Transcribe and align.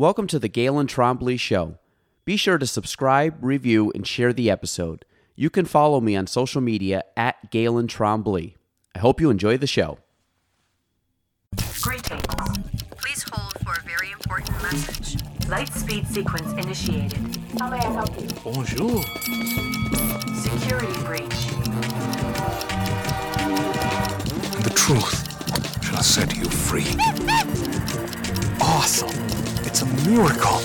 Welcome 0.00 0.28
to 0.28 0.38
the 0.38 0.48
Galen 0.48 0.86
Trombley 0.86 1.38
Show. 1.38 1.76
Be 2.24 2.38
sure 2.38 2.56
to 2.56 2.66
subscribe, 2.66 3.34
review, 3.42 3.92
and 3.94 4.06
share 4.06 4.32
the 4.32 4.50
episode. 4.50 5.04
You 5.36 5.50
can 5.50 5.66
follow 5.66 6.00
me 6.00 6.16
on 6.16 6.26
social 6.26 6.62
media 6.62 7.04
at 7.18 7.50
Galen 7.50 7.86
Trombley. 7.86 8.54
I 8.94 9.00
hope 9.00 9.20
you 9.20 9.28
enjoy 9.28 9.58
the 9.58 9.66
show. 9.66 9.98
Greetings. 11.82 12.22
Please 12.96 13.26
hold 13.30 13.52
for 13.62 13.78
a 13.78 13.82
very 13.82 14.10
important 14.12 14.62
message. 14.62 15.22
Light 15.50 15.70
speed 15.70 16.06
sequence 16.06 16.50
initiated. 16.52 17.36
How 17.58 17.68
may 17.68 17.76
I 17.76 17.92
help 17.92 18.18
you? 18.18 18.26
Bonjour. 18.42 19.02
Security 20.34 20.98
breach. 21.04 21.46
The 24.64 24.72
truth 24.74 25.84
shall 25.84 26.02
set 26.02 26.34
you 26.34 26.46
free. 26.46 26.86
Awesome. 28.62 29.08
It's 29.66 29.82
a 29.82 29.86
miracle. 30.08 30.58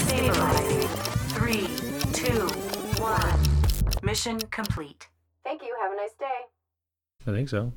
Stabilizing. 0.00 0.88
Three, 1.28 1.66
two, 2.12 2.46
one. 3.00 3.38
Mission 4.02 4.38
complete. 4.50 5.08
Thank 5.44 5.62
you. 5.62 5.74
Have 5.80 5.92
a 5.92 5.96
nice 5.96 6.14
day. 6.18 6.26
I 7.26 7.30
think 7.34 7.48
so. 7.48 7.72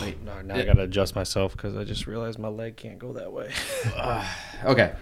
Wait, 0.00 0.22
No, 0.22 0.40
now 0.40 0.54
I 0.56 0.64
gotta 0.64 0.82
adjust 0.82 1.14
myself 1.14 1.52
because 1.52 1.76
I 1.76 1.84
just 1.84 2.06
realized 2.06 2.38
my 2.38 2.48
leg 2.48 2.76
can't 2.76 2.98
go 2.98 3.12
that 3.12 3.32
way. 3.32 3.50
Okay, 4.64 4.92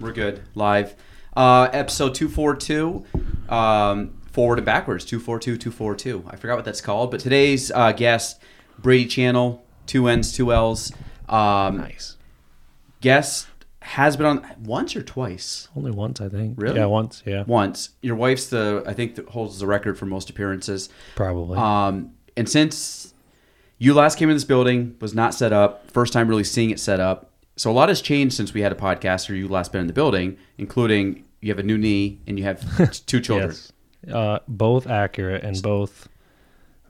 we're 0.00 0.12
good. 0.12 0.42
Live. 0.54 0.94
Uh, 1.36 1.68
episode 1.72 2.14
242, 2.14 3.04
um, 3.48 4.16
forward 4.30 4.58
and 4.58 4.64
backwards, 4.64 5.04
242, 5.04 5.56
242. 5.58 6.24
I 6.30 6.36
forgot 6.36 6.54
what 6.56 6.64
that's 6.64 6.80
called, 6.80 7.10
but 7.10 7.18
today's 7.20 7.72
uh, 7.72 7.90
guest, 7.92 8.40
Brady 8.78 9.06
Channell, 9.06 9.58
two 9.88 10.06
N's, 10.06 10.32
two 10.32 10.52
L's. 10.52 10.92
Um, 11.28 11.78
nice. 11.78 12.16
Guest 13.00 13.48
has 13.80 14.16
been 14.16 14.26
on 14.26 14.46
once 14.64 14.94
or 14.94 15.02
twice? 15.02 15.68
Only 15.76 15.90
once, 15.90 16.20
I 16.20 16.28
think. 16.28 16.54
Really? 16.60 16.76
Yeah, 16.78 16.86
once. 16.86 17.22
Yeah, 17.24 17.44
Once. 17.46 17.90
Your 18.02 18.16
wife's 18.16 18.46
the, 18.48 18.82
I 18.86 18.92
think, 18.92 19.14
that 19.16 19.28
holds 19.30 19.58
the 19.58 19.66
record 19.66 19.98
for 19.98 20.06
most 20.06 20.28
appearances. 20.30 20.88
probably. 21.16 21.58
Um, 21.58 22.12
and 22.36 22.48
since 22.48 23.14
you 23.78 23.94
last 23.94 24.18
came 24.18 24.28
in 24.30 24.36
this 24.36 24.44
building, 24.44 24.96
was 25.00 25.14
not 25.14 25.32
set 25.34 25.52
up, 25.52 25.90
first 25.90 26.12
time 26.12 26.28
really 26.28 26.44
seeing 26.44 26.70
it 26.70 26.78
set 26.80 27.00
up. 27.00 27.30
So 27.56 27.70
a 27.70 27.72
lot 27.72 27.88
has 27.88 28.00
changed 28.02 28.36
since 28.36 28.52
we 28.54 28.60
had 28.60 28.72
a 28.72 28.76
podcast 28.76 29.28
or 29.30 29.34
you 29.34 29.48
last 29.48 29.72
been 29.72 29.80
in 29.80 29.86
the 29.86 29.92
building, 29.92 30.36
including 30.58 31.24
you 31.40 31.50
have 31.50 31.58
a 31.58 31.62
new 31.62 31.78
knee 31.78 32.20
and 32.26 32.38
you 32.38 32.44
have 32.44 32.60
two 33.06 33.20
children. 33.20 33.50
yes. 33.50 33.72
Uh, 34.12 34.38
both 34.48 34.86
accurate 34.86 35.42
and 35.44 35.60
both 35.62 36.08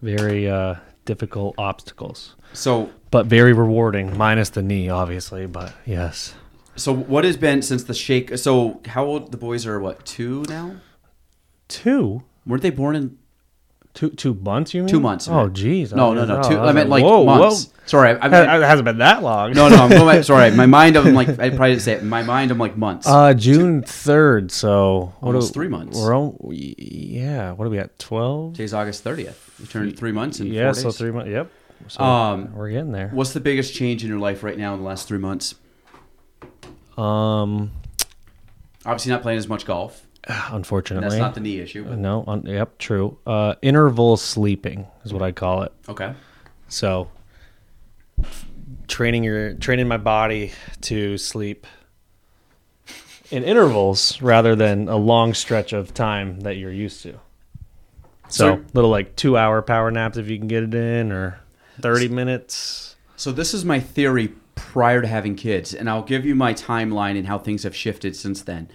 very 0.03 0.49
uh, 0.49 0.75
difficult 1.09 1.55
obstacles, 1.57 2.37
So 2.53 2.91
but 3.11 3.25
very 3.27 3.53
rewarding. 3.55 4.17
Minus 4.17 4.51
the 4.51 4.63
knee, 4.63 4.91
obviously, 4.91 5.47
but 5.47 5.73
yes. 5.87 6.35
so 6.77 6.93
what 6.95 7.25
has 7.25 7.37
been 7.39 7.63
since 7.63 7.83
the 7.85 7.95
shake? 7.95 8.37
So 8.37 8.81
how 8.87 9.05
old 9.07 9.33
the 9.33 9.39
boys 9.39 9.67
are? 9.67 9.81
What 9.81 10.05
two 10.05 10.45
now? 10.49 10.77
Two, 11.67 12.23
Weren't 12.47 12.63
they 12.63 12.71
born 12.71 12.95
in 12.97 13.19
two, 13.99 14.11
two 14.11 14.35
months. 14.35 14.73
You 14.75 14.83
mean 14.83 14.89
two 14.89 15.01
months? 15.01 15.27
Oh, 15.29 15.49
geez. 15.49 15.93
No, 15.93 16.15
no, 16.15 16.25
no. 16.25 16.41
Two. 16.43 16.57
I 16.57 16.69
I 16.69 16.73
meant 16.73 16.89
like 16.89 17.03
whoa, 17.03 17.25
months. 17.25 17.65
whoa. 17.67 17.73
Sorry, 17.87 18.11
I, 18.11 18.27
It 18.27 18.63
hasn't 18.63 18.85
been 18.85 18.99
that 18.99 19.23
long. 19.23 19.53
no, 19.53 19.69
no. 19.69 19.77
I'm 19.77 19.91
going. 19.91 20.23
Sorry, 20.23 20.51
my 20.53 20.67
mind. 20.79 20.97
I'm 20.97 21.15
like 21.15 21.29
I 21.31 21.49
probably 21.51 21.71
didn't 21.71 21.83
say 21.83 21.93
it. 21.95 22.03
In 22.03 22.09
my 22.09 22.23
mind. 22.23 22.51
I'm 22.53 22.59
like 22.59 22.77
months. 22.77 23.07
Uh, 23.09 23.35
June 23.35 23.83
third. 23.83 24.53
So 24.53 25.13
what 25.21 25.29
Almost 25.29 25.49
do- 25.53 25.55
three 25.59 25.69
months. 25.69 25.99
We're 25.99 26.15
on, 26.17 26.37
yeah. 26.51 27.53
What 27.53 27.67
are 27.67 27.71
we 27.71 27.79
at? 27.79 27.99
Twelve. 27.99 28.53
Today's 28.53 28.75
August 28.75 29.03
30th. 29.05 29.35
We 29.59 29.67
turned 29.67 29.99
three 29.99 30.13
months 30.13 30.39
in 30.39 30.47
Yeah. 30.49 30.73
So 30.73 30.91
three 30.93 31.11
months. 31.11 31.31
Yep. 31.31 31.51
So 31.89 32.05
Um, 32.05 32.55
we're 32.55 32.71
getting 32.71 32.93
there. 32.93 33.09
What's 33.13 33.33
the 33.33 33.41
biggest 33.41 33.75
change 33.75 34.03
in 34.05 34.09
your 34.11 34.19
life 34.21 34.43
right 34.45 34.57
now 34.59 34.75
in 34.75 34.81
the 34.81 34.87
last 34.87 35.09
three 35.09 35.19
months? 35.19 35.55
Um, 36.97 37.71
Obviously, 38.87 39.11
not 39.11 39.23
playing 39.23 39.39
as 39.39 39.49
much 39.49 39.65
golf. 39.67 40.05
unfortunately, 40.51 41.09
That's 41.09 41.19
not 41.21 41.35
the 41.35 41.41
knee 41.41 41.59
issue. 41.61 41.85
but- 41.85 41.99
no. 41.99 42.25
Un, 42.27 42.43
yep. 42.47 42.79
True. 42.79 43.19
Uh, 43.27 43.55
interval 43.63 44.17
sleeping 44.17 44.87
is 45.05 45.13
what 45.13 45.23
I 45.23 45.33
call 45.33 45.63
it. 45.63 45.73
Okay. 45.89 46.15
So 46.69 47.09
training 48.89 49.25
your 49.25 49.55
training 49.55 49.87
my 49.89 49.97
body 49.97 50.53
to 50.83 51.17
sleep 51.19 51.67
in 53.31 53.45
intervals 53.45 54.21
rather 54.23 54.57
than 54.57 54.89
a 54.89 54.97
long 54.97 55.35
stretch 55.35 55.73
of 55.73 55.93
time 55.95 56.41
that 56.41 56.57
you're 56.57 56.73
used 56.73 57.03
to. 57.03 57.13
So, 58.31 58.57
So- 58.57 58.65
little 58.75 58.91
like 58.91 59.17
two 59.17 59.37
hour 59.37 59.63
power 59.63 59.91
naps 59.91 60.17
if 60.19 60.29
you 60.29 60.39
can 60.39 60.49
get 60.49 60.63
it 60.63 60.75
in, 60.75 61.13
or 61.13 61.41
thirty 61.81 62.09
minutes. 62.09 62.97
So 63.17 63.33
this 63.33 63.55
is 63.55 63.65
my 63.65 63.81
theory 63.81 64.33
prior 64.55 65.01
to 65.03 65.09
having 65.09 65.35
kids, 65.37 65.73
and 65.75 65.89
I'll 65.89 66.03
give 66.03 66.25
you 66.27 66.35
my 66.35 66.53
timeline 66.53 67.17
and 67.17 67.27
how 67.27 67.39
things 67.39 67.63
have 67.63 67.75
shifted 67.75 68.15
since 68.17 68.43
then. 68.43 68.69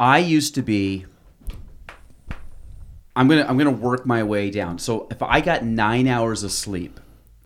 I 0.00 0.18
used 0.18 0.54
to 0.54 0.62
be. 0.62 1.04
I'm 3.14 3.28
gonna 3.28 3.44
I'm 3.46 3.58
gonna 3.58 3.70
work 3.70 4.06
my 4.06 4.22
way 4.22 4.50
down. 4.50 4.78
So 4.78 5.06
if 5.10 5.22
I 5.22 5.42
got 5.42 5.62
nine 5.62 6.08
hours 6.08 6.42
of 6.42 6.52
sleep, 6.52 6.98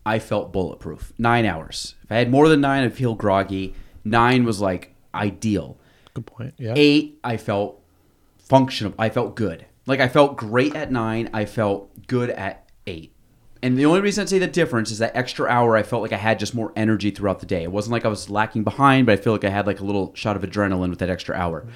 I 0.07 0.21
felt 0.21 0.53
bulletproof. 0.53 1.13
Nine 1.19 1.47
hours. 1.47 1.97
If 2.05 2.13
I 2.13 2.17
had 2.17 2.31
more 2.31 2.49
than 2.49 2.61
nine, 2.61 2.85
I'd 2.85 2.95
feel 2.95 3.17
groggy. 3.17 3.75
Nine 4.05 4.45
was 4.45 4.61
like 4.61 4.95
ideal. 5.13 5.79
Good 6.15 6.27
point. 6.27 6.55
Yeah. 6.57 6.75
Eight, 6.77 7.19
I 7.25 7.39
felt 7.39 7.83
functional. 8.39 8.95
I 8.99 9.09
felt 9.09 9.35
good. 9.35 9.67
Like 9.87 9.99
I 9.99 10.07
felt 10.07 10.37
great 10.37 10.77
at 10.77 10.93
nine. 10.93 11.31
I 11.33 11.47
felt 11.47 12.07
good 12.07 12.31
at 12.31 12.71
eight. 12.87 13.11
And 13.65 13.77
the 13.77 13.87
only 13.87 14.01
reason 14.01 14.23
I'd 14.23 14.29
say 14.29 14.39
the 14.39 14.47
difference 14.47 14.93
is 14.93 14.99
that 14.99 15.17
extra 15.17 15.49
hour. 15.49 15.75
I 15.77 15.83
felt 15.83 16.03
like 16.03 16.13
I 16.13 16.19
had 16.19 16.39
just 16.39 16.55
more 16.55 16.73
energy 16.77 17.11
throughout 17.11 17.41
the 17.41 17.47
day. 17.47 17.65
It 17.65 17.73
wasn't 17.73 17.93
like 17.93 18.05
I 18.05 18.09
was 18.09 18.31
lacking 18.31 18.63
behind, 18.63 19.07
but 19.07 19.13
I 19.13 19.17
feel 19.17 19.33
like 19.33 19.45
I 19.45 19.49
had 19.49 19.67
like 19.67 19.81
a 19.81 19.85
little 19.85 20.15
shot 20.15 20.37
of 20.37 20.43
adrenaline 20.43 20.91
with 20.91 20.99
that 21.01 21.11
extra 21.11 21.35
hour. 21.35 21.67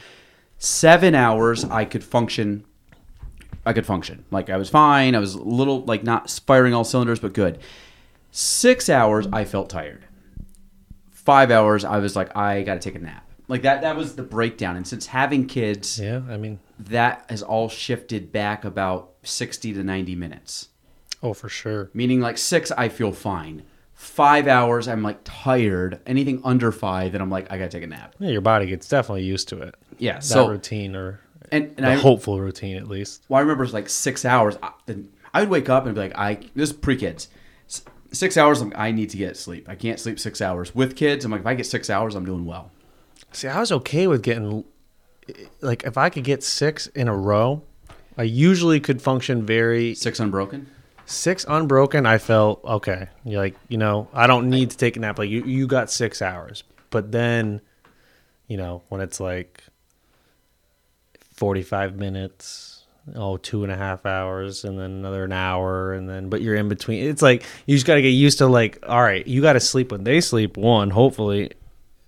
Seven 0.58 1.14
hours, 1.14 1.64
I 1.64 1.84
could 1.84 2.04
function. 2.04 2.64
I 3.64 3.72
could 3.72 3.86
function. 3.86 4.24
Like 4.30 4.50
I 4.50 4.56
was 4.56 4.68
fine. 4.70 5.14
I 5.14 5.18
was 5.18 5.34
a 5.34 5.42
little 5.42 5.84
like 5.84 6.02
not 6.02 6.30
firing 6.46 6.74
all 6.74 6.84
cylinders, 6.84 7.20
but 7.20 7.32
good. 7.32 7.58
Six 8.30 8.88
hours, 8.88 9.26
I 9.32 9.44
felt 9.44 9.70
tired 9.70 10.04
five 11.28 11.50
hours, 11.50 11.84
I 11.84 11.98
was 11.98 12.16
like, 12.16 12.34
I 12.34 12.62
got 12.62 12.72
to 12.72 12.80
take 12.80 12.94
a 12.94 12.98
nap. 13.04 13.22
Like 13.48 13.60
that. 13.60 13.82
That 13.82 13.96
was 13.96 14.16
the 14.16 14.22
breakdown. 14.22 14.76
And 14.76 14.88
since 14.88 15.04
having 15.04 15.44
kids, 15.46 16.00
Yeah. 16.00 16.22
I 16.26 16.38
mean, 16.38 16.58
that 16.78 17.26
has 17.28 17.42
all 17.42 17.68
shifted 17.68 18.32
back 18.32 18.64
about 18.64 19.10
sixty 19.24 19.74
to 19.74 19.82
ninety 19.84 20.14
minutes. 20.14 20.68
oh 21.22 21.34
for 21.34 21.50
sure. 21.50 21.90
Meaning, 21.92 22.20
like 22.22 22.38
six, 22.38 22.70
I 22.70 22.88
feel 22.88 23.12
fine. 23.12 23.62
Five 23.92 24.46
hours, 24.48 24.88
I'm 24.88 25.02
like 25.02 25.18
tired. 25.24 26.00
Anything 26.06 26.40
under 26.44 26.72
five, 26.72 27.12
then 27.12 27.20
I'm 27.20 27.28
like, 27.30 27.52
I 27.52 27.58
got 27.58 27.70
to 27.70 27.76
take 27.76 27.84
a 27.84 27.88
nap. 27.88 28.14
Yeah, 28.18 28.30
your 28.30 28.40
body 28.40 28.64
gets 28.64 28.88
definitely 28.88 29.24
used 29.24 29.48
to 29.48 29.60
it. 29.60 29.74
Yeah. 29.98 30.14
That 30.14 30.24
So 30.24 30.48
routine, 30.48 30.94
or 30.96 31.20
and, 31.50 31.72
and 31.76 31.86
the 31.86 31.90
I 31.90 31.94
hopeful 31.94 32.40
routine 32.40 32.76
at 32.76 32.88
least. 32.88 33.24
Well, 33.28 33.38
I 33.38 33.40
remember 33.40 33.62
it 33.64 33.66
was 33.66 33.74
like 33.74 33.88
six 33.88 34.24
hours. 34.24 34.56
I, 34.62 34.70
I 35.34 35.40
would 35.40 35.48
wake 35.50 35.68
up 35.68 35.86
and 35.86 35.94
be 35.94 36.00
like, 36.00 36.16
I 36.16 36.34
this 36.54 36.70
is 36.70 36.72
pre 36.76 36.96
kids. 36.96 37.28
Six 38.10 38.38
hours, 38.38 38.62
I'm, 38.62 38.72
I 38.74 38.90
need 38.90 39.10
to 39.10 39.18
get 39.18 39.36
sleep. 39.36 39.68
I 39.68 39.74
can't 39.74 40.00
sleep 40.00 40.18
six 40.18 40.40
hours. 40.40 40.74
With 40.74 40.96
kids, 40.96 41.26
I'm 41.26 41.30
like, 41.30 41.42
if 41.42 41.46
I 41.46 41.52
get 41.54 41.66
six 41.66 41.90
hours, 41.90 42.14
I'm 42.14 42.24
doing 42.24 42.46
well. 42.46 42.70
See, 43.32 43.48
I 43.48 43.60
was 43.60 43.70
okay 43.70 44.06
with 44.06 44.22
getting 44.22 44.64
like 45.60 45.82
if 45.84 45.98
I 45.98 46.08
could 46.08 46.24
get 46.24 46.42
six 46.42 46.86
in 46.88 47.06
a 47.08 47.14
row, 47.14 47.62
I 48.16 48.22
usually 48.22 48.80
could 48.80 49.02
function 49.02 49.44
very 49.44 49.94
Six 49.94 50.20
unbroken. 50.20 50.68
six 51.04 51.44
unbroken. 51.46 52.06
I 52.06 52.16
felt 52.16 52.64
okay. 52.64 53.08
You're 53.24 53.42
like, 53.42 53.56
you 53.68 53.76
know, 53.76 54.08
I 54.14 54.26
don't 54.26 54.48
need 54.48 54.70
to 54.70 54.76
take 54.78 54.96
a 54.96 55.00
nap. 55.00 55.18
Like 55.18 55.28
you, 55.28 55.42
you 55.44 55.66
got 55.66 55.90
six 55.90 56.22
hours, 56.22 56.64
but 56.88 57.12
then, 57.12 57.60
you 58.46 58.56
know, 58.56 58.82
when 58.88 59.02
it's 59.02 59.20
like 59.20 59.57
forty-five 61.38 61.96
minutes, 61.96 62.84
oh, 63.14 63.36
two 63.36 63.62
and 63.62 63.72
a 63.72 63.76
half 63.76 64.04
hours, 64.04 64.64
and 64.64 64.78
then 64.78 64.90
another 64.90 65.24
an 65.24 65.32
hour, 65.32 65.92
and 65.94 66.08
then 66.08 66.28
but 66.28 66.42
you're 66.42 66.54
in 66.56 66.68
between. 66.68 67.04
It's 67.08 67.22
like 67.22 67.44
you 67.66 67.76
just 67.76 67.86
got 67.86 67.94
to 67.94 68.02
get 68.02 68.10
used 68.10 68.38
to 68.38 68.46
like, 68.46 68.78
all 68.86 69.02
right, 69.02 69.26
you 69.26 69.40
got 69.40 69.54
to 69.54 69.60
sleep 69.60 69.92
when 69.92 70.04
they 70.04 70.20
sleep. 70.20 70.56
One, 70.56 70.90
hopefully, 70.90 71.52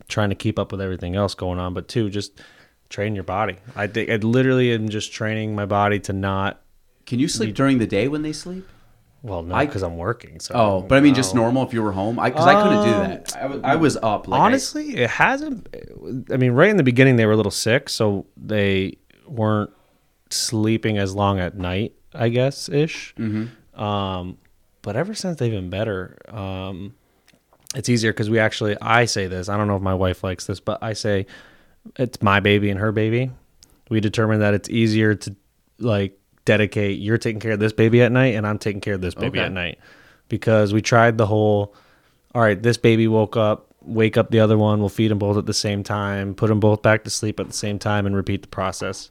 trying 0.09 0.29
to 0.31 0.35
keep 0.37 0.59
up 0.59 0.73
with 0.73 0.81
everything 0.81 1.17
else 1.17 1.35
going 1.35 1.59
on, 1.59 1.73
but 1.75 1.89
two, 1.89 2.11
just 2.11 2.41
train 2.89 3.15
your 3.15 3.25
body. 3.25 3.57
I 3.77 3.87
think 3.87 4.11
I 4.11 4.17
literally 4.17 4.73
am 4.75 4.89
just 4.89 5.13
training 5.13 5.55
my 5.55 5.65
body 5.67 6.01
to 6.01 6.13
not. 6.13 6.61
Can 7.07 7.19
you 7.19 7.29
sleep 7.29 7.55
during 7.55 7.79
the 7.79 7.87
day 7.87 8.09
when 8.09 8.23
they 8.23 8.33
sleep? 8.33 8.67
Well, 9.23 9.43
no, 9.43 9.59
because 9.59 9.83
I'm 9.83 9.99
working. 9.99 10.41
So 10.41 10.55
Oh, 10.55 10.81
but 10.81 10.97
I 10.97 11.01
mean, 11.03 11.15
just 11.15 11.35
normal 11.35 11.63
if 11.67 11.75
you 11.75 11.83
were 11.83 11.93
home. 11.93 12.19
I 12.19 12.31
Because 12.31 12.47
I, 12.47 12.55
couldn't 12.63 12.85
do 12.85 12.95
Um, 12.95 13.09
that. 13.11 13.37
I 13.37 13.47
was, 13.47 13.61
I 13.63 13.77
was 13.77 13.97
up. 13.99 14.27
Like 14.29 14.41
I- 14.41 14.45
Honestly, 14.47 14.97
it 14.97 15.11
hasn't. 15.11 15.69
I 16.33 16.39
mean, 16.39 16.53
right 16.53 16.71
in 16.71 16.79
the 16.79 16.83
beginning, 16.83 17.17
they 17.17 17.27
were 17.27 17.33
a 17.33 17.37
little 17.37 17.51
sick, 17.53 17.91
so 17.91 18.25
they 18.37 18.97
weren't 19.31 19.71
sleeping 20.31 20.99
as 20.99 21.15
long 21.15 21.39
at 21.39 21.57
night. 21.57 21.95
I 22.15 22.29
guess 22.29 22.69
ish. 22.69 23.15
Mm-hmm. 23.19 23.81
Um, 23.81 24.39
but 24.83 24.97
ever 24.97 25.15
since 25.15 25.39
they've 25.39 25.53
been 25.53 25.71
better, 25.71 26.17
um, 26.29 26.95
it's 27.75 27.89
easier 27.89 28.13
because 28.13 28.29
we 28.29 28.39
actually. 28.39 28.77
I 28.81 29.05
say 29.05 29.27
this. 29.29 29.49
I 29.49 29.57
don't 29.57 29.69
know 29.69 29.77
if 29.77 29.83
my 29.83 29.95
wife 29.95 30.25
likes 30.25 30.47
this, 30.47 30.59
but 30.61 30.83
I 30.83 30.95
say 30.95 31.27
it's 31.97 32.21
my 32.21 32.41
baby 32.41 32.71
and 32.71 32.81
her 32.81 32.93
baby. 32.93 33.31
We 33.89 34.01
determined 34.01 34.43
that 34.43 34.55
it's 34.55 34.69
easier 34.69 35.15
to 35.15 35.37
like 35.79 36.19
dedicate. 36.45 36.99
You're 36.99 37.19
taking 37.19 37.41
care 37.41 37.53
of 37.53 37.61
this 37.61 37.73
baby 37.73 38.03
at 38.03 38.11
night, 38.11 38.35
and 38.35 38.47
I'm 38.47 38.59
taking 38.59 38.81
care 38.81 38.95
of 38.95 39.01
this 39.01 39.15
baby 39.15 39.39
Okay. 39.39 39.47
at 39.47 39.53
night 39.53 39.79
because 40.29 40.73
we 40.73 40.83
tried 40.83 41.17
the 41.19 41.27
whole. 41.27 41.75
All 42.35 42.43
right, 42.43 42.61
this 42.61 42.77
baby 42.77 43.07
woke 43.09 43.37
up 43.37 43.67
wake 43.83 44.17
up 44.17 44.31
the 44.31 44.41
other 44.41 44.59
one. 44.59 44.81
We'll 44.81 44.89
feed 44.89 45.11
them 45.11 45.19
both 45.19 45.37
at 45.37 45.47
the 45.47 45.55
same 45.55 45.83
time, 45.83 46.35
put 46.35 46.49
them 46.49 46.61
both 46.61 46.83
back 46.83 47.05
to 47.05 47.11
sleep 47.11 47.41
at 47.41 47.47
the 47.47 47.53
same 47.53 47.79
time, 47.79 48.05
and 48.07 48.15
repeat 48.17 48.43
the 48.43 48.49
process. 48.49 49.11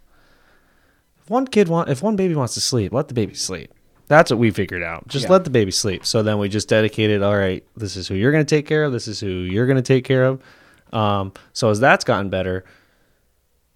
If 1.30 1.31
one 1.31 1.46
kid 1.46 1.68
want, 1.68 1.90
if 1.90 2.02
one 2.02 2.16
baby 2.16 2.34
wants 2.34 2.56
to 2.56 2.60
sleep, 2.60 2.92
let 2.92 3.08
the 3.08 3.14
baby 3.14 3.36
sleep. 3.36 3.72
That's 4.08 4.31
what 4.31 4.40
we 4.40 4.50
figured 4.50 4.81
out. 4.81 5.08
Just 5.08 5.26
Yeah. 5.26 5.34
let 5.34 5.44
the 5.44 5.52
baby 5.52 5.70
sleep. 5.70 6.04
So 6.04 6.24
then 6.24 6.40
we 6.40 6.50
just 6.50 6.68
dedicated. 6.68 7.22
All 7.22 7.38
right, 7.38 7.64
this 7.78 7.96
is 7.96 8.08
who 8.08 8.16
you're 8.16 8.31
going 8.31 8.44
to 8.44 8.56
take 8.56 8.66
care 8.66 8.84
of. 8.84 8.92
This 8.92 9.08
is 9.08 9.20
who 9.20 9.28
you're 9.28 9.68
going 9.68 9.76
to 9.76 9.84
take 9.84 10.04
care 10.06 10.26
of. 10.26 10.42
Um, 10.92 11.34
so 11.54 11.70
as 11.70 11.80
that's 11.80 12.04
gotten 12.04 12.31
better, 12.31 12.66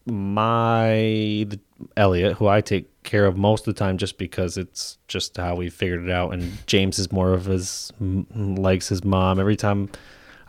my 0.07 1.45
the, 1.47 1.59
Elliot, 1.95 2.38
who 2.38 2.47
I 2.47 2.61
take 2.61 2.89
care 3.03 3.27
of 3.27 3.38
most 3.38 3.67
of 3.67 3.75
the 3.75 3.77
time, 3.79 4.00
just 4.00 4.17
because 4.17 4.57
it's 4.57 4.97
just 5.07 5.38
how 5.38 5.55
we 5.55 5.69
figured 5.69 6.03
it 6.03 6.09
out. 6.11 6.33
And 6.33 6.57
James 6.65 6.97
is 6.97 7.11
more 7.11 7.33
of 7.33 7.45
his 7.45 7.91
likes 8.00 8.89
his 8.89 9.03
mom. 9.03 9.39
Every 9.39 9.55
time 9.55 9.89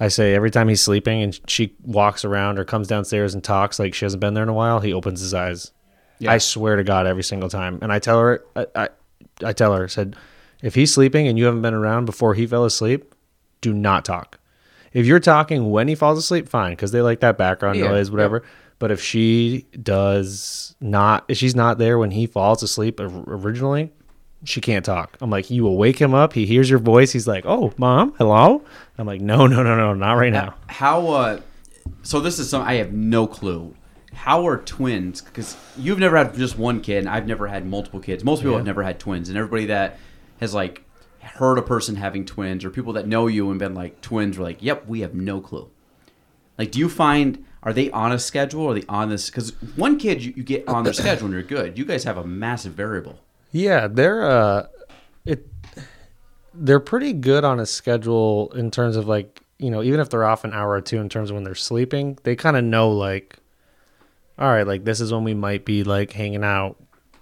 I 0.00 0.08
say, 0.08 0.34
every 0.34 0.50
time 0.50 0.68
he's 0.68 0.80
sleeping 0.80 1.22
and 1.22 1.38
she 1.46 1.74
walks 1.82 2.24
around 2.24 2.58
or 2.58 2.64
comes 2.64 2.88
downstairs 2.88 3.34
and 3.34 3.44
talks 3.44 3.78
like 3.78 3.92
she 3.92 4.06
hasn't 4.06 4.22
been 4.22 4.32
there 4.32 4.42
in 4.42 4.48
a 4.48 4.54
while, 4.54 4.80
he 4.80 4.94
opens 4.94 5.20
his 5.20 5.34
eyes. 5.34 5.70
Yeah. 6.18 6.32
I 6.32 6.38
swear 6.38 6.76
to 6.76 6.84
God, 6.84 7.06
every 7.06 7.24
single 7.24 7.48
time. 7.48 7.78
And 7.82 7.92
I 7.92 7.98
tell 7.98 8.18
her, 8.20 8.44
I, 8.56 8.66
I, 8.74 8.88
I 9.42 9.52
tell 9.52 9.74
her, 9.74 9.84
I 9.84 9.88
said, 9.88 10.16
if 10.62 10.74
he's 10.74 10.92
sleeping 10.92 11.28
and 11.28 11.38
you 11.38 11.44
haven't 11.44 11.62
been 11.62 11.74
around 11.74 12.04
before 12.06 12.34
he 12.34 12.46
fell 12.46 12.64
asleep, 12.64 13.14
do 13.60 13.72
not 13.72 14.04
talk. 14.04 14.38
If 14.92 15.06
you're 15.06 15.20
talking 15.20 15.70
when 15.70 15.88
he 15.88 15.94
falls 15.94 16.18
asleep, 16.18 16.48
fine, 16.48 16.72
because 16.72 16.92
they 16.92 17.02
like 17.02 17.20
that 17.20 17.36
background 17.36 17.78
Yeah, 17.78 17.88
noise, 17.88 18.10
whatever. 18.10 18.44
But 18.78 18.90
if 18.90 19.00
she 19.02 19.66
does 19.82 20.76
not, 20.80 21.24
if 21.28 21.36
she's 21.36 21.54
not 21.54 21.78
there 21.78 21.98
when 21.98 22.10
he 22.10 22.26
falls 22.26 22.62
asleep 22.62 23.00
originally, 23.00 23.92
she 24.44 24.60
can't 24.60 24.84
talk. 24.84 25.16
I'm 25.20 25.30
like, 25.30 25.50
you 25.50 25.62
will 25.62 25.76
wake 25.76 25.98
him 25.98 26.14
up. 26.14 26.32
He 26.32 26.46
hears 26.46 26.68
your 26.68 26.78
voice. 26.78 27.12
He's 27.12 27.26
like, 27.26 27.44
oh, 27.46 27.72
mom, 27.76 28.14
hello. 28.18 28.62
I'm 28.98 29.06
like, 29.06 29.20
no, 29.20 29.46
no, 29.46 29.62
no, 29.62 29.76
no, 29.76 29.94
not 29.94 30.14
right 30.14 30.32
now. 30.32 30.54
How? 30.68 31.06
Uh, 31.08 31.40
so 32.02 32.20
this 32.20 32.38
is 32.38 32.48
some 32.50 32.62
I 32.62 32.74
have 32.74 32.92
no 32.92 33.26
clue. 33.26 33.74
How 34.14 34.46
are 34.46 34.56
twins? 34.58 35.20
Because 35.20 35.56
you've 35.76 35.98
never 35.98 36.16
had 36.16 36.34
just 36.34 36.58
one 36.58 36.80
kid, 36.80 36.98
and 36.98 37.08
I've 37.08 37.26
never 37.26 37.46
had 37.48 37.66
multiple 37.66 38.00
kids. 38.00 38.24
Most 38.24 38.40
people 38.40 38.52
Yeah. 38.52 38.58
have 38.58 38.66
never 38.66 38.82
had 38.82 38.98
twins, 38.98 39.28
and 39.28 39.36
everybody 39.38 39.66
that 39.66 39.98
has 40.40 40.54
like 40.54 40.82
heard 41.20 41.58
a 41.58 41.62
person 41.62 41.96
having 41.96 42.24
twins, 42.24 42.64
or 42.64 42.70
people 42.70 42.92
that 42.94 43.06
know 43.08 43.26
you 43.26 43.50
and 43.50 43.58
been 43.58 43.74
like 43.74 44.00
twins, 44.00 44.38
are 44.38 44.42
like, 44.42 44.62
"Yep, 44.62 44.86
we 44.86 45.00
have 45.00 45.14
no 45.14 45.40
clue." 45.40 45.68
Like, 46.58 46.70
do 46.70 46.78
you 46.78 46.88
find 46.88 47.44
are 47.62 47.72
they 47.72 47.90
on 47.92 48.12
a 48.12 48.18
schedule? 48.18 48.70
Are 48.70 48.74
they 48.74 48.84
on 48.90 49.08
this? 49.08 49.30
Because 49.30 49.50
one 49.76 49.98
kid 49.98 50.22
you, 50.22 50.34
you 50.36 50.42
get 50.42 50.68
on 50.68 50.84
their 50.84 50.92
schedule 51.02 51.24
and 51.26 51.32
you're 51.34 51.42
good. 51.42 51.78
You 51.78 51.84
guys 51.86 52.04
have 52.04 52.18
a 52.18 52.24
massive 52.24 52.74
variable. 52.74 53.18
Yeah, 53.52 53.88
they're 53.88 54.22
uh 54.30 54.66
it 55.24 55.48
they're 56.52 56.80
pretty 56.80 57.12
good 57.14 57.42
on 57.42 57.58
a 57.58 57.66
schedule 57.66 58.52
in 58.54 58.70
terms 58.70 58.96
of 58.96 59.08
like, 59.08 59.40
you 59.58 59.70
know, 59.70 59.82
even 59.82 59.98
if 59.98 60.10
they're 60.10 60.24
off 60.24 60.44
an 60.44 60.52
hour 60.52 60.70
or 60.72 60.80
two 60.80 60.98
in 60.98 61.08
terms 61.08 61.30
of 61.30 61.34
when 61.34 61.42
they're 61.44 61.54
sleeping, 61.54 62.18
they 62.22 62.36
kind 62.36 62.56
of 62.56 62.62
know 62.64 62.90
like 62.90 63.38
all 64.38 64.48
right, 64.48 64.66
like 64.66 64.84
this 64.84 65.00
is 65.00 65.12
when 65.12 65.24
we 65.24 65.34
might 65.34 65.64
be 65.64 65.84
like 65.84 66.12
hanging 66.12 66.44
out 66.44 66.76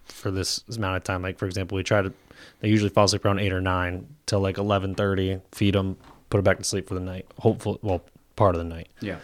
for 0.04 0.30
this 0.30 0.64
amount 0.74 0.96
of 0.96 1.04
time. 1.04 1.22
Like 1.22 1.38
for 1.38 1.46
example, 1.46 1.76
we 1.76 1.82
try 1.82 2.02
to 2.02 2.12
they 2.60 2.68
usually 2.68 2.90
fall 2.90 3.04
asleep 3.04 3.24
around 3.24 3.40
8 3.40 3.52
or 3.52 3.60
9 3.60 4.06
till 4.26 4.40
like 4.40 4.56
11:30, 4.56 5.40
feed 5.52 5.74
them, 5.74 5.96
put 6.30 6.38
them 6.38 6.44
back 6.44 6.58
to 6.58 6.64
sleep 6.64 6.88
for 6.88 6.94
the 6.94 7.00
night. 7.00 7.26
Hopefully, 7.38 7.78
well, 7.82 8.02
part 8.36 8.54
of 8.54 8.58
the 8.60 8.68
night. 8.68 8.88
Yeah. 9.00 9.18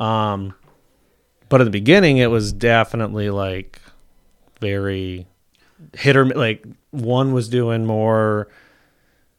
Um, 0.00 0.54
but 1.48 1.60
in 1.60 1.66
the 1.66 1.70
beginning, 1.70 2.18
it 2.18 2.30
was 2.30 2.52
definitely 2.52 3.30
like 3.30 3.80
very 4.60 5.26
hit 5.92 6.16
or 6.16 6.24
like 6.26 6.64
one 6.90 7.32
was 7.32 7.48
doing 7.48 7.84
more 7.84 8.48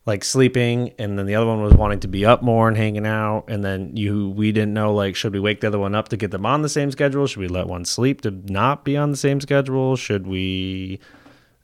like 0.05 0.23
sleeping, 0.23 0.93
and 0.99 1.17
then 1.17 1.25
the 1.25 1.35
other 1.35 1.47
one 1.47 1.61
was 1.61 1.73
wanting 1.73 1.99
to 2.01 2.07
be 2.07 2.25
up 2.25 2.41
more 2.41 2.67
and 2.67 2.77
hanging 2.77 3.07
out. 3.07 3.45
And 3.47 3.63
then 3.63 3.95
you, 3.97 4.29
we 4.29 4.51
didn't 4.51 4.73
know 4.73 4.93
like 4.93 5.15
should 5.15 5.33
we 5.33 5.39
wake 5.39 5.61
the 5.61 5.67
other 5.67 5.79
one 5.79 5.95
up 5.95 6.09
to 6.09 6.17
get 6.17 6.31
them 6.31 6.45
on 6.45 6.61
the 6.61 6.69
same 6.69 6.91
schedule? 6.91 7.27
Should 7.27 7.39
we 7.39 7.47
let 7.47 7.67
one 7.67 7.85
sleep 7.85 8.21
to 8.21 8.31
not 8.31 8.85
be 8.85 8.95
on 8.97 9.11
the 9.11 9.17
same 9.17 9.41
schedule? 9.41 9.95
Should 9.95 10.27
we? 10.27 10.99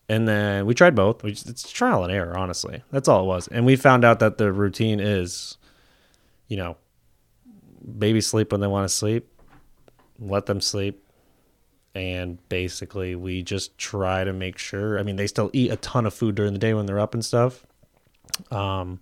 And 0.09 0.27
then 0.27 0.65
we 0.65 0.73
tried 0.73 0.95
both. 0.95 1.23
We 1.23 1.31
just, 1.31 1.47
it's 1.47 1.71
trial 1.71 2.03
and 2.03 2.11
error, 2.11 2.37
honestly. 2.37 2.83
That's 2.91 3.07
all 3.07 3.23
it 3.23 3.27
was. 3.27 3.47
And 3.47 3.65
we 3.65 3.75
found 3.77 4.03
out 4.03 4.19
that 4.19 4.37
the 4.37 4.51
routine 4.51 4.99
is, 4.99 5.57
you 6.47 6.57
know, 6.57 6.75
baby 7.97 8.21
sleep 8.21 8.51
when 8.51 8.61
they 8.61 8.67
want 8.67 8.89
to 8.89 8.93
sleep 8.93 9.27
let 10.21 10.45
them 10.45 10.61
sleep 10.61 11.03
and 11.95 12.37
basically 12.47 13.15
we 13.15 13.41
just 13.41 13.77
try 13.77 14.23
to 14.23 14.31
make 14.31 14.57
sure 14.57 14.99
i 14.99 15.03
mean 15.03 15.15
they 15.15 15.27
still 15.27 15.49
eat 15.51 15.71
a 15.71 15.75
ton 15.77 16.05
of 16.05 16.13
food 16.13 16.35
during 16.35 16.53
the 16.53 16.59
day 16.59 16.73
when 16.73 16.85
they're 16.85 16.99
up 16.99 17.13
and 17.13 17.25
stuff 17.25 17.65
um 18.51 18.99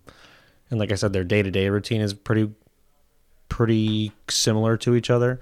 and 0.70 0.80
like 0.80 0.92
i 0.92 0.96
said 0.96 1.14
their 1.14 1.24
day-to-day 1.24 1.70
routine 1.70 2.02
is 2.02 2.14
pretty 2.14 2.52
pretty 3.50 4.12
similar 4.30 4.78
to 4.78 4.96
each 4.96 5.10
other 5.10 5.40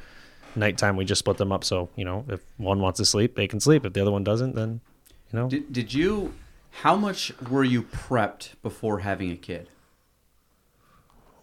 nighttime 0.55 0.95
we 0.97 1.05
just 1.05 1.19
split 1.19 1.37
them 1.37 1.51
up 1.51 1.63
so 1.63 1.89
you 1.95 2.03
know 2.05 2.25
if 2.29 2.41
one 2.57 2.79
wants 2.79 2.97
to 2.97 3.05
sleep 3.05 3.35
they 3.35 3.47
can 3.47 3.59
sleep 3.59 3.85
if 3.85 3.93
the 3.93 4.01
other 4.01 4.11
one 4.11 4.23
doesn't 4.23 4.55
then 4.55 4.79
you 5.31 5.39
know 5.39 5.49
Did, 5.49 5.71
did 5.73 5.93
you? 5.93 6.33
How 6.71 6.95
much 6.95 7.33
were 7.49 7.63
you 7.63 7.81
prepped 7.83 8.51
before 8.61 8.99
having 8.99 9.31
a 9.31 9.35
kid? 9.35 9.67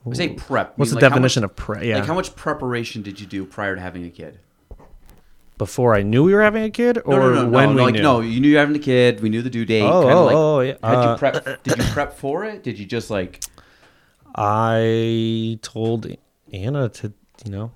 We 0.05 0.15
say 0.15 0.31
prep. 0.35 0.79
what's 0.79 0.91
the 0.91 0.97
like, 0.97 1.00
definition 1.03 1.43
much- 1.43 1.50
of 1.50 1.57
prep? 1.57 1.83
yeah 1.83 1.97
Like 1.99 2.07
how 2.07 2.15
much 2.15 2.35
preparation 2.37 3.03
did 3.03 3.21
you 3.21 3.27
do 3.27 3.45
prior 3.45 3.75
to 3.75 3.81
having 3.81 4.05
a 4.05 4.11
kid? 4.11 4.39
Before 5.59 5.95
i 5.95 6.03
knew 6.03 6.25
we 6.25 6.35
were 6.35 6.43
having 6.43 6.65
a 6.65 6.71
kid 6.71 6.99
or 7.05 7.19
No, 7.19 7.33
no, 7.33 7.43
no, 7.45 7.49
when 7.49 7.69
no. 7.71 7.75
we 7.77 7.83
like 7.83 7.95
knew 7.95 8.03
no, 8.03 8.21
you 8.21 8.41
knew 8.41 8.49
you 8.49 8.55
were 8.55 8.61
having 8.61 8.77
a 8.77 8.81
kid. 8.81 9.21
We 9.21 9.29
knew 9.29 9.41
the 9.43 9.51
due 9.51 9.65
date. 9.65 9.83
Oh, 9.83 10.03
oh, 10.11 10.25
like, 10.25 10.35
oh, 10.37 10.61
yeah. 10.61 10.73
Had 10.83 10.99
Uh, 10.99 11.12
you 11.12 11.19
prep? 11.19 11.62
Did 11.62 11.79
you 11.79 11.85
prep 11.93 12.12
for 12.19 12.45
it? 12.45 12.62
Did 12.65 12.79
you 12.79 12.87
just 12.87 13.09
like? 13.11 13.43
I 14.37 15.59
told 15.62 16.06
Anna 16.53 16.89
to, 16.89 17.12
you 17.45 17.51
know, 17.53 17.71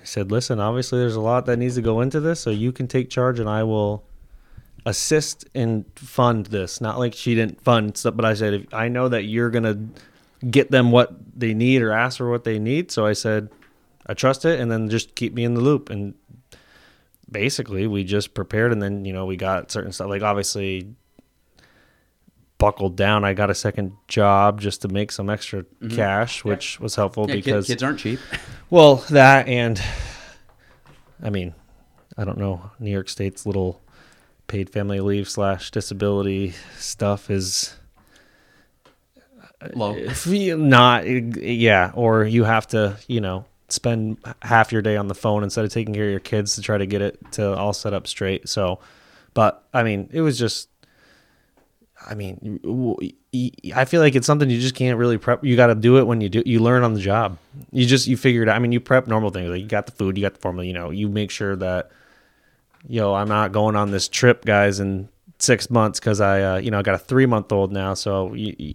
I 0.00 0.04
said, 0.04 0.30
listen, 0.30 0.60
obviously 0.60 0.98
there's 1.00 1.16
a 1.16 1.20
lot 1.20 1.46
that 1.46 1.58
needs 1.58 1.74
to 1.74 1.82
go 1.82 2.00
into 2.00 2.20
this, 2.20 2.40
so 2.40 2.50
you 2.50 2.70
can 2.72 2.86
take 2.86 3.10
charge 3.10 3.40
and 3.40 3.48
I 3.48 3.62
will 3.64 4.04
assist 4.86 5.46
and 5.54 5.84
fund 5.96 6.46
this. 6.46 6.80
Not 6.80 6.98
like 6.98 7.14
she 7.14 7.34
didn't 7.34 7.60
fund 7.62 7.96
stuff, 7.96 8.14
but 8.16 8.24
I 8.24 8.34
said, 8.34 8.54
if 8.54 8.74
I 8.74 8.88
know 8.88 9.08
that 9.08 9.24
you're 9.24 9.50
going 9.50 9.64
to 9.64 10.46
get 10.50 10.70
them 10.70 10.90
what 10.92 11.12
they 11.38 11.54
need 11.54 11.82
or 11.82 11.90
ask 11.90 12.18
for 12.18 12.30
what 12.30 12.44
they 12.44 12.58
need. 12.58 12.90
So 12.90 13.06
I 13.06 13.14
said, 13.14 13.48
I 14.06 14.14
trust 14.14 14.44
it 14.44 14.60
and 14.60 14.70
then 14.70 14.90
just 14.90 15.14
keep 15.14 15.32
me 15.34 15.42
in 15.44 15.54
the 15.54 15.60
loop. 15.62 15.88
And 15.90 16.14
basically 17.30 17.86
we 17.86 18.04
just 18.04 18.34
prepared 18.34 18.72
and 18.72 18.82
then, 18.82 19.04
you 19.04 19.12
know, 19.12 19.26
we 19.26 19.36
got 19.36 19.70
certain 19.70 19.92
stuff 19.92 20.08
like 20.08 20.22
obviously 20.22 20.94
buckled 22.58 22.96
down. 22.96 23.24
I 23.24 23.34
got 23.34 23.50
a 23.50 23.54
second 23.54 23.92
job 24.08 24.60
just 24.60 24.82
to 24.82 24.88
make 24.88 25.12
some 25.12 25.28
extra 25.28 25.62
mm-hmm. 25.62 25.94
cash, 25.94 26.44
which 26.44 26.80
was 26.80 26.94
helpful 26.94 27.26
Yeah, 27.28 27.36
because 27.36 27.66
kids 27.66 27.82
aren't 27.82 27.98
cheap. 27.98 28.20
well, 28.70 28.96
that 29.10 29.48
and 29.48 29.80
I 31.22 31.30
mean, 31.30 31.54
I 32.16 32.24
don't 32.24 32.38
know. 32.38 32.70
New 32.78 32.90
York 32.90 33.08
State's 33.08 33.46
little 33.46 33.80
paid 34.46 34.70
family 34.70 35.00
leave 35.00 35.28
slash 35.28 35.70
disability 35.70 36.54
stuff 36.76 37.30
is 37.30 37.74
Low. 39.74 39.96
Uh, 39.96 40.14
you 40.26 40.56
not 40.58 41.06
yeah, 41.06 41.90
or 41.94 42.24
you 42.24 42.44
have 42.44 42.66
to 42.68 42.98
you 43.06 43.20
know 43.20 43.46
spend 43.68 44.18
half 44.42 44.72
your 44.72 44.82
day 44.82 44.96
on 44.96 45.08
the 45.08 45.14
phone 45.14 45.42
instead 45.42 45.64
of 45.64 45.72
taking 45.72 45.94
care 45.94 46.04
of 46.04 46.10
your 46.10 46.20
kids 46.20 46.54
to 46.54 46.62
try 46.62 46.78
to 46.78 46.86
get 46.86 47.02
it 47.02 47.18
to 47.32 47.54
all 47.56 47.72
set 47.72 47.94
up 47.94 48.06
straight. 48.06 48.48
So, 48.48 48.80
but 49.32 49.64
I 49.72 49.82
mean, 49.82 50.08
it 50.12 50.20
was 50.20 50.38
just. 50.38 50.68
I 52.06 52.14
mean, 52.14 52.60
I 53.74 53.86
feel 53.86 54.02
like 54.02 54.14
it's 54.14 54.26
something 54.26 54.50
you 54.50 54.60
just 54.60 54.74
can't 54.74 54.98
really 54.98 55.16
prep. 55.16 55.42
You 55.42 55.56
got 55.56 55.68
to 55.68 55.74
do 55.74 55.96
it 55.96 56.06
when 56.06 56.20
you 56.20 56.28
do. 56.28 56.42
You 56.44 56.60
learn 56.60 56.82
on 56.82 56.92
the 56.92 57.00
job. 57.00 57.38
You 57.72 57.86
just 57.86 58.06
you 58.06 58.18
figure 58.18 58.42
it 58.42 58.48
out. 58.50 58.56
I 58.56 58.58
mean, 58.58 58.72
you 58.72 58.80
prep 58.80 59.06
normal 59.06 59.30
things 59.30 59.48
like 59.48 59.62
you 59.62 59.66
got 59.66 59.86
the 59.86 59.92
food, 59.92 60.18
you 60.18 60.22
got 60.22 60.34
the 60.34 60.40
formula. 60.40 60.66
You 60.66 60.74
know, 60.74 60.90
you 60.90 61.08
make 61.08 61.30
sure 61.30 61.56
that, 61.56 61.90
yo, 62.86 63.14
I'm 63.14 63.28
not 63.28 63.52
going 63.52 63.74
on 63.74 63.90
this 63.90 64.06
trip, 64.06 64.44
guys, 64.44 64.80
in 64.80 65.08
six 65.44 65.70
months 65.70 66.00
because 66.00 66.20
I, 66.20 66.42
uh, 66.42 66.56
you 66.56 66.70
know, 66.70 66.78
I 66.78 66.82
got 66.82 66.94
a 66.94 66.98
three 66.98 67.26
month 67.26 67.52
old 67.52 67.72
now. 67.72 67.94
So 67.94 68.32
you, 68.34 68.54
you, 68.58 68.74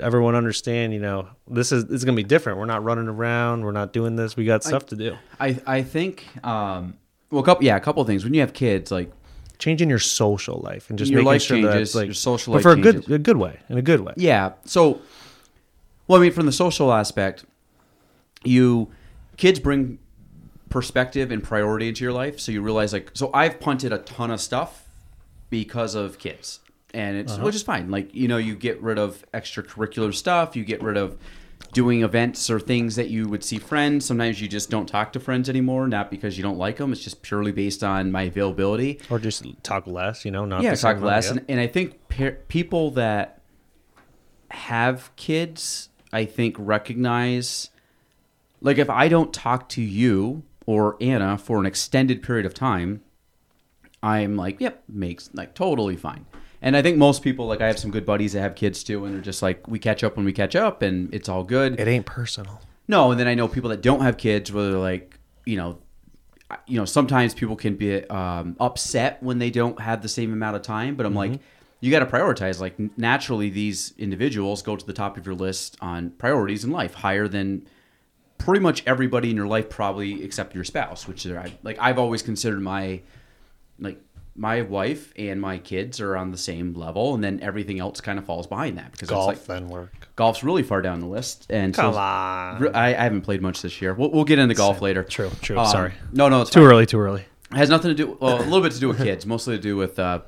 everyone 0.00 0.34
understand, 0.34 0.92
you 0.92 1.00
know, 1.00 1.28
this 1.48 1.72
is 1.72 1.86
this 1.86 1.96
is 1.96 2.04
gonna 2.04 2.16
be 2.16 2.22
different. 2.22 2.58
We're 2.58 2.66
not 2.66 2.84
running 2.84 3.08
around. 3.08 3.64
We're 3.64 3.72
not 3.72 3.92
doing 3.92 4.16
this. 4.16 4.36
We 4.36 4.44
got 4.44 4.64
stuff 4.64 4.86
to 4.86 4.96
do. 4.96 5.16
I 5.40 5.58
I 5.66 5.82
think 5.82 6.26
um 6.44 6.96
well 7.30 7.42
a 7.42 7.44
couple 7.44 7.64
yeah 7.64 7.76
a 7.76 7.80
couple 7.80 8.02
of 8.02 8.08
things 8.08 8.24
when 8.24 8.34
you 8.34 8.40
have 8.40 8.52
kids 8.52 8.90
like 8.90 9.12
Changing 9.58 9.88
your 9.88 9.98
social 9.98 10.60
life 10.60 10.90
and 10.90 10.98
just 10.98 11.10
Your 11.10 11.20
making 11.20 11.26
life 11.26 11.42
sure 11.42 11.60
that 11.62 11.72
changes, 11.72 11.88
it's 11.88 11.94
like 11.94 12.06
your 12.06 12.14
social 12.14 12.52
but 12.52 12.58
life 12.58 12.62
for 12.62 12.72
a 12.72 12.76
good 12.76 13.10
a 13.10 13.18
good 13.18 13.38
way 13.38 13.58
in 13.70 13.78
a 13.78 13.82
good 13.82 14.00
way. 14.00 14.12
Yeah. 14.16 14.52
So, 14.66 15.00
well, 16.06 16.20
I 16.20 16.22
mean, 16.22 16.32
from 16.32 16.44
the 16.44 16.52
social 16.52 16.92
aspect, 16.92 17.46
you 18.44 18.92
kids 19.38 19.58
bring 19.58 19.98
perspective 20.68 21.30
and 21.30 21.42
priority 21.42 21.88
into 21.88 22.04
your 22.04 22.12
life. 22.12 22.38
So 22.38 22.52
you 22.52 22.60
realize, 22.60 22.92
like, 22.92 23.12
so 23.14 23.30
I've 23.32 23.58
punted 23.58 23.94
a 23.94 23.98
ton 23.98 24.30
of 24.30 24.42
stuff 24.42 24.85
because 25.50 25.94
of 25.94 26.18
kids, 26.18 26.60
and 26.94 27.16
it's 27.16 27.32
uh-huh. 27.32 27.44
which 27.44 27.54
is 27.54 27.62
fine. 27.62 27.90
Like, 27.90 28.14
you 28.14 28.28
know, 28.28 28.36
you 28.36 28.54
get 28.54 28.80
rid 28.82 28.98
of 28.98 29.24
extracurricular 29.32 30.14
stuff. 30.14 30.56
You 30.56 30.64
get 30.64 30.82
rid 30.82 30.96
of 30.96 31.18
doing 31.72 32.02
events 32.02 32.48
or 32.50 32.60
things 32.60 32.96
that 32.96 33.08
you 33.08 33.28
would 33.28 33.44
see 33.44 33.58
friends. 33.58 34.04
Sometimes 34.04 34.40
you 34.40 34.48
just 34.48 34.70
don't 34.70 34.86
talk 34.86 35.12
to 35.12 35.20
friends 35.20 35.48
anymore, 35.48 35.88
not 35.88 36.10
because 36.10 36.36
you 36.36 36.42
don't 36.42 36.58
like 36.58 36.76
them. 36.76 36.92
It's 36.92 37.02
just 37.02 37.22
purely 37.22 37.52
based 37.52 37.82
on 37.82 38.12
my 38.12 38.22
availability 38.22 39.00
Or 39.10 39.18
just 39.18 39.44
talk 39.62 39.86
less. 39.86 40.24
You 40.24 40.30
know, 40.30 40.44
not 40.44 40.62
yeah, 40.62 40.74
talk 40.74 41.00
less. 41.00 41.30
And, 41.30 41.44
and 41.48 41.60
I 41.60 41.66
think 41.66 41.98
people 42.48 42.90
that 42.92 43.40
have 44.50 45.14
kids, 45.16 45.88
I 46.12 46.24
think 46.24 46.56
recognize 46.58 47.70
like 48.60 48.78
if 48.78 48.90
I 48.90 49.08
don't 49.08 49.32
talk 49.32 49.68
to 49.70 49.82
you 49.82 50.42
or 50.66 50.96
Anna 51.00 51.38
for 51.38 51.60
an 51.60 51.66
extended 51.66 52.22
period 52.22 52.46
of 52.46 52.54
time, 52.54 53.02
I'm 54.02 54.36
like, 54.36 54.60
yep, 54.60 54.82
makes 54.88 55.30
like 55.34 55.54
totally 55.54 55.96
fine. 55.96 56.26
And 56.62 56.76
I 56.76 56.82
think 56.82 56.96
most 56.96 57.22
people, 57.22 57.46
like 57.46 57.60
I 57.60 57.66
have 57.66 57.78
some 57.78 57.90
good 57.90 58.06
buddies 58.06 58.32
that 58.32 58.40
have 58.40 58.54
kids 58.54 58.82
too, 58.82 59.04
and 59.04 59.14
they're 59.14 59.22
just 59.22 59.42
like, 59.42 59.66
we 59.68 59.78
catch 59.78 60.02
up 60.02 60.16
when 60.16 60.24
we 60.24 60.32
catch 60.32 60.56
up, 60.56 60.82
and 60.82 61.12
it's 61.14 61.28
all 61.28 61.44
good. 61.44 61.78
It 61.78 61.88
ain't 61.88 62.06
personal. 62.06 62.60
No, 62.88 63.10
and 63.10 63.20
then 63.20 63.26
I 63.26 63.34
know 63.34 63.48
people 63.48 63.70
that 63.70 63.82
don't 63.82 64.00
have 64.00 64.16
kids 64.16 64.52
where 64.52 64.70
they're 64.70 64.78
like, 64.78 65.18
you 65.44 65.56
know, 65.56 65.78
you 66.66 66.78
know, 66.78 66.84
sometimes 66.84 67.34
people 67.34 67.56
can 67.56 67.74
be 67.74 68.04
um, 68.08 68.56
upset 68.60 69.22
when 69.22 69.38
they 69.38 69.50
don't 69.50 69.80
have 69.80 70.02
the 70.02 70.08
same 70.08 70.32
amount 70.32 70.56
of 70.56 70.62
time. 70.62 70.94
But 70.94 71.06
I'm 71.06 71.14
like, 71.14 71.40
you 71.80 71.90
got 71.90 72.00
to 72.00 72.06
prioritize. 72.06 72.60
Like 72.60 72.78
naturally, 72.96 73.50
these 73.50 73.94
individuals 73.98 74.62
go 74.62 74.76
to 74.76 74.86
the 74.86 74.92
top 74.92 75.16
of 75.16 75.26
your 75.26 75.34
list 75.34 75.76
on 75.80 76.10
priorities 76.10 76.64
in 76.64 76.70
life, 76.70 76.94
higher 76.94 77.26
than 77.28 77.66
pretty 78.38 78.60
much 78.60 78.82
everybody 78.86 79.30
in 79.30 79.36
your 79.36 79.48
life, 79.48 79.68
probably 79.68 80.22
except 80.22 80.54
your 80.54 80.64
spouse. 80.64 81.08
Which 81.08 81.26
are 81.26 81.44
like 81.62 81.78
I've 81.80 81.98
always 81.98 82.22
considered 82.22 82.62
my 82.62 83.02
like 83.78 84.00
my 84.34 84.62
wife 84.62 85.12
and 85.16 85.40
my 85.40 85.56
kids 85.58 86.00
are 86.00 86.16
on 86.16 86.30
the 86.30 86.36
same 86.38 86.74
level, 86.74 87.14
and 87.14 87.24
then 87.24 87.40
everything 87.40 87.80
else 87.80 88.00
kind 88.00 88.18
of 88.18 88.24
falls 88.26 88.46
behind 88.46 88.76
that 88.78 88.92
because 88.92 89.08
Golf, 89.08 89.32
it's 89.32 89.48
like 89.48 89.58
then 89.58 89.68
work. 89.68 90.08
golf's 90.14 90.44
really 90.44 90.62
far 90.62 90.82
down 90.82 91.00
the 91.00 91.06
list. 91.06 91.46
And 91.48 91.72
Come 91.72 91.94
so, 91.94 91.98
on. 91.98 92.74
I, 92.76 92.88
I 92.88 93.02
haven't 93.04 93.22
played 93.22 93.40
much 93.40 93.62
this 93.62 93.80
year. 93.80 93.94
We'll, 93.94 94.10
we'll 94.10 94.24
get 94.24 94.38
into 94.38 94.54
golf 94.54 94.82
later. 94.82 95.02
True, 95.02 95.30
true. 95.40 95.58
Um, 95.58 95.66
Sorry. 95.66 95.92
No, 96.12 96.28
no, 96.28 96.42
it's 96.42 96.50
Too 96.50 96.60
fine. 96.60 96.68
early, 96.70 96.86
too 96.86 96.98
early. 96.98 97.24
It 97.50 97.56
has 97.56 97.70
nothing 97.70 97.90
to 97.90 97.94
do. 97.94 98.18
Well, 98.20 98.36
a 98.36 98.42
little 98.42 98.60
bit 98.60 98.72
to 98.72 98.80
do 98.80 98.88
with 98.88 98.98
kids, 99.02 99.24
mostly 99.24 99.56
to 99.56 99.62
do 99.62 99.76
with 99.76 99.98
uh, 99.98 100.20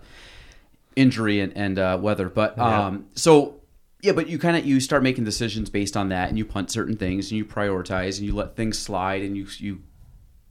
injury 0.97 1.41
and, 1.41 1.55
and 1.57 1.79
uh, 1.79 1.99
weather. 2.01 2.29
But 2.29 2.59
um, 2.59 3.07
so 3.15 3.61
yeah, 4.01 4.13
but 4.13 4.29
you 4.29 4.39
kind 4.39 4.57
of 4.57 4.65
you 4.65 4.81
start 4.81 5.03
making 5.03 5.25
decisions 5.25 5.69
based 5.69 5.97
on 5.97 6.09
that, 6.11 6.29
and 6.29 6.39
you 6.39 6.45
punt 6.45 6.71
certain 6.71 6.97
things, 6.97 7.31
and 7.31 7.37
you 7.39 7.45
prioritize, 7.45 8.19
and 8.19 8.27
you 8.27 8.35
let 8.35 8.57
things 8.57 8.79
slide, 8.79 9.23
and 9.23 9.37
you 9.37 9.47
you 9.59 9.83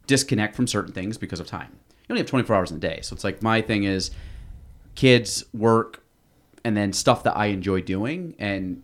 disconnect 0.06 0.56
from 0.56 0.68
certain 0.68 0.94
things 0.94 1.18
because 1.18 1.40
of 1.40 1.48
time. 1.48 1.78
You 2.08 2.14
only 2.14 2.22
have 2.22 2.30
24 2.30 2.56
hours 2.56 2.72
in 2.72 2.78
a 2.78 2.80
day, 2.80 3.00
so 3.02 3.14
it's 3.14 3.24
like 3.24 3.42
my 3.42 3.62
thing 3.62 3.84
is 3.84 4.12
kids, 4.96 5.44
work, 5.54 6.04
and 6.64 6.76
then 6.76 6.94
stuff 6.94 7.24
that 7.24 7.36
I 7.36 7.48
enjoy 7.48 7.82
doing, 7.82 8.36
and 8.40 8.82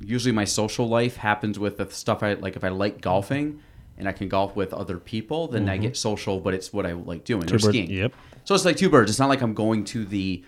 usually 0.00 0.32
my 0.32 0.44
social 0.44 0.88
life 0.88 1.16
happens 1.16 1.58
with 1.58 1.78
the 1.78 1.90
stuff 1.90 2.22
I 2.22 2.34
like. 2.34 2.56
If 2.56 2.64
I 2.64 2.68
like 2.68 3.00
golfing 3.00 3.60
and 3.96 4.08
I 4.08 4.12
can 4.12 4.28
golf 4.28 4.56
with 4.56 4.74
other 4.74 4.98
people, 4.98 5.48
then 5.48 5.68
I 5.68 5.74
mm-hmm. 5.74 5.82
get 5.82 5.96
social, 5.96 6.40
but 6.40 6.54
it's 6.54 6.72
what 6.72 6.86
I 6.86 6.92
like 6.92 7.24
doing 7.24 7.44
or 7.44 7.58
bird- 7.58 7.62
skiing. 7.62 7.90
yep. 7.90 8.12
So 8.44 8.54
it's 8.54 8.64
like 8.64 8.76
two 8.76 8.90
birds. 8.90 9.10
It's 9.10 9.18
not 9.18 9.28
like 9.28 9.40
I'm 9.40 9.54
going 9.54 9.84
to 9.86 10.04
the 10.04 10.44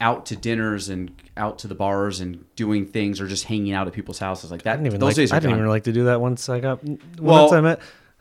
out 0.00 0.26
to 0.26 0.36
dinners 0.36 0.88
and 0.88 1.12
out 1.36 1.58
to 1.60 1.68
the 1.68 1.74
bars 1.74 2.20
and 2.20 2.44
doing 2.56 2.86
things 2.86 3.20
or 3.20 3.26
just 3.26 3.44
hanging 3.44 3.72
out 3.72 3.86
at 3.86 3.92
people's 3.92 4.18
houses 4.18 4.50
like 4.50 4.62
that. 4.62 4.72
I 4.72 4.76
didn't 4.76 4.86
even 4.86 5.00
Those 5.00 5.08
like. 5.08 5.16
days 5.16 5.32
I 5.32 5.36
didn't 5.36 5.52
gone. 5.52 5.58
even 5.60 5.68
like 5.68 5.84
to 5.84 5.92
do 5.92 6.04
that 6.04 6.20
once 6.20 6.48
I 6.48 6.60
got. 6.60 6.82
Once 7.18 7.52
I 7.52 7.60
met, 7.60 7.80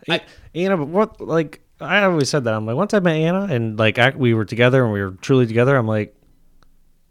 I- 0.10 0.22
Anna. 0.54 0.78
But 0.78 0.88
what 0.88 1.22
like 1.22 1.62
I 1.84 2.04
always 2.04 2.30
said 2.30 2.44
that 2.46 2.54
I'm 2.54 2.66
like 2.66 2.76
once 2.76 2.94
I 2.94 3.00
met 3.00 3.16
Anna 3.18 3.48
and 3.54 3.78
like 3.78 3.98
I, 4.00 4.10
we 4.12 4.34
were 4.34 4.46
together 4.46 4.84
and 4.84 4.94
we 4.94 5.02
were 5.02 5.12
truly 5.12 5.46
together. 5.46 5.76
I'm 5.76 5.88
like, 5.88 6.16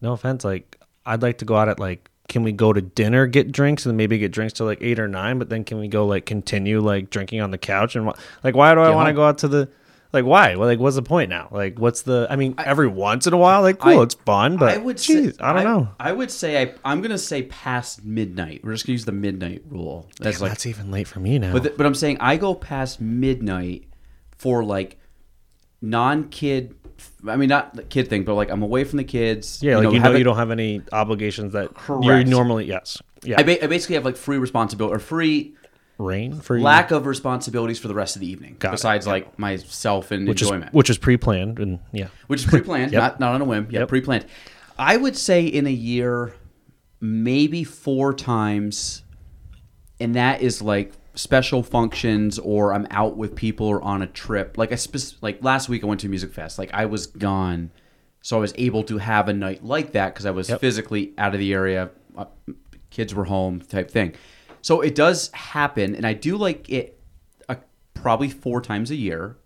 no 0.01 0.13
offense, 0.13 0.45
like 0.45 0.81
I'd 1.07 1.23
like 1.23 1.39
to 1.39 1.45
go 1.45 1.57
out 1.57 1.69
at 1.69 1.79
like. 1.79 2.09
Can 2.29 2.45
we 2.45 2.53
go 2.53 2.73
to 2.73 2.81
dinner, 2.81 3.27
get 3.27 3.53
drinks, 3.53 3.85
and 3.85 3.95
maybe 3.97 4.17
get 4.17 4.33
drinks 4.33 4.55
till 4.55 4.65
like 4.65 4.79
eight 4.81 4.99
or 4.99 5.07
nine? 5.09 5.39
But 5.39 5.51
then 5.51 5.65
can 5.65 5.79
we 5.79 5.89
go 5.89 6.07
like 6.07 6.25
continue 6.25 6.81
like 6.81 7.11
drinking 7.11 7.43
on 7.43 7.51
the 7.51 7.59
couch 7.59 7.95
and 7.95 8.11
like 8.43 8.55
why 8.55 8.75
do 8.75 8.81
I 8.81 8.87
Get 8.87 8.95
want 8.95 9.09
to 9.09 9.13
go 9.13 9.25
out 9.25 9.39
to 9.39 9.49
the 9.49 9.69
like 10.15 10.25
why? 10.25 10.55
Well, 10.57 10.67
like 10.67 10.79
what's 10.79 10.97
the 10.97 11.03
point 11.03 11.29
now? 11.29 11.49
Like 11.51 11.79
what's 11.79 12.03
the? 12.03 12.27
I 12.31 12.37
mean, 12.37 12.55
every 12.59 12.87
once 12.87 13.27
in 13.27 13.35
a 13.35 13.37
while, 13.37 13.61
like 13.61 13.81
cool, 13.81 14.01
I- 14.01 14.03
it's 14.05 14.15
fun, 14.15 14.57
but 14.57 14.71
I 14.73 14.79
would 14.79 14.97
geez, 14.97 15.37
say 15.37 15.43
I 15.45 15.53
don't 15.53 15.65
know. 15.65 15.89
I 16.01 16.13
would 16.13 16.31
say 16.31 16.63
I, 16.63 16.75
I'm 16.87 17.03
gonna 17.03 17.19
say 17.19 17.43
past 17.43 18.03
midnight. 18.05 18.61
We're 18.65 18.73
just 18.73 18.87
gonna 18.87 18.95
use 18.95 19.05
the 19.05 19.13
midnight 19.13 19.63
rule. 19.69 20.09
That's 20.19 20.39
Damn, 20.39 20.43
like, 20.45 20.51
that's 20.53 20.65
even 20.67 20.91
late 20.91 21.09
for 21.09 21.21
me 21.21 21.39
now. 21.39 21.53
but 21.53 21.65
th- 21.65 21.77
but 21.77 21.85
I'm 21.85 21.95
saying 21.95 22.17
I 22.21 22.39
go 22.39 22.55
past 22.55 22.99
midnight 23.01 23.85
for 24.43 24.65
like 24.65 24.99
non-kid. 25.81 26.75
I 27.29 27.37
mean, 27.37 27.49
not 27.49 27.75
the 27.75 27.83
kid 27.85 28.09
thing, 28.09 28.25
but 28.25 28.35
like 28.35 28.51
I'm 28.51 28.63
away 28.63 28.85
from 28.85 28.97
the 28.99 29.05
kids. 29.05 29.61
yeah, 29.63 29.77
like 29.79 29.93
you 29.93 30.01
know, 30.01 30.13
you 30.15 30.25
don't 30.25 30.37
have 30.37 30.51
any 30.51 30.83
obligations 30.93 31.53
that 31.53 31.71
you're 31.89 32.25
normally 32.25 32.67
yes. 32.67 33.01
Yeah, 33.25 33.37
I, 33.39 33.45
ba- 33.45 33.63
I 33.63 33.67
basically 33.69 33.95
have 33.95 34.05
like 34.05 34.17
free 34.17 34.39
responsibility 34.39 34.95
or 34.97 34.99
free 34.99 35.55
rain 35.99 36.41
for 36.41 36.59
lack 36.61 36.91
of 36.91 37.07
responsibilities 37.07 37.79
for 37.79 37.87
the 37.87 37.95
rest 37.95 38.17
of 38.17 38.21
the 38.21 38.29
evening, 38.29 38.57
Got 38.59 38.71
it, 38.71 38.73
besides 38.73 39.07
yeah. 39.07 39.13
like 39.13 39.39
myself 39.39 40.11
and 40.11 40.27
which 40.29 40.43
enjoyment. 40.43 40.71
is 40.71 40.75
which 40.75 40.91
is 40.91 40.99
pre-planned 40.99 41.59
and 41.61 41.79
yeah. 41.93 42.09
which 42.27 42.41
is 42.41 42.47
pre-planned, 42.47 42.93
Yep. 42.93 43.01
not 43.01 43.21
not 43.21 43.35
on 43.35 43.41
a 43.41 43.45
whim. 43.45 43.69
Yeah, 43.71 43.81
Yep. 43.81 43.89
pre-planned. 43.89 44.27
I 44.79 44.97
would 44.97 45.17
say 45.17 45.47
in 45.47 45.67
a 45.67 45.71
year, 45.73 46.35
maybe 47.01 47.63
four 47.65 48.13
times, 48.15 49.03
and 50.01 50.15
that 50.17 50.41
is 50.43 50.61
like 50.63 50.93
special 51.15 51.63
functions 51.63 52.39
or 52.39 52.73
I'm 52.73 52.87
out 52.91 53.17
with 53.17 53.35
people 53.35 53.67
or 53.67 53.83
on 53.83 54.03
a 54.03 54.07
trip. 54.07 54.57
Like 54.57 54.73
I 54.73 54.77
spec- 54.77 55.19
like 55.21 55.43
last 55.45 55.69
week 55.69 55.85
I 55.85 55.87
went 55.87 56.01
to 56.01 56.07
a 56.07 56.11
music 56.11 56.33
fest. 56.33 56.59
Like 56.59 56.71
I 56.73 56.87
was 56.87 57.07
gone, 57.07 57.71
so 58.23 58.37
I 58.37 58.41
was 58.41 58.55
able 58.57 58.83
to 58.85 58.99
have 58.99 59.29
a 59.29 59.33
night 59.33 59.65
like 59.65 59.93
that 59.93 60.15
because 60.15 60.27
I 60.27 60.31
was 60.31 60.49
Yep. 60.49 60.61
physically 60.61 61.13
out 61.19 61.35
of 61.35 61.41
the 61.41 61.53
area. 61.53 61.91
Uh, 62.17 62.27
kids 62.91 63.15
were 63.15 63.25
home, 63.25 63.61
type 63.61 63.91
thing. 63.91 64.15
So 64.63 64.81
it 64.81 64.95
does 64.95 65.31
happen, 65.33 65.95
and 65.95 66.07
I 66.07 66.13
do 66.15 66.37
like 66.37 66.69
it. 66.71 66.99
Uh, 67.49 67.57
probably 67.95 68.29
four 68.29 68.61
times 68.61 68.91
a 68.91 68.97
year. 68.97 69.37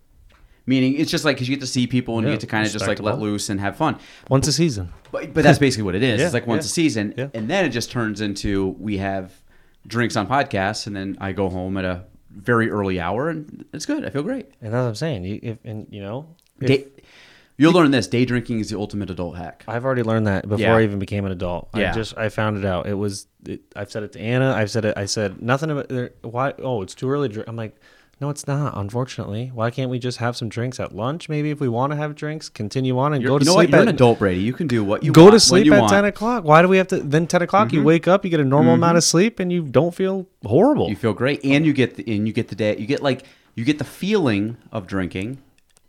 Meaning, 0.69 0.95
it's 0.95 1.09
just 1.09 1.23
like 1.23 1.37
because 1.37 1.47
you 1.47 1.55
get 1.55 1.61
to 1.61 1.67
see 1.67 1.87
people 1.87 2.17
and 2.17 2.27
you 2.27 2.33
get 2.33 2.41
to 2.41 2.47
kind 2.47 2.65
of 2.67 2.73
just 2.73 2.87
like 2.87 2.99
let 2.99 3.19
loose 3.19 3.49
and 3.49 3.57
have 3.61 3.77
fun. 3.77 3.97
Once 4.29 4.47
a 4.47 4.51
season. 4.51 4.91
But, 5.13 5.33
but 5.33 5.43
that's 5.43 5.59
basically 5.59 5.83
what 5.83 5.95
it 5.95 6.03
is. 6.03 6.19
Yeah, 6.19 6.25
it's 6.25 6.33
like 6.33 6.45
once 6.45 6.65
yeah, 6.65 6.67
a 6.67 6.69
season, 6.71 7.13
yeah. 7.17 7.29
and 7.33 7.49
then 7.49 7.63
it 7.63 7.69
just 7.69 7.89
turns 7.89 8.19
into 8.19 8.75
we 8.77 8.97
have 8.97 9.33
drinks 9.87 10.15
on 10.15 10.27
podcasts, 10.27 10.85
and 10.87 10.95
then 10.95 11.17
I 11.19 11.31
go 11.31 11.49
home 11.49 11.77
at 11.77 11.85
a 11.85 12.03
very 12.29 12.69
early 12.69 12.99
hour, 12.99 13.29
and 13.29 13.65
it's 13.73 13.85
good. 13.85 14.05
I 14.05 14.09
feel 14.09 14.23
great. 14.23 14.45
And 14.61 14.73
that's 14.73 14.81
what 14.83 14.89
I'm 14.89 14.95
saying. 14.95 15.23
You 15.23 15.39
if 15.41 15.57
and 15.63 15.87
you 15.89 16.01
know, 16.01 16.35
if- 16.61 16.67
Day, 16.67 16.85
you'll 17.57 17.73
learn 17.73 17.91
this: 17.91 18.07
day 18.07 18.25
drinking 18.25 18.59
is 18.59 18.69
the 18.69 18.77
ultimate 18.77 19.09
adult 19.09 19.37
hack. 19.37 19.63
I've 19.67 19.85
already 19.85 20.03
learned 20.03 20.27
that 20.27 20.43
before 20.47 20.59
Yeah. 20.59 20.75
I 20.75 20.83
even 20.83 20.99
became 20.99 21.25
an 21.25 21.31
adult. 21.31 21.69
I 21.73 21.79
Yeah. 21.81 21.93
just 21.93 22.17
I 22.17 22.29
found 22.29 22.57
it 22.57 22.65
out. 22.65 22.85
It 22.87 22.93
was 22.93 23.27
it, 23.45 23.61
I've 23.75 23.89
said 23.91 24.03
it 24.03 24.11
to 24.13 24.19
Anna. 24.19 24.51
I've 24.53 24.69
said 24.69 24.85
it. 24.85 24.97
I 24.97 25.05
said 25.05 25.41
nothing 25.41 25.71
about 25.71 25.91
why. 26.21 26.53
Oh, 26.59 26.81
it's 26.81 26.93
too 26.93 27.09
early. 27.09 27.27
to 27.29 27.33
drink. 27.33 27.49
I'm 27.49 27.55
like, 27.55 27.75
no, 28.19 28.29
it's 28.29 28.47
not. 28.47 28.75
Unfortunately, 28.75 29.51
why 29.53 29.69
can't 29.69 29.91
we 29.91 29.99
just 29.99 30.17
have 30.17 30.35
some 30.35 30.49
drinks 30.49 30.79
at 30.79 30.95
lunch? 30.95 31.29
Maybe 31.29 31.51
if 31.51 31.59
we 31.59 31.69
want 31.69 31.91
to 31.91 31.97
have 31.97 32.15
drinks, 32.15 32.49
continue 32.49 32.97
on 32.97 33.13
and 33.13 33.21
You're, 33.21 33.29
go 33.29 33.39
to 33.39 33.45
you 33.45 33.51
know 33.51 33.55
sleep. 33.55 33.69
what? 33.69 33.75
You're 33.77 33.83
an 33.83 33.89
adult, 33.89 34.19
Brady. 34.19 34.41
You 34.41 34.53
can 34.53 34.67
do 34.67 34.83
what 34.83 35.03
you 35.03 35.11
go 35.11 35.23
want 35.23 35.33
to 35.33 35.39
sleep 35.39 35.71
at 35.71 35.79
want. 35.79 35.91
Mm-hmm. 35.91 35.95
10 36.01 36.05
o'clock. 36.05 36.43
Why 36.43 36.61
do 36.61 36.67
we 36.67 36.77
have 36.77 36.87
to? 36.87 36.97
Then 36.99 37.27
10 37.27 37.43
o'clock, 37.43 37.71
you 37.71 37.83
wake 37.83 38.07
up, 38.07 38.25
you 38.25 38.31
get 38.31 38.39
a 38.39 38.45
normal 38.45 38.73
amount 38.73 38.97
of 38.97 39.03
sleep, 39.03 39.39
and 39.39 39.51
you 39.51 39.61
don't 39.63 39.93
feel 39.93 40.27
horrible. 40.45 40.89
You 40.89 40.95
feel 40.95 41.13
great, 41.13 41.43
and 41.45 41.65
you 41.65 41.73
get 41.73 41.95
the, 41.95 42.15
and 42.15 42.27
you 42.27 42.33
get 42.33 42.47
the 42.47 42.55
day. 42.55 42.75
You 42.77 42.87
get 42.87 43.03
like 43.03 43.23
you 43.55 43.63
get 43.63 43.77
the 43.77 43.83
feeling 43.85 44.57
of 44.71 44.87
drinking, 44.87 45.39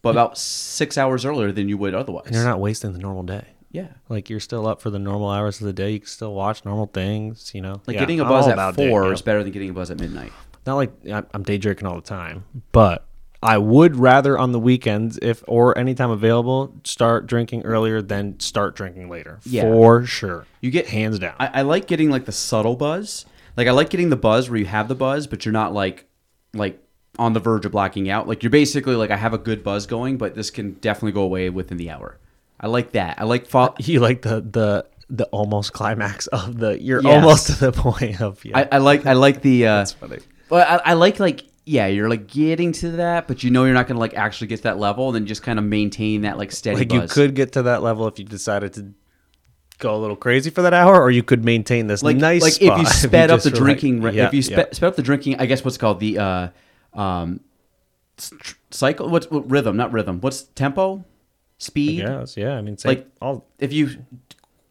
but 0.02 0.11
about 0.11 0.37
six 0.38 0.99
hours 0.99 1.25
earlier 1.25 1.50
than 1.52 1.68
you 1.68 1.78
would 1.78 1.94
otherwise. 1.94 2.26
and 2.26 2.35
you're 2.35 2.44
not 2.44 2.61
wasting 2.61 2.92
the 2.92 2.99
normal 2.99 3.23
day. 3.23 3.44
Yeah. 3.70 3.88
Like 4.08 4.30
you're 4.30 4.40
still 4.40 4.66
up 4.66 4.80
for 4.80 4.90
the 4.90 4.99
normal 4.99 5.30
hours 5.30 5.61
of 5.61 5.66
the 5.66 5.73
day. 5.73 5.92
You 5.92 6.00
can 6.00 6.08
still 6.08 6.35
watch 6.35 6.64
normal 6.64 6.87
things, 6.87 7.52
you 7.54 7.61
know. 7.61 7.82
Like 7.87 7.94
Yeah, 7.94 8.00
getting 8.00 8.20
a 8.20 8.25
buzz 8.25 8.49
at 8.49 8.56
day, 8.76 8.88
four 8.88 9.06
yeah. 9.06 9.12
is 9.12 9.23
better 9.23 9.42
than 9.42 9.52
getting 9.52 9.70
a 9.70 9.75
buzz 9.75 9.90
at 9.90 10.00
midnight. 10.00 10.32
Not 10.67 10.75
like 10.77 10.93
I'm 11.33 11.43
day 11.43 11.59
drinking 11.59 11.87
all 11.87 11.95
the 11.97 12.00
time, 12.03 12.45
but 12.73 13.07
I 13.43 13.57
would 13.59 13.97
rather 13.97 14.37
on 14.37 14.53
the 14.53 14.59
weekends, 14.61 15.19
if 15.23 15.43
or 15.47 15.77
anytime 15.79 16.11
available, 16.11 16.75
start 16.85 17.27
drinking 17.27 17.62
earlier 17.62 18.03
than 18.03 18.38
start 18.41 18.75
drinking 18.77 19.09
later. 19.09 19.38
Yeah. 19.45 19.62
for 19.62 20.05
sure. 20.05 20.47
You 20.61 20.71
get 20.71 20.88
hands 20.88 21.19
down. 21.19 21.35
I, 21.38 21.47
I 21.61 21.62
like 21.62 21.87
getting 21.87 22.11
like 22.11 22.25
the 22.27 22.33
subtle 22.33 22.77
buzz. 22.77 23.25
Like 23.57 23.67
I 23.69 23.71
like 23.73 23.91
getting 23.91 24.11
the 24.11 24.17
buzz 24.17 24.50
where 24.50 24.59
you 24.59 24.67
have 24.67 24.88
the 24.88 24.95
buzz, 24.95 25.27
but 25.27 25.45
you're 25.45 25.53
not 25.53 25.73
like 25.73 26.07
like 26.55 26.83
on 27.19 27.33
the 27.33 27.41
verge 27.41 27.65
of 27.65 27.73
blacking 27.73 28.11
out. 28.11 28.29
Like 28.29 28.43
you're 28.43 28.50
basically 28.50 28.95
like 28.97 29.11
I 29.11 29.17
have 29.17 29.33
a 29.35 29.38
good 29.38 29.62
buzz 29.65 29.87
going, 29.87 30.19
but 30.19 30.35
this 30.35 30.50
can 30.50 30.73
definitely 30.75 31.12
go 31.12 31.23
away 31.23 31.49
within 31.50 31.77
the 31.79 31.91
hour. 31.91 32.19
I 32.61 32.67
like 32.67 32.93
that. 32.93 33.21
I 33.21 33.25
like 33.25 33.47
fo- 33.47 33.75
you 33.79 34.00
like 34.00 34.23
the 34.23 34.41
the 34.41 34.85
the 35.11 35.25
almost 35.27 35.73
climax 35.73 36.27
of 36.27 36.59
the. 36.59 36.81
You're 36.83 37.03
Yes. 37.03 37.15
almost 37.15 37.47
to 37.47 37.53
the 37.55 37.73
point 37.81 38.21
of. 38.21 38.45
Yeah, 38.45 38.59
I, 38.59 38.69
I 38.73 38.79
like 38.79 39.07
I 39.07 39.12
like 39.15 39.41
the 39.43 39.67
uh 39.67 39.77
That's 39.79 39.93
funny. 39.93 40.19
Well, 40.50 40.81
I, 40.85 40.90
I 40.90 40.95
like 40.95 41.21
like 41.21 41.45
yeah, 41.64 41.87
you're 41.87 42.09
like 42.09 42.26
getting 42.26 42.73
to 42.73 42.93
that, 42.93 43.28
but 43.28 43.45
you 43.45 43.50
know 43.50 43.64
you're 43.64 43.75
not 43.75 43.87
gonna 43.87 44.00
like 44.00 44.14
actually 44.14 44.47
get 44.47 44.59
to 44.59 44.62
that 44.64 44.78
level, 44.78 45.09
and 45.09 45.17
then 45.17 45.26
just 45.26 45.43
kind 45.43 45.59
of 45.59 45.64
maintain 45.64 46.23
that 46.23 46.38
like 46.38 46.50
steady 46.50 46.78
like 46.78 46.88
buzz. 46.88 47.02
you 47.02 47.09
could 47.09 47.35
get 47.35 47.52
to 47.52 47.62
that 47.64 47.83
level 47.83 48.07
if 48.09 48.19
you 48.19 48.25
decided 48.25 48.73
to 48.75 48.95
go 49.78 49.95
a 49.95 49.99
little 49.99 50.17
crazy 50.17 50.50
for 50.50 50.62
that 50.62 50.73
hour, 50.73 51.00
or 51.00 51.11
you 51.11 51.23
could 51.23 51.45
maintain 51.45 51.87
this 51.87 52.02
like 52.02 52.17
nice. 52.17 52.43
like 52.43 52.61
if 52.62 52.78
you 52.78 52.87
sped 53.09 53.31
up 53.31 53.43
the 53.43 53.50
were 53.50 53.57
like- 53.57 53.62
drinking, 53.62 54.02
yeah, 54.02 54.26
if 54.26 54.33
you 54.33 54.40
yeah. 54.40 54.67
sped 54.73 54.83
up 54.83 54.97
the 54.97 55.02
drinking, 55.02 55.37
I 55.38 55.47
guess 55.47 55.64
what's 55.64 55.76
called 55.76 56.00
the 56.00 56.19
uh, 56.19 56.49
um, 56.95 57.40
cycle. 58.71 59.09
What's 59.09 59.31
what, 59.31 59.50
rhythm? 59.50 59.76
Not 59.76 59.93
rhythm. 59.93 60.21
What's 60.21 60.43
tempo? 60.43 61.05
Speed. 61.59 61.99
Yes, 61.99 62.37
yeah. 62.37 62.55
I 62.57 62.62
mean, 62.62 62.76
Like- 62.85 63.07
all 63.21 63.47
If 63.59 63.73
you 63.73 63.90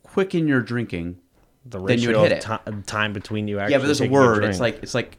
quicken 0.03 0.47
your 0.47 0.61
drinking, 0.61 1.19
the 1.65 1.79
then 1.83 1.99
you 1.99 2.09
would 2.09 2.31
hit 2.31 2.43
of 2.45 2.59
it. 2.65 2.71
ti- 2.75 2.81
time 2.87 3.13
between 3.13 3.47
you 3.47 3.59
actually. 3.59 3.73
yeah, 3.73 3.77
but 3.79 3.85
there's 3.85 4.01
a 4.01 4.07
word. 4.07 4.43
It's 4.45 4.59
like 4.59 4.79
it's 4.81 4.95
like 4.95 5.17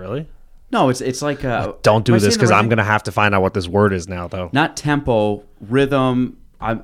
really. 0.00 0.26
no, 0.72 0.88
it's 0.88 1.00
it's 1.00 1.22
like 1.22 1.44
uh, 1.44 1.74
Don't 1.82 2.04
do 2.04 2.18
this 2.18 2.34
because 2.36 2.50
I'm 2.50 2.68
gonna 2.68 2.82
have 2.84 3.02
to 3.04 3.12
find 3.12 3.34
out 3.34 3.42
what 3.42 3.54
this 3.54 3.68
word 3.68 3.92
is 3.92 4.08
now, 4.08 4.26
though. 4.26 4.50
not 4.52 4.76
tempo, 4.76 5.44
rhythm. 5.60 6.38
I'm 6.60 6.82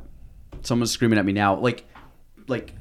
someone's 0.62 0.90
screaming 0.92 1.18
at 1.18 1.25
me 1.25 1.32
now. 1.32 1.56
Like 1.56 1.85
like 2.49 2.73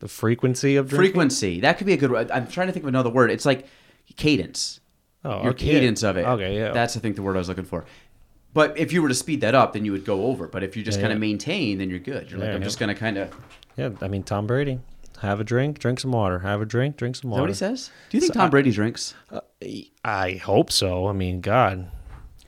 The 0.00 0.08
frequency 0.08 0.76
of 0.76 0.88
drinking. 0.88 1.06
frequency. 1.12 1.60
That 1.60 1.78
could 1.78 1.86
be 1.86 1.94
a 1.94 1.96
good. 1.96 2.10
word. 2.12 2.30
I'm 2.30 2.46
trying 2.46 2.66
to 2.68 2.72
think 2.72 2.84
of 2.84 2.88
another 2.88 3.10
word. 3.10 3.30
It's 3.30 3.46
like 3.46 3.66
cadence. 4.16 4.80
Oh, 5.24 5.42
your 5.42 5.50
okay. 5.50 5.66
cadence 5.66 6.02
of 6.04 6.16
it. 6.16 6.24
Okay, 6.24 6.56
yeah. 6.56 6.70
That's 6.72 6.96
I 6.96 7.00
think 7.00 7.16
the 7.16 7.22
word 7.22 7.34
I 7.36 7.40
was 7.40 7.48
looking 7.48 7.64
for. 7.64 7.84
But 8.54 8.78
if 8.78 8.92
you 8.92 9.02
were 9.02 9.08
to 9.08 9.14
speed 9.14 9.40
that 9.42 9.54
up, 9.54 9.72
then 9.74 9.84
you 9.84 9.92
would 9.92 10.04
go 10.04 10.26
over. 10.26 10.48
But 10.48 10.62
if 10.62 10.76
you 10.76 10.82
just 10.82 10.98
Yeah, 10.98 11.02
kind 11.02 11.12
of 11.12 11.18
yeah. 11.18 11.28
maintain, 11.28 11.78
then 11.78 11.90
you're 11.90 11.98
good. 11.98 12.30
You're 12.30 12.40
like, 12.40 12.50
I'm 12.50 12.62
just 12.62 12.78
gonna 12.78 12.94
kind 12.94 13.18
of. 13.18 13.34
Yeah, 13.76 13.90
I 14.00 14.08
mean 14.08 14.22
Tom 14.22 14.46
Brady. 14.46 14.80
Have 15.20 15.40
a 15.40 15.44
drink, 15.44 15.78
drink 15.78 15.98
some 16.00 16.12
water. 16.12 16.38
Have 16.40 16.60
a 16.60 16.64
drink, 16.66 16.96
drink 16.96 17.16
some 17.16 17.30
that 17.30 17.32
water. 17.32 17.42
what 17.42 17.50
he 17.50 17.54
says? 17.54 17.90
Do 18.10 18.16
you 18.16 18.20
think 18.20 18.34
So 18.34 18.40
Tom 18.40 18.46
I- 18.46 18.50
Brady 18.50 18.70
drinks? 18.70 19.14
I 20.04 20.40
hope 20.42 20.70
so. 20.70 21.06
I 21.08 21.12
mean, 21.12 21.40
God. 21.40 21.90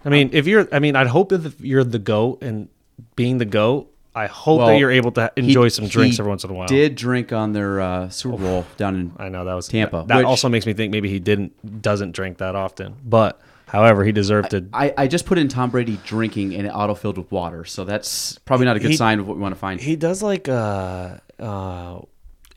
I 0.05 0.09
mean, 0.09 0.31
if 0.33 0.47
you're, 0.47 0.69
I 0.73 0.79
mean, 0.79 0.97
I'd 0.97 1.09
hope 1.09 1.33
if 1.33 1.61
you're 1.61 1.85
the 1.85 1.99
goat 1.99 2.43
and 2.43 2.69
being 3.17 3.39
the 3.39 3.45
goat, 3.45 3.93
I 4.15 4.27
hope 4.27 4.59
Well, 4.59 4.69
that 4.69 4.79
you're 4.79 4.91
able 4.91 5.13
to 5.13 5.31
He- 5.37 5.43
enjoy 5.43 5.69
some 5.69 5.87
drinks 5.89 6.19
every 6.19 6.31
once 6.31 6.43
in 6.45 6.51
a 6.51 6.55
while. 6.55 6.67
Did 6.69 6.95
drink 6.97 7.33
on 7.33 7.53
their 7.53 7.81
uh, 7.81 8.09
Super 8.09 8.37
Bowl 8.39 8.67
down 8.77 8.95
in 8.97 9.13
I 9.19 9.29
know 9.29 9.45
that 9.45 9.55
was 9.55 9.69
Tampa, 9.69 10.05
That 10.09 10.19
which- 10.19 10.27
also 10.27 10.49
makes 10.49 10.67
me 10.67 10.73
think 10.73 10.91
maybe 10.91 11.09
he 11.09 11.19
didn't 11.19 11.83
doesn't 11.83 12.13
drink 12.13 12.39
that 12.39 12.57
often. 12.57 12.97
But 13.05 13.41
however, 13.69 14.05
he 14.05 14.11
deserved 14.11 14.51
to. 14.51 14.65
I, 14.73 14.93
I 14.97 15.07
just 15.07 15.27
put 15.27 15.39
in 15.39 15.47
Tom 15.49 15.71
Brady 15.71 15.99
drinking 16.05 16.55
and 16.57 16.67
it 16.67 16.71
auto 16.71 16.95
filled 16.95 17.19
with 17.19 17.31
water, 17.31 17.65
so 17.65 17.85
that's 17.85 18.39
probably 18.39 18.67
not 18.67 18.77
a 18.77 18.81
good 18.81 18.91
He- 18.93 18.97
sign 18.97 19.21
of 19.21 19.29
what 19.29 19.37
we 19.37 19.43
want 19.43 19.55
to 19.55 19.61
find. 19.61 19.81
he 19.81 19.95
does 19.97 20.23
like 20.25 20.49
uh 20.49 21.19
uh, 21.39 22.01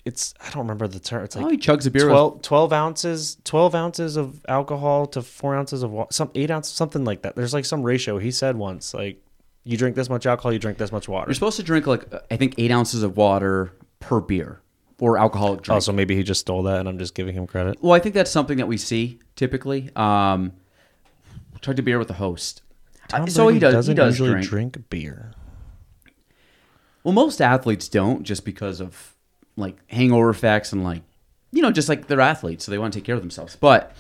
it's 0.06 0.34
I 0.42 0.50
don't 0.50 0.64
remember 0.64 0.88
the 0.88 1.00
term. 1.00 1.24
It's 1.24 1.36
like 1.36 1.46
oh, 1.46 1.50
he 1.50 1.58
chugs 1.58 1.88
a 1.88 1.92
beer. 1.92 2.06
with- 2.06 2.12
12, 2.12 2.42
12 2.42 2.74
ounces 2.74 3.38
12 3.46 3.76
ounces 3.76 4.18
of 4.18 4.44
alcohol 4.50 5.06
to 5.08 5.22
four 5.22 5.56
ounces 5.56 5.82
of 5.84 5.92
water 5.92 6.10
some 6.12 6.30
eight 6.36 6.52
ounces 6.52 6.74
something 6.74 7.06
like 7.06 7.22
that 7.22 7.36
there's 7.36 7.54
like 7.54 7.66
some 7.66 7.84
ratio 7.84 8.18
he 8.18 8.30
said 8.32 8.56
once 8.58 8.94
like 8.94 9.22
you 9.64 9.78
drink 9.78 9.96
this 9.96 10.10
much 10.10 10.26
alcohol 10.26 10.52
you 10.52 10.60
drink 10.60 10.78
this 10.78 10.92
much 10.92 11.08
water 11.08 11.30
You're 11.30 11.36
supposed 11.36 11.56
to 11.58 11.64
drink 11.64 11.88
like 11.88 12.06
I 12.30 12.36
think 12.36 12.56
eight 12.58 12.70
ounces 12.72 13.02
of 13.04 13.16
water 13.16 13.72
per 14.02 14.20
beer 14.20 14.60
or 15.00 15.18
alcoholic 15.18 15.62
drink. 15.62 15.78
oh 15.78 15.80
so 15.80 15.94
maybe 15.94 16.16
he 16.18 16.24
just 16.24 16.42
stole 16.42 16.64
that 16.64 16.80
and 16.82 16.90
i'm 16.90 16.98
just 17.00 17.16
giving 17.16 17.34
him 17.34 17.48
credit 17.48 17.78
Well, 17.82 17.94
I 17.94 18.00
think 18.00 18.14
that's 18.14 18.30
something 18.32 18.58
that 18.58 18.68
we 18.68 18.76
see 18.78 19.20
typically. 19.38 19.90
Um, 19.96 20.52
chug 21.62 21.80
a 21.80 21.82
beer 21.82 21.98
with 21.98 22.10
the 22.10 22.14
host. 22.16 22.62
Tom 23.08 23.30
so 23.30 23.48
he 23.48 23.58
Brady 23.58 23.60
does. 23.60 23.88
He 23.88 23.94
doesn't 23.94 23.96
does 23.96 24.14
usually 24.20 24.32
drink. 24.32 24.74
drink 24.74 24.90
beer 24.90 25.32
Well, 27.04 27.14
most 27.14 27.42
athletes 27.42 27.88
don't, 27.88 28.24
just 28.24 28.44
because 28.46 28.80
of 28.82 29.13
like 29.56 29.78
hangover 29.88 30.30
effects 30.30 30.74
and 30.74 30.84
like 30.84 31.02
you 31.52 31.62
know, 31.62 31.72
just 31.72 31.88
like 31.88 32.08
they're 32.08 32.20
athletes, 32.20 32.66
so 32.66 32.72
they 32.72 32.80
want 32.80 32.94
to 32.94 33.00
take 33.00 33.06
care 33.06 33.16
of 33.16 33.22
themselves. 33.22 33.56
But 33.56 33.96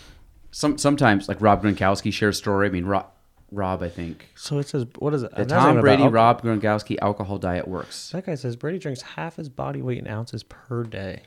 some 0.52 0.78
sometimes, 0.78 1.28
like 1.28 1.40
Rob 1.40 1.64
Gronkowski 1.64 2.12
shares 2.12 2.36
a 2.36 2.40
story. 2.40 2.68
I 2.68 2.72
mean, 2.72 2.86
Rob, 2.86 3.12
Rob 3.52 3.84
I 3.84 3.90
think 3.90 4.30
so 4.36 4.58
it 4.58 4.68
says 4.68 4.86
what 4.98 5.14
is 5.14 5.22
it 5.24 5.32
the 5.32 5.42
I'm 5.42 5.48
not 5.48 5.56
talking 5.56 5.74
Tom 5.76 5.82
Brady. 5.82 6.08
Rob 6.08 6.42
Gronkowski 6.42 6.98
alcohol 7.02 7.38
diet 7.38 7.68
works. 7.68 8.10
that 8.10 8.26
guy 8.26 8.36
says 8.36 8.56
brady 8.56 8.80
drinks 8.80 9.02
half 9.02 9.36
his 9.36 9.50
body 9.50 9.82
weight 9.82 10.00
in 10.00 10.08
ounces 10.08 10.42
per 10.42 10.84
day 10.84 11.22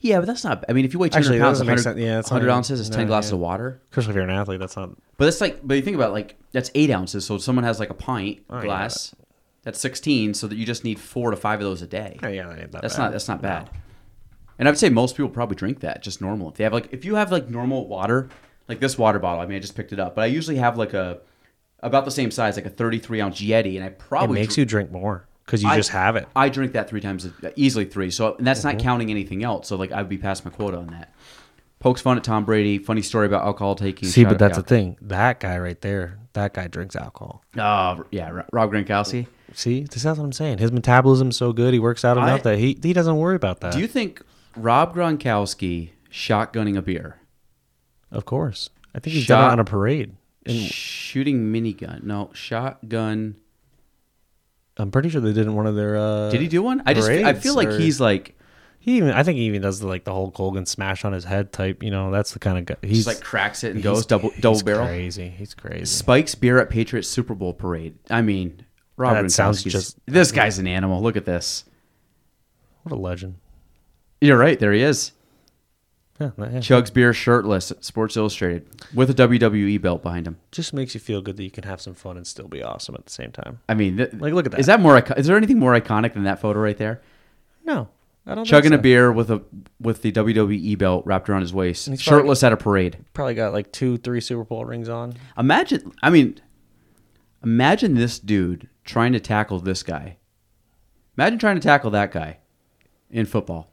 Yeah, 0.00 0.18
but 0.20 0.26
that's 0.26 0.44
not. 0.44 0.64
I 0.68 0.72
mean, 0.72 0.84
if 0.86 0.94
you 0.94 0.98
weigh 0.98 1.10
200 1.10 1.24
Actually, 1.26 1.38
pounds, 1.40 1.58
100. 1.58 1.98
Yeah, 1.98 2.14
that's 2.16 2.30
not 2.30 2.36
100 2.36 2.50
ounces 2.50 2.80
is 2.80 2.90
no, 2.90 2.96
10 2.96 3.06
glasses 3.06 3.32
yeah. 3.32 3.36
of 3.36 3.40
water. 3.40 3.80
especially 3.90 4.10
if 4.10 4.14
you're 4.14 4.24
an 4.24 4.30
athlete 4.30 4.60
that's 4.60 4.76
not 4.76 4.90
But 5.18 5.26
that's 5.26 5.40
like, 5.42 5.60
but 5.62 5.74
you 5.74 5.82
think 5.82 5.96
about 5.96 6.10
it, 6.10 6.12
like 6.12 6.36
that's 6.52 6.70
eight 6.74 6.90
ounces. 6.90 7.26
So 7.26 7.34
if 7.36 7.42
someone 7.42 7.64
has 7.64 7.78
like 7.78 7.90
a 7.90 7.94
pint 7.94 8.40
Oh, 8.48 8.62
yeah. 8.62 8.88
That's 9.66 9.80
16. 9.80 10.32
So 10.34 10.46
that 10.46 10.56
you 10.56 10.64
just 10.64 10.84
need 10.84 10.98
four 10.98 11.30
to 11.32 11.36
five 11.36 11.60
of 11.60 11.64
those 11.64 11.82
a 11.82 11.86
day. 11.86 12.18
yeah, 12.22 12.28
yeah 12.28 12.46
that 12.48 12.58
ain't 12.60 12.72
that 12.72 12.80
That's 12.82 12.96
bad. 12.96 13.02
not 13.02 13.12
that's 13.12 13.28
not 13.28 13.42
bad. 13.42 13.68
And 14.58 14.66
I 14.66 14.70
would 14.70 14.78
say 14.78 14.88
most 14.88 15.16
people 15.16 15.28
probably 15.28 15.56
drink 15.56 15.80
that 15.80 16.02
just 16.02 16.20
normal. 16.22 16.48
If 16.50 16.54
they 16.54 16.64
have 16.64 16.72
like 16.72 16.88
if 16.92 17.04
you 17.04 17.16
have 17.16 17.30
like 17.32 17.50
normal 17.50 17.86
water, 17.88 18.30
like 18.68 18.80
this 18.80 18.96
water 18.96 19.18
bottle. 19.18 19.42
I 19.42 19.46
mean, 19.46 19.56
I 19.56 19.60
just 19.60 19.74
picked 19.76 19.92
it 19.92 19.98
up, 20.00 20.14
but 20.14 20.22
I 20.22 20.26
usually 20.26 20.56
have 20.56 20.78
like 20.78 20.94
a 20.94 21.18
about 21.80 22.04
the 22.06 22.10
same 22.10 22.30
size, 22.30 22.56
like 22.56 22.64
a 22.64 22.70
33 22.70 23.20
ounce 23.20 23.40
Yeti, 23.42 23.74
and 23.76 23.84
I 23.84 23.88
it 23.88 23.98
probably 23.98 24.40
makes 24.40 24.54
dr- 24.54 24.58
you 24.58 24.64
drink 24.64 24.90
more 24.92 25.26
because 25.44 25.62
you 25.62 25.68
I- 25.68 25.76
just 25.76 25.90
have 25.90 26.16
it 26.16 26.26
I 26.34 26.48
drink 26.48 26.72
that 26.72 26.88
three 26.88 27.00
times, 27.02 27.28
easily 27.56 27.84
three. 27.84 28.10
So 28.10 28.36
and 28.36 28.46
that's 28.46 28.60
Mm-hmm. 28.60 28.76
not 28.78 28.82
counting 28.82 29.10
anything 29.10 29.42
else. 29.44 29.68
So 29.68 29.76
like 29.76 29.92
I'd 29.92 30.08
be 30.08 30.16
past 30.16 30.44
my 30.44 30.50
quota 30.50 30.78
on 30.78 30.86
that. 30.88 31.12
Pokes 31.80 32.00
fun 32.00 32.16
at 32.16 32.24
Tom 32.24 32.44
Brady. 32.46 32.78
Funny 32.78 33.02
story 33.02 33.26
about 33.26 33.44
alcohol 33.44 33.74
taking. 33.74 34.08
see 34.08 34.24
but 34.24 34.38
that's 34.38 34.56
yeah. 34.56 34.62
the 34.62 34.68
thing 34.68 34.96
that 35.02 35.40
guy 35.40 35.58
right 35.58 35.80
there 35.82 36.18
that 36.32 36.54
guy 36.54 36.66
drinks 36.68 36.96
alcohol 36.96 37.42
Oh 37.58 38.04
yeah, 38.10 38.42
Rob 38.52 38.72
Gronkowski. 38.72 39.26
See, 39.56 39.84
this 39.84 39.96
is 39.96 40.04
what 40.04 40.18
I'm 40.18 40.32
saying. 40.32 40.58
His 40.58 40.70
metabolism's 40.70 41.34
so 41.38 41.54
good, 41.54 41.72
he 41.72 41.80
works 41.80 42.04
out 42.04 42.18
enough 42.18 42.40
I- 42.40 42.50
that 42.50 42.58
he 42.58 42.78
he 42.82 42.92
doesn't 42.92 43.16
worry 43.16 43.36
about 43.36 43.60
that. 43.60 43.72
Do 43.72 43.78
you 43.78 43.86
think 43.86 44.20
Rob 44.54 44.94
Gronkowski 44.94 45.90
shotgunning 46.12 46.76
a 46.76 46.82
beer, 46.82 47.20
of 48.10 48.26
course, 48.26 48.68
I 48.94 48.98
think 49.00 49.14
he's 49.14 49.26
done 49.26 49.48
it 49.48 49.52
on 49.52 49.58
a 49.58 49.64
parade. 49.64 50.14
And 50.44 50.56
shooting 50.58 51.52
minigun? 51.52 52.02
No, 52.02 52.30
shotgun. 52.34 53.36
I'm 54.76 54.90
pretty 54.90 55.08
sure 55.08 55.22
they 55.22 55.32
did 55.32 55.48
one 55.48 55.66
of 55.66 55.74
their. 55.74 55.96
Uh, 55.96 56.28
Did 56.30 56.42
he 56.42 56.48
do 56.48 56.62
one? 56.62 56.82
I 56.84 56.92
just 56.92 57.08
I 57.08 57.32
feel 57.32 57.54
like 57.54 57.68
or- 57.68 57.78
he's 57.78 57.98
like 57.98 58.38
He 58.78 58.98
even 58.98 59.10
I 59.10 59.22
think 59.22 59.38
he 59.38 59.44
even 59.46 59.62
does 59.62 59.80
the, 59.80 59.86
like 59.86 60.04
the 60.04 60.12
Hulk 60.12 60.36
Hogan 60.36 60.66
smash 60.66 61.02
on 61.06 61.14
his 61.14 61.24
head 61.24 61.50
type. 61.50 61.82
You 61.82 61.90
know, 61.90 62.10
that's 62.10 62.32
the 62.32 62.38
kind 62.40 62.58
of 62.58 62.66
guy. 62.66 62.76
He's 62.86 63.06
just 63.06 63.08
like 63.08 63.24
cracks 63.24 63.64
it 63.64 63.72
and 63.74 63.82
goes 63.82 64.04
double 64.04 64.32
double 64.38 64.56
he's 64.56 64.62
barrel. 64.62 64.86
Crazy, 64.86 65.30
he's 65.30 65.54
crazy. 65.54 65.86
Spikes 65.86 66.34
beer 66.34 66.58
at 66.58 66.68
Patriots 66.68 67.08
Super 67.08 67.34
Bowl 67.34 67.54
parade. 67.54 67.94
I 68.10 68.20
mean, 68.20 68.65
Rob 68.96 69.14
That 69.14 69.30
sounds 69.30 69.62
just- 69.62 69.98
this 70.06 70.32
guy's 70.32 70.58
an 70.58 70.66
animal. 70.66 71.02
Look 71.02 71.16
at 71.16 71.24
this. 71.26 71.64
What 72.82 72.92
a 72.92 72.98
legend. 72.98 73.34
You're 74.20 74.38
right. 74.38 74.58
There 74.58 74.72
he 74.72 74.80
is. 74.82 75.12
Yeah, 76.18 76.30
yeah. 76.38 76.44
Chugs 76.60 76.90
beer 76.90 77.12
shirtless 77.12 77.74
Sports 77.80 78.16
Illustrated 78.16 78.66
with 78.94 79.10
a 79.10 79.14
WWE 79.14 79.78
belt 79.82 80.02
behind 80.02 80.26
him. 80.26 80.38
just 80.50 80.72
makes 80.72 80.94
you 80.94 81.00
feel 81.00 81.20
good 81.20 81.36
that 81.36 81.42
you 81.44 81.50
can 81.50 81.64
have 81.64 81.78
some 81.78 81.92
fun 81.92 82.16
and 82.16 82.26
still 82.26 82.48
be 82.48 82.62
awesome 82.62 82.94
at 82.94 83.04
the 83.04 83.12
same 83.12 83.32
time. 83.32 83.58
I 83.68 83.74
mean, 83.74 83.98
th- 83.98 84.14
Like, 84.14 84.32
look 84.32 84.46
at 84.46 84.52
that. 84.52 84.60
Is 84.60 84.64
that. 84.66 84.80
more? 84.80 84.98
Is 85.18 85.26
there 85.26 85.36
anything 85.36 85.58
more 85.58 85.78
iconic 85.78 86.14
than 86.14 86.24
that 86.24 86.40
photo 86.40 86.58
right 86.60 86.78
there? 86.78 87.02
No, 87.66 87.88
I 88.26 88.34
don't. 88.34 88.46
Chugging 88.46 88.70
think 88.70 88.80
a 88.80 88.82
beer 88.82 89.12
with 89.12 89.30
a 89.30 89.42
with 89.78 90.00
the 90.00 90.10
WWE 90.10 90.78
belt 90.78 91.04
wrapped 91.04 91.28
around 91.28 91.42
his 91.42 91.52
waist, 91.52 91.86
he's 91.86 92.02
probably- 92.02 92.20
shirtless 92.22 92.42
at 92.42 92.52
a 92.52 92.56
parade. 92.56 92.96
Probably 93.12 93.34
got 93.34 93.52
like 93.52 93.70
two, 93.70 93.98
three 93.98 94.22
Super 94.22 94.44
Bowl 94.44 94.64
rings 94.64 94.88
on. 94.88 95.12
Imagine, 95.36 95.92
I 96.02 96.08
mean, 96.08 96.40
imagine 97.44 97.94
this 97.94 98.18
dude 98.18 98.70
trying 98.86 99.12
to 99.12 99.20
tackle 99.20 99.58
this 99.60 99.82
guy. 99.82 100.16
Imagine 101.18 101.38
trying 101.38 101.56
to 101.56 101.62
tackle 101.62 101.90
that 101.90 102.10
guy 102.12 102.38
in 103.10 103.26
football. 103.26 103.68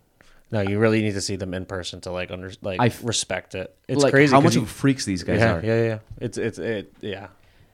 No, 0.52 0.62
you 0.62 0.78
really 0.78 1.02
need 1.02 1.14
to 1.14 1.22
see 1.22 1.36
them 1.36 1.54
in 1.54 1.66
person 1.66 2.00
to 2.02 2.12
like 2.12 2.30
under 2.30 2.52
like 2.62 2.80
I 2.80 2.88
f- 2.88 3.04
respect 3.04 3.56
it. 3.56 3.76
It's 3.88 4.04
like 4.04 4.14
crazy 4.14 4.32
how 4.34 4.42
much 4.42 4.56
you- 4.56 4.62
of 4.62 4.70
freaks 4.70 5.06
these 5.06 5.24
guys 5.24 5.40
yeah, 5.40 5.54
are. 5.56 5.66
yeah, 5.66 5.84
yeah. 5.84 6.00
It's 6.20 6.38
it's 6.38 6.60
it. 6.60 6.94
Yeah, 7.02 7.28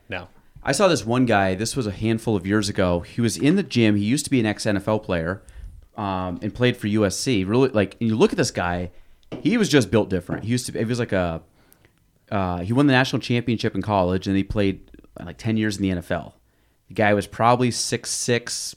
no. 0.08 0.28
I 0.62 0.72
saw 0.72 0.88
this 0.88 1.04
one 1.04 1.26
guy. 1.26 1.54
This 1.54 1.74
was 1.76 1.86
a 1.86 1.90
handful 1.90 2.36
of 2.36 2.46
years 2.46 2.68
ago. 2.68 3.00
He 3.00 3.20
was 3.20 3.36
in 3.36 3.56
the 3.56 3.62
gym. 3.62 3.96
He 3.96 4.04
used 4.04 4.24
to 4.26 4.30
be 4.30 4.40
an 4.40 4.46
ex 4.46 4.64
NFL 4.64 5.02
player, 5.02 5.42
um, 5.96 6.38
and 6.42 6.54
played 6.54 6.76
for 6.76 6.86
USC. 6.86 7.46
Really, 7.48 7.68
like, 7.70 7.96
and 8.00 8.08
you 8.08 8.16
look 8.16 8.32
at 8.32 8.36
this 8.38 8.50
guy. 8.50 8.90
He 9.42 9.56
was 9.56 9.68
just 9.68 9.90
built 9.90 10.10
different. 10.10 10.44
He 10.44 10.50
used 10.50 10.66
to. 10.66 10.78
He 10.78 10.84
was 10.84 10.98
like 10.98 11.12
a. 11.12 11.42
Uh, 12.30 12.58
he 12.60 12.72
won 12.72 12.86
the 12.86 12.92
national 12.92 13.20
championship 13.20 13.74
in 13.74 13.82
college, 13.82 14.26
and 14.26 14.36
he 14.36 14.44
played 14.44 14.90
like 15.18 15.36
ten 15.38 15.56
years 15.56 15.76
in 15.76 15.82
the 15.82 15.90
NFL. 16.00 16.32
The 16.90 16.94
guy 16.94 17.14
was 17.14 17.26
probably 17.26 17.70
six 17.70 18.10
six. 18.10 18.76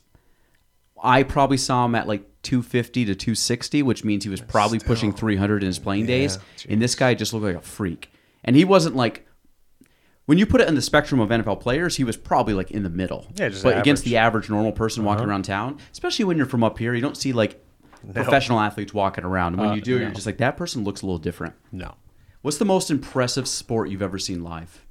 I 1.04 1.24
probably 1.24 1.58
saw 1.58 1.84
him 1.84 1.96
at 1.96 2.08
like 2.08 2.22
250 2.44 3.06
to 3.06 3.16
260, 3.16 3.84
which 3.84 4.04
means 4.06 4.24
he 4.24 4.30
was 4.30 4.40
probably 4.40 4.80
pushing 4.80 5.12
300 5.12 5.64
in 5.64 5.68
his 5.68 5.80
playing 5.80 6.06
days. 6.06 6.40
And 6.70 6.82
this 6.82 6.96
guy 6.96 7.14
just 7.14 7.34
looked 7.34 7.46
like 7.46 7.56
a 7.58 7.62
freak. 7.62 8.10
And 8.46 8.56
he 8.56 8.64
wasn't 8.64 8.96
like 8.96 9.28
when 10.28 10.38
you 10.38 10.46
put 10.46 10.62
it 10.62 10.70
in 10.70 10.76
the 10.76 10.82
spectrum 10.82 11.20
of 11.20 11.28
NFL 11.30 11.60
players, 11.60 11.98
he 11.98 12.06
was 12.06 12.16
probably 12.16 12.54
like 12.54 12.72
in 12.72 12.84
the 12.84 12.90
middle. 12.90 13.28
Yeah, 13.36 13.50
just 13.50 13.64
but 13.64 13.78
against 13.78 14.06
the 14.06 14.16
average 14.16 14.50
normal 14.50 14.72
person 14.72 15.04
walking 15.04 15.24
Uh-huh. 15.24 15.32
around 15.32 15.44
town, 15.44 15.80
especially 15.92 16.24
when 16.26 16.38
you're 16.38 16.46
from 16.46 16.64
up 16.64 16.78
here, 16.80 16.94
you 16.94 17.02
don't 17.02 17.18
see 17.18 17.34
like 17.34 17.62
professional 18.14 18.60
athletes 18.60 18.94
walking 18.94 19.26
around. 19.26 19.54
And 19.54 19.62
when 19.62 19.70
Uh, 19.72 19.76
you 19.76 19.82
do, 19.82 20.00
you're 20.00 20.12
just 20.12 20.26
like 20.26 20.38
that 20.38 20.56
person 20.56 20.84
looks 20.84 21.02
a 21.02 21.06
little 21.06 21.18
different. 21.20 21.56
No. 21.72 21.96
What's 22.44 22.58
the 22.58 22.66
most 22.66 22.92
impressive 22.92 23.48
sport 23.48 23.90
you've 23.90 24.02
ever 24.02 24.20
seen 24.20 24.44
live? 24.44 24.83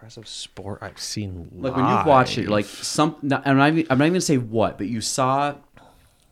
Impressive 0.00 0.26
sport 0.26 0.78
I've 0.80 0.98
seen. 0.98 1.50
Like 1.54 1.76
when 1.76 1.84
you 1.84 2.04
watch 2.06 2.38
it, 2.38 2.48
like 2.48 2.64
some. 2.64 3.16
no, 3.20 3.42
I'm 3.44 3.58
not. 3.58 3.68
Even, 3.68 3.86
I'm 3.90 3.98
not 3.98 4.04
even 4.06 4.14
gonna 4.14 4.22
say 4.22 4.38
what, 4.38 4.78
but 4.78 4.86
you 4.86 5.02
saw 5.02 5.56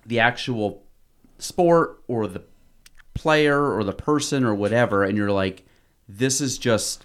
the 0.06 0.20
actual 0.20 0.82
sport 1.38 2.02
or 2.08 2.26
the 2.26 2.44
player 3.12 3.70
or 3.70 3.84
the 3.84 3.92
person 3.92 4.42
or 4.42 4.54
whatever, 4.54 5.04
and 5.04 5.18
you're 5.18 5.30
like, 5.30 5.66
this 6.08 6.40
is 6.40 6.56
just. 6.56 7.04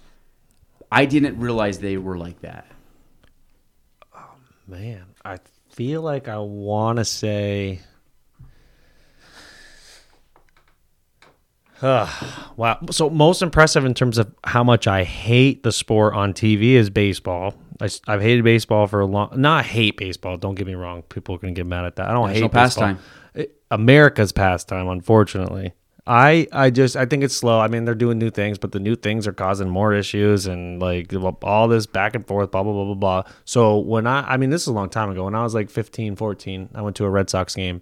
I 0.90 1.04
didn't 1.04 1.38
realize 1.38 1.80
they 1.80 1.98
were 1.98 2.16
like 2.16 2.40
that. 2.40 2.66
Oh 4.16 4.34
man, 4.66 5.04
I 5.22 5.40
feel 5.68 6.00
like 6.00 6.28
I 6.28 6.38
want 6.38 6.96
to 6.96 7.04
say. 7.04 7.80
Wow. 12.56 12.78
So 12.90 13.10
most 13.10 13.42
impressive 13.42 13.84
in 13.84 13.94
terms 13.94 14.18
of 14.18 14.32
how 14.44 14.64
much 14.64 14.86
I 14.86 15.04
hate 15.04 15.62
the 15.62 15.72
sport 15.72 16.14
on 16.14 16.32
TV 16.32 16.72
is 16.72 16.90
baseball. 16.90 17.54
I, 17.80 17.88
have 18.06 18.22
hated 18.22 18.44
baseball 18.44 18.86
for 18.86 19.00
a 19.00 19.06
long. 19.06 19.30
Not 19.36 19.66
hate 19.66 19.96
baseball. 19.96 20.36
Don't 20.36 20.54
get 20.54 20.66
me 20.66 20.74
wrong. 20.74 21.02
People 21.02 21.34
are 21.34 21.38
gonna 21.38 21.52
get 21.52 21.66
mad 21.66 21.84
at 21.84 21.96
that. 21.96 22.08
I 22.08 22.12
don't 22.12 22.28
National 22.28 22.48
hate 22.48 22.52
baseball. 22.52 22.84
pastime. 22.84 22.98
It- 23.34 23.60
America's 23.70 24.32
pastime, 24.32 24.88
unfortunately. 24.88 25.72
I 26.06 26.46
I 26.52 26.70
just 26.70 26.96
I 26.96 27.06
think 27.06 27.24
it's 27.24 27.34
slow. 27.34 27.60
I 27.60 27.68
mean, 27.68 27.86
they're 27.86 27.94
doing 27.94 28.18
new 28.18 28.30
things, 28.30 28.58
but 28.58 28.72
the 28.72 28.80
new 28.80 28.94
things 28.94 29.26
are 29.26 29.32
causing 29.32 29.70
more 29.70 29.94
issues 29.94 30.46
and 30.46 30.80
like 30.80 31.12
all 31.42 31.66
this 31.66 31.86
back 31.86 32.14
and 32.14 32.26
forth, 32.26 32.50
blah 32.50 32.62
blah 32.62 32.72
blah 32.72 32.84
blah 32.84 32.94
blah. 32.94 33.22
So 33.44 33.78
when 33.78 34.06
I 34.06 34.20
I 34.20 34.36
mean, 34.36 34.50
this 34.50 34.62
is 34.62 34.68
a 34.68 34.72
long 34.72 34.90
time 34.90 35.10
ago. 35.10 35.24
When 35.24 35.34
I 35.34 35.42
was 35.42 35.54
like 35.54 35.70
15, 35.70 36.16
14, 36.16 36.68
I 36.74 36.82
went 36.82 36.96
to 36.96 37.04
a 37.06 37.10
Red 37.10 37.30
Sox 37.30 37.54
game, 37.54 37.80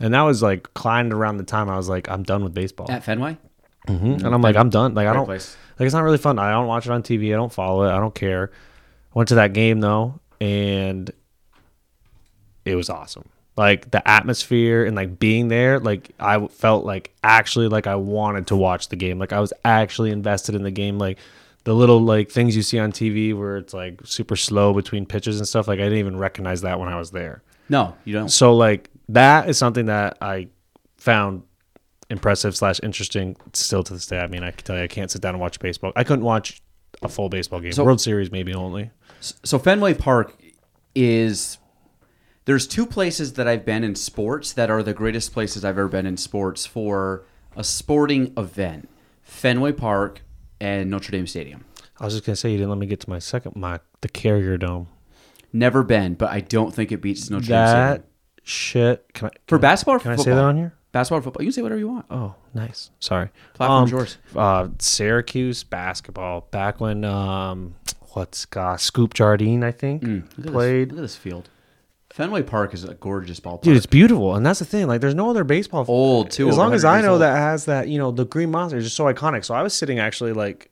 and 0.00 0.14
that 0.14 0.22
was 0.22 0.42
like 0.42 0.72
climbed 0.74 1.12
around 1.12 1.36
the 1.36 1.44
time 1.44 1.68
I 1.68 1.76
was 1.76 1.88
like, 1.88 2.08
I'm 2.08 2.22
done 2.22 2.42
with 2.44 2.54
baseball. 2.54 2.90
At 2.90 3.04
Fenway? 3.04 3.36
Mm-hmm. 3.86 4.04
and 4.06 4.22
mm-hmm. 4.22 4.34
I'm 4.34 4.42
like, 4.42 4.56
I'm 4.56 4.70
done. 4.70 4.94
Like 4.94 5.06
I 5.06 5.12
don't 5.12 5.26
place. 5.26 5.56
like 5.78 5.86
it's 5.86 5.94
not 5.94 6.04
really 6.04 6.18
fun. 6.18 6.38
I 6.38 6.50
don't 6.50 6.66
watch 6.66 6.86
it 6.86 6.92
on 6.92 7.02
TV. 7.02 7.28
I 7.28 7.36
don't 7.36 7.52
follow 7.52 7.84
it. 7.84 7.90
I 7.90 7.98
don't 7.98 8.14
care. 8.14 8.50
I 8.52 9.18
went 9.18 9.28
to 9.28 9.36
that 9.36 9.52
game 9.52 9.80
though, 9.80 10.20
and 10.40 11.10
it 12.64 12.74
was 12.74 12.88
awesome. 12.88 13.28
Like 13.56 13.90
the 13.90 14.06
atmosphere 14.08 14.84
and 14.84 14.96
like 14.96 15.18
being 15.18 15.48
there, 15.48 15.78
like 15.78 16.10
I 16.18 16.46
felt 16.48 16.84
like 16.84 17.14
actually 17.22 17.68
like 17.68 17.86
I 17.86 17.94
wanted 17.94 18.48
to 18.48 18.56
watch 18.56 18.88
the 18.88 18.96
game. 18.96 19.18
Like 19.18 19.32
I 19.32 19.40
was 19.40 19.52
actually 19.64 20.10
invested 20.10 20.54
in 20.54 20.64
the 20.64 20.72
game. 20.72 20.98
Like 20.98 21.18
the 21.62 21.74
little 21.74 22.00
like 22.00 22.30
things 22.30 22.56
you 22.56 22.62
see 22.62 22.78
on 22.78 22.90
TV 22.90 23.36
where 23.36 23.58
it's 23.58 23.72
like 23.72 24.00
super 24.04 24.34
slow 24.34 24.72
between 24.72 25.06
pitches 25.06 25.38
and 25.38 25.46
stuff. 25.46 25.68
Like 25.68 25.78
I 25.78 25.84
didn't 25.84 25.98
even 25.98 26.16
recognize 26.16 26.62
that 26.62 26.80
when 26.80 26.88
I 26.88 26.96
was 26.96 27.10
there. 27.10 27.42
No, 27.68 27.94
you 28.04 28.14
don't. 28.14 28.28
So 28.28 28.54
like 28.54 28.90
that 29.08 29.48
is 29.48 29.58
something 29.58 29.86
that 29.86 30.18
I 30.20 30.48
found 30.96 31.42
impressive 32.10 32.56
slash 32.56 32.80
interesting 32.82 33.36
still 33.52 33.82
to 33.82 33.92
this 33.92 34.06
day. 34.06 34.18
I 34.18 34.26
mean, 34.26 34.42
I 34.42 34.50
can 34.50 34.64
tell 34.64 34.76
you 34.76 34.82
I 34.82 34.86
can't 34.88 35.10
sit 35.10 35.20
down 35.22 35.34
and 35.34 35.40
watch 35.40 35.58
baseball. 35.58 35.92
I 35.96 36.04
couldn't 36.04 36.24
watch 36.24 36.60
a 37.02 37.08
full 37.08 37.28
baseball 37.28 37.60
game. 37.60 37.72
So- 37.72 37.84
World 37.84 38.00
Series 38.00 38.30
maybe 38.30 38.54
only. 38.54 38.90
So 39.20 39.58
Fenway 39.58 39.94
Park 39.94 40.36
is 40.94 41.58
there's 42.44 42.66
two 42.66 42.84
places 42.86 43.34
that 43.34 43.48
I've 43.48 43.64
been 43.64 43.82
in 43.84 43.94
sports 43.94 44.52
that 44.52 44.70
are 44.70 44.82
the 44.82 44.92
greatest 44.92 45.32
places 45.32 45.64
I've 45.64 45.78
ever 45.78 45.88
been 45.88 46.04
in 46.06 46.16
sports 46.18 46.66
for 46.66 47.24
a 47.56 47.64
sporting 47.64 48.32
event. 48.36 48.88
Fenway 49.22 49.72
Park 49.72 50.20
and 50.60 50.90
Notre 50.90 51.10
Dame 51.10 51.26
Stadium. 51.26 51.64
I 51.98 52.04
was 52.04 52.14
just 52.14 52.26
gonna 52.26 52.36
say 52.36 52.50
you 52.50 52.58
didn't 52.58 52.68
let 52.70 52.78
me 52.78 52.86
get 52.86 53.00
to 53.00 53.10
my 53.10 53.18
second 53.18 53.56
my 53.56 53.80
the 54.02 54.08
Carrier 54.08 54.58
Dome. 54.58 54.88
Never 55.52 55.82
been, 55.82 56.14
but 56.14 56.30
I 56.30 56.40
don't 56.40 56.74
think 56.74 56.92
it 56.92 57.00
beats 57.00 57.30
Notre 57.30 57.46
Dame 57.46 57.50
That 57.50 57.90
Stadium. 57.92 58.08
Shit. 58.44 59.12
Can 59.14 59.26
I 59.26 59.30
For 59.48 59.58
can 59.58 59.64
I- 59.64 59.70
basketball 59.70 59.96
or 59.96 59.98
Can 60.00 60.12
I 60.12 60.16
say 60.16 60.30
that 60.30 60.38
on 60.44 60.56
here? 60.56 60.74
Basketball 60.92 61.18
or 61.18 61.22
football. 61.22 61.42
You 61.42 61.48
can 61.48 61.52
say 61.54 61.62
whatever 61.62 61.80
you 61.80 61.88
want. 61.88 62.06
Oh, 62.08 62.36
nice. 62.54 62.90
Sorry. 63.00 63.30
Platform's 63.54 63.90
yours. 63.90 64.18
Uh, 64.36 64.68
Syracuse 64.78 65.64
basketball. 65.64 66.42
Back 66.52 66.80
when 66.80 67.04
um, 67.04 67.74
what's 68.12 68.46
uh, 68.56 68.76
Scoop 68.76 69.12
Jardine 69.12 69.64
I 69.64 69.72
think 69.72 70.02
Mm, 70.04 70.28
look 70.38 70.52
played. 70.54 70.90
This, 70.90 70.92
look 70.92 70.98
at 70.98 71.02
this 71.02 71.16
field. 71.16 71.48
Fenway 72.10 72.42
Park 72.44 72.74
is 72.74 72.84
a 72.84 72.94
gorgeous 72.94 73.40
ballpark. 73.40 73.62
Dude, 73.62 73.76
it's 73.76 73.86
beautiful, 73.86 74.36
and 74.36 74.46
that's 74.46 74.60
the 74.60 74.64
thing. 74.64 74.86
Like, 74.86 75.00
there's 75.00 75.16
no 75.16 75.30
other 75.30 75.42
baseball. 75.42 75.84
Field. 75.84 75.96
Old, 75.98 76.30
too, 76.30 76.48
As 76.48 76.56
long 76.56 76.72
as 76.72 76.84
I 76.84 77.00
know 77.00 77.14
old. 77.14 77.22
that 77.22 77.36
has 77.36 77.64
that, 77.64 77.88
you 77.88 77.98
know, 77.98 78.12
the 78.12 78.24
green 78.24 78.52
monster 78.52 78.78
is 78.78 78.84
just 78.84 78.94
so 78.94 79.06
iconic. 79.12 79.44
So 79.44 79.52
I 79.52 79.62
was 79.62 79.74
sitting 79.74 79.98
actually 79.98 80.32
like, 80.32 80.70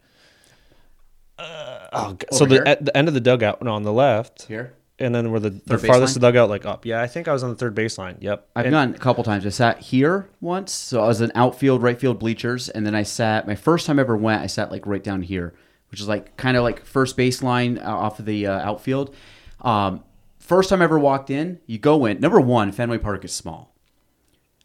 uh, 1.39 1.89
oh, 1.93 2.17
so 2.31 2.45
the 2.47 2.63
at 2.67 2.85
the 2.85 2.97
end 2.97 3.09
of 3.09 3.15
the 3.15 3.21
dugout, 3.21 3.61
no, 3.61 3.73
on 3.75 3.83
the 3.83 3.93
left, 3.93 4.43
here. 4.43 4.75
And 5.03 5.15
then 5.15 5.31
where 5.31 5.41
the, 5.41 5.51
the 5.51 5.79
farthest 5.79 6.17
baseline? 6.17 6.21
dugout, 6.21 6.49
like 6.49 6.65
up. 6.65 6.87
Yeah, 6.87 7.03
I 7.03 7.07
think 7.07 7.29
I 7.29 7.33
was 7.33 7.43
on 7.43 7.51
the 7.51 7.57
third 7.57 7.75
baseline. 7.75 8.17
Yep. 8.21 8.49
I've 8.57 8.67
And- 8.67 8.73
gone 8.73 8.95
a 8.95 8.99
couple 8.99 9.25
times. 9.25 9.45
I 9.45 9.51
sat 9.51 9.81
here 9.81 10.29
once, 10.41 10.73
so 10.73 11.03
I 11.03 11.07
was 11.09 11.21
in 11.21 11.31
outfield, 11.35 11.83
right 11.83 11.99
field 11.99 12.19
bleachers, 12.19 12.69
and 12.69 12.87
then 12.87 12.95
I 12.95 13.03
sat. 13.03 13.47
My 13.47 13.55
first 13.55 13.87
time 13.87 13.99
I 13.99 14.03
ever 14.03 14.17
went, 14.17 14.43
I 14.43 14.47
sat 14.47 14.71
like 14.71 14.87
right 14.87 15.03
down 15.05 15.23
here, 15.23 15.55
which 15.91 16.01
is 16.01 16.09
like 16.09 16.37
kind 16.37 16.57
of 16.57 16.63
like 16.63 16.85
first 16.87 17.17
baseline 17.17 17.79
uh, 17.85 17.89
off 17.91 18.19
of 18.19 18.25
the 18.27 18.47
uh, 18.47 18.59
outfield. 18.61 19.15
Um, 19.61 20.03
first 20.39 20.71
time 20.71 20.81
I 20.81 20.85
ever 20.85 20.99
walked 20.99 21.31
in, 21.31 21.61
you 21.67 21.79
go 21.79 22.07
in. 22.07 22.21
Number 22.21 22.41
one, 22.41 22.73
Fenway 22.73 22.99
Park 22.99 23.25
is 23.25 23.33
small, 23.33 23.75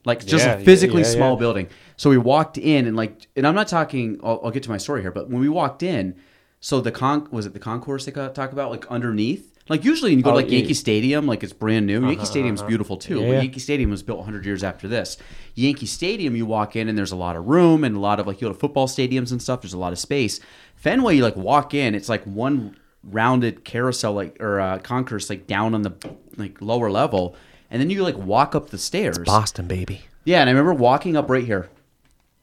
like 0.06 0.26
just 0.26 0.46
Yeah, 0.46 0.54
a 0.56 0.60
physically 0.64 1.02
yeah, 1.02 1.08
yeah. 1.08 1.14
small 1.16 1.36
building. 1.38 1.68
So 1.98 2.10
we 2.10 2.18
walked 2.18 2.58
in, 2.58 2.88
and 2.88 2.96
like, 2.96 3.28
and 3.36 3.46
I'm 3.46 3.56
not 3.56 3.68
talking. 3.68 4.20
I'll, 4.24 4.40
I'll 4.44 4.52
get 4.52 4.64
to 4.64 4.70
my 4.70 4.78
story 4.78 5.02
here, 5.02 5.12
but 5.12 5.30
when 5.30 5.42
we 5.42 5.50
walked 5.50 5.84
in, 5.84 6.16
so 6.60 6.82
the 6.82 6.92
con 6.92 7.28
was 7.32 7.46
it 7.46 7.54
the 7.54 7.60
concourse 7.60 8.06
they 8.06 8.12
talk 8.12 8.52
about 8.52 8.72
like 8.72 8.86
underneath. 8.88 9.54
Like 9.70 9.84
usually, 9.84 10.12
when 10.12 10.20
you 10.20 10.24
go 10.24 10.30
Oh, 10.32 10.34
to 10.34 10.38
like 10.38 10.50
yeah. 10.52 10.60
Yankee 10.60 10.74
Stadium, 10.74 11.28
like 11.28 11.44
it's 11.44 11.54
brand 11.54 11.86
new. 11.86 12.06
Yankee 12.08 12.26
Stadium's 12.26 12.62
beautiful 12.62 12.98
too. 12.98 13.20
Yeah, 13.22 13.28
but. 13.34 13.44
Yankee 13.44 13.60
Stadium 13.60 13.90
was 13.90 14.04
built 14.04 14.20
100 14.20 14.46
years 14.46 14.64
after 14.64 14.88
this. 14.88 15.18
Yankee 15.56 15.86
Stadium, 15.86 16.36
you 16.36 16.46
walk 16.46 16.76
in 16.76 16.88
and 16.88 16.98
there's 16.98 17.12
a 17.12 17.16
lot 17.18 17.36
of 17.36 17.48
room 17.48 17.84
and 17.84 17.96
a 17.98 18.00
lot 18.00 18.20
of 18.20 18.28
like 18.28 18.40
you 18.42 18.48
go 18.48 18.54
to 18.54 18.60
football 18.60 18.88
stadiums 18.88 19.32
and 19.32 19.42
stuff. 19.42 19.62
There's 19.62 19.74
a 19.74 19.78
lot 19.80 19.92
of 19.94 20.00
space. 20.00 20.40
Fenway, 20.76 21.16
you 21.18 21.24
like 21.24 21.36
walk 21.36 21.74
in, 21.74 21.96
it's 21.96 22.10
like 22.10 22.24
one 22.24 22.78
rounded 23.04 23.64
carousel 23.64 24.14
like 24.14 24.38
or 24.42 24.60
uh, 24.60 24.80
concourse 24.80 25.30
like 25.30 25.48
down 25.48 25.74
on 25.74 25.82
the 25.82 25.94
like 26.38 26.62
lower 26.62 26.90
level, 26.92 27.36
and 27.72 27.82
then 27.82 27.90
you 27.90 28.04
like 28.04 28.18
walk 28.18 28.56
up 28.56 28.70
the 28.70 28.78
stairs. 28.78 29.18
Boston, 29.20 29.68
baby. 29.68 30.02
Yeah, 30.24 30.42
and 30.42 30.50
I 30.50 30.54
remember 30.54 30.74
walking 30.74 31.16
up 31.18 31.30
right 31.30 31.44
here. 31.44 31.70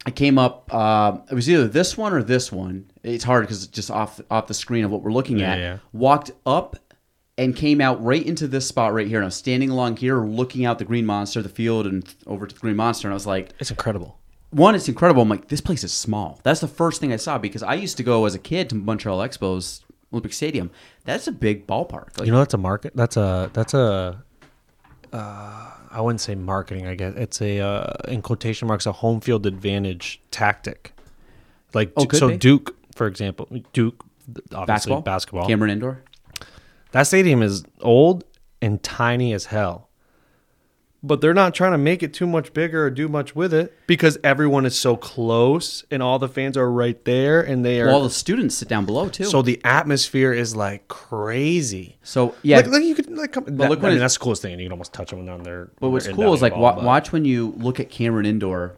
I 0.07 0.11
came 0.11 0.39
up. 0.39 0.69
Uh, 0.75 1.19
it 1.31 1.35
was 1.35 1.49
either 1.49 1.67
this 1.67 1.97
one 1.97 2.13
or 2.13 2.23
this 2.23 2.53
one. 2.53 2.91
It's 3.03 3.25
hard 3.25 3.45
because 3.45 3.63
it's 3.65 3.73
just 3.73 3.91
off 3.91 4.21
off 4.31 4.47
the 4.49 4.55
screen 4.55 4.85
of 4.85 4.91
what 4.91 5.03
we're 5.03 5.13
looking 5.13 5.39
Yeah, 5.39 5.53
at. 5.53 5.59
yeah. 5.59 5.79
Walked 5.93 6.33
up 6.45 6.77
and 7.37 7.57
came 7.57 7.81
out 7.81 8.03
right 8.03 8.25
into 8.25 8.47
this 8.47 8.67
spot 8.67 8.93
right 8.93 9.07
here. 9.09 9.19
And 9.19 9.25
I 9.25 9.27
was 9.27 9.35
standing 9.35 9.71
along 9.71 9.97
here, 9.97 10.21
looking 10.21 10.65
out 10.65 10.79
the 10.79 10.85
Green 10.85 11.05
Monster, 11.07 11.43
the 11.43 11.49
field, 11.49 11.87
and 11.87 12.13
over 12.27 12.47
to 12.47 12.55
the 12.55 12.61
Green 12.61 12.77
Monster. 12.77 13.09
And 13.09 13.13
I 13.13 13.15
was 13.15 13.27
like, 13.27 13.51
It's 13.59 13.71
incredible. 13.71 14.19
one, 14.51 14.75
it's 14.75 14.89
incredible. 14.89 15.23
I'm 15.23 15.29
like, 15.29 15.49
this 15.49 15.61
place 15.61 15.83
is 15.85 15.93
small. 15.93 16.41
That's 16.45 16.61
the 16.61 16.69
first 16.69 17.01
thing 17.01 17.13
I 17.13 17.17
saw 17.17 17.39
because 17.39 17.63
I 17.63 17.75
used 17.75 17.97
to 17.97 18.03
go 18.03 18.25
as 18.25 18.35
a 18.35 18.39
kid 18.39 18.69
to 18.71 18.77
Montreal 18.77 19.19
Expos 19.19 19.81
Olympic 20.13 20.33
Stadium. 20.33 20.71
That's 21.05 21.27
a 21.27 21.33
big 21.33 21.67
ballpark. 21.67 22.19
Like, 22.19 22.27
You 22.27 22.33
know, 22.33 22.39
that's 22.39 22.55
a 22.55 22.59
market. 22.59 22.93
That's 22.95 23.17
a 23.17 23.51
that's 23.53 23.75
a. 23.75 24.23
Uh, 25.13 25.71
I 25.91 26.01
wouldn't 26.01 26.21
say 26.21 26.35
marketing. 26.35 26.87
I 26.87 26.95
guess 26.97 27.15
it's 27.17 27.41
a 27.41 27.61
uh, 27.61 27.93
in 28.09 28.21
quotation 28.23 28.67
marks 28.69 28.87
a 28.87 28.93
home 28.93 29.21
field 29.21 29.47
advantage 29.47 30.21
tactic. 30.31 30.93
Like 31.73 31.93
Oh, 31.97 32.07
so, 32.13 32.29
be. 32.29 32.37
Duke, 32.37 32.77
for 32.95 33.07
example, 33.07 33.49
Duke, 33.73 34.05
obviously 34.53 34.67
basketball, 34.67 35.01
basketball. 35.03 35.47
Cameron 35.49 35.71
Indoor. 35.71 36.03
That 36.95 37.09
stadium 37.09 37.43
is 37.43 37.65
old 37.81 38.23
and 38.63 38.81
tiny 38.81 39.33
as 39.33 39.47
hell. 39.47 39.89
But 41.03 41.21
they're 41.21 41.35
not 41.35 41.55
trying 41.55 41.73
to 41.73 41.79
make 41.79 42.05
it 42.05 42.15
too 42.15 42.27
much 42.27 42.55
bigger 42.55 42.85
or 42.87 42.91
do 42.91 43.09
much 43.09 43.35
with 43.35 43.53
it 43.53 43.75
because 43.89 44.17
everyone 44.23 44.65
is 44.65 44.79
so 44.79 44.97
close 44.97 45.85
and 45.91 46.01
all 46.05 46.21
the 46.21 46.29
fans 46.29 46.57
are 46.57 46.71
right 46.71 47.05
there 47.05 47.43
and 47.43 47.65
they 47.65 47.81
are. 47.81 47.87
Well, 47.89 47.97
all 47.97 48.03
the 48.05 48.11
students 48.11 48.55
sit 48.55 48.69
down 48.69 48.87
below 48.87 49.09
too. 49.09 49.25
so 49.25 49.43
the 49.43 49.61
atmosphere 49.65 50.33
is 50.33 50.55
like 50.55 50.87
crazy. 50.87 51.99
so 52.05 52.35
yeah, 52.43 52.59
Like, 52.59 52.69
like 52.69 52.85
you 52.85 52.95
could 52.95 53.11
like 53.11 53.33
come. 53.33 53.45
That, 53.45 53.69
look 53.71 53.81
I 53.81 53.83
what 53.83 53.89
mean, 53.89 53.97
it- 53.97 53.99
that's 54.01 54.15
the 54.15 54.21
coolest 54.21 54.41
thing, 54.43 54.53
and 54.53 54.61
you 54.63 54.67
can 54.69 54.73
almost 54.73 54.93
touch 54.95 55.11
them 55.11 55.27
down 55.27 55.43
their. 55.43 55.69
But 55.81 55.91
what's 55.91 56.07
cool 56.07 56.33
is 56.33 56.41
like 56.41 56.57
wa- 56.57 56.81
watch 56.83 57.11
when 57.13 57.25
you 57.25 57.55
look 57.59 57.81
at 57.81 57.91
Cameron 57.91 58.25
Indoor. 58.25 58.77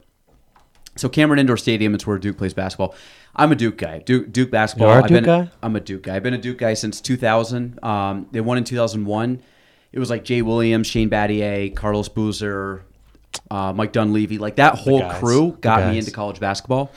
So 0.97 1.09
Cameron 1.09 1.39
Indoor 1.39 1.57
Stadium, 1.57 1.95
it's 1.95 2.07
where 2.07 2.19
Duke 2.19 2.39
plays 2.39 2.55
basketball. 2.55 2.95
I'm 3.35 3.53
a 3.53 3.55
Duke 3.55 3.77
guy. 3.77 3.99
Duke 4.01 4.33
Duke 4.33 4.51
basketball. 4.51 4.89
You 4.89 4.93
are 4.95 5.01
a 5.01 5.03
I've 5.05 5.09
Duke 5.09 5.17
been, 5.17 5.25
guy? 5.25 5.51
I'm 5.63 5.77
a 5.77 5.81
Duke 5.81 6.03
guy. 6.03 6.17
I've 6.17 6.23
been 6.23 6.35
a 6.35 6.39
Duke 6.39 6.59
guy 6.59 6.75
since 6.75 7.01
2000. 7.01 7.83
Um, 7.85 8.27
they 8.33 8.41
won 8.41 8.57
in 8.59 8.65
2001. 8.65 9.43
It 9.93 9.99
was 9.99 10.11
like 10.11 10.25
Jay 10.25 10.43
Williams, 10.43 10.87
Shane 10.87 11.09
Battier, 11.11 11.75
Carlos 11.75 12.09
Boozer, 12.09 12.83
uh, 13.51 13.73
Mike 13.73 13.93
Dunleavy. 13.93 14.39
Like 14.39 14.57
that 14.57 14.75
whole 14.75 15.09
crew 15.11 15.57
got 15.61 15.91
me 15.91 15.99
into 15.99 16.11
college 16.11 16.41
basketball. 16.41 16.91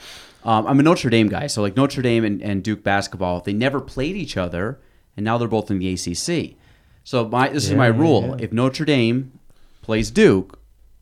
Um, 0.44 0.66
I'm 0.66 0.80
a 0.80 0.82
Notre 0.82 1.10
Dame 1.10 1.28
guy, 1.28 1.46
so 1.48 1.60
like 1.60 1.76
Notre 1.76 2.00
Dame 2.02 2.24
and, 2.24 2.42
and 2.42 2.62
Duke 2.64 2.82
basketball, 2.82 3.40
they 3.40 3.52
never 3.52 3.78
played 3.80 4.16
each 4.16 4.38
other, 4.38 4.78
and 5.14 5.22
now 5.22 5.36
they're 5.36 5.48
both 5.48 5.70
in 5.70 5.78
the 5.78 5.92
ACC. 5.92 6.56
So 7.04 7.28
my 7.28 7.48
this 7.50 7.64
is 7.68 7.72
my 7.74 7.88
Yeah, 7.88 7.92
yeah, 7.94 8.00
rule: 8.00 8.22
yeah. 8.38 8.44
if 8.44 8.52
Notre 8.52 8.86
Dame 8.86 9.38
plays 9.82 10.10
Duke, 10.10 10.58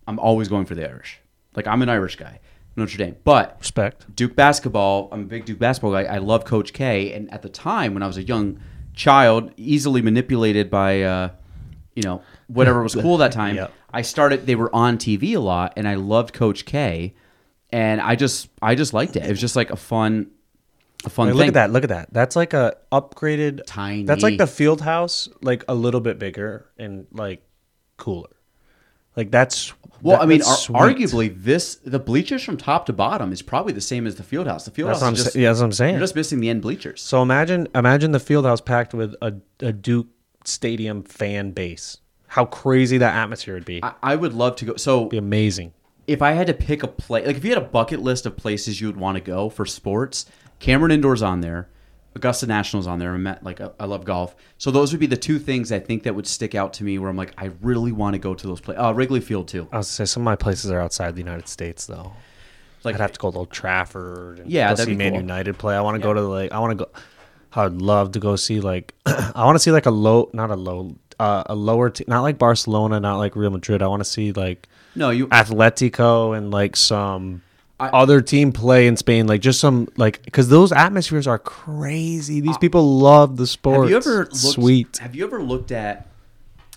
I'm 0.08 0.18
always 0.18 0.48
going 0.48 0.66
for 0.66 0.74
the 0.74 0.88
Irish. 0.88 1.20
Like 1.54 1.68
I'm 1.68 1.82
an 1.82 1.88
Irish 1.88 2.16
guy, 2.16 2.40
Notre 2.78 2.96
Dame. 2.98 3.16
But 3.24 3.56
respect. 3.58 4.14
Duke 4.14 4.34
basketball, 4.34 5.08
I'm 5.12 5.22
a 5.22 5.24
big 5.24 5.44
Duke 5.44 5.58
basketball 5.58 5.92
guy. 5.92 6.04
I 6.04 6.18
love 6.18 6.44
Coach 6.44 6.72
K, 6.72 7.12
and 7.12 7.32
at 7.32 7.42
the 7.42 7.48
time 7.48 7.94
when 7.94 8.02
I 8.02 8.06
was 8.06 8.16
a 8.16 8.22
young 8.22 8.60
child, 8.94 9.52
easily 9.56 10.02
manipulated 10.02 10.70
by, 10.70 11.02
uh, 11.02 11.30
you 11.94 12.02
know, 12.02 12.22
whatever 12.48 12.82
was 12.82 12.94
cool 12.94 13.18
that 13.18 13.32
time. 13.32 13.56
Yep. 13.56 13.72
I 13.90 14.02
started. 14.02 14.46
They 14.46 14.54
were 14.54 14.74
on 14.74 14.98
TV 14.98 15.34
a 15.34 15.40
lot, 15.40 15.72
and 15.76 15.88
I 15.88 15.94
loved 15.94 16.34
Coach 16.34 16.66
K, 16.66 17.14
and 17.70 18.02
I 18.02 18.16
just, 18.16 18.48
I 18.60 18.74
just 18.74 18.92
liked 18.92 19.16
it. 19.16 19.24
It 19.24 19.30
was 19.30 19.40
just 19.40 19.56
like 19.56 19.70
a 19.70 19.76
fun, 19.76 20.30
a 21.06 21.10
fun 21.10 21.28
thing. 21.28 21.36
look 21.36 21.48
at 21.48 21.54
that! 21.54 21.70
Look 21.70 21.84
at 21.84 21.88
that! 21.88 22.12
That's 22.12 22.36
like 22.36 22.52
a 22.52 22.76
upgraded. 22.92 23.62
Tiny. 23.66 24.04
That's 24.04 24.22
like 24.22 24.36
the 24.36 24.46
field 24.46 24.82
house, 24.82 25.28
like 25.40 25.64
a 25.68 25.74
little 25.74 26.00
bit 26.00 26.18
bigger 26.18 26.66
and 26.76 27.06
like 27.12 27.42
cooler. 27.96 28.28
Like 29.16 29.30
that's. 29.30 29.72
Well, 30.02 30.16
that- 30.18 30.22
I 30.22 30.26
mean, 30.26 30.42
ar- 30.42 30.88
arguably, 30.88 31.34
this 31.42 31.76
the 31.76 31.98
bleachers 31.98 32.42
from 32.42 32.56
top 32.56 32.86
to 32.86 32.92
bottom 32.92 33.32
is 33.32 33.42
probably 33.42 33.72
the 33.72 33.80
same 33.80 34.06
as 34.06 34.16
the 34.16 34.22
field 34.22 34.46
house. 34.46 34.64
The 34.64 34.70
field 34.70 34.90
That's 34.90 35.00
house 35.00 35.12
is 35.18 35.18
just, 35.24 35.32
sa- 35.34 35.38
yeah, 35.38 35.48
that's 35.48 35.58
what 35.60 35.66
I'm 35.66 35.72
saying. 35.72 35.94
You're 35.94 36.00
just 36.00 36.14
missing 36.14 36.40
the 36.40 36.48
end 36.48 36.62
bleachers. 36.62 37.00
So 37.02 37.22
imagine, 37.22 37.68
imagine 37.74 38.12
the 38.12 38.20
field 38.20 38.44
house 38.44 38.60
packed 38.60 38.94
with 38.94 39.14
a, 39.20 39.34
a 39.60 39.72
Duke 39.72 40.06
Stadium 40.44 41.02
fan 41.02 41.50
base. 41.50 41.98
How 42.28 42.44
crazy 42.44 42.98
that 42.98 43.14
atmosphere 43.14 43.54
would 43.54 43.64
be! 43.64 43.82
I, 43.82 43.94
I 44.02 44.16
would 44.16 44.34
love 44.34 44.56
to 44.56 44.64
go. 44.66 44.76
So 44.76 45.06
be 45.06 45.16
amazing. 45.18 45.72
if 46.06 46.20
I 46.22 46.32
had 46.32 46.46
to 46.48 46.54
pick 46.54 46.82
a 46.82 46.88
place, 46.88 47.26
like 47.26 47.36
if 47.36 47.44
you 47.44 47.50
had 47.50 47.58
a 47.62 47.66
bucket 47.66 48.00
list 48.00 48.26
of 48.26 48.36
places 48.36 48.80
you 48.80 48.86
would 48.86 48.96
want 48.98 49.16
to 49.16 49.20
go 49.22 49.48
for 49.48 49.64
sports, 49.66 50.26
Cameron 50.58 50.92
Indoors 50.92 51.22
on 51.22 51.40
there, 51.40 51.68
Augusta 52.18 52.46
National's 52.46 52.86
on 52.86 52.98
there. 52.98 53.14
I 53.14 53.16
met 53.16 53.42
like 53.42 53.60
I 53.60 53.70
I 53.80 53.86
love 53.86 54.04
golf, 54.04 54.36
so 54.58 54.70
those 54.70 54.92
would 54.92 55.00
be 55.00 55.06
the 55.06 55.16
two 55.16 55.38
things 55.38 55.72
I 55.72 55.78
think 55.78 56.02
that 56.02 56.14
would 56.14 56.26
stick 56.26 56.54
out 56.54 56.72
to 56.74 56.84
me. 56.84 56.98
Where 56.98 57.08
I'm 57.08 57.16
like, 57.16 57.32
I 57.38 57.50
really 57.62 57.92
want 57.92 58.14
to 58.14 58.18
go 58.18 58.34
to 58.34 58.46
those 58.46 58.60
places. 58.60 58.82
Uh, 58.82 58.92
Wrigley 58.94 59.20
Field 59.20 59.48
too. 59.48 59.68
I 59.72 59.78
was 59.78 59.86
gonna 59.86 59.92
say 59.92 60.04
some 60.04 60.22
of 60.22 60.24
my 60.24 60.36
places 60.36 60.70
are 60.70 60.80
outside 60.80 61.14
the 61.14 61.22
United 61.22 61.48
States 61.48 61.86
though. 61.86 62.12
Like 62.84 62.94
I'd 62.94 63.00
have 63.00 63.12
to 63.12 63.18
go 63.18 63.30
to 63.30 63.38
Old 63.38 63.50
Trafford. 63.50 64.40
And 64.40 64.50
Yeah, 64.50 64.74
go 64.74 64.84
see 64.84 64.94
Man 64.94 65.12
cool. 65.12 65.20
United 65.20 65.58
play. 65.58 65.76
I 65.76 65.80
want 65.80 65.96
to 65.96 66.02
go 66.02 66.12
to 66.12 66.20
the 66.20 66.28
like 66.28 66.52
I 66.52 66.58
want 66.58 66.78
to 66.78 66.84
go. 66.84 66.90
I'd 67.54 67.72
love 67.72 68.12
to 68.12 68.20
go 68.20 68.36
see 68.36 68.60
like 68.60 68.94
I 69.06 69.44
want 69.44 69.56
to 69.56 69.60
see 69.60 69.72
like 69.72 69.86
a 69.86 69.90
low, 69.90 70.30
not 70.32 70.50
a 70.50 70.56
low, 70.56 70.94
uh, 71.18 71.44
a 71.46 71.54
lower, 71.54 71.90
te- 71.90 72.04
not 72.06 72.22
like 72.22 72.38
Barcelona, 72.38 73.00
not 73.00 73.16
like 73.18 73.34
Real 73.36 73.50
Madrid. 73.50 73.82
I 73.82 73.86
want 73.88 74.00
to 74.00 74.04
see 74.08 74.32
like 74.32 74.68
no, 74.94 75.10
you. 75.10 75.26
Atletico 75.28 76.36
and 76.36 76.50
like 76.50 76.76
some 76.76 77.42
I- 77.80 77.88
other 77.90 78.20
team 78.20 78.52
play 78.52 78.86
in 78.86 78.96
Spain, 78.96 79.26
like 79.26 79.40
just 79.40 79.60
some 79.60 79.88
like 79.96 80.22
because 80.24 80.48
those 80.48 80.72
atmospheres 80.72 81.26
are 81.26 81.38
crazy. 81.38 82.40
These 82.40 82.56
uh, 82.56 82.58
people 82.58 82.98
love 82.98 83.36
the 83.36 83.46
sport. 83.46 83.82
Have 83.82 83.90
you 83.90 83.96
ever 83.96 84.16
looked, 84.24 84.36
sweet? 84.36 84.98
Have 84.98 85.14
you 85.14 85.24
ever 85.24 85.42
looked 85.42 85.70
at 85.72 86.08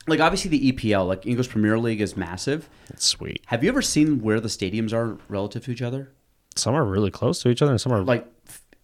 like 0.08 0.20
obviously 0.20 0.50
the 0.58 0.72
EPL, 0.72 1.08
like 1.08 1.26
English 1.26 1.50
Premier 1.50 1.78
League, 1.80 2.02
is 2.02 2.16
massive. 2.18 2.70
It's 2.90 3.06
sweet. 3.06 3.42
Have 3.48 3.64
you 3.64 3.70
ever 3.70 3.82
seen 3.82 4.22
where 4.22 4.40
the 4.40 4.48
stadiums 4.48 4.94
are 4.94 5.18
relative 5.30 5.64
to 5.66 5.72
each 5.72 5.82
other? 5.82 6.12
Some 6.56 6.76
are 6.76 6.84
really 6.84 7.12
close 7.12 7.42
to 7.44 7.50
each 7.50 7.62
other, 7.62 7.72
and 7.72 7.80
some 7.82 7.94
are 7.94 8.04
Like, 8.04 8.28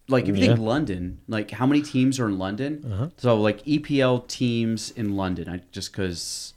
like 0.08 0.26
if 0.26 0.36
you 0.36 0.42
Yeah. 0.42 0.54
think 0.54 0.60
London, 0.60 1.20
like 1.28 1.50
how 1.50 1.66
many 1.66 1.82
teams 1.82 2.18
are 2.18 2.26
in 2.28 2.38
London? 2.38 2.84
Uh-huh. 2.90 3.08
So 3.18 3.40
like 3.40 3.62
EPL 3.64 4.26
teams 4.26 4.90
in 4.92 5.16
London. 5.16 5.48
I 5.48 5.60
just 5.70 5.92
because. 5.92 6.54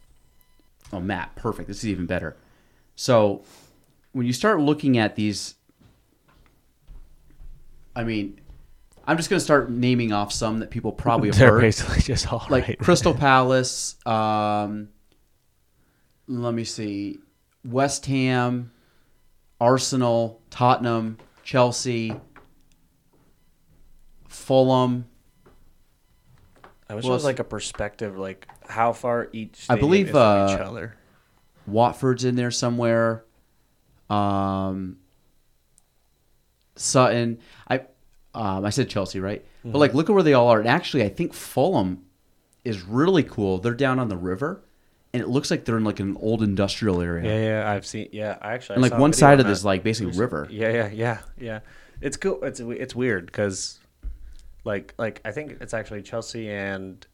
Oh, 0.93 0.99
Matt, 0.99 1.35
perfect. 1.35 1.67
This 1.69 1.77
is 1.79 1.87
even 1.87 2.05
better. 2.05 2.35
So, 2.97 3.43
when 4.13 4.25
you 4.25 4.33
start 4.33 4.59
looking 4.59 4.97
at 4.97 5.15
these, 5.15 5.55
I 7.95 8.03
mean, 8.03 8.39
I'm 9.05 9.17
just 9.17 9.29
going 9.29 9.39
to 9.39 9.43
start 9.43 9.69
naming 9.69 10.11
off 10.11 10.31
some 10.31 10.59
that 10.59 10.69
people 10.69 10.91
probably 10.91 11.27
have 11.29 11.37
they're 11.37 11.51
heard. 11.51 11.61
basically 11.61 12.01
just 12.01 12.31
all 12.31 12.45
like 12.49 12.67
right. 12.67 12.79
Crystal 12.79 13.13
Palace. 13.15 13.95
Um, 14.05 14.89
let 16.27 16.53
me 16.53 16.63
see, 16.63 17.19
West 17.65 18.05
Ham, 18.05 18.71
Arsenal, 19.59 20.41
Tottenham, 20.49 21.17
Chelsea, 21.43 22.15
Fulham. 24.27 25.05
I 26.89 26.95
wish 26.95 27.03
Well, 27.05 27.13
it 27.13 27.15
was 27.15 27.23
like 27.25 27.39
a 27.39 27.43
perspective, 27.45 28.17
like 28.17 28.47
how 28.67 28.93
far 28.93 29.29
each. 29.33 29.65
I 29.69 29.75
believe, 29.75 30.07
is 30.07 30.11
from 30.11 30.49
each 30.49 30.59
uh, 30.59 30.63
other. 30.63 30.95
Watford's 31.65 32.23
in 32.25 32.35
there 32.35 32.51
somewhere. 32.51 33.23
Um, 34.11 34.97
Sutton. 36.75 37.39
I 37.69 37.81
um, 38.33 38.65
I 38.65 38.69
said 38.69 38.89
Chelsea, 38.89 39.19
right? 39.19 39.45
But 39.63 39.77
like, 39.77 39.93
look 39.93 40.09
at 40.09 40.13
where 40.13 40.23
they 40.23 40.33
all 40.33 40.47
are. 40.47 40.59
And 40.59 40.67
actually, 40.67 41.03
I 41.03 41.09
think 41.09 41.33
Fulham 41.33 42.03
is 42.63 42.81
really 42.81 43.23
cool. 43.23 43.59
They're 43.59 43.73
down 43.73 43.99
on 43.99 44.09
the 44.09 44.17
river, 44.17 44.63
and 45.13 45.21
it 45.21 45.27
looks 45.27 45.51
like 45.51 45.65
they're 45.65 45.77
in 45.77 45.83
like 45.83 45.99
an 45.99 46.17
old 46.19 46.41
industrial 46.41 47.01
area. 47.01 47.29
Yeah, 47.29 47.61
yeah, 47.61 47.71
I've 47.71 47.85
seen. 47.85 48.09
Yeah, 48.11 48.37
I 48.41 48.53
actually. 48.53 48.77
And 48.77 48.85
I 48.85 48.89
like 48.89 48.99
one 48.99 49.13
side 49.13 49.33
on 49.35 49.41
of 49.41 49.47
this 49.47 49.63
like 49.63 49.83
basically 49.83 50.17
river. 50.17 50.47
Yeah, 50.49 50.69
yeah, 50.69 50.89
yeah, 50.89 51.19
yeah. 51.37 51.59
It's 52.01 52.17
cool. 52.17 52.43
It's 52.43 52.59
it's 52.59 52.95
weird 52.95 53.27
because, 53.27 53.79
like, 54.63 54.95
like 54.97 55.21
I 55.23 55.31
think 55.31 55.57
it's 55.61 55.73
actually 55.73 56.01
Chelsea 56.01 56.49
and 56.49 57.05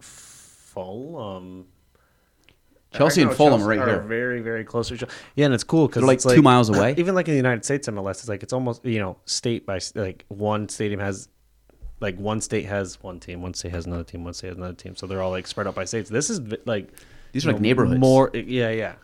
Fulham. 0.00 1.66
Chelsea 2.92 3.22
and 3.22 3.32
Fulham 3.32 3.60
Chelsea 3.60 3.64
are 3.64 3.68
right 3.68 3.78
are 3.78 3.86
here. 3.86 4.00
very, 4.00 4.40
very 4.40 4.64
close 4.64 4.88
to 4.88 4.94
each 4.94 5.02
other. 5.02 5.12
Yeah, 5.34 5.46
and 5.46 5.54
it's 5.54 5.64
cool 5.64 5.86
because 5.86 6.00
They're, 6.00 6.06
like, 6.06 6.16
it's 6.16 6.24
two 6.24 6.42
miles 6.42 6.68
away. 6.70 6.94
Even 6.98 7.14
like 7.14 7.28
in 7.28 7.32
the 7.32 7.38
United 7.38 7.64
States, 7.64 7.88
MLS, 7.88 8.12
it's 8.12 8.28
like 8.28 8.42
it's 8.42 8.52
almost 8.52 8.84
you 8.84 8.98
know 8.98 9.18
state 9.26 9.66
by 9.66 9.80
like 9.94 10.24
one 10.28 10.68
stadium 10.68 11.00
has 11.00 11.28
like 12.00 12.16
one 12.18 12.40
state 12.40 12.66
has 12.66 13.02
one 13.02 13.20
team, 13.20 13.42
one 13.42 13.54
state 13.54 13.72
has 13.72 13.86
another 13.86 14.04
team, 14.04 14.24
one 14.24 14.34
state 14.34 14.48
has 14.48 14.56
another 14.56 14.74
team, 14.74 14.96
so 14.96 15.06
they're 15.06 15.22
all 15.22 15.30
like 15.30 15.46
spread 15.46 15.66
out 15.66 15.74
by 15.74 15.84
states. 15.84 16.10
This 16.10 16.30
is 16.30 16.40
like 16.64 16.90
These 17.32 17.46
are 17.46 17.50
like 17.50 17.56
know, 17.56 17.62
neighborhoods. 17.62 18.00
More, 18.00 18.30
yeah, 18.34 18.70
yeah. 18.70 18.94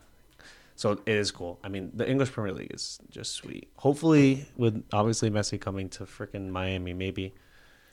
So 0.77 0.93
it 0.93 1.03
is 1.07 1.31
cool. 1.31 1.59
I 1.63 1.69
mean, 1.69 1.91
the 1.95 2.09
English 2.09 2.33
Premier 2.33 2.53
League 2.53 2.73
is 2.73 2.99
just 3.11 3.33
sweet. 3.33 3.71
Hopefully, 3.77 4.47
with 4.57 4.83
obviously 4.93 5.31
Messi 5.31 5.61
coming 5.61 5.89
to 5.91 6.05
freaking 6.05 6.49
Miami, 6.49 6.93
maybe. 6.93 7.35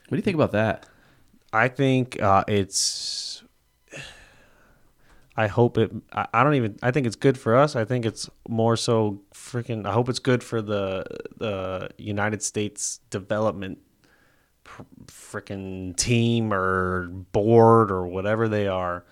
What 0.07 0.11
do 0.11 0.15
you 0.15 0.21
think 0.21 0.35
about 0.35 0.53
that? 0.53 0.87
I 1.53 1.67
think 1.67 2.21
uh, 2.21 2.43
it's. 2.47 3.38
I 5.39 5.47
hope 5.47 5.77
it. 5.77 5.89
I, 6.11 6.27
I 6.33 6.43
don't 6.43 6.55
even. 6.55 6.77
I 6.83 6.91
think 6.91 7.07
it's 7.07 7.15
good 7.15 7.37
for 7.37 7.55
us. 7.55 7.77
I 7.77 7.85
think 7.85 8.05
it's 8.05 8.29
more 8.49 8.75
so 8.75 9.21
freaking. 9.33 9.85
I 9.85 9.93
hope 9.93 10.09
it's 10.09 10.19
good 10.19 10.43
for 10.43 10.61
the 10.61 11.05
the 11.37 11.91
United 11.97 12.43
States 12.43 12.99
development 13.09 13.77
pr- 14.65 14.83
freaking 15.05 15.95
team 15.95 16.51
or 16.51 17.07
board 17.07 17.89
or 17.89 18.05
whatever 18.05 18.49
they 18.49 18.67
are 18.67 19.05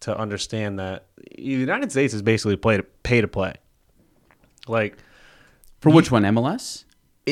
to 0.00 0.16
understand 0.16 0.78
that 0.78 1.06
the 1.36 1.42
United 1.42 1.90
States 1.90 2.14
is 2.14 2.22
basically 2.22 2.54
play 2.54 2.76
to 2.76 2.84
pay 3.02 3.20
to 3.20 3.26
play. 3.26 3.54
Like 4.68 4.96
For 5.80 5.90
which 5.90 6.12
one? 6.12 6.22
MLS? 6.22 6.84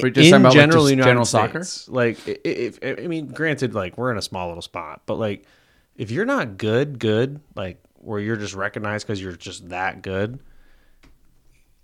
Or 0.02 0.08
in 0.08 0.12
just 0.12 0.30
talking 0.30 0.42
about, 0.42 0.48
like, 0.48 0.54
general, 0.54 0.82
just 0.82 0.90
United 0.90 1.08
general 1.08 1.24
soccer. 1.24 1.62
States, 1.62 1.88
Like, 1.88 2.18
if, 2.26 2.80
if 2.82 2.98
I 2.98 3.06
mean, 3.06 3.28
granted, 3.28 3.76
like 3.76 3.96
we're 3.96 4.10
in 4.10 4.18
a 4.18 4.22
small 4.22 4.48
little 4.48 4.60
spot, 4.60 5.02
but 5.06 5.20
like, 5.20 5.46
if 5.94 6.10
you're 6.10 6.24
not 6.24 6.58
good, 6.58 6.98
good, 6.98 7.40
like 7.54 7.80
where 8.04 8.20
you're 8.20 8.36
just 8.36 8.54
recognized 8.54 9.06
because 9.06 9.22
you're 9.22 9.32
just 9.32 9.68
that 9.70 10.02
good, 10.02 10.38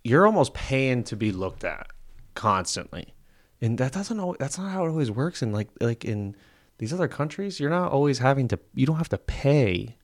you're 0.05 0.27
almost 0.27 0.55
paying 0.55 1.05
to 1.05 1.17
be 1.17 1.33
looked 1.33 1.65
at 1.65 1.89
constantly, 2.35 3.15
and 3.61 3.79
that 3.79 3.93
doesn't 3.93 4.19
always. 4.19 4.39
That's 4.39 4.59
not 4.59 4.71
how 4.71 4.85
it 4.85 4.89
always 4.89 5.11
works. 5.11 5.43
In 5.43 5.53
like, 5.53 5.69
like 5.81 6.05
in 6.05 6.37
these 6.79 6.93
other 6.93 7.09
countries, 7.09 7.61
you're 7.61 7.71
not 7.71 7.93
always 7.93 8.19
having 8.19 8.49
to. 8.49 8.59
You 8.75 8.87
don't 8.87 8.97
have 8.97 9.09
to 9.11 9.19
pay 9.19 9.97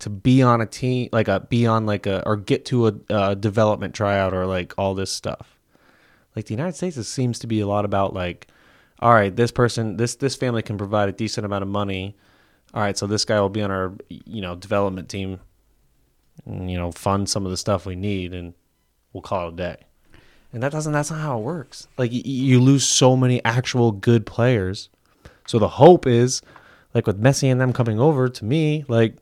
to 0.00 0.10
be 0.10 0.42
on 0.42 0.60
a 0.60 0.66
team, 0.66 1.08
like 1.12 1.28
a 1.28 1.40
be 1.40 1.66
on 1.66 1.86
like 1.86 2.06
a 2.06 2.26
or 2.26 2.36
get 2.36 2.64
to 2.66 2.88
a, 2.88 2.94
uh 3.10 3.34
development 3.34 3.94
tryout 3.94 4.34
or 4.34 4.46
like 4.46 4.74
all 4.76 4.94
this 4.94 5.10
stuff 5.10 5.58
like 6.36 6.46
the 6.46 6.54
United 6.54 6.76
States 6.76 6.96
it 6.96 7.04
seems 7.04 7.38
to 7.40 7.46
be 7.46 7.60
a 7.60 7.66
lot 7.66 7.84
about 7.84 8.14
like 8.14 8.48
all 9.00 9.12
right 9.12 9.34
this 9.34 9.50
person 9.50 9.96
this 9.96 10.16
this 10.16 10.36
family 10.36 10.62
can 10.62 10.78
provide 10.78 11.08
a 11.08 11.12
decent 11.12 11.44
amount 11.44 11.62
of 11.62 11.68
money 11.68 12.16
all 12.74 12.82
right 12.82 12.96
so 12.96 13.06
this 13.06 13.24
guy 13.24 13.40
will 13.40 13.48
be 13.48 13.62
on 13.62 13.70
our 13.70 13.92
you 14.08 14.40
know 14.40 14.54
development 14.54 15.08
team 15.08 15.40
and, 16.46 16.70
you 16.70 16.78
know 16.78 16.92
fund 16.92 17.28
some 17.28 17.44
of 17.44 17.50
the 17.50 17.56
stuff 17.56 17.86
we 17.86 17.96
need 17.96 18.34
and 18.34 18.54
we'll 19.12 19.22
call 19.22 19.48
it 19.48 19.54
a 19.54 19.56
day. 19.56 19.76
And 20.52 20.62
that 20.62 20.72
doesn't 20.72 20.92
that's 20.92 21.10
not 21.10 21.20
how 21.20 21.38
it 21.38 21.42
works. 21.42 21.88
Like 21.96 22.10
you 22.12 22.60
lose 22.60 22.84
so 22.84 23.16
many 23.16 23.42
actual 23.44 23.92
good 23.92 24.26
players. 24.26 24.90
So 25.46 25.58
the 25.58 25.68
hope 25.68 26.06
is 26.06 26.42
like 26.94 27.06
with 27.06 27.22
Messi 27.22 27.50
and 27.50 27.60
them 27.60 27.72
coming 27.72 27.98
over 27.98 28.28
to 28.28 28.44
me 28.44 28.84
like 28.88 29.16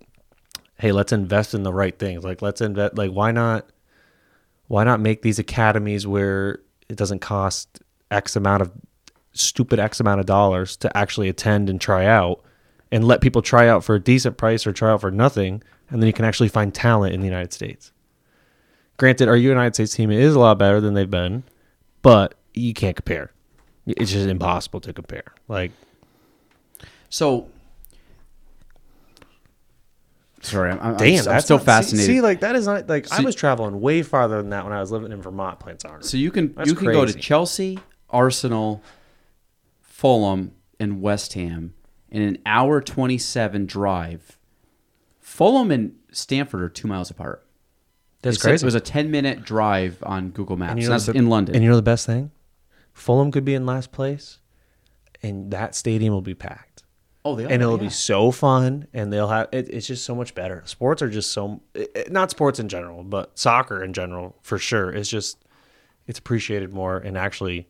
hey 0.79 0.93
let's 0.93 1.13
invest 1.13 1.55
in 1.55 1.63
the 1.63 1.73
right 1.73 1.97
things. 1.99 2.25
Like 2.25 2.43
let's 2.43 2.61
invest 2.61 2.97
like 2.97 3.11
why 3.11 3.31
not 3.31 3.69
why 4.67 4.85
not 4.85 5.01
make 5.01 5.23
these 5.23 5.39
academies 5.39 6.07
where 6.07 6.61
it 6.89 6.97
doesn't 6.97 7.21
cost 7.21 7.81
X 8.11 8.35
amount 8.35 8.63
of 8.63 8.73
stupid 9.33 9.79
X 9.79 10.01
amount 10.01 10.21
of 10.21 10.27
dollars 10.27 10.77
to 10.79 10.97
actually 10.97 11.29
attend 11.29 11.71
and 11.71 11.81
try 11.81 12.07
out 12.07 12.43
and 12.93 13.05
let 13.05 13.21
people 13.21 13.43
try 13.43 13.69
out 13.69 13.85
for 13.85 13.95
a 13.95 14.01
decent 14.01 14.37
price 14.37 14.67
or 14.67 14.73
try 14.73 14.91
out 14.91 15.01
for 15.01 15.11
nothing 15.11 15.63
and 15.91 16.01
then 16.03 16.07
you 16.07 16.13
can 16.13 16.25
actually 16.25 16.49
find 16.49 16.73
talent 16.75 17.15
in 17.15 17.21
the 17.21 17.27
United 17.27 17.53
States. 17.53 17.93
Granted, 18.97 19.29
our 19.29 19.37
United 19.37 19.75
States 19.75 19.95
team 19.95 20.11
is 20.11 20.35
a 20.35 20.39
lot 20.39 20.59
better 20.59 20.81
than 20.81 20.95
they've 20.95 21.11
been, 21.11 21.43
but 22.03 22.35
you 22.55 22.75
can't 22.75 22.95
compare. 22.97 23.33
It's 23.87 24.13
just 24.13 24.29
impossible 24.29 24.81
to 24.83 24.93
compare. 24.93 25.25
Like 25.49 25.73
So, 27.09 27.49
sorry, 30.43 30.71
I'm, 30.71 30.81
I'm, 30.81 30.97
damn, 30.97 31.19
I'm 31.21 31.25
that's 31.25 31.45
still 31.45 31.57
not- 31.57 31.63
see- 31.63 31.67
fascinated. 31.67 32.07
See, 32.07 32.21
like 32.21 32.41
that 32.41 32.57
is 32.57 32.67
not 32.67 32.89
like 32.89 33.11
I 33.13 33.23
was 33.23 33.35
traveling 33.35 33.81
way 33.81 34.03
farther 34.03 34.37
than 34.39 34.51
that 34.51 34.65
when 34.65 34.73
I 34.73 34.81
was 34.81 34.91
living 34.93 35.13
in 35.13 35.21
Vermont 35.23 35.59
playing 35.61 35.79
soccer. 35.81 36.03
so 36.03 36.17
you 36.17 36.31
can 36.31 36.53
That's 36.55 36.69
you 36.69 36.75
can 36.77 36.93
go 36.93 37.05
to. 37.05 37.13
Chelsea, 37.13 37.79
Arsenal, 38.11 38.83
Fulham, 39.81 40.53
and 40.79 41.01
West 41.03 41.33
Ham 41.35 41.75
in 42.11 42.23
an 42.23 42.39
hour 42.47 42.81
twenty 42.81 43.19
seven 43.19 43.67
drive. 43.67 44.39
Fulham 45.21 45.71
and 45.71 45.95
Stamford 46.11 46.63
are 46.63 46.69
two 46.69 46.89
miles 46.89 47.11
apart. 47.11 47.47
That's 48.23 48.41
said 48.41 48.49
crazy. 48.49 48.65
It 48.65 48.67
was 48.67 48.75
a 48.75 48.81
ten 48.81 49.11
minute 49.11 49.45
drive 49.45 50.03
on 50.03 50.31
Google 50.31 50.57
Maps. 50.57 50.73
And 50.73 50.83
you 50.83 50.89
know 50.89 50.95
that's 50.95 51.07
the- 51.07 51.13
in 51.13 51.29
London. 51.29 51.55
And 51.55 51.65
you 51.65 51.71
know 51.71 51.77
the 51.77 51.83
best 51.83 52.07
thing? 52.07 52.31
Fulham 52.93 53.31
could 53.31 53.45
be 53.45 53.55
in 53.55 53.65
last 53.65 53.93
place, 53.93 54.39
and 55.23 55.51
that 55.53 55.75
stadium 55.75 56.13
will 56.13 56.21
be 56.21 56.35
packed, 56.35 56.83
oh, 57.25 57.35
they 57.37 57.45
are, 57.45 57.49
and 57.49 57.63
it'll 57.63 57.77
yeah. 57.77 57.85
be 57.85 57.89
so 57.89 58.31
fun. 58.31 58.87
And 58.93 59.13
they'll 59.13 59.29
have 59.29 59.49
it, 59.53 59.69
it's 59.71 59.87
just 59.87 60.05
so 60.05 60.15
much 60.15 60.35
better. 60.35 60.63
Sports 60.67 61.01
are 61.01 61.09
just 61.09 61.31
so 61.31 61.63
it- 61.75 61.91
it- 61.95 62.13
not 62.13 62.31
sports 62.31 62.59
in 62.59 62.69
general, 62.69 63.05
but 63.05 63.39
soccer 63.39 63.83
in 63.83 63.93
general 63.93 64.37
for 64.43 64.59
sure. 64.59 64.91
It's 64.91 65.09
just 65.09 65.39
it's 66.07 66.19
appreciated 66.19 66.75
more 66.75 66.99
and 66.99 67.17
actually 67.17 67.69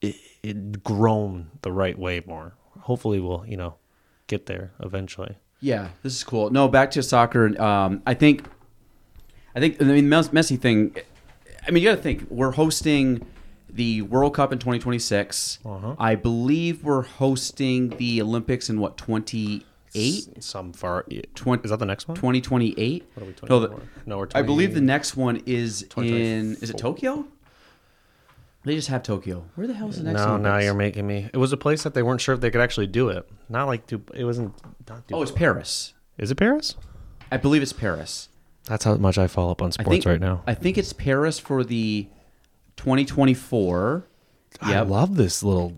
it, 0.00 0.16
it 0.42 0.82
grown 0.82 1.50
the 1.62 1.72
right 1.72 1.98
way 1.98 2.22
more. 2.26 2.54
Hopefully, 2.80 3.20
we'll 3.20 3.44
you 3.46 3.56
know 3.56 3.74
get 4.26 4.46
there 4.46 4.72
eventually. 4.80 5.36
Yeah, 5.60 5.88
this 6.02 6.14
is 6.14 6.22
cool. 6.24 6.50
No, 6.50 6.68
back 6.68 6.90
to 6.92 7.02
soccer. 7.02 7.60
Um, 7.60 8.02
I 8.06 8.14
think, 8.14 8.44
I 9.56 9.60
think. 9.60 9.80
I 9.82 9.84
mean, 9.84 10.08
Mes- 10.08 10.28
Messi 10.28 10.58
thing. 10.58 10.96
I 11.66 11.70
mean, 11.70 11.82
you 11.82 11.88
got 11.90 11.96
to 11.96 12.02
think. 12.02 12.26
We're 12.30 12.52
hosting 12.52 13.26
the 13.68 14.02
World 14.02 14.34
Cup 14.34 14.52
in 14.52 14.58
2026. 14.58 15.58
Uh-huh. 15.64 15.94
I 15.98 16.14
believe 16.14 16.84
we're 16.84 17.02
hosting 17.02 17.90
the 17.90 18.22
Olympics 18.22 18.70
in 18.70 18.78
what 18.80 18.96
28. 18.96 19.64
Some 20.42 20.72
far. 20.72 21.04
Twen- 21.34 21.60
is 21.64 21.70
that 21.70 21.78
the 21.78 21.86
next 21.86 22.08
one? 22.08 22.16
2028. 22.16 23.04
What 23.14 23.22
are 23.22 23.26
we, 23.26 23.34
No, 23.48 23.60
the- 23.60 23.80
No, 24.06 24.18
we're 24.18 24.28
I 24.34 24.42
believe 24.42 24.74
the 24.74 24.80
next 24.80 25.16
one 25.16 25.42
is 25.44 25.82
in. 25.96 26.54
Is 26.62 26.70
it 26.70 26.78
Tokyo? 26.78 27.26
They 28.64 28.74
just 28.74 28.88
have 28.88 29.02
Tokyo. 29.02 29.44
Where 29.54 29.66
the 29.66 29.74
hell 29.74 29.88
is 29.88 29.96
the 29.98 30.04
next? 30.04 30.20
No, 30.20 30.36
now 30.36 30.58
you're 30.58 30.74
making 30.74 31.06
me. 31.06 31.30
It 31.32 31.38
was 31.38 31.52
a 31.52 31.56
place 31.56 31.84
that 31.84 31.94
they 31.94 32.02
weren't 32.02 32.20
sure 32.20 32.34
if 32.34 32.40
they 32.40 32.50
could 32.50 32.60
actually 32.60 32.88
do 32.88 33.08
it. 33.08 33.28
Not 33.48 33.66
like 33.66 33.86
Du- 33.86 34.02
it 34.14 34.24
wasn't. 34.24 34.52
Not 34.88 35.04
Oh, 35.12 35.22
it's 35.22 35.30
Paris. 35.30 35.94
Is 36.18 36.30
it 36.30 36.34
Paris? 36.34 36.74
I 37.30 37.36
believe 37.36 37.62
it's 37.62 37.72
Paris. 37.72 38.28
That's 38.64 38.84
how 38.84 38.96
much 38.96 39.16
I 39.16 39.26
follow 39.28 39.52
up 39.52 39.62
on 39.62 39.72
sports 39.72 39.88
think 39.90 40.04
right 40.06 40.20
now. 40.20 40.42
I 40.46 40.54
think 40.54 40.76
it's 40.76 40.92
Paris 40.92 41.38
for 41.38 41.62
the 41.64 42.08
2024. 42.76 44.06
I 44.60 44.70
Yep. 44.72 44.88
love 44.88 45.16
this 45.16 45.42
little 45.42 45.74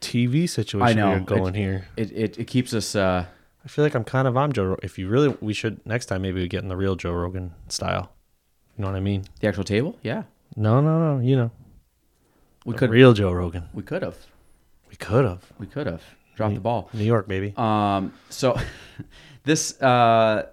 TV 0.00 0.46
situation 0.48 0.86
I 0.86 0.92
know. 0.92 1.10
you're 1.12 1.20
going 1.20 1.54
It- 1.54 1.58
here. 1.58 1.88
It, 1.96 2.12
it, 2.12 2.38
it 2.38 2.44
keeps 2.46 2.72
us. 2.74 2.94
Uh, 2.94 3.26
I 3.64 3.68
feel 3.68 3.84
like 3.84 3.94
I'm 3.94 4.04
kind 4.04 4.28
of 4.28 4.36
on 4.36 4.52
Joe. 4.52 4.76
If 4.82 4.98
you 4.98 5.08
really, 5.08 5.34
we 5.40 5.52
should 5.54 5.84
next 5.86 6.06
time 6.06 6.22
maybe 6.22 6.40
we 6.40 6.48
get 6.48 6.62
in 6.62 6.68
the 6.68 6.76
real 6.76 6.94
Joe 6.94 7.12
Rogan 7.12 7.52
style. 7.68 8.12
You 8.78 8.82
know 8.82 8.90
what 8.90 8.96
I 8.96 9.00
mean? 9.00 9.24
the 9.40 9.48
actual 9.48 9.64
table. 9.64 9.98
Yeah, 10.02 10.24
No, 10.54 10.80
no, 10.82 11.16
no. 11.16 11.20
You 11.22 11.36
know, 11.36 11.50
we 12.66 12.74
could. 12.74 12.90
real 12.90 13.12
Joe 13.14 13.32
Rogan. 13.32 13.64
we 13.72 13.82
could 13.82 14.02
have. 14.02 14.16
We 14.90 14.96
could 14.96 15.24
have 15.24 15.42
We 15.58 15.66
could 15.66 15.86
have 15.86 16.02
dropped 16.36 16.54
the 16.54 16.60
ball. 16.60 16.88
New 16.92 17.04
York, 17.04 17.26
baby. 17.28 17.54
Um. 17.56 18.12
So, 18.30 18.58
this 19.44 19.80
uh, 19.80 20.46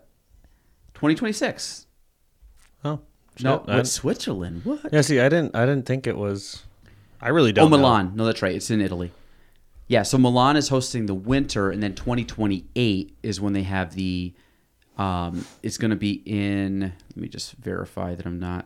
2026. 0.95 1.87
oh, 2.85 2.99
No, 3.41 3.63
I- 3.67 3.83
Switzerland? 3.83 4.61
What? 4.63 4.91
yeah. 4.91 5.01
See, 5.01 5.19
I 5.19 5.29
didn't. 5.29 5.55
I 5.55 5.65
didn't 5.65 5.85
think 5.85 6.07
it 6.07 6.17
was. 6.17 6.63
I 7.21 7.29
really 7.29 7.51
Oh, 7.51 7.53
don't. 7.53 7.71
know. 7.71 7.77
Milan. 7.77 8.11
No, 8.15 8.25
that's 8.25 8.41
right. 8.41 8.55
It's 8.55 8.69
in 8.69 8.81
Italy. 8.81 9.11
Yeah, 9.87 10.03
so 10.03 10.17
Milan 10.17 10.55
is 10.57 10.69
hosting 10.69 11.05
the 11.07 11.13
winter, 11.13 11.69
and 11.69 11.83
then 11.83 11.93
2028 11.95 13.15
is 13.23 13.39
when 13.41 13.53
they 13.53 13.63
have 13.63 13.95
the. 13.95 14.33
Um, 14.97 15.45
it's 15.63 15.77
going 15.77 15.91
to 15.91 15.97
be 15.97 16.21
in. 16.25 16.79
Let 16.81 17.17
me 17.17 17.27
just 17.27 17.53
verify 17.53 18.15
that 18.15 18.25
I'm 18.25 18.39
not. 18.39 18.65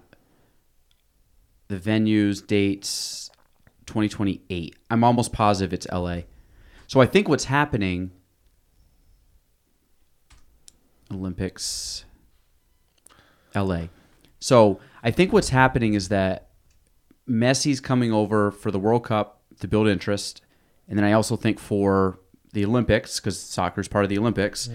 The 1.70 1.78
venues, 1.78 2.46
dates, 2.46 3.30
2028. 3.88 4.76
I'm 4.92 5.04
almost 5.04 5.34
positive 5.34 5.74
it's 5.74 5.88
LA. 5.92 6.22
So 6.86 7.02
I 7.02 7.06
think 7.06 7.28
what's 7.28 7.46
happening. 7.46 8.12
Olympics, 11.12 12.04
LA. 13.56 13.84
So 14.40 14.80
I 15.02 15.10
think 15.12 15.32
what's 15.34 15.50
happening 15.50 15.94
is 15.94 16.10
that 16.10 16.50
Messi's 17.28 17.80
coming 17.80 18.12
over 18.12 18.52
for 18.52 18.72
the 18.72 18.80
World 18.80 19.06
Cup 19.06 19.42
to 19.62 19.68
build 19.68 19.88
interest, 19.88 20.42
and 20.88 20.98
then 20.98 21.06
I 21.06 21.14
also 21.14 21.36
think 21.38 21.60
for 21.60 22.20
the 22.54 22.66
Olympics 22.66 23.20
because 23.20 23.40
soccer 23.40 23.82
is 23.82 23.88
part 23.88 24.04
of 24.04 24.10
the 24.10 24.18
Olympics. 24.18 24.68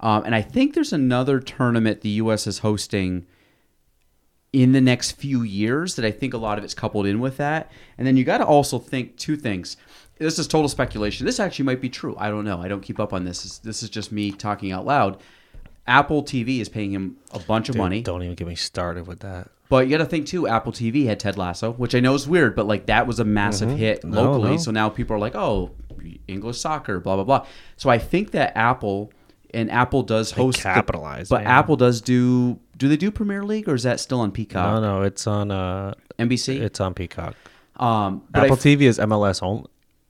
Um, 0.00 0.24
and 0.24 0.34
I 0.34 0.42
think 0.42 0.74
there's 0.74 0.92
another 0.92 1.38
tournament 1.40 2.00
the 2.00 2.08
U.S. 2.10 2.46
is 2.46 2.58
hosting 2.60 3.26
in 4.62 4.72
the 4.72 4.80
next 4.80 5.12
few 5.12 5.42
years 5.42 5.96
that 5.96 6.04
I 6.04 6.10
think 6.10 6.32
a 6.32 6.38
lot 6.38 6.56
of 6.56 6.64
it's 6.64 6.72
coupled 6.74 7.04
in 7.06 7.20
with 7.20 7.36
that. 7.36 7.70
And 7.98 8.06
then 8.06 8.16
you 8.16 8.24
got 8.24 8.38
to 8.38 8.46
also 8.46 8.78
think 8.78 9.16
two 9.16 9.36
things. 9.36 9.76
This 10.18 10.38
is 10.38 10.48
total 10.48 10.68
speculation. 10.70 11.26
This 11.26 11.38
actually 11.38 11.66
might 11.66 11.80
be 11.82 11.90
true. 11.90 12.16
I 12.18 12.30
don't 12.30 12.44
know. 12.44 12.62
I 12.62 12.68
don't 12.68 12.80
keep 12.80 12.98
up 12.98 13.12
on 13.12 13.24
this. 13.24 13.42
This- 13.42 13.58
This 13.58 13.82
is 13.82 13.90
just 13.90 14.12
me 14.12 14.32
talking 14.32 14.72
out 14.72 14.86
loud. 14.86 15.18
Apple 15.86 16.22
TV 16.24 16.60
is 16.60 16.68
paying 16.70 16.90
him 16.90 17.16
a 17.32 17.38
bunch 17.38 17.68
of 17.68 17.74
Dude, 17.74 17.80
money. 17.82 18.02
Don't 18.02 18.22
even 18.22 18.34
get 18.34 18.46
me 18.48 18.54
started 18.54 19.06
with 19.06 19.20
that. 19.20 19.50
But 19.68 19.86
you 19.86 19.90
got 19.98 20.02
to 20.04 20.08
think 20.08 20.26
too. 20.26 20.48
Apple 20.48 20.72
TV 20.72 21.06
had 21.06 21.20
Ted 21.20 21.36
Lasso, 21.36 21.72
which 21.72 21.94
I 21.94 22.00
know 22.00 22.14
is 22.14 22.26
weird, 22.26 22.56
but 22.56 22.66
like 22.66 22.86
that 22.86 23.06
was 23.06 23.20
a 23.20 23.24
massive 23.24 23.70
hit 23.76 23.98
Mm-hmm. 24.00 24.10
No, 24.12 24.22
locally. 24.32 24.50
no. 24.52 24.56
So 24.56 24.70
now 24.70 24.88
people 24.88 25.14
are 25.16 25.18
like, 25.18 25.34
"Oh, 25.36 25.72
English 26.28 26.58
soccer, 26.58 26.98
blah 27.00 27.16
blah 27.16 27.24
blah." 27.24 27.46
So 27.76 27.90
I 27.90 27.98
think 27.98 28.30
that 28.30 28.56
Apple 28.56 29.12
and 29.52 29.70
Apple 29.70 30.02
does 30.02 30.30
host 30.32 30.58
the- 30.58 30.62
capitalize, 30.62 31.28
but 31.28 31.42
man. 31.44 31.46
Apple 31.52 31.76
does 31.76 32.00
do. 32.00 32.58
Do 32.76 32.88
they 32.88 32.96
do 32.96 33.10
Premier 33.10 33.42
League 33.42 33.68
or 33.68 33.74
is 33.74 33.84
that 33.84 34.00
still 34.00 34.20
on 34.20 34.32
Peacock? 34.32 34.80
No, 34.82 34.98
no, 34.98 35.02
it's 35.02 35.26
on. 35.26 35.50
uh 35.50 35.94
NBC. 36.18 36.60
It's 36.60 36.80
on 36.80 36.94
Peacock. 36.94 37.34
um, 37.76 38.22
Apple 38.34 38.54
I, 38.54 38.58
TV 38.58 38.82
is 38.82 38.98
MLS 38.98 39.42
only. 39.42 39.68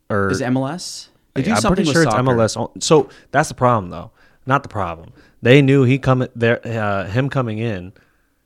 Or 0.08 0.30
is 0.30 0.40
it 0.40 0.44
MLS? 0.48 1.08
They 1.34 1.42
do 1.42 1.50
I'm 1.50 1.56
something 1.60 1.84
pretty 1.84 1.92
sure 1.92 2.02
it's 2.02 2.12
soccer. 2.12 2.22
MLS. 2.22 2.56
On, 2.56 2.80
so 2.80 3.08
that's 3.32 3.48
the 3.48 3.54
problem, 3.54 3.90
though. 3.90 4.10
Not 4.46 4.62
the 4.62 4.68
problem. 4.68 5.12
They 5.42 5.60
knew 5.62 5.82
he 5.82 5.98
coming 5.98 6.28
there. 6.36 6.60
Uh, 6.66 7.04
him 7.06 7.28
coming 7.28 7.58
in 7.58 7.92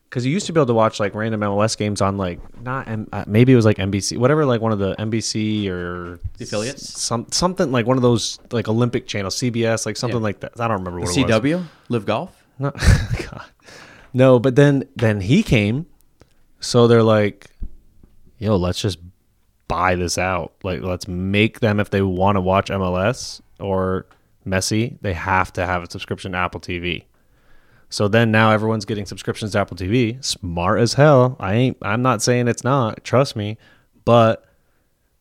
because 0.09 0.25
you 0.27 0.33
used 0.33 0.47
to 0.47 0.53
be 0.53 0.59
able 0.59 0.67
to 0.67 0.75
watch 0.75 0.99
like 0.99 1.15
random 1.15 1.41
MLS 1.43 1.77
games 1.77 2.01
on 2.01 2.17
like 2.17 2.41
not 2.63 2.89
M- 2.89 3.07
uh, 3.13 3.25
maybe 3.27 3.53
it 3.53 3.57
was 3.57 3.65
like 3.67 3.77
NBC, 3.77 4.17
whatever, 4.19 4.45
like 4.47 4.61
one 4.63 4.73
of 4.73 4.79
the 4.79 4.97
NBC 4.97 5.69
or 5.69 6.19
The 6.39 6.45
affiliates? 6.45 6.99
some 7.01 7.27
something 7.31 7.71
like 7.71 7.87
one 7.87 7.97
of 7.99 8.03
those 8.03 8.39
like 8.51 8.69
Olympic 8.69 9.07
channels, 9.07 9.37
CBS, 9.37 9.85
like 9.87 9.97
something 9.99 10.19
Yeah. 10.19 10.23
like 10.25 10.41
that. 10.41 10.59
I 10.59 10.67
don't 10.69 10.79
remember 10.79 11.01
what 11.01 11.17
it 11.17 11.27
was. 11.27 11.43
CW 11.43 11.63
Live 11.91 12.07
Golf. 12.07 12.43
No, 12.59 12.71
God. 13.31 13.45
No, 14.13 14.39
but 14.39 14.57
then 14.57 14.85
then 14.97 15.21
he 15.21 15.43
came, 15.43 15.87
so 16.61 16.87
they're 16.87 17.03
like, 17.03 17.51
"Yo, 18.39 18.57
let's 18.57 18.81
just 18.81 18.99
buy 19.69 19.95
this 19.95 20.19
out. 20.19 20.53
Like, 20.63 20.83
let's 20.83 21.07
make 21.09 21.61
them 21.61 21.81
if 21.81 21.91
they 21.91 22.03
want 22.03 22.37
to 22.37 22.41
watch 22.41 22.71
MLS 22.71 23.41
or 23.59 24.07
Messi, 24.47 24.99
they 25.01 25.13
have 25.13 25.53
to 25.55 25.67
have 25.67 25.83
a 25.83 25.91
subscription 25.91 26.33
to 26.33 26.39
Apple 26.39 26.61
TV." 26.61 27.05
So 27.89 28.07
then 28.07 28.31
now 28.31 28.53
everyone's 28.53 28.85
getting 28.85 29.05
subscriptions 29.05 29.53
to 29.53 29.59
Apple 29.59 29.77
TV. 29.77 30.25
Smart 30.25 30.79
as 30.81 30.95
hell. 30.95 31.37
I 31.41 31.55
ain't. 31.55 31.77
I'm 31.83 32.03
not 32.03 32.23
saying 32.23 32.47
it's 32.47 32.65
not. 32.65 33.03
Trust 33.03 33.35
me, 33.35 33.59
but 34.05 34.45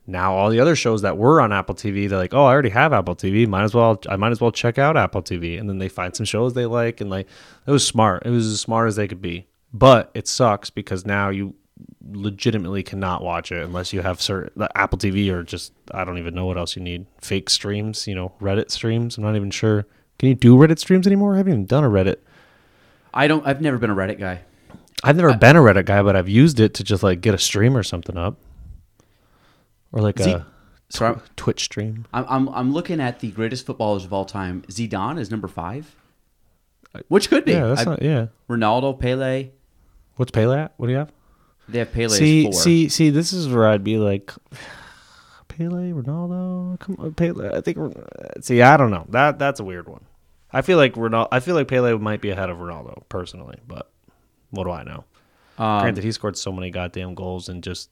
now 0.10 0.34
all 0.34 0.50
the 0.50 0.60
other 0.60 0.76
shows 0.76 1.02
that 1.04 1.18
were 1.18 1.42
on 1.42 1.54
Apple 1.54 1.76
TV, 1.76 2.10
they're 2.10 2.18
like, 2.18 2.34
oh, 2.34 2.46
I 2.46 2.52
already 2.52 2.70
have 2.70 2.94
Apple 2.94 3.16
TV. 3.16 3.48
Might 3.48 3.64
as 3.64 3.74
well, 3.74 4.00
I 4.10 4.16
might 4.16 4.32
as 4.32 4.42
well 4.42 4.52
check 4.52 4.78
out 4.78 4.98
Apple 4.98 5.22
TV. 5.22 5.60
And 5.60 5.70
then 5.70 5.78
they 5.78 5.90
find 5.90 6.16
some 6.16 6.26
shows 6.26 6.54
they 6.54 6.66
like, 6.66 7.02
and 7.02 7.10
like, 7.10 7.28
it 7.66 7.72
was 7.72 7.86
smart. 7.86 8.24
It 8.26 8.32
was 8.32 8.48
as 8.48 8.60
smart 8.60 8.88
as 8.88 8.96
they 8.96 9.08
could 9.08 9.22
be. 9.22 9.48
But 9.74 10.12
it 10.14 10.28
sucks 10.28 10.70
because 10.70 11.06
now 11.06 11.30
you 11.30 11.56
legitimately 12.12 12.84
cannot 12.84 13.24
watch 13.24 13.52
it 13.52 13.64
unless 13.64 13.94
you 13.94 14.02
have 14.02 14.20
certain 14.20 14.52
the 14.56 14.78
Apple 14.78 14.98
TV 14.98 15.32
or 15.32 15.44
just 15.44 15.72
I 15.92 16.04
don't 16.04 16.18
even 16.18 16.34
know 16.34 16.46
what 16.46 16.58
else 16.58 16.76
you 16.76 16.82
need. 16.82 17.06
Fake 17.22 17.50
streams, 17.50 18.08
you 18.08 18.16
know, 18.16 18.34
Reddit 18.42 18.72
streams. 18.72 19.18
I'm 19.18 19.24
not 19.24 19.36
even 19.36 19.52
sure. 19.52 19.86
Can 20.18 20.30
you 20.30 20.36
do 20.36 20.56
Reddit 20.58 20.80
streams 20.80 21.08
anymore? 21.08 21.36
I 21.36 21.38
haven't 21.38 21.54
even 21.54 21.66
done 21.66 21.84
a 21.84 21.90
Reddit. 21.90 22.18
I 23.14 23.28
don't. 23.28 23.46
I've 23.46 23.62
never 23.62 23.78
been 23.78 23.90
a 23.90 23.96
Reddit 23.96 24.20
guy. 24.20 24.42
I've 25.04 25.16
never 25.16 25.34
been 25.36 25.56
a 25.56 25.62
Reddit 25.62 25.86
guy, 25.86 26.02
but 26.02 26.16
I've 26.16 26.28
used 26.28 26.60
it 26.60 26.74
to 26.76 26.84
just 26.84 27.04
like 27.04 27.22
get 27.22 27.34
a 27.34 27.38
stream 27.38 27.78
or 27.78 27.84
something 27.84 28.18
up, 28.18 28.38
or 29.92 30.02
like 30.02 30.20
See- 30.20 30.32
a 30.32 30.46
so 30.90 31.06
I'm- 31.06 31.22
Twitch 31.36 31.64
stream. 31.66 32.06
I'm, 32.14 32.26
I'm 32.28 32.50
I'm 32.50 32.74
looking 32.74 33.00
at 33.00 33.20
the 33.20 33.30
greatest 33.32 33.66
footballers 33.66 34.06
of 34.06 34.14
all 34.14 34.26
time. 34.26 34.64
Zidane 34.70 35.20
is 35.20 35.30
number 35.30 35.48
five, 35.48 35.96
which 37.10 37.30
could 37.30 37.46
be. 37.46 37.52
Yeah, 37.52 37.68
that's 37.68 37.82
I- 37.82 37.86
not. 37.86 38.02
Yeah, 38.02 38.28
Ronaldo, 38.50 39.00
Pele. 39.00 39.52
what's 40.16 40.32
Pele 40.32 40.58
at? 40.58 40.74
What 40.78 40.88
do 40.88 40.94
you 40.94 40.98
have? 41.00 41.12
They 41.68 41.80
have 41.80 41.92
Pele 41.92 42.10
see, 42.10 42.44
four. 42.46 42.54
see, 42.54 42.90
see. 42.90 43.10
This 43.12 43.32
is 43.34 43.48
where 43.48 43.68
I'd 43.68 43.84
be 43.84 43.98
like, 43.98 44.34
Pele, 45.48 45.92
Ronaldo. 45.92 46.80
Come 46.80 46.96
on, 47.00 47.14
Pele. 47.14 47.56
I 47.56 47.62
think. 47.62 47.78
See, 48.42 48.62
I 48.62 48.78
don't 48.78 48.92
know. 48.92 49.06
That 49.10 49.38
that's 49.40 49.60
a 49.60 49.64
weird 49.64 49.88
one. 49.88 50.06
I 50.52 50.62
feel 50.64 50.78
like 50.78 50.94
Ronaldo. 50.96 51.28
I 51.32 51.40
feel 51.40 51.54
like 51.56 51.68
Pele 51.68 51.96
might 52.00 52.22
be 52.22 52.32
ahead 52.32 52.50
of 52.50 52.58
Ronaldo 52.58 53.04
personally, 53.10 53.58
but 53.68 53.92
what 54.50 54.64
do 54.64 54.72
I 54.72 54.84
know? 54.84 55.04
Um, 55.60 55.82
Granted, 55.82 56.04
he 56.04 56.12
scored 56.12 56.38
so 56.38 56.52
many 56.52 56.72
goddamn 56.72 57.14
goals 57.14 57.50
and 57.50 57.62
just 57.64 57.90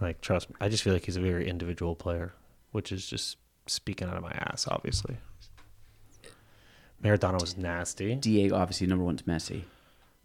like 0.00 0.20
trust 0.20 0.50
me, 0.50 0.56
I 0.60 0.68
just 0.68 0.82
feel 0.82 0.92
like 0.92 1.04
he's 1.04 1.16
a 1.16 1.20
very 1.20 1.48
individual 1.48 1.94
player, 1.94 2.32
which 2.72 2.92
is 2.92 3.06
just 3.06 3.36
speaking 3.66 4.08
out 4.08 4.16
of 4.16 4.22
my 4.22 4.32
ass, 4.32 4.66
obviously. 4.68 5.16
Maradona 7.02 7.40
was 7.40 7.56
nasty, 7.56 8.14
Diego, 8.16 8.56
obviously, 8.56 8.86
number 8.86 9.04
one's 9.04 9.22
Messi. 9.22 9.62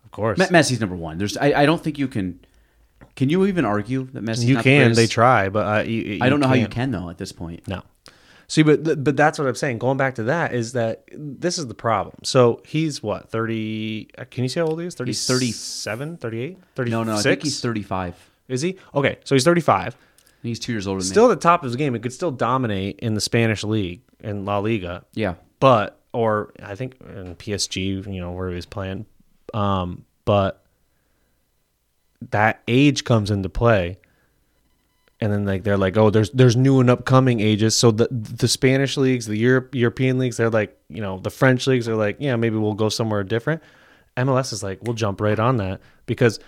of 0.05 0.12
course. 0.12 0.38
Me- 0.39 0.45
Messi's 0.45 0.79
number 0.79 0.95
one. 0.95 1.17
There's. 1.17 1.38
I, 1.38 1.53
I 1.62 1.65
don't 1.65 1.81
think 1.84 1.99
you 1.99 2.07
can. 2.07 2.39
Can 3.15 3.29
you 3.29 3.45
even 3.45 3.65
argue 3.65 4.05
that 4.13 4.23
Messi? 4.23 4.45
you 4.45 4.57
can, 4.57 4.93
they 4.93 5.07
try, 5.07 5.49
but 5.49 5.79
uh, 5.79 5.84
you, 5.84 6.19
I 6.21 6.29
don't 6.29 6.39
know 6.39 6.47
how 6.47 6.53
you 6.53 6.67
can't. 6.67 6.91
though 6.91 7.10
at 7.10 7.17
this 7.17 7.31
point. 7.31 7.67
No. 7.67 7.81
See, 8.47 8.63
but 8.63 8.84
th- 8.84 8.97
but 9.01 9.15
that's 9.17 9.39
what 9.39 9.47
I'm 9.47 9.55
saying. 9.55 9.79
Going 9.79 9.97
back 9.97 10.15
to 10.15 10.23
that 10.23 10.53
is 10.53 10.73
that 10.73 11.03
this 11.12 11.57
is 11.57 11.67
the 11.67 11.73
problem. 11.73 12.15
So 12.23 12.62
he's 12.65 13.01
what 13.01 13.29
30? 13.29 14.10
uh, 14.17 14.25
Can 14.29 14.43
you 14.43 14.49
say 14.49 14.60
how 14.60 14.67
old 14.67 14.79
he 14.81 14.88
is? 14.88 14.95
30, 14.95 15.10
He's 15.10 15.25
37, 15.25 16.17
38, 16.17 16.57
36? 16.75 16.91
No, 16.91 17.03
no, 17.03 17.17
I 17.17 17.21
think 17.21 17.43
he's 17.43 17.62
35. 17.62 18.29
Is 18.51 18.61
he? 18.61 18.77
Okay, 18.93 19.17
so 19.23 19.35
he's 19.35 19.43
35. 19.43 19.95
He's 20.43 20.59
two 20.59 20.71
years 20.71 20.87
older 20.87 21.01
than 21.01 21.07
Still 21.09 21.27
me. 21.27 21.33
at 21.33 21.39
the 21.39 21.43
top 21.43 21.61
of 21.61 21.65
his 21.65 21.75
game. 21.75 21.93
He 21.93 21.99
could 21.99 22.13
still 22.13 22.31
dominate 22.31 22.99
in 22.99 23.13
the 23.13 23.21
Spanish 23.21 23.63
league 23.63 24.01
in 24.21 24.43
La 24.45 24.57
Liga. 24.57 25.05
Yeah. 25.13 25.35
But 25.59 25.99
or 26.13 26.51
I 26.61 26.75
think 26.75 26.95
in 27.01 27.35
PSG, 27.35 28.11
you 28.13 28.19
know, 28.19 28.31
where 28.31 28.49
he 28.49 28.55
was 28.55 28.65
playing. 28.65 29.05
Um, 29.53 30.05
but 30.26 30.63
that 32.32 32.61
age 32.67 33.03
comes 33.03 33.32
into 33.32 33.49
play. 33.49 33.97
And 35.19 35.32
then 35.32 35.45
like 35.45 35.63
they're 35.63 35.78
like, 35.78 35.97
oh, 35.97 36.09
there's 36.09 36.32
there's 36.32 36.55
new 36.55 36.80
and 36.80 36.89
upcoming 36.89 37.39
ages. 37.41 37.76
So 37.76 37.91
the 37.91 38.07
the 38.11 38.47
Spanish 38.47 38.97
leagues, 38.97 39.28
the 39.28 39.38
Europe 39.38 39.76
European 39.76 40.17
leagues, 40.17 40.38
they're 40.38 40.49
like, 40.49 40.76
you 40.89 40.99
know, 41.01 41.19
the 41.19 41.30
French 41.30 41.67
leagues 41.67 41.88
are 41.88 41.95
like, 41.95 42.17
yeah, 42.19 42.36
maybe 42.36 42.57
we'll 42.57 42.73
go 42.73 42.89
somewhere 42.89 43.23
different. 43.23 43.61
MLS 44.17 44.51
is 44.51 44.63
like, 44.63 44.80
we'll 44.82 44.95
jump 44.95 45.21
right 45.21 45.39
on 45.39 45.57
that 45.57 45.80
because 46.07 46.39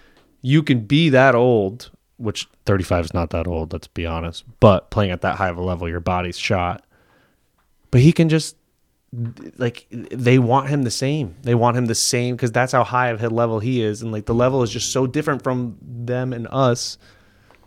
you 0.44 0.62
can 0.62 0.82
be 0.82 1.10
that 1.10 1.34
old, 1.34 1.90
which 2.18 2.48
35 2.68 3.06
is 3.06 3.14
not 3.14 3.32
that 3.32 3.48
old, 3.48 3.74
let's 3.74 3.88
be 3.88 4.06
honest. 4.06 4.44
But 4.60 4.92
playing 4.92 5.10
at 5.10 5.22
that 5.22 5.38
high 5.38 5.50
of 5.50 5.58
a 5.58 5.64
level, 5.64 5.90
your 5.90 6.02
body's 6.02 6.38
shot. 6.38 6.86
But 7.90 8.02
he 8.02 8.12
can 8.12 8.30
just 8.30 8.56
like 9.58 9.88
they 9.90 10.40
want 10.40 10.70
him 10.70 10.84
the 10.84 10.92
same. 10.92 11.36
They 11.44 11.56
want 11.56 11.78
him 11.78 11.86
the 11.86 11.96
same 11.96 12.36
because 12.36 12.52
that's 12.52 12.72
how 12.72 12.84
high 12.84 13.10
of 13.10 13.24
a 13.24 13.30
level 13.30 13.60
he 13.60 13.82
is, 13.82 14.02
and 14.02 14.12
like 14.12 14.26
the 14.26 14.34
level 14.34 14.64
is 14.64 14.72
just 14.72 14.92
so 14.92 15.08
different 15.08 15.44
from 15.44 15.78
them 15.82 16.34
and 16.34 16.48
us 16.52 16.98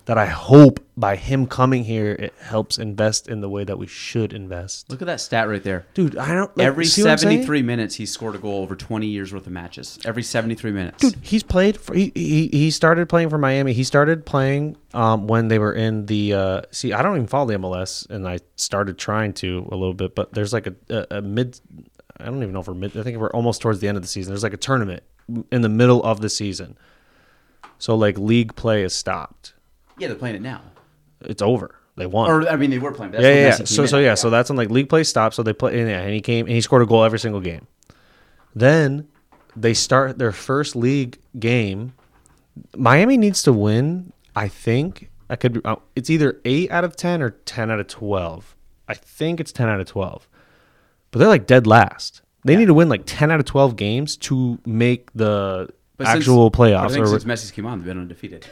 that 0.06 0.16
I 0.16 0.26
hope 0.26 0.80
by 0.96 1.16
him 1.16 1.46
coming 1.46 1.84
here 1.84 2.12
it 2.12 2.32
helps 2.40 2.78
invest 2.78 3.28
in 3.28 3.40
the 3.40 3.48
way 3.48 3.64
that 3.64 3.76
we 3.76 3.88
should 3.88 4.32
invest. 4.32 4.88
Look 4.88 5.02
at 5.02 5.06
that 5.06 5.20
stat 5.20 5.48
right 5.48 5.62
there. 5.62 5.84
Dude, 5.94 6.16
I 6.16 6.32
don't 6.32 6.56
like, 6.56 6.64
Every 6.64 6.84
see 6.84 7.02
what 7.02 7.10
I'm 7.10 7.18
saying? 7.18 7.38
73 7.38 7.62
minutes, 7.62 7.96
he 7.96 8.06
scored 8.06 8.36
a 8.36 8.38
goal 8.38 8.62
over 8.62 8.76
20 8.76 9.06
years 9.06 9.32
worth 9.32 9.46
of 9.46 9.52
matches. 9.52 9.98
Every 10.04 10.22
73 10.22 10.70
minutes. 10.70 10.98
Dude, 10.98 11.16
he's 11.22 11.42
played 11.42 11.76
for 11.76 11.94
he, 11.94 12.12
he 12.14 12.48
he 12.48 12.70
started 12.70 13.08
playing 13.08 13.30
for 13.30 13.38
Miami. 13.38 13.72
He 13.72 13.82
started 13.84 14.24
playing 14.24 14.76
um 14.94 15.26
when 15.26 15.48
they 15.48 15.58
were 15.58 15.72
in 15.72 16.06
the 16.06 16.32
uh 16.32 16.62
see 16.70 16.92
I 16.92 17.02
don't 17.02 17.16
even 17.16 17.26
follow 17.26 17.46
the 17.46 17.58
MLS 17.58 18.08
and 18.08 18.28
I 18.28 18.38
started 18.54 18.98
trying 18.98 19.32
to 19.34 19.68
a 19.72 19.76
little 19.76 19.94
bit, 19.94 20.14
but 20.14 20.32
there's 20.32 20.52
like 20.52 20.68
a 20.68 20.74
a, 20.88 21.18
a 21.18 21.20
mid 21.22 21.60
I 22.18 22.26
don't 22.26 22.36
even 22.42 22.52
know 22.52 22.60
if 22.60 22.68
we're 22.68 22.74
mid 22.74 22.96
I 22.96 23.02
think 23.02 23.18
we're 23.18 23.30
almost 23.30 23.60
towards 23.60 23.80
the 23.80 23.88
end 23.88 23.96
of 23.96 24.02
the 24.02 24.08
season. 24.08 24.32
There's 24.32 24.44
like 24.44 24.54
a 24.54 24.56
tournament 24.56 25.02
in 25.50 25.62
the 25.62 25.68
middle 25.68 26.02
of 26.04 26.20
the 26.20 26.28
season. 26.28 26.78
So 27.78 27.96
like 27.96 28.16
league 28.16 28.54
play 28.54 28.84
is 28.84 28.94
stopped. 28.94 29.54
Yeah, 29.98 30.08
they're 30.08 30.16
playing 30.16 30.36
it 30.36 30.42
now. 30.42 30.62
It's 31.22 31.42
over. 31.42 31.74
They 31.96 32.06
won. 32.06 32.30
Or, 32.30 32.48
I 32.48 32.56
mean, 32.56 32.70
they 32.70 32.78
were 32.78 32.92
playing. 32.92 33.14
Yeah, 33.14 33.20
yeah. 33.20 33.34
Yeah. 33.34 33.52
So, 33.64 33.86
so 33.86 33.98
yeah, 33.98 34.14
so 34.14 34.28
that's 34.28 34.50
when 34.50 34.56
like 34.56 34.70
league 34.70 34.88
play 34.88 35.02
stopped. 35.02 35.34
So 35.34 35.42
they 35.42 35.52
play, 35.54 35.78
and, 35.80 35.88
yeah, 35.88 36.00
and 36.02 36.12
he 36.12 36.20
came 36.20 36.44
and 36.46 36.54
he 36.54 36.60
scored 36.60 36.82
a 36.82 36.86
goal 36.86 37.04
every 37.04 37.18
single 37.18 37.40
game. 37.40 37.66
Then 38.54 39.08
they 39.56 39.74
start 39.74 40.18
their 40.18 40.32
first 40.32 40.76
league 40.76 41.18
game. 41.38 41.94
Miami 42.76 43.16
needs 43.16 43.42
to 43.44 43.52
win. 43.52 44.12
I 44.34 44.48
think 44.48 45.10
I 45.30 45.36
could. 45.36 45.62
Uh, 45.64 45.76
it's 45.94 46.10
either 46.10 46.40
eight 46.44 46.70
out 46.70 46.84
of 46.84 46.96
ten 46.96 47.22
or 47.22 47.30
ten 47.30 47.70
out 47.70 47.80
of 47.80 47.86
twelve. 47.88 48.54
I 48.88 48.94
think 48.94 49.40
it's 49.40 49.52
ten 49.52 49.68
out 49.68 49.80
of 49.80 49.86
twelve. 49.86 50.28
But 51.10 51.20
they're 51.20 51.28
like 51.28 51.46
dead 51.46 51.66
last. 51.66 52.20
They 52.44 52.54
need 52.56 52.66
to 52.66 52.74
win 52.74 52.88
like 52.88 53.02
ten 53.06 53.30
out 53.30 53.40
of 53.40 53.46
twelve 53.46 53.76
games 53.76 54.16
to 54.18 54.58
make 54.66 55.10
the 55.14 55.68
But 55.96 56.06
since- 56.08 56.16
actual 56.18 56.50
I 56.52 56.56
playoffs. 56.56 56.90
think 56.92 57.04
or- 57.06 57.08
since 57.08 57.24
Messi's 57.24 57.50
came 57.50 57.64
on, 57.66 57.78
they've 57.78 57.86
been 57.86 57.98
undefeated. 57.98 58.46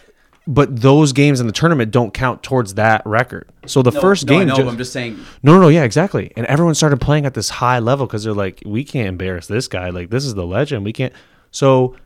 But 0.47 0.81
those 0.81 1.13
games 1.13 1.41
in 1.41 1.47
the 1.47 1.53
tournament 1.53 1.91
don't 1.91 2.13
count 2.13 2.43
towards 2.43 2.75
that 2.75 3.03
record. 3.07 3.49
So 3.67 3.83
the 3.83 3.91
No, 3.91 4.01
first 4.01 4.27
no, 4.27 4.35
I 4.39 4.45
game, 4.45 4.49
but 4.49 4.69
I'm 4.69 4.77
just 4.77 4.93
saying. 4.93 5.19
no, 5.43 5.55
no, 5.55 5.61
no, 5.63 5.69
yeah, 5.69 5.85
exactly. 5.85 6.33
And 6.37 6.47
everyone 6.47 6.75
started 6.75 7.01
playing 7.01 7.25
at 7.27 7.35
this 7.35 7.49
high 7.49 7.79
level 7.79 8.07
because 8.07 8.25
they're 8.25 8.35
like, 8.35 8.63
we 8.67 8.85
can't 8.85 9.09
embarrass 9.09 9.47
this 9.47 9.69
guy. 9.69 9.89
Like 9.91 10.11
this 10.11 10.25
is 10.25 10.35
the 10.35 10.47
legend. 10.47 10.85
We 10.85 10.93
can't. 10.93 11.13
So 11.51 11.97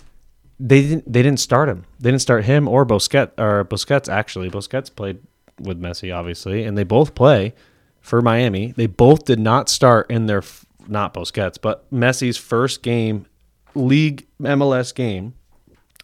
they 0.61 0.83
didn't. 0.83 1.13
They 1.13 1.23
didn't 1.23 1.41
start 1.41 1.69
him. 1.69 1.85
They 1.99 2.11
didn't 2.11 2.23
start 2.23 2.45
him 2.45 2.69
or 2.69 2.85
Busquets. 2.87 3.33
Or 3.39 3.65
Busquets 3.65 4.09
actually. 4.13 4.51
Busquets 4.51 4.95
played 4.95 5.19
with 5.61 5.81
Messi, 5.81 6.15
obviously, 6.15 6.63
and 6.65 6.79
they 6.79 6.85
both 6.85 7.15
play 7.17 7.55
for 8.01 8.23
Miami. 8.23 8.73
They 8.77 8.87
both 8.87 9.25
did 9.25 9.41
not 9.41 9.69
start 9.69 10.09
in 10.11 10.27
their 10.27 10.43
not 10.87 11.13
Busquets, 11.13 11.59
but 11.61 11.91
Messi's 11.93 12.37
first 12.37 12.83
game, 12.83 13.27
league 13.75 14.27
MLS 14.41 14.95
game, 14.95 15.35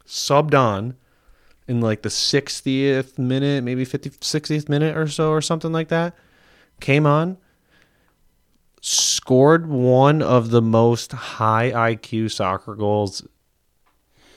subbed 0.06 0.58
on 0.58 0.96
in 1.66 1.80
like 1.80 2.02
the 2.02 2.08
60th 2.08 3.18
minute, 3.18 3.64
maybe 3.64 3.86
50th, 3.86 4.18
60th 4.18 4.68
minute 4.68 4.96
or 4.96 5.08
so, 5.08 5.30
or 5.30 5.40
something 5.40 5.72
like 5.72 5.88
that. 5.88 6.14
Came 6.80 7.06
on, 7.06 7.38
scored 8.80 9.68
one 9.68 10.22
of 10.22 10.50
the 10.50 10.60
most 10.60 11.12
high 11.12 11.70
IQ 11.70 12.32
soccer 12.32 12.74
goals 12.74 13.26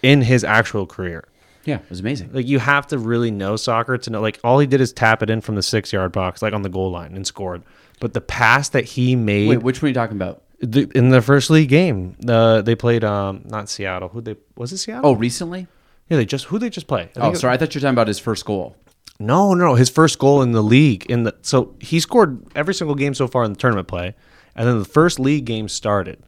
in 0.02 0.22
his 0.22 0.44
actual 0.44 0.86
career. 0.86 1.28
Yeah, 1.66 1.78
it 1.78 1.90
was 1.90 2.00
amazing. 2.00 2.32
Like 2.32 2.48
you 2.48 2.60
have 2.60 2.88
to 2.88 2.98
really 2.98 3.32
know 3.32 3.58
soccer 3.58 3.98
to 3.98 4.10
know. 4.10 4.22
Like 4.22 4.40
all 4.44 4.60
he 4.60 4.68
did 4.68 4.80
is 4.80 4.94
tap 4.94 5.22
it 5.22 5.30
in 5.30 5.42
from 5.42 5.56
the 5.56 5.64
six 5.64 5.92
yard 5.92 6.14
box, 6.14 6.42
like 6.42 6.54
on 6.54 6.62
the 6.62 6.70
goal 6.70 6.92
line, 6.92 7.14
and 7.14 7.28
scored. 7.28 7.64
But 8.00 8.14
the 8.14 8.22
pass 8.22 8.70
that 8.70 8.86
he 8.86 9.16
made 9.18 9.50
Wait, 9.50 9.64
which 9.64 9.82
one 9.82 9.88
are 9.88 9.90
you 9.90 9.94
talking 9.94 10.16
about? 10.16 10.44
the, 10.60 10.90
in 10.96 11.10
the 11.10 11.22
first 11.22 11.50
league 11.50 11.70
game, 11.70 12.16
uh, 12.28 12.62
they 12.62 12.76
played 12.76 13.04
um 13.04 13.42
not 13.46 13.70
Seattle. 13.70 14.10
Who 14.10 14.22
they 14.22 14.36
was 14.56 14.72
it 14.72 14.78
Seattle? 14.78 15.12
Oh, 15.12 15.14
recently? 15.14 15.68
Yeah, 16.10 16.18
they 16.18 16.26
just 16.26 16.46
who 16.46 16.60
they 16.60 16.70
just 16.70 16.88
play. 16.88 17.04
I 17.16 17.20
Oh, 17.20 17.22
think 17.24 17.36
it- 17.36 17.40
sorry. 17.40 17.54
I 17.54 17.58
thought 17.58 17.74
you 17.76 17.80
were 17.80 17.84
talking 17.84 17.94
about 17.96 18.08
his 18.08 18.20
first 18.20 18.46
goal. 18.46 18.76
No, 19.20 19.54
no, 19.56 19.74
his 19.76 19.90
first 19.90 20.20
goal 20.20 20.42
in 20.44 20.52
the 20.52 20.62
league 20.62 21.06
in 21.08 21.24
the 21.24 21.36
so 21.42 21.74
he 21.80 22.00
scored 22.00 22.44
every 22.56 22.74
single 22.74 22.96
game 22.96 23.14
so 23.16 23.28
far 23.28 23.44
in 23.44 23.52
the 23.54 23.58
tournament 23.58 23.88
play, 23.88 24.14
and 24.56 24.68
then 24.68 24.78
the 24.80 24.86
first 24.86 25.20
league 25.20 25.46
game 25.46 25.68
started. 25.68 26.22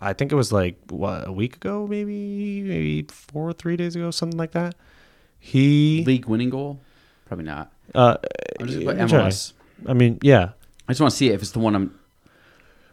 I 0.00 0.12
think 0.12 0.30
it 0.32 0.34
was 0.36 0.52
like 0.52 0.76
what 0.90 1.26
a 1.28 1.32
week 1.32 1.56
ago, 1.56 1.86
maybe 1.86 2.62
maybe 2.62 3.06
four 3.10 3.48
or 3.48 3.52
three 3.52 3.76
days 3.76 3.94
ago, 3.96 4.10
something 4.10 4.38
like 4.38 4.52
that. 4.52 4.74
He 5.38 6.04
League 6.06 6.26
winning 6.26 6.50
goal? 6.50 6.80
Probably 7.26 7.44
not. 7.44 7.72
uh, 7.94 8.16
I'm 8.60 8.66
just 8.66 8.78
gonna 8.80 8.92
put 8.92 9.00
I'm 9.00 9.08
trying. 9.08 9.26
MLS. 9.30 9.52
I 9.86 9.92
mean, 9.92 10.18
yeah, 10.22 10.50
I 10.88 10.92
just 10.92 11.00
want 11.00 11.12
to 11.12 11.16
see 11.16 11.28
if 11.30 11.40
it's 11.42 11.52
the 11.52 11.58
one 11.60 11.74
I'm. 11.76 11.97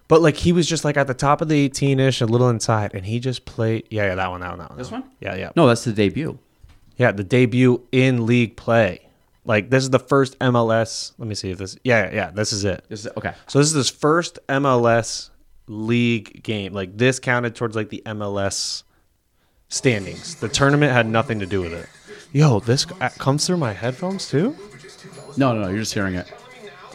But 0.08 0.22
like 0.22 0.36
he 0.38 0.52
was 0.52 0.68
just 0.68 0.86
like 0.86 0.98
at 0.98 1.08
the 1.08 1.14
top 1.14 1.42
of 1.42 1.50
the 1.50 1.56
18 1.56 2.00
ish, 2.00 2.22
a 2.22 2.26
little 2.26 2.50
inside, 2.50 2.94
and 2.94 3.06
he 3.06 3.20
just 3.20 3.46
played. 3.46 3.88
Yeah, 3.90 4.08
yeah, 4.08 4.16
that 4.16 4.30
one, 4.30 4.42
that 4.42 4.50
one, 4.50 4.60
that 4.60 4.70
one. 4.70 4.78
This 4.78 4.92
one? 4.92 5.04
Yeah, 5.20 5.36
yeah. 5.36 5.52
No, 5.56 5.68
that's 5.68 5.84
the 5.84 5.94
debut. 5.94 6.38
Yeah, 6.98 7.12
the 7.12 7.24
debut 7.24 7.82
in 7.92 8.26
league 8.26 8.56
play. 8.56 9.02
Like 9.46 9.70
this 9.70 9.84
is 9.84 9.90
the 9.90 10.00
first 10.00 10.38
MLS. 10.40 11.14
Let 11.18 11.28
me 11.28 11.36
see 11.36 11.52
if 11.52 11.58
this. 11.58 11.78
Yeah, 11.84 12.12
yeah, 12.14 12.32
this 12.32 12.54
is 12.54 12.66
it. 12.66 12.84
This 12.90 13.06
is, 13.06 13.12
okay. 13.18 13.34
So 13.48 13.60
this 13.60 13.68
is 13.68 13.74
his 13.74 13.90
first 13.90 14.40
MLS 14.48 15.30
league 15.68 16.44
game. 16.44 16.74
Like 16.74 16.98
this 16.98 17.20
counted 17.20 17.56
towards 17.56 17.76
like 17.76 17.90
the 17.90 18.02
MLS 18.06 18.84
standings. 19.70 20.36
The 20.36 20.50
tournament 20.50 20.92
had 20.92 21.08
nothing 21.08 21.40
to 21.40 21.46
do 21.46 21.62
with 21.62 21.74
it. 21.74 21.88
Yo, 22.32 22.60
this 22.60 22.86
uh, 23.00 23.10
comes 23.18 23.46
through 23.46 23.58
my 23.58 23.74
headphones 23.74 24.30
too. 24.30 24.56
No, 25.38 25.54
no, 25.54 25.62
no. 25.62 25.70
You're 25.70 25.80
just 25.80 25.94
hearing 25.94 26.16
it. 26.16 26.32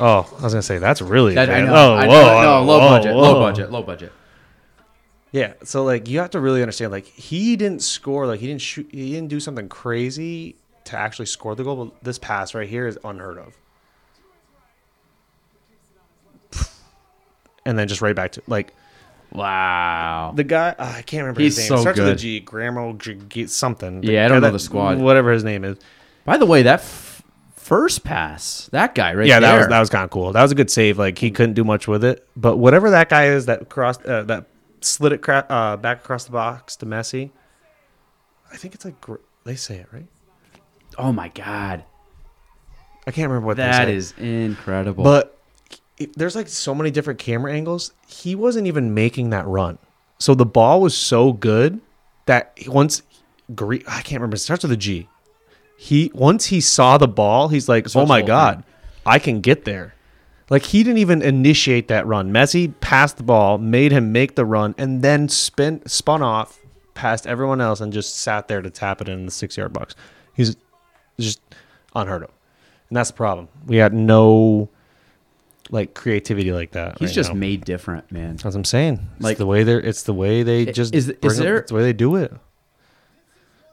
Oh, 0.00 0.26
I 0.38 0.42
was 0.42 0.52
gonna 0.54 0.62
say 0.62 0.78
that's 0.78 1.02
really. 1.02 1.34
That, 1.34 1.50
I 1.50 1.58
advanced. 1.58 1.72
know. 1.74 1.92
Oh, 1.92 1.94
I 1.96 2.06
whoa, 2.08 2.14
know. 2.14 2.42
No, 2.42 2.64
low 2.64 2.78
whoa, 2.80 2.88
budget. 2.88 3.14
Low 3.16 3.34
whoa. 3.34 3.40
budget. 3.40 3.70
Low 3.70 3.82
budget. 3.82 4.12
Yeah, 5.32 5.52
so 5.62 5.84
like 5.84 6.08
you 6.08 6.18
have 6.20 6.30
to 6.30 6.40
really 6.40 6.60
understand. 6.62 6.90
Like 6.90 7.04
he 7.06 7.54
didn't 7.56 7.82
score. 7.82 8.26
Like 8.26 8.40
he 8.40 8.46
didn't 8.48 8.62
shoot. 8.62 8.88
He 8.90 9.12
didn't 9.12 9.28
do 9.28 9.38
something 9.40 9.68
crazy 9.68 10.56
to 10.86 10.96
actually 10.96 11.26
score 11.26 11.54
the 11.54 11.62
goal. 11.64 11.84
But 11.84 12.02
this 12.02 12.18
pass 12.18 12.54
right 12.54 12.68
here 12.68 12.86
is 12.86 12.98
unheard 13.04 13.38
of. 13.38 13.54
And 17.66 17.78
then 17.78 17.88
just 17.88 18.00
right 18.00 18.16
back 18.16 18.32
to 18.32 18.42
like 18.46 18.72
Wow. 19.32 20.32
the 20.34 20.42
guy. 20.42 20.74
ah, 20.78 20.96
I 20.96 21.02
can't 21.02 21.22
remember 21.22 21.42
He's 21.42 21.56
his 21.56 21.70
name. 21.70 21.76
so 21.78 21.82
Starts 21.82 21.98
with 21.98 22.08
a 22.08 22.10
good. 22.12 22.18
G. 22.18 22.40
Gramo 22.40 22.98
G, 22.98 23.18
G- 23.28 23.46
something. 23.46 24.02
Yeah, 24.02 24.24
I 24.24 24.28
don't 24.28 24.40
know 24.40 24.48
that- 24.48 24.52
the 24.52 24.58
squad. 24.58 24.98
Whatever 24.98 25.30
his 25.30 25.44
name 25.44 25.62
is. 25.64 25.76
By 26.24 26.36
the 26.38 26.46
way, 26.46 26.62
that 26.62 26.80
f- 26.80 27.09
first 27.70 28.02
pass, 28.02 28.68
that 28.72 28.96
guy 28.96 29.14
right 29.14 29.28
yeah, 29.28 29.38
there. 29.38 29.48
Yeah, 29.48 29.54
that 29.54 29.58
was 29.58 29.68
that 29.68 29.80
was 29.80 29.90
kind 29.90 30.02
of 30.02 30.10
cool. 30.10 30.32
That 30.32 30.42
was 30.42 30.50
a 30.50 30.56
good 30.56 30.70
save. 30.70 30.98
Like 30.98 31.16
he 31.16 31.30
couldn't 31.30 31.54
do 31.54 31.62
much 31.62 31.86
with 31.86 32.02
it, 32.02 32.26
but 32.36 32.56
whatever 32.56 32.90
that 32.90 33.08
guy 33.08 33.26
is 33.26 33.46
that 33.46 33.68
crossed 33.68 34.04
uh, 34.04 34.24
that 34.24 34.46
slid 34.80 35.12
it 35.12 35.22
cra- 35.22 35.46
uh, 35.48 35.76
back 35.76 35.98
across 35.98 36.24
the 36.24 36.32
box 36.32 36.74
to 36.76 36.86
Messi. 36.86 37.30
I 38.52 38.56
think 38.56 38.74
it's 38.74 38.84
like 38.84 39.00
gr- 39.00 39.22
they 39.44 39.54
say 39.54 39.76
it 39.76 39.86
right. 39.92 40.08
Oh 40.98 41.12
my 41.12 41.28
god, 41.28 41.84
I 43.06 43.12
can't 43.12 43.28
remember 43.28 43.46
what 43.46 43.58
that 43.58 43.88
is 43.88 44.14
incredible. 44.18 45.04
But 45.04 45.38
there's 46.16 46.34
like 46.34 46.48
so 46.48 46.74
many 46.74 46.90
different 46.90 47.20
camera 47.20 47.52
angles. 47.52 47.92
He 48.08 48.34
wasn't 48.34 48.66
even 48.66 48.94
making 48.94 49.30
that 49.30 49.46
run, 49.46 49.78
so 50.18 50.34
the 50.34 50.44
ball 50.44 50.80
was 50.80 50.96
so 50.96 51.32
good 51.32 51.80
that 52.26 52.50
he- 52.56 52.68
once 52.68 53.02
Gre- 53.54 53.86
I 53.86 54.02
can't 54.02 54.20
remember. 54.20 54.34
It 54.34 54.40
starts 54.40 54.64
with 54.64 54.72
a 54.72 54.76
G. 54.76 55.08
He 55.82 56.10
once 56.14 56.46
he 56.46 56.60
saw 56.60 56.98
the 56.98 57.08
ball, 57.08 57.48
he's 57.48 57.66
like, 57.66 57.86
"Oh 57.96 58.04
my 58.04 58.20
god, 58.20 58.56
thing. 58.56 58.64
I 59.06 59.18
can 59.18 59.40
get 59.40 59.64
there." 59.64 59.94
Like 60.50 60.64
he 60.64 60.82
didn't 60.82 60.98
even 60.98 61.22
initiate 61.22 61.88
that 61.88 62.06
run. 62.06 62.32
Messi 62.32 62.74
passed 62.82 63.16
the 63.16 63.22
ball, 63.22 63.56
made 63.56 63.90
him 63.90 64.12
make 64.12 64.34
the 64.36 64.44
run, 64.44 64.74
and 64.76 65.00
then 65.00 65.28
spin 65.30 65.80
spun 65.86 66.20
off 66.20 66.58
past 66.92 67.26
everyone 67.26 67.62
else 67.62 67.80
and 67.80 67.94
just 67.94 68.18
sat 68.18 68.46
there 68.46 68.60
to 68.60 68.68
tap 68.68 69.00
it 69.00 69.08
in 69.08 69.24
the 69.24 69.30
six 69.30 69.56
yard 69.56 69.72
box. 69.72 69.94
He's 70.34 70.54
just 71.18 71.40
unheard 71.94 72.24
of, 72.24 72.30
and 72.90 72.96
that's 72.98 73.10
the 73.10 73.16
problem. 73.16 73.48
We 73.66 73.76
had 73.76 73.94
no 73.94 74.68
like 75.70 75.94
creativity 75.94 76.52
like 76.52 76.72
that. 76.72 76.98
he's 76.98 77.08
right 77.08 77.14
just 77.14 77.30
now. 77.30 77.36
made 77.36 77.64
different, 77.64 78.12
man. 78.12 78.32
That's 78.32 78.44
what 78.44 78.54
I'm 78.56 78.64
saying. 78.66 79.08
It's 79.16 79.24
Like- 79.24 79.38
the 79.38 79.46
way 79.46 79.62
they're. 79.62 79.80
It's 79.80 80.02
the 80.02 80.12
way 80.12 80.42
they 80.42 80.66
just. 80.66 80.94
is- 80.94 81.08
is 81.08 81.38
there- 81.38 81.56
It's 81.58 81.70
the 81.70 81.76
way 81.76 81.84
they 81.84 81.94
do 81.94 82.16
it. 82.16 82.34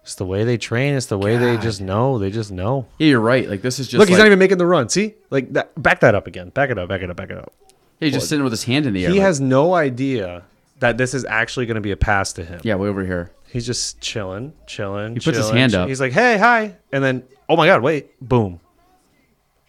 It's 0.08 0.16
the 0.16 0.26
way 0.26 0.45
they 0.45 0.55
train. 0.58 0.95
It's 0.95 1.08
the 1.08 1.18
way 1.18 1.36
they 1.36 1.58
just 1.58 1.82
know. 1.82 2.18
They 2.18 2.32
just 2.32 2.49
know. 2.49 2.86
Yeah, 2.97 3.08
you're 3.08 3.20
right. 3.20 3.49
Like 3.49 3.62
this 3.62 3.78
is 3.78 3.89
just 3.89 3.99
Look, 3.99 4.08
he's 4.08 4.16
like, 4.18 4.22
not 4.22 4.28
even 4.28 4.39
making 4.39 4.58
the 4.58 4.66
run. 4.66 4.88
See, 4.88 5.16
like 5.30 5.51
that. 5.51 5.74
Back 5.84 5.99
that 5.99 6.16
up 6.16 6.28
again. 6.28 6.47
Back 6.47 6.70
it 6.70 6.78
up. 6.80 6.88
Back 6.88 7.01
it 7.01 7.10
up. 7.10 7.18
Back 7.18 7.30
it 7.30 7.38
up. 7.38 7.51
he's 7.99 8.14
just 8.14 8.30
sitting 8.30 8.45
with 8.45 8.53
his 8.53 8.64
hand 8.64 8.86
in 8.86 8.93
the 8.93 9.03
air. 9.03 9.12
He 9.12 9.18
like- 9.18 9.26
has 9.26 9.41
no 9.41 9.74
idea 9.74 10.43
that 10.80 10.97
this 10.97 11.14
is 11.14 11.26
actually 11.26 11.66
going 11.66 11.76
to 11.76 11.82
be 11.82 11.91
a 11.91 11.97
pass 11.97 12.32
to 12.34 12.45
him. 12.45 12.62
yeah, 12.64 12.76
way 12.76 12.88
over 12.88 13.03
here. 13.05 13.32
He's 13.51 13.66
just 13.66 13.99
chilling, 13.99 14.53
chilling. 14.66 15.16
He 15.16 15.20
puts 15.20 15.38
his 15.38 15.49
hand 15.49 15.76
up. 15.76 15.89
He's 15.89 15.99
like, 15.99 16.14
"Hey, 16.14 16.38
hi," 16.38 16.78
and 16.93 17.03
then, 17.03 17.24
"Oh 17.49 17.58
my 17.58 17.68
God, 17.68 17.82
wait!" 17.82 18.18
Boom, 18.26 18.62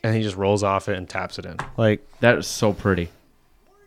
and 0.04 0.14
he 0.14 0.22
just 0.22 0.36
rolls 0.36 0.62
off 0.62 0.88
it 0.88 0.96
and 0.96 1.08
taps 1.08 1.40
it 1.40 1.46
in. 1.46 1.56
Like 1.76 2.06
That 2.20 2.38
is 2.38 2.46
so 2.46 2.72
pretty. 2.72 3.08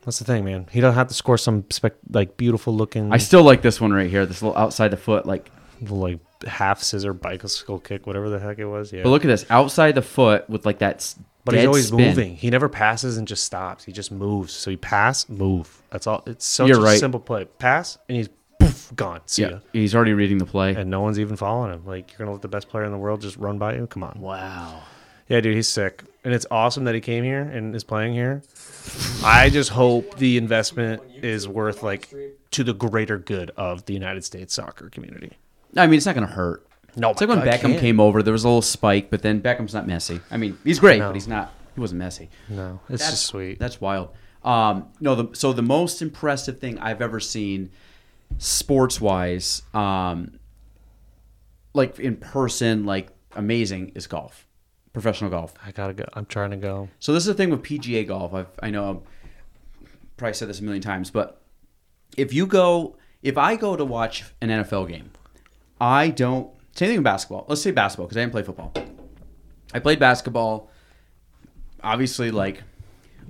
that's 0.03 0.19
the 0.19 0.25
thing, 0.25 0.43
man. 0.43 0.67
He 0.69 0.81
don't 0.81 0.95
have 0.95 1.07
to 1.07 1.13
score 1.13 1.37
some 1.37 1.63
spec 1.69 1.93
like 2.09 2.35
beautiful 2.35 2.75
looking. 2.75 3.13
I 3.13 3.17
still 3.19 3.43
like 3.43 3.61
this 3.61 3.79
one 3.79 3.93
right 3.93 4.09
here. 4.09 4.25
This 4.25 4.41
little 4.41 4.57
outside 4.57 4.89
the 4.89 4.97
foot, 4.97 5.25
like. 5.25 5.49
like 5.81 6.19
half 6.47 6.81
scissor 6.81 7.13
bicycle 7.13 7.79
kick, 7.79 8.05
whatever 8.07 8.29
the 8.29 8.39
heck 8.39 8.59
it 8.59 8.65
was. 8.65 8.91
Yeah. 8.91 9.03
But 9.03 9.09
look 9.09 9.23
at 9.25 9.27
this 9.27 9.45
outside 9.49 9.95
the 9.95 10.01
foot 10.01 10.49
with 10.49 10.65
like 10.65 10.79
that. 10.79 11.13
but 11.45 11.55
he's 11.55 11.65
always 11.65 11.87
spin. 11.87 11.97
moving. 12.07 12.35
He 12.35 12.49
never 12.49 12.69
passes 12.69 13.17
and 13.17 13.27
just 13.27 13.43
stops. 13.43 13.83
He 13.83 13.91
just 13.91 14.11
moves. 14.11 14.53
So 14.53 14.71
he 14.71 14.77
pass, 14.77 15.27
move. 15.29 15.81
That's 15.91 16.07
all. 16.07 16.23
It's 16.27 16.45
such 16.45 16.67
You're 16.67 16.79
a 16.79 16.81
right. 16.83 16.99
simple 16.99 17.19
play. 17.19 17.45
Pass 17.45 17.97
and 18.09 18.17
he's 18.17 18.29
poof, 18.59 18.91
gone. 18.95 19.21
See 19.25 19.41
Yeah, 19.43 19.49
ya. 19.49 19.59
he's 19.73 19.95
already 19.95 20.13
reading 20.13 20.37
the 20.37 20.45
play. 20.45 20.75
And 20.75 20.89
no 20.89 21.01
one's 21.01 21.19
even 21.19 21.35
following 21.35 21.73
him. 21.73 21.85
Like 21.85 22.11
you're 22.11 22.19
gonna 22.19 22.31
let 22.31 22.41
the 22.41 22.47
best 22.47 22.69
player 22.69 22.83
in 22.85 22.91
the 22.91 22.97
world 22.97 23.21
just 23.21 23.37
run 23.37 23.57
by 23.57 23.75
you? 23.75 23.87
Come 23.87 24.03
on. 24.03 24.19
wow. 24.19 24.81
Yeah, 25.29 25.39
dude, 25.39 25.55
he's 25.55 25.69
sick, 25.69 26.03
and 26.25 26.33
it's 26.33 26.45
awesome 26.51 26.83
that 26.83 26.93
he 26.95 26.99
came 26.99 27.23
here 27.23 27.39
and 27.41 27.73
is 27.73 27.85
playing 27.85 28.11
here. 28.13 28.41
I 29.23 29.49
just 29.49 29.69
hope 29.69 30.17
the 30.17 30.35
investment 30.35 31.01
is 31.23 31.47
worth 31.47 31.83
like 31.83 32.13
to 32.51 32.65
the 32.65 32.73
greater 32.73 33.17
good 33.17 33.49
of 33.55 33.85
the 33.85 33.93
United 33.93 34.25
States 34.25 34.53
soccer 34.53 34.89
community. 34.89 35.37
I 35.77 35.87
mean, 35.87 35.97
it's 35.97 36.05
not 36.05 36.15
going 36.15 36.27
to 36.27 36.33
hurt. 36.33 36.65
No, 36.95 37.11
it's 37.11 37.21
like 37.21 37.29
when 37.29 37.39
God, 37.39 37.47
Beckham 37.47 37.79
came 37.79 37.99
over. 37.99 38.21
There 38.21 38.33
was 38.33 38.43
a 38.43 38.47
little 38.47 38.61
spike, 38.61 39.09
but 39.09 39.21
then 39.21 39.41
Beckham's 39.41 39.73
not 39.73 39.87
Messi. 39.87 40.21
I 40.29 40.37
mean, 40.37 40.57
he's 40.63 40.79
great, 40.79 40.99
No. 40.99 41.07
but 41.07 41.15
he's 41.15 41.27
not. 41.27 41.53
He 41.73 41.79
wasn't 41.79 42.01
Messi. 42.01 42.27
No, 42.49 42.81
it's 42.89 43.01
That's 43.01 43.11
just 43.11 43.25
sweet. 43.27 43.59
That's 43.59 43.79
wild. 43.79 44.09
Um, 44.43 44.89
no, 44.99 45.15
the, 45.15 45.35
so 45.35 45.53
the 45.53 45.61
most 45.61 46.01
impressive 46.01 46.59
thing 46.59 46.77
I've 46.79 47.01
ever 47.01 47.19
seen, 47.19 47.69
sports 48.39 48.99
wise, 48.99 49.61
um, 49.73 50.37
like 51.73 51.99
in 51.99 52.17
person, 52.17 52.85
like 52.85 53.09
amazing, 53.35 53.93
is 53.95 54.07
golf, 54.07 54.45
professional 54.91 55.29
golf. 55.29 55.53
I 55.65 55.71
gotta 55.71 55.93
go. 55.93 56.05
I'm 56.13 56.25
trying 56.25 56.51
to 56.51 56.57
go. 56.57 56.89
So 56.99 57.13
this 57.13 57.23
is 57.23 57.27
the 57.27 57.33
thing 57.35 57.51
with 57.51 57.61
PGA 57.63 58.05
golf. 58.05 58.33
I've, 58.33 58.47
I 58.61 58.69
know 58.69 58.89
I've 58.89 59.87
probably 60.17 60.33
said 60.33 60.49
this 60.49 60.59
a 60.59 60.63
million 60.63 60.81
times, 60.81 61.09
but 61.09 61.41
if 62.17 62.33
you 62.33 62.45
go, 62.45 62.97
if 63.23 63.37
I 63.37 63.55
go 63.55 63.77
to 63.77 63.85
watch 63.85 64.25
an 64.41 64.49
NFL 64.49 64.89
game, 64.89 65.11
I 65.81 66.09
don't. 66.09 66.47
Same 66.75 66.89
thing 66.89 66.97
with 66.97 67.03
basketball. 67.03 67.45
Let's 67.49 67.61
say 67.61 67.71
basketball 67.71 68.05
because 68.05 68.17
I 68.17 68.21
didn't 68.21 68.33
play 68.33 68.43
football. 68.43 68.71
I 69.73 69.79
played 69.79 69.99
basketball. 69.99 70.69
Obviously, 71.83 72.29
like 72.29 72.61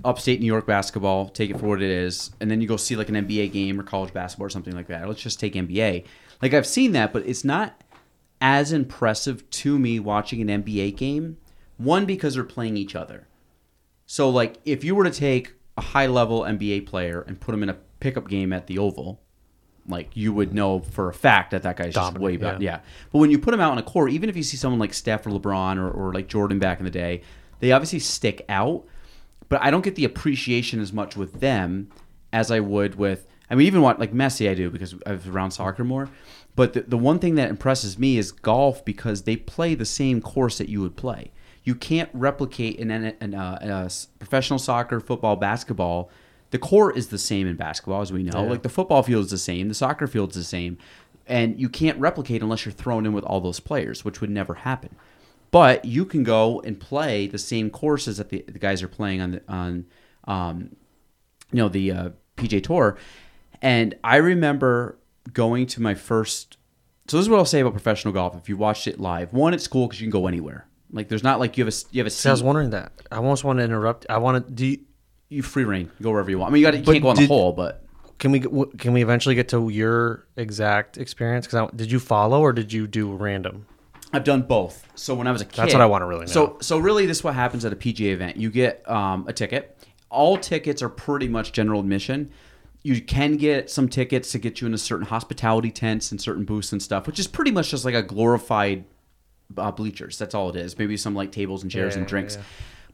upstate 0.03 0.41
New 0.41 0.47
York 0.47 0.67
basketball. 0.67 1.29
Take 1.29 1.49
it 1.49 1.57
for 1.57 1.67
what 1.67 1.81
it 1.81 1.89
is, 1.89 2.31
and 2.41 2.51
then 2.51 2.59
you 2.59 2.67
go 2.67 2.75
see 2.75 2.97
like 2.97 3.07
an 3.07 3.15
NBA 3.15 3.53
game 3.53 3.79
or 3.79 3.83
college 3.83 4.13
basketball 4.13 4.47
or 4.47 4.49
something 4.49 4.75
like 4.75 4.87
that. 4.87 5.07
Let's 5.07 5.21
just 5.21 5.39
take 5.39 5.53
NBA. 5.53 6.03
Like 6.41 6.53
I've 6.53 6.67
seen 6.67 6.91
that, 6.91 7.13
but 7.13 7.25
it's 7.25 7.45
not 7.45 7.81
as 8.41 8.73
impressive 8.73 9.49
to 9.51 9.79
me 9.79 9.99
watching 9.99 10.47
an 10.47 10.63
NBA 10.63 10.97
game. 10.97 11.37
One 11.77 12.05
because 12.05 12.35
they're 12.35 12.43
playing 12.43 12.75
each 12.75 12.95
other. 12.95 13.27
So 14.05 14.29
like 14.29 14.59
if 14.65 14.83
you 14.83 14.93
were 14.93 15.05
to 15.05 15.11
take 15.11 15.53
a 15.77 15.81
high 15.81 16.07
level 16.07 16.41
NBA 16.41 16.85
player 16.85 17.21
and 17.21 17.39
put 17.39 17.55
him 17.55 17.63
in 17.63 17.69
a 17.69 17.77
pickup 18.01 18.27
game 18.27 18.51
at 18.51 18.67
the 18.67 18.77
Oval, 18.77 19.21
like 19.87 20.15
you 20.15 20.33
would 20.33 20.53
know 20.53 20.79
for 20.79 21.09
a 21.09 21.13
fact 21.13 21.51
that 21.51 21.63
that 21.63 21.77
guy's 21.77 21.93
just 21.93 22.17
way 22.17 22.37
better. 22.37 22.61
yeah. 22.61 22.71
Yeah. 22.77 22.79
But 23.11 23.19
when 23.19 23.31
you 23.31 23.39
put 23.39 23.53
him 23.53 23.59
out 23.59 23.71
on 23.71 23.77
a 23.77 23.83
court, 23.83 24.11
even 24.11 24.29
if 24.29 24.37
you 24.37 24.43
see 24.43 24.57
someone 24.57 24.79
like 24.79 24.93
Steph 24.93 25.25
or 25.25 25.31
LeBron 25.31 25.77
or, 25.77 25.89
or 25.89 26.13
like 26.13 26.27
Jordan 26.27 26.59
back 26.59 26.79
in 26.79 26.85
the 26.85 26.91
day, 26.91 27.21
they 27.59 27.71
obviously 27.71 27.99
stick 27.99 28.45
out. 28.49 28.85
But 29.49 29.61
I 29.61 29.71
don't 29.71 29.83
get 29.83 29.95
the 29.95 30.05
appreciation 30.05 30.79
as 30.79 30.93
much 30.93 31.17
with 31.17 31.39
them 31.39 31.89
as 32.31 32.51
I 32.51 32.59
would 32.59 32.95
with. 32.95 33.27
I 33.49 33.55
mean, 33.55 33.67
even 33.67 33.81
what 33.81 33.99
like 33.99 34.13
Messi, 34.13 34.49
I 34.49 34.53
do 34.53 34.69
because 34.69 34.95
I 35.05 35.11
was 35.11 35.27
around 35.27 35.51
soccer 35.51 35.83
more. 35.83 36.09
But 36.55 36.73
the, 36.73 36.81
the 36.81 36.97
one 36.97 37.19
thing 37.19 37.35
that 37.35 37.49
impresses 37.49 37.97
me 37.97 38.17
is 38.17 38.31
golf 38.31 38.83
because 38.85 39.23
they 39.23 39.35
play 39.35 39.75
the 39.75 39.85
same 39.85 40.21
course 40.21 40.57
that 40.57 40.69
you 40.69 40.81
would 40.81 40.95
play. 40.95 41.31
You 41.63 41.75
can't 41.75 42.09
replicate 42.13 42.77
in 42.77 42.91
a 42.91 43.13
an, 43.21 43.35
uh, 43.35 43.59
uh, 43.61 43.89
professional 44.19 44.59
soccer, 44.59 44.99
football, 44.99 45.35
basketball. 45.35 46.09
The 46.51 46.59
court 46.59 46.97
is 46.97 47.07
the 47.07 47.17
same 47.17 47.47
in 47.47 47.55
basketball, 47.55 48.01
as 48.01 48.11
we 48.11 48.23
know. 48.23 48.43
Like 48.43 48.61
the 48.61 48.69
football 48.69 49.03
field 49.03 49.25
is 49.25 49.31
the 49.31 49.37
same, 49.37 49.67
the 49.67 49.73
soccer 49.73 50.05
field's 50.05 50.35
the 50.35 50.43
same, 50.43 50.77
and 51.25 51.59
you 51.59 51.69
can't 51.69 51.97
replicate 51.99 52.41
unless 52.41 52.65
you're 52.65 52.73
thrown 52.73 53.05
in 53.05 53.13
with 53.13 53.23
all 53.23 53.39
those 53.39 53.59
players, 53.59 54.03
which 54.03 54.19
would 54.21 54.29
never 54.29 54.53
happen. 54.53 54.95
But 55.51 55.85
you 55.85 56.05
can 56.05 56.23
go 56.23 56.61
and 56.61 56.79
play 56.79 57.27
the 57.27 57.37
same 57.37 57.69
courses 57.69 58.17
that 58.17 58.29
the, 58.29 58.43
the 58.47 58.59
guys 58.59 58.83
are 58.83 58.87
playing 58.87 59.21
on 59.21 59.31
the, 59.31 59.41
on 59.47 59.85
um, 60.25 60.75
you 61.51 61.57
know 61.57 61.69
the 61.69 61.91
uh, 61.91 62.09
PGA 62.37 62.63
Tour, 62.63 62.97
and 63.61 63.95
I 64.03 64.17
remember 64.17 64.97
going 65.33 65.67
to 65.67 65.81
my 65.81 65.93
first. 65.93 66.57
So 67.07 67.17
this 67.17 67.25
is 67.25 67.29
what 67.29 67.37
I'll 67.37 67.45
say 67.45 67.61
about 67.61 67.73
professional 67.73 68.13
golf. 68.13 68.35
If 68.35 68.47
you 68.49 68.57
watched 68.57 68.87
it 68.87 68.99
live, 68.99 69.33
one, 69.33 69.53
it's 69.53 69.67
cool 69.67 69.87
because 69.87 69.99
you 69.99 70.05
can 70.05 70.11
go 70.11 70.27
anywhere. 70.27 70.67
Like 70.91 71.07
there's 71.07 71.23
not 71.23 71.39
like 71.39 71.57
you 71.57 71.65
have 71.65 71.73
a 71.73 71.77
you 71.91 71.99
have 71.99 72.07
a 72.07 72.09
See, 72.09 72.27
I 72.27 72.31
was 72.31 72.43
wondering 72.43 72.71
that. 72.71 72.91
I 73.11 73.17
almost 73.17 73.43
want 73.43 73.59
to 73.59 73.63
interrupt. 73.63 74.05
I 74.09 74.17
want 74.17 74.47
to. 74.47 74.53
Do 74.53 74.65
you, 74.65 74.79
You 75.31 75.41
free 75.41 75.63
reign, 75.63 75.89
go 76.01 76.11
wherever 76.11 76.29
you 76.29 76.37
want. 76.37 76.51
I 76.51 76.53
mean, 76.53 76.59
you 76.61 76.67
got 76.67 76.77
you 76.77 76.83
can't 76.83 77.01
go 77.01 77.07
on 77.09 77.15
did- 77.15 77.23
the 77.23 77.27
hole, 77.33 77.53
but 77.53 77.85
can 78.19 78.31
we 78.31 78.41
can 78.77 78.91
we 78.91 79.01
eventually 79.01 79.33
get 79.33 79.47
to 79.49 79.69
your 79.69 80.27
exact 80.35 80.97
experience? 80.97 81.47
Because 81.47 81.71
did 81.73 81.89
you 81.89 81.99
follow 82.01 82.41
or 82.41 82.51
did 82.51 82.73
you 82.73 82.85
do 82.85 83.13
random? 83.13 83.65
I've 84.11 84.25
done 84.25 84.41
both. 84.41 84.85
So 84.95 85.15
when 85.15 85.27
I 85.27 85.31
was 85.31 85.41
a 85.41 85.45
kid, 85.45 85.55
That's 85.55 85.73
what 85.73 85.81
I 85.81 85.85
wanna 85.85 86.05
really 86.05 86.25
know. 86.25 86.31
So 86.31 86.57
so 86.59 86.79
really, 86.79 87.05
this 87.05 87.19
is 87.19 87.23
what 87.23 87.33
happens 87.33 87.63
at 87.63 87.71
a 87.71 87.77
PGA 87.77 88.11
event. 88.11 88.35
You 88.35 88.49
get 88.49 88.87
um, 88.89 89.25
a 89.29 89.31
ticket. 89.31 89.77
All 90.09 90.37
tickets 90.37 90.81
are 90.81 90.89
pretty 90.89 91.29
much 91.29 91.53
general 91.53 91.79
admission. 91.79 92.29
You 92.83 93.01
can 93.01 93.37
get 93.37 93.69
some 93.69 93.87
tickets 93.87 94.33
to 94.33 94.37
get 94.39 94.59
you 94.59 94.65
into 94.65 94.79
certain 94.79 95.05
hospitality 95.05 95.71
tents 95.71 96.11
and 96.11 96.19
certain 96.19 96.43
booths 96.43 96.73
and 96.73 96.83
stuff, 96.83 97.07
which 97.07 97.19
is 97.19 97.27
pretty 97.27 97.51
much 97.51 97.71
just 97.71 97.85
like 97.85 97.95
a 97.95 98.03
glorified 98.03 98.83
uh, 99.57 99.71
bleachers. 99.71 100.17
That's 100.17 100.35
all 100.35 100.49
it 100.49 100.57
is. 100.57 100.77
Maybe 100.77 100.97
some 100.97 101.15
like 101.15 101.31
tables 101.31 101.63
and 101.63 101.71
chairs 101.71 101.95
and 101.95 102.05
drinks. 102.05 102.35
yeah. 102.35 102.41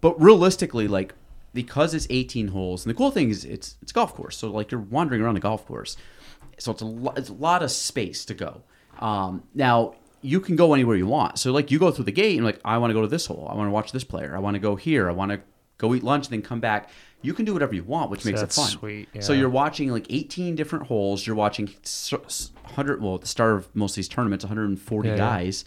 But 0.02 0.22
realistically, 0.22 0.88
like 0.88 1.16
because 1.54 1.94
it's 1.94 2.08
18 2.10 2.50
holes, 2.50 2.86
and 2.86 2.90
the 2.94 2.98
cool 2.98 3.12
thing 3.12 3.30
is 3.30 3.46
it's 3.46 3.78
it's 3.82 3.92
a 3.92 3.96
golf 3.96 4.14
course. 4.14 4.38
So 4.38 4.50
like 4.52 4.72
you're 4.72 4.82
wandering 4.82 5.22
around 5.22 5.36
the 5.36 5.40
golf 5.40 5.66
course, 5.66 5.98
so 6.58 6.72
it's 6.72 6.82
a 6.82 6.86
lo- 6.86 7.14
it's 7.16 7.30
a 7.30 7.34
lot 7.34 7.64
of 7.64 7.72
space 7.72 8.26
to 8.26 8.34
go. 8.34 8.64
Um, 9.00 9.44
now 9.54 9.96
you 10.22 10.40
can 10.40 10.56
go 10.56 10.74
anywhere 10.74 10.96
you 10.98 11.08
want. 11.08 11.38
So 11.40 11.52
like 11.52 11.70
you 11.72 11.80
go 11.80 11.92
through 11.92 12.06
the 12.06 12.12
gate 12.12 12.36
and 12.38 12.46
like 12.46 12.60
I 12.66 12.78
want 12.80 12.90
to 12.90 12.94
go 12.96 13.02
to 13.02 13.08
this 13.08 13.26
hole. 13.28 13.48
I 13.50 13.56
want 13.56 13.68
to 13.68 13.72
watch 13.72 13.92
this 13.92 14.04
player. 14.04 14.36
I 14.36 14.40
want 14.40 14.56
to 14.56 14.60
go 14.60 14.76
here. 14.76 15.10
I 15.10 15.14
want 15.14 15.32
to 15.32 15.40
go 15.78 15.94
eat 15.94 16.04
lunch 16.04 16.26
and 16.26 16.34
then 16.34 16.42
come 16.42 16.60
back. 16.60 16.90
You 17.22 17.34
can 17.34 17.46
do 17.46 17.54
whatever 17.54 17.74
you 17.76 17.84
want, 17.84 18.10
which 18.12 18.26
makes 18.26 18.40
That's 18.42 18.58
it 18.58 18.62
fun. 18.62 18.70
sweet, 18.70 19.10
So 19.24 19.34
you're 19.34 19.50
watching 19.50 19.90
like 19.92 20.06
18 20.10 20.56
different 20.56 20.86
holes. 20.88 21.26
You're 21.26 21.36
watching 21.36 21.68
s- 21.84 22.14
s- 22.26 22.52
100. 22.64 23.02
Well, 23.02 23.16
at 23.16 23.22
the 23.22 23.28
start 23.28 23.56
of 23.56 23.76
most 23.76 23.92
of 23.94 23.96
these 23.98 24.08
tournaments, 24.08 24.44
140 24.46 25.08
Yeah, 25.10 25.14
yeah. 25.16 25.18
guys. 25.20 25.66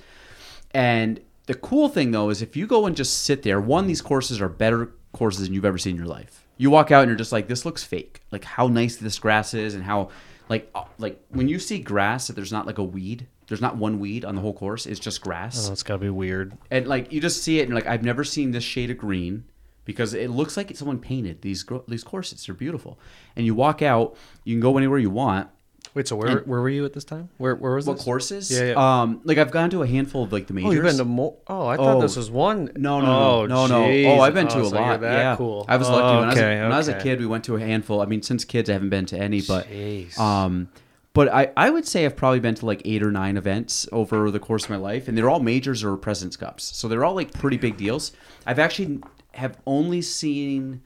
And 0.72 1.20
the 1.46 1.54
cool 1.54 1.88
thing 1.88 2.10
though 2.12 2.30
is 2.30 2.42
if 2.42 2.56
you 2.56 2.66
go 2.66 2.86
and 2.86 2.96
just 2.96 3.22
sit 3.24 3.42
there, 3.42 3.60
one, 3.60 3.86
these 3.86 4.02
courses 4.02 4.40
are 4.40 4.48
better 4.48 4.92
courses 5.12 5.44
than 5.46 5.54
you've 5.54 5.64
ever 5.64 5.78
seen 5.78 5.92
in 5.92 5.98
your 5.98 6.06
life. 6.06 6.46
You 6.56 6.70
walk 6.70 6.90
out 6.90 7.02
and 7.02 7.08
you're 7.08 7.16
just 7.16 7.32
like, 7.32 7.48
this 7.48 7.64
looks 7.64 7.82
fake. 7.82 8.22
Like 8.30 8.44
how 8.44 8.66
nice 8.68 8.96
this 8.96 9.18
grass 9.18 9.54
is 9.54 9.74
and 9.74 9.82
how 9.84 10.10
like 10.48 10.70
uh, 10.74 10.84
like 10.98 11.20
when 11.30 11.48
you 11.48 11.58
see 11.58 11.78
grass 11.78 12.26
that 12.26 12.34
there's 12.34 12.52
not 12.52 12.66
like 12.66 12.78
a 12.78 12.84
weed, 12.84 13.26
there's 13.48 13.60
not 13.60 13.76
one 13.76 13.98
weed 13.98 14.24
on 14.24 14.34
the 14.34 14.40
whole 14.40 14.52
course. 14.54 14.86
It's 14.86 15.00
just 15.00 15.20
grass 15.22 15.68
Oh, 15.68 15.72
it's 15.72 15.82
got 15.82 15.94
to 15.94 15.98
be 16.00 16.10
weird. 16.10 16.56
and 16.70 16.86
like 16.86 17.12
you 17.12 17.20
just 17.20 17.42
see 17.42 17.60
it 17.60 17.64
and 17.64 17.74
like 17.74 17.86
I've 17.86 18.02
never 18.04 18.24
seen 18.24 18.50
this 18.50 18.64
shade 18.64 18.90
of 18.90 18.98
green 18.98 19.44
because 19.84 20.12
it 20.14 20.30
looks 20.30 20.56
like 20.56 20.76
someone 20.76 20.98
painted 20.98 21.42
these 21.42 21.64
these 21.88 22.04
courses. 22.04 22.44
They're 22.46 22.54
beautiful, 22.54 22.98
and 23.34 23.46
you 23.46 23.54
walk 23.54 23.80
out, 23.82 24.16
you 24.44 24.54
can 24.54 24.60
go 24.60 24.76
anywhere 24.76 24.98
you 24.98 25.10
want. 25.10 25.48
Wait, 25.94 26.06
so 26.06 26.14
where 26.14 26.38
And- 26.38 26.46
where 26.46 26.60
were 26.60 26.68
you 26.68 26.84
at 26.84 26.92
this 26.92 27.02
time? 27.04 27.28
Where 27.38 27.54
where 27.56 27.74
was 27.74 27.86
What 27.86 27.96
this? 27.96 28.04
courses? 28.04 28.50
Yeah, 28.50 28.64
yeah. 28.74 29.00
Um, 29.02 29.20
like 29.24 29.38
I've 29.38 29.50
gone 29.50 29.70
to 29.70 29.82
a 29.82 29.86
handful 29.88 30.22
of 30.22 30.32
like 30.32 30.46
the 30.46 30.54
majors. 30.54 30.70
Oh, 30.70 30.72
you've 30.72 30.84
been 30.84 30.98
to 30.98 31.04
more. 31.04 31.34
Oh, 31.48 31.66
I 31.66 31.76
thought 31.76 31.96
Oh. 31.96 32.00
this 32.00 32.16
was 32.16 32.30
one. 32.30 32.70
No, 32.76 33.00
no, 33.00 33.06
oh, 33.06 33.46
no, 33.46 33.66
no, 33.66 33.90
no. 33.90 34.08
Oh, 34.10 34.20
I've 34.20 34.34
been 34.34 34.46
to 34.48 34.58
Oh, 34.58 34.60
a 34.60 34.64
so 34.68 34.76
you're 34.78 34.80
lot. 34.86 35.00
that 35.00 35.12
yeah, 35.12 35.36
cool. 35.36 35.64
I 35.68 35.76
was 35.76 35.88
lucky 35.88 36.02
Oh, 36.02 36.14
when, 36.20 36.24
I 36.24 36.26
was, 36.28 36.38
okay, 36.38 36.58
a, 36.58 36.62
when 36.62 36.72
I 36.72 36.76
was 36.78 36.88
a 36.88 36.94
kid. 37.00 37.18
We 37.20 37.26
went 37.26 37.44
to 37.44 37.56
a 37.56 37.60
handful. 37.60 38.00
I 38.00 38.06
mean, 38.06 38.22
since 38.22 38.44
kids, 38.44 38.70
I 38.70 38.74
haven't 38.74 38.90
been 38.90 39.06
to 39.06 39.18
any, 39.18 39.40
but 39.42 39.68
Jeez. 39.68 40.16
um, 40.18 40.68
but 41.12 41.26
I, 41.32 41.50
I 41.56 41.70
would 41.70 41.88
say 41.88 42.04
I've 42.04 42.14
probably 42.14 42.38
been 42.38 42.54
to 42.54 42.66
like 42.66 42.82
eight 42.84 43.02
or 43.02 43.10
nine 43.10 43.36
events 43.36 43.88
over 43.90 44.30
the 44.30 44.38
course 44.38 44.64
of 44.64 44.70
my 44.70 44.76
life, 44.76 45.08
and 45.08 45.18
they're 45.18 45.28
all 45.28 45.40
majors 45.40 45.82
or 45.82 45.96
Presidents 45.96 46.36
Cups, 46.36 46.64
so 46.76 46.86
they're 46.86 47.04
all 47.04 47.14
like 47.16 47.32
pretty 47.34 47.56
big 47.56 47.76
deals. 47.76 48.12
I've 48.46 48.60
actually 48.60 49.00
have 49.32 49.58
only 49.66 50.02
seen 50.02 50.82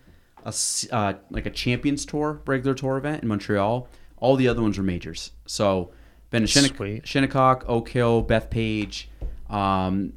a 0.46 0.48
s- 0.48 0.86
uh, 0.90 1.12
like 1.30 1.44
a 1.44 1.50
Champions 1.50 2.06
Tour 2.06 2.40
regular 2.46 2.74
tour 2.74 2.96
event 2.96 3.22
in 3.22 3.28
Montreal. 3.28 3.86
All 4.24 4.36
the 4.36 4.48
other 4.48 4.62
ones 4.62 4.78
are 4.78 4.82
majors. 4.82 5.32
So 5.44 5.92
been 6.30 6.42
to 6.42 6.46
Shinnecock. 6.46 7.04
Shinnecock, 7.04 7.64
Oak 7.68 7.90
Hill, 7.90 8.24
Bethpage, 8.24 9.04
um, 9.50 10.14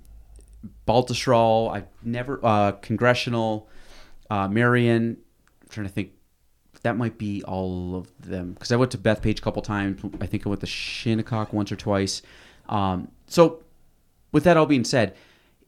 Baltusrol. 0.87 1.71
I've 1.75 1.87
never 2.01 2.39
uh, 2.41 2.71
Congressional, 2.71 3.67
uh, 4.29 4.47
Merion. 4.47 5.17
I'm 5.61 5.69
trying 5.69 5.87
to 5.87 5.91
think. 5.91 6.13
That 6.83 6.95
might 6.95 7.17
be 7.17 7.43
all 7.43 7.95
of 7.95 8.07
them 8.21 8.53
because 8.53 8.71
I 8.71 8.77
went 8.77 8.91
to 8.91 8.97
Bethpage 8.97 9.39
a 9.39 9.41
couple 9.41 9.61
times. 9.61 9.99
I 10.21 10.25
think 10.25 10.45
I 10.45 10.49
went 10.49 10.61
to 10.61 10.67
Shinnecock 10.67 11.51
once 11.51 11.69
or 11.71 11.75
twice. 11.75 12.21
Um, 12.69 13.09
so, 13.25 13.63
with 14.31 14.45
that 14.45 14.55
all 14.55 14.67
being 14.67 14.85
said, 14.85 15.15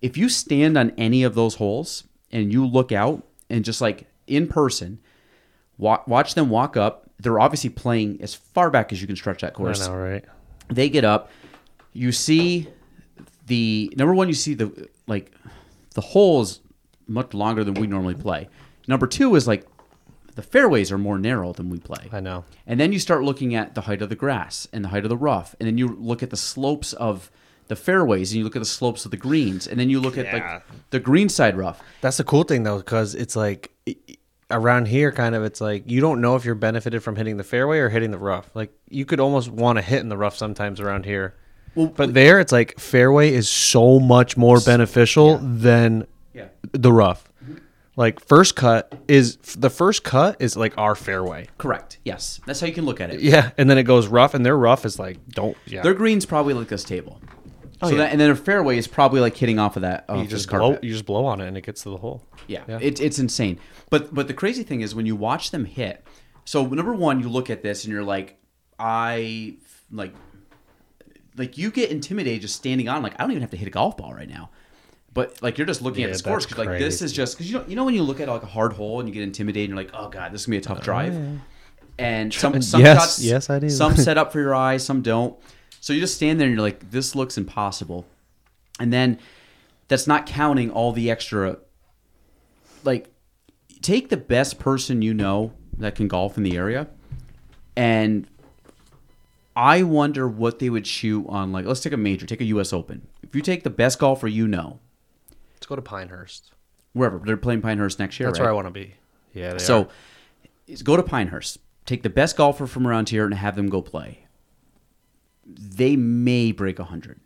if 0.01 0.15
you 0.15 0.29
stand 0.29 0.77
on 0.77 0.93
any 0.97 1.23
of 1.23 1.35
those 1.35 1.55
holes 1.55 2.05
and 2.31 2.53
you 2.53 2.65
look 2.65 2.93
out 2.93 3.27
and 3.49 3.65
just 3.65 3.81
like 3.81 4.07
in 4.27 4.47
person, 4.47 4.99
wa- 5.77 6.03
watch 6.07 6.35
them 6.35 6.49
walk 6.49 6.77
up. 6.77 7.08
They're 7.19 7.39
obviously 7.39 7.69
playing 7.69 8.21
as 8.21 8.33
far 8.33 8.69
back 8.69 8.91
as 8.93 9.01
you 9.01 9.07
can 9.07 9.15
stretch 9.15 9.41
that 9.41 9.51
I 9.51 9.55
course 9.55 9.87
know, 9.87 9.95
right? 9.95 10.23
they 10.69 10.89
get 10.89 11.03
up 11.03 11.29
you 11.93 12.11
see 12.11 12.67
the 13.47 13.91
number 13.97 14.13
one 14.13 14.27
you 14.27 14.33
see 14.33 14.53
the 14.53 14.87
like 15.07 15.31
the 15.95 16.01
hole 16.01 16.41
is 16.41 16.59
much 17.07 17.33
longer 17.33 17.63
than 17.63 17.73
we 17.73 17.87
normally 17.87 18.13
play 18.13 18.47
number 18.87 19.07
two 19.07 19.35
is 19.35 19.47
like 19.47 19.65
the 20.35 20.43
fairways 20.43 20.91
are 20.91 20.97
more 20.99 21.17
narrow 21.17 21.51
than 21.53 21.69
we 21.69 21.79
play 21.79 22.07
I 22.11 22.19
know. 22.19 22.45
and 22.67 22.79
then 22.79 22.93
you 22.93 22.99
start 22.99 23.23
looking 23.23 23.55
at 23.55 23.73
the 23.75 23.81
height 23.81 24.01
of 24.03 24.09
the 24.09 24.15
grass 24.15 24.67
and 24.71 24.85
the 24.85 24.89
height 24.89 25.03
of 25.03 25.09
the 25.09 25.17
rough 25.17 25.55
and 25.59 25.65
then 25.67 25.77
you 25.77 25.87
look 25.87 26.21
at 26.21 26.29
the 26.29 26.37
slopes 26.37 26.93
of 26.93 27.31
the 27.67 27.75
fairways 27.75 28.31
and 28.31 28.37
you 28.37 28.43
look 28.43 28.55
at 28.55 28.59
the 28.59 28.65
slopes 28.65 29.05
of 29.05 29.11
the 29.11 29.17
greens 29.17 29.67
and 29.67 29.79
then 29.79 29.89
you 29.89 29.99
look 29.99 30.17
at 30.17 30.25
Yeah. 30.25 30.33
like 30.53 30.63
the 30.91 30.99
green 30.99 31.29
side 31.29 31.57
rough 31.57 31.81
That's 32.01 32.17
the 32.17 32.23
cool 32.23 32.43
thing 32.43 32.63
though, 32.63 32.77
because 32.77 33.15
it's 33.15 33.35
like, 33.35 33.71
around 34.51 34.87
here, 34.87 35.11
kind 35.11 35.35
of, 35.35 35.43
it's 35.43 35.61
like 35.61 35.89
you 35.89 36.01
don't 36.01 36.21
know 36.21 36.35
if 36.35 36.45
you're 36.45 36.55
benefited 36.55 37.03
from 37.03 37.15
hitting 37.15 37.37
the 37.37 37.43
fairway 37.43 37.79
or 37.79 37.89
hitting 37.89 38.11
the 38.11 38.17
rough. 38.17 38.49
Like 38.53 38.71
you 38.89 39.05
could 39.05 39.19
almost 39.19 39.49
want 39.49 39.77
to 39.77 39.81
hit 39.81 39.99
in 40.01 40.09
the 40.09 40.17
rough 40.17 40.35
sometimes 40.35 40.79
around 40.79 41.05
here. 41.05 41.35
Well, 41.75 41.87
but 41.87 42.13
there, 42.13 42.39
it's 42.39 42.51
like 42.51 42.79
fairway 42.79 43.31
is 43.33 43.47
so 43.47 43.99
much 43.99 44.35
more 44.37 44.59
beneficial 44.59 45.37
than 45.37 46.07
Yeah. 46.33 46.47
the 46.71 46.91
rough. 46.91 47.31
Mm-hmm. 47.43 47.57
Like 47.95 48.25
first 48.25 48.55
cut 48.55 48.93
is 49.07 49.35
the 49.37 49.69
first 49.69 50.03
cut 50.03 50.37
is 50.39 50.57
like 50.57 50.73
our 50.77 50.95
fairway. 50.95 51.47
Correct. 51.57 51.99
Yes, 52.03 52.39
that's 52.47 52.59
how 52.59 52.67
you 52.67 52.73
can 52.73 52.85
look 52.85 52.99
at 53.01 53.11
it. 53.11 53.19
Yeah, 53.21 53.51
and 53.57 53.69
then 53.69 53.77
it 53.77 53.83
goes 53.83 54.07
rough, 54.07 54.33
and 54.33 54.45
their 54.45 54.57
rough 54.57 54.83
is 54.85 54.97
like 54.97 55.17
don't. 55.29 55.55
Yeah, 55.67 55.83
Their 55.83 55.93
green's 55.93 56.25
probably 56.25 56.53
like 56.55 56.69
this 56.69 56.83
table. 56.83 57.21
Oh, 57.81 57.87
so 57.89 57.95
yeah. 57.95 58.03
that, 58.03 58.11
and 58.11 58.19
then 58.19 58.29
a 58.31 58.35
fairway 58.35 58.77
is 58.77 58.87
probably 58.87 59.21
like 59.21 59.37
hitting 59.37 59.57
off 59.59 59.75
of 59.77 59.83
that. 59.83 60.05
Off 60.09 60.21
you 60.23 60.27
just 60.27 60.49
blow. 60.49 60.77
You 60.81 60.91
just 60.91 61.05
blow 61.05 61.25
on 61.25 61.39
it, 61.39 61.47
and 61.47 61.55
it 61.57 61.61
gets 61.61 61.83
to 61.83 61.89
the 61.89 61.97
hole. 61.97 62.23
Yeah, 62.49 62.63
Yeah. 62.67 62.79
It, 62.81 62.99
it's 62.99 63.19
insane. 63.19 63.59
But 63.89 64.13
but 64.13 64.27
the 64.27 64.33
crazy 64.33 64.63
thing 64.63 64.81
is 64.81 64.95
when 64.95 65.05
you 65.05 65.15
watch 65.15 65.51
them 65.51 65.65
hit. 65.65 66.05
So 66.45 66.65
number 66.65 66.93
one, 66.93 67.19
you 67.19 67.29
look 67.29 67.49
at 67.49 67.61
this 67.61 67.83
and 67.83 67.93
you're 67.93 68.03
like, 68.03 68.39
I 68.79 69.57
like, 69.91 70.13
like 71.37 71.57
you 71.57 71.69
get 71.71 71.91
intimidated 71.91 72.41
just 72.41 72.55
standing 72.55 72.89
on. 72.89 73.03
Like 73.03 73.13
I 73.15 73.23
don't 73.23 73.31
even 73.31 73.41
have 73.41 73.51
to 73.51 73.57
hit 73.57 73.67
a 73.67 73.71
golf 73.71 73.97
ball 73.97 74.13
right 74.13 74.29
now. 74.29 74.49
But 75.13 75.41
like 75.41 75.57
you're 75.57 75.67
just 75.67 75.81
looking 75.81 76.03
at 76.03 76.07
Yeah, 76.07 76.13
the 76.13 76.19
scores 76.19 76.45
because 76.45 76.65
like 76.65 76.79
this 76.79 77.01
is 77.01 77.13
just 77.13 77.37
because 77.37 77.51
you 77.51 77.57
know 77.57 77.65
you 77.67 77.75
know 77.75 77.85
when 77.85 77.93
you 77.93 78.03
look 78.03 78.19
at 78.19 78.27
like 78.27 78.43
a 78.43 78.47
hard 78.47 78.73
hole 78.73 78.99
and 78.99 79.07
you 79.07 79.13
get 79.13 79.23
intimidated 79.23 79.69
and 79.69 79.77
you're 79.77 79.85
like 79.85 79.93
oh 79.93 80.09
god 80.09 80.31
this 80.31 80.41
is 80.41 80.47
gonna 80.47 80.55
be 80.55 80.57
a 80.59 80.61
tough 80.61 80.79
oh, 80.81 80.83
drive. 80.83 81.39
And 81.97 82.33
some 82.43 82.61
some 82.61 82.81
Yes, 82.81 82.97
shots, 82.97 83.23
yes, 83.23 83.49
I 83.49 83.59
do. 83.59 83.69
Some 83.69 83.95
set 84.07 84.17
up 84.17 84.31
for 84.31 84.39
your 84.39 84.55
eyes, 84.55 84.85
some 84.85 85.01
don't. 85.01 85.37
So 85.81 85.93
you 85.93 85.99
just 85.99 86.15
stand 86.15 86.39
there 86.39 86.47
and 86.47 86.55
you're 86.55 86.63
like, 86.63 86.91
this 86.91 87.15
looks 87.15 87.37
impossible. 87.37 88.05
And 88.79 88.91
then 88.91 89.19
that's 89.87 90.07
not 90.07 90.25
counting 90.25 90.71
all 90.71 90.91
the 90.91 91.09
extra 91.09 91.57
like 92.83 93.09
take 93.81 94.09
the 94.09 94.17
best 94.17 94.59
person 94.59 95.01
you 95.01 95.13
know 95.13 95.53
that 95.77 95.95
can 95.95 96.07
golf 96.07 96.37
in 96.37 96.43
the 96.43 96.57
area 96.57 96.87
and 97.75 98.27
I 99.55 99.83
wonder 99.83 100.27
what 100.27 100.59
they 100.59 100.69
would 100.69 100.87
shoot 100.87 101.25
on 101.29 101.51
like 101.51 101.65
let's 101.65 101.79
take 101.81 101.93
a 101.93 101.97
major, 101.97 102.25
take 102.25 102.41
a 102.41 102.45
US 102.45 102.71
Open. 102.73 103.07
If 103.23 103.35
you 103.35 103.41
take 103.41 103.63
the 103.63 103.69
best 103.69 103.99
golfer 103.99 104.27
you 104.27 104.47
know, 104.47 104.79
Let's 105.55 105.65
go 105.67 105.75
to 105.75 105.81
Pinehurst. 105.81 106.51
wherever 106.93 107.19
they're 107.19 107.37
playing 107.37 107.61
Pinehurst 107.61 107.99
next 107.99 108.19
year, 108.19 108.29
That's 108.29 108.39
right? 108.39 108.45
where 108.45 108.51
I 108.51 108.55
want 108.55 108.67
to 108.67 108.71
be. 108.71 108.95
Yeah. 109.33 109.53
They 109.53 109.59
So 109.59 109.89
go 110.83 110.95
to 110.97 111.03
Pinehurst, 111.03 111.59
take 111.85 112.03
the 112.03 112.09
best 112.09 112.37
golfer 112.37 112.65
from 112.67 112.87
around 112.87 113.09
here 113.09 113.25
and 113.25 113.33
have 113.33 113.55
them 113.55 113.67
go 113.69 113.81
play. 113.81 114.25
They 115.45 115.95
may 115.95 116.51
break 116.51 116.79
100. 116.79 117.19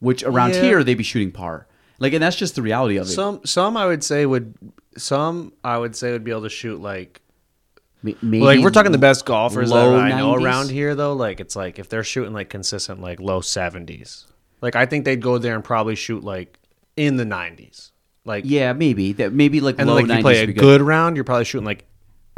Which 0.00 0.22
around 0.22 0.54
Yeah. 0.54 0.62
here 0.62 0.84
they'd 0.84 0.94
be 0.94 1.02
shooting 1.04 1.32
par. 1.32 1.66
Like 1.98 2.12
and 2.12 2.22
that's 2.22 2.36
just 2.36 2.54
the 2.54 2.62
reality 2.62 2.96
of 2.96 3.06
it. 3.06 3.10
some 3.10 3.40
some 3.44 3.76
I 3.76 3.86
would 3.86 4.04
say 4.04 4.24
would 4.26 4.54
some 4.96 5.52
I 5.64 5.78
would 5.78 5.96
say 5.96 6.12
would 6.12 6.24
be 6.24 6.30
able 6.30 6.42
to 6.42 6.48
shoot 6.48 6.80
like 6.80 7.20
M- 8.04 8.14
maybe 8.22 8.44
like 8.44 8.60
we're 8.60 8.70
talking 8.70 8.92
the 8.92 8.98
best 8.98 9.26
golfers 9.26 9.70
that 9.70 9.76
I 9.76 10.16
know 10.16 10.34
90s. 10.34 10.44
around 10.44 10.70
here 10.70 10.94
though. 10.94 11.14
Like 11.14 11.40
it's 11.40 11.56
like 11.56 11.78
if 11.80 11.88
they're 11.88 12.04
shooting 12.04 12.32
like 12.32 12.48
consistent 12.48 13.00
like 13.00 13.18
low 13.20 13.40
seventies, 13.40 14.26
like 14.60 14.76
I 14.76 14.86
think 14.86 15.04
they'd 15.04 15.20
go 15.20 15.38
there 15.38 15.54
and 15.56 15.64
probably 15.64 15.96
shoot 15.96 16.22
like 16.22 16.58
in 16.96 17.16
the 17.16 17.24
nineties. 17.24 17.90
Like 18.24 18.44
Yeah, 18.46 18.72
maybe. 18.74 19.14
That 19.14 19.32
maybe 19.32 19.60
like 19.60 19.76
and 19.78 19.88
low 19.88 19.96
like 19.96 20.04
if 20.04 20.10
90s 20.10 20.16
you 20.16 20.22
play 20.22 20.42
a 20.44 20.46
be 20.46 20.52
good. 20.52 20.80
round, 20.80 21.16
you're 21.16 21.24
probably 21.24 21.44
shooting 21.44 21.66
like 21.66 21.84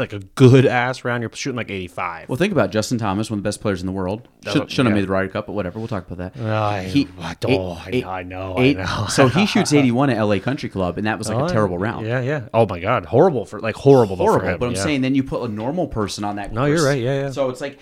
like 0.01 0.13
a 0.13 0.19
good 0.19 0.67
ass 0.67 1.05
round. 1.05 1.23
You're 1.23 1.31
shooting 1.35 1.57
like 1.57 1.71
eighty 1.71 1.87
five. 1.87 2.29
Well, 2.29 2.37
think 2.37 2.53
about. 2.53 2.71
Justin 2.73 2.99
Thomas, 2.99 3.31
one 3.31 3.39
of 3.39 3.43
the 3.45 3.47
best 3.49 3.61
players 3.61 3.81
in 3.81 3.87
the 3.87 3.93
world. 3.93 4.27
Should, 4.45 4.55
would- 4.63 4.71
shouldn't 4.71 4.89
have 4.89 4.97
made 4.97 5.07
the 5.07 5.13
Ryder 5.13 5.29
Cup, 5.29 5.47
but 5.47 5.53
whatever. 5.53 5.79
We'll 5.79 5.87
talk 5.89 6.11
about 6.11 6.35
that. 6.35 6.43
I- 6.45 7.07
I 7.21 7.35
don't- 7.39 7.79
I- 7.87 8.03
I 8.07 8.23
know, 8.25 8.57
I 8.59 8.73
know. 8.73 9.07
so 9.09 9.29
he 9.29 9.47
shoots 9.47 9.73
81 9.75 10.11
at 10.11 10.21
LA 10.21 10.39
Country 10.41 10.69
Club, 10.69 10.99
and 10.99 11.07
that 11.07 11.19
was 11.19 11.29
like 11.29 11.39
Oh, 11.39 11.45
a 11.47 11.49
terrible 11.49 11.79
round. 11.79 12.07
Yeah, 12.07 12.21
yeah. 12.21 12.49
Oh 12.53 12.67
my 12.67 12.81
god, 12.81 13.05
horrible 13.05 13.45
for 13.45 13.61
like 13.61 13.77
horrible. 13.77 14.17
horrible. 14.17 14.49
him, 14.49 14.59
But 14.59 14.67
I'm 14.67 14.75
yeah. 14.75 14.83
saying 14.83 15.01
then 15.03 15.15
you 15.15 15.23
put 15.23 15.43
a 15.43 15.53
normal 15.53 15.87
person 15.87 16.25
on 16.25 16.37
that. 16.37 16.53
No, 16.53 16.65
you're 16.65 16.85
right, 16.85 17.01
yeah, 17.01 17.21
yeah. 17.23 17.31
So 17.31 17.51
it's 17.51 17.61
like, 17.61 17.79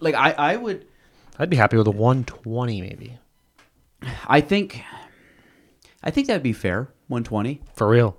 like 0.00 0.14
I, 0.14 0.32
I 0.32 0.56
would, 0.56 0.86
I'd 1.38 1.50
be 1.50 1.56
happy 1.56 1.76
with 1.76 1.86
a 1.88 1.90
one 1.92 2.24
twenty 2.24 2.80
maybe 2.80 3.18
I 4.28 4.40
think, 4.40 4.82
I 6.02 6.10
think 6.10 6.26
that'd 6.28 6.42
be 6.42 6.52
fair. 6.52 6.88
120. 7.08 7.60
for 7.74 7.88
real. 7.88 8.18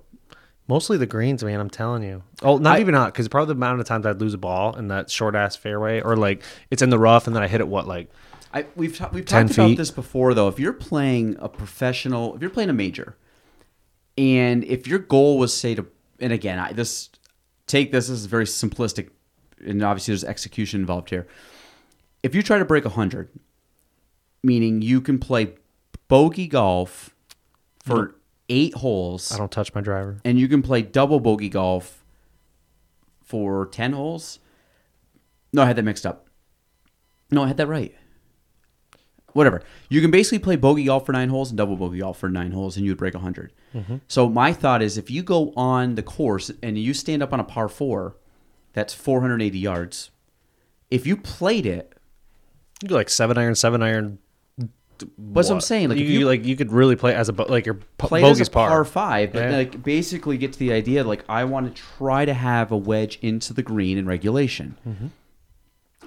Mostly 0.68 0.98
the 0.98 1.06
greens, 1.06 1.42
man. 1.42 1.58
I'm 1.58 1.70
telling 1.70 2.02
you. 2.02 2.22
Oh, 2.42 2.58
not 2.58 2.76
I- 2.76 2.80
even 2.80 2.92
not 2.92 3.12
because 3.12 3.26
probably 3.26 3.54
the 3.54 3.58
amount 3.58 3.80
of 3.80 3.86
times 3.86 4.04
I'd 4.04 4.20
lose 4.20 4.34
a 4.34 4.38
ball 4.38 4.76
in 4.76 4.88
that 4.88 5.10
short 5.10 5.34
ass 5.34 5.56
fairway, 5.56 6.00
or 6.00 6.14
like 6.14 6.42
it's 6.70 6.82
in 6.82 6.90
the 6.90 6.98
rough 6.98 7.26
and 7.26 7.34
then 7.34 7.42
I 7.42 7.48
hit 7.48 7.60
it 7.60 7.68
what 7.68 7.88
like 7.88 8.10
I 8.52 8.66
we've 8.76 8.96
ta- 8.96 9.10
we've 9.12 9.24
10 9.24 9.46
talked 9.46 9.58
about 9.58 9.76
this 9.76 9.90
before 9.90 10.34
though. 10.34 10.48
If 10.48 10.58
you're 10.58 10.74
playing 10.74 11.36
a 11.38 11.48
professional, 11.48 12.34
if 12.34 12.42
you're 12.42 12.50
playing 12.50 12.70
a 12.70 12.74
major, 12.74 13.16
and 14.16 14.62
if 14.64 14.86
your 14.86 14.98
goal 14.98 15.38
was 15.38 15.54
say 15.56 15.74
to, 15.74 15.86
and 16.20 16.32
again, 16.32 16.58
I 16.58 16.72
this 16.72 17.10
take 17.66 17.90
this, 17.90 18.08
this 18.08 18.18
is 18.18 18.26
very 18.26 18.44
simplistic, 18.44 19.08
and 19.64 19.82
obviously 19.82 20.12
there's 20.12 20.24
execution 20.24 20.80
involved 20.80 21.10
here. 21.10 21.26
If 22.22 22.34
you 22.34 22.42
try 22.42 22.58
to 22.58 22.64
break 22.64 22.84
hundred, 22.84 23.30
meaning 24.42 24.82
you 24.82 25.00
can 25.00 25.18
play 25.18 25.54
bogey 26.08 26.46
golf 26.46 27.14
for 27.82 28.08
mm-hmm. 28.08 28.17
Eight 28.48 28.74
holes, 28.74 29.32
I 29.32 29.38
don't 29.38 29.50
touch 29.52 29.74
my 29.74 29.80
driver. 29.80 30.18
and 30.24 30.38
you 30.38 30.48
can 30.48 30.62
play 30.62 30.82
double 30.82 31.20
bogey 31.20 31.48
golf 31.48 32.04
for 33.22 33.66
10 33.66 33.92
holes. 33.92 34.38
No, 35.52 35.62
I 35.62 35.66
had 35.66 35.76
that 35.76 35.82
mixed 35.82 36.06
up. 36.06 36.26
No, 37.30 37.42
I 37.44 37.48
had 37.48 37.56
that 37.58 37.66
right. 37.66 37.94
Whatever. 39.34 39.62
You 39.90 40.00
can 40.00 40.10
basically 40.10 40.38
play 40.38 40.56
bogey 40.56 40.84
golf 40.84 41.04
for 41.06 41.12
nine 41.12 41.28
holes 41.28 41.50
and 41.50 41.58
double 41.58 41.76
bogey 41.76 41.98
golf 41.98 42.18
for 42.18 42.28
nine 42.30 42.52
holes, 42.52 42.76
and 42.76 42.84
you 42.84 42.90
would 42.92 42.98
break 42.98 43.14
100. 43.14 43.52
Mm-hmm. 43.74 43.96
So, 44.08 44.28
my 44.28 44.52
thought 44.52 44.80
is 44.82 44.96
if 44.96 45.10
you 45.10 45.22
go 45.22 45.52
on 45.54 45.94
the 45.94 46.02
course 46.02 46.50
and 46.62 46.78
you 46.78 46.94
stand 46.94 47.22
up 47.22 47.32
on 47.32 47.38
a 47.40 47.44
par 47.44 47.68
four, 47.68 48.16
that's 48.72 48.94
480 48.94 49.58
yards. 49.58 50.10
If 50.90 51.06
you 51.06 51.16
played 51.16 51.66
it, 51.66 51.92
You 52.82 52.88
do 52.88 52.94
like 52.94 53.10
seven 53.10 53.36
iron, 53.36 53.54
seven 53.54 53.82
iron. 53.82 54.18
What's 55.16 55.48
what 55.48 55.56
I'm 55.56 55.60
saying? 55.60 55.88
Like, 55.90 55.98
you, 55.98 56.04
if 56.04 56.10
you, 56.10 56.26
like 56.26 56.44
you 56.44 56.56
could 56.56 56.72
really 56.72 56.96
play 56.96 57.14
as 57.14 57.28
a 57.28 57.32
like 57.32 57.66
your 57.66 57.78
play 57.98 58.22
it 58.22 58.26
as 58.26 58.40
a 58.40 58.50
par, 58.50 58.68
par. 58.68 58.84
five, 58.84 59.32
but 59.32 59.50
Yeah. 59.50 59.56
like 59.56 59.82
basically 59.82 60.38
get 60.38 60.52
to 60.54 60.58
the 60.58 60.72
idea 60.72 61.04
like 61.04 61.24
I 61.28 61.44
want 61.44 61.74
to 61.74 61.82
try 61.82 62.24
to 62.24 62.34
have 62.34 62.70
a 62.72 62.76
wedge 62.76 63.18
into 63.22 63.52
the 63.52 63.62
green 63.62 63.98
in 63.98 64.06
regulation, 64.06 64.76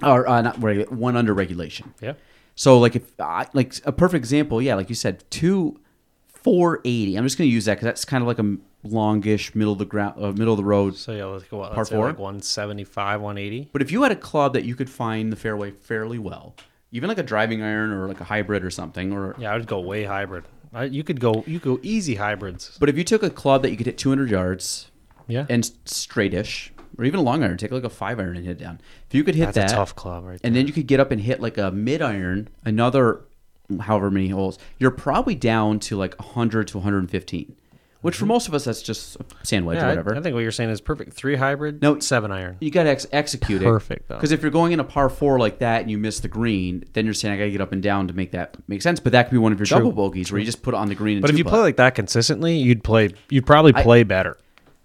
or 0.02 0.28
uh, 0.28 0.42
not 0.42 0.56
regu- 0.60 0.90
one 0.90 1.16
under 1.16 1.34
regulation. 1.34 1.94
Yeah. 2.00 2.14
So 2.54 2.78
like 2.78 2.96
if 2.96 3.04
I, 3.20 3.46
like 3.52 3.74
a 3.84 3.92
perfect 3.92 4.18
example, 4.18 4.60
yeah, 4.60 4.74
like 4.74 4.88
you 4.88 4.94
said, 4.94 5.24
two 5.30 5.80
four 6.28 6.80
eighty. 6.84 7.16
I'm 7.16 7.24
just 7.24 7.38
going 7.38 7.48
to 7.48 7.54
use 7.54 7.64
that 7.66 7.74
because 7.74 7.86
that's 7.86 8.04
kind 8.04 8.22
of 8.22 8.28
like 8.28 8.38
a 8.38 8.56
longish 8.84 9.54
middle 9.54 9.72
of 9.74 9.78
the 9.78 9.84
ground, 9.84 10.22
uh, 10.22 10.32
middle 10.32 10.52
of 10.52 10.56
the 10.58 10.64
road. 10.64 10.96
So 10.96 11.12
yeah, 11.12 11.24
let's 11.26 11.44
go. 11.44 11.58
What, 11.58 11.72
Par 11.72 11.84
four? 11.84 12.08
like 12.08 12.18
one 12.18 12.42
seventy 12.42 12.84
five, 12.84 13.20
one 13.20 13.38
eighty. 13.38 13.68
But 13.72 13.80
if 13.80 13.90
you 13.92 14.02
had 14.02 14.12
a 14.12 14.16
club 14.16 14.52
that 14.54 14.64
you 14.64 14.74
could 14.74 14.90
find 14.90 15.32
the 15.32 15.36
fairway 15.36 15.70
fairly 15.70 16.18
well, 16.18 16.54
even 16.92 17.08
like 17.08 17.18
a 17.18 17.22
driving 17.22 17.62
iron 17.62 17.90
or 17.90 18.06
like 18.06 18.20
a 18.20 18.24
hybrid 18.24 18.64
or 18.64 18.70
something, 18.70 19.12
or 19.12 19.34
Yeah, 19.38 19.52
I 19.52 19.56
would 19.56 19.66
go 19.66 19.80
way 19.80 20.04
hybrid. 20.04 20.44
I, 20.74 20.84
you 20.84 21.02
could 21.04 21.20
go. 21.20 21.42
You 21.46 21.58
could 21.60 21.76
go 21.76 21.80
easy 21.82 22.14
hybrids. 22.14 22.76
but 22.78 22.88
if 22.88 22.96
you 22.96 23.04
took 23.04 23.22
a 23.22 23.30
club 23.30 23.62
that 23.62 23.70
you 23.70 23.76
could 23.76 23.86
hit 23.86 23.98
200 23.98 24.30
yards, 24.30 24.90
Yeah. 25.28 25.46
and 25.50 25.64
straightish, 25.84 26.70
or 26.98 27.04
even 27.04 27.20
a 27.20 27.22
long 27.22 27.42
iron. 27.42 27.56
Take 27.58 27.70
like 27.72 27.84
a 27.84 27.90
five 27.90 28.18
iron 28.20 28.36
and 28.36 28.44
hit 28.46 28.60
it 28.60 28.64
down. 28.64 28.80
If 29.08 29.14
you 29.14 29.24
could 29.24 29.34
hit 29.34 29.46
That's 29.46 29.56
that, 29.56 29.72
a 29.72 29.74
tough 29.74 29.94
club, 29.96 30.24
right? 30.24 30.40
and 30.44 30.54
then 30.56 30.66
you 30.66 30.72
could 30.72 30.86
get 30.86 31.00
up 31.00 31.10
and 31.10 31.20
hit 31.20 31.40
like 31.40 31.58
a 31.58 31.70
mid 31.70 32.00
iron, 32.02 32.48
another 32.64 33.20
however 33.80 34.10
many 34.10 34.28
holes. 34.28 34.58
You're 34.78 34.90
probably 34.90 35.34
down 35.34 35.78
to 35.80 35.96
like 35.96 36.18
100 36.18 36.68
to 36.68 36.78
115, 36.78 37.56
which 38.02 38.16
for 38.16 38.26
most 38.26 38.46
of 38.48 38.54
us 38.54 38.64
that's 38.64 38.82
just 38.82 39.16
a 39.16 39.24
sand 39.42 39.64
wedge 39.64 39.78
Mm-hmm. 39.78 39.84
or 39.84 39.88
I- 39.88 39.92
whatever. 39.92 40.16
I, 40.16 40.20
think 40.20 40.34
what 40.34 40.40
you're 40.40 40.50
saying 40.52 40.70
is 40.70 40.80
perfect. 40.80 41.14
Three 41.14 41.36
hybrid. 41.36 41.80
No, 41.80 41.98
seven 42.00 42.30
iron. 42.30 42.58
you 42.60 42.70
got 42.70 42.82
to 42.84 42.90
ex- 42.90 43.06
execute 43.12 43.62
it. 43.62 43.64
Perfect, 43.64 44.02
it. 44.02 44.08
though. 44.08 44.16
Because 44.16 44.32
if 44.32 44.42
you're 44.42 44.50
going 44.50 44.72
in 44.72 44.80
a 44.80 44.84
par 44.84 45.08
four 45.08 45.38
like 45.38 45.58
that 45.60 45.80
and 45.80 45.90
you 45.90 45.96
miss 45.98 46.20
the 46.20 46.28
green, 46.28 46.84
then 46.92 47.04
you're 47.06 47.14
saying 47.14 47.32
I 47.32 47.38
got 47.38 47.44
to 47.44 47.50
get 47.50 47.60
up 47.60 47.72
and 47.72 47.82
down 47.82 48.08
to 48.08 48.14
make 48.14 48.32
that 48.32 48.56
make 48.68 48.82
sense. 48.82 49.00
But 49.00 49.12
that 49.12 49.24
could 49.24 49.32
be 49.32 49.38
one 49.38 49.52
of 49.52 49.58
your 49.58 49.66
True, 49.66 49.78
double 49.78 49.92
bogeys 49.92 50.30
where 50.30 50.38
you 50.38 50.44
just 50.44 50.62
put 50.62 50.74
it 50.74 50.76
on 50.76 50.88
the 50.88 50.94
green. 50.94 51.16
And 51.16 51.22
But 51.22 51.30
if 51.30 51.38
you 51.38 51.44
putt. 51.44 51.52
play 51.54 51.60
like 51.60 51.76
that 51.76 51.94
consistently, 51.94 52.56
you'd 52.56 52.84
play. 52.84 53.10
You'd 53.30 53.46
probably 53.46 53.72
I- 53.74 53.82
play 53.82 54.02
better. 54.02 54.36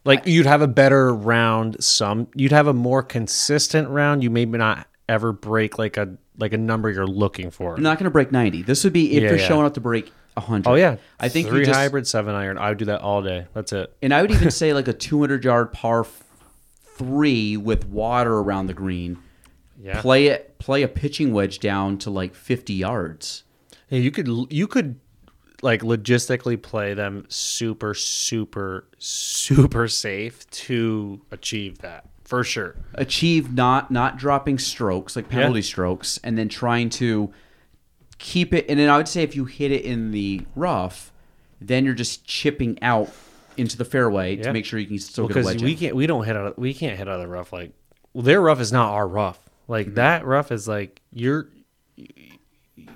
Like 0.06 0.26
you'd 0.26 0.46
have 0.46 0.62
a 0.62 0.68
better 0.70 1.14
round. 1.14 1.84
Some 1.84 2.28
you'd 2.34 2.54
have 2.54 2.68
a 2.68 2.74
more 2.74 3.04
consistent 3.04 3.90
round. 3.90 4.24
You 4.24 4.30
maybe 4.30 4.58
not 4.58 4.88
ever 5.10 5.34
break 5.34 5.78
like 5.78 5.98
a 5.98 6.16
like 6.38 6.54
a 6.54 6.58
number 6.58 6.90
you're 6.90 7.06
looking 7.08 7.50
for. 7.52 7.72
you're 7.72 7.80
not 7.80 7.98
going 7.98 8.06
to 8.06 8.10
break 8.12 8.32
90. 8.32 8.62
This 8.62 8.84
would 8.84 8.94
be 8.94 9.14
if 9.18 9.24
Yeah, 9.24 9.30
you're 9.32 9.40
yeah. 9.40 9.48
showing 9.48 9.66
up 9.66 9.74
to 9.74 9.82
break 9.82 10.12
100. 10.38 10.70
Oh 10.70 10.76
yeah, 10.76 10.98
I 11.20 11.30
think 11.30 11.48
three 11.48 11.60
you 11.60 11.66
just, 11.66 11.78
hybrid 11.78 12.08
seven 12.08 12.36
iron. 12.36 12.58
I 12.58 12.70
would 12.70 12.78
do 12.78 12.86
that 12.86 13.02
all 13.02 13.22
day. 13.22 13.48
That's 13.54 13.74
it. 13.74 13.94
And 14.02 14.14
I 14.14 14.22
would 14.22 14.32
even 14.32 14.52
say 14.62 14.74
like 14.74 14.88
a 14.88 14.94
200 14.94 15.44
yard 15.44 15.74
par 15.74 16.06
three 16.96 17.58
with 17.58 17.86
water 17.88 18.38
around 18.38 18.68
the 18.68 18.74
green. 18.74 19.20
Yeah. 19.82 20.02
Play 20.02 20.28
it. 20.28 20.58
Play 20.60 20.84
a 20.84 20.88
pitching 20.88 21.34
wedge 21.34 21.60
down 21.60 21.98
to 22.00 22.10
like 22.10 22.34
50 22.34 22.74
yards. 22.74 23.44
Yeah, 23.90 24.00
you 24.00 24.12
could 24.12 24.28
you 24.52 24.68
could 24.68 25.00
like 25.62 25.82
logistically 25.82 26.62
play 26.62 26.94
them 26.94 27.26
super 27.30 27.94
super 27.94 28.88
super 28.98 29.88
safe 29.88 30.50
to 30.52 31.22
achieve 31.32 31.80
that 31.80 32.06
for 32.24 32.44
sure. 32.44 32.76
Achieve 32.96 33.54
not 33.54 33.90
not 33.90 34.18
dropping 34.18 34.60
strokes 34.60 35.16
like 35.16 35.30
penalty 35.30 35.62
strokes, 35.62 36.20
and 36.24 36.38
then 36.38 36.50
trying 36.50 36.90
to 36.92 37.32
keep 38.20 38.54
it. 38.54 38.66
And 38.70 38.80
then 38.80 38.90
I 38.90 38.98
would 38.98 39.08
say 39.08 39.24
if 39.24 39.36
you 39.36 39.46
hit 39.46 39.72
it 39.72 39.84
in 39.86 40.12
the 40.12 40.42
rough, 40.56 41.12
then 41.62 41.86
you're 41.86 41.94
just 41.94 42.26
chipping 42.26 42.78
out 42.82 43.10
into 43.58 43.78
the 43.78 43.86
fairway 43.86 44.36
Yeah. 44.38 44.44
to 44.44 44.54
make 44.54 44.66
sure 44.66 44.80
you 44.80 44.86
can 44.88 45.00
still 45.00 45.28
get 45.28 45.32
a 45.38 45.40
because 45.40 45.46
wedge. 45.48 45.62
we 45.64 45.72
in. 45.72 45.78
can't 45.78 45.96
we 45.96 46.06
don't 46.08 46.24
hit 46.26 46.36
out 46.36 46.46
of, 46.48 46.58
we 46.58 46.74
can't 46.74 46.98
hit 46.98 47.08
out 47.08 47.16
of 47.16 47.22
the 47.22 47.28
rough 47.28 47.52
like 47.52 47.72
well, 48.14 48.24
their 48.24 48.40
rough 48.42 48.60
is 48.60 48.72
not 48.72 48.92
our 48.92 49.08
rough 49.08 49.40
Mm-hmm. 49.40 49.72
like 49.72 49.94
that 49.96 50.26
rough 50.26 50.52
is 50.52 50.68
like 50.68 51.02
you're 51.12 51.50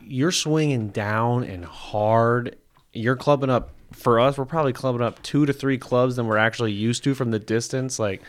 you're 0.03 0.31
swinging 0.31 0.89
down 0.89 1.43
and 1.43 1.65
hard 1.65 2.55
you're 2.93 3.15
clubbing 3.15 3.49
up 3.49 3.71
for 3.93 4.19
us 4.19 4.37
we're 4.37 4.45
probably 4.45 4.73
clubbing 4.73 5.01
up 5.01 5.21
two 5.23 5.45
to 5.45 5.53
three 5.53 5.77
clubs 5.77 6.15
than 6.15 6.27
we're 6.27 6.37
actually 6.37 6.71
used 6.71 7.03
to 7.03 7.13
from 7.15 7.31
the 7.31 7.39
distance 7.39 7.97
like 7.99 8.21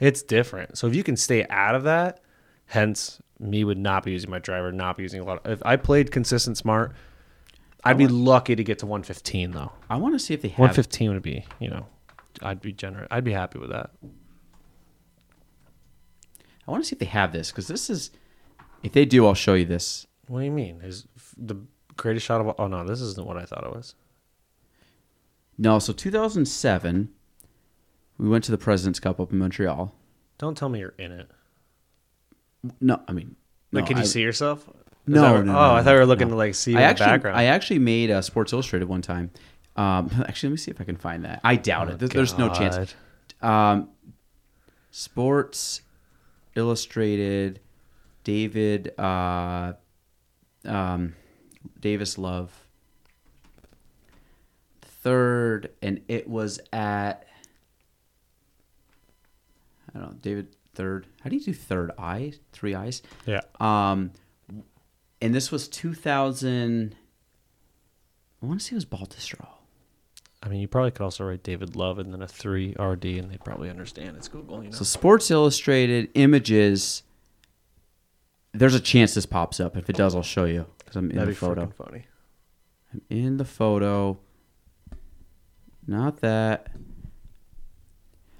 it's 0.00 0.22
different 0.22 0.76
so 0.78 0.86
if 0.86 0.94
you 0.94 1.02
can 1.04 1.16
stay 1.16 1.46
out 1.50 1.74
of 1.74 1.84
that 1.84 2.20
hence 2.66 3.20
me 3.44 3.62
would 3.64 3.78
not 3.78 4.04
be 4.04 4.12
using 4.12 4.30
my 4.30 4.38
driver 4.38 4.72
not 4.72 4.96
be 4.96 5.02
using 5.02 5.20
a 5.20 5.24
lot 5.24 5.44
of, 5.44 5.52
if 5.52 5.62
i 5.64 5.76
played 5.76 6.10
consistent 6.10 6.56
smart 6.56 6.92
i'd 7.84 7.98
be 7.98 8.08
lucky 8.08 8.56
to 8.56 8.64
get 8.64 8.78
to 8.78 8.86
115 8.86 9.50
though 9.52 9.70
I 9.94 9.96
want 9.96 10.14
to 10.14 10.18
see 10.18 10.34
if 10.34 10.42
they 10.42 10.48
have 10.48 10.58
115 10.58 11.12
would 11.12 11.22
be, 11.22 11.44
you 11.60 11.70
know, 11.70 11.86
I'd 12.42 12.60
be 12.60 12.72
generous. 12.72 13.06
I'd 13.10 13.22
be 13.22 13.32
happy 13.32 13.58
with 13.58 13.70
that. 13.70 13.90
I 16.66 16.70
want 16.70 16.82
to 16.82 16.88
see 16.88 16.94
if 16.94 16.98
they 16.98 17.06
have 17.06 17.32
this 17.32 17.50
because 17.50 17.68
this 17.68 17.88
is. 17.88 18.10
If 18.82 18.92
they 18.92 19.04
do, 19.04 19.26
I'll 19.26 19.34
show 19.34 19.54
you 19.54 19.64
this. 19.64 20.06
What 20.26 20.40
do 20.40 20.44
you 20.44 20.50
mean? 20.50 20.80
Is 20.82 21.06
the 21.36 21.56
greatest 21.96 22.26
shot 22.26 22.40
of 22.40 22.48
all? 22.48 22.54
Oh 22.58 22.66
no, 22.66 22.84
this 22.84 23.00
isn't 23.00 23.26
what 23.26 23.36
I 23.36 23.44
thought 23.44 23.64
it 23.64 23.74
was. 23.74 23.94
No, 25.56 25.78
so 25.78 25.92
2007, 25.92 27.10
we 28.18 28.28
went 28.28 28.42
to 28.44 28.50
the 28.50 28.58
President's 28.58 28.98
Cup 28.98 29.20
up 29.20 29.30
in 29.30 29.38
Montreal. 29.38 29.94
Don't 30.38 30.56
tell 30.56 30.68
me 30.68 30.80
you're 30.80 30.94
in 30.98 31.12
it. 31.12 31.30
No, 32.80 33.00
I 33.08 33.12
mean, 33.12 33.36
Like, 33.72 33.86
can 33.86 33.96
you 33.96 34.02
I- 34.02 34.06
see 34.06 34.22
yourself? 34.22 34.68
No, 35.06 35.20
no, 35.22 35.32
what- 35.34 35.44
no, 35.46 35.52
Oh, 35.52 35.54
no, 35.68 35.74
I 35.74 35.82
thought 35.82 35.92
you 35.92 35.98
were 35.98 36.06
looking 36.06 36.28
no. 36.28 36.34
to 36.34 36.38
like 36.38 36.54
see 36.54 36.76
I 36.76 36.82
actually, 36.82 37.06
background. 37.06 37.36
I 37.38 37.44
actually 37.44 37.78
made 37.80 38.10
a 38.10 38.22
Sports 38.22 38.52
Illustrated 38.52 38.88
one 38.88 39.02
time. 39.02 39.30
Um, 39.76 40.10
actually, 40.28 40.48
let 40.50 40.52
me 40.52 40.56
see 40.58 40.70
if 40.70 40.80
I 40.80 40.84
can 40.84 40.96
find 40.96 41.24
that. 41.24 41.40
I 41.44 41.56
doubt 41.56 41.90
it. 41.90 41.98
There- 41.98 42.08
There's 42.08 42.38
no 42.38 42.48
chance. 42.54 42.94
Oh, 43.42 43.48
Um, 43.48 43.88
Sports 44.90 45.82
Illustrated, 46.54 47.60
David, 48.22 48.98
uh, 48.98 49.72
um, 50.64 51.14
Davis 51.80 52.16
Love, 52.16 52.52
third, 54.82 55.70
and 55.82 56.00
it 56.08 56.28
was 56.28 56.60
at. 56.72 57.26
I 59.94 59.98
don't 59.98 60.08
know, 60.12 60.18
David 60.22 60.48
third. 60.74 61.06
How 61.22 61.30
do 61.30 61.36
you 61.36 61.42
do 61.42 61.52
third 61.54 61.90
eye? 61.98 62.32
Three 62.52 62.74
eyes. 62.74 63.02
Yeah. 63.26 63.40
Um, 63.60 64.10
and 65.20 65.34
this 65.34 65.50
was 65.50 65.68
2000. 65.68 66.94
I 68.42 68.46
want 68.46 68.60
to 68.60 68.66
say 68.66 68.72
it 68.72 68.74
was 68.74 68.84
Baltusrol. 68.84 69.48
I 70.42 70.48
mean, 70.48 70.60
you 70.60 70.68
probably 70.68 70.90
could 70.90 71.02
also 71.02 71.24
write 71.24 71.42
David 71.42 71.74
Love 71.74 71.98
and 71.98 72.12
then 72.12 72.20
a 72.20 72.28
three 72.28 72.74
RD, 72.78 73.04
and 73.06 73.30
they'd 73.30 73.42
probably 73.42 73.70
understand 73.70 74.16
it's 74.18 74.28
Google. 74.28 74.62
You 74.62 74.68
know. 74.70 74.76
So 74.76 74.84
Sports 74.84 75.30
Illustrated 75.30 76.10
images. 76.14 77.02
There's 78.52 78.74
a 78.74 78.80
chance 78.80 79.14
this 79.14 79.24
pops 79.26 79.58
up. 79.58 79.76
If 79.76 79.88
it 79.88 79.96
does, 79.96 80.14
I'll 80.14 80.22
show 80.22 80.44
you 80.44 80.66
because 80.78 80.96
I'm 80.96 81.10
in 81.10 81.16
That'd 81.16 81.28
the 81.28 81.32
be 81.32 81.36
photo. 81.36 81.72
funny. 81.76 82.06
I'm 82.92 83.00
in 83.08 83.38
the 83.38 83.44
photo. 83.46 84.18
Not 85.86 86.20
that. 86.20 86.68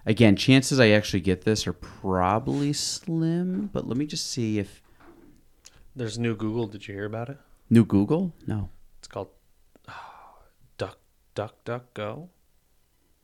Again, 0.06 0.36
chances 0.36 0.78
I 0.78 0.90
actually 0.90 1.20
get 1.20 1.42
this 1.44 1.66
are 1.66 1.72
probably 1.72 2.72
slim, 2.72 3.70
but 3.72 3.88
let 3.88 3.96
me 3.96 4.04
just 4.06 4.30
see 4.30 4.58
if 4.58 4.82
There's 5.96 6.18
new 6.18 6.36
Google. 6.36 6.66
Did 6.66 6.86
you 6.86 6.94
hear 6.94 7.06
about 7.06 7.28
it? 7.30 7.38
new 7.70 7.84
Google. 7.84 8.32
No. 8.46 8.68
It's 8.98 9.08
called 9.08 9.28
Duck 10.78 10.98
Duck 11.34 11.54
Duck 11.64 11.94
Go. 11.94 12.28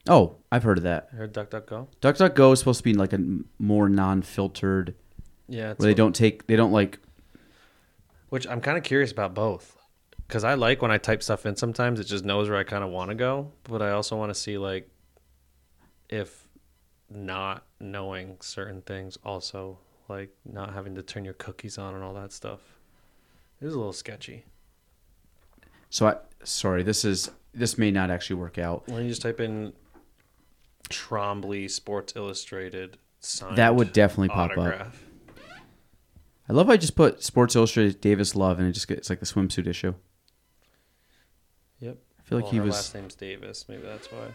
Oh, 0.09 0.37
I've 0.51 0.63
heard 0.63 0.79
of 0.79 0.85
that. 0.85 1.11
Heard 1.11 1.33
Duck 1.33 1.51
Duck 1.51 1.67
Go? 1.67 1.89
DuckDuckGo 2.01 2.55
is 2.55 2.59
supposed 2.59 2.79
to 2.79 2.85
be 2.85 2.95
like 2.95 3.13
a 3.13 3.21
more 3.59 3.89
non-filtered, 3.89 4.95
Yeah. 5.47 5.73
It's 5.73 5.79
where 5.81 5.91
they 5.91 5.95
don't 5.95 6.15
take, 6.15 6.47
they 6.47 6.57
don't 6.57 6.73
like. 6.73 6.99
Which 8.31 8.47
I'm 8.49 8.63
kind 8.63 8.79
of 8.79 8.85
curious 8.85 9.13
about 9.13 9.35
both. 9.35 9.77
Because 10.27 10.43
I 10.45 10.55
like 10.55 10.81
when 10.81 10.91
I 10.91 10.97
type 10.97 11.23
stuff 11.23 11.45
in 11.45 11.57
sometimes, 11.57 12.01
it 12.01 12.05
just 12.05 12.25
knows 12.25 12.49
where 12.49 12.59
I 12.59 12.65
kind 12.65 12.83
of 12.83 12.91
want 12.91 13.11
to 13.11 13.15
go. 13.15 13.53
But 13.65 13.83
I 13.83 13.91
also 13.91 14.17
want 14.17 14.31
to 14.31 14.35
see, 14.35 14.57
like, 14.57 14.89
if 16.09 16.40
not 17.11 17.65
knowing 17.81 18.37
certain 18.41 18.83
things 18.83 19.19
also, 19.25 19.79
like, 20.09 20.31
not 20.45 20.73
having 20.73 20.95
to 20.95 21.03
turn 21.03 21.25
your 21.25 21.35
cookies 21.35 21.77
on 21.79 21.95
and 21.95 22.03
all 22.05 22.15
that 22.15 22.33
stuff. 22.33 22.61
It 23.61 23.67
is 23.67 23.75
a 23.75 23.79
little 23.79 23.93
sketchy. 23.93 24.45
So 25.91 26.07
I, 26.07 26.17
sorry, 26.45 26.83
this 26.83 27.05
is 27.05 27.31
this 27.53 27.77
may 27.77 27.91
not 27.91 28.11
actually 28.11 28.37
work 28.37 28.59
out. 28.59 28.87
Don't 28.87 29.03
you 29.03 29.09
just 29.09 29.23
type 29.23 29.41
in 29.41 29.73
Trombley 30.89 31.69
Sports 31.69 32.13
Illustrated 32.17 32.97
signed 33.19 33.57
That 33.59 33.75
would 33.75 33.93
definitely 33.93 34.29
pop 34.29 34.57
up. 34.57 34.93
I 36.49 36.53
love 36.53 36.67
how 36.69 36.73
I 36.73 36.77
just 36.77 36.97
put 36.97 37.23
Sports 37.23 37.55
Illustrated 37.55 38.01
Davis 38.01 38.35
Love 38.35 38.59
and 38.59 38.69
it 38.69 38.73
just 38.73 38.89
gets 38.89 39.11
like 39.11 39.21
the 39.21 39.27
swimsuit 39.27 39.67
issue. 39.67 39.95
Yep. 41.81 41.97
I 42.19 42.23
feel 42.23 42.41
like 42.41 42.51
he 42.51 42.61
was- 42.61 42.75
last 42.75 42.95
name's 42.95 43.15
Davis. 43.15 43.67
Maybe 43.69 43.83
that's 43.83 44.11
why. 44.11 44.29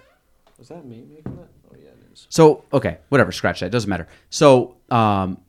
Was 0.57 0.69
that 0.69 0.85
me 0.85 1.03
making 1.07 1.35
that? 1.35 1.49
Oh 1.69 1.75
yeah, 1.77 1.89
it 1.89 2.11
is. 2.13 2.27
So 2.29 2.63
okay, 2.73 2.99
whatever, 3.09 3.31
scratch 3.31 3.59
that. 3.59 3.71
Doesn't 3.71 3.89
matter. 3.89 4.07
So 4.29 4.77
um, 4.89 5.39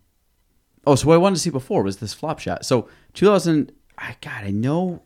oh, 0.86 0.94
so 0.94 1.08
what 1.08 1.14
I 1.14 1.18
wanted 1.18 1.36
to 1.36 1.40
see 1.42 1.50
before 1.50 1.82
was 1.82 1.98
this 1.98 2.12
flop 2.14 2.38
shot. 2.38 2.64
So 2.64 2.88
2000, 3.14 3.72
I 3.98 4.16
God, 4.20 4.44
I 4.44 4.50
know. 4.50 5.02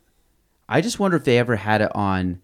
I 0.68 0.80
just 0.80 0.98
wonder 0.98 1.16
if 1.16 1.24
they 1.24 1.38
ever 1.38 1.56
had 1.56 1.80
it 1.80 1.94
on. 1.94 2.40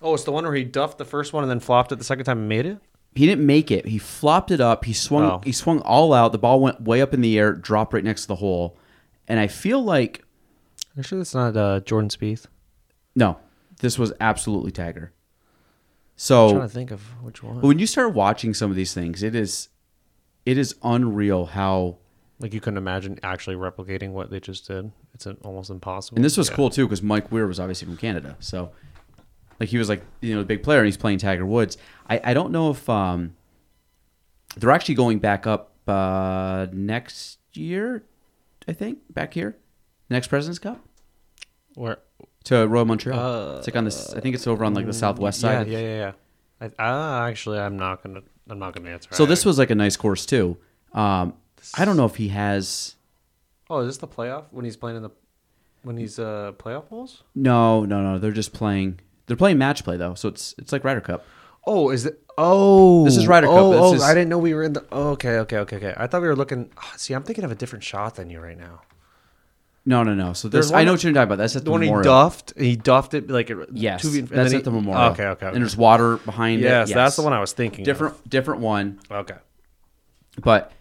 Oh, 0.00 0.14
it's 0.14 0.24
the 0.24 0.32
one 0.32 0.44
where 0.44 0.54
he 0.54 0.64
duffed 0.64 0.98
the 0.98 1.04
first 1.04 1.32
one 1.32 1.44
and 1.44 1.50
then 1.50 1.60
flopped 1.60 1.92
it 1.92 1.96
the 1.96 2.04
second 2.04 2.24
time 2.24 2.38
and 2.38 2.48
made 2.48 2.66
it. 2.66 2.78
He 3.14 3.26
didn't 3.26 3.46
make 3.46 3.70
it. 3.70 3.86
He 3.86 3.98
flopped 3.98 4.50
it 4.50 4.60
up. 4.60 4.84
He 4.84 4.92
swung. 4.92 5.24
Oh. 5.24 5.40
He 5.44 5.52
swung 5.52 5.80
all 5.82 6.12
out. 6.12 6.32
The 6.32 6.38
ball 6.38 6.60
went 6.60 6.80
way 6.82 7.00
up 7.00 7.14
in 7.14 7.20
the 7.20 7.38
air, 7.38 7.52
dropped 7.52 7.92
right 7.94 8.02
next 8.02 8.22
to 8.22 8.28
the 8.28 8.36
hole, 8.36 8.76
and 9.28 9.38
I 9.38 9.46
feel 9.46 9.82
like 9.82 10.24
Are 10.96 10.98
you 10.98 11.02
sure 11.04 11.18
that's 11.18 11.34
not 11.34 11.56
uh, 11.56 11.80
Jordan 11.80 12.08
Spieth? 12.10 12.46
no, 13.14 13.38
this 13.80 13.98
was 13.98 14.12
absolutely 14.20 14.72
Tiger. 14.72 15.12
I'm 16.14 16.18
So 16.18 16.50
trying 16.50 16.60
to 16.62 16.68
think 16.68 16.90
of 16.90 17.00
which 17.22 17.42
one. 17.42 17.60
But 17.60 17.66
when 17.66 17.78
you 17.78 17.86
start 17.86 18.14
watching 18.14 18.54
some 18.54 18.70
of 18.70 18.76
these 18.76 18.94
things, 18.94 19.22
it 19.22 19.34
is 19.34 19.68
it 20.46 20.58
is 20.58 20.74
unreal 20.82 21.46
how 21.46 21.96
Like 22.38 22.52
you 22.54 22.60
couldn't 22.60 22.78
imagine 22.78 23.18
actually 23.22 23.56
replicating 23.56 24.10
what 24.12 24.30
they 24.30 24.40
just 24.40 24.66
did. 24.68 24.92
It's 25.14 25.26
an, 25.26 25.38
almost 25.44 25.70
impossible. 25.70 26.16
and 26.16 26.24
this 26.24 26.36
was 26.36 26.48
Yeah. 26.50 26.56
cool 26.56 26.70
too 26.70 26.86
because 26.86 27.02
Mike 27.02 27.30
Weir 27.32 27.46
was 27.46 27.58
obviously 27.60 27.86
from 27.86 27.96
Canada, 27.96 28.36
so 28.40 28.70
like 29.60 29.68
he 29.68 29.78
was 29.78 29.88
like 29.88 30.02
you 30.20 30.34
know 30.34 30.40
a 30.40 30.44
big 30.44 30.62
player 30.62 30.78
and 30.80 30.86
he's 30.86 30.96
playing 30.96 31.18
Tiger 31.18 31.46
Woods. 31.46 31.76
I, 32.08 32.20
I 32.24 32.34
don't 32.34 32.50
know 32.52 32.70
if 32.70 32.88
um 32.88 33.34
they're 34.56 34.70
actually 34.70 34.94
going 34.96 35.18
back 35.18 35.46
up 35.46 35.72
uh 35.88 36.66
next 36.72 37.38
year, 37.54 38.04
I 38.68 38.72
think 38.72 38.98
back 39.12 39.34
here, 39.34 39.56
next 40.10 40.28
Presidents 40.28 40.58
Cup 40.60 40.80
Where? 41.74 41.98
To 42.44 42.66
Royal 42.66 42.84
Montreal. 42.84 43.58
it's 43.58 43.66
like 43.66 43.76
on 43.76 43.84
this. 43.84 44.12
I 44.14 44.20
think 44.20 44.34
it's 44.34 44.46
over 44.46 44.64
on 44.64 44.74
like 44.74 44.86
the 44.86 44.92
southwest 44.92 45.42
Yeah, 45.42 45.58
side. 45.58 45.68
yeah, 45.68 45.78
yeah, 45.78 46.12
yeah. 46.60 46.70
I, 46.78 47.24
uh, 47.24 47.28
actually, 47.28 47.58
I'm 47.58 47.76
not 47.76 48.02
gonna. 48.02 48.22
I'm 48.48 48.58
not 48.58 48.74
gonna 48.74 48.90
answer. 48.90 49.08
So 49.12 49.26
this 49.26 49.44
was 49.44 49.58
like 49.58 49.70
a 49.70 49.74
nice 49.74 49.96
course 49.96 50.26
too. 50.26 50.56
Um, 50.92 51.34
I 51.76 51.84
don't 51.84 51.96
know 51.96 52.04
if 52.06 52.16
he 52.16 52.28
has. 52.28 52.94
Oh, 53.70 53.80
is 53.80 53.86
this 53.88 53.96
the 53.98 54.08
playoff 54.08 54.44
when 54.50 54.64
he's 54.64 54.76
playing 54.76 54.98
in 54.98 55.02
the 55.02 55.10
when 55.82 55.96
he's 55.96 56.18
uh 56.18 56.52
playoff 56.58 56.88
holes? 56.88 57.22
No, 57.34 57.84
no, 57.84 58.02
no. 58.02 58.18
They're 58.18 58.32
just 58.32 58.52
playing. 58.52 59.00
They're 59.26 59.36
playing 59.36 59.56
match 59.58 59.82
play 59.84 59.96
though, 59.96 60.14
so 60.14 60.28
it's 60.28 60.54
it's 60.58 60.72
like 60.72 60.84
Ryder 60.84 61.00
Cup. 61.00 61.24
Oh, 61.66 61.88
is 61.90 62.04
it? 62.04 62.20
Oh, 62.36 63.04
This 63.06 63.16
is 63.16 63.26
Ryder 63.26 63.46
Cup. 63.46 63.56
Oh, 63.56 63.70
This 63.72 63.80
oh, 63.80 63.94
is- 63.94 64.02
I 64.02 64.12
didn't 64.12 64.28
know 64.28 64.38
we 64.38 64.52
were 64.52 64.64
in 64.64 64.74
the. 64.74 64.84
Oh, 64.92 65.10
okay, 65.10 65.38
okay, 65.38 65.58
okay, 65.58 65.76
okay. 65.76 65.94
I 65.96 66.06
thought 66.06 66.20
we 66.20 66.28
were 66.28 66.36
looking. 66.36 66.70
ah, 66.76 66.92
See, 66.96 67.14
I'm 67.14 67.22
thinking 67.22 67.44
of 67.44 67.50
a 67.50 67.54
different 67.54 67.82
shot 67.84 68.16
than 68.16 68.28
you 68.28 68.38
right 68.40 68.58
now. 68.58 68.82
No, 69.86 70.02
no, 70.02 70.14
no. 70.14 70.32
So 70.32 70.48
There's 70.48 70.66
this, 70.66 70.72
one 70.72 70.80
I 70.80 70.84
know 70.84 70.92
that- 70.92 70.94
what 70.94 71.04
you're 71.04 71.12
talking 71.12 71.24
about. 71.24 71.36
That's 71.38 71.56
at 71.56 71.60
the, 71.60 71.64
The 71.66 71.70
one 71.72 71.82
he 71.82 71.88
memorial. 71.88 72.04
duffed, 72.04 72.54
he 72.58 72.74
duffed 72.76 73.12
it 73.14 73.28
like 73.28 73.50
it- 73.50 73.68
Yes, 73.72 74.00
two 74.02 74.10
feet- 74.12 74.18
and 74.20 74.28
that's 74.28 74.50
then 74.50 74.58
at 74.60 74.64
the 74.64 74.70
he- 74.70 74.76
memorial. 74.76 75.12
Okay, 75.12 75.24
okay, 75.26 75.46
okay. 75.46 75.54
And 75.54 75.62
there's 75.62 75.76
water 75.76 76.16
behind 76.18 76.60
it. 76.60 76.64
yes, 76.64 76.92
that's 76.92 77.16
the 77.16 77.22
one 77.22 77.32
I 77.34 77.40
was 77.40 77.52
thinking. 77.52 77.80
of. 77.82 77.84
Different, 77.86 78.28
different 78.30 78.60
one. 78.62 78.98
Okay. 79.10 79.36
But 80.42 80.72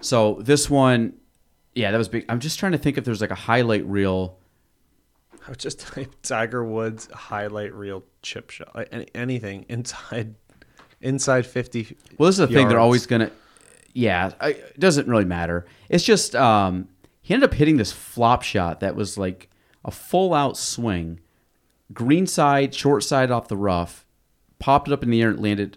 so 0.00 0.38
this 0.42 0.68
one, 0.70 1.12
yeah, 1.74 1.90
that 1.90 1.98
was 1.98 2.08
big. 2.08 2.24
I'm 2.28 2.40
just 2.40 2.58
trying 2.58 2.72
to 2.72 2.78
think 2.78 2.96
if 2.98 3.04
there's 3.04 3.20
like 3.20 3.30
a 3.30 3.34
highlight 3.36 3.84
reel. 3.86 4.38
I 5.46 5.50
would 5.50 5.58
just 5.58 5.80
type 5.80 6.12
Tiger 6.22 6.64
Woods 6.64 7.08
highlight 7.12 7.72
reel 7.74 8.02
chip 8.22 8.50
shot. 8.50 8.74
Like 8.74 8.88
any, 8.92 9.06
anything 9.14 9.66
inside 9.68 10.34
inside 11.00 11.46
50. 11.46 11.96
Well, 12.18 12.26
this 12.28 12.34
is 12.34 12.38
the 12.40 12.46
thing. 12.48 12.54
They're 12.68 12.78
yards. 12.78 12.82
always 12.82 13.06
gonna. 13.06 13.30
Yeah, 13.92 14.32
I, 14.40 14.48
it 14.50 14.80
doesn't 14.80 15.06
really 15.08 15.24
matter. 15.24 15.66
It's 15.88 16.04
just 16.04 16.34
um, 16.34 16.88
he 17.28 17.34
ended 17.34 17.50
up 17.50 17.54
hitting 17.54 17.76
this 17.76 17.92
flop 17.92 18.42
shot 18.42 18.80
that 18.80 18.96
was 18.96 19.18
like 19.18 19.50
a 19.84 19.90
full 19.90 20.32
out 20.32 20.56
swing, 20.56 21.20
green 21.92 22.26
side, 22.26 22.74
short 22.74 23.04
side 23.04 23.30
off 23.30 23.48
the 23.48 23.56
rough, 23.56 24.06
popped 24.58 24.88
it 24.88 24.94
up 24.94 25.02
in 25.02 25.10
the 25.10 25.20
air 25.20 25.28
and 25.28 25.38
landed 25.42 25.76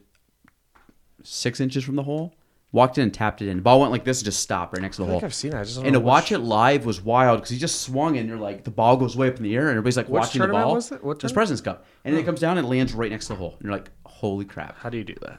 six 1.23 1.59
inches 1.59 1.83
from 1.83 1.97
the 1.97 2.03
hole. 2.03 2.33
Walked 2.71 2.97
in 2.97 3.03
and 3.03 3.13
tapped 3.13 3.41
it 3.41 3.49
in. 3.49 3.57
The 3.57 3.63
ball 3.63 3.81
went 3.81 3.91
like 3.91 4.05
this 4.05 4.19
and 4.21 4.25
just 4.25 4.39
stopped 4.39 4.71
right 4.71 4.81
next 4.81 4.95
to 4.95 5.01
the 5.01 5.09
I 5.09 5.11
hole. 5.11 5.21
I've 5.25 5.33
seen 5.33 5.51
that. 5.51 5.59
I 5.59 5.63
just 5.65 5.75
don't 5.75 5.87
and 5.87 5.93
to 5.93 5.99
watch 5.99 6.31
it 6.31 6.39
live 6.39 6.85
was 6.85 7.01
wild 7.01 7.39
because 7.39 7.49
he 7.49 7.57
just 7.57 7.81
swung 7.81 8.15
and 8.17 8.29
you're 8.29 8.37
like 8.37 8.63
the 8.63 8.71
ball 8.71 8.95
goes 8.95 9.17
way 9.17 9.27
up 9.27 9.35
in 9.35 9.43
the 9.43 9.53
air 9.53 9.63
and 9.63 9.71
everybody's 9.71 9.97
like 9.97 10.07
Which 10.07 10.21
watching 10.21 10.41
the 10.41 10.47
ball. 10.47 10.75
was 10.75 10.89
it? 10.89 11.03
What 11.03 11.17
It 11.17 11.23
was 11.23 11.33
tournament? 11.33 11.33
President's 11.33 11.61
Cup, 11.63 11.85
and 12.05 12.13
then 12.13 12.21
it 12.21 12.23
oh. 12.23 12.27
comes 12.27 12.39
down 12.39 12.57
and 12.57 12.69
lands 12.69 12.93
right 12.93 13.11
next 13.11 13.25
to 13.27 13.33
the 13.33 13.39
hole, 13.39 13.55
and 13.59 13.65
you're 13.65 13.73
like, 13.73 13.91
holy 14.05 14.45
crap. 14.45 14.77
How 14.77 14.87
do 14.89 14.97
you 14.97 15.03
do 15.03 15.15
that? 15.21 15.37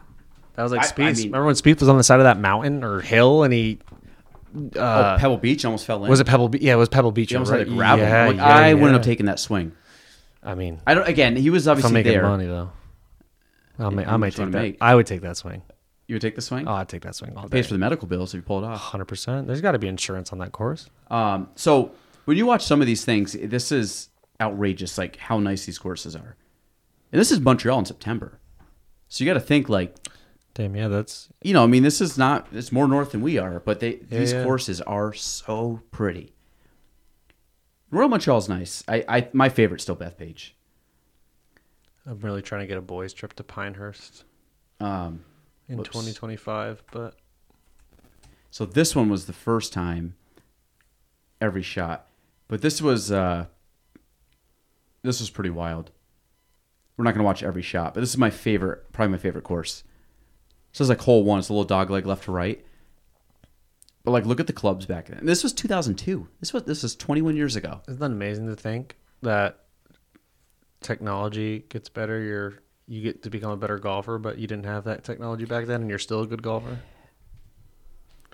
That 0.57 0.63
was 0.63 0.73
like 0.73 0.83
I- 0.83 0.85
I 0.85 0.89
Spieth. 0.89 1.17
mean- 1.17 1.27
Remember 1.29 1.47
when 1.47 1.55
Spieth 1.55 1.81
was 1.81 1.89
on 1.89 1.97
the 1.97 2.05
side 2.05 2.21
of 2.21 2.25
that 2.25 2.39
mountain 2.39 2.85
or 2.85 3.01
hill 3.01 3.45
and 3.45 3.55
he 3.55 3.79
oh, 4.55 5.17
Pebble 5.19 5.39
Beach 5.39 5.65
almost 5.65 5.87
fell 5.87 6.03
in. 6.05 6.11
was 6.11 6.21
it 6.21 6.27
Pebble? 6.27 6.49
Be- 6.49 6.59
yeah, 6.61 6.75
it 6.75 6.77
was 6.77 6.89
Pebble 6.89 7.13
Beach. 7.13 7.31
He 7.31 7.37
almost 7.37 7.53
right? 7.53 7.61
had 7.67 7.69
gravel. 7.69 8.05
Yeah, 8.05 8.27
Like, 8.27 8.37
yeah, 8.37 8.47
I 8.47 8.75
wouldn't 8.75 8.93
have 8.95 9.03
taken 9.03 9.27
that 9.27 9.39
swing. 9.41 9.73
I 10.43 10.55
mean, 10.55 10.81
I 10.87 10.95
don't. 10.95 11.09
Again, 11.09 11.37
he 11.37 11.51
was 11.51 11.67
if 11.67 11.71
I'm 11.71 11.77
obviously 11.79 11.95
making 11.95 12.13
there. 12.13 12.23
money 12.23 12.47
though, 12.47 12.71
I'll 13.79 13.91
ma- 13.91 14.03
I 14.03 14.17
might 14.17 14.35
take 14.35 14.51
that. 14.51 14.63
make? 14.63 14.77
I 14.81 14.95
would 14.95 15.07
take 15.07 15.21
that 15.23 15.37
swing. 15.37 15.63
You 16.09 16.17
would 16.17 16.23
take 16.23 16.35
the 16.35 16.43
swing. 16.43 16.67
Oh, 16.67 16.73
I'd 16.75 16.89
take 16.89 17.03
that 17.03 17.15
swing 17.15 17.37
all 17.37 17.45
day. 17.45 17.59
pays 17.59 17.67
for 17.69 17.75
the 17.75 17.79
medical 17.79 18.09
bills 18.09 18.35
if 18.35 18.39
you 18.39 18.43
pull 18.43 18.59
it 18.63 18.67
off. 18.67 18.81
Hundred 18.81 19.07
percent. 19.07 19.47
There's 19.47 19.61
got 19.61 19.73
to 19.73 19.79
be 19.79 19.89
insurance 19.89 20.33
on 20.33 20.39
that 20.39 20.53
course. 20.53 20.91
Um, 21.11 21.49
so 21.55 21.93
when 22.25 22.37
you 22.37 22.45
watch 22.45 22.65
some 22.65 22.81
of 22.81 22.87
these 22.87 23.05
things, 23.05 23.35
this 23.41 23.71
is 23.73 24.09
outrageous. 24.41 24.99
Like 24.99 25.17
how 25.17 25.39
nice 25.39 25.65
these 25.65 25.79
courses 25.79 26.17
are, 26.17 26.37
and 27.13 27.21
this 27.21 27.31
is 27.31 27.41
Montreal 27.41 27.79
in 27.79 27.85
September. 27.85 28.39
So 29.09 29.23
you 29.23 29.31
got 29.31 29.35
to 29.35 29.41
think 29.41 29.69
like 29.69 29.95
Damn, 30.55 30.77
yeah, 30.77 30.89
that's 30.89 31.29
you 31.43 31.55
know. 31.55 31.65
I 31.65 31.67
mean, 31.67 31.83
this 31.83 32.01
is 32.01 32.19
not. 32.19 32.47
It's 32.53 32.71
more 32.73 32.87
north 32.87 33.13
than 33.13 33.23
we 33.23 33.39
are, 33.39 33.61
but 33.61 33.81
they 33.81 33.95
Yeah, 34.11 34.19
these 34.19 34.33
yeah. 34.33 34.45
courses 34.45 34.81
are 34.83 35.13
so 35.15 35.81
pretty. 35.91 36.35
Royal 37.91 38.09
Montreal's 38.09 38.49
nice. 38.49 38.83
I, 38.89 39.05
I 39.09 39.29
my 39.33 39.49
favorite's 39.49 39.83
still 39.85 39.97
Bethpage. 39.97 40.51
I'm 42.07 42.19
really 42.21 42.43
trying 42.43 42.63
to 42.63 42.67
get 42.67 42.77
a 42.79 42.83
boys 42.83 43.13
trip 43.13 43.33
to 43.35 43.45
Pinehurst 43.45 44.25
Um, 44.81 45.25
in 45.69 45.77
Whoops. 45.79 45.91
2025, 45.91 46.83
but 46.91 47.15
So 48.51 48.67
this 48.67 48.97
one 48.97 49.09
was 49.09 49.27
the 49.27 49.33
first 49.33 49.73
time 49.73 50.17
every 51.41 51.63
shot. 51.63 52.09
But 52.49 52.61
this 52.61 52.83
was 52.83 53.11
uh 53.13 53.47
this 55.03 55.21
was 55.21 55.31
pretty 55.31 55.51
wild. 55.51 55.91
We're 56.97 57.05
not 57.05 57.15
gonna 57.15 57.25
watch 57.25 57.43
every 57.43 57.63
shot, 57.63 57.95
but 57.95 58.01
this 58.01 58.11
is 58.11 58.19
my 58.19 58.31
favorite 58.31 58.93
probably 58.93 59.13
my 59.13 59.19
favorite 59.19 59.45
course. 59.45 59.85
So 60.73 60.83
it's 60.83 60.89
like 60.89 61.01
hole 61.01 61.25
one, 61.25 61.39
it's 61.39 61.49
a 61.49 61.53
little 61.53 61.65
dog 61.65 61.91
leg 61.91 62.07
left 62.07 62.25
to 62.25 62.33
right. 62.33 62.65
But 64.05 64.11
like 64.11 64.27
look 64.27 64.41
at 64.41 64.47
the 64.47 64.53
clubs 64.53 64.87
back 64.87 65.07
then. 65.07 65.25
This 65.25 65.43
was 65.43 65.53
two 65.53 65.69
thousand 65.69 65.97
two. 65.97 66.29
This 66.41 66.53
was 66.53 66.65
this 66.65 66.83
is 66.83 66.97
twenty 66.97 67.23
one 67.23 67.37
years 67.37 67.57
ago. 67.57 67.81
isn't 67.87 68.01
that 68.01 68.07
amazing 68.07 68.49
to 68.49 68.57
think 68.57 68.97
that 69.23 69.61
technology 70.81 71.65
gets 71.69 71.89
better? 71.89 72.21
You're 72.21 72.63
you 72.89 73.03
get 73.03 73.23
to 73.23 73.31
become 73.31 73.53
a 73.53 73.57
better 73.57 73.79
golfer, 73.79 74.19
but 74.19 74.39
you 74.39 74.47
didn't 74.47 74.67
have 74.67 74.85
that 74.85 75.05
technology 75.05 75.45
back 75.45 75.67
then, 75.67 75.83
and 75.83 75.91
you're 75.91 75.99
still 75.99 76.23
a 76.23 76.27
good 76.27 76.43
golfer. 76.43 76.79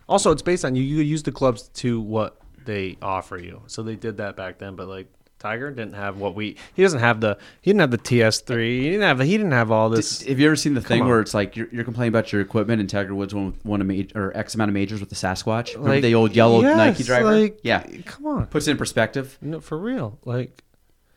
Also, 0.09 0.31
it's 0.31 0.43
based 0.43 0.65
on 0.65 0.75
you. 0.75 0.83
You 0.83 1.03
use 1.03 1.23
the 1.23 1.33
clubs 1.33 1.69
to 1.69 2.01
what 2.01 2.41
they 2.65 2.97
offer 3.03 3.37
you. 3.37 3.63
So 3.67 3.83
they 3.83 3.97
did 3.97 4.17
that 4.19 4.37
back 4.37 4.59
then, 4.59 4.75
but 4.75 4.89
like 4.89 5.13
Tiger 5.39 5.71
didn't 5.71 5.95
have 5.95 6.19
what 6.19 6.35
we. 6.35 6.57
He 6.75 6.83
doesn't 6.83 6.99
have 7.01 7.21
the. 7.21 7.39
He 7.63 7.71
didn't 7.71 7.81
have 7.83 7.91
the 7.93 7.99
TS3. 7.99 8.67
He 8.81 8.91
didn't 8.91 9.03
have. 9.03 9.21
He 9.21 9.37
didn't 9.37 9.53
have 9.53 9.71
all 9.71 9.89
this. 9.89 10.23
Have 10.23 10.41
you 10.41 10.47
ever 10.47 10.57
seen 10.57 10.75
the 10.75 10.81
thing 10.81 11.07
where 11.07 11.21
it's 11.21 11.33
like 11.35 11.55
you're, 11.57 11.69
you're 11.71 11.85
complaining 11.85 12.09
about 12.09 12.33
your 12.33 12.41
equipment 12.41 12.81
and 12.81 12.91
Tiger 12.91 13.15
Woods 13.15 13.35
won, 13.35 13.55
won 13.65 13.81
a 13.81 13.85
major 13.85 14.19
or 14.31 14.37
X 14.37 14.55
amount 14.57 14.71
of 14.71 14.75
majors 14.75 14.99
with 15.01 15.11
the 15.11 15.15
Sasquatch? 15.15 15.75
Remember 15.75 15.91
Like, 15.95 16.03
the 16.03 16.15
old 16.17 16.35
yellow 16.35 16.61
yes, 16.63 16.77
Nike 16.77 17.05
driver? 17.05 17.31
like, 17.41 17.61
yeah. 17.63 17.87
Come 18.05 18.27
on. 18.27 18.47
Puts 18.47 18.67
it 18.67 18.73
in 18.73 18.77
perspective. 18.77 19.39
No, 19.41 19.61
for 19.61 19.79
real. 19.79 20.19
Like, 20.25 20.65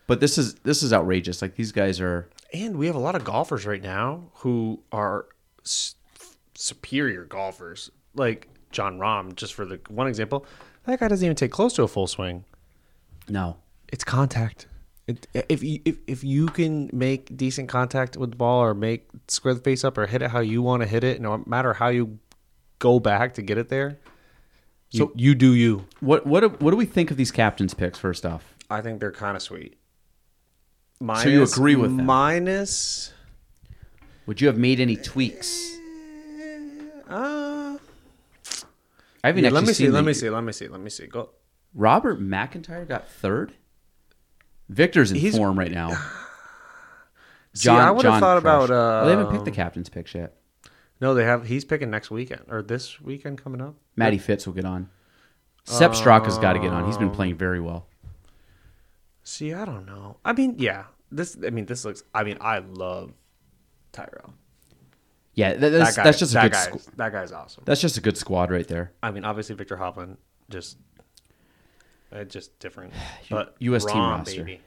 But 0.05 0.19
this 0.19 0.37
is 0.37 0.53
this 0.55 0.83
is 0.83 0.93
outrageous. 0.93 1.41
Like 1.41 1.55
these 1.55 1.71
guys 1.71 1.99
are 1.99 2.29
and 2.53 2.77
we 2.77 2.85
have 2.87 2.95
a 2.95 2.99
lot 2.99 3.15
of 3.15 3.23
golfers 3.23 3.65
right 3.65 3.81
now 3.81 4.25
who 4.35 4.81
are 4.91 5.25
s- 5.65 5.95
superior 6.53 7.25
golfers. 7.25 7.89
Like 8.13 8.49
Jon 8.71 8.99
Rahm, 8.99 9.35
just 9.35 9.53
for 9.55 9.65
the 9.65 9.79
one 9.89 10.05
example, 10.07 10.45
that 10.85 10.99
guy 10.99 11.07
doesn't 11.07 11.25
even 11.25 11.35
take 11.35 11.51
close 11.51 11.73
to 11.73 11.83
a 11.83 11.87
full 11.87 12.05
swing. 12.07 12.43
no. 13.27 13.57
It's 13.91 14.03
contact. 14.03 14.67
It, 15.07 15.27
if 15.49 15.63
you 15.63 15.81
if, 15.83 15.97
if 16.07 16.23
you 16.23 16.47
can 16.47 16.89
make 16.93 17.35
decent 17.35 17.67
contact 17.69 18.15
with 18.17 18.31
the 18.31 18.35
ball 18.37 18.61
or 18.63 18.73
make 18.73 19.07
square 19.27 19.53
the 19.53 19.59
face 19.59 19.83
up 19.83 19.97
or 19.97 20.05
hit 20.07 20.21
it 20.21 20.31
how 20.31 20.39
you 20.39 20.61
want 20.61 20.81
to 20.83 20.87
hit 20.87 21.03
it, 21.03 21.19
no 21.19 21.43
matter 21.45 21.73
how 21.73 21.89
you 21.89 22.19
go 22.79 22.99
back 22.99 23.33
to 23.33 23.41
get 23.41 23.57
it 23.57 23.69
there, 23.69 23.99
you, 24.91 24.99
So- 24.99 25.11
you 25.15 25.35
do 25.35 25.53
you. 25.53 25.85
What 25.99 26.25
what 26.25 26.39
do, 26.41 26.49
what 26.49 26.71
do 26.71 26.77
we 26.77 26.85
think 26.85 27.11
of 27.11 27.17
these 27.17 27.31
captains 27.31 27.73
picks? 27.73 27.99
First 27.99 28.25
off, 28.25 28.55
I 28.69 28.81
think 28.81 28.99
they're 28.99 29.11
kind 29.11 29.35
of 29.35 29.43
sweet. 29.43 29.77
So 31.03 31.29
you 31.29 31.41
agree 31.43 31.75
with 31.75 31.97
them? 31.97 32.05
Minus, 32.05 33.11
would 34.27 34.39
you 34.39 34.45
have 34.47 34.57
made 34.57 34.79
any 34.79 34.95
tweaks? 34.95 35.75
uh, 37.09 37.77
I 39.23 39.27
haven't 39.27 39.43
yeah, 39.43 39.49
let 39.49 39.65
me 39.65 39.73
see. 39.73 39.89
Let 39.89 40.05
me 40.05 40.13
see. 40.13 40.29
Let 40.29 40.43
me 40.43 40.51
see. 40.51 40.67
Let 40.67 40.79
me 40.79 40.89
see. 40.91 41.07
Go. 41.07 41.31
Robert 41.73 42.21
MacIntyre 42.21 42.85
got 42.85 43.09
third. 43.09 43.53
Viktor's 44.71 45.11
in 45.11 45.17
He's- 45.17 45.35
form 45.35 45.59
right 45.59 45.71
now. 45.71 45.91
See, 47.53 47.69
I 47.69 47.91
would've 47.91 48.19
thought 48.19 48.37
about, 48.37 48.71
uh, 48.71 48.73
well, 48.73 49.05
they 49.05 49.11
haven't 49.11 49.31
picked 49.31 49.43
the 49.43 49.51
captain's 49.51 49.89
picks 49.89 50.15
yet. 50.15 50.37
No, 51.01 51.13
they 51.13 51.25
have. 51.25 51.47
He's 51.47 51.65
picking 51.65 51.89
next 51.89 52.09
weekend 52.09 52.43
or 52.47 52.61
this 52.61 53.01
weekend 53.01 53.43
coming 53.43 53.59
up. 53.59 53.75
Matty 53.97 54.17
Fitz 54.17 54.45
will 54.45 54.53
get 54.53 54.63
on. 54.63 54.89
Sepp 55.65 55.91
Straka's 55.91 56.37
got 56.37 56.53
to 56.53 56.59
get 56.59 56.71
on. 56.71 56.85
He's 56.85 56.97
been 56.97 57.09
playing 57.09 57.33
oh. 57.33 57.37
very 57.37 57.59
well. 57.59 57.87
See, 59.23 59.53
I 59.53 59.65
don't 59.65 59.85
know. 59.85 60.17
I 60.23 60.31
mean, 60.33 60.55
yeah. 60.59 60.85
This. 61.11 61.37
I 61.45 61.49
mean, 61.49 61.65
this 61.65 61.83
looks. 61.83 62.03
I 62.13 62.23
mean, 62.23 62.37
I 62.39 62.59
love 62.59 63.11
Tyrrell. 63.91 64.33
Yeah, 65.33 65.53
that, 65.53 65.69
that's, 65.69 65.95
that 65.95 65.95
guy. 65.95 66.03
that's 66.03 66.19
just 66.19 66.31
a 66.31 66.35
that 66.35 66.43
good. 66.43 66.51
guy. 66.51 66.65
Squ- 66.67 66.95
that 66.97 67.11
guy's 67.11 67.31
awesome. 67.31 67.63
that's 67.65 67.81
just 67.81 67.97
a 67.97 68.01
good 68.01 68.17
squad 68.17 68.51
right 68.51 68.67
there. 68.67 68.93
I 69.01 69.11
mean, 69.11 69.23
obviously 69.25 69.55
Viktor 69.55 69.77
Hovland, 69.77 70.17
just, 70.49 70.77
uh, 72.11 72.23
just 72.23 72.59
different. 72.59 72.93
But 73.29 73.55
US 73.59 73.85
team 73.85 73.97
roster. 73.97 74.43
baby. 74.43 74.61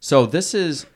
So 0.00 0.26
this 0.26 0.54
is. 0.54 0.86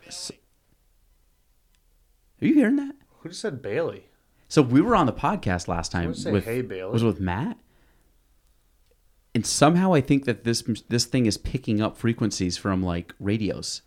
Are 2.43 2.47
you 2.47 2.55
hearing 2.55 2.77
that? 2.77 2.95
Who 3.21 3.29
just 3.29 3.41
said 3.41 3.63
Bailey? 3.63 4.09
So 4.49 4.63
we 4.63 4.81
were 4.81 4.95
on 4.95 5.07
the 5.07 5.13
podcast 5.13 5.69
last 5.69 5.91
time 5.93 6.15
say, 6.15 6.33
with 6.33 6.45
"Hey, 6.45 6.63
Bailey." 6.63 6.93
was 6.93 7.03
it 7.03 7.07
with 7.07 7.21
Matt, 7.21 7.59
and 9.35 9.45
somehow 9.47 9.93
I 9.95 10.01
think 10.01 10.25
that 10.25 10.45
this 10.45 10.63
this 10.89 11.05
thing 11.05 11.27
is 11.27 11.37
picking 11.37 11.81
up 11.81 11.97
frequencies 11.97 12.57
from 12.57 12.83
like 12.83 13.15
radios. 13.19 13.83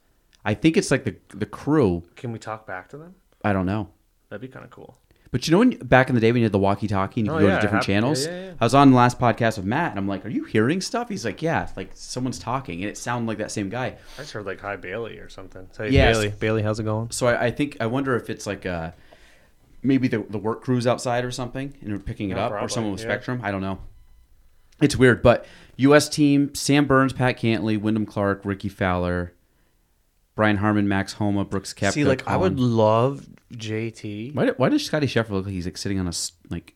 I 0.45 0.53
think 0.53 0.77
it's 0.77 0.91
like 0.91 1.03
the 1.05 1.15
the 1.29 1.45
crew. 1.45 2.03
Can 2.15 2.31
we 2.31 2.39
talk 2.39 2.65
back 2.67 2.89
to 2.89 2.97
them? 2.97 3.15
I 3.43 3.53
don't 3.53 3.65
know, 3.65 3.89
That'd 4.29 4.41
be 4.41 4.47
kind 4.47 4.65
of 4.65 4.71
cool. 4.71 4.97
But 5.31 5.47
you 5.47 5.51
know 5.51 5.59
when 5.59 5.71
back 5.77 6.09
in 6.09 6.15
the 6.15 6.21
day 6.21 6.31
when 6.31 6.39
you 6.41 6.45
had 6.45 6.51
the 6.51 6.57
walkie-talkie 6.59 7.21
and 7.21 7.27
you 7.27 7.33
Oh, 7.33 7.37
could 7.37 7.41
go 7.43 7.47
yeah, 7.49 7.55
to 7.57 7.61
different 7.61 7.83
hap- 7.83 7.89
yeah, 7.89 7.93
channels. 7.95 8.25
yeah, 8.25 8.45
yeah. 8.45 8.51
I 8.59 8.65
was 8.65 8.73
on 8.73 8.89
the 8.89 8.97
last 8.97 9.19
podcast 9.19 9.57
with 9.57 9.65
Matt, 9.65 9.91
and 9.91 9.99
I'm 9.99 10.07
like, 10.07 10.25
"Are 10.25 10.29
you 10.29 10.43
hearing 10.43 10.81
stuff?" 10.81 11.07
He's 11.07 11.23
like, 11.23 11.41
"Yeah, 11.43 11.69
like 11.75 11.91
someone's 11.93 12.39
talking," 12.39 12.81
and 12.81 12.89
it 12.89 12.97
sounded 12.97 13.27
like 13.27 13.37
that 13.37 13.51
same 13.51 13.69
guy. 13.69 13.95
I 14.17 14.21
just 14.21 14.31
heard 14.31 14.45
like 14.47 14.59
hi 14.59 14.75
Bailey 14.75 15.19
or 15.19 15.29
something. 15.29 15.67
Say 15.73 15.89
Yes. 15.91 16.15
Bailey. 16.17 16.33
Bailey, 16.39 16.61
how's 16.63 16.79
it 16.79 16.83
going? 16.83 17.11
So 17.11 17.27
I, 17.27 17.45
I 17.45 17.51
think 17.51 17.77
I 17.79 17.85
wonder 17.85 18.15
if 18.15 18.29
it's 18.29 18.47
like 18.47 18.65
uh 18.65 18.91
maybe 19.83 20.07
the 20.07 20.25
the 20.29 20.39
work 20.39 20.63
crews 20.63 20.87
outside 20.87 21.23
or 21.23 21.31
something, 21.31 21.73
and 21.81 21.91
we're 21.93 21.99
picking 21.99 22.31
it 22.31 22.37
up, 22.39 22.51
or 22.51 22.67
someone 22.67 22.93
with. 22.93 23.01
Spectrum. 23.01 23.39
I 23.43 23.51
don't 23.51 23.61
know. 23.61 23.79
It's 24.81 24.95
weird, 24.95 25.21
but 25.21 25.45
U.S. 25.77 26.09
team: 26.09 26.55
Sam 26.55 26.85
Burns, 26.85 27.13
Pat 27.13 27.37
Cantlay, 27.37 27.79
Wyndham 27.79 28.05
Clark, 28.07 28.41
Rickie 28.45 28.69
Fowler, 28.69 29.33
Brian 30.35 30.57
Harman, 30.57 30.87
Max 30.87 31.13
Homa, 31.13 31.45
Brooks 31.45 31.73
Koepka. 31.73 31.91
See, 31.91 32.03
like 32.03 32.27
I 32.27 32.35
would 32.35 32.59
love 32.59 33.27
JT. 33.53 34.35
Why, 34.35 34.45
do- 34.47 34.53
why 34.57 34.69
does 34.69 34.85
Scottie 34.85 35.07
Scheffler 35.07 35.31
look 35.31 35.45
like 35.45 35.53
he's 35.53 35.65
like 35.65 35.77
sitting 35.77 35.99
on 35.99 36.05
a 36.05 36.09
s- 36.09 36.33
like? 36.49 36.75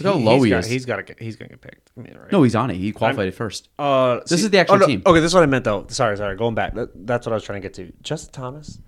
Look 0.00 0.02
how 0.14 0.18
low 0.18 0.36
he's 0.36 0.44
he 0.44 0.50
got, 0.50 0.58
is. 0.60 0.66
He's 0.66 0.84
got 0.86 1.06
to. 1.06 1.14
He's 1.18 1.36
gonna 1.36 1.50
get 1.50 1.60
picked. 1.60 1.92
I 1.96 2.00
mean, 2.00 2.16
right? 2.18 2.32
no, 2.32 2.42
he's 2.42 2.56
on 2.56 2.70
it. 2.70 2.76
He 2.76 2.90
qualified 2.90 3.28
at 3.28 3.34
first. 3.34 3.68
Uh, 3.78 4.20
This 4.28 4.42
is 4.42 4.50
the 4.50 4.58
actual 4.58 4.76
oh, 4.76 4.78
no, 4.78 4.86
team. 4.86 5.02
Okay, 5.06 5.20
this 5.20 5.30
is 5.30 5.34
what 5.34 5.42
I 5.44 5.46
meant 5.46 5.64
though. 5.64 5.86
Sorry, 5.88 6.16
sorry. 6.16 6.36
Going 6.36 6.54
back. 6.54 6.74
That, 6.74 7.06
that's 7.06 7.26
what 7.26 7.32
I 7.32 7.34
was 7.36 7.44
trying 7.44 7.62
to 7.62 7.68
get 7.68 7.74
to. 7.74 7.92
Justin 8.02 8.32
Thomas, 8.32 8.80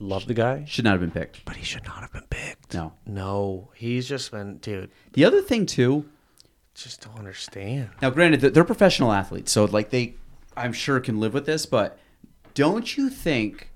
love 0.00 0.26
the 0.26 0.34
guy, 0.34 0.64
Should 0.66 0.84
not 0.84 0.92
have 0.92 1.00
been 1.00 1.10
picked. 1.12 1.44
but 1.44 1.54
he 1.56 1.64
should 1.64 1.84
not 1.84 2.00
have 2.00 2.12
been 2.12 2.26
picked. 2.28 2.74
No. 2.74 2.92
No, 3.06 3.70
he's 3.74 4.08
just 4.08 4.30
been, 4.32 4.58
dude. 4.58 4.90
The 5.12 5.24
other 5.24 5.42
thing 5.42 5.64
too. 5.66 6.06
Just 6.74 7.02
don't 7.04 7.18
understand. 7.18 7.90
Now, 8.02 8.10
granted, 8.10 8.40
they're 8.40 8.64
professional 8.64 9.12
athletes, 9.12 9.52
so 9.52 9.64
like 9.66 9.90
they, 9.90 10.14
I'm 10.56 10.72
sure 10.72 10.98
can 11.00 11.20
live 11.20 11.34
with 11.34 11.46
this. 11.46 11.66
But 11.66 11.98
don't 12.54 12.96
you 12.96 13.10
think 13.10 13.70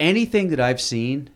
anything 0.00 0.48
that 0.50 0.60
I've 0.60 0.80
seen, 0.80 1.30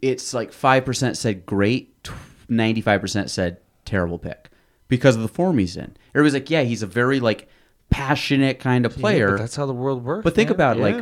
it's 0.00 0.34
like 0.34 0.52
five 0.52 0.84
percent 0.84 1.16
said 1.16 1.46
great, 1.46 2.08
ninety-five 2.48 3.00
percent 3.00 3.30
said 3.30 3.58
terrible 3.84 4.18
pick 4.18 4.50
because 4.88 5.16
of 5.16 5.22
the 5.22 5.28
form 5.28 5.58
he's 5.58 5.76
in. 5.76 5.96
Everybody's 6.14 6.34
like, 6.34 6.50
yeah, 6.50 6.62
he's 6.62 6.82
a 6.82 6.86
very 6.86 7.20
like 7.20 7.48
passionate 7.90 8.58
kind 8.58 8.86
of 8.86 8.94
player. 8.94 9.32
but 9.32 9.38
that's 9.38 9.56
how 9.56 9.66
the 9.66 9.72
world 9.72 10.04
works. 10.04 10.24
But 10.24 10.34
think 10.34 10.48
man. 10.50 10.54
about 10.54 10.76
it, 10.78 10.80
Yeah. 10.80 11.00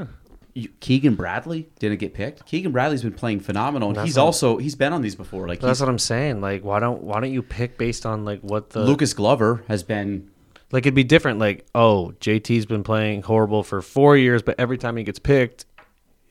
like 0.57 0.81
Keegan 0.81 1.15
Bradley 1.15 1.69
didn't 1.79 1.99
get 2.01 2.13
picked. 2.13 2.45
Keegan 2.45 2.73
Bradley's 2.73 3.03
been 3.03 3.13
playing 3.13 3.41
phenomenal, 3.41 3.91
and 3.91 3.97
That's 3.97 4.07
he's 4.09 4.17
what- 4.17 4.25
also 4.25 4.57
he's 4.59 4.75
been 4.75 4.93
on 4.93 5.01
these 5.01 5.15
before. 5.15 5.47
Like 5.49 5.61
that's 5.61 5.81
what 5.81 5.89
I'm 5.89 5.99
saying. 5.99 6.41
Like, 6.41 6.65
why 6.65 6.81
don't 6.81 7.03
why 7.03 7.21
don't 7.21 7.33
you 7.33 7.43
pick 7.43 7.79
based 7.79 8.05
on 8.05 8.25
like 8.25 8.41
what 8.41 8.71
the 8.71 8.81
Lucas 8.85 9.15
Glover 9.15 9.63
has 9.69 9.83
been 9.83 10.29
like 10.73 10.85
it'd 10.85 10.95
be 10.95 11.05
different. 11.05 11.39
Like, 11.39 11.67
oh, 11.75 12.13
JT's 12.21 12.67
been 12.67 12.83
playing 12.83 13.23
horrible 13.23 13.63
for 13.63 13.81
four 13.83 14.17
years, 14.17 14.43
but 14.43 14.59
every 14.59 14.77
time 14.79 14.97
he 14.97 15.05
gets 15.05 15.19
picked, 15.21 15.67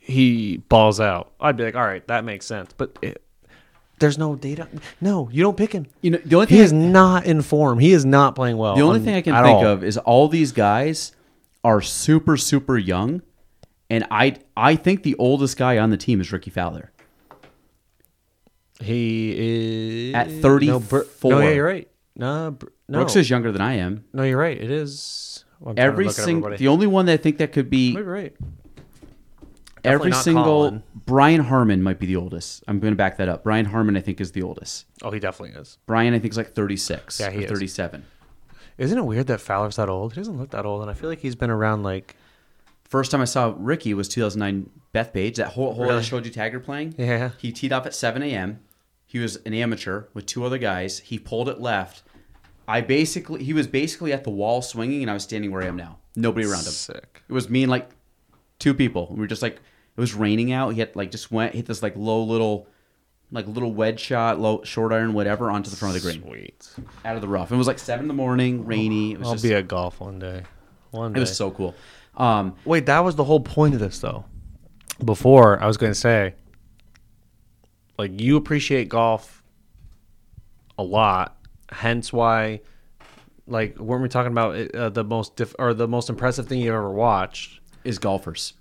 he 0.10 0.58
balls 0.58 1.00
out. 1.00 1.32
I'd 1.40 1.56
be 1.58 1.64
like, 1.64 1.76
all 1.76 1.86
right, 1.86 2.06
that 2.08 2.24
makes 2.26 2.46
sense. 2.46 2.72
But 2.76 2.98
it, 3.02 3.22
there's 4.00 4.18
no 4.18 4.36
data. 4.36 4.68
No, 5.02 5.30
you 5.32 5.44
don't 5.44 5.58
pick 5.58 5.72
him. 5.74 5.86
You 6.02 6.12
know, 6.12 6.20
the 6.26 6.36
only 6.36 6.48
He 6.48 6.56
thing 6.56 6.64
is 6.66 6.74
not 6.74 7.26
in 7.26 7.42
form. 7.42 7.80
He 7.80 7.92
is 7.94 8.06
not 8.06 8.36
playing 8.36 8.58
well. 8.58 8.76
The 8.76 8.82
only 8.82 9.00
on- 9.00 9.06
thing 9.06 9.16
I 9.16 9.22
can 9.22 9.34
think 9.36 9.58
all. 9.60 9.66
of 9.68 9.84
is 9.84 9.98
all 9.98 10.28
these 10.28 10.52
guys 10.52 11.12
are 11.64 11.82
super 11.82 12.38
super 12.38 12.78
young, 12.78 13.22
and 13.90 14.06
I 14.10 14.38
I 14.58 14.76
think 14.76 15.04
the 15.04 15.16
oldest 15.16 15.58
guy 15.58 15.78
on 15.78 15.90
the 15.90 15.98
team 15.98 16.22
is 16.22 16.32
Rickie 16.32 16.52
Fowler. 16.52 16.92
He 18.82 20.10
is 20.12 20.16
At 20.16 20.30
No, 20.30 20.80
Br- 20.80 21.00
34. 21.00 21.32
no, 21.32 21.40
yeah, 21.42 21.50
you're 21.50 21.66
right. 21.66 21.88
No, 22.16 22.52
Br- 22.52 22.68
no, 22.88 23.00
Brooks 23.00 23.16
is 23.18 23.30
younger 23.30 23.52
than 23.52 23.62
I 23.62 23.74
am. 23.76 24.06
no, 24.14 24.24
you're 24.24 24.38
right. 24.38 24.58
It 24.58 24.72
is. 24.72 25.44
To 25.62 25.74
Every 25.76 26.10
single, 26.10 26.56
the 26.56 26.70
only 26.70 26.88
one 26.88 27.06
that 27.08 27.14
I 27.14 27.18
think 27.18 27.40
that 27.40 27.52
could 27.52 27.70
be 27.70 27.92
Maybe 27.94 28.32
right. 29.86 29.94
every 29.94 30.12
single 30.14 30.44
Colin. 30.44 30.84
Brian 31.06 31.42
Harman 31.42 31.82
might 31.84 32.00
be 32.00 32.06
the 32.06 32.16
oldest. 32.16 32.64
I'm 32.68 32.80
going 32.80 32.92
to 32.94 32.98
back 32.98 33.18
that 33.18 33.30
up. 33.30 33.44
Brian 33.44 33.66
Harman, 33.66 33.96
I 33.98 34.02
think, 34.02 34.20
is 34.22 34.32
the 34.32 34.42
oldest. 34.44 34.86
Oh, 35.02 35.12
he 35.12 35.20
definitely 35.20 35.60
is. 35.60 35.78
Brian, 35.86 36.14
I 36.14 36.20
think, 36.20 36.34
is 36.34 36.38
like 36.38 36.54
36 36.54 37.20
Yeah, 37.20 37.30
he 37.32 37.40
or 37.40 37.42
is. 37.44 37.50
37. 37.52 38.06
Isn't 38.78 38.98
it 38.98 39.04
weird 39.04 39.28
that 39.28 39.42
Fowler's 39.42 39.76
that 39.76 39.90
old? 39.90 40.14
He 40.14 40.20
doesn't 40.22 40.38
look 40.38 40.52
that 40.52 40.66
old, 40.66 40.82
and 40.82 40.90
I 40.90 40.94
feel 40.94 41.10
like 41.10 41.20
he's 41.20 41.36
been 41.36 41.50
around 41.50 41.84
like 41.84 42.16
First 42.88 43.12
time 43.12 43.22
I 43.22 43.26
saw 43.26 43.54
Rickie 43.58 43.94
was 43.94 44.08
2009 44.10 44.68
Bethpage. 44.96 45.36
That 45.36 45.50
whole 45.50 45.74
hole 45.74 45.86
I 45.86 45.88
Really? 45.90 46.04
showed 46.04 46.26
you 46.26 46.32
Taggart 46.32 46.66
playing. 46.66 46.96
Yeah. 46.98 47.32
He 47.38 47.52
teed 47.52 47.72
off 47.72 47.86
at 47.86 47.94
7 47.94 48.24
a.m. 48.24 48.62
He 49.06 49.20
was 49.20 49.36
an 49.46 49.54
amateur 49.54 50.06
with 50.16 50.26
two 50.26 50.44
other 50.44 50.58
guys. 50.58 50.98
He 51.00 51.20
pulled 51.20 51.50
it 51.50 51.60
left. 51.62 52.02
I 52.68 52.82
basically, 52.82 53.44
he 53.44 53.54
was 53.54 53.68
basically 53.68 54.12
at 54.12 54.24
the 54.24 54.30
wall 54.32 54.62
swinging, 54.64 55.02
and 55.04 55.10
I 55.12 55.14
was 55.14 55.24
standing 55.24 55.52
where 55.52 55.62
I 55.62 55.68
am 55.68 55.76
now. 55.76 56.00
Nobody 56.16 56.48
around 56.48 56.66
him. 56.66 56.72
sick. 56.72 57.22
It 57.30 57.34
was 57.34 57.48
me 57.50 57.62
and 57.64 57.70
like 57.70 57.90
two 58.60 58.74
people. 58.74 59.08
We 59.12 59.20
were 59.20 59.28
just 59.28 59.42
like, 59.42 59.56
it 59.56 60.00
was 60.00 60.14
raining 60.14 60.52
out. 60.52 60.70
He 60.74 60.80
had 60.80 60.96
like 60.96 61.12
just 61.12 61.32
went 61.32 61.56
hit 61.56 61.66
this 61.66 61.82
like 61.82 61.96
low 61.96 62.24
little, 62.24 62.68
like 63.32 63.48
little 63.48 63.74
wedge 63.74 64.00
shot, 64.00 64.40
low 64.40 64.64
short 64.64 64.92
iron, 64.94 65.14
whatever, 65.14 65.50
onto 65.50 65.70
the 65.70 65.76
front 65.76 65.96
of 65.96 66.04
the 66.04 66.12
green, 66.12 66.22
Sweet. 66.24 66.70
out 67.04 67.16
of 67.16 67.22
the 67.22 67.28
rough. 67.28 67.52
It 67.52 67.56
was 67.56 67.68
like 67.68 67.80
seven 67.80 68.06
in 68.06 68.08
the 68.08 68.14
morning, 68.14 68.66
rainy. 68.66 69.14
It 69.14 69.20
was 69.20 69.28
I'll 69.28 69.34
just, 69.34 69.44
be 69.44 69.54
at 69.54 69.68
golf 69.68 70.00
one 70.00 70.20
day. 70.20 70.44
One 70.92 71.14
day. 71.14 71.18
it 71.18 71.22
was 71.22 71.36
so 71.36 71.52
cool. 71.52 71.76
Um, 72.18 72.56
Wait, 72.66 72.86
that 72.88 73.00
was 73.00 73.16
the 73.16 73.24
whole 73.24 73.40
point 73.40 73.74
of 73.74 73.80
this, 73.80 74.00
though. 74.00 74.26
Before 75.04 75.62
I 75.62 75.68
was 75.68 75.78
going 75.78 75.92
to 75.94 76.00
say, 76.00 76.36
like 77.98 78.20
you 78.20 78.36
appreciate 78.36 78.90
golf 78.90 79.44
a 80.78 80.84
lot, 80.84 81.38
hence 81.72 82.12
why, 82.12 82.62
like, 83.48 83.78
weren't 83.78 84.02
we 84.02 84.10
talking 84.10 84.32
about 84.32 84.76
uh, 84.76 84.90
the 84.90 85.04
most 85.04 85.36
diff- 85.36 85.56
or 85.58 85.74
the 85.74 85.88
most 85.88 86.10
impressive 86.10 86.48
thing 86.48 86.60
you've 86.60 86.74
ever 86.74 86.92
watched? 86.92 87.59
Is 87.84 88.00
golfers. 88.00 88.54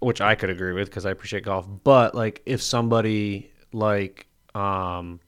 which 0.00 0.20
I 0.20 0.34
could 0.36 0.50
agree 0.50 0.72
with 0.72 0.88
because 0.88 1.04
I 1.06 1.10
appreciate 1.10 1.44
golf. 1.44 1.66
But 1.84 2.14
like, 2.14 2.42
if 2.46 2.62
somebody 2.62 3.50
like 3.72 4.26
um 4.54 5.20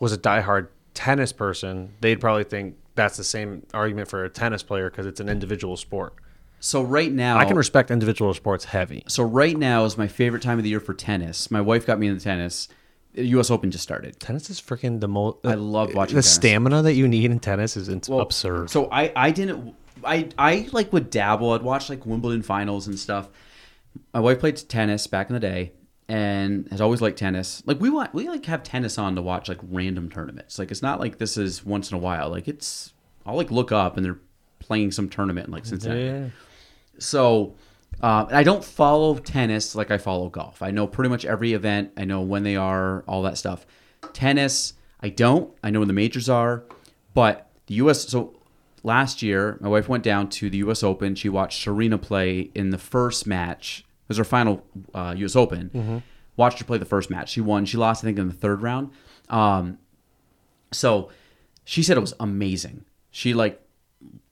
was 0.00 0.12
a 0.12 0.18
diehard 0.18 0.68
tennis 0.94 1.32
person, 1.32 1.92
they'd 2.00 2.20
probably 2.20 2.44
think 2.44 2.76
that's 2.94 3.16
the 3.16 3.24
same 3.24 3.66
argument 3.74 4.08
for 4.08 4.24
a 4.24 4.30
tennis 4.30 4.62
player 4.62 4.90
because 4.90 5.06
it's 5.06 5.20
an 5.20 5.28
individual 5.28 5.76
sport. 5.76 6.14
So 6.60 6.82
right 6.82 7.12
now, 7.12 7.36
I 7.38 7.44
can 7.44 7.56
respect 7.56 7.90
individual 7.90 8.32
sports 8.32 8.64
heavy. 8.64 9.04
So 9.08 9.22
right 9.22 9.56
now 9.56 9.84
is 9.84 9.98
my 9.98 10.08
favorite 10.08 10.42
time 10.42 10.56
of 10.58 10.64
the 10.64 10.70
year 10.70 10.80
for 10.80 10.94
tennis. 10.94 11.50
My 11.50 11.60
wife 11.60 11.86
got 11.86 11.98
me 11.98 12.06
into 12.06 12.22
tennis. 12.24 12.68
U.S. 13.14 13.50
Open 13.50 13.70
just 13.70 13.82
started. 13.82 14.18
Tennis 14.20 14.50
is 14.50 14.60
freaking 14.60 15.00
the 15.00 15.08
most. 15.08 15.38
I 15.44 15.54
love 15.54 15.94
watching 15.94 16.16
the 16.16 16.22
tennis. 16.22 16.34
stamina 16.34 16.82
that 16.82 16.94
you 16.94 17.08
need 17.08 17.30
in 17.30 17.40
tennis 17.40 17.76
is 17.76 17.88
Well, 18.08 18.20
absurd. 18.20 18.70
So 18.70 18.88
I 18.90 19.12
I 19.14 19.30
didn't 19.30 19.74
I 20.04 20.28
I 20.38 20.68
like 20.72 20.92
would 20.92 21.10
dabble. 21.10 21.52
I'd 21.52 21.62
watch 21.62 21.88
like 21.88 22.06
Wimbledon 22.06 22.42
finals 22.42 22.86
and 22.86 22.98
stuff. 22.98 23.28
My 24.12 24.20
wife 24.20 24.40
played 24.40 24.56
tennis 24.68 25.06
back 25.06 25.30
in 25.30 25.34
the 25.34 25.40
day 25.40 25.72
and 26.08 26.68
has 26.70 26.80
always 26.80 27.00
liked 27.00 27.18
tennis. 27.18 27.62
Like 27.66 27.80
we 27.80 27.90
want 27.90 28.14
we 28.14 28.28
like 28.28 28.44
have 28.46 28.62
tennis 28.62 28.98
on 28.98 29.14
to 29.16 29.22
watch 29.22 29.48
like 29.48 29.58
random 29.62 30.10
tournaments. 30.10 30.58
Like 30.58 30.70
it's 30.70 30.82
not 30.82 31.00
like 31.00 31.18
this 31.18 31.36
is 31.36 31.64
once 31.64 31.90
in 31.90 31.96
a 31.96 32.00
while. 32.00 32.30
Like 32.30 32.48
it's 32.48 32.92
I'll 33.24 33.36
like 33.36 33.50
look 33.50 33.72
up 33.72 33.96
and 33.96 34.04
they're 34.04 34.20
playing 34.58 34.92
some 34.92 35.08
tournament 35.08 35.46
in 35.48 35.52
like 35.52 35.64
Cincinnati. 35.64 36.02
yeah. 36.02 36.28
So 36.98 37.54
uh, 38.02 38.26
I 38.30 38.42
don't 38.42 38.64
follow 38.64 39.16
tennis 39.18 39.74
like 39.74 39.90
I 39.90 39.98
follow 39.98 40.28
golf. 40.28 40.62
I 40.62 40.70
know 40.70 40.86
pretty 40.86 41.08
much 41.10 41.24
every 41.24 41.52
event. 41.52 41.92
I 41.96 42.04
know 42.04 42.20
when 42.20 42.42
they 42.42 42.56
are, 42.56 43.02
all 43.08 43.22
that 43.22 43.38
stuff. 43.38 43.66
Tennis, 44.12 44.74
I 45.00 45.08
don't. 45.08 45.52
I 45.62 45.70
know 45.70 45.80
when 45.80 45.88
the 45.88 45.94
majors 45.94 46.28
are, 46.28 46.64
but 47.14 47.50
the 47.66 47.74
U.S. 47.74 48.08
So 48.08 48.35
last 48.86 49.20
year, 49.22 49.58
my 49.60 49.68
wife 49.68 49.88
went 49.88 50.04
down 50.04 50.28
to 50.30 50.48
the 50.48 50.58
U.S. 50.58 50.82
Open. 50.82 51.14
She 51.14 51.28
watched 51.28 51.60
Serena 51.62 51.98
play 51.98 52.50
in 52.54 52.70
the 52.70 52.78
first 52.78 53.26
match. 53.26 53.80
It 54.04 54.08
was 54.08 54.16
her 54.18 54.24
final 54.24 54.64
uh, 54.94 55.14
U.S. 55.18 55.36
Open. 55.36 56.02
Watched 56.36 56.58
her 56.60 56.64
play 56.64 56.78
the 56.78 56.84
first 56.86 57.10
match. 57.10 57.30
She 57.30 57.40
won. 57.40 57.64
She 57.66 57.76
lost, 57.76 58.02
I 58.02 58.06
think, 58.06 58.18
in 58.18 58.28
the 58.28 58.34
third 58.34 58.62
round. 58.62 58.90
Um, 59.28 59.78
so 60.72 61.10
she 61.64 61.82
said 61.82 61.96
it 61.96 62.00
was 62.00 62.14
amazing. 62.20 62.84
She 63.10 63.34
like 63.34 63.60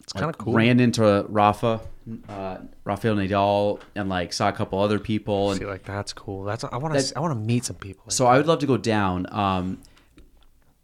It's 0.03 0.13
kind 0.13 0.25
of 0.25 0.29
like, 0.29 0.39
cool. 0.39 0.53
Ran 0.55 0.79
into 0.81 1.25
Rafa, 1.29 1.81
uh, 2.29 2.59
Rafael 2.85 3.17
Nadal, 3.17 3.81
and 3.97 4.09
like 4.09 4.33
saw 4.33 4.49
a 4.49 4.53
couple 4.53 4.79
other 4.79 4.99
people. 4.99 5.51
And 5.51 5.61
See, 5.61 5.67
like 5.67 5.83
that's 5.85 6.13
cool. 6.13 6.45
That's 6.45 6.63
I 6.65 6.77
want 6.77 6.95
to 6.95 7.13
I 7.17 7.21
want 7.21 7.33
to 7.33 7.41
meet 7.41 7.65
some 7.65 7.77
people. 7.77 8.05
so 8.09 8.27
I 8.27 8.37
would 8.37 8.47
love 8.47 8.61
to 8.61 8.67
go 8.67 8.77
down. 8.77 9.27
Um, 9.33 9.81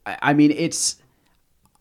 I, 0.07 0.17
I 0.23 0.33
mean, 0.33 0.51
it's, 0.51 0.97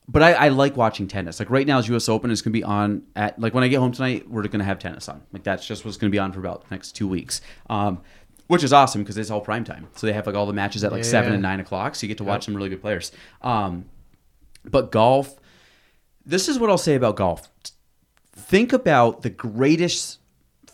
but 0.09 0.23
I, 0.23 0.33
I 0.33 0.47
like 0.49 0.75
watching 0.75 1.07
tennis. 1.07 1.39
Like 1.39 1.51
right 1.51 1.67
now, 1.67 1.77
is 1.77 1.87
U.S. 1.87 2.09
Open 2.09 2.31
is 2.31 2.41
going 2.41 2.51
to 2.51 2.59
be 2.59 2.63
on 2.63 3.03
at 3.15 3.37
like 3.39 3.53
when 3.53 3.63
I 3.63 3.67
get 3.67 3.77
home 3.77 3.91
tonight, 3.91 4.27
we're 4.27 4.41
going 4.41 4.57
to 4.57 4.65
have 4.65 4.79
tennis 4.79 5.07
on. 5.07 5.21
Like 5.31 5.43
that's 5.43 5.67
just 5.67 5.85
what's 5.85 5.97
going 5.97 6.09
to 6.09 6.15
be 6.15 6.17
on 6.17 6.31
for 6.31 6.39
about 6.39 6.67
the 6.67 6.73
next 6.73 6.93
two 6.93 7.07
weeks. 7.07 7.41
Um, 7.69 8.01
which 8.47 8.63
is 8.63 8.73
awesome 8.73 9.03
because 9.03 9.19
it's 9.19 9.29
all 9.29 9.41
prime 9.41 9.63
time. 9.63 9.87
So 9.93 10.07
they 10.07 10.13
have 10.13 10.25
like 10.25 10.35
all 10.35 10.47
the 10.47 10.53
matches 10.53 10.83
at 10.83 10.91
like 10.91 11.05
seven 11.05 11.33
and 11.33 11.43
nine 11.43 11.59
o'clock. 11.59 11.93
So 11.93 12.05
you 12.05 12.07
get 12.07 12.17
to 12.17 12.23
watch 12.23 12.45
some 12.45 12.55
really 12.55 12.69
good 12.69 12.81
players. 12.81 13.11
Um, 13.43 13.85
but 14.65 14.91
golf, 14.91 15.39
this 16.25 16.49
is 16.49 16.57
what 16.57 16.71
I'll 16.71 16.79
say 16.79 16.95
about 16.95 17.15
golf. 17.15 17.47
Think 18.33 18.73
about 18.73 19.21
the 19.21 19.29
greatest 19.29 20.17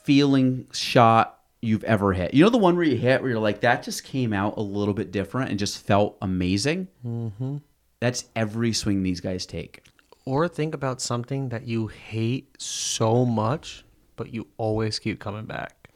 feeling 0.04 0.68
shot 0.72 1.42
you've 1.62 1.84
ever 1.84 2.14
hit. 2.14 2.34
You 2.34 2.46
know 2.46 2.50
the 2.50 2.58
one 2.58 2.78
where 2.78 2.86
you 2.86 2.96
hit 2.96 3.22
where 3.22 3.32
you're 3.32 3.40
like, 3.40 3.60
that 3.62 3.84
just 3.84 4.06
came 4.06 4.32
out 4.32 4.56
a 4.56 4.62
little 4.62 4.94
bit 4.94 5.12
different 5.12 5.50
and 5.50 5.60
just 5.60 5.86
felt 5.86 6.16
amazing. 6.22 6.88
Mm-hmm. 7.06 7.58
That's 8.06 8.26
every 8.36 8.72
swing 8.72 9.02
these 9.02 9.20
guys 9.20 9.48
take. 9.48 9.82
or 10.28 10.48
think 10.48 10.76
about 10.76 11.02
something 11.02 11.50
that 11.50 11.66
you 11.66 11.88
hate 11.88 12.50
so 12.62 13.26
much, 13.26 13.84
but 14.16 14.32
you 14.32 14.46
always 14.58 15.00
keep 15.00 15.20
coming 15.20 15.46
back. 15.46 15.90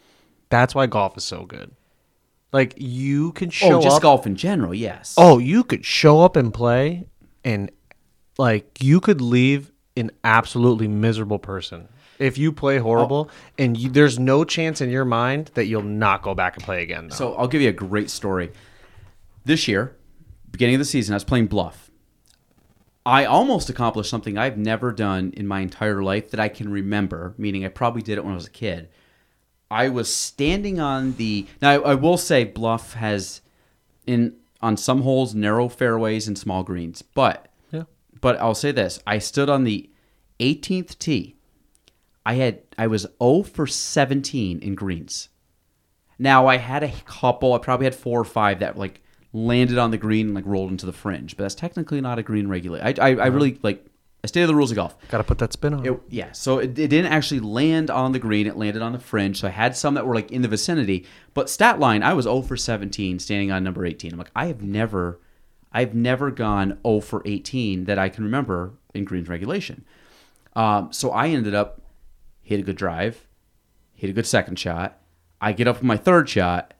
That's 0.50 0.74
why 0.74 0.88
golf 0.88 1.18
is 1.18 1.24
so 1.24 1.46
good. 1.46 1.70
Like 2.52 2.74
you 2.78 3.32
can 3.34 3.50
oh, 3.50 3.52
show 3.52 3.78
oh, 3.78 3.82
just 3.82 3.98
up. 3.98 4.02
golf 4.02 4.26
in 4.26 4.36
general, 4.36 4.74
yes. 4.74 5.14
Oh, 5.20 5.38
you 5.38 5.64
could 5.64 5.86
show 5.86 6.22
up 6.22 6.36
and 6.36 6.52
play, 6.52 7.06
and 7.44 7.70
like 8.40 8.80
you 8.82 9.00
could 9.02 9.22
leave 9.22 9.72
an 9.96 10.10
absolutely 10.24 10.88
miserable 10.88 11.38
person 11.38 11.90
if 12.18 12.40
you 12.40 12.52
play 12.52 12.80
oh. 12.80 12.82
horrible, 12.82 13.30
and 13.60 13.78
you, 13.78 13.92
there's 13.92 14.18
no 14.18 14.44
chance 14.44 14.82
in 14.82 14.90
your 14.90 15.06
mind 15.06 15.52
that 15.54 15.68
you'll 15.68 15.84
not 15.84 16.24
go 16.24 16.34
back 16.34 16.56
and 16.56 16.66
play 16.66 16.82
again. 16.82 17.10
Though. 17.10 17.16
So 17.16 17.36
I'll 17.36 17.48
give 17.48 17.62
you 17.62 17.70
a 17.70 17.72
great 17.72 18.10
story. 18.10 18.52
This 19.46 19.68
year, 19.68 19.96
beginning 20.50 20.74
of 20.74 20.80
the 20.80 20.86
season, 20.86 21.14
I 21.14 21.18
was 21.18 21.24
playing 21.24 21.46
bluff. 21.46 21.89
I 23.06 23.26
almost 23.26 23.70
accomplished 23.70 24.10
something 24.10 24.38
I've 24.38 24.58
never 24.58 24.92
done 24.92 25.34
in 25.36 25.48
my 25.48 25.62
entire 25.62 26.04
life 26.04 26.32
that 26.32 26.40
I 26.40 26.50
can 26.50 26.72
remember, 26.72 27.34
meaning 27.38 27.66
I 27.66 27.70
probably 27.70 28.02
did 28.02 28.18
it 28.18 28.24
when 28.24 28.34
I 28.34 28.36
was 28.36 28.48
a 28.48 28.52
kid. 28.52 28.90
I 29.72 29.90
was 29.90 30.14
standing 30.14 30.80
on 30.80 31.14
the 31.14 31.48
now 31.62 31.70
I, 31.70 31.92
I 31.92 31.96
will 31.96 32.18
say 32.18 32.44
bluff 32.44 32.94
has 32.94 33.42
in 34.06 34.36
on 34.62 34.76
some 34.78 35.04
holes 35.04 35.34
narrow 35.36 35.70
fairways 35.70 36.28
and 36.28 36.38
small 36.38 36.64
greens, 36.64 37.02
but 37.02 37.48
yeah, 37.72 37.84
but 38.20 38.40
I'll 38.40 38.56
say 38.56 38.72
this: 38.72 39.00
I 39.06 39.20
stood 39.20 39.50
on 39.50 39.64
the 39.64 39.90
18th 40.40 40.98
tee. 40.98 41.36
I 42.26 42.34
had 42.34 42.62
I 42.78 42.88
was 42.88 43.08
0 43.22 43.44
for 43.44 43.68
17 43.68 44.60
in 44.60 44.76
greens. 44.76 45.30
Now 46.18 46.48
I 46.48 46.58
had 46.58 46.84
a 46.84 46.92
couple. 47.06 47.54
I 47.54 47.60
probably 47.60 47.86
had 47.86 47.96
four 47.96 48.20
or 48.20 48.26
five 48.26 48.60
that 48.60 48.78
like 48.78 49.02
landed 49.34 49.78
on 49.78 49.92
the 49.92 49.98
green 49.98 50.28
and 50.28 50.36
like 50.36 50.46
rolled 50.46 50.72
into 50.72 50.86
the 50.86 50.94
fringe, 50.94 51.38
but 51.38 51.44
that's 51.44 51.56
technically 51.56 52.02
not 52.02 52.20
a 52.20 52.24
green 52.24 52.48
regulate. 52.48 52.82
I 52.82 53.10
I, 53.10 53.16
I 53.16 53.26
really 53.28 53.60
like 53.62 53.86
I 54.24 54.28
stay 54.28 54.42
to 54.42 54.48
the 54.48 54.56
rules 54.56 54.72
of 54.72 54.76
golf. 54.76 54.96
gotta 55.08 55.24
put 55.24 55.38
that 55.38 55.54
spin 55.54 55.74
on. 55.74 55.86
It, 55.86 56.00
yeah, 56.10 56.34
so 56.34 56.60
it, 56.60 56.78
it 56.78 56.90
didn't 56.90 57.12
actually 57.12 57.40
land 57.40 57.90
on 57.90 58.12
the 58.12 58.20
green. 58.20 58.48
It 58.48 58.58
landed 58.58 58.82
on 58.82 58.92
the 58.92 59.00
fringe. 59.00 59.40
So 59.40 59.48
I 59.48 59.52
had 59.52 59.78
some 59.78 59.94
that 59.94 60.06
were 60.06 60.16
like 60.16 60.32
in 60.32 60.42
the 60.42 60.50
vicinity. 60.50 61.06
But 61.34 61.50
stat 61.50 61.80
line, 61.80 62.04
I 62.04 62.14
was 62.14 62.26
0 62.26 62.42
for 62.42 62.58
17 62.58 63.20
standing 63.20 63.52
on 63.52 63.64
number 63.64 63.86
18. 63.86 64.12
I'm 64.12 64.18
like, 64.18 64.32
I 64.36 64.48
have 64.48 64.62
never, 64.62 65.20
I've 65.72 65.94
never 65.94 66.32
gone 66.32 66.80
0 66.86 67.00
for 67.00 67.22
18 67.24 67.86
that 67.86 67.98
I 67.98 68.10
can 68.10 68.26
remember 68.26 68.74
in 68.94 69.06
greens 69.06 69.30
regulation. 69.30 69.86
Um, 70.54 70.92
so 70.92 71.12
I 71.12 71.30
ended 71.30 71.56
up 71.56 71.82
hit 72.42 72.60
a 72.60 72.64
good 72.64 72.76
drive, 72.76 73.26
hit 73.94 74.10
a 74.10 74.14
good 74.14 74.28
second 74.28 74.60
shot. 74.60 74.98
I 75.40 75.54
get 75.54 75.68
up 75.68 75.78
with 75.78 75.84
my 75.84 75.96
third 75.96 76.28
shot, 76.28 76.74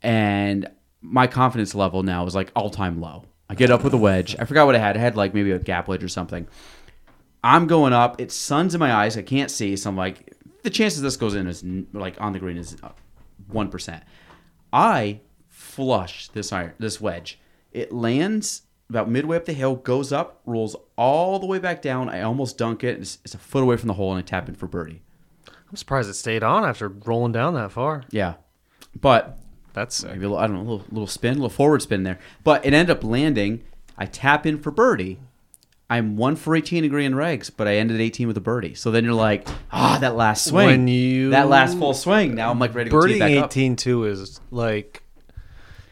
and 0.00 0.70
my 1.04 1.26
confidence 1.26 1.74
level 1.74 2.02
now 2.02 2.24
is 2.26 2.34
like 2.34 2.50
all 2.56 2.70
time 2.70 3.00
low. 3.00 3.24
I 3.48 3.54
get 3.54 3.70
up 3.70 3.84
with 3.84 3.92
a 3.92 3.98
wedge. 3.98 4.34
I 4.38 4.46
forgot 4.46 4.64
what 4.66 4.74
I 4.74 4.78
had. 4.78 4.96
I 4.96 5.00
had 5.00 5.16
like 5.16 5.34
maybe 5.34 5.50
a 5.50 5.58
gap 5.58 5.86
wedge 5.86 6.02
or 6.02 6.08
something. 6.08 6.48
I'm 7.42 7.66
going 7.66 7.92
up. 7.92 8.20
It's 8.20 8.34
sun's 8.34 8.74
in 8.74 8.80
my 8.80 8.92
eyes. 8.92 9.18
I 9.18 9.22
can't 9.22 9.50
see. 9.50 9.76
So 9.76 9.90
I'm 9.90 9.96
like, 9.96 10.32
the 10.62 10.70
chances 10.70 11.02
this 11.02 11.18
goes 11.18 11.34
in 11.34 11.46
is 11.46 11.62
n- 11.62 11.86
like 11.92 12.18
on 12.20 12.32
the 12.32 12.38
green 12.38 12.56
is 12.56 12.76
uh, 12.82 12.88
one 13.48 13.68
percent. 13.68 14.02
I 14.72 15.20
flush 15.48 16.28
this 16.28 16.52
iron, 16.52 16.72
this 16.78 17.00
wedge. 17.00 17.38
It 17.70 17.92
lands 17.92 18.62
about 18.88 19.10
midway 19.10 19.36
up 19.36 19.44
the 19.44 19.52
hill, 19.52 19.76
goes 19.76 20.10
up, 20.10 20.40
rolls 20.46 20.74
all 20.96 21.38
the 21.38 21.46
way 21.46 21.58
back 21.58 21.82
down. 21.82 22.08
I 22.08 22.22
almost 22.22 22.56
dunk 22.56 22.82
it. 22.82 22.98
It's, 22.98 23.18
it's 23.24 23.34
a 23.34 23.38
foot 23.38 23.62
away 23.62 23.76
from 23.76 23.88
the 23.88 23.94
hole, 23.94 24.10
and 24.12 24.18
I 24.18 24.22
tap 24.22 24.48
in 24.48 24.54
for 24.54 24.66
birdie. 24.66 25.02
I'm 25.68 25.76
surprised 25.76 26.08
it 26.08 26.14
stayed 26.14 26.42
on 26.42 26.64
after 26.64 26.88
rolling 26.88 27.32
down 27.32 27.54
that 27.54 27.72
far. 27.72 28.04
Yeah, 28.10 28.34
but 28.98 29.38
That's 29.74 29.96
sick. 29.96 30.10
maybe 30.12 30.24
a 30.24 30.28
little, 30.30 30.38
I 30.38 30.46
don't 30.46 30.56
know, 30.56 30.62
a 30.62 30.68
little, 30.70 30.86
little 30.90 31.06
spin, 31.06 31.32
a 31.32 31.34
little 31.34 31.48
forward 31.50 31.82
spin 31.82 32.02
there. 32.04 32.18
But 32.42 32.64
it 32.64 32.72
ended 32.72 32.96
up 32.96 33.04
landing. 33.04 33.62
I 33.98 34.06
tap 34.06 34.46
in 34.46 34.58
for 34.58 34.70
birdie. 34.70 35.18
I'm 35.90 36.16
one 36.16 36.34
for 36.36 36.56
18 36.56 36.82
in 36.84 36.90
green 36.90 37.06
and 37.06 37.14
regs, 37.14 37.50
but 37.54 37.68
I 37.68 37.76
ended 37.76 38.00
18 38.00 38.26
with 38.26 38.36
a 38.38 38.40
birdie. 38.40 38.74
So 38.74 38.90
then 38.90 39.04
you're 39.04 39.12
like, 39.12 39.46
ah, 39.70 39.98
that 40.00 40.16
last 40.16 40.46
swing, 40.46 40.66
When 40.66 40.88
you- 40.88 41.30
that 41.30 41.48
last 41.48 41.76
full 41.78 41.92
swing. 41.92 42.34
Now 42.34 42.50
I'm 42.50 42.58
like 42.58 42.74
ready 42.74 42.88
to 42.88 42.96
go 42.96 43.06
tee 43.06 43.16
it 43.16 43.18
birdie 43.20 43.34
back 43.34 43.44
up. 43.44 43.50
18 43.50 43.76
too 43.76 44.04
is 44.06 44.40
like 44.50 45.02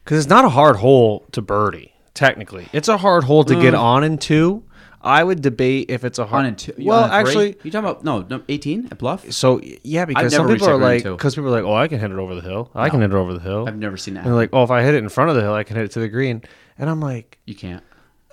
because 0.03 0.19
it's 0.19 0.29
not 0.31 0.45
a 0.45 0.49
hard 0.49 0.77
hole 0.77 1.27
to 1.33 1.43
birdie 1.43 1.93
technically 2.15 2.67
it's 2.73 2.89
a 2.89 2.97
hard 2.99 3.25
hole 3.25 3.45
to 3.45 3.55
get 3.61 3.75
on 3.75 4.03
in 4.05 4.19
two 4.19 4.63
i 5.05 5.23
would 5.23 5.43
debate 5.43 5.87
if 5.91 6.05
it's 6.05 6.19
a 6.19 6.27
hard 6.27 6.41
On 6.41 6.47
and 6.47 6.59
two. 6.59 6.73
well 6.79 7.05
on 7.05 7.11
and 7.11 7.13
three? 7.13 7.19
actually 7.51 7.57
you 7.65 7.71
talking 7.71 7.89
about 7.91 8.05
no, 8.05 8.21
no 8.29 8.43
18 8.49 8.89
at 8.91 8.99
bluff? 8.99 9.31
so 9.33 9.61
yeah 9.83 10.05
because 10.05 10.33
some 10.33 10.47
never 10.47 10.55
people 10.55 10.69
reached 10.69 10.77
are 10.77 10.79
that 10.79 10.85
like 10.85 11.03
too. 11.03 11.17
because 11.17 11.35
people 11.35 11.49
are 11.49 11.61
like 11.63 11.65
oh 11.65 11.75
i 11.75 11.89
can 11.89 11.99
hit 12.01 12.11
it 12.11 12.19
over 12.19 12.35
the 12.35 12.41
hill 12.41 12.71
i 12.75 12.89
can 12.89 13.01
hit 13.01 13.11
it 13.11 13.17
over 13.17 13.33
the 13.35 13.41
hill 13.41 13.67
I've 13.69 13.77
never 13.77 13.97
seen 13.97 14.15
that. 14.15 14.21
and 14.21 14.29
they're 14.29 14.35
like 14.35 14.51
oh 14.53 14.63
if 14.63 14.71
i 14.71 14.83
hit 14.83 14.95
it 14.95 14.99
in 14.99 15.09
front 15.09 15.31
of 15.31 15.37
the 15.37 15.43
hill 15.43 15.55
i 15.55 15.65
can 15.65 15.77
hit 15.77 15.85
it 15.87 15.91
to 15.93 16.01
the 16.01 16.09
green 16.09 16.43
and 16.79 16.89
i'm 16.91 17.01
like 17.01 17.39
you 17.47 17.55
can't. 17.55 17.83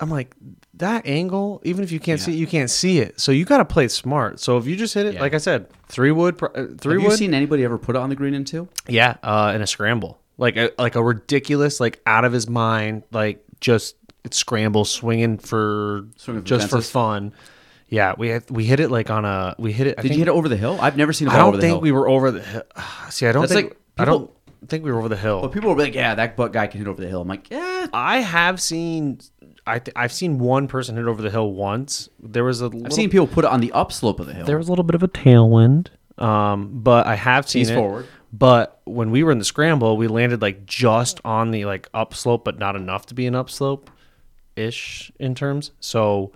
i'm 0.00 0.10
like 0.10 0.34
that 0.74 1.06
angle 1.06 1.60
even 1.64 1.84
if 1.84 1.92
you 1.92 2.00
can't 2.00 2.20
see 2.20 2.32
it 2.32 2.36
you 2.36 2.46
can't 2.46 2.70
see 2.70 3.00
it 3.00 3.20
so 3.20 3.32
you 3.32 3.44
got 3.44 3.58
to 3.58 3.64
play 3.64 3.84
it 3.84 3.90
smart 3.92 4.40
so 4.40 4.56
if 4.56 4.66
you 4.66 4.74
just 4.76 4.94
hit 4.94 5.04
it 5.06 5.14
Yeah. 5.14 5.20
like 5.20 5.34
i 5.34 5.38
said 5.38 5.68
three 5.88 6.10
wood 6.10 6.38
pro- 6.38 6.48
uh, 6.50 6.68
three 6.78 6.94
Have 6.94 7.02
you 7.02 7.08
wood 7.08 7.18
seen 7.18 7.34
anybody 7.34 7.64
ever 7.64 7.76
put 7.76 7.96
it 7.96 7.98
on 7.98 8.08
the 8.08 8.16
green 8.16 8.32
in 8.34 8.44
two? 8.44 8.68
Yeah, 8.88 9.16
uh, 9.22 9.52
in 9.54 9.60
a 9.60 9.66
scramble, 9.66 10.20
like 10.38 10.56
a 10.56 10.70
like 10.78 10.94
a 10.94 11.02
ridiculous, 11.02 11.80
like 11.80 12.00
out 12.06 12.24
of 12.24 12.32
his 12.32 12.48
mind, 12.48 13.02
like 13.10 13.44
just 13.60 13.96
scramble 14.30 14.84
swinging 14.84 15.38
for 15.38 16.06
Swinging 16.16 16.42
for 16.42 16.46
just 16.46 16.66
for 16.68 16.76
fences? 16.76 16.90
fun. 16.90 17.32
Yeah, 17.88 18.14
we 18.16 18.28
had, 18.28 18.48
we 18.50 18.64
hit 18.64 18.78
it 18.78 18.90
like 18.90 19.10
on 19.10 19.24
a 19.24 19.54
we 19.58 19.72
hit 19.72 19.86
it. 19.88 19.98
I 19.98 20.02
Did 20.02 20.08
think, 20.08 20.12
you 20.14 20.18
hit 20.20 20.28
it 20.28 20.34
over 20.34 20.48
the 20.48 20.56
hill? 20.56 20.78
I've 20.80 20.96
never 20.96 21.12
seen 21.12 21.26
a 21.28 21.30
I 21.32 21.34
ball 21.34 21.38
don't 21.40 21.48
over 21.48 21.56
the 21.56 21.60
think 21.62 21.72
hill. 21.74 21.80
we 21.80 21.92
were 21.92 22.08
over 22.08 22.30
the. 22.30 22.40
hill. 22.42 22.62
See, 23.10 23.26
I 23.26 23.32
don't 23.32 23.42
That's 23.42 23.52
think 23.52 23.70
like 23.70 23.78
I 23.98 24.04
don't 24.04 24.30
think 24.68 24.84
we 24.84 24.92
were 24.92 24.98
over 24.98 25.08
the 25.08 25.16
hill. 25.16 25.40
But 25.40 25.52
people 25.52 25.70
were 25.74 25.80
like, 25.82 25.94
yeah, 25.94 26.14
that 26.14 26.36
butt 26.36 26.52
guy 26.52 26.66
can 26.68 26.78
hit 26.78 26.86
over 26.86 27.00
the 27.02 27.08
hill. 27.08 27.22
I'm 27.22 27.28
like, 27.28 27.50
yeah. 27.50 27.88
I 27.92 28.20
have 28.20 28.60
seen. 28.60 29.18
I 29.66 29.78
th- 29.80 29.92
I've 29.96 30.12
seen 30.12 30.38
one 30.38 30.68
person 30.68 30.96
hit 30.96 31.06
over 31.06 31.20
the 31.20 31.30
hill 31.30 31.52
once. 31.52 32.08
There 32.22 32.44
was 32.44 32.62
a. 32.62 32.70
I've 32.84 32.92
seen 32.92 33.10
people 33.10 33.26
put 33.26 33.44
it 33.44 33.50
on 33.50 33.60
the 33.60 33.72
upslope 33.72 34.20
of 34.20 34.26
the 34.26 34.34
hill. 34.34 34.46
there 34.46 34.58
was 34.58 34.68
a 34.68 34.70
little 34.70 34.84
bit 34.84 34.94
of 34.94 35.02
a 35.02 35.08
tailwind. 35.08 35.88
Um, 36.18 36.70
but 36.82 37.06
I 37.06 37.14
have 37.16 37.48
seen 37.48 37.60
Tees 37.62 37.70
it. 37.70 37.74
forward. 37.74 38.06
But 38.32 38.80
when 38.84 39.10
we 39.10 39.24
were 39.24 39.32
in 39.32 39.38
the 39.38 39.44
scramble, 39.44 39.96
we 39.96 40.06
landed 40.06 40.40
like 40.42 40.64
just 40.66 41.20
on 41.24 41.50
the 41.50 41.64
like 41.64 41.88
upslope, 41.94 42.44
but 42.44 42.58
not 42.58 42.76
enough 42.76 43.06
to 43.06 43.14
be 43.14 43.26
an 43.26 43.34
upslope 43.34 43.90
ish 44.56 45.10
in 45.18 45.34
terms. 45.34 45.70
So 45.80 46.32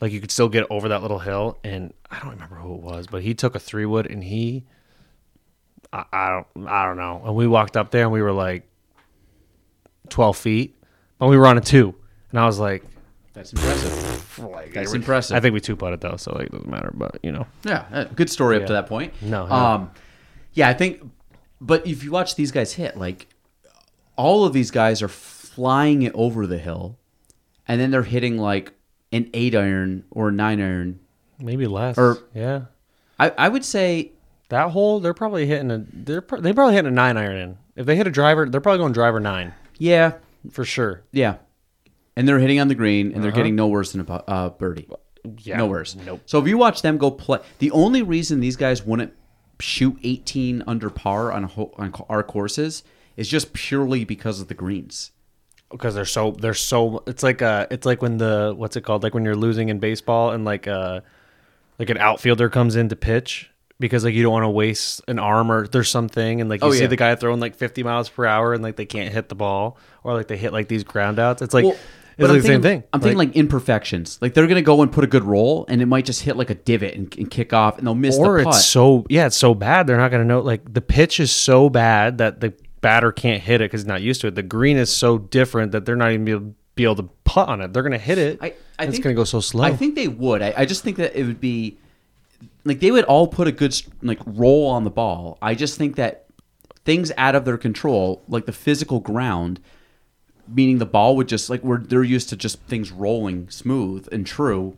like 0.00 0.12
you 0.12 0.20
could 0.20 0.30
still 0.30 0.48
get 0.48 0.66
over 0.70 0.88
that 0.88 1.02
little 1.02 1.18
hill. 1.18 1.58
And 1.64 1.92
I 2.10 2.18
don't 2.20 2.30
remember 2.30 2.56
who 2.56 2.74
it 2.74 2.80
was, 2.80 3.06
but 3.06 3.22
he 3.22 3.34
took 3.34 3.54
a 3.54 3.58
three 3.58 3.86
wood 3.86 4.06
and 4.10 4.22
he 4.22 4.64
I, 5.92 6.04
I 6.12 6.28
don't 6.54 6.68
I 6.68 6.84
don't 6.86 6.96
know. 6.96 7.22
And 7.24 7.34
we 7.34 7.46
walked 7.46 7.76
up 7.76 7.90
there 7.90 8.02
and 8.04 8.12
we 8.12 8.22
were 8.22 8.32
like 8.32 8.68
twelve 10.08 10.36
feet. 10.36 10.74
But 11.18 11.28
we 11.28 11.36
were 11.36 11.46
on 11.46 11.58
a 11.58 11.60
two. 11.60 11.94
And 12.30 12.38
I 12.38 12.46
was 12.46 12.58
like, 12.58 12.84
That's 13.32 13.52
impressive. 13.52 14.34
That's 14.72 14.92
impressive. 14.92 15.36
I 15.36 15.40
think 15.40 15.52
we 15.54 15.60
two 15.60 15.74
putted 15.76 16.00
though, 16.00 16.16
so 16.16 16.32
like, 16.32 16.46
it 16.46 16.52
doesn't 16.52 16.68
matter. 16.68 16.92
But 16.94 17.18
you 17.22 17.32
know, 17.32 17.46
Yeah, 17.64 17.84
uh, 17.92 18.04
good 18.04 18.30
story 18.30 18.56
up 18.56 18.66
to 18.66 18.72
that 18.74 18.86
point. 18.86 19.14
No, 19.22 19.46
no. 19.46 19.52
Um, 19.52 19.90
yeah, 20.52 20.68
I 20.68 20.74
think. 20.74 21.02
But 21.60 21.86
if 21.86 22.04
you 22.04 22.12
watch 22.12 22.36
these 22.36 22.52
guys 22.52 22.72
hit, 22.72 22.96
like 22.96 23.26
all 24.16 24.44
of 24.44 24.52
these 24.52 24.70
guys 24.70 25.02
are 25.02 25.08
flying 25.08 26.02
it 26.02 26.12
over 26.14 26.46
the 26.46 26.58
hill, 26.58 26.98
and 27.68 27.80
then 27.80 27.90
they're 27.90 28.02
hitting 28.02 28.38
like 28.38 28.72
an 29.12 29.30
eight 29.34 29.54
iron 29.54 30.04
or 30.10 30.28
a 30.28 30.32
nine 30.32 30.60
iron. 30.60 31.00
maybe 31.38 31.66
less. 31.66 31.96
Or- 31.98 32.18
yeah, 32.34 32.62
I, 33.18 33.30
I 33.36 33.48
would 33.48 33.64
say 33.64 34.12
That 34.48 34.70
hole, 34.70 35.00
they're 35.00 35.14
probably 35.14 35.46
hitting 35.46 35.70
a. 35.70 35.84
They're 35.92 36.24
they 36.40 36.52
probably 36.52 36.74
hitting 36.74 36.88
a 36.90 36.94
nine 36.94 37.16
iron 37.16 37.36
in. 37.36 37.58
If 37.76 37.86
they 37.86 37.96
hit 37.96 38.06
a 38.06 38.10
driver, 38.10 38.48
they're 38.48 38.60
probably 38.60 38.78
going 38.78 38.92
driver 38.92 39.20
nine 39.20 39.54
yeah, 39.78 40.14
for 40.50 40.64
sure. 40.64 41.04
yeah, 41.12 41.36
and 42.16 42.26
they're 42.26 42.40
hitting 42.40 42.58
on 42.58 42.66
the 42.68 42.74
green, 42.74 43.12
and 43.12 43.22
they're 43.22 43.30
getting 43.30 43.54
no 43.54 43.68
worse 43.68 43.92
than 43.92 44.00
a 44.00 44.12
uh, 44.12 44.48
birdie. 44.50 44.88
Yeah, 45.42 45.58
no 45.58 45.66
worse. 45.66 45.94
Nope. 45.94 46.22
So 46.26 46.38
if 46.40 46.48
you 46.48 46.58
watch 46.58 46.82
them 46.82 46.96
go 46.98 47.10
play, 47.10 47.38
the 47.58 47.70
only 47.70 48.02
reason 48.02 48.40
these 48.40 48.56
guys 48.56 48.84
wouldn't 48.84 49.12
shoot 49.60 49.96
18 50.02 50.62
under 50.66 50.90
par 50.90 51.32
on, 51.32 51.44
a 51.44 51.46
ho- 51.48 51.72
on 51.76 51.92
our 52.08 52.22
courses 52.22 52.82
is 53.16 53.28
just 53.28 53.52
purely 53.52 54.04
because 54.04 54.40
of 54.40 54.48
the 54.48 54.54
greens. 54.54 55.10
Because 55.70 55.94
they're 55.94 56.04
so 56.06 56.30
they're 56.32 56.54
so. 56.54 57.02
It's 57.06 57.22
like 57.22 57.42
uh 57.42 57.66
It's 57.70 57.84
like 57.86 58.00
when 58.00 58.16
the 58.18 58.54
what's 58.56 58.76
it 58.76 58.82
called? 58.82 59.02
Like 59.02 59.12
when 59.14 59.24
you're 59.24 59.36
losing 59.36 59.68
in 59.68 59.78
baseball 59.78 60.30
and 60.30 60.44
like 60.44 60.66
uh 60.66 61.00
like 61.78 61.90
an 61.90 61.98
outfielder 61.98 62.48
comes 62.48 62.74
in 62.74 62.88
to 62.88 62.96
pitch 62.96 63.50
because 63.78 64.02
like 64.04 64.14
you 64.14 64.22
don't 64.22 64.32
want 64.32 64.44
to 64.44 64.48
waste 64.50 65.02
an 65.08 65.18
arm 65.18 65.52
or 65.52 65.68
there's 65.68 65.90
something 65.90 66.40
and 66.40 66.48
like 66.50 66.62
you 66.62 66.68
Oh, 66.68 66.72
see 66.72 66.80
yeah. 66.80 66.86
the 66.88 66.96
guy 66.96 67.14
throwing 67.14 67.38
like 67.38 67.54
50 67.54 67.82
miles 67.82 68.08
per 68.08 68.24
hour 68.26 68.52
and 68.54 68.62
like 68.62 68.76
they 68.76 68.86
can't 68.86 69.12
hit 69.12 69.28
the 69.28 69.34
ball 69.36 69.76
or 70.02 70.14
like 70.14 70.26
they 70.26 70.36
hit 70.36 70.52
like 70.52 70.68
these 70.68 70.84
ground 70.84 71.18
outs. 71.18 71.42
It's 71.42 71.52
like 71.54 71.64
Well, 71.64 71.76
it's 72.16 72.28
like 72.28 72.28
the 72.28 72.48
same 72.48 72.62
thinking- 72.62 72.80
thing. 72.80 72.88
I'm 72.92 73.00
thinking 73.00 73.18
like 73.18 73.36
imperfections. 73.36 74.18
Like 74.20 74.34
they're 74.34 74.46
gonna 74.48 74.62
go 74.62 74.82
and 74.82 74.90
put 74.90 75.04
a 75.04 75.06
good 75.06 75.22
roll, 75.22 75.66
and 75.68 75.80
it 75.80 75.86
might 75.86 76.04
just 76.04 76.22
hit 76.22 76.36
like 76.36 76.50
a 76.50 76.54
divot 76.56 76.94
and, 76.94 77.14
and 77.16 77.30
kick 77.30 77.52
off, 77.52 77.78
and 77.78 77.86
they'll 77.86 77.94
miss 77.94 78.16
or 78.18 78.38
the 78.38 78.44
putt. 78.44 78.54
it's 78.56 78.64
so 78.64 79.04
yeah, 79.08 79.26
it's 79.26 79.36
so 79.36 79.54
bad 79.54 79.86
they're 79.86 79.98
not 79.98 80.10
going 80.10 80.22
to 80.22 80.26
know. 80.26 80.40
Like 80.40 80.72
the 80.72 80.80
pitch 80.80 81.20
is 81.20 81.30
so 81.30 81.68
bad 81.70 82.18
that 82.18 82.40
the 82.40 82.54
batter 82.80 83.12
can't 83.12 83.42
hit 83.42 83.60
it 83.60 83.64
because 83.66 83.82
he's 83.82 83.86
not 83.88 84.02
used 84.02 84.20
to 84.22 84.28
it. 84.28 84.34
The 84.34 84.42
green 84.42 84.76
is 84.76 84.90
so 84.94 85.18
different 85.18 85.72
that 85.72 85.84
they're 85.84 85.96
not 85.96 86.12
even 86.12 86.24
be 86.24 86.32
able, 86.32 86.54
be 86.74 86.84
able 86.84 86.96
to 86.96 87.08
putt 87.24 87.48
on 87.48 87.60
it. 87.60 87.72
They're 87.72 87.82
going 87.82 87.92
to 87.92 87.98
hit 87.98 88.18
it. 88.18 88.38
I, 88.40 88.46
I 88.46 88.52
and 88.78 88.88
it's 88.88 88.92
think- 88.92 89.04
going 89.04 89.14
to 89.16 89.20
go 89.20 89.24
so 89.24 89.40
slow. 89.40 89.64
I 89.64 89.74
think 89.76 89.94
they 89.94 90.08
would. 90.08 90.42
I, 90.42 90.54
I 90.56 90.64
just 90.64 90.82
think 90.84 90.96
that 90.98 91.18
it 91.18 91.24
would 91.24 91.40
be 91.40 91.78
like 92.64 92.80
they 92.80 92.90
would 92.90 93.04
all 93.04 93.26
put 93.26 93.48
a 93.48 93.52
good 93.52 93.80
like 94.02 94.20
roll 94.26 94.66
on 94.68 94.84
the 94.84 94.90
ball. 94.90 95.38
I 95.42 95.54
just 95.54 95.76
think 95.78 95.96
that 95.96 96.26
things 96.84 97.12
out 97.16 97.34
of 97.34 97.44
their 97.44 97.58
control, 97.58 98.22
like 98.28 98.46
the 98.46 98.52
physical 98.52 99.00
ground, 99.00 99.60
meaning 100.46 100.78
the 100.78 100.86
ball 100.86 101.16
would 101.16 101.28
just 101.28 101.50
like 101.50 101.62
we're 101.62 101.78
they're 101.78 102.04
used 102.04 102.28
to 102.30 102.36
just 102.36 102.60
things 102.62 102.90
rolling 102.92 103.50
smooth 103.50 104.08
and 104.12 104.26
true. 104.26 104.76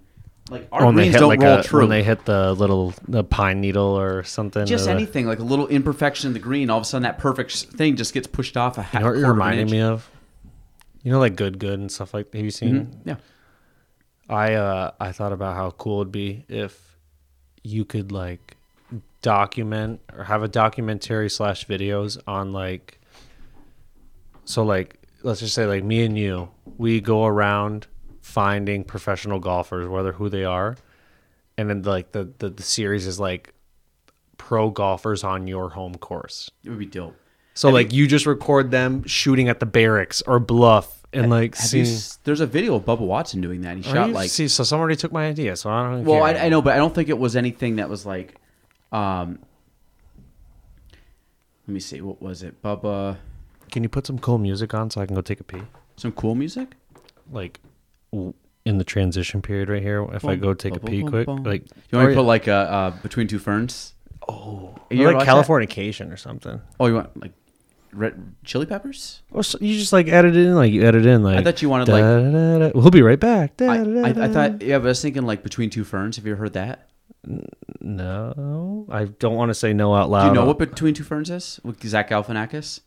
Like 0.50 0.66
our 0.72 0.84
when 0.84 0.96
they 0.96 1.02
greens 1.02 1.14
hit 1.14 1.20
don't 1.20 1.28
like 1.28 1.40
roll 1.40 1.58
a, 1.58 1.62
true. 1.62 1.80
when 1.80 1.88
they 1.90 2.02
hit 2.02 2.24
the 2.24 2.52
little 2.54 2.92
the 3.06 3.22
pine 3.24 3.60
needle 3.60 3.98
or 3.98 4.24
something. 4.24 4.66
just 4.66 4.84
or 4.84 4.86
the- 4.86 4.92
anything 4.92 5.26
like 5.26 5.38
a 5.38 5.44
little 5.44 5.68
imperfection 5.68 6.26
in 6.28 6.32
the 6.34 6.38
green, 6.40 6.68
all 6.70 6.78
of 6.78 6.82
a 6.82 6.84
sudden 6.84 7.04
that 7.04 7.18
perfect 7.18 7.52
thing 7.56 7.96
just 7.96 8.12
gets 8.12 8.26
pushed 8.26 8.56
off 8.56 8.76
a 8.76 8.82
half. 8.82 8.94
You 8.94 9.00
know 9.00 9.06
what 9.06 9.18
you're 9.18 9.30
of 9.30 9.36
reminding 9.36 9.60
inch. 9.62 9.70
me 9.70 9.80
of? 9.80 10.10
You 11.02 11.12
know, 11.12 11.18
like 11.20 11.36
good, 11.36 11.58
good 11.58 11.78
and 11.78 11.90
stuff 11.90 12.12
like. 12.12 12.32
Have 12.34 12.44
you 12.44 12.50
seen? 12.50 13.00
Yeah. 13.04 13.16
I 14.28 14.54
uh 14.54 14.90
I 15.00 15.12
thought 15.12 15.32
about 15.32 15.56
how 15.56 15.70
cool 15.70 16.00
it'd 16.02 16.12
be 16.12 16.44
if 16.48 16.96
you 17.62 17.84
could 17.84 18.10
like 18.12 18.56
document 19.22 20.00
or 20.16 20.24
have 20.24 20.42
a 20.42 20.48
documentary 20.48 21.28
slash 21.28 21.66
videos 21.66 22.18
on 22.26 22.52
like 22.52 22.98
so 24.44 24.64
like 24.64 24.96
let's 25.22 25.40
just 25.40 25.54
say 25.54 25.66
like 25.66 25.84
me 25.84 26.04
and 26.04 26.16
you 26.18 26.48
we 26.78 27.00
go 27.00 27.26
around 27.26 27.86
finding 28.20 28.84
professional 28.84 29.38
golfers 29.38 29.88
whether 29.88 30.12
who 30.12 30.28
they 30.28 30.44
are 30.44 30.76
and 31.58 31.68
then 31.70 31.82
like 31.82 32.12
the 32.12 32.30
the, 32.38 32.50
the 32.50 32.62
series 32.62 33.06
is 33.06 33.18
like 33.18 33.52
pro 34.36 34.70
golfers 34.70 35.24
on 35.24 35.46
your 35.46 35.70
home 35.70 35.94
course 35.94 36.50
It 36.64 36.70
would 36.70 36.78
be 36.78 36.86
dope. 36.86 37.16
so 37.54 37.68
Have 37.68 37.74
like 37.74 37.92
you, 37.92 38.06
just 38.06 38.26
record 38.26 38.70
them 38.70 39.04
shooting 39.04 39.48
at 39.48 39.60
the 39.60 39.66
barracks 39.66 40.22
or 40.26 40.38
bluff 40.40 41.02
and 41.12 41.28
like 41.28 41.54
Have 41.56 41.62
you 41.64 41.84
seeing 41.84 41.96
s- 41.96 42.18
there's 42.24 42.40
a 42.40 42.46
video 42.46 42.74
of 42.76 42.84
Bubba 42.84 43.00
Watson 43.00 43.40
doing 43.40 43.62
that. 43.62 43.76
He 43.76 43.82
shot 43.82 44.08
you- 44.08 44.14
like 44.14 44.30
see, 44.30 44.48
so 44.48 44.62
somebody 44.64 44.94
took 44.96 45.12
my 45.12 45.26
idea, 45.26 45.56
so 45.56 45.68
I 45.68 45.90
don't. 45.90 46.04
Well, 46.04 46.22
I. 46.22 46.34
I 46.34 46.48
know, 46.48 46.62
but 46.62 46.72
I 46.72 46.76
don't 46.76 46.94
think 46.94 47.08
it 47.08 47.18
was 47.18 47.34
anything 47.34 47.76
that 47.76 47.88
was 47.88 48.06
like, 48.06 48.36
um, 48.92 49.40
let 51.66 51.74
me 51.74 51.80
see, 51.80 52.00
what 52.00 52.20
was 52.22 52.42
it, 52.42 52.62
Bubba? 52.62 53.16
Can 53.70 53.82
you 53.82 53.88
put 53.88 54.06
some 54.06 54.18
cool 54.18 54.38
music 54.38 54.72
on 54.74 54.90
so 54.90 55.00
I 55.00 55.06
can 55.06 55.14
go 55.14 55.20
take 55.20 55.40
a 55.40 55.44
pee? 55.44 55.62
Some 55.96 56.12
cool 56.12 56.34
music. 56.34 56.74
Like 57.30 57.60
in 58.12 58.78
the 58.78 58.84
transition 58.84 59.42
period 59.42 59.68
right 59.68 59.82
here, 59.82 60.06
if 60.12 60.24
I 60.24 60.36
go 60.36 60.54
take 60.54 60.76
a 60.76 60.80
pee 60.80 61.02
quick, 61.02 61.26
like 61.28 61.64
You 61.90 61.98
want 61.98 62.08
me 62.08 62.14
to 62.14 62.20
put 62.20 62.26
like 62.26 62.46
a 62.46 62.54
uh, 62.54 62.90
between 63.02 63.26
two 63.26 63.38
ferns? 63.38 63.94
Oh, 64.28 64.74
you 64.90 65.02
ever 65.02 65.08
like 65.08 65.26
watch 65.26 65.26
that? 65.26 66.12
Or 66.12 66.16
something. 66.16 66.60
Oh, 66.78 66.86
you 66.86 66.94
want 66.94 67.16
like 67.20 67.32
red 67.92 68.34
chili 68.44 68.66
peppers? 68.66 69.22
Or 69.30 69.42
so 69.42 69.58
you 69.60 69.78
just 69.78 69.92
like 69.92 70.08
edit 70.08 70.36
it 70.36 70.46
in, 70.46 70.54
like 70.54 70.72
you 70.72 70.82
edit 70.84 71.06
in, 71.06 71.22
like. 71.22 71.38
I 71.38 71.42
thought 71.42 71.62
you 71.62 71.68
wanted, 71.68 71.88
like- 71.88 72.02
da-da-da-da. 72.02 72.78
We'll 72.78 72.90
be 72.90 73.02
right 73.02 73.18
back. 73.18 73.60
I, 73.60 73.78
I, 73.78 74.24
I 74.24 74.28
thought, 74.28 74.62
yeah, 74.62 74.78
but 74.78 74.84
I 74.86 74.88
was 74.90 75.02
thinking 75.02 75.22
like 75.22 75.42
between 75.42 75.70
two 75.70 75.84
ferns. 75.84 76.16
Have 76.16 76.26
you 76.26 76.32
ever 76.32 76.42
heard 76.42 76.52
that? 76.52 76.88
no, 77.80 78.86
I 78.90 79.04
don't 79.04 79.34
want 79.34 79.50
to 79.50 79.54
say 79.54 79.72
no 79.72 79.94
out 79.94 80.10
loud. 80.10 80.22
Do 80.22 80.28
you 80.28 80.34
know 80.34 80.46
what 80.46 80.58
between 80.58 80.94
two 80.94 81.04
ferns 81.04 81.30
is? 81.30 81.60
With 81.64 81.82
Zach 81.86 82.10
Galifianakis. 82.10 82.80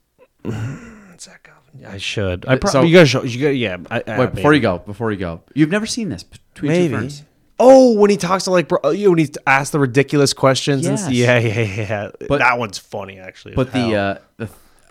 Zach 1.20 1.44
Galvin- 1.44 1.63
I 1.88 1.98
should. 1.98 2.46
I 2.46 2.54
So- 2.56 2.60
probably 2.60 2.90
you 2.90 2.98
guys 2.98 3.10
show 3.10 3.24
you 3.24 3.42
got 3.42 3.50
yeah. 3.50 3.78
I, 3.90 4.04
I, 4.08 4.20
Wait, 4.20 4.34
before 4.36 4.52
maybe. 4.52 4.58
you 4.58 4.62
go, 4.62 4.78
before 4.80 5.12
you 5.12 5.18
go, 5.18 5.42
you've 5.56 5.72
never 5.72 5.86
seen 5.86 6.10
this 6.10 6.24
between 6.24 6.72
Maybe. 6.72 6.88
two 6.94 7.00
ferns. 7.00 7.24
Oh, 7.60 7.94
when 7.94 8.10
he 8.10 8.18
talks 8.18 8.44
to 8.46 8.52
like 8.52 8.68
bro, 8.68 8.92
you 8.92 9.06
know, 9.06 9.10
when 9.12 9.20
he 9.20 9.30
asks 9.48 9.72
the 9.72 9.80
ridiculous 9.80 10.34
questions. 10.34 10.84
Yes. 10.86 11.06
And, 11.06 11.16
yeah, 11.16 11.40
yeah, 11.40 11.60
yeah. 11.62 12.10
But- 12.28 12.40
that 12.40 12.58
one's 12.60 12.78
funny 12.78 13.20
actually. 13.20 13.56
But 13.56 13.72
the 13.74 13.96
uh, 13.96 14.18
the 14.38 14.50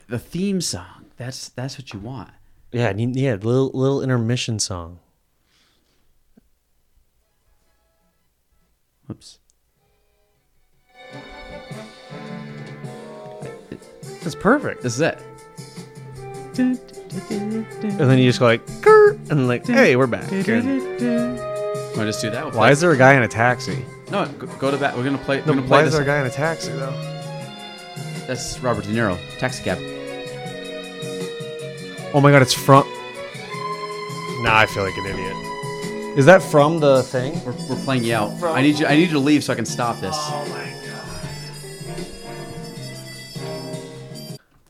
the 0.08 0.18
theme 0.18 0.60
song 0.60 1.06
that's 1.16 1.50
that's 1.50 1.78
what 1.78 1.92
you 1.92 1.98
want. 2.00 2.30
yeah, 2.72 2.92
yeah, 2.96 3.32
little 3.34 3.70
little 3.74 4.02
intermission 4.02 4.58
song. 4.58 4.98
Whoops. 9.06 9.38
That's 14.22 14.34
perfect. 14.36 14.82
This 14.82 14.94
is 14.94 15.00
it. 15.00 15.18
And 16.58 16.86
then 17.98 18.18
you 18.18 18.28
just 18.28 18.38
go 18.40 18.46
like, 18.46 18.64
"Grr," 18.80 19.18
and 19.30 19.48
like, 19.48 19.66
hey, 19.66 19.96
we're 19.96 20.06
back. 20.06 20.30
Want 20.30 20.40
to 20.40 22.06
just 22.06 22.20
do 22.22 22.30
that? 22.30 22.44
We'll 22.44 22.52
Why 22.54 22.66
play- 22.68 22.72
is 22.72 22.80
there 22.80 22.92
a 22.92 22.96
guy 22.96 23.14
in 23.14 23.22
a 23.22 23.28
taxi? 23.28 23.84
No, 24.10 24.26
go, 24.26 24.46
go 24.58 24.70
to 24.70 24.76
that. 24.78 24.96
We're 24.96 25.04
gonna 25.04 25.18
play. 25.18 25.40
We're 25.40 25.46
No, 25.46 25.54
gonna 25.54 25.62
why 25.62 25.68
play 25.68 25.78
is 25.80 25.84
this. 25.86 25.94
there 25.94 26.02
a 26.02 26.06
guy 26.06 26.20
in 26.20 26.26
a 26.26 26.30
taxi 26.30 26.72
though? 26.72 26.92
That's 28.26 28.58
Robert 28.60 28.84
De 28.84 28.90
Niro. 28.90 29.18
Taxi 29.38 29.62
cab. 29.64 29.78
Oh 32.14 32.20
my 32.22 32.30
god, 32.30 32.42
it's 32.42 32.52
from. 32.54 32.84
Nah, 34.42 34.58
I 34.58 34.66
feel 34.66 34.82
like 34.84 34.96
an 34.96 35.06
idiot. 35.06 35.36
Is 36.18 36.26
that 36.26 36.42
from 36.42 36.78
the 36.80 37.02
thing? 37.04 37.32
We're, 37.44 37.52
we're 37.70 37.82
playing 37.84 38.04
you 38.04 38.14
out. 38.14 38.30
I 38.42 38.60
need 38.60 38.78
you. 38.78 38.86
I 38.86 38.94
need 38.96 39.04
you 39.08 39.12
to 39.14 39.18
leave 39.18 39.42
so 39.44 39.52
I 39.52 39.56
can 39.56 39.64
stop 39.66 40.00
this. 40.00 40.14
Oh 40.16 40.44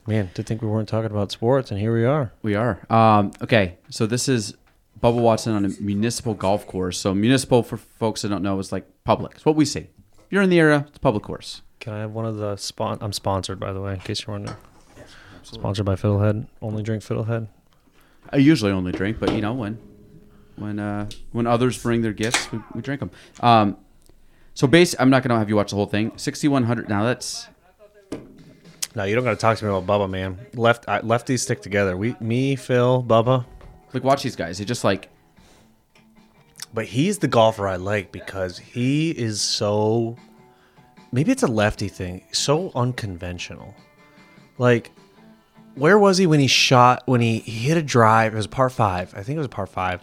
Man, 0.07 0.31
to 0.35 0.43
think 0.43 0.63
we 0.63 0.69
weren't 0.69 0.89
talking 0.89 1.11
about 1.11 1.31
sports, 1.31 1.71
and 1.71 1.79
here 1.79 1.95
we 1.95 2.05
are. 2.05 2.33
We 2.43 2.57
are. 2.57 2.81
Um, 2.91 3.31
okay, 3.41 3.79
so 3.89 4.05
this 4.05 4.29
is 4.29 4.55
Bubba 5.01 5.21
Watson 5.21 5.55
on 5.55 5.65
a 5.65 5.69
municipal 5.81 6.35
golf 6.35 6.67
course. 6.67 6.99
So 6.99 7.15
municipal, 7.15 7.63
for 7.63 7.77
folks 7.77 8.23
that 8.23 8.29
don't 8.29 8.43
know, 8.43 8.59
is 8.59 8.73
like 8.73 8.85
public. 9.05 9.33
It's 9.37 9.45
what 9.45 9.55
we 9.55 9.65
see. 9.65 9.81
If 9.81 10.27
you're 10.31 10.43
in 10.43 10.51
the 10.51 10.59
area, 10.59 10.87
it's 10.89 10.97
a 10.97 11.01
public 11.01 11.23
course. 11.23 11.63
Can 11.79 11.93
I 11.93 12.01
have 12.01 12.13
one 12.13 12.27
of 12.27 12.37
the 12.37 12.57
spon? 12.57 12.99
I'm 13.01 13.13
sponsored, 13.13 13.61
by 13.61 13.73
the 13.73 13.81
way, 13.81 13.95
in 13.95 14.01
case 14.01 14.27
you're 14.27 14.35
wondering. 14.35 14.57
Sponsored 15.43 15.87
by 15.87 15.95
Fiddlehead. 15.95 16.47
Only 16.61 16.83
drink 16.83 17.03
Fiddlehead. 17.05 17.49
I 18.33 18.37
usually 18.39 18.73
only 18.73 18.93
drink, 18.93 19.19
but 19.21 19.33
you 19.35 19.41
know 19.41 19.53
when 19.53 19.79
when 20.57 20.79
uh, 20.79 21.11
when 21.33 21.47
others 21.47 21.81
bring 21.81 22.03
their 22.03 22.13
gifts, 22.13 22.51
we, 22.51 22.61
we 22.75 22.81
drink 22.81 23.01
them. 23.01 23.11
Um, 23.41 23.77
so 24.55 24.67
base, 24.67 24.95
I'm 24.99 25.11
not 25.11 25.23
gonna 25.23 25.39
have 25.39 25.49
you 25.49 25.57
watch 25.57 25.71
the 25.71 25.77
whole 25.77 25.87
thing. 25.87 26.13
6100. 26.17 26.89
Now 26.89 27.05
that's 27.05 27.49
No, 28.95 29.05
you 29.05 29.15
don't 29.15 29.25
got 29.25 29.31
to 29.31 29.37
talk 29.37 29.57
to 29.59 29.65
me 29.65 29.71
about 29.71 29.87
Bubba, 29.87 30.11
man. 30.11 30.39
Left 30.55 30.85
I, 30.89 31.01
lefties 31.01 31.41
stick 31.41 31.63
together. 31.63 31.97
We, 31.97 32.15
me, 32.21 32.57
Phil, 32.57 33.03
Bubba. 33.03 33.45
like 33.95 34.05
watch 34.05 34.23
these 34.23 34.37
guys. 34.37 34.59
They 34.59 34.65
just 34.65 34.85
like 34.85 35.09
But 36.75 36.87
he's 36.87 37.19
the 37.19 37.29
golfer 37.29 37.67
I 37.69 37.77
like 37.77 38.13
because 38.13 38.59
he 38.59 39.11
is 39.11 39.41
so. 39.41 40.17
Maybe 41.11 41.33
it's 41.33 41.43
a 41.43 41.47
lefty 41.47 41.89
thing. 41.89 42.25
So 42.33 42.71
unconventional. 42.75 43.75
Like, 44.59 44.91
where 45.75 45.99
was 45.99 46.19
he 46.19 46.27
when 46.27 46.41
he 46.41 46.47
shot? 46.47 47.03
When 47.07 47.21
he, 47.21 47.39
he 47.41 47.69
hit 47.69 47.77
a 47.77 47.83
drive? 47.83 48.35
It 48.35 48.37
was 48.37 48.47
a 48.47 48.51
par 48.51 48.71
five. 48.71 49.15
I 49.15 49.23
think 49.23 49.37
it 49.37 49.39
was 49.39 49.47
a 49.47 49.51
par 49.51 49.67
five. 49.67 50.03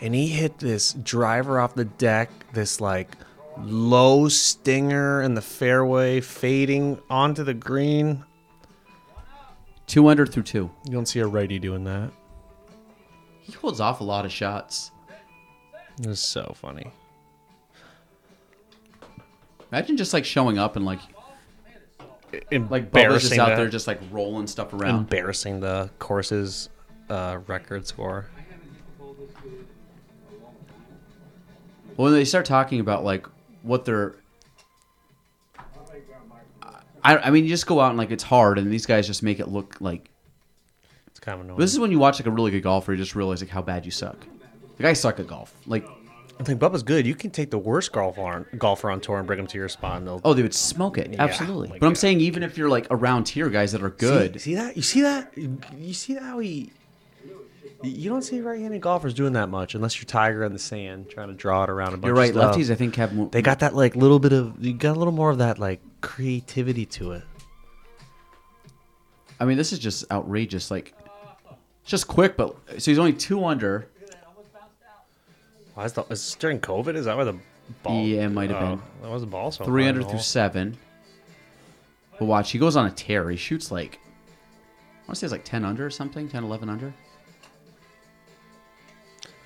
And 0.00 0.14
he 0.14 0.28
hit 0.28 0.58
this 0.58 0.92
driver 0.94 1.60
off 1.60 1.74
the 1.74 1.84
deck. 1.84 2.30
This 2.52 2.80
like 2.80 3.16
low 3.58 4.28
stinger 4.28 5.22
in 5.22 5.34
the 5.34 5.42
fairway, 5.42 6.20
fading 6.20 7.00
onto 7.08 7.44
the 7.44 7.54
green. 7.54 8.24
two 9.86 10.08
under 10.08 10.26
through 10.26 10.42
two. 10.44 10.70
You 10.86 10.92
don't 10.92 11.06
see 11.06 11.20
a 11.20 11.26
righty 11.26 11.58
doing 11.58 11.84
that. 11.84 12.10
He 13.42 13.52
holds 13.52 13.80
off 13.80 14.00
a 14.00 14.04
lot 14.04 14.24
of 14.24 14.32
shots. 14.32 14.90
It 16.00 16.06
was 16.06 16.20
so 16.20 16.54
funny. 16.56 16.90
Imagine 19.70 19.96
just 19.96 20.12
like 20.12 20.24
showing 20.24 20.58
up 20.58 20.76
and 20.76 20.84
like 20.84 21.00
like 22.50 22.90
Bubba's 22.90 23.28
just 23.28 23.38
out 23.38 23.50
the- 23.50 23.56
there 23.56 23.68
just 23.68 23.86
like 23.86 24.00
rolling 24.10 24.46
stuff 24.46 24.72
around. 24.72 24.98
embarrassing 25.00 25.60
the 25.60 25.90
course's 25.98 26.68
uh, 27.08 27.38
record 27.46 27.86
score. 27.86 28.26
Well, 31.96 32.06
when 32.06 32.12
they 32.14 32.24
start 32.24 32.44
talking 32.44 32.80
about 32.80 33.04
like 33.04 33.26
what 33.64 33.84
they're, 33.84 34.14
I, 37.04 37.18
I 37.18 37.30
mean, 37.30 37.44
you 37.44 37.50
just 37.50 37.66
go 37.66 37.80
out 37.80 37.90
and 37.90 37.98
like 37.98 38.10
it's 38.10 38.22
hard, 38.22 38.58
and 38.58 38.72
these 38.72 38.86
guys 38.86 39.06
just 39.06 39.22
make 39.22 39.38
it 39.38 39.48
look 39.48 39.76
like. 39.80 40.10
It's 41.08 41.20
kind 41.20 41.38
of 41.38 41.44
annoying. 41.44 41.60
This 41.60 41.72
is 41.72 41.78
when 41.78 41.90
you 41.90 41.98
watch 41.98 42.18
like 42.18 42.26
a 42.26 42.30
really 42.30 42.50
good 42.50 42.62
golfer, 42.62 42.92
you 42.92 42.98
just 42.98 43.14
realize 43.14 43.42
like 43.42 43.50
how 43.50 43.62
bad 43.62 43.84
you 43.84 43.90
suck. 43.90 44.26
Like 44.78 44.86
I 44.86 44.92
suck 44.94 45.20
at 45.20 45.26
golf. 45.26 45.54
Like 45.66 45.86
I 46.40 46.42
think 46.42 46.60
Bubba's 46.60 46.82
good. 46.82 47.06
You 47.06 47.14
can 47.14 47.30
take 47.30 47.50
the 47.50 47.58
worst 47.58 47.92
golfer 47.92 48.22
on, 48.22 48.46
golfer 48.58 48.90
on 48.90 49.00
tour 49.00 49.18
and 49.18 49.26
bring 49.26 49.38
him 49.38 49.46
to 49.48 49.58
your 49.58 49.68
spot, 49.68 49.98
and 49.98 50.06
they'll. 50.06 50.20
oh, 50.24 50.32
they 50.34 50.42
would 50.42 50.54
smoke 50.54 50.98
it 50.98 51.14
absolutely. 51.18 51.68
like, 51.68 51.80
but 51.80 51.86
I'm 51.86 51.92
yeah. 51.92 51.98
saying 51.98 52.20
even 52.20 52.42
if 52.42 52.56
you're 52.56 52.70
like 52.70 52.86
around 52.90 53.28
here, 53.28 53.50
guys 53.50 53.72
that 53.72 53.82
are 53.82 53.90
good, 53.90 54.40
See, 54.40 54.50
see 54.50 54.54
that? 54.54 54.76
You 54.76 54.82
see 54.82 55.02
that? 55.02 55.36
You 55.36 55.94
see 55.94 56.14
how 56.14 56.38
he? 56.38 56.72
You 57.84 58.08
don't 58.10 58.22
see 58.22 58.40
right-handed 58.40 58.80
golfers 58.80 59.14
doing 59.14 59.34
that 59.34 59.48
much 59.48 59.74
unless 59.74 59.96
you're 59.98 60.06
Tiger 60.06 60.44
in 60.44 60.52
the 60.52 60.58
sand 60.58 61.10
trying 61.10 61.28
to 61.28 61.34
draw 61.34 61.64
it 61.64 61.70
around 61.70 61.88
a 61.94 61.96
bunch. 61.96 62.06
you're 62.06 62.14
right. 62.16 62.30
Of 62.30 62.36
stuff. 62.36 62.56
Lefties, 62.56 62.70
I 62.70 62.74
think 62.76 62.96
have 62.96 63.14
more. 63.14 63.28
They 63.28 63.42
got 63.42 63.60
that 63.60 63.74
like 63.74 63.94
little 63.96 64.18
bit 64.18 64.32
of. 64.32 64.64
You 64.64 64.72
got 64.72 64.96
a 64.96 64.98
little 64.98 65.12
more 65.12 65.30
of 65.30 65.38
that 65.38 65.58
like 65.58 65.80
creativity 66.00 66.86
to 66.86 67.12
it. 67.12 67.24
I 69.40 69.44
mean, 69.44 69.56
this 69.56 69.72
is 69.72 69.78
just 69.78 70.10
outrageous. 70.10 70.70
Like, 70.70 70.94
it's 71.82 71.90
just 71.90 72.08
quick, 72.08 72.36
but 72.36 72.56
so 72.78 72.90
he's 72.90 72.98
only 72.98 73.12
two 73.12 73.44
under. 73.44 73.88
Why 75.74 75.84
is 75.84 75.92
the? 75.92 76.02
Is 76.02 76.08
this 76.08 76.34
during 76.36 76.60
COVID? 76.60 76.94
Is 76.94 77.04
that 77.06 77.16
why 77.16 77.24
the 77.24 77.36
ball? 77.82 78.04
Yeah, 78.04 78.26
it 78.26 78.30
might 78.30 78.50
have 78.50 78.62
Oh, 78.62 78.66
been. 78.76 78.82
That 79.02 79.10
was 79.10 79.22
the 79.22 79.26
ball. 79.26 79.50
So 79.50 79.64
three 79.64 79.86
under 79.88 80.02
through 80.02 80.20
seven. 80.20 80.78
But 82.18 82.26
watch, 82.26 82.52
he 82.52 82.58
goes 82.58 82.76
on 82.76 82.86
a 82.86 82.92
tear. 82.92 83.28
He 83.28 83.36
shoots 83.36 83.72
like, 83.72 83.98
I 84.04 85.00
want 85.08 85.10
to 85.10 85.16
say 85.16 85.26
it's 85.26 85.32
like 85.32 85.44
10 85.44 85.64
under 85.64 85.84
or 85.84 85.90
something, 85.90 86.28
10, 86.28 86.44
11 86.44 86.68
under. 86.68 86.94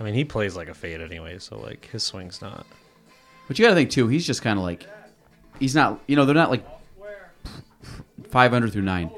I 0.00 0.04
mean, 0.04 0.14
he 0.14 0.24
plays 0.24 0.54
like 0.56 0.68
a 0.68 0.74
fade 0.74 1.00
anyway, 1.00 1.38
so 1.38 1.58
like 1.58 1.86
his 1.86 2.02
swing's 2.04 2.40
not. 2.40 2.66
But 3.48 3.58
you 3.58 3.64
got 3.64 3.70
to 3.70 3.74
think, 3.74 3.90
too, 3.90 4.08
he's 4.08 4.26
just 4.26 4.42
kind 4.42 4.58
of 4.58 4.64
like, 4.64 4.86
he's 5.58 5.74
not, 5.74 6.00
you 6.06 6.16
know, 6.16 6.24
they're 6.24 6.34
not 6.34 6.50
like 6.50 6.64
five 8.30 8.52
under 8.52 8.68
through 8.68 8.82
nine. 8.82 9.10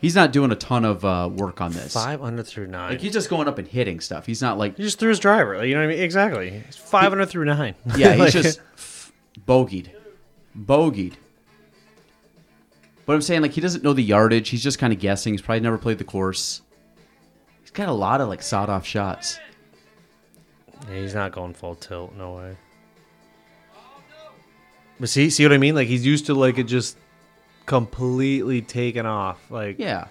He's 0.00 0.14
not 0.14 0.32
doing 0.32 0.52
a 0.52 0.54
ton 0.54 0.84
of 0.84 1.02
uh, 1.02 1.30
work 1.32 1.62
on 1.62 1.72
this. 1.72 1.94
Five 1.94 2.22
under 2.22 2.42
through 2.42 2.66
nine. 2.66 2.90
Like, 2.90 3.00
he's 3.00 3.14
just 3.14 3.30
going 3.30 3.48
up 3.48 3.56
and 3.56 3.66
hitting 3.66 4.00
stuff. 4.00 4.26
He's 4.26 4.42
not 4.42 4.58
like, 4.58 4.76
He 4.76 4.82
just 4.82 4.98
threw 4.98 5.08
his 5.08 5.18
driver. 5.18 5.56
like, 5.56 5.66
You 5.66 5.74
know 5.74 5.80
what 5.80 5.86
I 5.86 5.94
mean? 5.94 6.00
Exactly. 6.00 6.50
He's 6.66 6.76
five 6.76 7.10
under 7.12 7.24
through 7.24 7.46
nine. 7.46 7.74
yeah, 7.96 8.10
he's 8.12 8.18
Like, 8.20 8.32
just 8.32 8.60
f- 8.76 9.12
bogeyed. 9.46 9.88
Bogeyed. 10.56 11.14
But 13.06 13.14
I'm 13.14 13.22
saying, 13.22 13.40
like, 13.40 13.52
he 13.52 13.62
doesn't 13.62 13.82
know 13.82 13.94
the 13.94 14.02
yardage. 14.02 14.50
He's 14.50 14.62
just 14.62 14.78
kind 14.78 14.92
of 14.92 14.98
guessing. 14.98 15.32
He's 15.32 15.40
probably 15.42 15.60
never 15.60 15.78
played 15.78 15.96
the 15.96 16.04
course. 16.04 16.60
He's 17.62 17.70
got 17.70 17.88
a 17.88 17.92
lot 17.92 18.20
of, 18.20 18.28
like, 18.28 18.42
sawed 18.42 18.68
off 18.68 18.86
shots. 18.86 19.38
Yeah, 20.88 20.96
he's 20.96 21.14
not 21.14 21.32
going 21.32 21.54
full 21.54 21.74
tilt. 21.74 22.14
No 22.14 22.36
way. 22.36 22.56
But 25.00 25.08
see, 25.08 25.30
see 25.30 25.44
what 25.44 25.52
I 25.52 25.58
mean? 25.58 25.74
Like 25.74 25.88
he's 25.88 26.06
used 26.06 26.26
to 26.26 26.34
like 26.34 26.58
it 26.58 26.64
just 26.64 26.96
completely 27.66 28.62
taken 28.62 29.06
off. 29.06 29.50
Like 29.50 29.78
Yeah. 29.78 30.06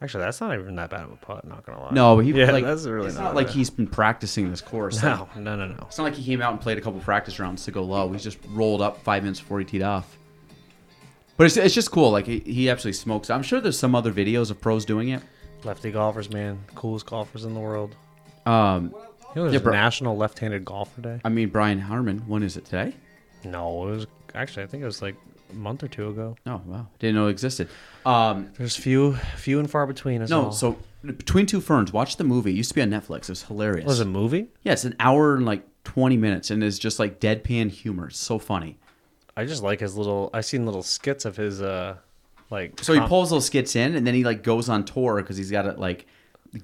actually, 0.00 0.24
that's 0.24 0.40
not 0.40 0.54
even 0.54 0.76
that 0.76 0.90
bad 0.90 1.02
of 1.02 1.12
a 1.12 1.16
putt. 1.16 1.44
Not 1.46 1.66
gonna 1.66 1.80
lie. 1.82 1.90
No, 1.92 2.16
but 2.16 2.24
he 2.24 2.32
yeah, 2.32 2.50
like 2.52 2.64
that's 2.64 2.84
really 2.86 3.08
it's 3.08 3.16
not, 3.16 3.24
not 3.24 3.34
like 3.34 3.46
bad. 3.48 3.56
he's 3.56 3.70
been 3.70 3.86
practicing 3.88 4.50
this 4.50 4.60
course. 4.60 5.02
No, 5.02 5.28
no, 5.36 5.56
no, 5.56 5.66
no. 5.66 5.84
it's 5.86 5.98
not 5.98 6.04
like 6.04 6.14
he 6.14 6.24
came 6.24 6.40
out 6.42 6.52
and 6.52 6.60
played 6.60 6.78
a 6.78 6.80
couple 6.80 7.00
practice 7.00 7.38
rounds 7.40 7.64
to 7.64 7.70
go 7.72 7.82
low. 7.82 8.10
He's 8.12 8.22
just 8.22 8.38
rolled 8.50 8.82
up 8.82 9.02
five 9.02 9.22
minutes 9.24 9.40
before 9.40 9.58
he 9.58 9.64
teed 9.64 9.82
off. 9.82 10.16
But 11.36 11.44
it's, 11.46 11.56
it's 11.56 11.74
just 11.74 11.90
cool. 11.90 12.10
Like 12.10 12.26
he, 12.26 12.40
he 12.40 12.68
absolutely 12.70 12.98
smokes. 12.98 13.30
I'm 13.30 13.42
sure 13.42 13.60
there's 13.60 13.78
some 13.78 13.94
other 13.94 14.12
videos 14.12 14.50
of 14.50 14.60
pros 14.60 14.84
doing 14.84 15.08
it. 15.08 15.22
Lefty 15.64 15.90
golfers, 15.90 16.30
man, 16.30 16.60
coolest 16.76 17.06
golfers 17.06 17.44
in 17.44 17.54
the 17.54 17.60
world. 17.60 17.96
Um, 18.46 18.94
Know, 19.34 19.42
there's 19.42 19.54
Yeah, 19.54 19.60
bro. 19.60 19.72
National 19.72 20.16
Left-Handed 20.16 20.64
Golfer 20.64 21.00
Day. 21.00 21.20
I 21.24 21.28
mean 21.28 21.48
Brian 21.50 21.78
Harman. 21.80 22.20
When 22.26 22.42
is 22.42 22.56
it 22.56 22.64
today? 22.64 22.94
No, 23.44 23.88
it 23.88 23.90
was 23.90 24.06
actually 24.34 24.64
I 24.64 24.66
think 24.66 24.82
it 24.82 24.86
was 24.86 25.00
like 25.02 25.16
a 25.50 25.54
month 25.54 25.82
or 25.82 25.88
two 25.88 26.08
ago. 26.08 26.36
Oh 26.46 26.60
wow, 26.66 26.86
didn't 26.98 27.14
know 27.16 27.28
it 27.28 27.30
existed. 27.30 27.68
Um, 28.04 28.50
There's 28.58 28.76
few, 28.76 29.14
few 29.36 29.58
and 29.58 29.70
far 29.70 29.86
between. 29.86 30.22
Us 30.22 30.30
no, 30.30 30.46
all. 30.46 30.52
so 30.52 30.76
between 31.04 31.46
two 31.46 31.60
ferns, 31.60 31.92
watch 31.92 32.16
the 32.16 32.24
movie. 32.24 32.50
It 32.52 32.56
used 32.56 32.70
to 32.70 32.74
be 32.74 32.82
on 32.82 32.90
Netflix. 32.90 33.22
It 33.22 33.30
was 33.30 33.42
hilarious. 33.44 33.86
was 33.86 34.00
it 34.00 34.06
a 34.06 34.10
movie? 34.10 34.48
Yeah, 34.62 34.72
it's 34.72 34.84
an 34.84 34.96
hour 34.98 35.34
and 35.36 35.46
like 35.46 35.62
20 35.84 36.16
minutes, 36.16 36.50
and 36.50 36.62
it's 36.64 36.78
just 36.78 36.98
like 36.98 37.20
deadpan 37.20 37.70
humor. 37.70 38.08
It's 38.08 38.18
so 38.18 38.38
funny. 38.38 38.76
I 39.36 39.44
just 39.44 39.62
like 39.62 39.80
his 39.80 39.96
little. 39.96 40.30
I 40.34 40.40
seen 40.40 40.66
little 40.66 40.82
skits 40.82 41.24
of 41.24 41.36
his 41.36 41.62
uh, 41.62 41.96
like. 42.50 42.82
So 42.82 42.92
he 42.92 43.00
pulls 43.00 43.30
those 43.30 43.46
skits 43.46 43.76
in, 43.76 43.94
and 43.94 44.06
then 44.06 44.14
he 44.14 44.24
like 44.24 44.42
goes 44.42 44.68
on 44.68 44.84
tour 44.84 45.16
because 45.16 45.36
he's 45.36 45.50
got 45.50 45.62
to 45.62 45.72
like 45.72 46.06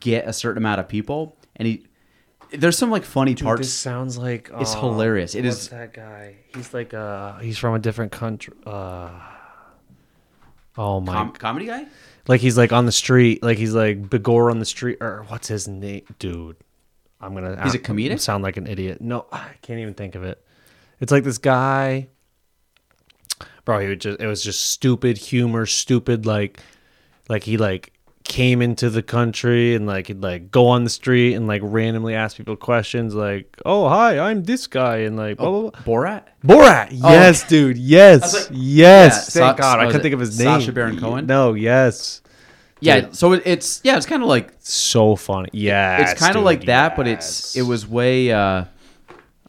get 0.01 0.27
a 0.27 0.33
certain 0.33 0.59
amount 0.59 0.81
of 0.81 0.89
people, 0.89 1.37
and 1.57 1.69
he 1.69 1.87
there's 2.57 2.79
some 2.79 2.91
like 2.91 3.05
funny 3.05 3.35
Dude, 3.35 3.45
parts. 3.45 3.61
this 3.61 3.73
sounds 3.73 4.19
like 4.19 4.51
It's 4.59 4.75
um, 4.75 4.81
hilarious. 4.81 5.35
It 5.35 5.45
is- 5.45 5.69
that 5.69 5.93
guy. 5.93 6.37
He's 6.55 6.73
like 6.75 6.95
uh, 6.95 7.39
he's 7.39 7.59
from 7.59 7.75
a 7.75 7.79
different 7.79 8.13
country. 8.13 8.55
Uh, 8.67 9.11
oh 10.77 11.01
my! 11.01 11.13
Com- 11.13 11.33
comedy 11.33 11.67
guy? 11.67 11.87
like 12.29 12.41
he's 12.41 12.57
like 12.57 12.73
on 12.73 12.87
the 12.87 12.93
street. 12.93 13.43
Like 13.43 13.59
he's 13.59 13.75
like 13.75 14.03
Begor 14.09 14.51
on 14.51 14.59
the 14.59 14.65
street, 14.65 14.99
or 15.01 15.25
what's 15.29 15.49
his 15.49 15.67
name, 15.69 16.03
dude? 16.19 16.57
I'm 17.21 17.35
gonna. 17.35 17.63
He's 17.63 17.75
a 17.75 17.79
comedic? 17.79 18.21
Sound 18.21 18.43
like 18.45 18.57
an 18.57 18.67
idiot. 18.67 19.01
No, 19.01 19.27
I 19.33 19.51
can't 19.63 19.81
even 19.81 19.95
think 19.95 20.15
of 20.15 20.25
it. 20.25 20.45
It's 21.01 21.11
like 21.13 21.25
this 21.25 21.39
guy. 21.39 22.09
Bro, 23.65 23.79
he 23.81 23.89
would 23.89 24.01
just. 24.01 24.21
It 24.21 24.27
was 24.27 24.43
just 24.45 24.61
stupid 24.69 25.17
humor, 25.17 25.65
stupid 25.65 26.27
like, 26.27 26.61
like 27.29 27.45
he 27.45 27.57
like 27.57 27.94
came 28.25 28.63
into 28.63 28.89
the 28.91 29.03
country 29.03 29.75
and 29.75 29.87
like 29.87 30.07
he'd 30.09 30.23
like 30.23 30.51
go 30.51 30.67
on 30.69 30.83
the 30.85 30.91
street 30.91 31.35
and 31.35 31.47
like 31.47 31.61
randomly 31.63 32.15
ask 32.15 32.37
people 32.37 32.57
questions 32.57 33.15
like, 33.15 33.57
"Oh, 33.67 33.89
hi, 33.89 34.19
I'm 34.19 34.45
this 34.45 34.67
guy," 34.67 34.99
and 34.99 35.17
like 35.17 35.37
blah 35.37 35.51
blah 35.51 35.71
blah. 35.71 35.81
Borat. 35.83 36.23
Borat. 36.45 36.89
Yes, 36.91 37.47
dude. 37.47 37.77
Yes. 37.79 38.33
Like- 38.49 38.49
yes. 38.53 39.35
Yeah, 39.37 39.47
Thank 39.47 39.59
Sa- 39.59 39.63
God. 39.63 39.79
I 39.79 39.85
couldn't 39.87 40.01
it 40.01 40.03
think 40.03 40.15
of 40.15 40.21
his 40.21 40.39
name. 40.39 40.61
Sacha 40.61 40.73
Baron 40.73 40.99
Cohen? 40.99 41.27
No. 41.27 41.53
Yes. 41.55 42.23
Yeah, 42.81 43.01
Dude. 43.01 43.15
so 43.17 43.33
it, 43.33 43.43
it's 43.47 43.81
yeah, 43.85 43.97
it's 43.97 44.05
kind 44.05 44.23
of 44.23 44.29
like 44.29 44.53
So 44.59 45.17
funny. 45.17 45.49
Yeah. 45.53 46.03
it's 46.03 46.21
kind 46.21 46.37
of 46.37 46.43
like 46.43 46.65
that, 46.67 46.97
but 46.97 47.07
it's 47.07 47.57
it 47.57 47.63
was 47.63 47.87
way. 47.87 48.31
uh 48.33 48.65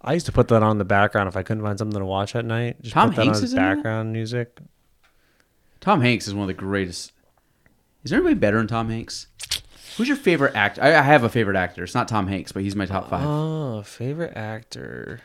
I 0.01 0.13
used 0.13 0.27
to 0.27 0.31
put 0.31 0.49
that 0.49 0.61
on 0.61 0.77
the 0.77 0.85
background 0.85 1.27
if 1.27 1.35
I 1.35 1.41
couldn't 1.43 1.63
find 1.63 1.79
something 1.79 1.97
to 1.99 2.05
watch 2.05 2.35
at 2.35 2.45
night. 2.45 2.79
Just 2.81 2.93
Tom 2.93 3.09
put 3.09 3.15
that 3.15 3.23
Hanks 3.25 3.39
on 3.39 3.43
is 3.45 3.53
background 3.55 4.13
music. 4.13 4.59
Tom 5.81 6.01
Hanks 6.01 6.27
is 6.27 6.33
one 6.35 6.43
of 6.43 6.47
the 6.47 6.53
greatest. 6.53 7.11
Is 8.05 8.11
there 8.11 8.19
anybody 8.19 8.35
better 8.39 8.57
than 8.57 8.67
Tom 8.67 8.89
Hanks? 8.89 9.27
Who's 9.97 10.07
your 10.07 10.15
favorite 10.17 10.55
actor? 10.55 10.81
I, 10.81 10.89
I 10.95 11.01
have 11.01 11.23
a 11.23 11.29
favorite 11.29 11.57
actor. 11.57 11.83
It's 11.83 11.95
not 11.95 12.07
Tom 12.07 12.27
Hanks, 12.27 12.51
but 12.51 12.63
he's 12.63 12.75
my 12.75 12.85
top 12.85 13.09
five. 13.09 13.25
Oh, 13.25 13.81
favorite 13.81 14.37
actor. 14.37 15.21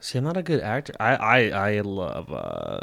See, 0.00 0.18
I'm 0.18 0.24
not 0.24 0.36
a 0.36 0.42
good 0.42 0.60
actor. 0.60 0.94
I 0.98 1.14
I 1.16 1.38
I 1.76 1.80
love. 1.82 2.32
uh 2.32 2.80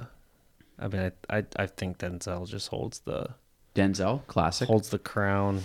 I 0.77 0.87
mean, 0.87 1.11
I 1.29 1.37
I, 1.37 1.43
I 1.57 1.65
think 1.65 1.97
Denzel 1.97 2.47
just 2.47 2.69
holds 2.69 2.99
the 2.99 3.27
Denzel, 3.75 4.25
classic. 4.27 4.67
holds 4.67 4.89
the 4.89 4.99
crown. 4.99 5.63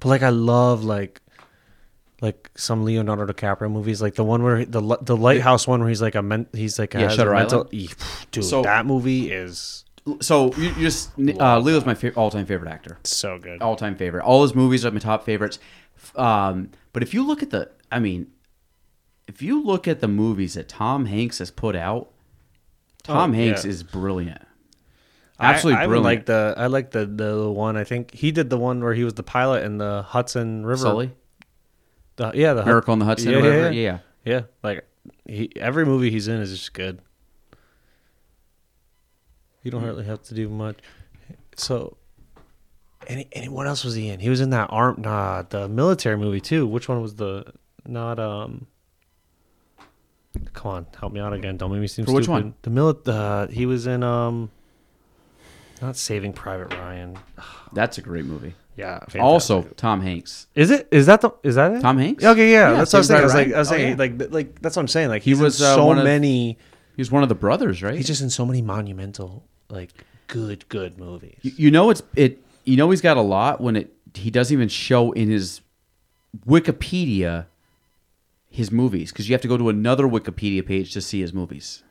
But 0.00 0.08
like, 0.08 0.22
I 0.22 0.30
love 0.30 0.82
like 0.82 1.20
like 2.20 2.50
some 2.56 2.84
Leonardo 2.84 3.26
DiCaprio 3.26 3.70
movies, 3.70 4.00
like 4.00 4.14
the 4.14 4.24
one 4.24 4.42
where 4.42 4.58
he- 4.58 4.64
the 4.64 4.80
the 5.02 5.16
lighthouse 5.16 5.66
one 5.66 5.80
where 5.80 5.88
he's 5.88 6.02
like 6.02 6.14
a 6.14 6.22
men, 6.22 6.46
he's 6.52 6.78
like 6.78 6.94
Yeah, 6.94 7.00
has 7.02 7.14
a 7.14 7.16
Shutter 7.16 7.32
mental, 7.34 7.68
Island. 7.72 7.94
Dude, 8.30 8.44
So- 8.44 8.62
that 8.62 8.86
movie 8.86 9.30
is 9.32 9.84
So 10.20 10.52
you, 10.56 10.72
just 10.74 11.10
uh, 11.18 11.58
Leo's 11.60 11.86
my 11.86 11.94
fa- 11.94 12.12
all-time 12.14 12.44
favorite 12.46 12.70
actor. 12.70 12.98
so 13.04 13.38
good. 13.38 13.62
All-time 13.62 13.94
favorite. 13.96 14.24
All 14.24 14.42
his 14.42 14.54
movies 14.54 14.84
are 14.84 14.90
my 14.90 14.98
top 14.98 15.24
favorites. 15.24 15.58
Um, 16.16 16.70
but 16.92 17.02
if 17.04 17.14
you 17.14 17.24
look 17.24 17.42
at 17.42 17.50
the, 17.50 17.70
I 17.90 18.00
mean, 18.00 18.26
if 19.28 19.40
you 19.42 19.62
look 19.62 19.86
at 19.86 20.00
the 20.00 20.08
movies 20.08 20.54
that 20.54 20.68
Tom 20.68 21.06
Hanks 21.06 21.38
has 21.38 21.50
put 21.52 21.76
out, 21.76 22.10
Tom 23.04 23.30
Oh, 23.30 23.34
Hanks 23.34 23.64
yeah. 23.64 23.70
is 23.70 23.82
brilliant. 23.84 24.42
I- 25.38 25.52
Absolutely 25.54 25.82
I, 25.82 25.86
brilliant. 25.86 26.04
like 26.04 26.26
the 26.26 26.54
I 26.56 26.66
like 26.66 26.90
the 26.90 27.06
the 27.06 27.50
one. 27.50 27.76
I 27.76 27.84
think 27.84 28.12
he 28.14 28.30
did 28.32 28.50
the 28.50 28.58
one 28.58 28.82
where 28.82 28.94
he 28.94 29.02
was 29.04 29.14
the 29.14 29.22
pilot 29.22 29.64
in 29.64 29.78
the 29.78 30.02
Hudson 30.02 30.64
River. 30.66 30.82
Sully, 30.82 31.10
The, 32.16 32.32
yeah, 32.34 32.54
the 32.54 32.64
Miracle 32.64 32.92
on 32.92 32.98
the 32.98 33.04
Hudson 33.04 33.32
Yeah, 33.32 33.38
yeah. 33.38 33.70
Yeah, 33.70 33.98
Yeah, 34.24 34.40
like 34.62 34.84
he 35.26 35.50
every 35.56 35.84
movie 35.86 36.10
he's 36.10 36.28
in 36.28 36.40
is 36.40 36.50
just 36.50 36.74
good. 36.74 37.00
You 39.62 39.70
don't 39.70 39.82
really 39.84 40.04
have 40.04 40.22
to 40.24 40.34
do 40.34 40.48
much. 40.48 40.78
So, 41.56 41.96
any, 43.06 43.28
any 43.32 43.48
what 43.48 43.66
else 43.66 43.84
was 43.84 43.94
he 43.94 44.08
in? 44.08 44.20
He 44.20 44.28
was 44.30 44.40
in 44.40 44.50
that 44.50 44.68
arm, 44.70 44.96
nah, 45.02 45.42
the 45.42 45.68
military 45.68 46.16
movie 46.16 46.40
too. 46.40 46.66
Which 46.66 46.88
one 46.88 47.00
was 47.02 47.14
the 47.16 47.44
not 47.86 48.18
um? 48.18 48.66
Come 50.54 50.70
on, 50.72 50.86
help 50.98 51.12
me 51.12 51.20
out 51.20 51.32
again. 51.32 51.56
Don't 51.58 51.70
make 51.70 51.80
me 51.80 51.86
seem 51.86 52.06
For 52.06 52.12
which 52.12 52.28
one? 52.28 52.54
The 52.62 52.70
mili- 52.70 53.06
uh, 53.08 53.48
he 53.48 53.66
was 53.66 53.86
in 53.86 54.02
um. 54.02 54.50
Not 55.82 55.96
Saving 55.96 56.32
Private 56.32 56.72
Ryan. 56.74 57.18
That's 57.72 57.98
a 57.98 58.02
great 58.02 58.24
movie. 58.24 58.54
Yeah. 58.76 58.98
fantastic. 59.00 59.20
Also, 59.20 59.62
Tom 59.76 60.00
Hanks. 60.00 60.46
is 60.54 60.70
it? 60.70 60.88
Is 60.90 61.04
that 61.06 61.20
the? 61.20 61.30
Is 61.42 61.56
that 61.56 61.72
it? 61.72 61.80
Tom 61.82 61.98
Hanks? 61.98 62.24
Okay, 62.24 62.50
yeah, 62.52 62.70
Yeah, 62.70 62.76
that's 62.78 62.92
what 62.94 62.98
I 62.98 63.00
was 63.00 63.06
saying. 63.08 63.20
I 63.20 63.24
was 63.24 63.34
like, 63.34 63.52
I 63.52 63.58
was 63.58 63.68
saying, 63.68 63.98
Ryan. 63.98 64.18
like, 64.18 64.32
like 64.32 64.60
that's 64.62 64.76
what 64.76 64.80
I'm 64.82 64.88
saying. 64.88 65.08
Like, 65.10 65.22
He 65.22 65.32
he's 65.32 65.40
was, 65.40 65.60
in 65.60 65.66
uh, 65.66 65.74
so 65.74 65.84
one 65.84 65.98
of- 65.98 66.04
many. 66.04 66.56
He 66.96 67.00
was 67.00 67.10
one 67.10 67.22
of 67.22 67.28
the 67.28 67.34
brothers, 67.34 67.82
right? 67.82 67.94
He's 67.94 68.06
just 68.06 68.22
in 68.22 68.30
so 68.30 68.46
many 68.46 68.62
monumental, 68.62 69.44
like, 69.72 69.90
good, 70.28 70.68
good 70.68 70.98
movies. 70.98 71.38
You, 71.42 71.52
you 71.56 71.70
know 71.70 71.90
it's 71.90 72.02
it. 72.14 72.38
You 72.64 72.76
know 72.76 72.90
he's 72.90 73.00
got 73.00 73.16
a 73.16 73.22
lot 73.22 73.60
when 73.60 73.76
it. 73.76 73.92
He 74.14 74.30
doesn't 74.30 74.52
even 74.54 74.68
show 74.68 75.12
in 75.12 75.30
his 75.30 75.62
Wikipedia 76.46 77.46
his 78.50 78.70
movies 78.70 79.10
because 79.10 79.28
you 79.28 79.34
have 79.34 79.40
to 79.40 79.48
go 79.48 79.56
to 79.56 79.68
another 79.68 80.04
Wikipedia 80.04 80.64
page 80.64 80.92
to 80.92 81.00
see 81.00 81.20
his 81.20 81.32
movies. 81.32 81.82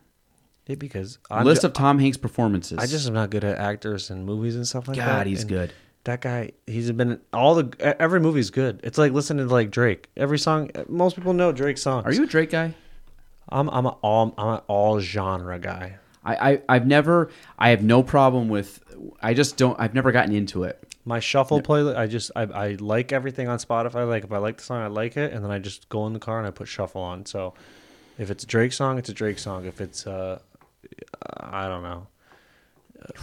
Yeah, 0.67 0.75
because 0.75 1.17
I'm 1.29 1.45
List 1.45 1.61
ju- 1.61 1.67
of 1.67 1.73
Tom 1.73 1.99
Hanks 1.99 2.17
performances. 2.17 2.77
I 2.77 2.85
just 2.85 3.07
am 3.07 3.13
not 3.13 3.31
good 3.31 3.43
at 3.43 3.57
actors 3.57 4.09
and 4.11 4.25
movies 4.25 4.55
and 4.55 4.67
stuff 4.67 4.87
like 4.87 4.97
that. 4.97 5.05
God, 5.05 5.27
he's 5.27 5.41
and 5.41 5.49
good. 5.49 5.73
That 6.03 6.21
guy, 6.21 6.51
he's 6.67 6.91
been 6.91 7.19
all 7.33 7.55
the 7.55 8.01
every 8.01 8.19
movie's 8.19 8.51
good. 8.51 8.79
It's 8.83 8.97
like 8.97 9.11
listening 9.11 9.47
to 9.47 9.53
like 9.53 9.71
Drake. 9.71 10.09
Every 10.15 10.39
song, 10.39 10.69
most 10.87 11.15
people 11.15 11.33
know 11.33 11.51
Drake's 11.51 11.81
songs. 11.81 12.05
Are 12.05 12.13
you 12.13 12.23
a 12.23 12.27
Drake 12.27 12.51
guy? 12.51 12.75
I'm 13.49 13.69
I'm 13.69 13.85
an 13.85 13.93
all 14.01 14.33
I'm 14.37 14.47
an 14.55 14.61
all 14.67 14.99
genre 14.99 15.59
guy. 15.59 15.97
I, 16.23 16.51
I 16.51 16.61
I've 16.69 16.87
never. 16.87 17.31
I 17.57 17.69
have 17.69 17.83
no 17.83 18.03
problem 18.03 18.49
with. 18.49 18.83
I 19.21 19.33
just 19.33 19.57
don't. 19.57 19.79
I've 19.79 19.93
never 19.93 20.11
gotten 20.11 20.33
into 20.33 20.63
it. 20.63 20.77
My 21.03 21.19
shuffle 21.19 21.61
playlist, 21.61 21.97
I 21.97 22.05
just 22.05 22.31
I, 22.35 22.43
I 22.43 22.77
like 22.79 23.11
everything 23.11 23.47
on 23.47 23.57
Spotify. 23.57 24.07
Like 24.07 24.23
if 24.23 24.31
I 24.31 24.37
like 24.37 24.57
the 24.57 24.63
song, 24.63 24.81
I 24.81 24.87
like 24.87 25.17
it, 25.17 25.33
and 25.33 25.43
then 25.43 25.51
I 25.51 25.57
just 25.57 25.89
go 25.89 26.05
in 26.05 26.13
the 26.13 26.19
car 26.19 26.37
and 26.37 26.47
I 26.47 26.51
put 26.51 26.67
shuffle 26.67 27.01
on. 27.01 27.25
So 27.25 27.55
if 28.19 28.29
it's 28.29 28.43
a 28.43 28.47
Drake 28.47 28.73
song, 28.73 28.99
it's 28.99 29.09
a 29.09 29.13
Drake 29.13 29.39
song. 29.39 29.65
If 29.65 29.81
it's 29.81 30.05
uh, 30.05 30.39
I 31.39 31.67
don't 31.67 31.81
know, 31.81 32.05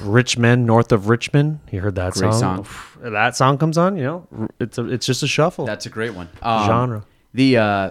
Rich 0.01 0.39
Men 0.39 0.66
North 0.66 0.91
of 0.93 1.09
Richmond, 1.09 1.61
you 1.70 1.81
heard 1.81 1.95
that 1.95 2.15
Great 2.15 2.35
song? 2.35 2.66
That 3.01 3.37
song 3.37 3.59
comes 3.59 3.79
on, 3.79 3.97
you 3.97 4.05
know, 4.05 4.49
it's 4.59 4.79
a 4.79 4.87
it's 4.87 5.07
just 5.07 5.23
a 5.23 5.29
shuffle. 5.29 5.65
That's 5.66 5.87
a 5.87 5.91
great 5.91 6.15
one. 6.15 6.29
Um, 6.43 6.66
Genre. 6.66 7.05
The 7.35 7.59
uh, 7.59 7.91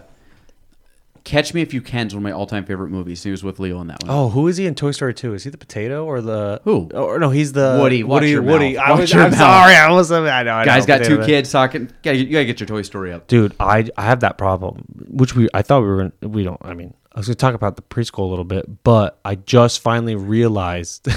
Catch 1.28 1.54
Me 1.54 1.62
If 1.62 1.74
You 1.74 1.82
Can 1.82 2.08
is 2.08 2.14
one 2.16 2.20
of 2.20 2.24
my 2.24 2.32
all-time 2.32 2.64
favorite 2.64 2.88
movies. 2.90 3.22
He 3.22 3.32
was 3.32 3.44
with 3.44 3.60
Leo 3.60 3.82
in 3.82 3.88
that 3.88 4.02
one. 4.02 4.10
Oh, 4.10 4.30
who 4.30 4.48
is 4.48 4.56
he 4.56 4.66
in 4.66 4.76
Toy 4.76 4.92
Story 4.92 5.14
2? 5.14 5.34
Is 5.34 5.44
he 5.44 5.50
the 5.50 5.58
potato 5.58 6.06
or 6.06 6.22
the 6.22 6.62
Who? 6.64 6.90
Or 6.94 7.20
no, 7.20 7.32
he's 7.32 7.52
the 7.52 7.80
Woody, 7.82 8.02
watch 8.06 8.22
Woody. 8.22 8.32
your 8.32 8.42
Woody. 8.42 8.76
mouth. 8.76 8.88
I 8.88 8.94
was. 9.00 9.14
I'm 9.14 9.20
mouth. 9.32 9.38
sorry. 9.38 9.76
I 9.76 9.92
was. 9.92 10.10
I 10.10 10.22
know. 10.22 10.30
I 10.30 10.44
know 10.44 10.66
Guy's 10.66 10.86
got 10.86 11.04
two 11.04 11.22
kids 11.26 11.52
talking. 11.52 11.92
You 12.06 12.24
gotta 12.26 12.46
get 12.46 12.62
your 12.62 12.68
Toy 12.68 12.82
Story 12.82 13.12
up. 13.12 13.28
dude 13.28 13.54
i 13.60 13.86
i 13.98 14.04
have 14.04 14.22
that 14.22 14.38
problem 14.38 14.86
which 15.10 15.36
we 15.36 15.50
i 15.54 15.62
thought 15.62 15.82
we 15.82 15.88
were 15.88 16.12
we 16.22 16.44
don't 16.44 16.60
i 16.64 16.74
mean 16.74 16.94
i 17.14 17.20
was 17.20 17.28
gonna 17.28 17.36
talk 17.36 17.54
about 17.56 17.76
the 17.76 17.82
preschool 17.82 18.20
a 18.20 18.30
little 18.30 18.46
bit 18.46 18.84
but 18.84 19.20
i 19.26 19.36
just 19.36 19.82
finally 19.82 20.16
realized 20.16 21.08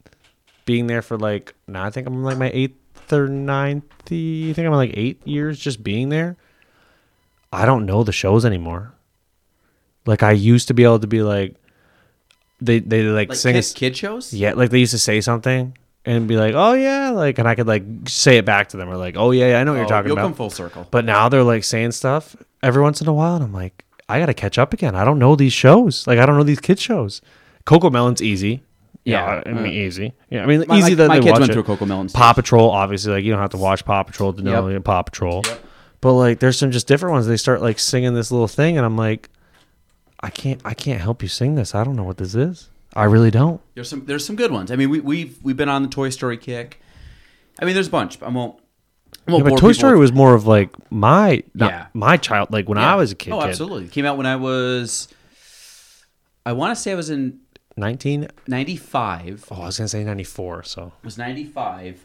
being 0.66 0.86
there 0.86 1.00
for 1.00 1.16
like 1.16 1.54
now 1.66 1.82
i 1.84 1.90
think 1.90 2.06
i'm 2.06 2.22
like 2.22 2.36
my 2.36 2.50
eighth 2.52 2.76
or 3.12 3.28
ninth 3.28 3.84
i 4.06 4.52
think 4.52 4.58
i'm 4.58 4.72
like 4.72 4.92
eight 4.94 5.26
years 5.26 5.58
just 5.58 5.82
being 5.82 6.10
there 6.10 6.36
i 7.52 7.64
don't 7.64 7.86
know 7.86 8.02
the 8.04 8.12
shows 8.12 8.44
anymore 8.44 8.92
like 10.06 10.22
i 10.22 10.32
used 10.32 10.68
to 10.68 10.74
be 10.74 10.84
able 10.84 10.98
to 11.00 11.06
be 11.06 11.22
like 11.22 11.54
they 12.60 12.78
they 12.78 13.02
like, 13.02 13.28
Like 13.28 13.36
sing 13.38 13.54
kid, 13.54 13.64
a 13.70 13.74
kid 13.74 13.96
shows. 13.96 14.32
yeah, 14.32 14.54
like 14.54 14.70
they 14.70 14.78
used 14.78 14.92
to 14.92 14.98
say 14.98 15.20
something 15.20 15.76
and 16.06 16.26
be 16.26 16.36
like, 16.36 16.54
"Oh 16.54 16.72
yeah," 16.72 17.10
like, 17.10 17.38
and 17.38 17.46
I 17.46 17.54
could 17.54 17.66
like 17.66 17.82
say 18.06 18.38
it 18.38 18.46
back 18.46 18.70
to 18.70 18.78
them 18.78 18.88
or 18.88 18.96
like, 18.96 19.14
"Oh 19.18 19.30
yeah, 19.32 19.48
yeah 19.50 19.60
I 19.60 19.64
know 19.64 19.72
what 19.72 19.76
you're 19.78 19.84
Oh, 19.84 19.88
talking 19.88 20.08
you'll 20.08 20.16
about." 20.16 20.24
come 20.28 20.34
full 20.34 20.48
circle. 20.48 20.86
But 20.90 21.04
now 21.04 21.28
they're 21.28 21.42
like 21.42 21.64
saying 21.64 21.92
stuff 21.92 22.34
every 22.62 22.80
once 22.82 23.02
in 23.02 23.08
a 23.08 23.12
while, 23.12 23.34
and 23.34 23.44
I'm 23.44 23.52
like, 23.52 23.84
I 24.08 24.18
gotta 24.18 24.32
catch 24.32 24.56
up 24.56 24.72
again. 24.72 24.94
I 24.94 25.04
don't 25.04 25.18
know 25.18 25.36
these 25.36 25.52
shows. 25.52 26.06
Like 26.06 26.18
I 26.18 26.24
don't 26.24 26.38
know 26.38 26.44
these 26.44 26.60
kids 26.60 26.80
shows. 26.80 27.20
CoComelon's 27.66 28.22
easy. 28.22 28.62
Yeah, 29.04 29.42
I 29.44 29.50
mean 29.52 29.64
uh, 29.64 29.66
easy. 29.66 30.14
Yeah, 30.30 30.42
I 30.42 30.46
mean 30.46 30.64
My- 30.66 30.78
easy 30.78 30.92
my- 30.92 30.94
that 30.94 31.08
my 31.08 31.14
they 31.16 31.20
kids 31.24 31.32
watch 31.32 31.40
went 31.40 31.50
it. 31.50 31.54
through 31.54 31.76
CoComelon 31.76 32.12
Paw. 32.14 32.32
Patrol, 32.32 32.70
obviously, 32.70 33.12
like 33.12 33.24
you 33.24 33.32
don't 33.32 33.40
have 33.42 33.50
to 33.50 33.58
watch 33.58 33.84
Paw 33.84 34.02
Patrol 34.02 34.32
to 34.32 34.40
know 34.42 34.66
Yep. 34.68 34.82
Paw 34.84 35.02
Patrol. 35.02 35.42
Yep. 35.44 35.62
But 36.00 36.12
like, 36.14 36.38
there's 36.40 36.58
some 36.58 36.70
just 36.70 36.86
different 36.86 37.12
ones. 37.12 37.26
They 37.26 37.36
start 37.36 37.60
like 37.60 37.78
singing 37.78 38.14
this 38.14 38.30
little 38.32 38.48
thing, 38.48 38.78
and 38.78 38.86
I'm 38.86 38.96
like, 38.96 39.28
I 40.26 40.30
can't, 40.30 40.60
I 40.64 40.74
can't 40.74 41.00
help 41.00 41.22
you 41.22 41.28
sing 41.28 41.54
this. 41.54 41.74
I 41.74 41.84
don't 41.84 41.96
know 41.96 42.04
what 42.04 42.16
this 42.18 42.34
is. 42.34 42.68
I 42.94 43.04
really 43.04 43.30
don't. 43.30 43.60
There's 43.74 43.88
some 43.88 44.06
there's 44.06 44.24
some 44.26 44.36
good 44.36 44.50
ones. 44.50 44.70
I 44.70 44.76
mean, 44.76 44.88
we, 44.90 45.00
we've 45.00 45.38
we've 45.42 45.56
been 45.56 45.68
on 45.68 45.82
the 45.82 45.88
Toy 45.88 46.08
Story 46.10 46.36
kick. 46.38 46.80
I 47.60 47.64
mean, 47.64 47.74
there's 47.74 47.88
a 47.88 47.90
bunch. 47.90 48.20
I 48.22 48.28
won't. 48.28 48.58
I 49.28 49.32
won't 49.32 49.44
Yeah, 49.44 49.50
but 49.50 49.58
Toy 49.60 49.72
Story 49.72 49.92
with- 49.92 50.00
was 50.00 50.12
more 50.12 50.34
of 50.34 50.46
like 50.46 50.70
my, 50.90 51.42
not 51.54 51.70
Yeah. 51.70 51.86
my 51.94 52.16
child. 52.16 52.50
Like 52.50 52.68
when 52.68 52.78
Yeah. 52.78 52.92
I 52.92 52.96
was 52.96 53.12
a 53.12 53.14
kid. 53.14 53.32
Oh, 53.32 53.40
kid. 53.40 53.48
absolutely. 53.50 53.84
It 53.84 53.92
came 53.92 54.04
out 54.06 54.16
when 54.16 54.26
I 54.26 54.36
was. 54.36 55.08
I 56.44 56.52
want 56.52 56.74
to 56.76 56.80
say 56.80 56.92
I 56.92 56.94
was 56.94 57.10
in 57.10 57.40
1995. 57.76 59.44
Oh, 59.50 59.62
I 59.62 59.66
was 59.66 59.78
gonna 59.78 59.88
say 59.88 60.04
94. 60.04 60.62
So 60.64 60.92
It 61.02 61.04
was 61.04 61.18
95. 61.18 62.04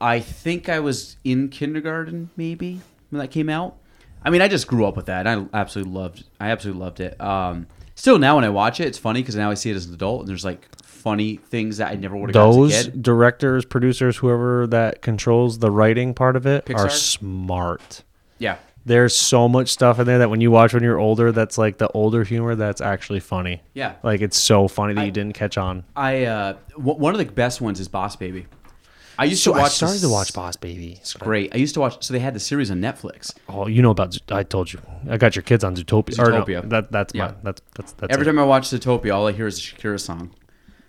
I 0.00 0.20
think 0.20 0.68
I 0.68 0.80
was 0.80 1.16
in 1.24 1.48
kindergarten, 1.50 2.30
maybe, 2.36 2.80
when 3.10 3.20
that 3.20 3.28
came 3.30 3.48
out. 3.50 3.76
I 4.24 4.30
mean, 4.30 4.42
I 4.42 4.48
just 4.48 4.66
grew 4.66 4.86
up 4.86 4.96
with 4.96 5.06
that. 5.06 5.26
And 5.26 5.48
I 5.52 5.58
absolutely 5.60 5.92
loved 5.94 6.24
I 6.40 6.50
absolutely 6.50 6.82
loved 6.82 7.00
it. 7.00 7.20
Um, 7.20 7.66
still, 7.94 8.18
now 8.18 8.36
when 8.36 8.44
I 8.44 8.48
watch 8.50 8.80
it, 8.80 8.86
it's 8.86 8.98
funny 8.98 9.20
because 9.22 9.36
now 9.36 9.50
I 9.50 9.54
see 9.54 9.70
it 9.70 9.76
as 9.76 9.86
an 9.86 9.94
adult, 9.94 10.20
and 10.20 10.28
there's 10.28 10.44
like 10.44 10.66
funny 10.84 11.36
things 11.36 11.78
that 11.78 11.90
I 11.90 11.94
never 11.94 12.16
would 12.16 12.28
have 12.30 12.34
got 12.34 12.48
as 12.50 12.56
a 12.56 12.58
those 12.58 12.86
directors, 13.02 13.64
producers, 13.64 14.18
whoever 14.18 14.66
that 14.66 15.00
controls 15.00 15.58
the 15.58 15.70
writing 15.70 16.12
part 16.12 16.36
of 16.36 16.44
it 16.46 16.70
are 16.74 16.90
smart. 16.90 18.02
Yeah. 18.38 18.56
There's 18.86 19.14
so 19.14 19.46
much 19.48 19.68
stuff 19.68 19.98
in 19.98 20.06
there 20.06 20.18
that 20.18 20.30
when 20.30 20.40
you 20.40 20.50
watch 20.50 20.72
when 20.74 20.82
you're 20.82 20.98
older, 20.98 21.32
that's 21.32 21.58
like 21.58 21.76
the 21.78 21.88
older 21.92 22.24
humor 22.24 22.54
that's 22.54 22.80
actually 22.80 23.20
funny. 23.20 23.62
Yeah. 23.74 23.94
Like 24.02 24.20
it's 24.22 24.38
so 24.38 24.68
funny 24.68 24.94
that 24.94 25.02
I- 25.02 25.04
you 25.04 25.10
didn't 25.12 25.34
catch 25.34 25.58
on. 25.58 25.84
I 25.94 26.24
uh, 26.24 26.56
w- 26.72 26.98
one 26.98 27.14
of 27.14 27.18
the 27.18 27.26
best 27.26 27.60
ones 27.60 27.78
is 27.78 27.88
Boss 27.88 28.16
Baby. 28.16 28.46
I 29.20 29.24
used 29.24 29.42
So 29.42 29.52
to 29.52 29.58
watch. 29.58 29.66
I 29.66 29.74
started 29.80 29.94
this- 29.94 30.02
to 30.02 30.08
watch 30.08 30.32
Boss 30.32 30.56
Baby. 30.56 30.96
It's 31.00 31.14
great. 31.14 31.54
I 31.54 31.58
used 31.58 31.74
to 31.74 31.80
watch. 31.80 32.02
So 32.04 32.12
they 32.14 32.20
had 32.20 32.34
the 32.34 32.40
series 32.40 32.70
on 32.70 32.78
Netflix. 32.80 33.34
Oh, 33.48 33.66
you 33.66 33.82
know 33.82 33.90
about? 33.90 34.16
I 34.32 34.42
told 34.42 34.72
you. 34.72 34.80
I 35.08 35.16
got 35.18 35.36
your 35.36 35.42
kids 35.42 35.62
on 35.62 35.76
Zootopia. 35.76 36.18
Or 36.18 36.30
no, 36.30 36.42
Zootopia. 36.44 36.68
that 36.70 36.90
that's 36.90 37.14
Yeah. 37.14 37.26
mine. 37.26 37.36
That's 37.42 37.62
that's 37.76 37.92
that's 37.92 38.12
Every 38.12 38.24
it. 38.24 38.26
time 38.30 38.38
I 38.38 38.44
watch 38.44 38.64
Zootopia, 38.70 39.14
all 39.14 39.26
I 39.28 39.32
hear 39.32 39.46
is 39.46 39.58
a 39.58 39.62
Shakira 39.62 40.00
song. 40.00 40.30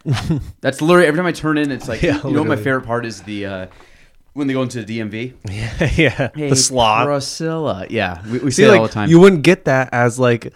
That's 0.61 0.81
literally 0.81 1.05
every 1.07 1.19
time 1.19 1.27
I 1.27 1.31
turn 1.31 1.57
in. 1.59 1.71
It's 1.71 1.87
like 1.87 2.01
Yeah, 2.01 2.17
you 2.25 2.31
know 2.31 2.39
what 2.39 2.47
my 2.47 2.55
favorite 2.55 2.87
part 2.87 3.05
is 3.05 3.21
the 3.21 3.45
uh, 3.45 3.65
when 4.33 4.47
they 4.47 4.53
go 4.53 4.63
into 4.63 4.83
the 4.83 4.99
DMV. 4.99 5.33
yeah, 5.49 5.89
yeah 6.35 6.49
the 6.49 6.55
slot. 6.55 7.05
Priscilla. 7.05 7.85
Yeah, 7.89 8.21
we, 8.27 8.39
we 8.39 8.49
See, 8.51 8.63
that 8.63 8.71
like 8.71 8.79
all 8.81 8.87
the 8.87 8.93
time. 8.93 9.09
you 9.09 9.19
wouldn't 9.19 9.43
get 9.43 9.65
that 9.65 9.89
as 9.93 10.17
like 10.17 10.53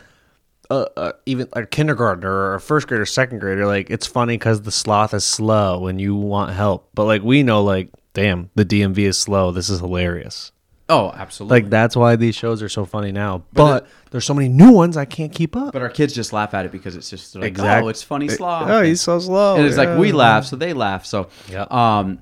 uh, 0.70 0.86
uh, 0.98 1.12
even 1.26 1.48
a 1.54 1.66
kindergartner 1.66 2.32
or 2.32 2.56
a 2.56 2.60
first 2.62 2.88
grader, 2.88 3.06
second 3.06 3.40
grader. 3.40 3.66
Like 3.68 3.90
it's 3.90 4.08
funny 4.08 4.38
because 4.38 4.62
the 4.62 4.72
sloth 4.72 5.14
is 5.14 5.24
slow 5.26 5.88
and 5.88 6.00
you 6.02 6.16
want 6.16 6.52
help, 6.54 6.90
but 6.94 7.06
like 7.06 7.22
we 7.24 7.44
know, 7.44 7.64
like 7.64 7.90
damn, 8.14 8.50
the 8.56 8.66
DMV 8.66 8.98
is 9.00 9.18
slow. 9.18 9.52
This 9.52 9.70
is 9.70 9.80
hilarious. 9.80 10.52
oh, 10.88 11.12
absolutely. 11.16 11.62
Like 11.62 11.70
that's 11.70 11.96
why 11.96 12.16
these 12.16 12.36
shows 12.36 12.62
are 12.64 12.70
so 12.70 12.86
funny 12.86 13.12
now. 13.12 13.44
But, 13.54 13.88
there's 14.12 14.24
so 14.26 14.34
many 14.34 14.48
new 14.48 14.72
ones 14.72 14.96
I 14.96 15.04
can't 15.04 15.34
keep 15.34 15.56
up. 15.58 15.74
but 15.74 15.82
our 15.82 15.90
kids 15.90 16.14
just 16.14 16.32
laugh 16.32 16.54
at 16.54 16.66
it 16.66 16.72
because 16.72 16.96
it's 16.96 17.10
just 17.10 17.36
like, 17.36 17.44
Exact- 17.46 17.84
oh, 17.84 17.90
it's 17.90 18.02
funny 18.04 18.30
sloth. 18.30 18.70
Oh, 18.70 18.82
he's 18.82 19.02
so 19.02 19.20
slow. 19.20 19.58
and 19.58 19.66
it's 19.66 19.76
like 19.78 19.98
we 20.00 20.12
laugh, 20.14 20.46
so 20.46 20.56
they 20.56 20.72
laugh. 20.74 21.06
So, 21.06 21.28
Yeah. 21.52 21.66
um, 21.70 22.20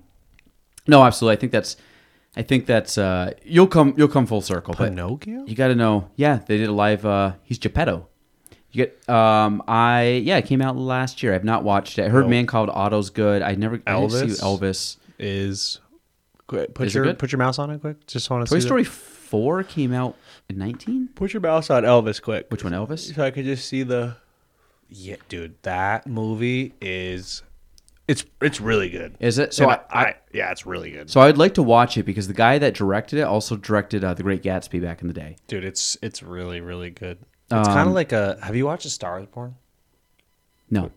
no, 0.88 1.04
absolutely. 1.04 1.38
I 1.38 1.40
think 1.40 1.52
that's, 1.52 1.78
I 2.36 2.42
think 2.42 2.66
that's, 2.66 2.98
uh, 2.98 3.34
you'll 3.44 3.68
come, 3.68 3.94
you'll 3.96 4.08
come 4.08 4.26
full 4.26 4.42
circle. 4.42 4.74
but 4.76 4.90
Pinocchio. 4.90 5.46
You 5.46 5.56
got 5.56 5.68
to 5.68 5.76
know. 5.76 6.10
Yeah, 6.16 6.40
they 6.48 6.58
did 6.58 6.68
a 6.70 6.72
live. 6.74 7.06
Uh, 7.06 7.34
he's 7.44 7.60
Geppetto. 7.60 8.08
You 8.74 8.86
get. 8.86 9.08
Um, 9.10 9.64
I 9.68 10.22
yeah, 10.24 10.38
it 10.38 10.46
came 10.46 10.62
out 10.62 10.76
last 10.76 11.24
year. 11.24 11.34
I've 11.34 11.44
not 11.44 11.64
watched 11.64 12.00
it. 12.00 12.06
I 12.06 12.10
heard 12.10 12.22
Nope. 12.22 12.30
Man 12.32 12.46
Called 12.48 12.70
Otto's 12.70 13.10
good. 13.12 13.42
I 13.42 13.56
never. 13.56 13.82
I 13.88 14.00
didn't 14.02 14.12
see 14.12 14.42
Elvis? 14.42 14.42
Elvis. 14.42 14.98
Is 15.20 15.80
quick, 16.48 16.74
put 16.74 16.88
Is 16.88 16.94
it 16.94 16.98
your 16.98 17.06
good? 17.06 17.20
put 17.20 17.32
your 17.32 17.40
mouse 17.40 17.60
on 17.60 17.70
it 17.70 17.80
quick. 17.80 18.06
Just 18.08 18.30
want 18.30 18.46
to 18.46 18.54
Toy 18.54 18.60
see 18.60 18.66
Story 18.66 18.84
four 18.84 19.64
came 19.64 19.94
out 19.94 20.16
in 20.50 20.58
nineteen. 20.58 21.08
Put 21.16 21.34
your 21.34 21.42
mouse 21.42 21.70
on 21.70 21.84
Elvis 21.84 22.22
quick. 22.22 22.48
Which 22.50 22.64
one, 22.64 22.74
Elvis? 22.74 23.14
So 23.16 23.24
I 23.24 23.32
could 23.32 23.46
just 23.46 23.68
see 23.68 23.84
the. 23.84 24.18
Yeah, 24.90 25.16
dude, 25.30 25.56
that 25.64 26.06
movie 26.08 26.74
is. 26.82 27.44
It's 28.08 28.26
it's 28.42 28.60
really 28.60 28.90
good. 28.90 29.16
Is 29.20 29.38
it? 29.38 29.54
So 29.54 29.70
I, 29.70 29.80
I 29.90 30.16
yeah, 30.34 30.52
it's 30.52 30.66
really 30.66 30.92
good. 30.92 31.10
so 31.10 31.22
I'd 31.22 31.38
like 31.38 31.54
to 31.54 31.64
watch 31.64 31.98
it 31.98 32.04
because 32.04 32.28
the 32.28 32.34
guy 32.34 32.58
that 32.58 32.74
directed 32.74 33.18
it 33.20 33.24
also 33.24 33.56
directed 33.56 34.04
uh, 34.04 34.14
The 34.14 34.24
Great 34.24 34.44
Gatsby 34.44 34.82
back 34.82 35.02
in 35.02 35.08
the 35.08 35.14
day. 35.14 35.38
dude, 35.48 35.64
it's 35.64 35.96
it's 36.02 36.22
really 36.22 36.60
really 36.60 36.90
good. 36.90 37.20
It's 37.60 37.68
kind 37.68 37.80
Um, 37.82 37.88
of 37.90 37.94
like 37.94 38.12
a. 38.12 38.38
Have 38.42 38.56
you 38.56 38.66
watched 38.66 38.86
a 38.86 38.90
Star 38.90 39.20
Is 39.20 39.26
Born? 39.28 39.56
No, 40.70 40.92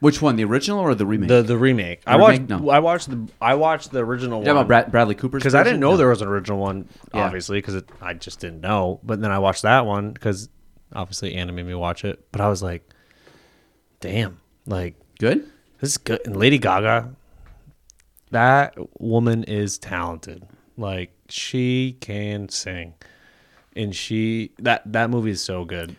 which 0.00 0.22
one? 0.22 0.36
The 0.36 0.44
original 0.44 0.78
or 0.80 0.94
the 0.94 1.04
remake? 1.06 1.28
The 1.28 1.42
the 1.42 1.58
remake. 1.58 2.02
I 2.06 2.12
remake? 2.16 2.48
watched. 2.48 2.62
No. 2.62 2.70
I 2.70 2.78
watched 2.78 3.10
the. 3.10 3.28
I 3.40 3.54
watched 3.54 3.90
the 3.90 3.98
original 4.04 4.40
talking 4.40 4.48
one. 4.54 4.56
about 4.58 4.68
Brad, 4.68 4.92
Bradley 4.92 5.14
Cooper's? 5.16 5.40
because 5.42 5.54
I 5.56 5.64
didn't 5.64 5.80
know 5.80 5.92
No. 5.92 5.96
there 5.96 6.08
was 6.08 6.22
an 6.22 6.28
original 6.28 6.58
one, 6.58 6.88
Yeah. 7.12 7.24
obviously, 7.26 7.58
because 7.58 7.82
I 8.00 8.14
just 8.14 8.38
didn't 8.38 8.60
know. 8.60 9.00
But 9.02 9.20
then 9.20 9.32
I 9.32 9.38
watched 9.40 9.62
that 9.62 9.86
one 9.86 10.12
because 10.12 10.48
obviously 10.94 11.34
Anna 11.34 11.52
made 11.52 11.66
me 11.66 11.74
watch 11.74 12.04
it. 12.04 12.24
But 12.30 12.40
I 12.40 12.48
was 12.48 12.62
like, 12.62 12.88
damn, 14.00 14.38
like 14.66 14.94
good. 15.18 15.44
this 15.80 15.90
is 15.90 15.98
good. 15.98 16.20
And 16.26 16.36
Lady 16.36 16.58
Gaga, 16.58 17.12
that 18.30 18.76
woman 19.00 19.42
is 19.44 19.78
talented. 19.78 20.46
Like 20.76 21.10
she 21.28 21.96
can 22.00 22.48
sing, 22.50 22.94
and 23.78 23.94
she 23.96 24.52
that 24.58 24.82
that 24.92 25.08
movie 25.08 25.30
is 25.30 25.42
so 25.42 25.64
good. 25.64 25.96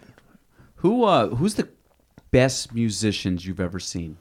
Who 0.76 1.04
uh 1.06 1.30
who's 1.30 1.56
the 1.56 1.68
best 2.32 2.74
musicians 2.74 3.46
you've 3.46 3.60
ever 3.60 3.80
seen? 3.80 4.18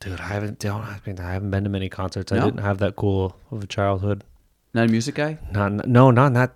Dude, 0.00 0.20
I 0.20 0.28
haven't 0.28 0.58
don't 0.58 0.80
I 0.82 0.98
mean 1.06 1.18
I 1.20 1.32
haven't 1.32 1.50
been 1.50 1.64
to 1.64 1.70
many 1.70 1.88
concerts. 1.88 2.32
I 2.32 2.36
No? 2.38 2.44
didn't 2.46 2.62
have 2.62 2.78
that 2.78 2.96
cool 2.96 3.36
of 3.50 3.62
a 3.62 3.66
childhood. 3.66 4.24
Not 4.72 4.86
a 4.88 4.90
music 4.90 5.14
guy? 5.14 5.38
Not 5.52 5.86
no, 5.86 6.10
not 6.10 6.32
not. 6.32 6.52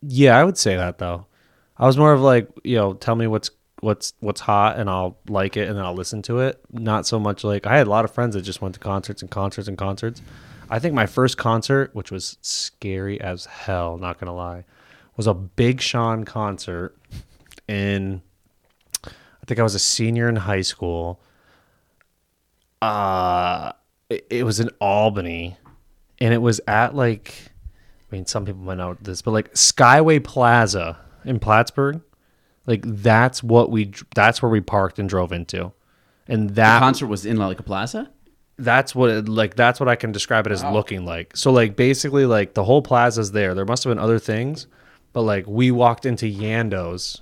Yeah, 0.00 0.38
I 0.38 0.44
would 0.44 0.56
say 0.56 0.76
that 0.76 0.98
though. 0.98 1.26
I 1.76 1.86
was 1.86 1.96
more 1.96 2.12
of 2.12 2.20
like 2.20 2.48
you 2.64 2.76
know, 2.76 2.94
tell 2.94 3.16
me 3.16 3.26
what's 3.26 3.50
what's 3.80 4.12
what's 4.20 4.40
hot, 4.40 4.78
and 4.78 4.88
I'll 4.90 5.18
like 5.28 5.56
it, 5.56 5.68
and 5.68 5.76
then 5.76 5.84
I'll 5.84 5.94
listen 5.94 6.22
to 6.22 6.40
it. 6.40 6.60
Not 6.72 7.06
so 7.06 7.18
much 7.20 7.44
like 7.44 7.66
I 7.66 7.76
had 7.76 7.86
a 7.86 7.90
lot 7.90 8.04
of 8.04 8.10
friends 8.12 8.34
that 8.34 8.42
just 8.42 8.60
went 8.62 8.74
to 8.74 8.80
concerts 8.80 9.22
and 9.22 9.30
concerts 9.30 9.68
and 9.68 9.76
concerts. 9.78 10.22
I 10.70 10.78
think 10.78 10.94
my 10.94 11.06
first 11.06 11.36
concert, 11.38 11.94
which 11.94 12.10
was 12.10 12.36
scary 12.42 13.20
as 13.20 13.44
hell, 13.46 13.96
not 13.98 14.18
gonna 14.18 14.34
lie, 14.34 14.64
was 15.18 15.26
a 15.26 15.34
Big 15.34 15.82
Sean 15.82 16.24
concert 16.24 16.96
in. 17.68 18.22
I 19.04 19.46
think 19.46 19.60
I 19.60 19.62
was 19.62 19.74
a 19.74 19.78
senior 19.78 20.28
in 20.28 20.36
high 20.36 20.62
school. 20.62 21.20
Uh, 22.80 23.72
it, 24.08 24.26
it 24.30 24.44
was 24.44 24.60
in 24.60 24.70
Albany 24.80 25.56
and 26.20 26.32
it 26.34 26.38
was 26.38 26.60
at 26.66 26.94
like 26.94 27.34
I 28.10 28.14
mean 28.14 28.26
some 28.26 28.44
people 28.44 28.62
might 28.62 28.76
know 28.78 28.96
this, 29.00 29.22
but 29.22 29.32
like 29.32 29.52
Skyway 29.54 30.22
Plaza 30.22 30.98
in 31.24 31.38
Plattsburgh, 31.38 32.00
like 32.66 32.82
that's 32.84 33.42
what 33.42 33.70
we 33.70 33.92
that's 34.14 34.40
where 34.42 34.50
we 34.50 34.60
parked 34.60 34.98
and 34.98 35.08
drove 35.08 35.32
into, 35.32 35.72
and 36.26 36.50
The 36.50 36.54
that 36.54 36.78
concert 36.80 37.06
was 37.08 37.26
in 37.26 37.36
like 37.36 37.60
a 37.60 37.62
plaza? 37.62 38.10
that's 38.60 38.92
what 38.92 39.08
it, 39.10 39.28
like 39.28 39.54
that's 39.54 39.78
what 39.78 39.88
I 39.88 39.94
can 39.94 40.10
describe 40.10 40.46
it 40.46 40.52
as 40.52 40.64
looking 40.64 41.04
like. 41.04 41.36
So 41.36 41.52
like 41.52 41.76
basically 41.76 42.26
like 42.26 42.54
the 42.54 42.64
whole 42.64 42.82
plaza's 42.82 43.30
there. 43.32 43.54
There 43.54 43.64
must 43.64 43.84
have 43.84 43.90
been 43.92 44.02
other 44.02 44.18
things, 44.18 44.66
but 45.12 45.22
like 45.22 45.46
we 45.46 45.70
walked 45.70 46.06
into 46.06 46.26
Yando's, 46.28 47.20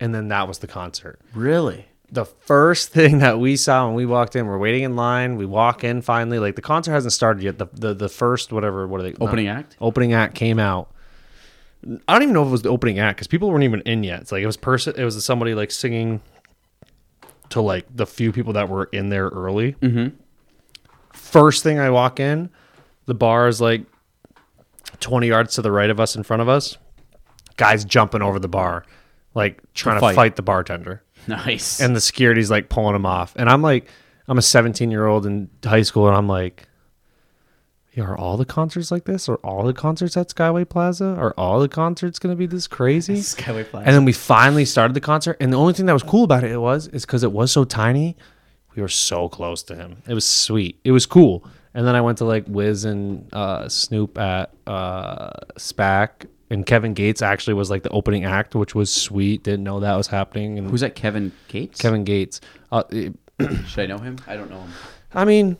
and 0.00 0.14
then 0.14 0.28
that 0.28 0.48
was 0.48 0.58
the 0.58 0.66
concert 0.66 1.20
Really? 1.34 1.86
the 2.10 2.24
first 2.26 2.90
thing 2.90 3.18
that 3.20 3.38
we 3.38 3.56
saw 3.56 3.86
when 3.86 3.94
we 3.94 4.04
walked 4.04 4.36
in, 4.36 4.46
we're 4.46 4.58
waiting 4.58 4.82
in 4.82 4.96
line. 4.96 5.36
We 5.36 5.46
walk 5.46 5.82
in 5.82 6.02
finally. 6.02 6.38
Like 6.38 6.56
the 6.56 6.62
concert 6.62 6.92
hasn't 6.92 7.12
started 7.14 7.42
yet. 7.42 7.56
The 7.58 7.66
the, 7.72 7.94
the 7.94 8.08
first 8.10 8.52
whatever 8.52 8.86
what 8.86 9.00
are 9.00 9.04
they 9.04 9.14
Opening 9.20 9.46
not- 9.46 9.56
act? 9.58 9.76
Opening 9.80 10.12
act 10.12 10.34
came 10.34 10.58
out. 10.58 10.90
I 12.06 12.12
don't 12.12 12.22
even 12.22 12.34
know 12.34 12.42
if 12.42 12.48
it 12.48 12.52
was 12.52 12.62
the 12.62 12.68
opening 12.68 12.98
act 13.00 13.16
because 13.16 13.26
people 13.28 13.50
weren't 13.50 13.64
even 13.64 13.80
in 13.80 14.04
yet. 14.04 14.20
It's 14.20 14.30
like 14.30 14.42
it 14.42 14.46
was 14.46 14.56
person. 14.58 14.94
It 14.96 15.04
was 15.04 15.24
somebody 15.24 15.54
like 15.54 15.70
singing 15.72 16.20
to 17.48 17.60
like 17.62 17.86
the 17.94 18.06
few 18.06 18.30
people 18.30 18.52
that 18.52 18.68
were 18.68 18.84
in 18.92 19.08
there 19.08 19.28
early. 19.28 19.72
Mm-hmm. 19.80 20.14
First 21.12 21.62
thing 21.62 21.78
I 21.78 21.90
walk 21.90 22.20
in, 22.20 22.50
the 23.06 23.14
bar 23.14 23.48
is 23.48 23.60
like 23.60 23.84
twenty 25.00 25.28
yards 25.28 25.54
to 25.54 25.62
the 25.62 25.72
right 25.72 25.90
of 25.90 25.98
us, 25.98 26.14
in 26.14 26.22
front 26.22 26.42
of 26.42 26.48
us. 26.48 26.76
Guys 27.56 27.84
jumping 27.84 28.22
over 28.22 28.38
the 28.38 28.48
bar, 28.48 28.84
like 29.34 29.60
trying 29.74 29.96
to 29.96 30.00
fight. 30.00 30.14
fight 30.14 30.36
the 30.36 30.42
bartender 30.42 31.02
Nice. 31.28 31.80
and 31.80 31.94
the 31.96 32.00
security's 32.00 32.50
like 32.50 32.68
pulling 32.68 32.94
him 32.94 33.06
off. 33.06 33.34
And 33.36 33.48
I'm 33.48 33.62
like, 33.62 33.88
I'm 34.28 34.38
a 34.38 34.42
17 34.42 34.90
year 34.90 35.06
old 35.06 35.26
in 35.26 35.50
high 35.64 35.82
school, 35.82 36.08
and 36.08 36.16
I'm 36.16 36.28
like, 36.28 36.68
yeah, 37.92 38.04
are 38.04 38.16
all 38.16 38.38
the 38.38 38.46
concerts 38.46 38.90
like 38.90 39.04
this? 39.04 39.28
Are 39.28 39.34
all 39.36 39.64
the 39.64 39.74
concerts 39.74 40.16
at 40.16 40.28
Skyway 40.28 40.66
Plaza? 40.66 41.14
Are 41.18 41.34
all 41.36 41.60
the 41.60 41.68
concerts 41.68 42.18
going 42.18 42.32
to 42.34 42.38
be 42.38 42.46
this 42.46 42.66
crazy? 42.66 43.16
Skyway 43.16 43.68
Plaza. 43.68 43.86
And 43.86 43.94
then 43.94 44.04
we 44.06 44.12
finally 44.12 44.64
started 44.64 44.94
the 44.94 45.00
concert, 45.00 45.36
and 45.40 45.52
the 45.52 45.58
only 45.58 45.74
thing 45.74 45.86
that 45.86 45.92
was 45.92 46.02
cool 46.02 46.24
about 46.24 46.42
it 46.44 46.56
was 46.58 46.86
is 46.88 47.04
because 47.04 47.22
it 47.22 47.32
was 47.32 47.52
so 47.52 47.64
tiny, 47.64 48.16
we 48.74 48.80
were 48.80 48.88
so 48.88 49.28
close 49.28 49.62
to 49.64 49.74
him. 49.74 49.98
It 50.08 50.14
was 50.14 50.26
sweet. 50.26 50.80
It 50.84 50.92
was 50.92 51.04
cool. 51.04 51.44
And 51.74 51.86
then 51.86 51.94
I 51.94 52.00
went 52.00 52.18
to 52.18 52.24
like 52.24 52.44
Wiz 52.48 52.84
and 52.86 53.28
uh, 53.34 53.68
Snoop 53.68 54.16
at 54.18 54.54
uh, 54.66 55.30
SPAC, 55.58 56.26
and 56.52 56.64
Kevin 56.66 56.94
Gates 56.94 57.22
actually 57.22 57.54
was 57.54 57.70
like 57.70 57.82
the 57.82 57.90
opening 57.90 58.24
act, 58.24 58.54
which 58.54 58.74
was 58.74 58.92
sweet. 58.92 59.42
Didn't 59.42 59.64
know 59.64 59.80
that 59.80 59.96
was 59.96 60.06
happening. 60.06 60.58
And 60.58 60.70
Who's 60.70 60.82
that? 60.82 60.94
Kevin 60.94 61.32
Gates? 61.48 61.80
Kevin 61.80 62.04
Gates. 62.04 62.40
Uh, 62.70 62.84
it- 62.90 63.14
Should 63.66 63.80
I 63.84 63.86
know 63.86 63.98
him? 63.98 64.16
I 64.28 64.36
don't 64.36 64.50
know 64.50 64.60
him. 64.60 64.70
I 65.14 65.24
mean, 65.24 65.56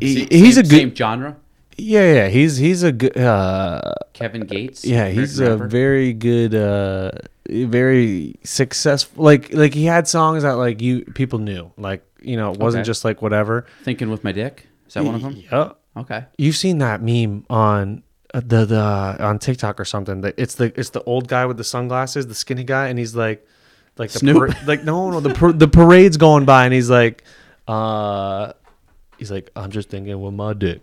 He- 0.00 0.16
Same- 0.20 0.28
he's 0.30 0.56
a 0.58 0.60
same- 0.64 0.70
good- 0.70 0.78
same 0.78 0.94
genre. 0.94 1.36
yeah, 1.78 2.12
yeah, 2.14 2.28
he's 2.28 2.56
he's 2.56 2.82
a 2.82 2.92
good. 2.92 3.16
Uh, 3.16 3.92
Kevin 4.14 4.42
Gates. 4.46 4.84
yeah, 4.84 5.08
he's 5.08 5.38
a 5.38 5.52
rapper? 5.52 5.68
very 5.68 6.12
good, 6.12 6.54
uh, 6.54 7.12
very 7.48 8.34
successful. 8.42 9.22
Like 9.24 9.52
like 9.52 9.74
he 9.74 9.84
had 9.84 10.08
songs 10.08 10.42
that 10.42 10.52
like 10.52 10.80
you 10.80 11.04
people 11.14 11.38
knew. 11.38 11.70
Like 11.76 12.02
you 12.22 12.36
know, 12.36 12.52
it 12.52 12.58
wasn't 12.58 12.80
Okay. 12.82 12.86
just 12.88 13.04
like 13.04 13.20
whatever. 13.22 13.66
thinking 13.84 14.10
with 14.10 14.24
my 14.24 14.32
dick. 14.32 14.66
Is 14.88 14.94
that 14.94 15.04
one 15.04 15.14
of 15.14 15.22
them? 15.22 15.36
Yeah. 15.36 15.72
Okay. 15.96 16.24
You've 16.38 16.56
seen 16.56 16.78
that 16.78 17.00
meme 17.02 17.44
on 17.50 18.02
uh, 18.34 18.40
the 18.44 18.64
the 18.64 19.16
on 19.24 19.38
TikTok 19.38 19.80
or 19.80 19.84
something. 19.84 20.20
That 20.22 20.34
it's 20.36 20.54
the 20.56 20.72
it's 20.78 20.90
the 20.90 21.02
old 21.04 21.28
guy 21.28 21.46
with 21.46 21.56
the 21.56 21.64
sunglasses, 21.64 22.26
the 22.26 22.34
skinny 22.34 22.64
guy, 22.64 22.88
and 22.88 22.98
he's 22.98 23.14
like, 23.14 23.46
like 23.98 24.10
the 24.10 24.18
Snoop? 24.18 24.36
para- 24.36 24.66
like 24.66 24.84
no 24.84 25.10
no 25.10 25.20
the 25.20 25.34
par- 25.34 25.52
the 25.52 25.68
parade's 25.68 26.16
going 26.16 26.44
by, 26.44 26.64
and 26.64 26.74
he's 26.74 26.90
like, 26.90 27.24
uh, 27.68 28.52
he's 29.18 29.30
like, 29.30 29.50
I'm 29.56 29.70
just 29.70 29.88
thinking 29.88 30.20
with 30.20 30.34
my 30.34 30.52
dick. 30.52 30.82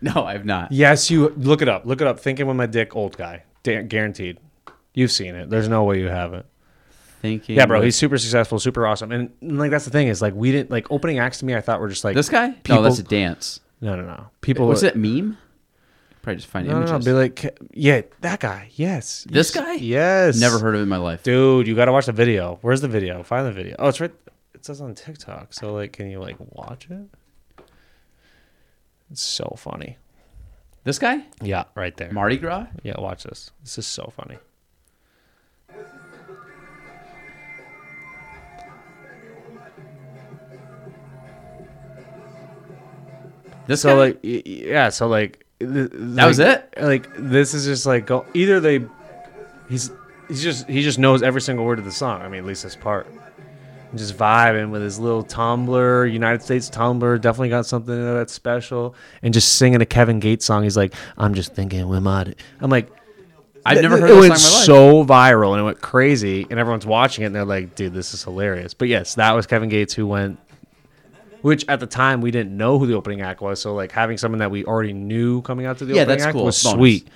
No, 0.00 0.24
I've 0.24 0.44
not. 0.44 0.70
Yes, 0.70 1.10
you 1.10 1.30
look 1.30 1.62
it 1.62 1.68
up. 1.68 1.86
Look 1.86 2.00
it 2.00 2.06
up. 2.06 2.20
Thinking 2.20 2.46
with 2.46 2.56
my 2.56 2.66
dick, 2.66 2.94
old 2.94 3.16
guy, 3.16 3.44
Da- 3.62 3.82
guaranteed. 3.82 4.38
You've 4.94 5.12
seen 5.12 5.34
it. 5.34 5.48
There's 5.50 5.68
no 5.68 5.84
way 5.84 5.98
you 6.00 6.08
haven't. 6.08 6.46
Thinking. 7.20 7.56
Yeah, 7.56 7.66
bro. 7.66 7.80
He's 7.80 7.96
super 7.96 8.18
successful, 8.18 8.58
super 8.58 8.86
awesome, 8.86 9.10
and, 9.10 9.30
and, 9.40 9.58
like 9.58 9.70
that's 9.70 9.84
the 9.84 9.90
thing 9.90 10.08
is 10.08 10.22
like 10.22 10.34
we 10.34 10.52
didn't 10.52 10.70
like 10.70 10.90
opening 10.90 11.18
acts 11.18 11.38
to 11.38 11.44
me. 11.44 11.54
I 11.54 11.60
thought 11.60 11.80
were 11.80 11.88
just 11.88 12.04
like 12.04 12.14
this 12.14 12.28
guy. 12.28 12.50
People, 12.50 12.76
no, 12.76 12.82
that's 12.82 12.98
a 12.98 13.02
dance. 13.02 13.60
no, 13.80 13.96
no, 13.96 14.02
no. 14.02 14.26
People. 14.40 14.68
What's 14.68 14.82
that 14.82 14.96
meme? 14.96 15.36
Probably 16.28 16.36
just 16.42 16.48
find 16.48 16.66
No, 16.68 16.72
no, 16.74 16.78
images. 16.86 17.06
no. 17.06 17.12
Be 17.12 17.18
like, 17.18 17.58
yeah, 17.72 18.02
that 18.20 18.38
guy. 18.40 18.68
Yes. 18.74 19.26
This 19.30 19.50
guy? 19.50 19.72
Yes. 19.76 20.38
Never 20.38 20.58
heard 20.58 20.74
of 20.74 20.80
it 20.80 20.82
in 20.82 20.88
my 20.90 20.98
life. 20.98 21.22
Dude, 21.22 21.66
you 21.66 21.74
got 21.74 21.86
to 21.86 21.92
watch 21.92 22.04
the 22.04 22.12
video. 22.12 22.58
Where's 22.60 22.82
the 22.82 22.88
video? 22.88 23.22
Find 23.22 23.46
the 23.46 23.52
video. 23.52 23.76
Oh, 23.78 23.88
it's 23.88 23.98
right. 23.98 24.12
It 24.52 24.62
says 24.62 24.82
on 24.82 24.94
TikTok. 24.94 25.54
So 25.54 25.72
like, 25.72 25.92
can 25.94 26.10
you 26.10 26.20
like 26.20 26.36
watch 26.38 26.86
it? 26.90 27.64
It's 29.10 29.22
so 29.22 29.54
funny. 29.56 29.96
This 30.84 30.98
guy? 30.98 31.24
Yeah, 31.40 31.64
right 31.74 31.96
there. 31.96 32.12
Mardi 32.12 32.36
Gras? 32.36 32.66
Yeah, 32.82 33.00
watch 33.00 33.22
this. 33.22 33.50
This 33.62 33.78
is 33.78 33.86
so 33.86 34.12
funny. 34.14 34.36
This 43.66 43.82
so 43.82 43.90
guy? 43.90 43.94
like 43.96 44.14
y- 44.24 44.42
y- 44.46 44.62
yeah, 44.66 44.88
so 44.88 45.08
like 45.08 45.44
th- 45.60 45.90
That 45.92 46.26
was 46.26 46.38
it? 46.38 46.74
Like 46.80 47.08
this 47.16 47.54
is 47.54 47.64
just 47.64 47.86
like 47.86 48.06
go 48.06 48.24
either 48.34 48.60
they 48.60 48.84
he's 49.68 49.90
he's 50.28 50.42
just 50.42 50.68
he 50.68 50.82
just 50.82 50.98
knows 50.98 51.22
every 51.22 51.40
single 51.40 51.64
word 51.64 51.78
of 51.78 51.84
the 51.84 51.92
song. 51.92 52.22
I 52.22 52.28
mean, 52.28 52.40
at 52.40 52.46
least 52.46 52.62
this 52.62 52.76
part. 52.76 53.06
Just 53.94 54.18
vibing 54.18 54.70
with 54.70 54.82
his 54.82 54.98
little 54.98 55.22
tumbler, 55.22 56.04
United 56.04 56.42
States 56.42 56.68
tumbler, 56.68 57.16
definitely 57.16 57.48
got 57.48 57.64
something 57.64 57.94
that's 58.14 58.34
special. 58.34 58.94
And 59.22 59.32
just 59.32 59.54
singing 59.54 59.80
a 59.80 59.86
Kevin 59.86 60.20
Gates 60.20 60.44
song. 60.44 60.62
He's 60.62 60.76
like, 60.76 60.92
I'm 61.16 61.32
just 61.32 61.54
thinking, 61.54 61.88
when 61.88 62.02
my 62.02 62.34
I'm 62.60 62.68
like, 62.68 62.90
I've 63.64 63.80
never 63.80 63.98
heard 63.98 64.10
it 64.10 64.20
went 64.20 64.36
song 64.38 64.50
in 64.50 64.52
my 64.52 64.58
life. 64.58 64.66
so 64.66 65.04
viral 65.06 65.52
and 65.52 65.60
it 65.60 65.64
went 65.64 65.80
crazy, 65.80 66.46
and 66.50 66.60
everyone's 66.60 66.84
watching 66.84 67.24
it 67.24 67.28
and 67.28 67.34
they're 67.34 67.46
like, 67.46 67.74
"Dude, 67.74 67.94
this 67.94 68.12
is 68.12 68.22
hilarious." 68.22 68.74
But 68.74 68.88
yes, 68.88 69.14
that 69.14 69.32
was 69.32 69.46
Kevin 69.46 69.68
Gates 69.70 69.94
who 69.94 70.06
went. 70.06 70.38
Which 71.42 71.64
at 71.68 71.78
the 71.80 71.86
time 71.86 72.20
we 72.20 72.30
didn't 72.30 72.56
know 72.56 72.78
who 72.78 72.86
the 72.86 72.94
opening 72.94 73.20
act 73.20 73.40
was, 73.40 73.60
so 73.60 73.74
like 73.74 73.92
having 73.92 74.18
someone 74.18 74.38
that 74.40 74.50
we 74.50 74.64
already 74.64 74.92
knew 74.92 75.40
coming 75.42 75.66
out 75.66 75.78
to 75.78 75.84
the 75.84 75.94
Yeah, 75.94 76.02
opening 76.02 76.18
that's 76.18 76.26
act 76.26 76.32
cool. 76.34 76.44
was 76.46 76.62
Bonus. 76.62 76.76
sweet. 76.78 77.08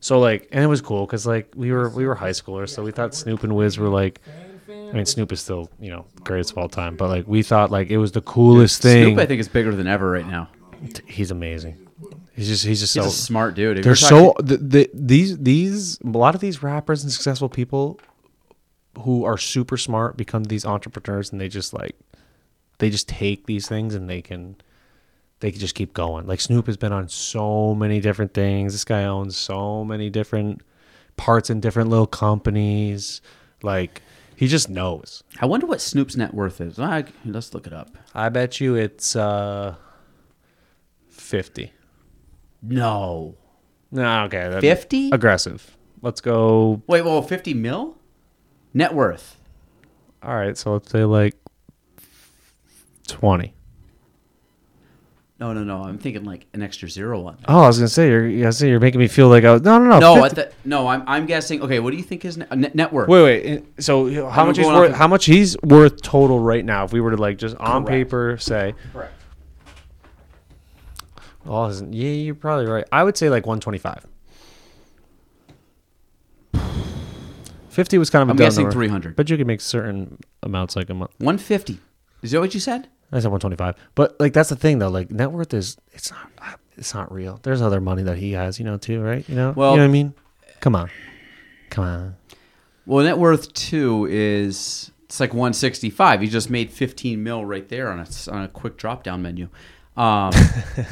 So 0.00 0.18
like, 0.18 0.48
and 0.52 0.62
it 0.62 0.66
was 0.66 0.80
cool 0.80 1.06
because 1.06 1.26
like 1.26 1.50
we 1.54 1.72
were 1.72 1.88
we 1.88 2.06
were 2.06 2.14
high 2.14 2.30
schoolers, 2.30 2.70
so 2.70 2.82
we 2.82 2.90
thought 2.92 3.14
Snoop 3.14 3.42
and 3.44 3.54
Wiz 3.56 3.78
were 3.78 3.88
like. 3.88 4.20
I 4.68 4.92
mean, 4.92 5.06
Snoop 5.06 5.30
is 5.32 5.40
still 5.40 5.70
you 5.80 5.90
know 5.90 6.04
greatest 6.24 6.50
of 6.52 6.58
all 6.58 6.68
time, 6.68 6.96
but 6.96 7.08
like 7.08 7.26
we 7.28 7.42
thought 7.42 7.70
like 7.70 7.90
it 7.90 7.98
was 7.98 8.12
the 8.12 8.20
coolest 8.22 8.82
thing. 8.82 9.04
Snoop, 9.14 9.18
I 9.20 9.26
think, 9.26 9.40
is 9.40 9.48
bigger 9.48 9.72
than 9.74 9.86
ever 9.86 10.10
right 10.10 10.26
now. 10.26 10.48
He's 11.06 11.30
amazing. 11.30 11.86
He's 12.34 12.48
just 12.48 12.64
he's 12.66 12.80
just 12.80 12.94
He's 12.94 13.02
so 13.04 13.08
a 13.08 13.12
smart 13.12 13.54
dude. 13.54 13.78
If 13.78 13.84
they're 13.84 13.90
you're 13.90 13.96
so 13.96 14.26
talking- 14.32 14.46
the, 14.46 14.56
the, 14.56 14.90
these 14.94 15.38
these 15.38 15.98
a 16.04 16.08
lot 16.08 16.34
of 16.34 16.40
these 16.40 16.62
rappers 16.62 17.02
and 17.04 17.12
successful 17.12 17.48
people 17.48 18.00
who 19.02 19.24
are 19.24 19.38
super 19.38 19.76
smart 19.76 20.16
become 20.16 20.44
these 20.44 20.64
entrepreneurs 20.66 21.30
and 21.30 21.40
they 21.40 21.48
just 21.48 21.72
like 21.72 21.96
they 22.80 22.90
just 22.90 23.08
take 23.08 23.46
these 23.46 23.68
things 23.68 23.94
and 23.94 24.10
they 24.10 24.20
can 24.20 24.56
they 25.38 25.50
can 25.50 25.60
just 25.60 25.74
keep 25.74 25.94
going 25.94 26.26
like 26.26 26.40
snoop 26.40 26.66
has 26.66 26.76
been 26.76 26.92
on 26.92 27.08
so 27.08 27.74
many 27.74 28.00
different 28.00 28.34
things 28.34 28.72
this 28.72 28.84
guy 28.84 29.04
owns 29.04 29.36
so 29.36 29.84
many 29.84 30.10
different 30.10 30.60
parts 31.16 31.48
in 31.50 31.60
different 31.60 31.88
little 31.88 32.06
companies 32.06 33.20
like 33.62 34.02
he 34.36 34.46
just 34.48 34.68
knows 34.70 35.22
I 35.38 35.46
wonder 35.46 35.66
what 35.66 35.82
Snoop's 35.82 36.16
net 36.16 36.32
worth 36.32 36.62
is. 36.62 36.78
Let's 36.78 37.52
look 37.54 37.66
it 37.66 37.74
up. 37.74 37.90
i 38.14 38.30
bet 38.30 38.58
you 38.60 38.74
it's 38.74 39.14
uh 39.14 39.74
50 41.10 41.72
No. 42.62 43.36
no 43.90 44.24
okay 44.24 44.58
50? 44.60 45.10
aggressive 45.12 45.76
let's 46.02 46.20
go 46.20 46.82
Wait, 46.86 47.02
well, 47.02 47.20
50 47.22 47.52
mil? 47.54 47.96
Net 48.72 48.94
worth. 48.94 49.36
All 50.22 50.34
right, 50.34 50.56
so 50.56 50.72
let's 50.74 50.90
say 50.90 51.04
like 51.04 51.34
twenty. 53.10 53.54
No, 55.38 55.54
no, 55.54 55.64
no. 55.64 55.82
I'm 55.84 55.96
thinking 55.96 56.24
like 56.24 56.46
an 56.52 56.62
extra 56.62 56.86
zero 56.88 57.24
on. 57.24 57.38
Oh, 57.48 57.62
I 57.62 57.66
was 57.68 57.78
gonna 57.78 57.88
say 57.88 58.08
you're. 58.08 58.46
I 58.46 58.50
say 58.50 58.68
you're 58.68 58.78
making 58.78 59.00
me 59.00 59.08
feel 59.08 59.28
like 59.28 59.42
I 59.44 59.52
was. 59.54 59.62
No, 59.62 59.78
no, 59.78 59.88
no. 59.88 59.98
No, 59.98 60.24
at 60.24 60.34
the, 60.34 60.52
no. 60.66 60.86
I'm, 60.86 61.02
I'm 61.06 61.24
guessing. 61.24 61.62
Okay, 61.62 61.80
what 61.80 61.92
do 61.92 61.96
you 61.96 62.02
think 62.02 62.22
his 62.22 62.36
net, 62.36 62.74
net, 62.74 62.92
worth? 62.92 63.08
wait, 63.08 63.22
wait. 63.22 63.64
So 63.82 64.28
how 64.28 64.42
I'm 64.42 64.48
much 64.48 64.58
he's 64.58 64.66
worth? 64.66 64.90
of- 64.90 64.96
How 64.96 65.08
much 65.08 65.24
he's 65.24 65.56
worth 65.62 66.02
total 66.02 66.40
right 66.40 66.62
now? 66.64 66.84
If 66.84 66.92
we 66.92 67.00
were 67.00 67.12
to 67.12 67.16
like 67.16 67.38
just 67.38 67.56
on 67.56 67.84
Correct. 67.84 67.88
paper 67.88 68.36
say, 68.38 68.74
Correct. 68.92 69.14
oh, 71.46 71.70
yeah, 71.90 72.10
you're 72.10 72.34
probably 72.34 72.66
right. 72.66 72.84
I 72.92 73.02
would 73.02 73.16
say 73.16 73.30
like 73.30 73.46
one 73.46 73.60
twenty 73.60 73.78
five. 73.78 74.04
Fifty 77.70 77.96
was 77.96 78.10
kind 78.10 78.22
of. 78.22 78.28
a 78.28 78.32
I'm 78.32 78.36
guessing 78.36 78.64
number, 78.64 78.74
300. 78.74 79.16
But 79.16 79.30
you 79.30 79.36
could 79.38 79.46
make 79.46 79.60
certain 79.62 80.18
amounts 80.42 80.76
like 80.76 80.90
a 80.90 80.94
month. 80.94 81.12
150. 81.18 81.78
Is 82.22 82.32
that 82.32 82.40
what 82.40 82.52
you 82.52 82.60
said? 82.60 82.88
I 83.12 83.18
said 83.18 83.30
125. 83.30 83.74
But 83.94 84.18
like 84.20 84.32
that's 84.32 84.48
the 84.50 84.56
thing 84.56 84.78
though. 84.78 84.88
Like 84.88 85.10
net 85.10 85.32
worth 85.32 85.52
is 85.54 85.76
it's 85.92 86.10
not 86.10 86.30
it's 86.76 86.94
not 86.94 87.12
real. 87.12 87.40
There's 87.42 87.60
other 87.62 87.80
money 87.80 88.02
that 88.04 88.16
he 88.18 88.32
has, 88.32 88.58
you 88.58 88.64
know, 88.64 88.76
too, 88.78 89.02
right? 89.02 89.28
You 89.28 89.34
know, 89.34 89.52
Well- 89.56 89.72
you 89.72 89.76
know 89.78 89.82
what 89.84 89.88
I 89.88 89.92
mean? 89.92 90.14
Come 90.60 90.76
on, 90.76 90.90
come 91.70 91.84
on. 91.84 92.16
Well, 92.86 93.04
net 93.04 93.18
worth 93.18 93.52
too 93.52 94.06
is 94.10 94.90
it's 95.04 95.20
like 95.20 95.32
165. 95.34 96.20
He 96.20 96.28
just 96.28 96.50
made 96.50 96.70
15 96.70 97.22
mil 97.22 97.44
right 97.44 97.68
there 97.68 97.90
on 97.90 97.98
a 98.00 98.06
on 98.30 98.42
a 98.44 98.48
quick 98.48 98.76
drop 98.76 99.02
down 99.02 99.22
menu. 99.22 99.48
Um, 99.96 100.32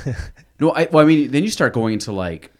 no, 0.60 0.72
I, 0.72 0.88
well, 0.90 1.04
I 1.04 1.06
mean, 1.08 1.30
then 1.30 1.44
you 1.44 1.50
start 1.50 1.72
going 1.72 1.94
into 1.94 2.12
like 2.12 2.50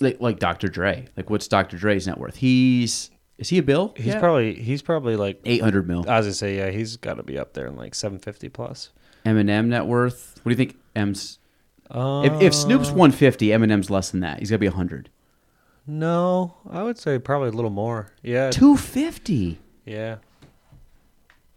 like 0.00 0.20
like 0.20 0.38
Dr. 0.38 0.68
Dre. 0.68 1.06
Like, 1.16 1.30
what's 1.30 1.46
Dr. 1.48 1.76
Dre's 1.76 2.06
net 2.06 2.18
worth? 2.18 2.36
He's 2.36 3.10
is 3.38 3.48
he 3.48 3.58
a 3.58 3.62
bill? 3.62 3.92
He's 3.96 4.06
Yeah. 4.06 4.20
probably 4.20 4.54
he's 4.54 4.82
probably 4.82 5.16
like 5.16 5.40
800 5.44 5.86
mil. 5.88 6.00
As 6.02 6.08
I 6.08 6.16
was 6.18 6.26
gonna 6.26 6.34
say 6.34 6.56
yeah, 6.58 6.70
he's 6.70 6.96
got 6.96 7.14
to 7.14 7.22
be 7.22 7.38
up 7.38 7.52
there 7.54 7.66
in 7.66 7.76
like 7.76 7.94
750 7.94 8.48
plus. 8.50 8.90
Eminem 9.26 9.66
net 9.68 9.86
worth. 9.86 10.38
What 10.42 10.50
do 10.50 10.50
you 10.50 10.56
think? 10.56 10.78
M's. 10.94 11.38
Uh, 11.90 12.22
If, 12.24 12.40
if 12.42 12.54
Snoop's 12.54 12.88
150, 12.90 13.48
Eminem's 13.48 13.90
less 13.90 14.10
than 14.10 14.20
that. 14.20 14.38
He's 14.40 14.50
got 14.50 14.56
to 14.56 14.60
be 14.60 14.68
100. 14.68 15.10
no, 15.86 16.54
I 16.70 16.82
would 16.82 16.98
say 16.98 17.18
probably 17.18 17.48
a 17.48 17.52
little 17.52 17.70
more. 17.70 18.12
Yeah, 18.22 18.50
250. 18.50 19.58
yeah. 19.84 20.16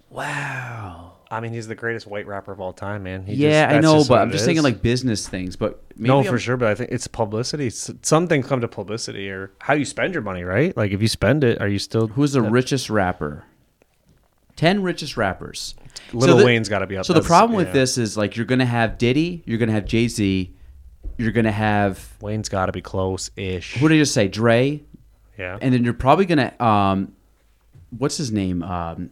Wow. 0.09 1.13
I 1.29 1.41
mean, 1.41 1.51
he's 1.51 1.67
the 1.67 1.75
greatest 1.75 2.07
white 2.07 2.25
rapper 2.25 2.51
of 2.53 2.61
all 2.61 2.71
time, 2.71 3.03
man. 3.03 3.23
He 3.25 3.33
yeah, 3.33 3.67
just- 3.67 3.75
I 3.75 3.79
know, 3.79 4.03
but 4.07 4.21
I'm 4.21 4.31
just 4.31 4.45
thinking 4.45 4.63
like 4.63 4.81
business 4.81 5.27
things. 5.27 5.55
But 5.55 5.83
maybe 5.95 6.07
no, 6.07 6.21
I'm- 6.21 6.25
for 6.25 6.39
sure. 6.39 6.55
But 6.57 6.69
I 6.69 6.75
think 6.75 6.91
it's 6.91 7.07
publicity. 7.07 7.69
Some 7.69 8.27
things 8.27 8.47
come 8.47 8.61
to 8.61 8.67
publicity 8.67 9.29
or 9.29 9.51
how 9.59 9.73
you 9.73 9.83
spend 9.85 10.13
your 10.13 10.23
money, 10.23 10.43
right? 10.43 10.75
Like 10.77 10.91
if 10.91 11.01
you 11.01 11.07
spend 11.07 11.43
it, 11.43 11.59
are 11.61 11.67
you 11.67 11.79
still 11.79 12.07
Who's 12.07 12.31
the 12.31 12.41
richest 12.41 12.89
rapper? 12.89 13.43
Ten 14.55 14.81
richest 14.81 15.17
rappers. 15.17 15.75
Lil 16.13 16.37
the- 16.37 16.45
Wayne's 16.45 16.69
got 16.69 16.79
to 16.79 16.87
be 16.87 16.95
up. 16.95 17.05
There. 17.05 17.15
So 17.15 17.19
the 17.21 17.27
problem 17.27 17.55
with 17.57 17.67
yeah. 17.67 17.73
this 17.73 17.97
is 17.97 18.15
like 18.17 18.35
you're 18.37 18.45
gonna 18.45 18.65
have 18.65 18.97
Diddy, 18.97 19.43
you're 19.45 19.59
gonna 19.59 19.71
have 19.73 19.85
Jay 19.85 20.07
Z, 20.07 20.53
you're 21.17 21.31
gonna 21.31 21.51
have 21.51 22.15
Wayne's 22.21 22.49
got 22.49 22.67
to 22.67 22.71
be 22.71 22.81
close 22.81 23.31
ish. 23.35 23.75
who 23.75 23.87
did 23.89 23.95
I 23.95 23.99
just 23.99 24.13
say? 24.13 24.27
Dre, 24.27 24.81
Yeah. 25.37 25.57
and 25.61 25.73
then 25.73 25.83
you're 25.83 25.93
probably 25.93 26.25
gonna 26.25 26.53
um, 26.59 27.13
what's 27.97 28.17
his 28.17 28.31
name? 28.31 28.63
Um, 28.63 29.09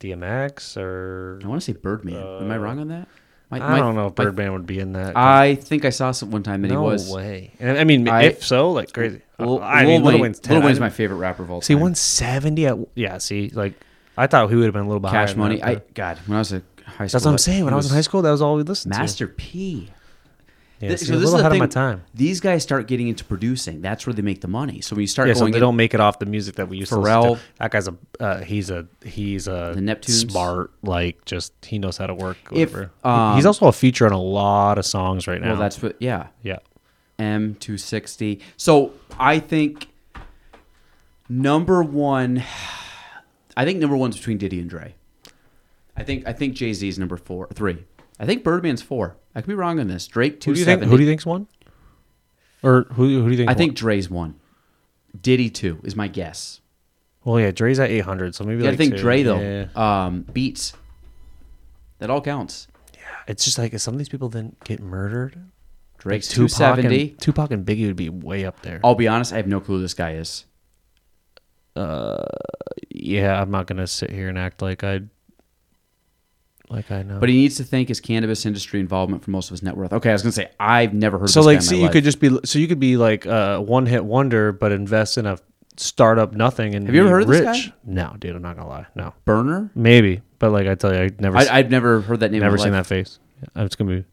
DMX 0.00 0.76
or 0.76 1.40
I 1.42 1.46
want 1.48 1.60
to 1.62 1.64
say 1.72 1.78
Birdman. 1.78 2.16
Am 2.16 2.50
I 2.50 2.56
uh, 2.56 2.58
wrong 2.58 2.78
on 2.78 2.88
that? 2.88 3.08
My- 3.50 3.58
I 3.58 3.70
my- 3.72 3.78
don't 3.78 3.94
know 3.94 4.06
if 4.08 4.16
my- 4.18 4.24
Birdman 4.24 4.52
would 4.52 4.66
be 4.66 4.78
in 4.78 4.92
that. 4.92 5.16
I 5.16 5.54
think 5.54 5.84
I 5.84 5.90
saw 5.90 6.10
some 6.12 6.30
one 6.30 6.42
time 6.42 6.62
that 6.62 6.68
no 6.68 6.82
he 6.82 6.86
was. 6.92 7.08
No 7.08 7.16
way. 7.16 7.52
And 7.60 7.78
I 7.78 7.84
mean, 7.84 8.08
I- 8.08 8.24
if 8.24 8.44
so, 8.44 8.70
like 8.72 8.92
crazy. 8.92 9.22
Lil, 9.38 9.58
uh, 9.58 9.62
I 9.62 9.80
Lil 9.84 9.88
mean, 9.88 10.02
Wayne, 10.02 10.12
Lil 10.14 10.22
Wayne's 10.22 10.40
10. 10.40 10.56
Lil 10.58 10.66
Wayne's 10.66 10.78
I- 10.78 10.80
my 10.82 10.90
favorite 10.90 11.16
rapper 11.16 11.42
of 11.42 11.50
all 11.50 11.60
time. 11.60 11.66
See, 11.66 11.74
170 11.74 12.66
at 12.66 12.78
yeah. 12.94 13.18
See, 13.18 13.50
like 13.54 13.74
I 14.16 14.26
thought 14.26 14.48
he 14.50 14.56
would 14.56 14.64
have 14.64 14.74
been 14.74 14.82
a 14.82 14.88
little 14.88 15.00
behind. 15.00 15.28
Cash 15.28 15.36
Money. 15.36 15.62
I 15.62 15.74
that, 15.74 15.94
God, 15.94 16.18
when 16.26 16.36
I 16.36 16.40
was 16.40 16.52
a 16.52 16.62
high 16.84 17.06
school, 17.06 17.06
That's 17.06 17.24
what 17.24 17.30
I'm 17.32 17.38
saying. 17.38 17.64
When 17.64 17.72
he 17.72 17.74
I 17.74 17.76
was 17.76 17.88
in 17.90 17.94
high 17.94 18.00
school, 18.02 18.22
that 18.22 18.30
was 18.30 18.42
all 18.42 18.56
we 18.56 18.62
listened 18.64 18.92
to. 18.92 18.98
Master 18.98 19.26
P. 19.28 19.90
Yeah, 20.80 20.94
so 20.94 21.14
a 21.14 21.16
this 21.16 21.24
is 21.26 21.32
the 21.32 21.38
ahead 21.38 21.50
thing. 21.52 21.60
of 21.60 21.68
my 21.68 21.72
time. 21.72 22.04
These 22.14 22.40
guys 22.40 22.62
start 22.62 22.86
getting 22.86 23.08
into 23.08 23.24
producing. 23.24 23.80
That's 23.80 24.06
where 24.06 24.14
they 24.14 24.22
make 24.22 24.40
the 24.42 24.48
money. 24.48 24.80
So 24.80 24.94
when 24.94 25.00
you 25.00 25.06
start 25.08 25.26
Yeah, 25.26 25.34
so 25.34 25.46
they 25.46 25.54
in- 25.54 25.60
don't 25.60 25.74
make 25.74 25.92
it 25.92 25.98
off 26.00 26.20
the 26.20 26.26
music 26.26 26.54
that 26.54 26.68
we 26.68 26.76
used 26.76 26.90
to 26.92 26.98
Pharrell. 26.98 27.22
listen 27.30 27.36
to. 27.38 27.42
That 27.58 27.70
guy's 27.72 27.88
a 27.88 27.96
uh, 28.20 28.40
he's 28.44 28.70
a 28.70 28.86
he's 29.04 29.48
a 29.48 29.72
The 29.74 29.80
Neptunes. 29.80 30.30
smart 30.30 30.70
like 30.82 31.24
just 31.24 31.52
he 31.64 31.78
knows 31.80 31.96
how 31.96 32.06
to 32.06 32.14
work. 32.14 32.36
If, 32.52 32.76
um, 33.04 33.34
he's 33.36 33.46
also 33.46 33.66
a 33.66 33.72
feature 33.72 34.06
on 34.06 34.12
a 34.12 34.22
lot 34.22 34.78
of 34.78 34.86
songs 34.86 35.26
right 35.26 35.40
now. 35.40 35.50
well, 35.50 35.58
that's 35.60 35.82
what. 35.82 35.96
Yeah, 36.00 36.28
yeah. 36.42 36.58
M 37.18 37.56
two 37.56 37.76
sixty. 37.76 38.40
So 38.56 38.92
I 39.18 39.40
think 39.40 39.88
number 41.28 41.82
one. 41.82 42.42
I 43.56 43.64
think 43.64 43.80
number 43.80 43.96
one's 43.96 44.16
between 44.16 44.38
Diddy 44.38 44.60
and 44.60 44.70
Dre. 44.70 44.94
I 45.96 46.04
think 46.04 46.26
I 46.28 46.32
think 46.32 46.54
Jay 46.54 46.72
Z 46.72 46.86
is 46.86 46.98
number 47.00 47.16
four, 47.16 47.48
three. 47.54 47.84
I 48.18 48.26
think 48.26 48.44
Birdman's 48.44 48.82
four. 48.82 49.16
I 49.34 49.40
could 49.40 49.48
be 49.48 49.54
wrong 49.54 49.78
on 49.78 49.88
this. 49.88 50.06
Drake 50.06 50.40
two 50.40 50.50
Who 50.50 50.54
do 50.54 50.60
you 50.60 50.64
think? 50.64 50.82
Who 50.82 50.96
do 50.96 51.02
you 51.02 51.08
think's 51.08 51.26
one? 51.26 51.46
Or 52.62 52.86
who 52.92 53.22
who 53.22 53.24
do 53.24 53.30
you 53.30 53.36
think? 53.36 53.48
I 53.48 53.52
won? 53.52 53.58
think 53.58 53.74
Dre's 53.76 54.10
one. 54.10 54.34
Diddy 55.20 55.50
two 55.50 55.80
is 55.84 55.94
my 55.94 56.08
guess. 56.08 56.60
Well, 57.24 57.40
yeah, 57.40 57.50
Dre's 57.50 57.78
at 57.78 57.90
800, 57.90 58.34
so 58.34 58.44
maybe 58.44 58.56
You 58.56 58.62
gotta 58.62 58.70
like 58.70 58.78
think 58.78 58.94
two. 58.94 59.00
Dre 59.00 59.22
though. 59.22 59.40
Yeah. 59.40 59.66
Um, 60.06 60.22
beats. 60.22 60.72
That 61.98 62.10
all 62.10 62.20
counts. 62.20 62.68
Yeah, 62.94 63.00
it's 63.26 63.44
just 63.44 63.58
like 63.58 63.74
if 63.74 63.80
some 63.80 63.94
of 63.94 63.98
these 63.98 64.08
people 64.08 64.28
didn't 64.28 64.62
get 64.64 64.80
murdered. 64.80 65.38
Drake's 65.98 66.28
like 66.30 66.34
two 66.34 66.48
Tupac 67.18 67.50
and, 67.50 67.66
Biggie 67.66 67.86
would 67.86 67.96
be 67.96 68.08
way 68.08 68.44
up 68.44 68.62
there. 68.62 68.80
I'll 68.84 68.94
be 68.94 69.08
honest. 69.08 69.32
I 69.32 69.36
have 69.36 69.48
no 69.48 69.60
clue 69.60 69.76
who 69.76 69.82
this 69.82 69.94
guy 69.94 70.12
is. 70.12 70.44
Yeah, 72.90 73.40
I'm 73.40 73.50
not 73.50 73.66
gonna 73.66 73.86
sit 73.86 74.10
here 74.10 74.28
and 74.28 74.38
act 74.38 74.62
like 74.62 74.84
I 74.84 75.00
like 76.70 76.90
I 76.90 77.02
know. 77.02 77.18
But 77.18 77.28
he 77.28 77.36
needs 77.36 77.56
to 77.56 77.64
thank 77.64 77.88
his 77.88 78.00
cannabis 78.00 78.44
industry 78.46 78.80
involvement 78.80 79.24
for 79.24 79.30
most 79.30 79.46
of 79.48 79.52
his 79.52 79.62
net 79.62 79.76
worth. 79.76 79.92
Okay, 79.92 80.10
I 80.10 80.12
was 80.12 80.22
gonna 80.22 80.32
say 80.32 80.50
I've 80.60 80.92
never 80.94 81.18
heard. 81.18 81.30
so 81.30 81.40
of 81.40 81.46
this 81.46 81.46
So 81.46 81.58
like, 81.58 81.62
see, 81.62 81.74
my 81.74 81.78
you 81.78 81.84
life. 81.84 81.92
could 81.92 82.04
just 82.04 82.20
be 82.20 82.38
so 82.44 82.58
you 82.58 82.68
could 82.68 82.80
be 82.80 82.96
like 82.96 83.26
a 83.26 83.60
one 83.60 83.86
hit 83.86 84.04
wonder, 84.04 84.52
but 84.52 84.72
invest 84.72 85.18
in 85.18 85.26
a 85.26 85.38
startup 85.76 86.32
nothing 86.32 86.74
and 86.74 86.86
Have 86.86 86.94
you 86.94 87.02
ever 87.02 87.10
heard 87.10 87.22
of 87.22 87.28
this 87.28 87.40
rich. 87.40 87.68
guy? 87.68 87.74
No, 87.84 88.16
dude, 88.18 88.34
I'm 88.36 88.42
not 88.42 88.56
gonna 88.56 88.68
lie. 88.68 88.86
No, 88.94 89.14
Berner. 89.24 89.70
maybe, 89.74 90.22
but 90.38 90.50
like 90.50 90.66
I 90.66 90.74
tell 90.74 90.92
you, 90.92 91.00
I 91.02 91.10
never, 91.20 91.36
I, 91.36 91.44
have 91.44 91.70
never 91.70 92.00
heard 92.00 92.20
that 92.20 92.32
name. 92.32 92.40
never 92.40 92.58
seen 92.58 92.72
life. 92.72 92.88
that 92.88 92.94
face. 92.94 93.18
Yeah, 93.54 93.64
it's 93.64 93.76
gonna 93.76 93.90
be. 93.96 94.04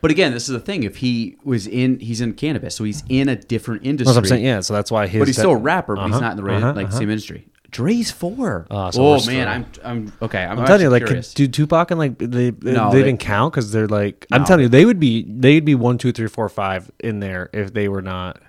But 0.00 0.10
again, 0.10 0.32
this 0.32 0.48
is 0.48 0.52
the 0.52 0.60
thing. 0.60 0.82
If 0.82 0.96
he 0.96 1.36
was 1.44 1.66
in, 1.66 2.00
he's 2.00 2.20
in 2.20 2.32
cannabis, 2.32 2.74
so 2.74 2.84
he's 2.84 3.04
in 3.08 3.28
a 3.28 3.36
different 3.36 3.84
industry. 3.84 4.06
That's 4.14 4.16
what 4.16 4.24
I'm 4.24 4.28
saying. 4.28 4.44
Yeah, 4.44 4.60
so 4.60 4.72
that's 4.74 4.90
why 4.90 5.06
his. 5.06 5.20
but 5.20 5.28
he's 5.28 5.36
still 5.36 5.50
a 5.52 5.56
rapper. 5.56 5.94
But 5.94 6.06
he's 6.06 6.14
Uh-huh, 6.16 6.20
not 6.20 6.38
in 6.38 6.44
the 6.44 6.52
uh-huh, 6.52 6.72
like 6.74 6.86
uh-huh. 6.88 6.98
same 6.98 7.10
industry. 7.10 7.46
Dre's 7.70 8.10
four. 8.10 8.66
Uh, 8.70 8.90
so 8.90 9.02
oh 9.14 9.26
man, 9.26 9.48
I'm 9.48 9.66
I'm 9.84 10.12
okay. 10.22 10.44
I'm, 10.44 10.58
I'm 10.58 10.66
telling 10.66 10.82
you, 10.82 10.90
like, 10.90 11.02
could, 11.02 11.08
curious. 11.08 11.34
do 11.34 11.46
Tupac 11.46 11.90
and 11.90 11.98
like 11.98 12.18
they 12.18 12.50
they, 12.50 12.72
No, 12.72 12.90
they 12.90 12.98
they- 12.98 13.04
didn't 13.04 13.20
count 13.20 13.52
because 13.52 13.70
they're 13.72 13.88
like 13.88 14.26
I'm 14.32 14.44
telling 14.44 14.62
you, 14.62 14.68
they 14.68 14.84
would 14.84 14.98
be 15.00 15.24
they'd 15.28 15.64
be 15.64 15.74
one, 15.74 15.98
two, 15.98 16.12
three, 16.12 16.28
four, 16.28 16.48
five 16.48 16.90
in 17.00 17.20
there 17.20 17.48
if 17.52 17.72
they 17.72 17.88
were 17.88 18.02
not. 18.02 18.40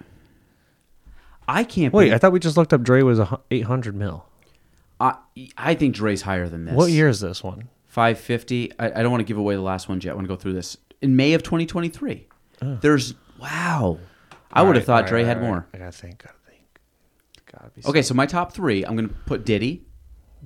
I 1.48 1.64
can't. 1.64 1.94
Wait, 1.94 2.06
believe- 2.06 2.14
I 2.16 2.18
thought 2.18 2.32
we 2.32 2.40
just 2.40 2.58
looked 2.58 2.74
up 2.74 2.82
Dre 2.82 3.02
was 3.02 3.20
a 3.20 3.40
800 3.52 3.96
mil. 3.96 4.26
I 5.00 5.16
I 5.58 5.76
think 5.76 5.96
Dre's 5.96 6.22
higher 6.22 6.48
than 6.48 6.66
this. 6.66 6.76
What 6.76 6.92
year 6.92 7.08
is 7.08 7.20
this 7.20 7.44
one? 7.44 7.70
550. 7.88 8.72
I, 8.80 8.86
I 8.86 8.90
don't 9.02 9.12
want 9.12 9.20
to 9.22 9.26
give 9.26 9.38
away 9.38 9.56
the 9.56 9.62
last 9.62 9.90
ones 9.90 10.06
yet. 10.06 10.12
I 10.12 10.16
want 10.16 10.26
to 10.26 10.34
go 10.34 10.38
through 10.38 10.54
this 10.54 10.78
in 11.02 11.16
May 11.16 11.34
of 11.34 11.44
2023. 11.44 12.28
There's 12.62 13.16
wow. 13.40 13.98
I 14.54 14.62
would 14.62 14.76
have 14.76 14.86
thought 14.86 15.08
Dre 15.08 15.24
had 15.24 15.42
more. 15.42 15.68
I 15.74 15.78
gotta 15.78 15.92
think. 15.92 16.24
Gotta 17.62 17.74
be. 17.74 17.82
Okay, 17.86 18.02
so 18.02 18.14
my 18.14 18.26
top 18.26 18.52
three. 18.54 18.84
I'm 18.84 18.96
gonna 18.96 19.10
put 19.26 19.46
Diddy. 19.46 19.86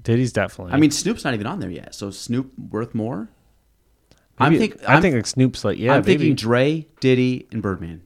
Diddy's 0.02 0.34
definitely. 0.34 0.74
I 0.74 0.78
mean, 0.78 0.92
Snoop's 0.92 1.24
not 1.24 1.34
even 1.34 1.48
on 1.48 1.60
there 1.60 1.70
yet. 1.70 1.96
So 1.96 2.12
Snoop 2.12 2.52
worth 2.58 2.94
more. 2.94 3.30
I'm 4.38 4.52
Maybe- 4.54 4.68
think. 4.68 4.90
I 4.90 4.96
I'm, 4.96 5.02
think 5.02 5.16
like 5.16 5.28
Snoop's 5.28 5.64
like 5.64 5.78
yeah. 5.78 5.94
I'm 5.94 6.02
maybe. 6.02 6.18
thinking 6.18 6.36
Dre, 6.36 6.88
Diddy, 7.00 7.48
and 7.52 7.62
Birdman. 7.62 8.02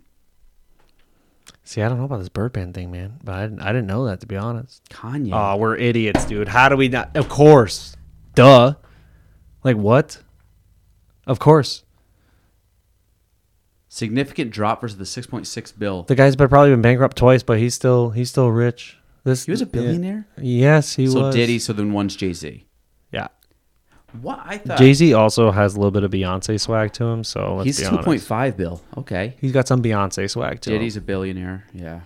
See, 1.64 1.82
I 1.82 1.90
don't 1.90 1.98
know 1.98 2.06
about 2.06 2.20
this 2.20 2.30
Birdman 2.30 2.74
thing, 2.74 2.92
man. 2.92 3.20
But 3.24 3.36
I 3.36 3.42
didn't, 3.44 3.62
I 3.62 3.68
didn't 3.68 3.88
know 3.88 4.06
that 4.06 4.20
to 4.22 4.28
be 4.28 4.38
honest. 4.38 4.84
Kanye. 4.90 5.32
Oh, 5.34 5.58
we're 5.58 5.76
idiots, 5.76 6.26
dude. 6.26 6.48
How 6.48 6.70
do 6.70 6.76
we 6.76 6.88
not? 6.88 7.16
Of 7.16 7.30
course. 7.30 7.96
Duh. 8.36 8.76
Like 9.64 9.78
what? 9.78 10.22
Of 11.28 11.40
course. 11.40 11.84
Significant 13.88 14.52
drop 14.52 14.82
versus 14.82 14.98
the 14.98 15.04
6.6 15.04 15.78
bill. 15.78 16.04
The 16.04 16.16
guy's 16.16 16.36
been 16.36 16.48
probably 16.48 16.70
been 16.70 16.82
bankrupt 16.82 17.18
twice, 17.18 17.42
but 17.42 17.58
he's 17.58 17.74
still 17.74 18.12
he's 18.12 18.30
still 18.30 18.50
rich. 18.50 18.99
This 19.30 19.46
He 19.46 19.52
was 19.52 19.62
a 19.62 19.66
billionaire. 19.66 20.28
Yes, 20.38 20.96
he 20.96 21.08
so 21.08 21.22
was. 21.26 21.34
So 21.34 21.38
Diddy. 21.38 21.60
So 21.60 21.74
then 21.74 21.94
one's 21.94 22.16
Jay 22.16 22.34
Z. 22.34 22.66
Yeah. 23.12 23.28
What 24.22 24.40
I 24.44 24.58
thought. 24.58 24.78
Jay 24.80 24.94
Z 24.94 25.14
also 25.14 25.52
has 25.52 25.76
a 25.76 25.78
little 25.78 25.92
bit 25.92 26.04
of 26.04 26.12
Beyonce 26.12 26.60
swag 26.60 26.94
to 26.94 27.06
him, 27.06 27.24
so 27.24 27.56
let's 27.56 27.78
He's 27.78 27.90
be 27.90 27.96
2.5 27.96 28.58
bill. 28.58 28.82
Okay. 28.98 29.36
He's 29.40 29.52
got 29.52 29.68
some 29.68 29.84
Beyonce 29.84 30.30
swag 30.30 30.62
to 30.62 30.72
Diddy's 30.72 30.98
him. 30.98 31.04
a 31.04 31.06
billionaire. 31.06 31.66
Yeah. 31.74 32.02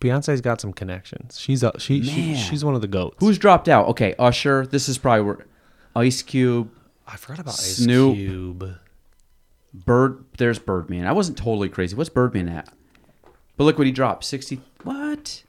Beyonce's 0.00 0.40
got 0.40 0.60
some 0.60 0.72
connections. 0.72 1.38
She's 1.38 1.62
a, 1.62 1.72
she, 1.78 2.02
she 2.02 2.34
she's 2.34 2.64
one 2.64 2.74
of 2.74 2.80
the 2.80 2.88
goats. 2.88 3.16
Who's 3.20 3.38
dropped 3.38 3.68
out? 3.68 3.86
Okay, 3.88 4.14
Usher. 4.18 4.66
This 4.66 4.88
is 4.88 4.98
probably 4.98 5.24
where 5.24 5.46
Ice 5.94 6.22
Cube, 6.22 6.70
I 7.06 7.16
forgot 7.16 7.40
about 7.40 7.54
Snoop. 7.54 8.12
Ice 8.12 8.18
Cube. 8.18 8.76
Bird. 9.72 10.24
There's 10.38 10.58
Birdman. 10.58 11.06
I 11.06 11.12
wasn't 11.12 11.38
totally 11.38 11.68
crazy. 11.68 11.96
What's 11.96 12.10
Birdman 12.10 12.48
at? 12.48 12.72
But 13.56 13.64
look 13.64 13.78
what 13.78 13.86
he 13.86 13.92
dropped. 13.92 14.24
60. 14.24 14.60
What? 14.84 15.44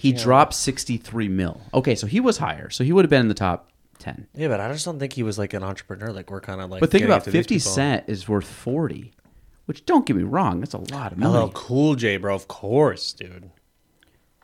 He 0.00 0.12
dropped 0.12 0.54
63 0.54 1.28
mil. 1.28 1.60
Okay, 1.74 1.94
so 1.94 2.06
he 2.06 2.20
was 2.20 2.38
higher. 2.38 2.70
So 2.70 2.84
he 2.84 2.92
would 2.92 3.04
have 3.04 3.10
been 3.10 3.20
in 3.20 3.28
the 3.28 3.34
top 3.34 3.70
10. 3.98 4.26
Yeah, 4.34 4.48
but 4.48 4.60
I 4.60 4.72
just 4.72 4.84
don't 4.84 4.98
think 4.98 5.12
he 5.12 5.22
was 5.22 5.38
like 5.38 5.52
an 5.54 5.62
entrepreneur. 5.62 6.10
Like 6.12 6.30
we're 6.30 6.40
kind 6.40 6.60
of 6.60 6.70
like. 6.70 6.80
But 6.80 6.90
think 6.90 7.04
about 7.04 7.24
50 7.24 7.58
Cent 7.58 8.04
is 8.06 8.28
worth 8.28 8.46
40, 8.48 9.12
which 9.66 9.84
don't 9.84 10.06
get 10.06 10.16
me 10.16 10.22
wrong, 10.22 10.60
that's 10.60 10.74
a 10.74 10.78
lot 10.78 11.12
of 11.12 11.18
money. 11.18 11.50
Cool 11.54 11.94
J, 11.96 12.16
bro. 12.16 12.34
Of 12.34 12.48
course, 12.48 13.12
dude. 13.12 13.50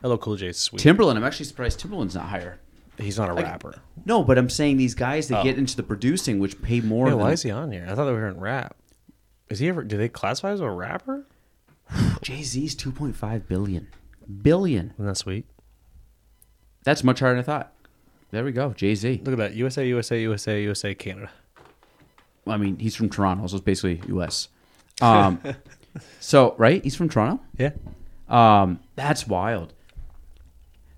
LL 0.02 0.16
Cool 0.16 0.36
J's 0.36 0.58
sweet. 0.58 0.82
Timbaland, 0.82 1.16
I'm 1.16 1.24
actually 1.24 1.46
surprised 1.46 1.80
Timbaland's 1.80 2.14
not 2.14 2.26
higher. 2.26 2.60
He's 2.98 3.18
not 3.18 3.28
a 3.30 3.34
Like, 3.34 3.44
rapper. 3.44 3.80
No, 4.04 4.22
but 4.24 4.38
I'm 4.38 4.48
saying 4.48 4.76
these 4.76 4.94
guys 4.94 5.28
that 5.28 5.40
Oh. 5.40 5.42
get 5.42 5.58
into 5.58 5.76
the 5.76 5.82
producing, 5.82 6.38
which 6.38 6.60
pay 6.62 6.80
more. 6.80 7.06
Yeah, 7.06 7.10
than, 7.14 7.20
why 7.20 7.32
is 7.32 7.42
he 7.42 7.50
on 7.50 7.70
here? 7.72 7.86
I 7.88 7.94
thought 7.94 8.06
they 8.06 8.12
were 8.12 8.28
in 8.28 8.40
rap. 8.40 8.76
Is 9.50 9.58
he 9.58 9.68
ever? 9.68 9.82
Do 9.84 9.96
they 9.96 10.08
classify 10.08 10.50
as 10.52 10.60
a 10.60 10.68
rapper? 10.70 11.26
Jay 12.22 12.42
Z's 12.42 12.74
2.5 12.74 13.46
billion. 13.48 13.88
Billion. 14.43 14.93
Isn't 14.94 15.07
that 15.07 15.16
sweet? 15.16 15.47
That's 16.85 17.03
much 17.03 17.20
harder 17.20 17.35
than 17.35 17.40
I 17.40 17.59
thought. 17.59 17.73
There 18.31 18.44
we 18.44 18.53
go. 18.53 18.73
Jay 18.73 18.94
Z. 18.94 19.23
Look 19.24 19.32
at 19.32 19.39
that. 19.39 19.55
USA, 19.55 19.86
USA, 19.86 20.20
USA, 20.20 20.62
USA, 20.62 20.94
Canada. 20.94 21.31
I 22.47 22.57
mean, 22.57 22.78
he's 22.78 22.94
from 22.94 23.09
Toronto, 23.09 23.47
so 23.47 23.57
it's 23.57 23.65
basically 23.65 24.01
U.S. 24.09 24.48
Um, 25.01 25.40
so 26.20 26.55
right, 26.59 26.82
he's 26.82 26.94
from 26.94 27.09
Toronto. 27.09 27.43
Yeah. 27.59 27.70
Um, 28.28 28.81
that's 28.94 29.27
wild. 29.27 29.73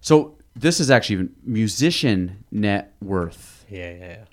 So 0.00 0.36
this 0.54 0.80
is 0.80 0.90
actually 0.90 1.28
musician 1.44 2.44
net 2.50 2.94
worth. 3.02 3.64
Yeah, 3.70 3.90
yeah, 3.92 3.98
yeah. 3.98 4.24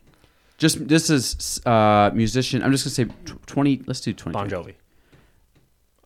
Just 0.57 0.87
this 0.87 1.09
is 1.09 1.61
uh, 1.65 2.11
musician. 2.13 2.63
I'm 2.63 2.71
just 2.71 2.85
gonna 2.85 3.09
say 3.09 3.35
twenty. 3.45 3.81
Let's 3.85 4.01
do 4.01 4.13
twenty. 4.13 4.33
Bon 4.33 4.49
Jovi. 4.49 4.75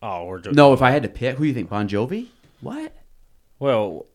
Oh, 0.02 0.26
we're 0.26 0.40
just, 0.40 0.56
No, 0.56 0.72
if 0.72 0.82
I 0.82 0.90
had 0.90 1.02
to 1.02 1.08
pick, 1.08 1.36
who 1.36 1.44
do 1.44 1.48
you 1.48 1.54
think? 1.54 1.68
Bon 1.68 1.88
Jovi? 1.88 2.28
What? 2.60 2.94
Well, 3.58 4.06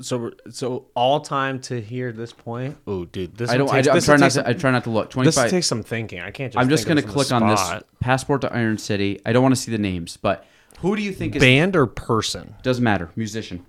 so 0.00 0.30
so 0.50 0.86
all 0.94 1.20
time 1.20 1.60
to 1.62 1.80
hear 1.80 2.12
this 2.12 2.32
point. 2.32 2.76
Oh, 2.86 3.04
dude, 3.04 3.36
this 3.36 3.50
I 3.50 3.56
don't. 3.56 3.66
one 3.66 3.76
I, 3.76 3.78
takes- 3.82 3.88
I'm 3.88 3.94
this 3.96 4.04
trying 4.06 4.20
not 4.20 4.24
takes 4.26 4.34
to. 4.36 4.48
I 4.48 4.52
try 4.54 4.70
not 4.70 4.84
to 4.84 4.90
look. 4.90 5.08
This 5.08 5.14
Twenty-five. 5.14 5.50
takes 5.50 5.66
some 5.66 5.82
thinking. 5.82 6.20
I 6.20 6.30
can't. 6.30 6.52
just 6.52 6.60
I'm 6.62 6.68
just 6.68 6.86
gonna 6.86 7.02
click 7.02 7.30
on 7.32 7.48
this 7.48 7.82
passport 8.00 8.40
to 8.42 8.52
Iron 8.52 8.78
City. 8.78 9.20
I 9.26 9.32
don't 9.32 9.42
want 9.42 9.54
to 9.54 9.60
see 9.60 9.70
the 9.72 9.78
names, 9.78 10.16
but 10.16 10.46
who 10.80 10.96
do 10.96 11.02
you 11.02 11.12
think 11.12 11.36
is 11.36 11.40
Band 11.40 11.76
or 11.76 11.86
person? 11.86 12.54
Doesn't 12.62 12.82
matter. 12.84 13.10
Musician. 13.16 13.64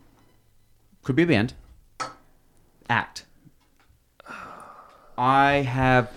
Could 1.04 1.16
be 1.16 1.24
a 1.24 1.28
band. 1.28 1.54
Act. 2.90 3.26
I 5.18 5.56
have. 5.68 6.12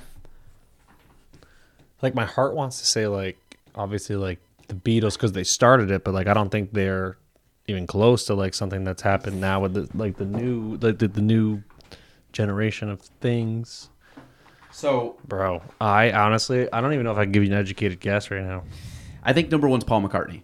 Like 2.02 2.14
my 2.14 2.24
heart 2.24 2.54
wants 2.54 2.78
to 2.78 2.86
say 2.86 3.06
like 3.06 3.38
obviously 3.74 4.16
like 4.16 4.38
the 4.68 4.74
Beatles 4.74 5.14
because 5.14 5.32
they 5.32 5.44
started 5.44 5.90
it, 5.90 6.04
but 6.04 6.14
like 6.14 6.26
I 6.26 6.34
don't 6.34 6.50
think 6.50 6.72
they're 6.72 7.16
even 7.68 7.86
close 7.86 8.24
to 8.26 8.34
like 8.34 8.54
something 8.54 8.84
that's 8.84 9.02
happened 9.02 9.40
now 9.40 9.60
with 9.60 9.74
the 9.74 9.88
like 9.94 10.16
the 10.16 10.24
new 10.24 10.76
like 10.80 10.98
the, 10.98 11.08
the 11.08 11.20
new 11.20 11.62
generation 12.32 12.88
of 12.88 13.00
things. 13.00 13.90
So 14.70 15.16
Bro, 15.26 15.62
I 15.80 16.12
honestly 16.12 16.70
I 16.72 16.80
don't 16.80 16.92
even 16.92 17.04
know 17.04 17.12
if 17.12 17.18
I 17.18 17.24
can 17.24 17.32
give 17.32 17.42
you 17.44 17.50
an 17.50 17.58
educated 17.58 18.00
guess 18.00 18.30
right 18.30 18.42
now. 18.44 18.64
I 19.22 19.32
think 19.32 19.50
number 19.50 19.68
one's 19.68 19.84
Paul 19.84 20.02
McCartney. 20.02 20.42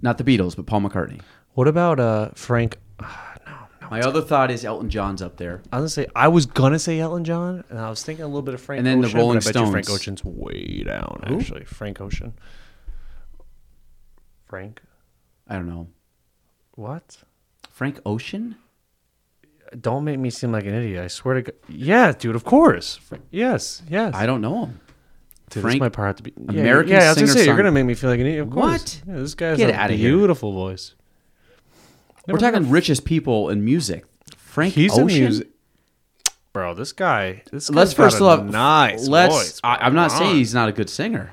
Not 0.00 0.16
the 0.18 0.24
Beatles, 0.24 0.56
but 0.56 0.66
Paul 0.66 0.80
McCartney. 0.82 1.20
What 1.54 1.68
about 1.68 2.00
uh 2.00 2.30
Frank? 2.34 2.78
My 3.90 4.00
other 4.00 4.20
thought 4.20 4.50
is 4.50 4.66
Elton 4.66 4.90
John's 4.90 5.22
up 5.22 5.38
there. 5.38 5.62
I 5.72 5.80
was 5.80 5.94
gonna 5.94 6.06
say 6.06 6.12
I 6.14 6.28
was 6.28 6.44
gonna 6.46 6.78
say 6.78 7.00
Elton 7.00 7.24
John, 7.24 7.64
and 7.70 7.78
I 7.78 7.88
was 7.88 8.02
thinking 8.02 8.22
a 8.22 8.28
little 8.28 8.42
bit 8.42 8.52
of 8.52 8.60
Frank. 8.60 8.78
And 8.78 8.86
then 8.86 9.00
the 9.00 9.06
Ocean, 9.06 9.16
but 9.16 9.22
Rolling 9.22 9.40
Stones. 9.40 9.70
Frank 9.70 9.90
Ocean's 9.90 10.24
way 10.24 10.82
down. 10.84 11.22
Who? 11.26 11.38
Actually, 11.38 11.64
Frank 11.64 12.00
Ocean. 12.00 12.34
Frank, 14.46 14.80
I 15.48 15.54
don't 15.54 15.66
know. 15.68 15.88
what? 16.74 17.18
Frank 17.70 18.00
Ocean? 18.04 18.56
Don't 19.80 20.04
make 20.04 20.18
me 20.18 20.30
seem 20.30 20.50
like 20.52 20.64
an 20.64 20.74
idiot. 20.74 21.04
I 21.04 21.08
swear 21.08 21.34
to 21.36 21.42
God. 21.42 21.54
Yeah, 21.68 22.12
dude. 22.12 22.34
Of 22.36 22.44
course. 22.44 22.96
Fra- 22.96 23.18
Yes. 23.30 23.82
Yes. 23.88 24.14
I 24.14 24.26
don't 24.26 24.40
know 24.40 24.64
him. 24.66 24.80
Dude, 25.50 25.62
Frank- 25.62 25.74
this 25.76 25.80
might 25.80 25.92
part 25.92 26.16
to 26.18 26.22
be 26.22 26.32
yeah, 26.50 26.60
American 26.60 26.92
Yeah, 26.92 27.04
I 27.04 27.08
was 27.10 27.16
gonna 27.18 27.28
say 27.28 27.44
you're 27.46 27.56
gonna 27.56 27.70
make 27.72 27.84
me 27.86 27.94
feel 27.94 28.10
like 28.10 28.20
an 28.20 28.26
idiot. 28.26 28.42
Of 28.42 28.50
course. 28.50 28.64
What? 28.66 29.02
Yeah, 29.06 29.20
this 29.22 29.34
guy's 29.34 29.58
Get 29.58 29.70
a 29.70 29.74
outta 29.78 29.94
here. 29.94 30.10
beautiful 30.16 30.52
voice. 30.52 30.94
We're 32.26 32.38
talking 32.38 32.68
richest 32.70 33.04
people 33.04 33.48
in 33.48 33.64
music. 33.64 34.04
Frank 34.36 34.74
He's 34.74 34.92
Ocean. 34.92 35.08
in 35.08 35.14
music. 35.22 35.48
Bro, 36.52 36.74
this 36.74 36.92
guy. 36.92 37.42
This 37.52 37.70
Let's 37.70 37.94
got 37.94 38.04
first 38.04 38.20
off, 38.20 38.42
nice 38.44 39.06
Let's. 39.08 39.34
voice. 39.34 39.60
I, 39.64 39.76
I'm 39.76 39.94
not 39.94 40.10
saying 40.12 40.34
he's 40.36 40.52
not 40.54 40.68
a 40.68 40.72
good 40.72 40.90
singer. 40.90 41.30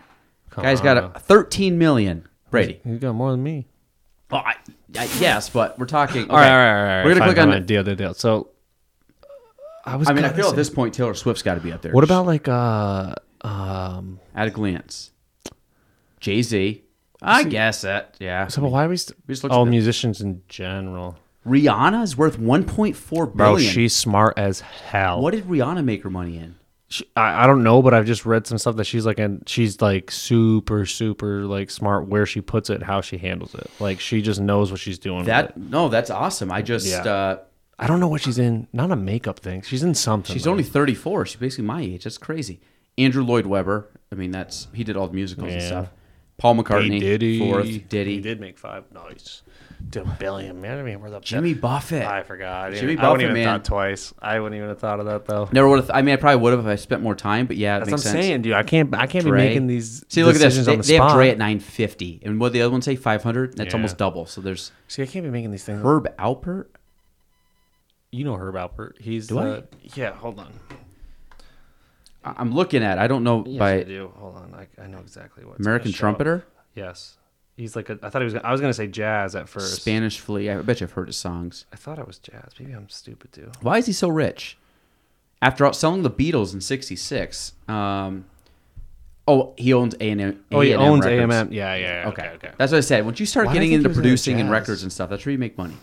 Come 0.51 0.63
Guy's 0.63 0.79
got 0.81 0.97
on. 0.97 1.11
a 1.15 1.19
13 1.19 1.77
million. 1.77 2.27
Brady. 2.51 2.79
He's 2.83 2.99
got 2.99 3.13
more 3.15 3.31
than 3.31 3.43
me. 3.43 3.67
Well, 4.31 4.41
I, 4.45 4.55
I, 4.97 5.05
yes, 5.19 5.49
but 5.49 5.77
we're 5.77 5.85
talking. 5.85 6.29
All 6.29 6.37
right, 6.37 6.45
okay. 6.45 6.51
all 6.51 6.57
right, 6.57 6.79
all 6.79 6.85
right. 6.85 7.03
We're 7.05 7.11
gonna 7.11 7.19
fine, 7.25 7.33
click 7.35 7.43
on. 7.43 7.51
fine, 7.51 7.65
deal, 7.65 7.83
deal, 7.83 7.95
deal. 7.95 8.13
So, 8.13 8.49
I 9.85 9.95
was. 9.95 10.09
I 10.09 10.13
mean, 10.13 10.25
I 10.25 10.29
feel 10.29 10.47
at 10.49 10.55
this 10.55 10.69
point 10.69 10.93
Taylor 10.93 11.13
Swift's 11.13 11.43
got 11.43 11.55
to 11.55 11.61
be 11.61 11.71
up 11.71 11.81
there. 11.81 11.91
What 11.91 12.03
about 12.03 12.25
like 12.25 12.47
uh 12.47 13.13
um? 13.41 14.19
at 14.33 14.47
a 14.47 14.51
glance? 14.51 15.11
Jay 16.19 16.41
Z. 16.41 16.83
I 17.21 17.43
guess 17.43 17.81
that. 17.81 18.15
Yeah. 18.19 18.47
So, 18.47 18.61
but 18.61 18.71
why 18.71 18.85
are 18.85 18.89
we? 18.89 18.97
St- 18.97 19.17
We 19.27 19.33
just 19.33 19.45
oh, 19.45 19.61
at 19.61 19.65
the- 19.65 19.71
musicians 19.71 20.21
in 20.21 20.41
general. 20.47 21.17
Rihanna 21.45 22.01
is 22.01 22.17
worth 22.17 22.39
1.4 22.39 23.07
billion. 23.11 23.35
Bro, 23.35 23.59
she's 23.59 23.95
smart 23.95 24.33
as 24.35 24.61
hell. 24.61 25.21
What 25.21 25.35
did 25.35 25.43
Rihanna 25.43 25.83
make 25.85 26.01
her 26.01 26.09
money 26.09 26.37
in? 26.37 26.55
She, 26.87 27.03
I, 27.15 27.43
I 27.43 27.47
don't 27.47 27.63
know, 27.63 27.81
but 27.81 27.93
I've 27.95 28.05
just 28.05 28.25
read 28.25 28.45
some 28.45 28.57
stuff 28.59 28.75
that 28.75 28.83
she's 28.83 29.05
like, 29.05 29.17
and 29.19 29.41
she's 29.49 29.81
like 29.81 30.11
super, 30.11 30.85
super 30.85 31.45
like 31.45 31.71
smart 31.71 32.07
where 32.07 32.25
she 32.27 32.41
puts 32.41 32.69
it, 32.69 32.83
how 32.83 33.01
she 33.01 33.17
handles 33.17 33.55
it. 33.55 33.69
Like 33.79 33.99
she 33.99 34.21
just 34.21 34.39
knows 34.39 34.69
what 34.71 34.79
she's 34.79 34.99
doing. 34.99 35.17
with 35.19 35.25
That 35.27 35.49
it. 35.51 35.57
no, 35.57 35.89
that's 35.89 36.09
awesome. 36.11 36.51
I 36.51 36.61
just 36.61 36.85
Yeah. 36.87 36.99
uh, 37.03 37.37
I 37.79 37.87
don't 37.87 37.99
know 37.99 38.07
what 38.07 38.21
she's 38.21 38.37
in. 38.39 38.67
Not 38.71 38.91
a 38.91 38.95
makeup 38.95 39.39
thing. 39.39 39.61
She's 39.63 39.83
in 39.83 39.95
something. 39.95 40.33
she's 40.33 40.43
though. 40.45 40.51
only 40.51 40.63
34. 40.63 41.25
She's 41.25 41.35
basically 41.39 41.65
my 41.65 41.81
age. 41.81 42.03
That's 42.05 42.17
crazy. 42.17 42.61
Andrew 42.97 43.23
Lloyd 43.23 43.45
Webber. 43.47 43.89
I 44.11 44.15
mean, 44.15 44.31
that's 44.31 44.67
he 44.73 44.83
did 44.83 44.95
all 44.95 45.07
the 45.07 45.13
musicals 45.15 45.51
and 45.51 45.61
stuff. 45.61 45.89
Paul 46.37 46.55
McCartney, 46.55 46.99
Diddy. 46.99 47.39
fourth. 47.39 47.65
He 47.65 47.79
Diddy, 47.79 48.21
did 48.21 48.39
make 48.39 48.57
five. 48.59 48.83
Nice. 48.93 49.41
Did 49.89 50.03
a 50.03 50.17
billion. 50.19 50.61
Man, 50.61 50.79
I 50.79 50.83
mean, 50.83 50.99
we're 50.99 51.09
the 51.09 51.19
Jimmy 51.19 51.53
Buffett. 51.53 52.03
I 52.05 52.23
forgot. 52.23 52.67
I 52.67 52.69
Jimmy 52.75 52.79
Jimmy 52.95 52.97
I 52.97 53.11
wouldn't 53.11 53.17
Buffett, 53.17 53.21
even 53.23 53.33
man. 53.33 53.45
thought 53.59 53.65
twice. 53.65 54.13
I 54.19 54.39
wouldn't 54.39 54.57
even 54.57 54.69
have 54.69 54.79
thought 54.79 54.99
of 54.99 55.05
that 55.05 55.25
though. 55.25 55.47
Never 55.51 55.67
would 55.69 55.79
have. 55.81 55.91
I 55.93 56.01
mean, 56.01 56.13
I 56.13 56.17
probably 56.17 56.41
would 56.41 56.53
have 56.53 56.61
if 56.61 56.65
I 56.67 56.75
spent 56.75 57.01
more 57.03 57.15
time. 57.15 57.45
But 57.45 57.57
yeah, 57.57 57.77
it 57.77 57.79
That's 57.79 57.91
what 57.91 57.97
I'm 57.97 58.01
sense. 58.01 58.13
saying, 58.25 58.41
dude. 58.41 58.53
I 58.53 58.63
can't. 58.63 58.93
I 58.95 59.07
can't 59.07 59.25
Dre. 59.25 59.39
be 59.41 59.47
making 59.47 59.67
these. 59.67 60.03
See, 60.09 60.23
look 60.23 60.35
at 60.35 60.41
this. 60.41 60.55
decisions 60.55 60.65
They, 60.65 60.71
on 60.73 60.77
the 60.79 60.83
they 60.87 60.93
have 60.95 61.09
spot. 61.09 61.15
Dre 61.15 61.29
at 61.29 61.37
950, 61.37 62.21
and 62.23 62.39
what 62.39 62.53
the 62.53 62.61
other 62.61 62.71
one 62.71 62.81
say 62.81 62.95
500. 62.95 63.55
That's 63.57 63.69
Yeah. 63.69 63.73
almost 63.75 63.97
double. 63.97 64.25
So 64.25 64.41
there's 64.41 64.71
See, 64.87 65.03
I 65.03 65.05
can't 65.05 65.23
be 65.25 65.31
making 65.31 65.51
these 65.51 65.63
things. 65.63 65.81
Herb 65.83 66.07
Alpert. 66.17 66.67
You 68.11 68.23
know 68.23 68.35
Herb 68.35 68.55
Alpert. 68.55 68.93
He's 68.99 69.27
Do 69.27 69.39
I? 69.39 69.43
the, 69.45 69.67
Yeah, 69.95 70.11
hold 70.13 70.39
on. 70.39 70.53
I- 72.23 72.33
I'm 72.37 72.53
looking 72.53 72.81
at. 72.83 72.97
I 72.97 73.07
don't 73.07 73.23
know 73.23 73.43
Yes, 73.45 73.59
by 73.59 73.73
I 73.75 73.83
do. 73.83 74.11
Hold 74.15 74.35
on. 74.37 74.53
I, 74.55 74.81
I 74.81 74.87
know 74.87 74.99
exactly 74.99 75.43
what. 75.45 75.59
American 75.59 75.91
trumpeter, 75.91 76.45
Yes. 76.73 77.17
He's 77.57 77.75
like 77.75 77.89
a, 77.89 77.97
I 78.03 78.09
thought 78.09 78.21
he 78.21 78.25
was. 78.25 78.35
I 78.35 78.51
was 78.51 78.59
gonna 78.59 78.73
say 78.73 78.87
jazz 78.87 79.33
at 79.35 79.47
first. 79.47 79.75
Spanish 79.75 80.19
Flea. 80.19 80.49
I 80.49 80.61
bet 80.61 80.81
you've 80.81 80.91
heard 80.91 81.07
his 81.07 81.15
songs. 81.15 81.65
I 81.71 81.77
thought 81.77 81.99
it 81.99 82.05
was 82.05 82.19
jazz. 82.19 82.51
Maybe 82.59 82.73
I'm 82.73 82.89
stupid 82.89 83.31
too. 83.31 83.51
Why 83.61 83.77
is 83.77 83.85
he 83.85 83.93
so 83.93 84.09
rich? 84.09 84.57
After 85.41 85.71
selling 85.71 86.03
the 86.03 86.11
Beatles 86.11 86.53
in 86.53 86.59
'66, 86.59 87.53
um, 87.69 88.25
oh, 89.27 89.53
he 89.57 89.73
owns 89.73 89.95
A 89.95 90.09
and 90.09 90.21
M. 90.21 90.45
Oh, 90.51 90.59
he 90.59 90.71
A&M 90.71 90.81
owns 90.81 91.05
Records. 91.05 91.51
Yeah, 91.53 91.75
yeah. 91.75 92.03
yeah. 92.03 92.09
Okay. 92.09 92.23
Okay, 92.23 92.35
okay. 92.35 92.51
That's 92.57 92.73
what 92.73 92.79
I 92.79 92.81
said. 92.81 93.05
Once 93.05 93.19
you 93.21 93.25
start 93.25 93.47
Why 93.47 93.53
getting 93.53 93.71
into 93.71 93.83
he 93.83 93.87
was 93.87 93.97
in 93.97 94.03
producing 94.03 94.39
and 94.41 94.51
records 94.51 94.83
and 94.83 94.91
stuff, 94.91 95.09
that's 95.09 95.25
where 95.25 95.31
you 95.31 95.37
make 95.37 95.57
money. 95.57 95.77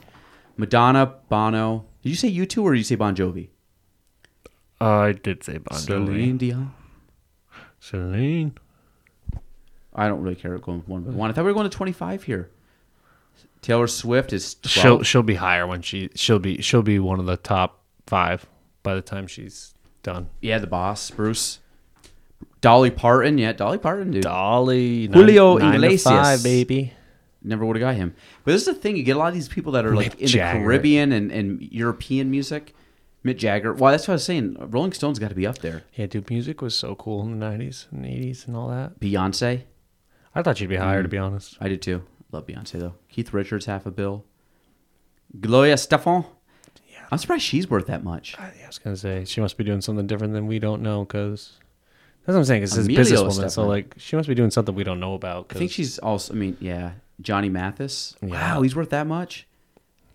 Madonna, 0.58 1.14
Bono. 1.28 1.86
Did 2.02 2.10
you 2.10 2.16
say 2.16 2.28
you 2.28 2.44
two 2.44 2.64
or 2.64 2.72
did 2.72 2.78
you 2.78 2.84
say 2.84 2.96
Bon 2.96 3.14
Jovi? 3.14 3.48
Uh, 4.80 4.84
I 4.84 5.12
did 5.12 5.42
say 5.44 5.58
Bon 5.58 5.78
Jovi. 5.78 5.86
Celine 5.86 6.36
Dion. 6.36 6.74
Celine. 7.80 8.58
I 9.94 10.08
don't 10.08 10.22
really 10.22 10.36
care 10.36 10.54
about 10.54 10.64
going 10.64 10.82
one 10.86 11.02
by 11.02 11.10
mm. 11.10 11.14
one. 11.14 11.30
I 11.30 11.32
thought 11.32 11.44
we 11.44 11.50
were 11.50 11.54
going 11.54 11.68
to 11.68 11.76
25 11.76 12.24
here. 12.24 12.50
Taylor 13.60 13.86
Swift 13.86 14.32
is 14.32 14.54
12. 14.54 14.70
She'll 14.72 15.02
she'll 15.02 15.22
be 15.22 15.36
higher 15.36 15.66
when 15.66 15.82
she 15.82 16.10
she'll 16.14 16.40
be 16.40 16.60
she'll 16.60 16.82
be 16.82 16.98
one 16.98 17.20
of 17.20 17.26
the 17.26 17.36
top 17.36 17.80
five 18.06 18.46
by 18.82 18.94
the 18.94 19.02
time 19.02 19.26
she's 19.26 19.74
done. 20.02 20.28
yeah, 20.40 20.58
the 20.58 20.66
boss, 20.66 21.10
Bruce. 21.10 21.60
Dolly 22.60 22.90
Parton. 22.90 23.38
Yeah, 23.38 23.52
Dolly 23.52 23.78
Parton, 23.78 24.10
dude. 24.10 24.22
Dolly 24.22 25.06
Julio 25.06 25.58
nine, 25.58 25.72
nine 25.72 25.80
to 25.80 25.86
Iglesias. 25.86 26.04
five, 26.04 26.42
baby. 26.42 26.92
Never 27.44 27.64
would 27.64 27.76
have 27.76 27.80
got 27.80 27.94
him. 27.96 28.14
But 28.44 28.52
this 28.52 28.62
is 28.62 28.74
the 28.74 28.80
thing: 28.80 28.96
you 28.96 29.02
get 29.02 29.16
a 29.16 29.18
lot 29.18 29.28
of 29.28 29.34
these 29.34 29.48
people 29.48 29.72
that 29.72 29.84
are 29.84 29.94
like 29.94 30.16
Mick 30.16 30.20
in 30.20 30.26
Jagger. 30.28 30.58
the 30.58 30.64
Caribbean 30.64 31.12
and, 31.12 31.30
and 31.30 31.62
European 31.62 32.30
music. 32.30 32.74
Mick 33.24 33.36
Jagger. 33.36 33.72
Well, 33.72 33.92
that's 33.92 34.08
what 34.08 34.12
I 34.12 34.16
was 34.16 34.24
saying. 34.24 34.56
Rolling 34.58 34.92
Stones 34.92 35.20
got 35.20 35.28
to 35.28 35.34
be 35.34 35.46
up 35.46 35.58
there. 35.58 35.84
Yeah, 35.94 36.06
dude, 36.06 36.28
music 36.30 36.60
was 36.60 36.74
so 36.74 36.96
cool 36.96 37.22
in 37.22 37.30
the 37.30 37.36
nineties 37.36 37.86
and 37.92 38.04
eighties 38.04 38.46
and 38.46 38.56
all 38.56 38.68
that. 38.68 38.98
Beyonce. 38.98 39.62
I 40.34 40.42
thought 40.42 40.56
she'd 40.58 40.68
be 40.68 40.76
higher, 40.76 41.02
to 41.02 41.08
be 41.08 41.18
honest. 41.18 41.56
I 41.60 41.68
did 41.68 41.82
too. 41.82 42.02
Love 42.30 42.46
Beyonce 42.46 42.78
though. 42.80 42.94
Keith 43.08 43.32
Richards 43.32 43.66
half 43.66 43.84
a 43.84 43.90
bill. 43.90 44.24
Gloria 45.40 45.74
Estefan. 45.74 46.24
Yeah. 46.90 46.98
I'm 47.10 47.18
surprised 47.18 47.42
she's 47.42 47.68
worth 47.68 47.86
that 47.86 48.02
much. 48.02 48.38
I, 48.38 48.52
I 48.64 48.66
was 48.66 48.78
gonna 48.78 48.96
say 48.96 49.24
she 49.24 49.40
must 49.40 49.56
be 49.58 49.64
doing 49.64 49.80
something 49.80 50.06
different 50.06 50.32
than 50.32 50.46
we 50.46 50.58
don't 50.58 50.82
know, 50.82 51.04
because 51.04 51.58
that's 52.24 52.34
what 52.34 52.40
I'm 52.40 52.44
saying. 52.44 52.62
It's 52.62 52.74
this 52.74 52.86
Emilio 52.86 53.04
businesswoman, 53.28 53.50
so 53.50 53.62
Estefan. 53.64 53.68
like 53.68 53.94
she 53.98 54.16
must 54.16 54.28
be 54.28 54.34
doing 54.34 54.50
something 54.50 54.74
we 54.74 54.84
don't 54.84 55.00
know 55.00 55.14
about. 55.14 55.46
I 55.50 55.54
think 55.54 55.70
she's 55.70 55.98
also. 55.98 56.32
I 56.32 56.36
mean, 56.36 56.56
yeah. 56.60 56.92
Johnny 57.20 57.48
Mathis. 57.48 58.16
Yeah. 58.22 58.28
Wow, 58.54 58.62
he's 58.62 58.74
worth 58.74 58.90
that 58.90 59.06
much. 59.06 59.46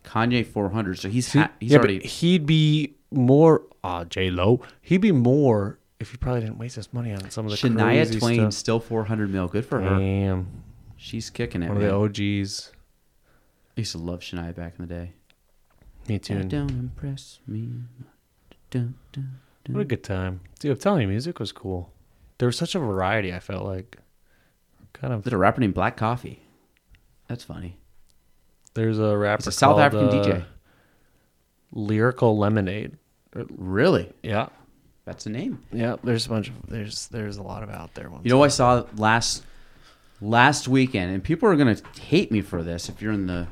Kanye 0.03 0.45
400. 0.45 0.99
So 0.99 1.09
he's 1.09 1.31
ha- 1.33 1.51
he's 1.59 1.71
yeah, 1.71 1.77
already. 1.77 1.99
but 1.99 2.07
he'd 2.07 2.45
be 2.45 2.95
more. 3.11 3.63
Ah, 3.83 4.03
J 4.03 4.29
Lo. 4.29 4.61
He'd 4.81 5.01
be 5.01 5.11
more 5.11 5.79
if 5.99 6.11
you 6.13 6.19
probably 6.19 6.41
didn't 6.41 6.57
waste 6.57 6.75
this 6.75 6.93
money 6.93 7.11
on 7.13 7.29
some 7.29 7.45
of 7.45 7.51
the 7.51 7.57
Shania 7.57 7.83
crazy 7.83 8.19
Twain 8.19 8.39
stuff. 8.39 8.53
still 8.53 8.79
400 8.79 9.31
mil. 9.31 9.47
Good 9.47 9.65
for 9.65 9.81
her. 9.81 9.99
Damn, 9.99 10.63
She's 10.95 11.29
kicking 11.29 11.63
it. 11.63 11.69
one 11.69 11.77
of 11.77 11.83
the 11.83 11.93
OGs. 11.93 12.71
I 13.75 13.81
used 13.81 13.91
to 13.91 13.97
love 13.97 14.21
Shania 14.21 14.55
back 14.55 14.73
in 14.79 14.87
the 14.87 14.93
day. 14.93 15.11
Me 16.07 16.19
too. 16.19 16.43
Don't 16.43 16.71
impress 16.71 17.39
me. 17.47 17.69
Dun, 18.69 18.95
dun, 19.11 19.39
dun. 19.63 19.75
What 19.75 19.81
a 19.81 19.85
good 19.85 20.03
time, 20.03 20.41
dude! 20.59 20.71
I'm 20.71 20.77
telling 20.77 21.01
you, 21.01 21.07
music 21.07 21.39
was 21.39 21.51
cool. 21.51 21.91
There 22.37 22.45
was 22.47 22.57
such 22.57 22.75
a 22.75 22.79
variety. 22.79 23.33
I 23.33 23.39
felt 23.39 23.65
like, 23.65 23.97
kind 24.93 25.13
of. 25.13 25.23
There's 25.23 25.33
a 25.33 25.37
rapper 25.37 25.59
named 25.61 25.73
Black 25.73 25.97
Coffee. 25.97 26.41
That's 27.27 27.43
funny. 27.43 27.77
There's 28.73 28.99
a 28.99 29.17
rapper. 29.17 29.41
He's 29.41 29.47
a 29.47 29.51
South 29.51 29.75
called, 29.75 29.81
African 29.81 30.07
uh, 30.07 30.23
DJ. 30.23 30.45
Lyrical 31.71 32.37
Lemonade. 32.37 32.97
Really? 33.33 34.11
Yeah, 34.23 34.47
That's 35.07 35.23
the 35.23 35.29
name. 35.29 35.63
yeah. 35.71 35.95
There's 36.03 36.25
a 36.25 36.29
bunch 36.29 36.49
of 36.49 36.55
there's 36.67 37.07
there's 37.07 37.37
a 37.37 37.41
lot 37.41 37.63
of 37.63 37.69
out 37.69 37.93
there 37.95 38.09
ones. 38.09 38.25
You 38.25 38.29
know, 38.31 38.43
I 38.43 38.49
saw 38.49 38.83
last 38.97 39.43
last 40.19 40.67
weekend, 40.67 41.13
and 41.13 41.23
people 41.23 41.47
are 41.47 41.55
gonna 41.55 41.77
hate 42.01 42.29
me 42.29 42.41
for 42.41 42.61
this 42.61 42.89
if 42.89 43.01
you're 43.01 43.13
in 43.13 43.25
the 43.25 43.47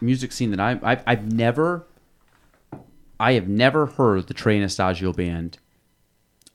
music 0.00 0.32
scene 0.32 0.50
that 0.50 0.58
I 0.58 0.80
I've, 0.82 1.02
I've 1.06 1.32
never 1.32 1.86
I 3.20 3.34
have 3.34 3.46
never 3.46 3.86
heard 3.86 4.26
the 4.26 4.34
Trey 4.34 4.56
Anastasio 4.56 5.12
band 5.12 5.58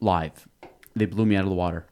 live. 0.01 0.47
They 0.95 1.05
blew 1.05 1.25
me 1.25 1.37
out 1.37 1.43
of 1.43 1.49
the 1.49 1.55
water. 1.55 1.85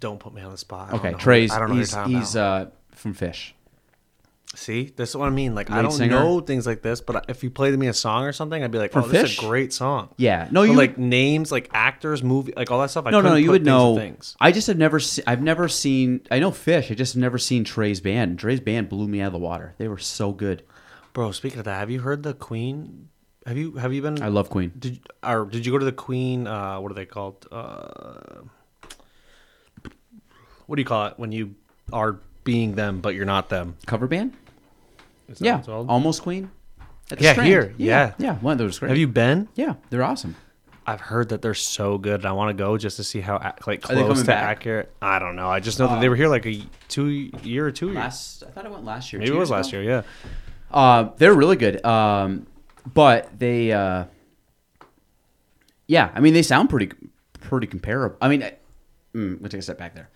Don't 0.00 0.18
put 0.18 0.34
me 0.34 0.42
on 0.42 0.50
the 0.50 0.58
spot. 0.58 0.88
I 0.88 0.90
don't 0.90 1.00
Okay, 1.00 1.10
know 1.12 1.16
who- 1.18 1.22
Trey's 1.22 1.52
I 1.52 1.58
don't 1.60 1.68
know 1.68 1.74
he's 1.76 1.92
what 1.94 1.98
you're 1.98 2.04
talking 2.04 2.18
he's 2.18 2.34
uh, 2.36 2.70
from 2.96 3.14
Phish. 3.14 3.52
See, 4.54 4.92
this 4.96 5.10
is 5.10 5.16
what 5.16 5.26
I 5.26 5.30
mean. 5.30 5.54
Like, 5.54 5.70
I 5.70 5.80
don't 5.80 5.92
singer? 5.92 6.18
know 6.20 6.40
things 6.40 6.66
like 6.66 6.82
this, 6.82 7.00
but 7.00 7.24
if 7.28 7.42
you 7.42 7.50
played 7.50 7.78
me 7.78 7.86
a 7.88 7.94
song 7.94 8.24
or 8.24 8.32
something, 8.32 8.62
I'd 8.62 8.70
be 8.70 8.78
like, 8.78 8.92
For 8.92 9.00
"Oh, 9.00 9.08
this 9.08 9.32
is 9.32 9.38
a 9.38 9.40
great 9.40 9.72
song." 9.72 10.10
Yeah, 10.18 10.48
no, 10.50 10.60
But, 10.60 10.70
you 10.70 10.76
like 10.76 10.98
names, 10.98 11.50
like 11.50 11.70
actors, 11.72 12.22
movie, 12.22 12.52
like 12.54 12.70
all 12.70 12.80
that 12.80 12.90
stuff. 12.90 13.06
I 13.06 13.10
no, 13.10 13.20
no, 13.22 13.30
couldn't. 13.30 13.42
You 13.44 13.48
put 13.48 13.52
would 13.52 13.64
things 13.64 13.66
know. 13.66 13.96
Things. 13.96 14.36
I 14.40 14.52
just 14.52 14.66
have 14.66 14.76
never. 14.76 15.00
Se- 15.00 15.22
I've 15.26 15.42
never 15.42 15.68
seen. 15.68 16.20
I 16.30 16.38
know 16.38 16.50
Phish. 16.50 16.90
I 16.90 16.94
just 16.94 17.14
have 17.14 17.20
never 17.20 17.38
seen 17.38 17.64
Trey's 17.64 18.00
band. 18.00 18.38
Trey's 18.38 18.60
band 18.60 18.88
blew 18.90 19.08
me 19.08 19.20
out 19.22 19.28
of 19.28 19.32
the 19.32 19.38
water. 19.38 19.74
They 19.78 19.88
were 19.88 19.98
so 19.98 20.32
good. 20.32 20.64
Bro, 21.14 21.32
speaking 21.32 21.58
of 21.58 21.64
that, 21.64 21.78
have 21.78 21.90
you 21.90 22.00
heard 22.00 22.22
the 22.22 22.34
Queen? 22.34 23.08
Have 23.46 23.56
you 23.56 23.72
have 23.76 23.92
you 23.92 24.02
been? 24.02 24.22
I 24.22 24.28
love 24.28 24.50
Queen. 24.50 24.72
Did 24.78 25.00
or 25.22 25.46
did 25.46 25.64
you 25.64 25.72
go 25.72 25.78
to 25.78 25.84
the 25.84 25.92
Queen? 25.92 26.46
Uh, 26.46 26.78
what 26.78 26.90
are 26.90 26.94
they 26.94 27.06
called? 27.06 27.46
Uh, 27.50 28.42
what 30.66 30.76
do 30.76 30.82
you 30.82 30.86
call 30.86 31.06
it 31.06 31.14
when 31.16 31.32
you 31.32 31.54
are 31.92 32.20
being 32.44 32.74
them 32.74 33.00
but 33.00 33.14
you're 33.14 33.24
not 33.24 33.48
them? 33.48 33.76
Cover 33.86 34.06
band. 34.06 34.36
Is 35.28 35.38
that 35.38 35.44
what 35.44 35.46
Yeah, 35.46 35.58
it's 35.58 35.66
called? 35.66 35.88
almost 35.88 36.22
Queen. 36.22 36.50
At 37.10 37.18
the 37.18 37.24
Yeah, 37.24 37.32
Strand. 37.32 37.48
here, 37.48 37.74
Yeah, 37.78 38.12
yeah. 38.18 38.26
yeah. 38.26 38.34
One 38.36 38.52
of 38.52 38.58
those 38.58 38.78
great. 38.78 38.88
Have 38.90 38.98
you 38.98 39.08
been? 39.08 39.48
Yeah, 39.54 39.74
they're 39.90 40.02
awesome. 40.04 40.36
I've 40.86 41.00
heard 41.00 41.28
that 41.28 41.42
they're 41.42 41.54
so 41.54 41.96
good. 41.98 42.20
and 42.20 42.26
I 42.26 42.32
want 42.32 42.56
to 42.56 42.60
go 42.60 42.76
just 42.76 42.96
to 42.96 43.04
see 43.04 43.20
how 43.20 43.36
like 43.66 43.82
close 43.82 44.20
to 44.20 44.26
back? 44.26 44.42
accurate. 44.42 44.92
I 45.00 45.18
don't 45.20 45.36
know. 45.36 45.48
I 45.48 45.60
just 45.60 45.78
know 45.78 45.86
that 45.88 46.00
they 46.00 46.08
were 46.08 46.16
here 46.16 46.28
like 46.28 46.44
a 46.46 46.60
two 46.88 47.06
year 47.42 47.66
or 47.66 47.70
two 47.70 47.86
years. 47.86 47.96
Last, 47.96 48.42
I 48.42 48.50
thought 48.50 48.66
I 48.66 48.68
went 48.68 48.84
last 48.84 49.12
year. 49.12 49.20
Maybe 49.20 49.32
it 49.32 49.38
was 49.38 49.50
last 49.50 49.68
ago? 49.68 49.80
year. 49.80 49.90
Yeah. 49.90 50.02
Uh, 50.76 51.10
they're 51.18 51.34
really 51.34 51.54
good. 51.56 51.84
Um, 51.84 52.46
but 52.94 53.38
they, 53.38 53.70
uh, 53.70 54.06
yeah, 55.86 56.10
I 56.14 56.20
mean, 56.20 56.34
they 56.34 56.42
sound 56.42 56.70
pretty, 56.70 56.90
pretty 57.40 57.66
comparable. 57.66 58.16
I 58.20 58.28
mean, 58.28 58.42
I, 58.42 58.54
mm, 59.14 59.38
let's 59.40 59.52
take 59.52 59.60
a 59.60 59.62
step 59.62 59.78
back 59.78 59.94
there. 59.94 60.08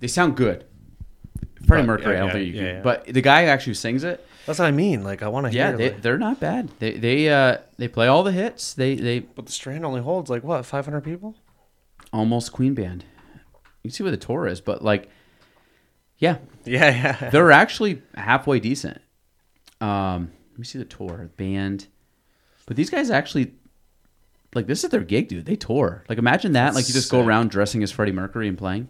They 0.00 0.06
sound 0.08 0.36
good. 0.36 0.64
Freddie 1.66 1.86
Mercury, 1.86 2.12
yeah, 2.14 2.16
I 2.16 2.20
don't 2.20 2.26
yeah, 2.28 2.32
think 2.32 2.46
you 2.46 2.52
yeah, 2.54 2.66
can. 2.66 2.74
yeah. 2.76 2.82
But 2.82 3.04
the 3.06 3.20
guy 3.20 3.44
who 3.44 3.50
actually 3.50 3.74
sings 3.74 4.04
it, 4.04 4.24
That's 4.48 4.58
what 4.58 4.66
I 4.66 4.70
mean. 4.72 5.04
Like 5.04 5.22
I 5.22 5.28
want 5.28 5.46
to 5.46 5.52
yeah, 5.52 5.68
hear. 5.68 5.76
they, 5.76 5.90
like- 5.92 6.02
they're 6.02 6.18
not 6.18 6.40
bad. 6.40 6.70
They, 6.80 6.92
they, 6.98 7.28
uh, 7.28 7.58
they 7.76 7.86
play 7.86 8.08
all 8.08 8.22
the 8.24 8.32
hits. 8.32 8.74
They, 8.74 8.96
they 8.96 9.20
but 9.20 9.46
the 9.46 9.52
Strand 9.52 9.84
only 9.84 10.00
holds 10.00 10.28
like 10.30 10.42
what 10.42 10.64
500 10.66 11.02
people. 11.02 11.36
almost 12.12 12.52
Queen 12.52 12.74
band. 12.74 13.04
You 13.84 13.90
can 13.90 13.94
see 13.94 14.02
where 14.02 14.10
the 14.10 14.16
tour 14.16 14.46
is, 14.48 14.60
but 14.60 14.82
like, 14.82 15.08
yeah, 16.18 16.38
Yeah, 16.64 16.90
yeah. 17.22 17.30
they're 17.30 17.52
actually 17.52 18.02
halfway 18.16 18.58
decent. 18.58 19.00
Um, 19.80 20.32
let 20.52 20.58
me 20.58 20.64
see 20.64 20.78
the 20.78 20.84
tour 20.84 21.30
band, 21.36 21.86
but 22.66 22.76
these 22.76 22.90
guys 22.90 23.10
actually 23.10 23.52
like 24.54 24.66
this 24.66 24.82
is 24.82 24.90
their 24.90 25.04
gig, 25.04 25.28
dude. 25.28 25.44
They 25.46 25.56
tour. 25.56 26.04
Like 26.08 26.18
imagine 26.18 26.52
that. 26.52 26.74
like 26.74 26.88
you 26.88 26.94
just 26.94 27.10
go 27.10 27.22
around 27.24 27.50
dressing 27.50 27.82
as 27.82 27.92
Freddie 27.92 28.12
Mercury 28.12 28.48
and 28.48 28.58
playing. 28.58 28.88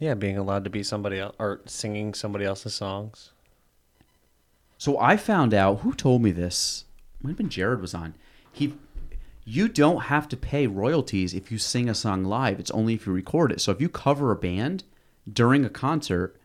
Yeah, 0.00 0.14
being 0.14 0.38
allowed 0.38 0.64
to 0.64 0.70
be 0.70 0.82
somebody 0.82 1.18
else 1.20 1.36
or 1.38 1.60
singing 1.66 2.14
somebody 2.14 2.44
else's 2.46 2.74
songs. 2.74 3.32
So 4.78 4.98
I 4.98 5.16
found 5.16 5.52
out 5.52 5.80
who 5.80 5.92
told 5.92 6.22
me 6.22 6.30
this. 6.30 6.84
Might 7.20 7.30
have 7.30 7.36
been 7.36 7.48
Jared 7.48 7.80
was 7.80 7.94
on. 7.94 8.14
He, 8.52 8.74
you 9.44 9.68
don't 9.68 10.02
have 10.04 10.28
to 10.28 10.36
pay 10.36 10.66
royalties 10.66 11.34
if 11.34 11.50
you 11.50 11.58
sing 11.58 11.88
a 11.88 11.94
song 11.94 12.24
live. 12.24 12.60
It's 12.60 12.70
only 12.70 12.94
if 12.94 13.06
you 13.06 13.12
record 13.12 13.50
it. 13.50 13.60
So 13.60 13.72
if 13.72 13.80
you 13.80 13.88
cover 13.88 14.30
a 14.30 14.36
band 14.36 14.84
during 15.30 15.64
a 15.64 15.68
concert, 15.70 16.36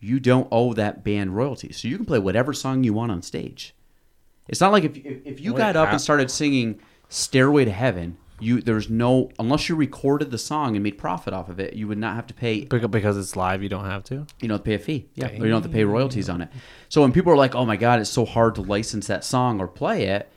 you 0.00 0.18
don't 0.18 0.48
owe 0.50 0.72
that 0.72 1.04
band 1.04 1.36
royalties. 1.36 1.76
So 1.78 1.88
you 1.88 1.96
can 1.96 2.06
play 2.06 2.18
whatever 2.18 2.52
song 2.52 2.84
you 2.84 2.94
want 2.94 3.12
on 3.12 3.22
stage. 3.22 3.74
It's 4.48 4.60
not 4.60 4.72
like 4.72 4.84
if 4.84 4.96
if, 4.96 5.26
if 5.26 5.40
you 5.40 5.52
Wait, 5.52 5.58
got 5.58 5.76
up 5.76 5.86
how- 5.86 5.92
and 5.92 6.00
started 6.00 6.30
singing 6.30 6.80
"Stairway 7.08 7.64
to 7.64 7.70
Heaven," 7.70 8.16
you 8.40 8.60
there's 8.60 8.90
no 8.90 9.30
unless 9.38 9.68
you 9.68 9.76
recorded 9.76 10.30
the 10.30 10.38
song 10.38 10.76
and 10.76 10.82
made 10.82 10.98
profit 10.98 11.32
off 11.32 11.48
of 11.48 11.60
it, 11.60 11.74
you 11.74 11.86
would 11.88 11.98
not 11.98 12.16
have 12.16 12.26
to 12.26 12.34
pay 12.34 12.64
Because 12.64 13.16
it's 13.16 13.36
live, 13.36 13.62
you 13.62 13.68
don't 13.68 13.84
have 13.84 14.04
to. 14.04 14.26
you 14.40 14.48
don't 14.48 14.50
have 14.50 14.60
to 14.60 14.64
pay 14.64 14.74
a 14.74 14.78
fee. 14.78 15.08
Yeah. 15.14 15.28
Or 15.28 15.32
you 15.32 15.38
don't 15.38 15.62
have 15.62 15.62
to 15.62 15.68
pay 15.68 15.84
royalties 15.84 16.28
on 16.28 16.42
it. 16.42 16.48
So 16.88 17.00
when 17.00 17.12
people 17.12 17.32
are 17.32 17.36
like, 17.36 17.54
oh 17.54 17.64
my 17.64 17.76
God, 17.76 18.00
it's 18.00 18.10
so 18.10 18.24
hard 18.24 18.54
to 18.56 18.62
license 18.62 19.06
that 19.06 19.24
song 19.24 19.60
or 19.60 19.68
play 19.68 20.04
it, 20.04 20.28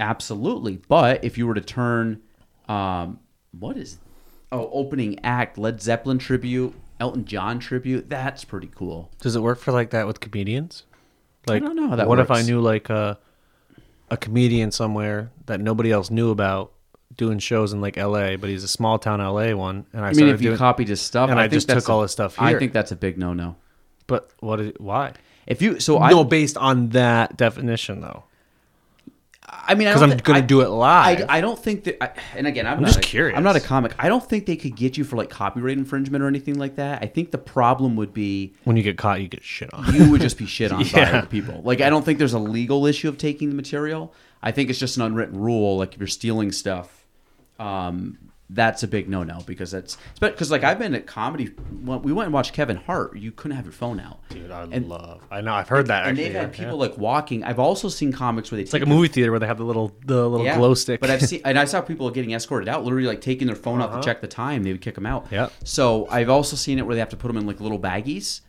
absolutely. 0.00 0.80
But 0.88 1.24
if 1.24 1.36
you 1.38 1.46
were 1.46 1.54
to 1.54 1.60
turn, 1.60 2.22
um, 2.68 3.20
what 3.58 3.76
is 3.76 3.98
oh, 4.52 4.70
opening 4.72 5.18
act, 5.24 5.58
Led 5.58 5.80
Zeppelin 5.82 6.18
tribute, 6.18 6.74
Elton 7.00 7.24
John 7.24 7.58
tribute. 7.58 8.08
That's 8.08 8.44
pretty 8.44 8.70
cool. 8.74 9.10
Does 9.20 9.36
it 9.36 9.40
work 9.40 9.58
for 9.58 9.72
like 9.72 9.90
that 9.90 10.06
with 10.06 10.20
comedians? 10.20 10.84
Like, 11.46 11.62
I 11.62 11.66
don't 11.66 11.76
know 11.76 11.88
how 11.88 11.96
that 11.96 12.08
what 12.08 12.18
if 12.18 12.30
I 12.30 12.42
knew 12.42 12.60
like 12.60 12.90
a 12.90 13.18
a 14.10 14.16
comedian 14.16 14.70
somewhere 14.70 15.30
that 15.46 15.60
nobody 15.60 15.92
else 15.92 16.10
knew 16.10 16.30
about 16.30 16.72
doing 17.18 17.38
shows 17.38 17.74
in 17.74 17.82
like 17.82 17.98
L.A., 17.98 18.36
but 18.36 18.48
he's 18.48 18.64
a 18.64 18.68
small 18.68 18.98
town 18.98 19.20
L.A. 19.20 19.52
one, 19.52 19.84
and 19.92 20.02
I, 20.02 20.08
I 20.08 20.12
mean, 20.14 20.28
if 20.28 20.40
you 20.40 20.50
doing, 20.50 20.58
copied 20.58 20.88
his 20.88 21.02
stuff, 21.02 21.28
and 21.28 21.38
I 21.38 21.42
think 21.42 21.52
just 21.52 21.68
took 21.68 21.90
all 21.90 22.00
his 22.00 22.12
stuff 22.12 22.40
I 22.40 22.58
think 22.58 22.72
that's 22.72 22.92
a 22.92 22.96
big 22.96 23.18
no-no. 23.18 23.56
But 24.06 24.30
what? 24.40 24.60
Is, 24.60 24.72
why? 24.78 25.12
If 25.46 25.60
you 25.60 25.80
so 25.80 25.98
I 25.98 26.10
no, 26.10 26.24
based 26.24 26.56
on 26.56 26.90
that 26.90 27.36
definition 27.36 28.00
though, 28.00 28.24
I 29.50 29.74
mean, 29.74 29.88
because 29.88 30.02
I'm 30.02 30.10
thi- 30.10 30.16
gonna 30.16 30.42
do 30.42 30.60
it 30.60 30.68
live. 30.68 31.24
I, 31.28 31.38
I 31.38 31.40
don't 31.40 31.58
think 31.58 31.84
that, 31.84 32.02
I, 32.02 32.10
and 32.36 32.46
again, 32.46 32.66
I'm, 32.66 32.80
not 32.80 32.88
just 32.88 32.98
a- 32.98 33.02
curious. 33.02 33.36
I'm 33.36 33.42
not 33.42 33.56
a 33.56 33.60
comic. 33.60 33.94
I 33.98 34.08
don't 34.08 34.26
think 34.26 34.46
they 34.46 34.56
could 34.56 34.76
get 34.76 34.96
you 34.98 35.04
for 35.04 35.16
like 35.16 35.30
copyright 35.30 35.78
infringement 35.78 36.22
or 36.22 36.28
anything 36.28 36.58
like 36.58 36.76
that. 36.76 37.02
I 37.02 37.06
think 37.06 37.30
the 37.30 37.38
problem 37.38 37.96
would 37.96 38.12
be 38.12 38.54
when 38.64 38.76
you 38.76 38.82
get 38.82 38.98
caught, 38.98 39.20
you 39.22 39.28
get 39.28 39.42
shit 39.42 39.72
on. 39.72 39.94
you 39.94 40.10
would 40.10 40.20
just 40.20 40.36
be 40.38 40.46
shit 40.46 40.70
on 40.72 40.84
by 40.92 41.02
other 41.02 41.26
people. 41.26 41.62
Like, 41.64 41.80
I 41.80 41.88
don't 41.88 42.04
think 42.04 42.18
there's 42.18 42.34
a 42.34 42.38
legal 42.38 42.84
issue 42.86 43.08
of 43.08 43.16
taking 43.16 43.48
the 43.48 43.56
material. 43.56 44.12
I 44.42 44.52
think 44.52 44.70
it's 44.70 44.78
just 44.78 44.96
an 44.96 45.02
unwritten 45.02 45.38
rule. 45.38 45.78
Like, 45.78 45.94
if 45.94 45.98
you're 45.98 46.06
stealing 46.06 46.52
stuff, 46.52 46.97
um, 47.58 48.18
that's 48.50 48.82
a 48.82 48.88
big 48.88 49.10
no-no 49.10 49.40
because 49.46 49.70
that's 49.70 49.98
because 50.20 50.50
like 50.50 50.64
I've 50.64 50.78
been 50.78 50.94
at 50.94 51.06
comedy. 51.06 51.46
When 51.84 52.00
we 52.00 52.12
went 52.12 52.26
and 52.28 52.32
watched 52.34 52.54
Kevin 52.54 52.76
Hart. 52.76 53.16
You 53.16 53.30
couldn't 53.30 53.56
have 53.56 53.66
your 53.66 53.72
phone 53.72 54.00
out. 54.00 54.20
Dude, 54.30 54.50
I 54.50 54.62
And- 54.62 54.88
love. 54.88 55.22
I 55.30 55.42
know. 55.42 55.52
I've 55.52 55.68
heard 55.68 55.88
that. 55.88 56.06
and 56.06 56.12
actually, 56.12 56.24
they've 56.32 56.40
had 56.40 56.56
yeah. 56.56 56.64
people 56.64 56.78
like 56.78 56.96
walking. 56.96 57.44
I've 57.44 57.58
also 57.58 57.88
seen 57.90 58.10
comics 58.10 58.50
where 58.50 58.56
they 58.56 58.62
It's 58.62 58.72
like 58.72 58.82
a 58.82 58.86
movie 58.86 59.08
theater 59.08 59.30
where 59.32 59.40
they 59.40 59.46
have 59.46 59.58
the 59.58 59.64
little 59.64 59.94
the 60.06 60.26
little 60.26 60.50
glow 60.54 60.72
stick. 60.72 61.00
But 61.00 61.10
I've 61.10 61.22
seen, 61.22 61.42
and 61.44 61.58
I 61.58 61.66
saw 61.66 61.80
people 61.82 62.10
getting 62.10 62.32
escorted 62.32 62.68
out, 62.70 62.84
literally 62.84 63.06
like 63.06 63.20
taking 63.20 63.46
their 63.48 63.56
phone 63.56 63.82
out 63.82 63.92
to 63.92 64.00
check 64.00 64.22
the 64.22 64.28
time. 64.28 64.62
They 64.62 64.72
would 64.72 64.80
kick 64.80 64.94
them 64.94 65.06
out. 65.06 65.30
Uh-huh. 65.32 65.50
So 65.64 66.06
I've 66.10 66.30
also 66.30 66.56
seen 66.56 66.78
it 66.78 66.86
where 66.86 66.94
they 66.94 67.00
have 67.00 67.10
to 67.10 67.16
put 67.16 67.28
them 67.28 67.36
in 67.36 67.46
like 67.46 67.60
little 67.60 67.78
baggies. 67.78 68.40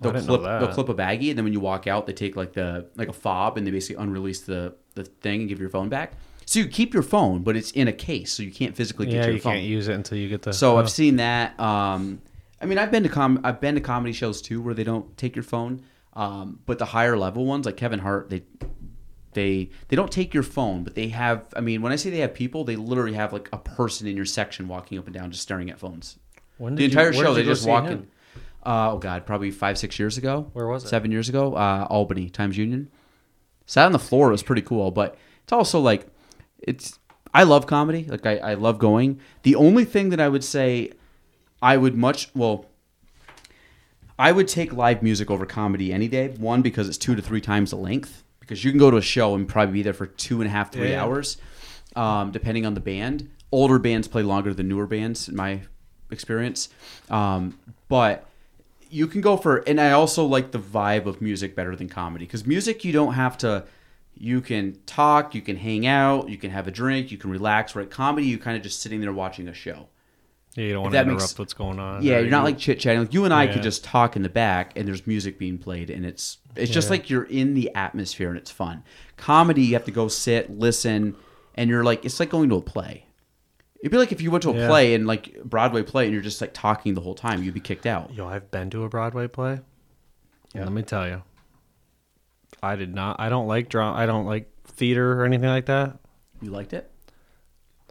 They'll 0.00 0.12
didn't 0.12 0.26
know 0.26 0.38
clip, 0.38 0.60
they'll 0.60 0.72
clip 0.72 0.88
a 0.88 0.94
baggie, 0.94 1.28
and 1.28 1.38
then 1.38 1.44
when 1.44 1.52
you 1.52 1.60
walk 1.60 1.86
out, 1.86 2.06
they 2.06 2.12
take 2.14 2.34
like 2.34 2.54
the 2.54 2.86
like 2.96 3.08
a 3.08 3.12
fob, 3.12 3.58
and 3.58 3.66
they 3.66 3.70
basically 3.70 4.02
unrelease 4.02 4.40
the 4.40 4.74
the 4.94 5.04
thing 5.04 5.40
and 5.40 5.48
give 5.48 5.60
your 5.60 5.68
phone 5.70 5.88
back. 5.88 6.14
So 6.54 6.60
you 6.60 6.68
keep 6.68 6.94
your 6.94 7.02
phone, 7.02 7.42
but 7.42 7.56
it's 7.56 7.72
in 7.72 7.88
a 7.88 7.92
case, 7.92 8.32
so 8.32 8.44
you 8.44 8.52
can't 8.52 8.76
physically 8.76 9.06
get 9.06 9.14
yeah, 9.16 9.24
your 9.24 9.34
you 9.34 9.40
phone. 9.40 9.54
can't 9.54 9.64
use 9.64 9.88
it 9.88 9.94
until 9.94 10.18
you 10.18 10.28
get 10.28 10.42
the. 10.42 10.52
So 10.52 10.76
oh. 10.76 10.78
I've 10.78 10.88
seen 10.88 11.16
that. 11.16 11.58
Um, 11.58 12.22
I 12.62 12.66
mean, 12.66 12.78
I've 12.78 12.92
been 12.92 13.02
to 13.02 13.08
com- 13.08 13.40
I've 13.42 13.60
been 13.60 13.74
to 13.74 13.80
comedy 13.80 14.12
shows 14.12 14.40
too 14.40 14.62
where 14.62 14.72
they 14.72 14.84
don't 14.84 15.16
take 15.16 15.34
your 15.34 15.42
phone. 15.42 15.82
Um, 16.12 16.60
but 16.64 16.78
the 16.78 16.84
higher 16.84 17.16
level 17.16 17.44
ones, 17.44 17.66
like 17.66 17.76
Kevin 17.76 17.98
Hart, 17.98 18.30
they 18.30 18.44
they 19.32 19.70
they 19.88 19.96
don't 19.96 20.12
take 20.12 20.32
your 20.32 20.44
phone, 20.44 20.84
but 20.84 20.94
they 20.94 21.08
have. 21.08 21.44
I 21.56 21.60
mean, 21.60 21.82
when 21.82 21.90
I 21.90 21.96
say 21.96 22.10
they 22.10 22.18
have 22.18 22.34
people, 22.34 22.62
they 22.62 22.76
literally 22.76 23.14
have 23.14 23.32
like 23.32 23.48
a 23.52 23.58
person 23.58 24.06
in 24.06 24.14
your 24.14 24.24
section 24.24 24.68
walking 24.68 24.96
up 24.96 25.06
and 25.06 25.14
down, 25.14 25.32
just 25.32 25.42
staring 25.42 25.70
at 25.70 25.80
phones. 25.80 26.20
When 26.58 26.76
the 26.76 26.82
did 26.82 26.92
you- 26.92 27.00
entire 27.00 27.10
where 27.18 27.26
show, 27.26 27.34
they 27.34 27.40
you 27.40 27.46
just 27.46 27.64
see 27.64 27.68
walk 27.68 27.86
him? 27.86 27.92
in. 27.92 28.08
Uh, 28.64 28.92
oh 28.92 28.98
God, 28.98 29.26
probably 29.26 29.50
five 29.50 29.76
six 29.76 29.98
years 29.98 30.18
ago. 30.18 30.50
Where 30.52 30.68
was 30.68 30.84
it? 30.84 30.88
Seven 30.88 31.10
years 31.10 31.28
ago, 31.28 31.56
uh, 31.56 31.88
Albany 31.90 32.30
Times 32.30 32.56
Union. 32.56 32.92
Sat 33.66 33.86
on 33.86 33.90
the 33.92 33.98
floor. 33.98 34.28
It 34.28 34.32
was 34.32 34.44
pretty 34.44 34.62
cool, 34.62 34.92
but 34.92 35.18
it's 35.42 35.52
also 35.52 35.80
like 35.80 36.06
it's. 36.66 36.98
I 37.32 37.42
love 37.42 37.66
comedy. 37.66 38.04
Like 38.04 38.26
I, 38.26 38.36
I 38.38 38.54
love 38.54 38.78
going. 38.78 39.20
The 39.42 39.56
only 39.56 39.84
thing 39.84 40.10
that 40.10 40.20
I 40.20 40.28
would 40.28 40.44
say, 40.44 40.92
I 41.60 41.76
would 41.76 41.96
much 41.96 42.30
well. 42.34 42.66
I 44.18 44.30
would 44.30 44.46
take 44.46 44.72
live 44.72 45.02
music 45.02 45.30
over 45.30 45.44
comedy 45.44 45.92
any 45.92 46.06
day. 46.06 46.28
One 46.28 46.62
because 46.62 46.88
it's 46.88 46.98
two 46.98 47.16
to 47.16 47.22
three 47.22 47.40
times 47.40 47.70
the 47.70 47.76
length. 47.76 48.22
Because 48.38 48.62
you 48.62 48.70
can 48.70 48.78
go 48.78 48.90
to 48.90 48.98
a 48.98 49.02
show 49.02 49.34
and 49.34 49.48
probably 49.48 49.72
be 49.72 49.82
there 49.82 49.94
for 49.94 50.06
two 50.06 50.40
and 50.40 50.48
a 50.48 50.50
half, 50.50 50.70
three 50.70 50.90
Yeah. 50.90 51.02
hours, 51.02 51.38
um, 51.96 52.30
depending 52.30 52.66
on 52.66 52.74
the 52.74 52.80
band. 52.80 53.30
Older 53.50 53.78
bands 53.78 54.06
play 54.06 54.22
longer 54.22 54.52
than 54.52 54.68
newer 54.68 54.86
bands, 54.86 55.28
in 55.28 55.34
my 55.34 55.62
experience. 56.10 56.68
Um, 57.10 57.58
but 57.88 58.26
you 58.90 59.06
can 59.06 59.22
go 59.22 59.36
for, 59.36 59.56
and 59.66 59.80
I 59.80 59.92
also 59.92 60.24
like 60.26 60.50
the 60.52 60.58
vibe 60.58 61.06
of 61.06 61.20
music 61.22 61.56
better 61.56 61.74
than 61.74 61.88
comedy 61.88 62.26
because 62.26 62.46
music 62.46 62.84
you 62.84 62.92
don't 62.92 63.14
have 63.14 63.36
to. 63.38 63.64
You 64.16 64.40
can 64.40 64.78
talk, 64.86 65.34
you 65.34 65.42
can 65.42 65.56
hang 65.56 65.86
out, 65.86 66.28
you 66.28 66.36
can 66.38 66.50
have 66.50 66.66
a 66.68 66.70
drink, 66.70 67.10
you 67.10 67.18
can 67.18 67.30
relax. 67.30 67.74
Right, 67.74 67.90
comedy 67.90 68.26
you 68.26 68.38
kind 68.38 68.56
of 68.56 68.62
just 68.62 68.80
sitting 68.80 69.00
there 69.00 69.12
watching 69.12 69.48
a 69.48 69.54
show. 69.54 69.88
yeah, 70.56 70.64
you 70.66 70.72
don't 70.72 70.82
if 70.82 70.84
want 70.84 70.94
to 70.94 71.00
interrupt 71.00 71.20
makes- 71.22 71.38
what's 71.38 71.52
going 71.54 71.80
on. 71.80 72.02
Yeah, 72.04 72.20
you're 72.20 72.30
not 72.30 72.44
like 72.44 72.56
chit 72.58 72.78
chatting. 72.78 73.00
Like 73.00 73.12
you 73.12 73.24
and 73.24 73.34
I 73.34 73.44
Yeah. 73.44 73.54
could 73.54 73.62
just 73.64 73.82
talk 73.82 74.14
in 74.14 74.22
the 74.22 74.28
back, 74.28 74.72
and 74.76 74.86
there's 74.86 75.04
music 75.06 75.36
being 75.38 75.58
played, 75.58 75.90
and 75.90 76.06
it's 76.06 76.38
it's 76.54 76.70
just 76.70 76.86
Yeah. 76.86 76.90
like 76.92 77.10
you're 77.10 77.24
in 77.24 77.54
the 77.54 77.74
atmosphere, 77.74 78.28
and 78.28 78.38
it's 78.38 78.52
fun. 78.52 78.84
Comedy, 79.16 79.62
you 79.62 79.72
have 79.74 79.84
to 79.86 79.90
go 79.90 80.06
sit, 80.06 80.56
listen, 80.56 81.16
and 81.56 81.68
you're 81.68 81.82
like 81.82 82.04
it's 82.04 82.20
like 82.20 82.30
going 82.30 82.48
to 82.50 82.54
a 82.56 82.62
play. 82.62 83.06
It'd 83.80 83.90
be 83.90 83.98
like 83.98 84.12
if 84.12 84.22
you 84.22 84.30
went 84.30 84.42
to 84.44 84.50
a 84.50 84.54
Yeah. 84.56 84.68
play 84.68 84.94
and 84.94 85.06
like 85.08 85.42
Broadway 85.44 85.82
play, 85.82 86.04
and 86.04 86.12
you're 86.12 86.22
just 86.22 86.40
like 86.40 86.54
talking 86.54 86.94
the 86.94 87.00
whole 87.00 87.16
time, 87.16 87.42
you'd 87.42 87.52
be 87.54 87.58
kicked 87.60 87.84
out. 87.86 88.14
Yo, 88.14 88.26
I've 88.28 88.50
been 88.52 88.70
to 88.70 88.84
a 88.84 88.88
Broadway 88.88 89.26
play. 89.26 89.58
Yeah. 90.54 90.62
Let 90.62 90.72
me 90.72 90.82
tell 90.82 91.08
you, 91.08 91.22
I 92.64 92.76
did 92.76 92.94
not. 92.94 93.16
I 93.20 93.28
don't 93.28 93.46
like 93.46 93.68
drama. 93.68 93.96
I 93.96 94.06
don't 94.06 94.26
like 94.26 94.50
theater 94.66 95.20
or 95.20 95.24
anything 95.24 95.48
like 95.48 95.66
that. 95.66 95.96
You 96.42 96.50
liked 96.50 96.72
it? 96.72 96.90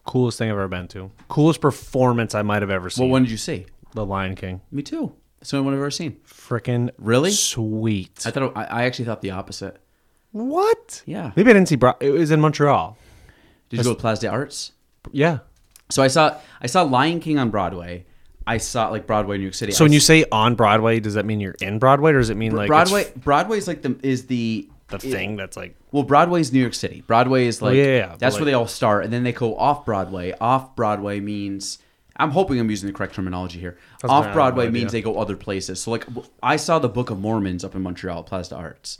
Coolest 0.05 0.37
thing 0.37 0.49
I've 0.49 0.55
ever 0.57 0.67
been 0.67 0.87
to. 0.89 1.11
Coolest 1.29 1.61
performance 1.61 2.35
I 2.35 2.41
might 2.41 2.61
have 2.61 2.69
ever 2.71 2.89
seen. 2.89 3.05
Well, 3.05 3.11
when 3.13 3.23
did 3.23 3.31
you 3.31 3.37
see? 3.37 3.65
The 3.93 4.05
Lion 4.05 4.35
King. 4.35 4.61
Me 4.71 4.81
too. 4.83 5.13
That's 5.39 5.51
the 5.51 5.57
only 5.57 5.65
one 5.65 5.73
I've 5.75 5.79
ever 5.79 5.91
seen. 5.91 6.17
Freaking 6.27 6.89
Really? 6.97 7.31
sweet. 7.31 8.23
I 8.25 8.31
thought 8.31 8.43
it, 8.43 8.51
I, 8.55 8.63
I 8.65 8.83
actually 8.83 9.05
thought 9.05 9.21
the 9.21 9.31
opposite. 9.31 9.77
what? 10.31 11.03
Yeah. 11.05 11.31
Maybe 11.35 11.49
I 11.51 11.53
didn't 11.53 11.69
see. 11.69 11.75
Bro- 11.75 11.95
it 12.01 12.09
was 12.11 12.31
in 12.31 12.41
Montreal. 12.41 12.97
Did 13.69 13.77
you 13.77 13.83
go 13.83 13.93
to 13.93 13.99
Place 13.99 14.19
des 14.19 14.27
Arts? 14.27 14.71
Yeah. 15.11 15.39
So 15.89 16.01
I 16.03 16.07
saw 16.07 16.37
I 16.61 16.67
saw 16.67 16.83
Lion 16.83 17.19
King 17.19 17.37
on 17.39 17.49
Broadway. 17.49 18.05
I 18.45 18.57
saw 18.57 18.89
like 18.89 19.07
Broadway, 19.07 19.37
New 19.37 19.43
York 19.43 19.53
City. 19.53 19.71
So 19.71 19.83
I 19.83 19.85
when 19.85 19.93
you 19.93 19.99
say 19.99 20.25
on 20.31 20.55
Broadway, 20.55 20.99
does 20.99 21.13
that 21.13 21.25
mean 21.25 21.39
you're 21.39 21.55
in 21.61 21.79
Broadway, 21.79 22.11
or 22.11 22.19
does 22.19 22.29
it 22.29 22.37
mean 22.37 22.55
like 22.55 22.67
Broadway, 22.67 23.11
Broadway 23.15 23.57
is 23.57 23.67
like 23.67 23.81
the 23.81 23.97
is 24.03 24.27
the 24.27 24.69
the 24.89 24.99
thing 24.99 25.35
that's 25.35 25.57
like 25.57 25.75
Well, 25.91 26.03
Broadway's 26.03 26.51
New 26.51 26.59
York 26.59 26.73
City. 26.73 27.03
Broadway 27.07 27.47
is 27.47 27.61
oh, 27.61 27.65
like 27.65 27.73
Oh, 27.73 27.77
yeah, 27.77 27.83
yeah, 27.83 27.95
yeah. 27.95 28.15
That's 28.17 28.35
like- 28.35 28.41
where 28.41 28.45
they 28.45 28.53
all 28.53 28.67
start, 28.67 29.03
and 29.03 29.13
then 29.13 29.23
they 29.23 29.31
go 29.31 29.57
off 29.57 29.85
Broadway. 29.85 30.33
Off 30.39 30.75
Broadway 30.75 31.19
means 31.19 31.79
I'm 32.15 32.31
hoping 32.31 32.59
I'm 32.59 32.69
using 32.69 32.87
the 32.87 32.93
correct 32.93 33.15
terminology 33.15 33.59
here. 33.59 33.77
That's 34.01 34.11
what 34.11 34.25
I 34.25 34.27
Off 34.27 34.33
Broadway 34.33 34.69
means 34.69 34.91
they 34.91 35.01
go 35.01 35.19
other 35.19 35.35
places. 35.35 35.81
So 35.81 35.91
like 35.91 36.05
I 36.41 36.57
saw 36.57 36.79
the 36.79 36.89
Book 36.89 37.09
of 37.09 37.19
Mormons 37.19 37.63
up 37.63 37.75
in 37.75 37.81
Montreal, 37.81 38.19
at 38.19 38.25
Place 38.27 38.49
d'Arts, 38.49 38.99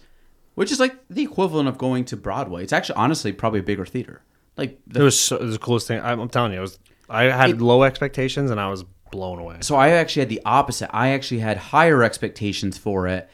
which 0.56 0.72
is 0.72 0.80
like 0.80 0.95
the 1.10 1.24
equivalent 1.24 1.70
of 1.70 1.78
going 1.78 2.06
to 2.06 2.18
Broadway. 2.18 2.64
It's 2.64 2.74
actually 2.74 2.95
honestly 2.95 3.32
probably 3.32 3.60
a 3.60 3.64
bigger 3.64 3.86
theater. 3.86 4.22
Like 4.57 4.80
it 4.94 5.02
was, 5.02 5.20
so, 5.20 5.38
it 5.38 5.44
was 5.44 5.56
the 5.56 5.60
coolest 5.60 5.88
thing. 5.88 5.99
I'm, 6.02 6.20
I'm 6.20 6.30
telling 6.30 6.53
you, 6.53 6.60
it 6.60 6.61
was. 6.61 6.80
I 7.10 7.24
had 7.26 7.52
It- 7.52 7.61
low 7.61 7.84
expectations 7.84 8.49
and 8.49 8.60
I 8.60 8.70
was 8.70 8.84
blown 9.14 9.40
away. 9.40 9.57
so 9.61 9.76
I 9.76 9.90
actually 9.90 10.22
had 10.22 10.30
the 10.30 10.41
opposite. 10.44 10.90
I 10.94 11.10
actually 11.10 11.40
had 11.40 11.57
higher 11.57 12.03
expectations 12.03 12.77
for 12.77 13.07
it. 13.07 13.30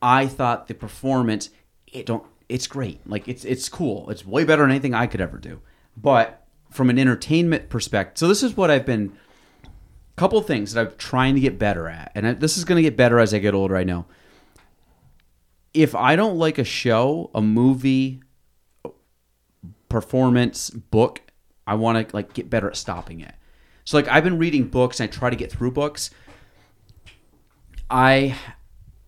I 0.00 0.26
thought 0.28 0.68
the 0.68 0.74
performance 0.74 1.50
it 1.92 2.06
don't 2.06 2.24
it's 2.48 2.66
great. 2.66 3.00
Like 3.06 3.26
it's 3.26 3.44
it's 3.44 3.68
cool. 3.68 4.08
It's 4.10 4.24
way 4.24 4.44
better 4.44 4.62
than 4.62 4.70
anything 4.70 4.94
I 4.94 5.06
could 5.06 5.20
ever 5.20 5.38
do. 5.38 5.60
But 5.96 6.46
from 6.70 6.90
an 6.90 6.98
entertainment 6.98 7.68
perspective, 7.68 8.18
so 8.18 8.28
this 8.28 8.42
is 8.42 8.56
what 8.56 8.70
I've 8.70 8.86
been 8.86 9.12
couple 10.16 10.40
things 10.40 10.72
that 10.72 10.86
I'm 10.86 10.96
trying 10.96 11.34
to 11.34 11.40
get 11.40 11.58
better 11.58 11.88
at. 11.88 12.10
And 12.14 12.26
I, 12.26 12.32
this 12.32 12.56
is 12.56 12.64
going 12.64 12.76
to 12.76 12.82
get 12.82 12.96
better 12.96 13.18
as 13.18 13.34
I 13.34 13.38
get 13.38 13.54
older, 13.54 13.76
I 13.76 13.84
know. 13.84 14.06
If 15.74 15.94
I 15.94 16.16
don't 16.16 16.38
like 16.38 16.56
a 16.56 16.64
show, 16.64 17.30
a 17.34 17.42
movie, 17.42 18.22
performance, 19.90 20.70
book, 20.70 21.20
I 21.66 21.74
want 21.74 22.08
to 22.08 22.16
like 22.16 22.32
get 22.32 22.48
better 22.48 22.68
at 22.68 22.76
stopping 22.76 23.20
it. 23.20 23.34
So 23.86 23.96
like 23.96 24.08
I've 24.08 24.24
been 24.24 24.36
reading 24.36 24.64
books 24.68 25.00
and 25.00 25.08
I 25.08 25.12
try 25.12 25.30
to 25.30 25.36
get 25.36 25.50
through 25.50 25.70
books. 25.70 26.10
I 27.90 28.36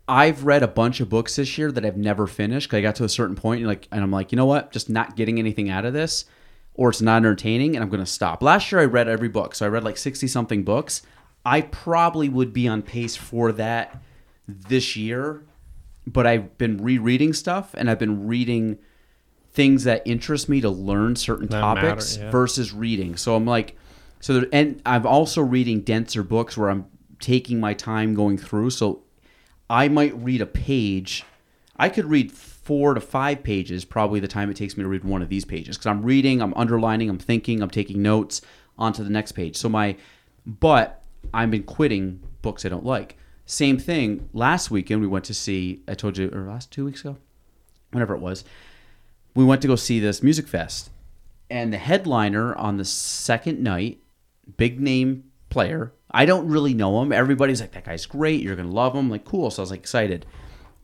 I've 0.06 0.44
read 0.44 0.62
a 0.62 0.68
bunch 0.68 1.00
of 1.00 1.08
books 1.10 1.36
this 1.36 1.58
year 1.58 1.70
that 1.72 1.84
I've 1.84 1.96
never 1.98 2.26
finished. 2.26 2.70
'cause 2.70 2.78
I 2.78 2.80
got 2.80 2.94
to 2.96 3.04
a 3.04 3.08
certain 3.08 3.36
point 3.36 3.58
and 3.60 3.68
like 3.68 3.88
and 3.92 4.02
I'm 4.02 4.10
like, 4.10 4.32
you 4.32 4.36
know 4.36 4.46
what? 4.46 4.72
Just 4.72 4.88
not 4.88 5.16
getting 5.16 5.38
anything 5.38 5.68
out 5.68 5.84
of 5.84 5.92
this 5.92 6.24
or 6.74 6.90
it's 6.90 7.02
not 7.02 7.16
entertaining 7.18 7.74
and 7.76 7.82
I'm 7.82 7.90
going 7.90 8.02
to 8.04 8.06
stop. 8.10 8.40
Last 8.42 8.70
year 8.70 8.80
I 8.80 8.84
read 8.84 9.08
every 9.08 9.28
book. 9.28 9.54
So 9.56 9.66
I 9.66 9.68
read 9.68 9.82
like 9.82 9.98
60 9.98 10.28
something 10.28 10.62
books. 10.62 11.02
I 11.44 11.62
probably 11.62 12.28
would 12.28 12.52
be 12.52 12.68
on 12.68 12.82
pace 12.82 13.16
for 13.16 13.50
that 13.52 14.00
this 14.46 14.94
year, 14.96 15.42
but 16.06 16.24
I've 16.26 16.56
been 16.56 16.82
rereading 16.82 17.32
stuff 17.32 17.74
and 17.76 17.90
I've 17.90 17.98
been 17.98 18.28
reading 18.28 18.78
things 19.52 19.82
that 19.84 20.02
interest 20.06 20.48
me 20.48 20.60
to 20.60 20.70
learn 20.70 21.16
certain 21.16 21.48
That 21.48 21.60
matter, 21.60 21.80
topics 21.88 22.16
yeah. 22.16 22.30
versus 22.30 22.72
reading. 22.72 23.16
So 23.16 23.34
I'm 23.34 23.44
like, 23.46 23.76
so 24.20 24.40
there, 24.40 24.48
and 24.52 24.80
I'm 24.84 25.06
also 25.06 25.42
reading 25.42 25.80
denser 25.80 26.22
books 26.22 26.56
where 26.56 26.70
I'm 26.70 26.86
taking 27.20 27.60
my 27.60 27.74
time 27.74 28.14
going 28.14 28.38
through. 28.38 28.70
So 28.70 29.02
I 29.68 29.88
might 29.88 30.16
read 30.16 30.40
a 30.40 30.46
page. 30.46 31.24
I 31.76 31.88
could 31.88 32.06
read 32.06 32.32
four 32.32 32.94
to 32.94 33.00
five 33.00 33.42
pages, 33.42 33.84
probably 33.84 34.20
the 34.20 34.28
time 34.28 34.50
it 34.50 34.56
takes 34.56 34.76
me 34.76 34.82
to 34.82 34.88
read 34.88 35.04
one 35.04 35.22
of 35.22 35.28
these 35.28 35.44
pages, 35.44 35.76
because 35.76 35.86
I'm 35.86 36.02
reading, 36.02 36.42
I'm 36.42 36.54
underlining, 36.54 37.08
I'm 37.08 37.18
thinking, 37.18 37.62
I'm 37.62 37.70
taking 37.70 38.02
notes 38.02 38.40
onto 38.76 39.02
the 39.02 39.10
next 39.10 39.32
page. 39.32 39.56
So 39.56 39.68
my, 39.68 39.96
but 40.46 41.02
I've 41.32 41.50
been 41.50 41.62
quitting 41.62 42.20
books 42.42 42.64
I 42.64 42.68
don't 42.68 42.84
like. 42.84 43.16
Same 43.46 43.78
thing. 43.78 44.28
Last 44.32 44.70
weekend 44.70 45.00
we 45.00 45.06
went 45.06 45.24
to 45.26 45.34
see. 45.34 45.82
I 45.88 45.94
told 45.94 46.18
you, 46.18 46.30
or 46.32 46.42
last 46.42 46.70
two 46.70 46.84
weeks 46.84 47.00
ago, 47.00 47.16
whenever 47.92 48.14
it 48.14 48.20
was, 48.20 48.44
we 49.34 49.44
went 49.44 49.62
to 49.62 49.68
go 49.68 49.76
see 49.76 50.00
this 50.00 50.22
music 50.22 50.46
fest, 50.48 50.90
and 51.48 51.72
the 51.72 51.78
headliner 51.78 52.54
on 52.56 52.76
the 52.76 52.84
second 52.84 53.60
night, 53.60 54.00
big 54.56 54.80
name 54.80 55.24
player. 55.50 55.92
I 56.10 56.24
don't 56.24 56.48
really 56.48 56.74
know 56.74 57.02
him. 57.02 57.12
Everybody's 57.12 57.60
like, 57.60 57.72
that 57.72 57.84
guy's 57.84 58.06
great. 58.06 58.42
You're 58.42 58.56
gonna 58.56 58.70
love 58.70 58.94
him. 58.94 59.10
Like, 59.10 59.24
cool. 59.24 59.50
So 59.50 59.62
I 59.62 59.64
was 59.64 59.70
like 59.70 59.80
excited. 59.80 60.26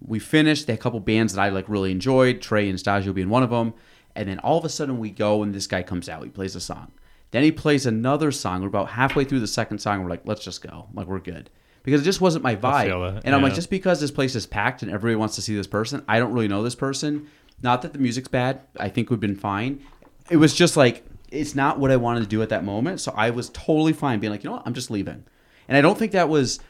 We 0.07 0.19
finished. 0.19 0.67
They 0.67 0.75
had 0.75 0.81
a 0.81 0.83
couple 0.83 1.01
bands 1.01 1.35
that 1.35 1.41
I 1.41 1.49
like 1.49 1.69
really 1.69 1.91
enjoyed. 1.91 2.43
Trey 2.43 2.69
Anastasio 2.69 3.13
being 3.13 3.31
one 3.31 3.43
of 3.43 3.51
them. 3.51 3.75
And 4.15 4.29
then 4.29 4.39
all 4.41 4.59
of 4.59 4.65
a 4.65 4.69
sudden 4.69 4.99
we 4.99 5.11
go 5.11 5.43
and 5.43 5.55
this 5.55 5.67
guy 5.67 5.83
comes 5.83 6.09
out. 6.09 6.23
He 6.23 6.31
plays 6.31 6.55
a 6.55 6.61
song. 6.61 6.93
Then 7.31 7.43
he 7.43 7.51
plays 7.51 7.85
another 7.87 8.31
song. 8.31 8.61
We're 8.61 8.69
about 8.69 8.91
halfway 8.91 9.25
through 9.25 9.41
the 9.41 9.47
second 9.47 9.79
song. 9.79 10.03
We're 10.03 10.11
like, 10.11 10.23
let's 10.25 10.45
just 10.45 10.63
go. 10.63 10.87
Like 10.95 11.07
we're 11.07 11.19
good 11.19 11.51
because 11.83 12.01
it 12.01 12.05
just 12.05 12.21
wasn't 12.21 12.45
my 12.45 12.55
vibe. 12.55 13.23
And 13.25 13.35
I'm 13.35 13.43
like, 13.43 13.55
just 13.55 13.71
because 13.71 14.01
this 14.01 14.11
place 14.11 14.35
is 14.35 14.47
packed 14.47 14.83
and 14.83 14.91
everybody 14.91 15.17
wants 15.17 15.35
to 15.37 15.43
see 15.43 15.57
this 15.57 15.67
person, 15.67 16.05
I 16.07 16.19
don't 16.19 16.33
really 16.33 16.49
know 16.49 16.63
this 16.63 16.75
person. 16.75 17.29
Not 17.63 17.83
that 17.83 17.93
the 17.93 17.99
music's 17.99 18.29
bad. 18.29 18.63
I 18.79 18.89
think 18.89 19.11
we've 19.11 19.21
been 19.21 19.37
fine. 19.37 19.85
It 20.31 20.37
was 20.37 20.55
just 20.55 20.77
like 20.77 21.05
it's 21.35 21.55
not 21.55 21.79
what 21.79 21.91
I 21.91 21.97
wanted 21.97 22.21
to 22.21 22.27
do 22.27 22.43
at 22.43 22.49
that 22.51 22.65
moment. 22.65 23.01
So 23.01 23.13
I 23.17 23.31
was 23.31 23.49
totally 23.51 23.93
fine 23.93 24.21
being 24.21 24.31
like, 24.33 24.45
you 24.45 24.51
know 24.51 24.57
what, 24.57 24.63
I'm 24.67 24.75
just 24.75 24.91
leaving. 24.91 25.25
And 25.69 25.77
I 25.77 25.81
don't 25.81 25.99
think 25.99 26.13
that 26.13 26.29
was. 26.29 26.61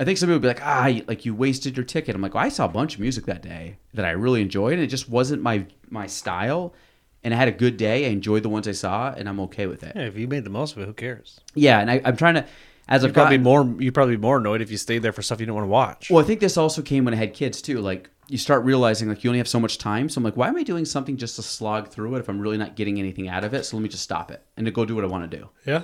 I 0.00 0.04
think 0.04 0.18
somebody 0.18 0.34
would 0.34 0.42
be 0.42 0.48
like, 0.48 0.60
ah, 0.64 0.86
you- 0.86 1.04
like 1.06 1.24
you 1.24 1.34
wasted 1.34 1.76
your 1.76 1.84
ticket. 1.84 2.16
I'm 2.16 2.20
like, 2.22 2.34
well, 2.34 2.42
I 2.44 2.48
saw 2.48 2.64
a 2.64 2.68
bunch 2.68 2.94
of 2.94 3.00
music 3.00 3.26
that 3.26 3.42
day 3.42 3.76
that 3.94 4.04
I 4.04 4.10
really 4.10 4.42
enjoyed, 4.42 4.72
and 4.72 4.82
it 4.82 4.88
just 4.88 5.08
wasn't 5.08 5.40
my 5.42 5.66
my 5.88 6.06
style. 6.06 6.74
And 7.22 7.32
I 7.32 7.36
had 7.38 7.48
a 7.48 7.52
good 7.52 7.76
day. 7.78 8.04
I 8.06 8.08
enjoyed 8.10 8.42
the 8.42 8.48
ones 8.50 8.68
I 8.68 8.72
saw, 8.72 9.12
and 9.16 9.28
I'm 9.28 9.40
okay 9.40 9.66
with 9.66 9.82
it. 9.82 9.92
Yeah, 9.96 10.02
if 10.02 10.16
you 10.18 10.26
made 10.28 10.44
the 10.44 10.50
most 10.50 10.76
of 10.76 10.82
it, 10.82 10.86
who 10.86 10.92
cares? 10.92 11.40
Yeah, 11.54 11.78
and 11.80 11.90
I, 11.90 12.02
I'm 12.04 12.16
trying 12.18 12.34
to, 12.34 12.44
as 12.88 13.02
I've 13.04 13.14
probably 13.14 13.38
gotten- 13.38 13.44
more. 13.70 13.80
You'd 13.82 13.94
probably 13.94 14.16
be 14.16 14.20
more 14.20 14.36
annoyed 14.38 14.60
if 14.60 14.70
you 14.70 14.76
stayed 14.76 14.98
there 14.98 15.12
for 15.12 15.22
stuff 15.22 15.38
you 15.40 15.46
didn't 15.46 15.54
want 15.54 15.64
to 15.64 15.70
watch. 15.70 16.10
Well, 16.10 16.22
I 16.22 16.26
think 16.26 16.40
this 16.40 16.56
also 16.56 16.82
came 16.82 17.04
when 17.04 17.14
I 17.14 17.18
had 17.18 17.32
kids 17.32 17.62
too. 17.62 17.78
Like 17.80 18.10
you 18.28 18.38
start 18.38 18.64
realizing 18.64 19.08
like 19.08 19.22
you 19.22 19.30
only 19.30 19.38
have 19.38 19.48
so 19.48 19.60
much 19.60 19.78
time. 19.78 20.08
So 20.08 20.18
I'm 20.18 20.24
like, 20.24 20.36
why 20.36 20.48
am 20.48 20.56
I 20.56 20.62
doing 20.62 20.84
something 20.84 21.16
just 21.16 21.36
to 21.36 21.42
slog 21.42 21.88
through 21.88 22.14
it 22.16 22.20
if 22.20 22.28
I'm 22.28 22.40
really 22.40 22.56
not 22.56 22.76
getting 22.76 22.98
anything 22.98 23.28
out 23.28 23.44
of 23.44 23.54
it? 23.54 23.64
So 23.64 23.76
let 23.76 23.82
me 23.82 23.88
just 23.88 24.02
stop 24.02 24.30
it 24.30 24.44
and 24.56 24.66
to 24.66 24.72
go 24.72 24.84
do 24.84 24.94
what 24.94 25.04
I 25.04 25.08
want 25.08 25.30
to 25.30 25.36
do. 25.36 25.48
yeah. 25.66 25.82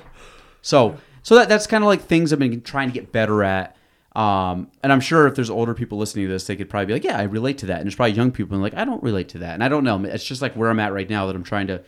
So 0.62 0.96
so 1.22 1.34
that 1.36 1.48
that's 1.48 1.66
kind 1.66 1.84
of 1.84 1.88
like 1.88 2.02
things 2.02 2.32
I've 2.32 2.38
been 2.38 2.62
trying 2.62 2.88
to 2.88 2.94
get 2.94 3.12
better 3.12 3.42
at. 3.42 3.76
Um, 4.16 4.70
and 4.82 4.92
I'm 4.92 5.00
sure 5.00 5.26
if 5.28 5.36
there's 5.36 5.50
older 5.50 5.72
people 5.72 5.98
listening 5.98 6.26
to 6.26 6.32
this, 6.32 6.46
they 6.46 6.56
could 6.56 6.68
probably 6.68 6.86
be 6.86 6.92
like, 6.94 7.04
yeah, 7.04 7.18
I 7.18 7.22
relate 7.22 7.58
to 7.58 7.66
that. 7.66 7.76
And 7.76 7.86
there's 7.86 7.94
probably 7.94 8.14
young 8.14 8.32
people 8.32 8.54
and 8.54 8.62
like, 8.62 8.74
I 8.74 8.84
don't 8.84 9.02
relate 9.02 9.28
to 9.30 9.38
that. 9.38 9.54
And 9.54 9.62
I 9.62 9.68
don't 9.68 9.84
know. 9.84 10.02
It's 10.04 10.24
just 10.24 10.42
like 10.42 10.54
where 10.54 10.68
I'm 10.68 10.80
at 10.80 10.92
right 10.92 11.08
now 11.08 11.26
that 11.26 11.36
I'm 11.36 11.44
trying 11.44 11.68
to 11.68 11.82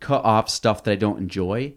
cut 0.00 0.24
off 0.24 0.50
stuff 0.50 0.84
that 0.84 0.92
I 0.92 0.96
don't 0.96 1.18
enjoy 1.18 1.72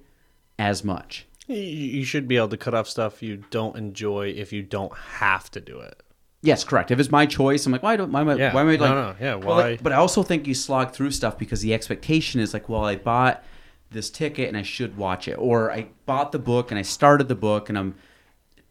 as 0.60 0.84
much. 0.84 1.28
You, 1.48 1.56
you 1.56 2.04
should 2.04 2.28
be 2.28 2.38
able 2.38 2.50
to 2.50 2.58
cut 2.58 2.74
off 2.74 2.90
stuff 2.90 3.24
you 3.24 3.44
don't 3.52 3.78
enjoy 3.78 4.30
if 4.30 4.52
you 4.52 4.64
don't 4.64 4.94
have 4.98 5.50
to 5.52 5.62
do 5.62 5.80
it. 5.80 6.02
Yes, 6.46 6.64
correct. 6.64 6.92
If 6.92 7.00
it's 7.00 7.12
my 7.12 7.26
choice, 7.26 7.66
I'm 7.66 7.72
like, 7.72 7.84
why 7.84 7.96
don't 7.96 8.12
why 8.12 8.22
am 8.22 8.30
I, 8.30 8.36
Yeah. 8.36 8.54
why 8.54 8.62
am 8.62 8.68
I 8.70 8.76
like, 8.76 8.80
no, 8.92 9.16
yeah, 9.20 9.36
But, 9.38 9.48
like- 9.48 9.84
but 9.84 9.92
I 9.92 9.96
also 9.98 10.24
think 10.24 10.48
you 10.48 10.54
slog 10.54 10.92
through 10.92 11.12
stuff 11.12 11.38
because 11.38 11.62
the 11.62 11.74
expectation 11.74 12.40
is 12.40 12.54
like, 12.54 12.70
well, 12.70 12.86
I 12.86 12.96
bought 12.96 13.44
this 13.92 14.10
ticket 14.10 14.48
and 14.48 14.58
I 14.58 14.62
should 14.62 14.98
watch 14.98 15.28
it, 15.28 15.36
or 15.36 15.72
I 15.72 15.88
bought 16.06 16.32
the 16.32 16.40
book 16.40 16.72
and 16.72 16.78
I 16.80 16.82
started 16.84 17.28
the 17.28 17.36
book 17.36 17.70
and 17.70 17.78
I'm 17.78 17.96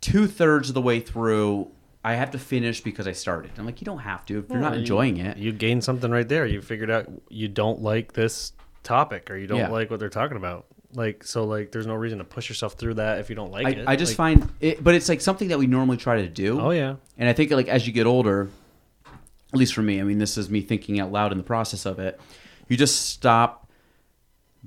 two 0.00 0.26
thirds 0.26 0.68
of 0.68 0.74
the 0.74 0.82
way 0.82 1.00
through. 1.00 1.68
I 2.06 2.14
have 2.14 2.30
to 2.32 2.38
finish 2.38 2.82
because 2.82 3.06
I 3.08 3.12
started. 3.12 3.52
I'm 3.56 3.64
like, 3.64 3.80
you 3.80 3.86
don't 3.86 4.00
have 4.00 4.26
to 4.26 4.38
if 4.40 4.50
you're 4.50 4.58
not 4.58 4.72
Well, 4.72 4.74
you- 4.74 4.80
enjoying 4.80 5.16
it. 5.16 5.38
You 5.38 5.52
gained 5.52 5.82
something 5.84 6.10
right 6.10 6.28
there. 6.28 6.44
You 6.46 6.60
figured 6.60 6.90
out 6.90 7.06
you 7.30 7.48
don't 7.48 7.80
like 7.80 8.12
this 8.12 8.52
topic 8.82 9.30
or 9.30 9.36
you 9.38 9.46
don't 9.46 9.58
Yeah. 9.58 9.68
like 9.68 9.90
what 9.90 10.00
they're 10.00 10.10
talking 10.10 10.36
about. 10.36 10.66
Like 10.94 11.24
so, 11.24 11.44
like 11.44 11.72
there's 11.72 11.86
no 11.86 11.94
reason 11.94 12.18
to 12.18 12.24
push 12.24 12.48
yourself 12.48 12.74
through 12.74 12.94
that 12.94 13.18
if 13.18 13.28
you 13.28 13.34
don't 13.34 13.50
like 13.50 13.66
I, 13.66 13.70
it. 13.70 13.84
I 13.88 13.96
just 13.96 14.12
Like, 14.12 14.16
find 14.16 14.52
it, 14.60 14.82
but 14.82 14.94
it's 14.94 15.08
like 15.08 15.20
something 15.20 15.48
that 15.48 15.58
we 15.58 15.66
normally 15.66 15.96
try 15.96 16.22
to 16.22 16.28
do. 16.28 16.60
Oh 16.60 16.70
yeah. 16.70 16.96
And 17.18 17.28
I 17.28 17.32
think 17.32 17.50
like 17.50 17.68
as 17.68 17.86
you 17.86 17.92
get 17.92 18.06
older, 18.06 18.48
at 19.06 19.58
least 19.58 19.74
for 19.74 19.82
me, 19.82 20.00
I 20.00 20.04
mean 20.04 20.18
this 20.18 20.38
is 20.38 20.48
me 20.48 20.60
thinking 20.60 21.00
out 21.00 21.10
loud 21.10 21.32
in 21.32 21.38
the 21.38 21.44
process 21.44 21.84
of 21.84 21.98
it. 21.98 22.20
You 22.68 22.76
just 22.76 23.10
stop 23.10 23.68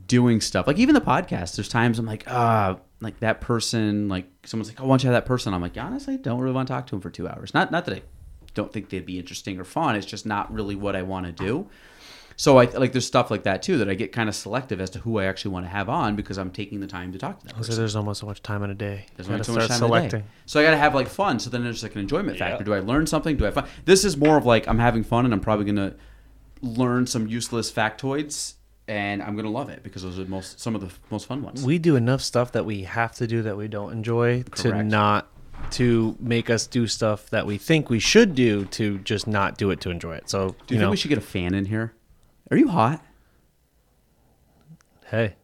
doing 0.06 0.42
stuff. 0.42 0.68
Like 0.68 0.78
even 0.78 0.96
the 0.96 1.02
podcast, 1.02 1.56
there's 1.56 1.70
times 1.70 1.98
I'm 1.98 2.06
like, 2.06 2.24
ah, 2.28 2.78
like 3.00 3.20
that 3.22 3.42
person, 3.42 4.10
like 4.10 4.30
someone's 4.44 4.70
like, 4.70 4.82
oh, 4.82 4.84
why 4.84 4.90
don't 4.90 5.04
you 5.04 5.10
have 5.12 5.24
that 5.24 5.28
person? 5.28 5.54
I'm 5.54 5.62
like, 5.62 5.78
honestly, 5.78 6.16
I 6.16 6.18
don't 6.18 6.40
really 6.40 6.54
want 6.54 6.68
to 6.68 6.74
talk 6.74 6.88
to 6.88 6.96
him 6.96 7.02
for 7.02 7.10
two 7.10 7.28
hours. 7.28 7.54
Not 7.54 7.72
not 7.72 7.86
that 7.86 7.96
I 7.96 8.02
don't 8.54 8.74
think 8.74 8.90
they'd 8.90 9.06
be 9.06 9.20
interesting 9.20 9.60
or 9.60 9.64
fun. 9.64 9.96
It's 9.96 10.06
just 10.06 10.26
not 10.26 10.52
really 10.52 10.76
what 10.76 10.96
I 10.96 11.04
want 11.04 11.26
to 11.26 11.32
do. 11.32 11.70
So 12.40 12.60
I 12.60 12.66
like 12.66 12.92
there's 12.92 13.08
stuff 13.08 13.32
like 13.32 13.44
that 13.44 13.64
too 13.64 13.80
that 13.80 13.90
I 13.90 13.96
get 13.96 14.12
kind 14.12 14.30
of 14.30 14.36
selective 14.36 14.80
as 14.80 14.92
to 14.92 15.00
who 15.00 15.18
I 15.18 15.26
actually 15.26 15.52
want 15.52 15.66
to 15.66 15.70
have 15.72 15.90
on 15.90 16.16
because 16.16 16.38
I'm 16.38 16.52
taking 16.52 16.80
the 16.80 16.86
time 16.88 17.12
to 17.14 17.18
talk 17.18 17.40
to 17.40 17.48
them. 17.48 17.64
So 17.64 17.74
there's 17.74 17.96
almost 17.96 18.20
so 18.22 18.28
much 18.28 18.44
time 18.44 18.62
in 18.64 18.70
a 18.70 18.76
day. 18.76 19.08
There's 19.16 19.28
You 19.28 19.34
only 19.34 19.40
gotta 19.40 19.44
so 19.46 19.54
much 19.54 19.66
start 19.66 19.80
time 19.80 19.90
in 19.90 19.92
a 19.92 20.02
day. 20.04 20.10
selecting. 20.10 20.32
So 20.46 20.60
I 20.60 20.64
got 20.64 20.72
to 20.72 20.78
have 20.78 20.94
like 20.94 21.08
fun. 21.08 21.40
So 21.40 21.50
then 21.50 21.64
there's 21.64 21.82
like 21.82 21.96
an 21.96 22.02
enjoyment 22.02 22.38
factor. 22.38 22.62
Yeah. 22.62 22.66
Do 22.66 22.74
I 22.76 22.80
learn 22.80 23.08
something? 23.08 23.38
Do 23.38 23.46
I 23.46 23.48
have 23.48 23.56
fun? 23.56 23.66
This 23.86 24.06
is 24.06 24.16
more 24.18 24.38
of 24.38 24.46
like 24.46 24.68
I'm 24.68 24.78
having 24.78 25.04
fun 25.04 25.26
and 25.26 25.34
I'm 25.34 25.40
probably 25.40 25.66
gonna 25.66 25.96
learn 26.62 27.08
some 27.08 27.28
useless 27.28 27.72
factoids 27.72 28.54
and 28.88 29.22
I'm 29.24 29.36
gonna 29.36 29.50
love 29.50 29.70
it 29.70 29.82
because 29.82 30.04
those 30.04 30.20
are 30.20 30.26
most 30.26 30.60
some 30.60 30.76
of 30.76 30.82
the 30.82 30.92
most 31.10 31.26
fun 31.26 31.42
ones. 31.42 31.64
We 31.64 31.80
do 31.80 31.96
enough 31.96 32.22
stuff 32.22 32.52
that 32.52 32.66
we 32.66 32.84
have 32.84 33.14
to 33.16 33.26
do 33.26 33.42
that 33.42 33.58
we 33.58 33.68
don't 33.68 33.92
enjoy 33.92 34.44
to 34.44 34.84
not 34.84 35.28
to 35.72 36.16
make 36.20 36.52
us 36.52 36.68
do 36.68 36.86
stuff 36.86 37.32
that 37.32 37.48
we 37.48 37.58
think 37.58 37.90
we 37.90 37.98
should 38.00 38.36
do 38.36 38.66
to 38.66 39.00
just 39.00 39.26
not 39.26 39.58
do 39.58 39.72
it 39.72 39.82
to 39.82 39.90
enjoy 39.90 40.16
it. 40.16 40.30
So 40.30 40.40
Do 40.40 40.46
you, 40.46 40.54
you 40.54 40.56
think 40.68 40.82
know, 40.82 40.90
we 40.92 40.98
should 40.98 41.10
get 41.10 41.18
a 41.18 41.22
fan 41.22 41.56
in 41.56 41.66
here? 41.66 41.94
Are 42.52 42.58
you 42.58 42.68
hot? 42.70 43.04
hey, 45.06 45.36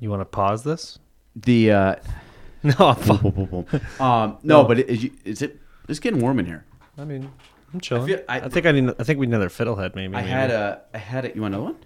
you 0.00 0.10
want 0.10 0.20
to 0.20 0.24
pause 0.24 0.64
this? 0.64 0.98
The 1.36 1.70
uh, 1.70 1.94
No, 2.64 2.74
I'm 2.80 2.96
fine. 2.96 3.80
um, 4.00 4.38
no, 4.42 4.64
but 4.64 4.80
it, 4.80 4.88
is, 4.88 5.04
you- 5.04 5.12
is 5.24 5.42
it? 5.42 5.60
It's 5.88 6.00
getting 6.00 6.20
warm 6.20 6.40
in 6.40 6.46
here. 6.46 6.64
I 6.98 7.04
mean, 7.04 7.30
I'm 7.72 7.80
chilling. 7.80 8.06
feel- 8.08 8.24
I- 8.28 8.40
I, 8.40 8.48
think 8.48 8.66
I 8.66 8.72
need. 8.72 8.90
I 8.98 9.04
think 9.04 9.18
we 9.20 9.26
need 9.26 9.34
another 9.34 9.48
fiddlehead. 9.48 9.94
Maybe. 9.94 10.14
I 10.16 10.20
had 10.22 10.50
a, 10.50 10.82
I 10.92 10.98
had 10.98 11.24
it. 11.24 11.36
You 11.36 11.42
want 11.42 11.54
another 11.54 11.72
one? 11.72 11.76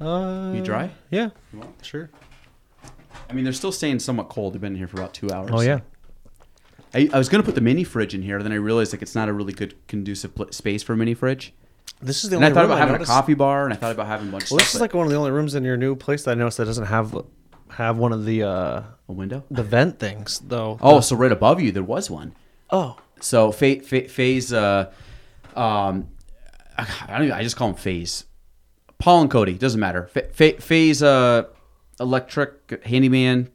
Uh, 0.00 0.52
You 0.54 0.62
dry? 0.62 0.90
Yeah. 1.10 1.30
Sure. 1.82 2.10
I 3.30 3.32
mean, 3.32 3.44
they're 3.44 3.52
still 3.52 3.72
staying 3.72 4.00
somewhat 4.00 4.28
cold. 4.28 4.54
They've 4.54 4.60
been 4.60 4.72
in 4.72 4.78
here 4.78 4.88
for 4.88 4.96
about 4.98 5.14
two 5.14 5.30
hours. 5.30 5.50
Oh 5.52 5.60
yeah. 5.60 5.80
I, 6.92 7.08
I 7.12 7.18
was 7.18 7.28
gonna 7.28 7.42
put 7.44 7.54
the 7.54 7.60
mini 7.60 7.84
fridge 7.84 8.14
in 8.14 8.22
here, 8.22 8.42
then 8.42 8.52
I 8.52 8.56
realized 8.56 8.92
like 8.92 9.02
it's 9.02 9.14
not 9.14 9.28
a 9.28 9.32
really 9.32 9.52
good 9.52 9.74
conducive 9.88 10.34
pl- 10.34 10.50
space 10.52 10.82
for 10.82 10.92
a 10.92 10.96
mini 10.96 11.14
fridge. 11.14 11.52
This 12.04 12.22
is 12.24 12.30
the 12.30 12.36
And 12.36 12.44
only 12.44 12.52
I 12.52 12.54
thought 12.54 12.64
about 12.66 12.78
having 12.78 12.92
noticed- 12.94 13.10
a 13.10 13.14
coffee 13.14 13.34
bar, 13.34 13.64
and 13.64 13.72
I 13.72 13.76
thought 13.76 13.92
about 13.92 14.06
having 14.06 14.28
a 14.28 14.32
bunch. 14.32 14.50
Well, 14.50 14.58
of 14.60 14.64
this 14.66 14.74
is 14.74 14.80
like 14.80 14.94
one 14.94 15.06
of 15.06 15.10
the 15.12 15.16
only 15.18 15.30
rooms 15.30 15.54
in 15.54 15.64
your 15.64 15.76
new 15.76 15.96
place 15.96 16.24
that 16.24 16.32
I 16.32 16.34
noticed 16.34 16.58
that 16.58 16.66
doesn't 16.66 16.86
have 16.86 17.16
have 17.70 17.96
one 17.98 18.12
of 18.12 18.24
the 18.24 18.42
uh 18.44 18.82
a 19.08 19.12
window. 19.12 19.42
the 19.50 19.62
vent 19.62 19.98
things 19.98 20.40
though. 20.46 20.78
Oh, 20.80 21.00
so 21.00 21.16
right 21.16 21.32
above 21.32 21.60
you 21.60 21.72
there 21.72 21.82
was 21.82 22.10
one. 22.10 22.34
oh. 22.70 22.96
So 23.20 23.52
Fa- 23.52 23.80
Fa- 23.80 24.08
Phase, 24.08 24.52
uh, 24.52 24.90
um, 25.56 26.08
I 26.76 26.84
don't 27.08 27.22
even, 27.22 27.32
I 27.32 27.42
just 27.42 27.56
call 27.56 27.68
him 27.70 27.74
Phase. 27.74 28.24
Paul 28.98 29.22
and 29.22 29.30
Cody 29.30 29.54
doesn't 29.54 29.80
matter. 29.80 30.08
Fa- 30.08 30.28
Fa- 30.32 30.60
Phase, 30.60 31.02
uh, 31.02 31.44
electric 32.00 32.84
handyman. 32.84 33.48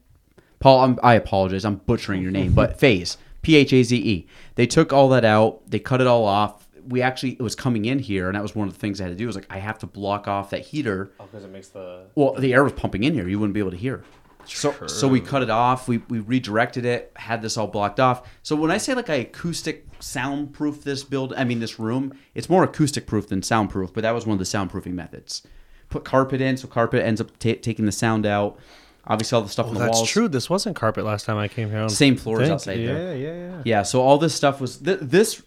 Paul, 0.59 0.81
I'm, 0.81 0.99
I 1.03 1.13
apologize. 1.15 1.65
I'm 1.65 1.75
butchering 1.75 2.21
your 2.21 2.31
name, 2.31 2.53
but 2.53 2.79
Phase, 2.79 3.17
P 3.41 3.55
H 3.57 3.71
A 3.73 3.83
Z 3.83 3.95
E. 3.97 4.27
They 4.55 4.65
took 4.65 4.91
all 4.91 5.09
that 5.09 5.23
out. 5.25 5.69
They 5.69 5.79
cut 5.79 6.01
it 6.01 6.07
all 6.07 6.25
off. 6.25 6.67
We 6.89 7.01
actually 7.01 7.31
it 7.33 7.41
was 7.41 7.55
coming 7.55 7.85
in 7.85 7.99
here, 7.99 8.27
and 8.27 8.35
that 8.35 8.41
was 8.41 8.55
one 8.55 8.67
of 8.67 8.73
the 8.73 8.79
things 8.79 8.99
I 8.99 9.05
had 9.05 9.11
to 9.11 9.15
do. 9.15 9.25
Was 9.27 9.35
like 9.35 9.47
I 9.49 9.59
have 9.59 9.79
to 9.79 9.87
block 9.87 10.27
off 10.27 10.49
that 10.49 10.61
heater 10.61 11.11
Oh, 11.19 11.25
because 11.25 11.45
it 11.45 11.51
makes 11.51 11.69
the 11.69 12.07
well, 12.15 12.33
the 12.33 12.53
air 12.53 12.63
was 12.63 12.73
pumping 12.73 13.03
in 13.03 13.13
here. 13.13 13.27
You 13.27 13.39
wouldn't 13.39 13.53
be 13.53 13.59
able 13.61 13.71
to 13.71 13.77
hear. 13.77 14.03
So, 14.45 14.73
so 14.87 15.07
we 15.07 15.19
cut 15.21 15.43
it 15.43 15.51
off. 15.51 15.87
We, 15.87 15.97
we 16.09 16.19
redirected 16.21 16.83
it. 16.83 17.11
Had 17.17 17.43
this 17.43 17.55
all 17.55 17.67
blocked 17.67 17.99
off. 17.99 18.27
So 18.41 18.55
when 18.55 18.71
I 18.71 18.77
say 18.77 18.95
like 18.95 19.09
I 19.09 19.15
acoustic 19.15 19.85
soundproof 19.99 20.83
this 20.83 21.03
build, 21.03 21.33
I 21.37 21.43
mean 21.43 21.59
this 21.59 21.77
room. 21.79 22.13
It's 22.33 22.49
more 22.49 22.63
acoustic 22.63 23.05
proof 23.05 23.27
than 23.27 23.43
soundproof. 23.43 23.93
But 23.93 24.01
that 24.01 24.11
was 24.15 24.25
one 24.25 24.33
of 24.33 24.39
the 24.39 24.45
soundproofing 24.45 24.93
methods. 24.93 25.43
Put 25.89 26.03
carpet 26.05 26.41
in, 26.41 26.57
so 26.57 26.67
carpet 26.67 27.03
ends 27.03 27.21
up 27.21 27.37
ta 27.39 27.53
taking 27.61 27.85
the 27.85 27.91
sound 27.91 28.25
out. 28.25 28.57
Obviously, 29.05 29.35
all 29.35 29.41
the 29.41 29.49
stuff 29.49 29.67
on 29.67 29.73
the 29.75 29.79
Oh, 29.81 29.83
that's 29.85 29.97
walls. 29.99 30.09
true. 30.09 30.27
This 30.27 30.49
wasn't 30.49 30.75
carpet 30.75 31.03
last 31.03 31.25
time 31.25 31.37
I 31.37 31.47
came 31.47 31.69
here. 31.69 31.77
I 31.77 31.81
don't 31.81 31.89
Same 31.89 32.15
floors 32.15 32.41
think. 32.41 32.51
outside 32.53 32.79
Yeah, 32.79 32.93
there. 32.93 33.17
yeah, 33.17 33.33
yeah. 33.33 33.61
Yeah, 33.65 33.83
so 33.83 34.01
all 34.01 34.17
this 34.17 34.33
stuff 34.35 34.59
was 34.61 34.77
th- 34.77 34.99
this 35.01 35.41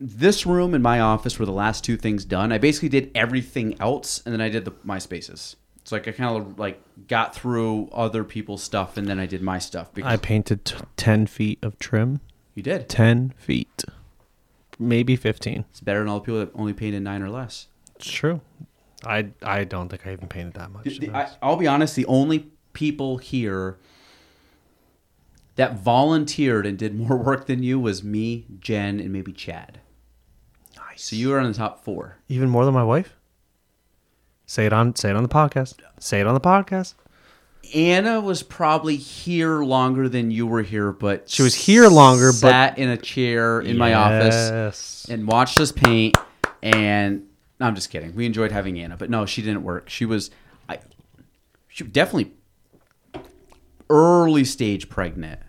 this 0.00 0.46
room 0.46 0.72
and 0.74 0.82
my 0.82 0.98
office 1.00 1.38
were 1.38 1.44
the 1.46 1.52
last 1.52 1.84
two 1.84 1.96
things 1.96 2.24
done. 2.24 2.52
I 2.52 2.58
basically 2.58 2.88
did 2.88 3.10
everything 3.14 3.78
else, 3.80 4.22
and 4.24 4.32
then 4.32 4.40
I 4.40 4.48
did 4.48 4.64
the 4.64 4.72
my 4.82 4.98
spaces. 4.98 5.56
So 5.84 5.96
like 5.96 6.08
I 6.08 6.12
kind 6.12 6.36
of 6.42 6.58
like 6.58 6.80
got 7.08 7.34
through 7.34 7.88
other 7.92 8.24
people's 8.24 8.62
stuff, 8.62 8.96
and 8.96 9.06
then 9.06 9.18
I 9.18 9.26
did 9.26 9.42
my 9.42 9.58
stuff 9.58 9.92
because 9.92 10.10
I 10.12 10.16
painted 10.16 10.64
t- 10.64 10.76
ten 10.96 11.26
feet 11.26 11.58
of 11.62 11.78
trim. 11.78 12.20
you 12.54 12.62
did. 12.62 12.88
Ten 12.88 13.34
feet, 13.36 13.84
maybe 14.78 15.16
fifteen. 15.16 15.64
It's 15.70 15.80
better 15.80 15.98
than 16.00 16.08
all 16.08 16.20
the 16.20 16.24
people 16.24 16.40
that 16.40 16.50
only 16.54 16.72
painted 16.72 17.02
nine 17.02 17.22
or 17.22 17.28
less. 17.30 17.66
It's 17.96 18.10
true. 18.10 18.40
I 19.04 19.28
I 19.42 19.64
don't 19.64 19.88
think 19.88 20.06
I 20.06 20.12
even 20.12 20.28
painted 20.28 20.54
that 20.54 20.70
much. 20.70 20.84
The- 20.84 21.08
the- 21.08 21.16
I. 21.16 21.28
I'll 21.42 21.56
be 21.56 21.66
honest. 21.66 21.94
The 21.96 22.06
only 22.06 22.50
people 22.72 23.18
here 23.18 23.76
that 25.56 25.78
volunteered 25.78 26.64
and 26.66 26.78
did 26.78 26.94
more 26.94 27.16
work 27.22 27.46
than 27.46 27.62
you 27.62 27.78
was 27.78 28.02
me, 28.04 28.46
Jen, 28.60 29.00
and 29.00 29.12
maybe 29.12 29.32
Chad. 29.32 29.79
Nice. 31.00 31.06
So 31.08 31.16
you 31.16 31.30
were 31.30 31.38
on 31.40 31.50
the 31.50 31.56
top 31.56 31.84
four. 31.84 32.16
even 32.28 32.48
more 32.48 32.64
than 32.64 32.74
my 32.74 32.84
wife. 32.84 33.16
Say 34.46 34.66
it 34.66 34.72
on 34.72 34.96
say 34.96 35.10
it 35.10 35.16
on 35.16 35.22
the 35.22 35.28
podcast. 35.28 35.76
Say 35.98 36.20
it 36.20 36.26
on 36.26 36.34
the 36.34 36.40
podcast. 36.40 36.94
Anna 37.74 38.20
was 38.20 38.42
probably 38.42 38.96
here 38.96 39.62
longer 39.62 40.08
than 40.08 40.30
you 40.30 40.46
were 40.46 40.62
here, 40.62 40.92
but 40.92 41.28
She 41.28 41.42
was 41.42 41.54
here 41.54 41.88
longer, 41.88 42.28
but- 42.32 42.38
sat 42.50 42.78
in 42.78 42.88
a 42.88 42.96
chair 42.96 43.60
in 43.60 43.76
my 43.78 43.94
office 43.94 44.34
Yes. 44.34 45.06
and 45.08 45.26
watched 45.28 45.60
us 45.60 45.70
paint. 45.70 46.16
And 46.62 47.26
no, 47.60 47.66
I'm 47.66 47.74
just 47.74 47.90
kidding. 47.90 48.14
We 48.14 48.26
enjoyed 48.26 48.50
having 48.50 48.80
Anna, 48.80 48.96
but 48.96 49.08
no, 49.10 49.24
she 49.26 49.42
didn't 49.42 49.62
work. 49.62 49.88
She 49.88 50.04
was, 50.04 50.30
I, 50.68 50.78
she 51.68 51.84
definitely 51.84 52.32
early 53.88 54.44
stage 54.44 54.88
pregnant. 54.88 55.40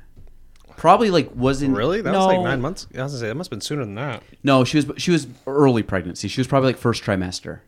Probably 0.82 1.12
like 1.12 1.30
wasn't 1.36 1.78
Really? 1.78 2.02
That 2.02 2.12
no, 2.12 2.26
was 2.26 2.28
like 2.36 2.42
nine 2.42 2.60
months. 2.60 2.88
I 2.98 3.04
was 3.04 3.12
gonna 3.12 3.20
say 3.20 3.28
that 3.28 3.36
must 3.36 3.52
have 3.52 3.52
been 3.52 3.62
sooner 3.62 3.86
than 3.86 3.94
that. 3.94 4.24
No, 4.42 4.64
she 4.64 4.78
was 4.78 4.88
she 4.98 5.12
was 5.12 5.28
early 5.46 5.84
pregnancy. 5.84 6.28
She 6.28 6.42
was 6.42 6.48
probably 6.48 6.70
like 6.70 6.78
first 6.80 7.04
trimester. 7.04 7.60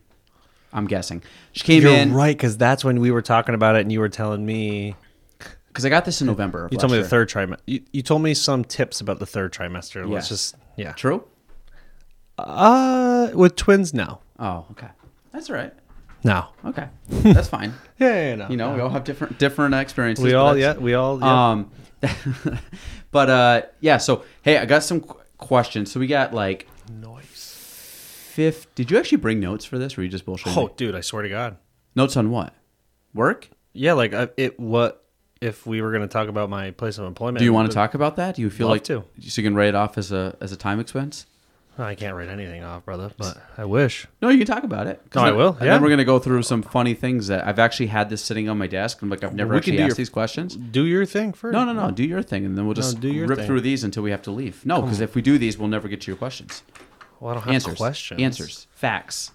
I'm 0.74 0.88
guessing. 0.88 1.22
She 1.52 1.64
came 1.64 1.84
You're 1.84 1.92
in 1.94 2.12
right, 2.12 2.36
because 2.36 2.58
that's 2.58 2.84
when 2.84 3.00
we 3.00 3.12
were 3.12 3.22
talking 3.22 3.54
about 3.54 3.76
it, 3.76 3.82
and 3.82 3.92
you 3.92 4.00
were 4.00 4.10
telling 4.10 4.44
me 4.44 4.96
because 5.68 5.86
I 5.86 5.90
got 5.90 6.06
this 6.06 6.22
in 6.22 6.28
November. 6.28 6.68
you 6.72 6.80
told 6.80 6.92
me 6.92 6.98
year. 6.98 7.04
the 7.04 7.10
third 7.10 7.30
trimester. 7.30 7.60
You, 7.68 7.84
you 7.92 8.02
told 8.02 8.24
me 8.24 8.34
some 8.34 8.66
tips 8.66 9.00
about 9.00 9.20
the 9.20 9.28
third 9.28 9.54
trimester. 9.54 10.08
Yeah. 10.08 10.16
Let's 10.16 10.30
just 10.30 10.56
yeah. 10.76 10.94
True. 10.94 11.24
Uh, 12.40 13.30
with 13.36 13.56
twins, 13.56 13.94
no, 13.94 14.22
Oh, 14.40 14.66
okay. 14.72 14.90
That's 15.32 15.52
all 15.52 15.56
right. 15.56 15.74
no. 16.24 16.48
Okay, 16.66 16.88
that's 17.10 17.48
fine. 17.48 17.76
Yeah, 18.00 18.08
yeah, 18.08 18.30
yeah, 18.30 18.36
no. 18.38 18.50
You 18.50 18.58
know, 18.58 18.74
we 18.74 18.82
all 18.82 18.90
have 18.90 19.04
different 19.04 19.38
different 19.38 19.76
experiences. 19.76 20.26
we 20.26 20.34
all 20.34 20.58
yeah, 20.58 20.74
we 20.74 20.96
all 20.96 21.20
yeah. 21.20 21.52
Um, 21.52 21.72
but 23.14 23.30
uh, 23.30 23.62
yeah. 23.80 23.98
So 23.98 24.26
hey, 24.42 24.58
I 24.58 24.66
got 24.66 24.84
some 24.84 25.00
qu- 25.00 25.20
questions. 25.38 25.92
So 25.92 26.02
we 26.02 26.08
got 26.08 26.34
like 26.34 26.68
noise. 26.92 27.56
fifth. 28.34 28.76
Did 28.76 28.92
you 28.92 28.98
actually 28.98 29.20
bring 29.20 29.40
notes 29.40 29.64
for 29.64 29.78
this, 29.80 29.98
or 29.98 30.04
you 30.04 30.10
just 30.10 30.26
bullshit? 30.26 30.58
Oh, 30.58 30.70
dude, 30.76 30.96
I 30.96 31.02
swear 31.02 31.24
to 31.24 31.30
God. 31.30 31.58
notes 31.96 32.18
on 32.18 32.30
what? 32.30 32.54
Work? 33.14 33.50
Yeah, 33.72 33.94
like 33.94 34.14
I, 34.14 34.28
it. 34.36 34.60
What 34.60 35.06
if 35.40 35.66
we 35.66 35.82
were 35.82 35.92
going 35.92 36.02
to 36.02 36.08
talk 36.08 36.28
about 36.28 36.50
my 36.50 36.72
place 36.72 36.98
of 36.98 37.06
employment? 37.06 37.40
Do 37.40 37.46
you 37.46 37.54
want 37.54 37.70
to 37.70 37.74
talk 37.74 37.94
about 37.94 38.16
that? 38.18 38.36
Do 38.36 38.42
you 38.42 38.50
feel 38.50 38.68
like 38.68 38.84
to. 38.86 39.04
So 39.22 39.42
you 39.42 39.48
can 39.48 39.56
write 39.56 39.70
it 39.70 39.76
off 39.76 39.98
as 39.98 40.12
a 40.12 40.36
as 40.42 40.52
a 40.52 40.58
time 40.58 40.80
expense? 40.80 41.26
I 41.78 41.96
can't 41.96 42.16
write 42.16 42.30
anything 42.30 42.64
off, 42.64 42.86
brother. 42.86 43.10
But 43.18 43.38
I 43.58 43.66
wish. 43.66 44.06
No, 44.22 44.30
you 44.30 44.38
can 44.38 44.46
talk 44.46 44.64
about 44.64 44.86
it. 44.86 45.02
No, 45.16 45.22
I 45.22 45.26
then- 45.26 45.36
will, 45.38 45.50
And 45.54 45.62
yeah. 45.66 45.74
then 45.74 45.82
we're 45.82 45.90
gonna 45.90 46.06
go 46.06 46.20
through 46.20 46.44
some 46.44 46.62
funny 46.62 46.94
things 46.94 47.28
that 47.28 47.48
I've 47.48 47.58
actually 47.58 47.88
had 47.88 48.10
this 48.10 48.22
sitting 48.24 48.48
on 48.48 48.58
my 48.60 48.68
desk. 48.68 49.02
I'm 49.02 49.10
like, 49.10 49.24
I've 49.24 49.34
never 49.34 49.56
we 49.56 49.60
can 49.62 49.74
actually 49.74 49.78
do 49.78 49.84
asked 49.84 49.90
your- 49.90 49.96
these 49.96 50.10
questions. 50.10 50.56
Do 50.56 50.86
your 50.86 51.06
thing 51.06 51.34
first. 51.34 51.54
No, 51.54 51.66
no, 51.66 51.74
no. 51.74 51.90
Do 51.90 52.04
your 52.04 52.22
thing, 52.22 52.46
and 52.46 52.56
then 52.58 52.66
we'll 52.66 52.76
just 52.76 53.00
do 53.00 53.08
your 53.12 53.26
rip 53.28 53.40
thing. 53.40 53.48
through 53.48 53.62
these 53.62 53.84
until 53.84 54.04
we 54.04 54.12
have 54.12 54.22
to 54.24 54.32
leave. 54.32 54.64
No, 54.66 54.82
because 54.82 55.02
if 55.02 55.16
we 55.16 55.22
do 55.24 55.38
these, 55.40 55.58
we'll 55.58 55.68
never 55.68 55.88
get 55.88 56.02
to 56.02 56.12
your 56.12 56.18
questions. 56.18 56.62
Well, 57.20 57.32
I 57.32 57.34
don't 57.36 57.44
have 57.44 57.54
Answers. 57.56 57.78
questions. 57.78 58.22
Answers. 58.22 58.68
Facts. 58.72 59.32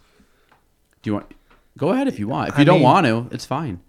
Do 1.03 1.11
you 1.11 1.15
want? 1.15 1.27
Go 1.77 1.89
ahead 1.91 2.07
if 2.09 2.19
you 2.19 2.29
want. 2.29 2.51
If 2.51 2.57
I 2.57 2.61
you 2.61 2.65
don't 2.65 2.77
mean- 2.77 2.85
want 2.85 3.07
to, 3.07 3.27
it's 3.35 3.47
fine. 3.47 3.81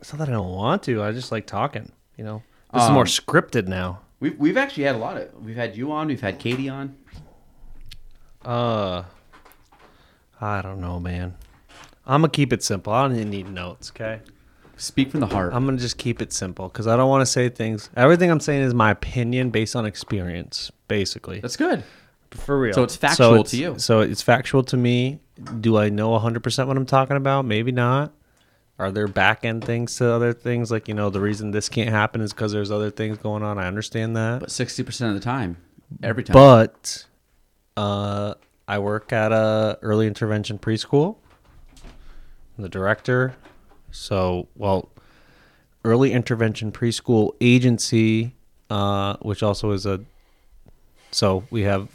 It's 0.00 0.12
not 0.12 0.20
that 0.20 0.28
I 0.28 0.32
don't 0.32 0.50
want 0.50 0.82
to. 0.84 1.02
I 1.02 1.12
just 1.12 1.30
like 1.32 1.46
talking. 1.46 1.92
You 2.16 2.24
know, 2.24 2.42
this 2.72 2.82
is 2.82 2.88
Um, 2.88 2.94
more 2.94 3.04
scripted 3.04 3.66
now. 3.66 4.00
We've 4.20 4.38
we've 4.38 4.56
actually 4.56 4.84
had 4.84 4.94
a 4.94 4.98
lot 4.98 5.16
of. 5.16 5.28
We've 5.44 5.56
had 5.56 5.76
you 5.76 5.90
on. 5.92 6.06
We've 6.08 6.20
had 6.20 6.38
Katie 6.38 6.68
on. 6.68 6.94
Uh, 8.44 9.04
I 10.40 10.62
don't 10.62 10.80
know, 10.80 10.98
man. 10.98 11.34
I'm 12.06 12.22
gonna 12.22 12.30
keep 12.30 12.52
it 12.52 12.62
simple. 12.62 12.92
I 12.92 13.06
don't 13.06 13.16
even 13.16 13.30
need 13.30 13.48
notes. 13.50 13.90
Okay. 13.90 14.20
Speak 14.76 15.10
from 15.10 15.20
the 15.20 15.26
heart. 15.26 15.52
I'm 15.54 15.66
gonna 15.66 15.76
just 15.76 15.98
keep 15.98 16.22
it 16.22 16.32
simple 16.32 16.68
because 16.68 16.86
I 16.86 16.96
don't 16.96 17.08
want 17.10 17.20
to 17.22 17.26
say 17.26 17.48
things. 17.50 17.90
Everything 17.96 18.30
I'm 18.30 18.40
saying 18.40 18.62
is 18.62 18.72
my 18.74 18.90
opinion 18.90 19.50
based 19.50 19.76
on 19.76 19.84
experience, 19.84 20.70
basically. 20.88 21.40
That's 21.40 21.56
good. 21.56 21.84
for 22.30 22.58
real. 22.58 22.72
So 22.72 22.82
it's 22.84 22.96
factual 22.96 23.34
it's- 23.34 23.50
to 23.50 23.56
you. 23.58 23.74
So 23.78 24.00
it's 24.00 24.22
factual 24.22 24.62
to 24.64 24.76
me. 24.76 25.20
Do 25.60 25.76
I 25.76 25.88
know 25.88 26.10
100% 26.18 26.66
what 26.66 26.76
I'm 26.76 26.86
talking 26.86 27.16
about? 27.16 27.44
Maybe 27.44 27.72
not. 27.72 28.12
Are 28.78 28.90
there 28.90 29.08
back 29.08 29.44
end 29.44 29.64
things 29.64 29.96
to 29.96 30.10
other 30.10 30.32
things? 30.32 30.70
Like, 30.70 30.88
you 30.88 30.94
know, 30.94 31.10
the 31.10 31.20
reason 31.20 31.50
this 31.50 31.68
can't 31.68 31.90
happen 31.90 32.20
is 32.22 32.32
because 32.32 32.52
there's 32.52 32.70
other 32.70 32.90
things 32.90 33.18
going 33.18 33.42
on. 33.42 33.58
I 33.58 33.66
understand 33.66 34.16
that. 34.16 34.40
But 34.40 34.50
sixty 34.50 34.82
percent 34.82 35.10
of 35.10 35.20
the 35.20 35.24
time, 35.24 35.58
every 36.02 36.22
time. 36.24 36.32
But 36.32 37.04
uh, 37.80 38.34
I 38.68 38.78
work 38.78 39.10
at 39.10 39.32
a 39.32 39.78
early 39.80 40.06
intervention 40.06 40.58
preschool. 40.58 41.16
I'm 42.56 42.62
the 42.62 42.68
director. 42.68 43.34
So, 43.90 44.48
well, 44.54 44.90
early 45.82 46.12
intervention 46.12 46.72
preschool 46.72 47.32
agency, 47.40 48.34
uh, 48.68 49.16
which 49.22 49.42
also 49.42 49.70
is 49.70 49.86
a. 49.86 50.04
So 51.10 51.44
we 51.50 51.62
have 51.62 51.88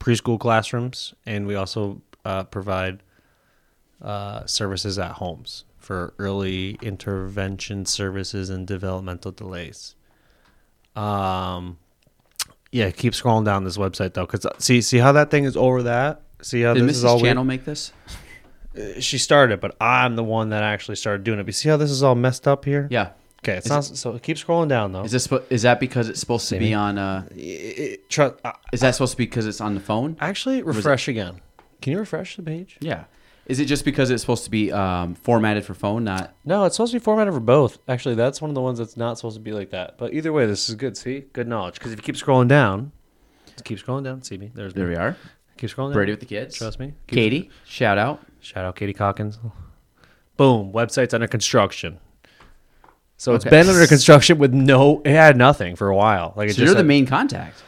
preschool 0.00 0.40
classrooms, 0.40 1.12
and 1.26 1.46
we 1.46 1.56
also 1.56 2.00
uh, 2.24 2.44
provide 2.44 3.02
uh, 4.00 4.46
services 4.46 4.98
at 4.98 5.12
homes 5.12 5.64
for 5.76 6.14
early 6.18 6.78
intervention 6.80 7.84
services 7.84 8.48
and 8.48 8.66
developmental 8.66 9.30
delays. 9.30 9.94
Um, 10.96 11.78
yeah, 12.76 12.90
keep 12.90 13.14
scrolling 13.14 13.44
down 13.44 13.64
this 13.64 13.78
website 13.78 14.12
though, 14.12 14.26
because 14.26 14.46
see, 14.58 14.82
see 14.82 14.98
how 14.98 15.12
that 15.12 15.30
thing 15.30 15.44
is 15.44 15.56
over 15.56 15.82
that. 15.84 16.20
See 16.42 16.60
how 16.62 16.74
Did 16.74 16.86
this 16.86 16.98
is 16.98 17.04
all 17.04 17.18
Mrs. 17.18 17.22
weird? 17.22 17.36
Channell 17.38 17.46
make 17.46 17.64
this? 17.64 17.92
She 19.00 19.16
started, 19.16 19.60
but 19.60 19.74
I'm 19.80 20.16
the 20.16 20.22
one 20.24 20.50
that 20.50 20.62
actually 20.62 20.96
started 20.96 21.24
doing 21.24 21.38
it. 21.38 21.44
But 21.44 21.54
see 21.54 21.70
how 21.70 21.78
this 21.78 21.90
is 21.90 22.02
all 22.02 22.14
messed 22.14 22.46
up 22.46 22.66
here? 22.66 22.86
Yeah. 22.90 23.12
Okay, 23.42 23.54
it's 23.56 23.66
Is 23.66 23.70
not, 23.70 23.84
so 23.84 24.18
keep 24.18 24.36
scrolling 24.36 24.68
down 24.68 24.92
though. 24.92 25.04
Is 25.04 25.12
this 25.12 25.28
is 25.50 25.62
that 25.62 25.80
because 25.80 26.08
it's 26.10 26.20
supposed 26.20 26.48
to 26.50 26.58
be 26.58 26.74
on? 26.74 26.98
Uh, 26.98 27.24
It- 27.34 28.10
tru- 28.10 28.34
uh, 28.44 28.52
is 28.72 28.80
that 28.80 28.94
supposed 28.94 29.12
to 29.12 29.16
be 29.16 29.24
because 29.24 29.46
it's 29.46 29.60
on 29.60 29.74
the 29.74 29.80
phone? 29.80 30.16
actually, 30.20 30.62
refresh 30.62 31.08
again. 31.08 31.40
Can 31.80 31.92
you 31.92 31.98
refresh 31.98 32.36
the 32.36 32.42
page? 32.42 32.76
Yeah. 32.80 33.04
Is 33.46 33.60
it 33.60 33.66
just 33.66 33.84
because 33.84 34.10
it's 34.10 34.22
supposed 34.22 34.42
to 34.44 34.50
be 34.50 34.72
um, 34.72 35.14
formatted 35.14 35.64
for 35.64 35.72
phone, 35.74 36.02
not? 36.02 36.34
No, 36.44 36.64
it's 36.64 36.76
supposed 36.76 36.92
to 36.92 36.98
be 36.98 37.04
formatted 37.04 37.32
for 37.32 37.38
both. 37.40 37.78
Actually, 37.88 38.16
that's 38.16 38.42
one 38.42 38.50
of 38.50 38.54
the 38.56 38.60
ones 38.60 38.78
that's 38.78 38.96
not 38.96 39.18
supposed 39.18 39.36
to 39.36 39.40
be 39.40 39.52
like 39.52 39.70
that. 39.70 39.96
But 39.98 40.12
either 40.14 40.32
way, 40.32 40.46
this 40.46 40.68
is 40.68 40.74
good. 40.74 40.96
See, 40.96 41.20
good 41.32 41.46
knowledge. 41.46 41.74
Because 41.74 41.92
if 41.92 41.98
you 41.98 42.02
keep 42.02 42.16
scrolling 42.16 42.48
down, 42.48 42.90
just 43.46 43.64
keep 43.64 43.78
scrolling 43.78 44.02
down. 44.02 44.22
See 44.22 44.36
me. 44.36 44.50
There's 44.52 44.74
There 44.74 44.86
me. 44.86 44.94
we 44.94 44.96
are. 44.96 45.16
Keep 45.58 45.70
scrolling 45.70 45.88
down. 45.90 45.92
Brady 45.92 46.12
with 46.12 46.20
the 46.20 46.26
kids. 46.26 46.56
Trust 46.56 46.80
me. 46.80 46.94
Keep- 47.06 47.14
Katie, 47.16 47.50
shout 47.64 47.98
out. 47.98 48.20
Shout 48.40 48.64
out 48.64 48.74
Katie 48.74 48.92
Calkins. 48.92 49.38
Boom. 50.36 50.72
Website's 50.72 51.14
under 51.14 51.28
construction. 51.28 51.98
So 53.16 53.34
it's 53.34 53.44
been 53.44 53.68
under 53.68 53.86
construction 53.88 54.38
with 54.38 54.52
no. 54.52 55.00
It 55.04 55.12
had 55.12 55.36
nothing 55.36 55.76
for 55.76 55.88
a 55.88 55.96
while. 55.96 56.32
Like 56.36 56.48
it 56.50 56.54
So 56.54 56.58
just 56.58 56.66
you're 56.66 56.74
the 56.74 56.84
main 56.84 57.06
contact. 57.06 57.62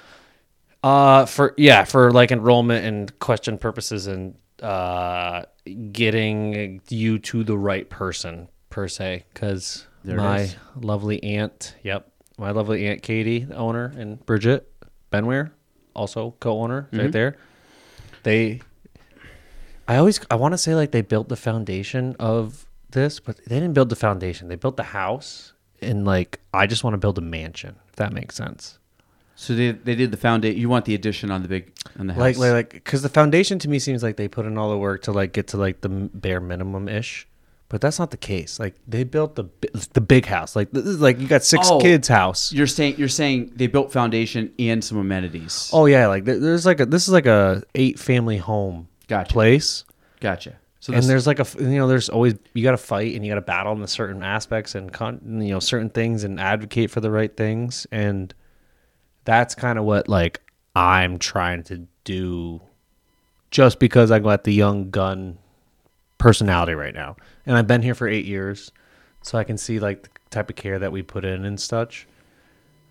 Uh, 0.83 1.25
for 1.25 1.55
yeah, 1.57 1.85
for 1.85 2.11
like 2.13 2.31
enrollment 2.33 2.85
and 2.85 3.19
question 3.21 3.59
purposes 3.59 4.07
and 4.07 4.35
uh, 4.63 5.43
getting 5.93 6.81
you 6.89 7.19
to 7.21 7.45
the 7.45 7.57
right 7.57 7.89
person 7.89 8.49
per 8.71 8.89
se. 8.89 9.25
Because 9.33 9.87
my 10.05 10.51
lovely 10.77 11.23
aunt, 11.23 11.75
yep, 11.83 12.11
my 12.39 12.51
lovely 12.51 12.87
aunt 12.87 13.03
Katie, 13.03 13.41
the 13.45 13.57
owner, 13.57 13.93
and 13.97 14.25
Bridget 14.27 14.71
Benware, 15.13 15.51
also 15.95 16.35
co-owner, 16.41 16.83
Mm-hmm. 16.93 16.99
right 16.99 17.13
there. 17.13 17.37
They, 18.23 18.61
I 19.87 19.97
always 19.97 20.21
I 20.31 20.35
want 20.37 20.53
to 20.53 20.59
say 20.59 20.75
like 20.75 20.91
they 20.93 21.03
built 21.03 21.29
the 21.29 21.37
foundation 21.37 22.15
of 22.19 22.67
this, 22.91 23.21
but 23.21 23.37
they 23.47 23.59
didn't 23.61 23.75
build 23.75 23.89
the 23.89 23.97
foundation. 23.97 24.49
They 24.49 24.57
built 24.57 24.77
the 24.77 24.83
house, 24.83 25.53
and 25.81 26.05
like 26.05 26.41
I 26.53 26.67
just 26.67 26.85
want 26.85 26.95
to 26.95 26.99
build 26.99 27.17
a 27.19 27.23
mansion. 27.23 27.77
If 27.89 27.97
that 27.97 28.13
makes 28.13 28.35
sense. 28.37 28.79
So 29.41 29.55
they, 29.55 29.71
they 29.71 29.95
did 29.95 30.11
the 30.11 30.17
foundation. 30.17 30.61
You 30.61 30.69
want 30.69 30.85
the 30.85 30.97
addition 30.97 31.31
on 31.31 31.43
the 31.43 31.49
big 31.49 31.73
on 31.97 32.09
the 32.09 32.13
house? 32.15 32.21
like 32.21 32.37
like 32.39 32.53
like 32.53 32.71
because 32.73 33.03
the 33.03 33.09
foundation 33.09 33.61
to 33.61 33.69
me 33.69 33.79
seems 33.79 34.03
like 34.03 34.17
they 34.17 34.27
put 34.27 34.47
in 34.47 34.59
all 34.59 34.69
the 34.71 34.77
work 34.79 35.03
to 35.03 35.13
like 35.13 35.33
get 35.33 35.47
to 35.49 35.57
like 35.57 35.81
the 35.81 35.89
bare 35.89 36.41
minimum 36.41 36.89
ish 36.89 37.27
but 37.69 37.81
that's 37.81 37.99
not 38.01 38.11
the 38.11 38.17
case 38.17 38.59
like 38.59 38.75
they 38.89 39.05
built 39.05 39.37
the 39.37 39.45
the 39.93 40.01
big 40.01 40.27
house 40.27 40.57
like 40.57 40.71
this 40.73 40.85
is 40.87 41.01
like 41.01 41.21
you 41.21 41.29
got 41.29 41.45
six 41.45 41.69
Oh. 41.71 41.79
kids 41.79 42.09
house 42.09 42.53
You're 42.53 42.67
saying 42.67 42.97
you're 42.99 43.07
saying 43.09 43.53
they 43.55 43.69
built 43.69 43.93
foundation 43.93 44.53
and 44.59 44.83
some 44.83 44.99
amenities. 44.99 45.71
oh 45.73 45.87
yeah 45.87 46.09
like 46.09 46.25
there- 46.25 46.41
there's 46.41 46.67
like 46.67 46.81
a 46.81 46.87
this 46.87 47.07
is 47.07 47.13
like 47.15 47.27
a 47.27 47.63
eight 47.77 47.97
family 47.99 48.39
home 48.39 48.89
Gotcha. 49.07 49.33
place 49.33 49.85
gotcha. 50.21 50.57
So 50.81 50.93
and 50.93 50.99
this, 51.03 51.07
there's 51.07 51.27
like 51.29 51.39
a 51.39 51.43
f- 51.43 51.57
you 51.61 51.79
know 51.79 51.87
there's 51.87 52.09
always 52.09 52.35
you 52.55 52.65
got 52.65 52.73
to 52.73 52.77
fight 52.77 53.15
and 53.15 53.25
you 53.25 53.31
got 53.31 53.37
to 53.37 53.41
battle 53.43 53.73
in 53.73 53.81
the 53.83 53.87
certain 53.89 54.23
aspects 54.25 54.75
and 54.75 54.93
con 54.93 55.21
you 55.43 55.51
know 55.53 55.61
certain 55.61 55.91
things 55.91 56.25
and 56.25 56.41
advocate 56.41 56.91
for 56.91 57.01
the 57.01 57.11
right 57.11 57.37
things 57.37 57.87
and 57.93 58.35
that's 59.29 59.55
kind 59.55 59.79
of 59.79 59.85
what 59.85 60.09
like 60.09 60.41
I'm 60.75 61.19
trying 61.19 61.63
to 61.65 61.87
do 62.05 62.63
just 63.51 63.79
because 63.79 64.11
I 64.11 64.21
got 64.21 64.45
the 64.45 64.55
young 64.55 64.89
gun 64.89 65.37
personality 66.17 66.73
right 66.73 66.95
now. 66.95 67.17
And 67.45 67.55
I've 67.55 67.67
been 67.67 67.83
here 67.83 67.95
for 67.95 68.09
8 68.09 68.25
years 68.25 68.73
so 69.21 69.37
I 69.37 69.45
can 69.45 69.59
see 69.59 69.81
like 69.81 70.05
the 70.05 70.09
type 70.31 70.49
of 70.49 70.57
care 70.57 70.79
that 70.79 70.93
we 70.93 71.03
put 71.03 71.27
in 71.27 71.45
and 71.45 71.61
such. 71.61 72.09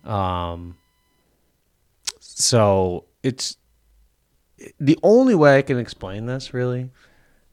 Um 0.04 0.76
so 2.20 3.06
it's 3.24 3.56
the 4.78 4.96
only 5.02 5.34
way 5.34 5.58
I 5.58 5.62
can 5.62 5.80
explain 5.80 6.26
this 6.26 6.54
really 6.54 6.90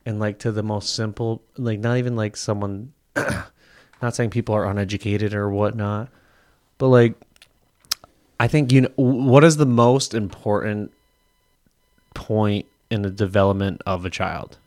and 0.06 0.20
like 0.20 0.38
to 0.40 0.52
the 0.52 0.62
most 0.62 0.95
simple 0.95 1.41
like 1.57 1.80
not 1.80 1.98
even 1.98 2.16
like 2.16 2.38
someone 2.38 2.94
not 3.16 4.14
saying 4.14 4.30
people 4.30 4.53
are 4.53 4.70
uneducated 4.70 5.34
or 5.34 5.49
whatnot 5.49 6.10
but 6.78 6.90
like 6.90 7.16
i 8.40 8.48
think 8.48 8.72
you 8.72 8.82
know 8.82 8.90
what 8.95 9.44
is 9.44 9.57
the 9.57 9.66
most 9.66 10.14
important 10.14 10.91
point 12.14 12.66
in 12.90 13.02
the 13.02 13.10
development 13.10 13.82
of 13.86 14.06
a 14.06 14.10
child 14.10 14.57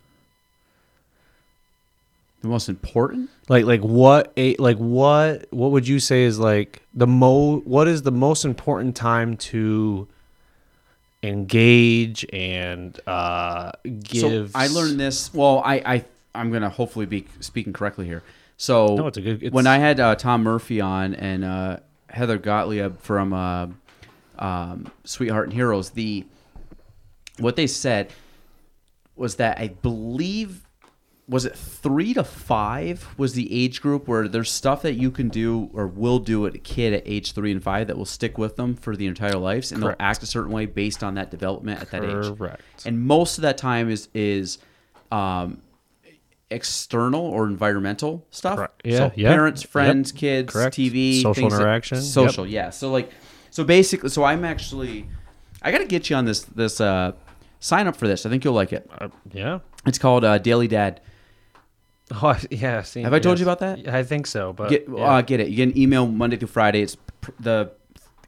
the 2.42 2.48
most 2.48 2.68
important. 2.68 3.28
like 3.48 3.64
like 3.64 3.80
what 3.80 4.32
a 4.36 4.54
like 4.56 4.76
what 4.76 5.46
what 5.50 5.70
would 5.72 5.88
you 5.88 5.98
say 5.98 6.22
is 6.24 6.38
like 6.38 6.82
the 6.94 7.06
mo 7.06 7.58
what 7.60 7.88
is 7.88 8.02
the 8.02 8.12
most 8.12 8.44
important 8.44 8.94
time 8.94 9.36
to 9.36 10.06
engage 11.24 12.24
and 12.32 12.98
uh 13.08 13.72
give 14.04 14.52
So 14.52 14.58
I 14.58 14.68
learned 14.68 15.00
this. 15.00 15.34
Well, 15.34 15.62
I, 15.64 15.74
I 15.84 16.04
I'm 16.32 16.52
gonna 16.52 16.68
hopefully 16.70 17.06
be 17.06 17.26
speaking 17.40 17.72
correctly 17.72 18.06
here. 18.06 18.22
So 18.56 18.94
No, 18.94 19.06
it's 19.08 19.18
a 19.18 19.20
good- 19.20 19.42
it's- 19.42 19.52
when 19.52 19.66
I 19.66 19.78
had 19.78 19.98
uh, 19.98 20.14
Tom 20.14 20.44
Murphy 20.44 20.80
on 20.80 21.14
and 21.16 21.44
uh, 21.44 21.78
Heather 22.10 22.38
Gottlieb 22.38 22.98
from 23.00 23.32
uh, 23.32 23.68
um, 24.38 24.90
Sweetheart 25.04 25.46
and 25.46 25.52
Heroes, 25.52 25.90
the 25.90 26.24
what 27.38 27.56
they 27.56 27.66
said 27.66 28.12
was 29.16 29.36
that 29.36 29.58
I 29.58 29.68
believe 29.68 30.64
was 31.28 31.44
it 31.44 31.54
three 31.54 32.14
to 32.14 32.24
five 32.24 33.06
was 33.18 33.34
the 33.34 33.52
age 33.52 33.82
group 33.82 34.08
where 34.08 34.28
there's 34.28 34.50
stuff 34.50 34.82
that 34.82 34.94
you 34.94 35.10
can 35.10 35.28
do 35.28 35.68
or 35.74 35.86
will 35.86 36.18
do 36.18 36.46
at 36.46 36.54
a 36.54 36.58
kid 36.58 36.94
at 36.94 37.02
age 37.04 37.32
three 37.32 37.52
and 37.52 37.62
five 37.62 37.86
that 37.88 37.98
will 37.98 38.06
stick 38.06 38.38
with 38.38 38.56
them 38.56 38.74
for 38.74 38.96
the 38.96 39.06
entire 39.06 39.34
lives 39.34 39.70
and 39.70 39.82
Correct. 39.82 39.98
they'll 39.98 40.06
act 40.06 40.22
a 40.22 40.26
certain 40.26 40.52
way 40.52 40.64
based 40.64 41.04
on 41.04 41.14
that 41.14 41.30
development 41.30 41.82
at 41.82 41.90
that 41.90 42.02
age. 42.02 42.36
Correct. 42.36 42.62
And 42.86 43.00
most 43.06 43.36
of 43.36 43.42
that 43.42 43.58
time 43.58 43.90
is 43.90 44.08
is 44.14 44.58
um, 45.12 45.60
external 46.50 47.20
or 47.20 47.46
environmental 47.46 48.26
stuff. 48.30 48.56
Correct. 48.56 48.80
Yeah, 48.84 48.96
So 48.96 49.12
yeah. 49.16 49.28
parents, 49.30 49.62
friends, 49.62 50.10
Yep. 50.12 50.18
kids, 50.20 50.52
Correct. 50.52 50.76
TV, 50.76 51.16
Social 51.22 51.34
things 51.34 51.52
like- 51.52 51.60
interaction. 51.60 52.00
social, 52.02 52.46
yeah. 52.46 52.70
So 52.70 52.90
like, 52.90 53.10
so 53.50 53.64
basically, 53.64 54.08
so 54.10 54.24
I'm 54.24 54.44
actually, 54.44 55.06
I 55.62 55.70
got 55.72 55.78
to 55.78 55.86
get 55.86 56.08
you 56.10 56.16
on 56.16 56.24
this 56.24 56.40
this 56.44 56.80
uh, 56.80 57.12
sign 57.60 57.86
up 57.86 57.96
for 57.96 58.06
this. 58.08 58.24
I 58.26 58.30
think 58.30 58.44
you'll 58.44 58.54
like 58.54 58.72
it. 58.72 58.88
Uh, 58.98 59.08
yeah. 59.32 59.58
It's 59.86 59.98
called 59.98 60.24
uh, 60.24 60.38
Daily 60.38 60.68
Dad. 60.68 61.00
Oh, 62.22 62.38
yeah. 62.50 62.80
Seen, 62.82 63.04
Have 63.04 63.12
I 63.12 63.18
told 63.18 63.38
you 63.38 63.44
about 63.44 63.58
that? 63.58 63.86
I 63.86 64.02
think 64.02 64.26
so, 64.26 64.54
but 64.54 64.70
Get 64.70 64.86
yeah. 64.88 65.04
uh, 65.04 65.20
get 65.20 65.40
it. 65.40 65.48
You 65.48 65.56
get 65.56 65.68
an 65.68 65.78
email 65.78 66.06
Monday 66.06 66.36
through 66.38 66.48
Friday. 66.48 66.80
It's 66.80 66.96
pr- 67.20 67.32
the 67.38 67.70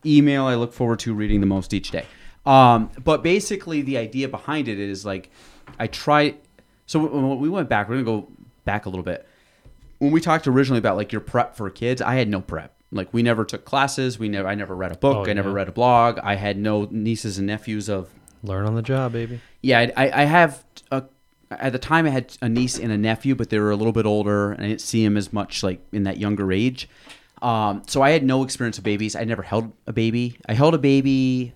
email 0.05 0.45
I 0.45 0.55
look 0.57 0.75
forward 0.75 0.99
to 1.01 1.15
reading 1.15 1.41
the 1.41 1.47
most 1.47 1.73
each 1.73 1.91
day. 1.91 2.05
Um, 2.45 2.91
but 3.03 3.23
basically, 3.23 3.81
the 3.81 3.97
idea 3.97 4.29
behind 4.29 4.69
it 4.69 4.79
is 4.79 5.07
like 5.07 5.31
I 5.79 5.87
try. 5.87 6.35
So 6.91 6.99
when 6.99 7.39
we 7.39 7.49
went 7.49 7.69
back, 7.69 7.89
we're 7.89 8.03
gonna 8.03 8.23
go 8.23 8.29
back 8.65 8.85
a 8.85 8.89
little 8.89 9.05
bit. 9.05 9.25
When 9.99 10.11
we 10.11 10.21
talked 10.21 10.49
originally 10.49 10.81
about 10.81 10.97
like 10.97 11.13
your 11.13 11.21
prep 11.21 11.55
for 11.55 11.71
kids, 11.71 12.03
I 12.03 12.17
had 12.17 12.29
no 12.29 12.41
prep. 12.41 12.75
Like 12.91 13.15
we 13.15 13.23
never 13.23 13.45
took 13.45 13.65
classes. 13.65 14.19
We 14.19 14.29
never. 14.29 14.49
I 14.49 14.57
never 14.57 14.75
read 14.75 14.91
a 14.91 14.97
book. 14.97 15.19
Oh, 15.19 15.31
I 15.31 15.33
never 15.33 15.51
yeah. 15.51 15.55
read 15.55 15.69
a 15.69 15.73
blog. 15.73 16.19
I 16.19 16.35
had 16.35 16.59
no 16.59 16.89
nieces 16.91 17.39
and 17.39 17.47
nephews 17.47 17.89
of 17.89 18.11
learn 18.43 18.67
on 18.67 18.75
the 18.75 18.83
job, 18.83 19.13
baby. 19.13 19.41
yeah, 19.63 19.89
I, 19.97 20.23
I 20.23 20.25
have 20.25 20.65
a, 20.91 21.05
at 21.53 21.71
the 21.71 21.79
time 21.79 22.07
I 22.07 22.11
had 22.11 22.37
a 22.43 22.49
niece 22.49 22.77
and 22.77 22.91
a 22.91 22.99
nephew, 22.99 23.37
but 23.37 23.51
they 23.51 23.61
were 23.61 23.71
a 23.71 23.77
little 23.77 23.93
bit 23.93 24.05
older, 24.05 24.51
and 24.51 24.65
I 24.65 24.67
didn't 24.67 24.81
see 24.81 25.05
them 25.05 25.17
as 25.17 25.33
much 25.33 25.63
like 25.63 25.81
in 25.93 26.03
that 26.03 26.19
younger 26.19 26.51
age. 26.51 26.89
Um, 27.41 27.85
so 27.87 28.03
I 28.03 28.11
had 28.11 28.25
no 28.25 28.43
experience 28.43 28.79
with 28.79 28.85
babies. 28.85 29.15
I 29.15 29.23
never 29.23 29.43
held 29.43 29.71
a 29.87 29.93
baby. 29.93 30.39
I 30.49 30.55
held 30.55 30.75
a 30.75 30.79
baby 30.79 31.55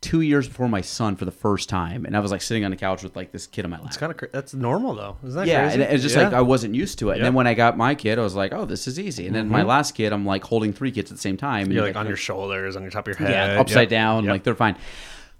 two 0.00 0.22
years 0.22 0.48
before 0.48 0.66
my 0.68 0.80
son 0.80 1.14
for 1.14 1.26
the 1.26 1.30
first 1.30 1.68
time, 1.68 2.06
and 2.06 2.16
I 2.16 2.20
was 2.20 2.30
like 2.30 2.40
sitting 2.40 2.64
on 2.64 2.70
the 2.70 2.76
couch 2.76 3.02
with 3.02 3.14
like 3.16 3.32
this 3.32 3.46
kid 3.46 3.64
on 3.66 3.70
my 3.70 3.76
lap. 3.78 3.88
It's 3.88 3.96
kind 3.98 4.10
of 4.10 4.16
cra- 4.16 4.30
that's 4.32 4.54
normal 4.54 4.94
though. 4.94 5.16
Isn't 5.24 5.36
that 5.40 5.46
yeah, 5.46 5.66
crazy? 5.68 5.82
and 5.82 5.92
it's 5.92 6.02
just 6.02 6.16
Yeah. 6.16 6.24
like 6.24 6.32
I 6.32 6.40
wasn't 6.40 6.74
used 6.74 6.98
to 7.00 7.10
it. 7.10 7.16
And 7.16 7.24
then 7.24 7.34
when 7.34 7.46
I 7.46 7.52
got 7.54 7.76
my 7.76 7.94
kid, 7.94 8.18
I 8.18 8.22
was 8.22 8.34
like, 8.34 8.52
"Oh, 8.54 8.64
this 8.64 8.86
is 8.88 8.98
easy." 8.98 9.26
And 9.26 9.34
then 9.36 9.48
my 9.48 9.62
last 9.62 9.92
kid, 9.94 10.12
I'm 10.12 10.24
like 10.24 10.42
holding 10.44 10.72
three 10.72 10.90
kids 10.90 11.10
at 11.10 11.16
the 11.16 11.20
same 11.20 11.36
time. 11.36 11.64
and 11.64 11.72
You're 11.72 11.82
you 11.82 11.88
like 11.92 11.96
on 11.96 12.06
your 12.06 12.16
shoulders, 12.16 12.76
on 12.76 12.82
your 12.82 12.90
top 12.90 13.06
of 13.08 13.18
your 13.18 13.28
head, 13.28 13.52
yeah, 13.54 13.60
upside 13.60 13.82
Yep. 13.82 13.88
down, 13.90 14.24
Yep. 14.24 14.30
like 14.32 14.42
they're 14.44 14.54
fine. 14.54 14.76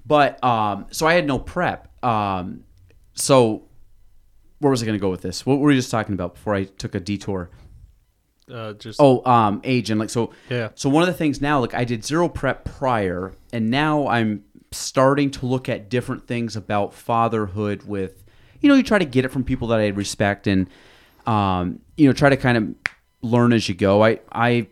But 0.06 0.42
um, 0.44 0.86
so 0.90 1.06
I 1.06 1.14
had 1.14 1.26
no 1.26 1.38
prep. 1.38 1.88
Um, 2.04 2.64
so 3.14 3.64
where 4.58 4.70
was 4.70 4.82
I 4.82 4.86
going 4.86 4.98
to 4.98 5.00
go 5.02 5.10
with 5.10 5.22
this? 5.22 5.46
What 5.46 5.58
were 5.58 5.68
we 5.68 5.74
just 5.74 5.90
talking 5.90 6.12
about 6.14 6.34
before 6.34 6.54
I 6.54 6.64
took 6.64 6.94
a 6.94 7.00
detour? 7.00 7.48
uh, 8.52 8.72
just 8.72 8.98
Oh, 9.00 9.24
um, 9.30 9.60
age 9.62 9.90
and 9.90 10.00
like 10.00 10.10
so. 10.10 10.32
Yeah. 10.48 10.70
So 10.74 10.88
one 10.90 11.02
of 11.02 11.06
the 11.06 11.12
things 11.14 11.40
now, 11.40 11.60
like 11.60 11.72
I 11.72 11.84
did 11.84 12.04
zero 12.04 12.28
prep 12.28 12.64
prior, 12.64 13.32
and 13.52 13.70
now 13.70 14.08
I'm 14.08 14.42
starting 14.72 15.30
to 15.32 15.46
look 15.46 15.68
at 15.68 15.88
different 15.88 16.26
things 16.26 16.56
about 16.56 16.94
fatherhood. 16.94 17.84
With 17.84 18.24
you 18.60 18.68
know, 18.68 18.74
you 18.74 18.82
try 18.82 18.98
to 18.98 19.04
get 19.04 19.24
it 19.24 19.28
from 19.28 19.44
people 19.44 19.68
that 19.68 19.80
I 19.80 19.88
respect, 19.88 20.46
and 20.46 20.68
um, 21.26 21.80
you 21.96 22.06
know, 22.06 22.12
try 22.12 22.30
to 22.30 22.36
kind 22.36 22.56
of 22.56 22.92
learn 23.22 23.52
as 23.52 23.68
you 23.68 23.74
go. 23.74 24.02
I 24.02 24.20
I 24.32 24.68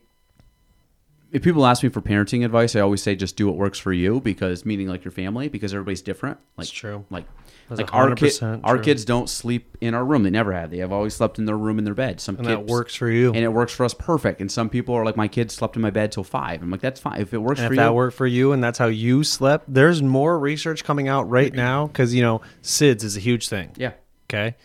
if 1.30 1.42
people 1.42 1.66
ask 1.66 1.82
me 1.82 1.88
for 1.88 2.00
parenting 2.00 2.44
advice, 2.44 2.74
I 2.74 2.80
always 2.80 3.02
say 3.02 3.14
just 3.14 3.36
do 3.36 3.46
what 3.46 3.56
works 3.56 3.78
for 3.78 3.92
you 3.92 4.20
because 4.20 4.64
meaning 4.64 4.88
like 4.88 5.04
your 5.04 5.12
family 5.12 5.48
because 5.48 5.74
everybody's 5.74 6.02
different. 6.02 6.38
Like 6.56 6.64
It's 6.64 6.72
true. 6.72 7.04
Like 7.10 7.24
That's 7.68 7.80
like 7.82 7.94
our 7.94 8.14
kid, 8.14 8.32
100% 8.32 8.60
our 8.64 8.78
kids 8.78 9.04
don't 9.04 9.28
sleep 9.28 9.76
in 9.80 9.92
our 9.92 10.04
room. 10.04 10.22
They 10.22 10.30
never 10.30 10.52
have. 10.52 10.70
They 10.70 10.78
have 10.78 10.90
always 10.90 11.14
slept 11.14 11.38
in 11.38 11.44
their 11.44 11.56
room 11.58 11.78
in 11.78 11.84
their 11.84 11.94
bed. 11.94 12.20
Some 12.20 12.36
and 12.36 12.46
kids 12.46 12.56
that 12.56 12.66
works 12.66 12.94
for 12.94 13.10
you. 13.10 13.28
and 13.28 13.44
it 13.44 13.52
works 13.52 13.72
for 13.74 13.84
us 13.84 13.92
perfect. 13.92 14.40
And 14.40 14.50
some 14.50 14.70
people 14.70 14.94
are 14.94 15.04
like, 15.04 15.16
my 15.16 15.28
kids 15.28 15.54
slept 15.54 15.76
in 15.76 15.82
my 15.82 15.90
bed 15.90 16.10
till 16.12 16.24
five. 16.24 16.62
I'm 16.62 16.70
like, 16.70 16.80
that's 16.80 16.98
fine 16.98 17.20
if 17.20 17.34
it 17.34 17.38
works 17.38 17.60
And 17.60 17.66
for 17.68 17.74
if 17.74 17.76
you. 17.76 17.82
that 17.82 17.94
worked 17.94 18.16
for 18.16 18.26
you 18.26 18.52
and 18.52 18.64
that's 18.64 18.78
how 18.78 18.86
you 18.86 19.22
slept, 19.22 19.72
there's 19.72 20.02
more 20.02 20.38
research 20.38 20.82
coming 20.82 21.08
out 21.08 21.28
right 21.28 21.52
now 21.52 21.86
because 21.88 22.14
you 22.14 22.22
know 22.22 22.40
SIDS 22.62 23.04
is 23.04 23.16
a 23.16 23.20
huge 23.20 23.48
thing. 23.48 23.72
yeah, 23.76 23.92
Okay. 24.30 24.56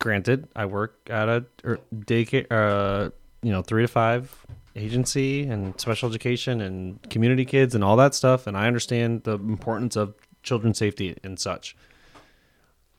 Granted, 0.00 0.48
I 0.56 0.66
work 0.66 0.98
at 1.08 1.28
a 1.28 1.44
er, 1.64 1.78
daycare, 1.94 2.46
uh, 2.50 3.10
you 3.42 3.52
know, 3.52 3.62
three 3.62 3.82
to 3.82 3.88
five 3.88 4.44
agency 4.74 5.44
and 5.44 5.78
special 5.80 6.08
education 6.08 6.60
and 6.60 7.00
community 7.08 7.44
kids 7.44 7.76
and 7.76 7.84
all 7.84 7.96
that 7.96 8.12
stuff, 8.14 8.48
and 8.48 8.56
I 8.56 8.66
understand 8.66 9.22
the 9.22 9.34
importance 9.34 9.94
of 9.94 10.14
children's 10.42 10.78
safety 10.78 11.16
and 11.22 11.38
such. 11.38 11.76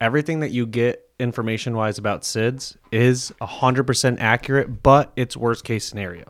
Everything 0.03 0.41
that 0.41 0.51
you 0.51 0.65
get 0.67 1.09
information 1.19 1.75
wise 1.75 1.97
about 1.97 2.21
SIDS 2.23 2.75
is 2.91 3.31
hundred 3.41 3.85
percent 3.85 4.19
accurate, 4.19 4.83
but 4.83 5.11
it's 5.15 5.37
worst 5.37 5.63
case 5.63 5.85
scenario. 5.85 6.25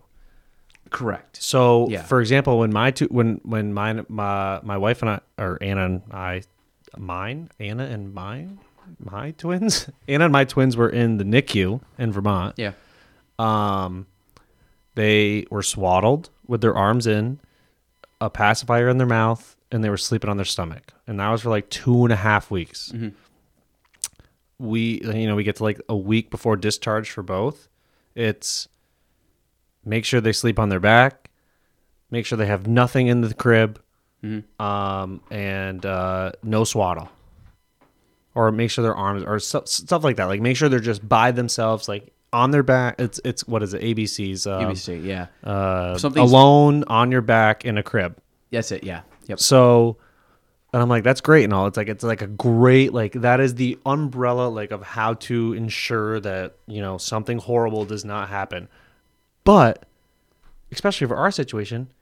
correct. 0.91 1.41
So, 1.41 1.87
Yeah. 1.89 2.03
for 2.03 2.21
example, 2.21 2.59
when 2.59 2.71
my 2.71 2.91
two, 2.91 3.07
when 3.07 3.41
when 3.43 3.73
my 3.73 4.03
my 4.07 4.59
my 4.61 4.77
wife 4.77 5.01
and 5.01 5.09
I, 5.09 5.19
or 5.39 5.57
Anna 5.61 5.85
and 5.85 6.01
I, 6.11 6.43
mine, 6.97 7.49
Anna 7.59 7.85
and 7.85 8.13
mine, 8.13 8.59
my 8.99 9.31
twins, 9.31 9.89
Anna 10.07 10.25
and 10.25 10.31
my 10.31 10.45
twins 10.45 10.77
were 10.77 10.89
in 10.89 11.17
the 11.17 11.23
NICU 11.23 11.81
in 11.97 12.11
Vermont. 12.11 12.53
Yeah, 12.57 12.73
Um, 13.39 14.05
they 14.95 15.47
were 15.49 15.63
swaddled 15.63 16.29
with 16.45 16.61
their 16.61 16.75
arms 16.75 17.07
in, 17.07 17.39
a 18.21 18.29
pacifier 18.29 18.87
in 18.89 18.97
their 18.99 19.07
mouth, 19.07 19.55
and 19.71 19.83
they 19.83 19.89
were 19.89 19.97
sleeping 19.97 20.29
on 20.29 20.37
their 20.37 20.45
stomach, 20.45 20.93
and 21.07 21.19
that 21.19 21.29
was 21.31 21.41
for 21.41 21.49
like 21.49 21.69
two 21.71 22.03
and 22.03 22.13
a 22.13 22.17
half 22.17 22.51
weeks. 22.51 22.93
We, 24.63 25.01
you 25.03 25.27
know, 25.27 25.35
we 25.35 25.43
get 25.43 25.57
to 25.57 25.63
like 25.63 25.79
a 25.89 25.95
week 25.95 26.29
before 26.31 26.55
discharge 26.55 27.11
for 27.11 27.21
both. 27.21 27.67
It's 28.15 28.67
make 29.85 30.05
sure 30.05 30.21
they 30.21 30.31
sleep 30.33 30.57
on 30.59 30.69
their 30.69 30.79
back, 30.79 31.29
make 32.09 32.25
sure 32.25 32.37
they 32.37 32.45
have 32.45 32.65
nothing 32.67 33.07
in 33.07 33.21
the 33.21 33.33
crib, 33.33 33.81
um, 34.59 35.21
and 35.29 35.85
uh, 35.85 36.31
no 36.43 36.63
swaddle 36.63 37.09
or 38.35 38.51
make 38.51 38.71
sure 38.71 38.81
their 38.81 38.95
arms 38.95 39.23
or 39.23 39.37
stu- 39.39 39.61
stuff 39.65 40.03
like 40.03 40.15
that. 40.15 40.25
Like 40.25 40.41
make 40.41 40.55
sure 40.57 40.69
they're 40.69 40.79
just 40.79 41.07
by 41.07 41.31
themselves, 41.31 41.87
like 41.89 42.13
on 42.31 42.51
their 42.51 42.63
back. 42.63 42.95
It's 42.99 43.19
it's 43.25 43.45
what 43.47 43.61
is 43.63 43.73
it? 43.73 43.81
ABC's. 43.81 44.47
Um, 44.47 44.63
ABC. 44.63 45.03
Yeah, 45.03 45.27
Uh, 45.43 45.97
Something's- 45.97 46.31
alone 46.31 46.83
on 46.87 47.11
your 47.11 47.21
back 47.21 47.65
in 47.65 47.77
a 47.77 47.83
crib. 47.83 48.17
that's 48.51 48.71
it. 48.71 48.83
Yeah, 48.83 49.01
yep. 49.27 49.39
So, 49.39 49.97
and 50.73 50.81
I'm 50.81 50.89
like, 50.89 51.03
that's 51.03 51.21
great 51.21 51.43
and 51.43 51.53
all. 51.53 51.67
It's 51.67 51.77
like 51.77 51.87
it's 51.87 52.03
like 52.03 52.23
a 52.23 52.27
great 52.27 52.93
like 52.93 53.13
that 53.13 53.39
is 53.39 53.55
the 53.55 53.77
umbrella 53.85 54.47
like 54.49 54.71
of 54.71 54.81
how 54.81 55.13
to 55.13 55.53
ensure 55.53 56.19
that 56.21 56.55
you 56.65 56.81
know 56.81 56.97
something 56.97 57.37
horrible 57.37 57.85
does 57.85 58.03
not 58.03 58.29
happen. 58.29 58.67
But 59.43 59.85
especially 60.71 61.05
for 61.05 61.15
our 61.15 61.29
situation, 61.29 61.93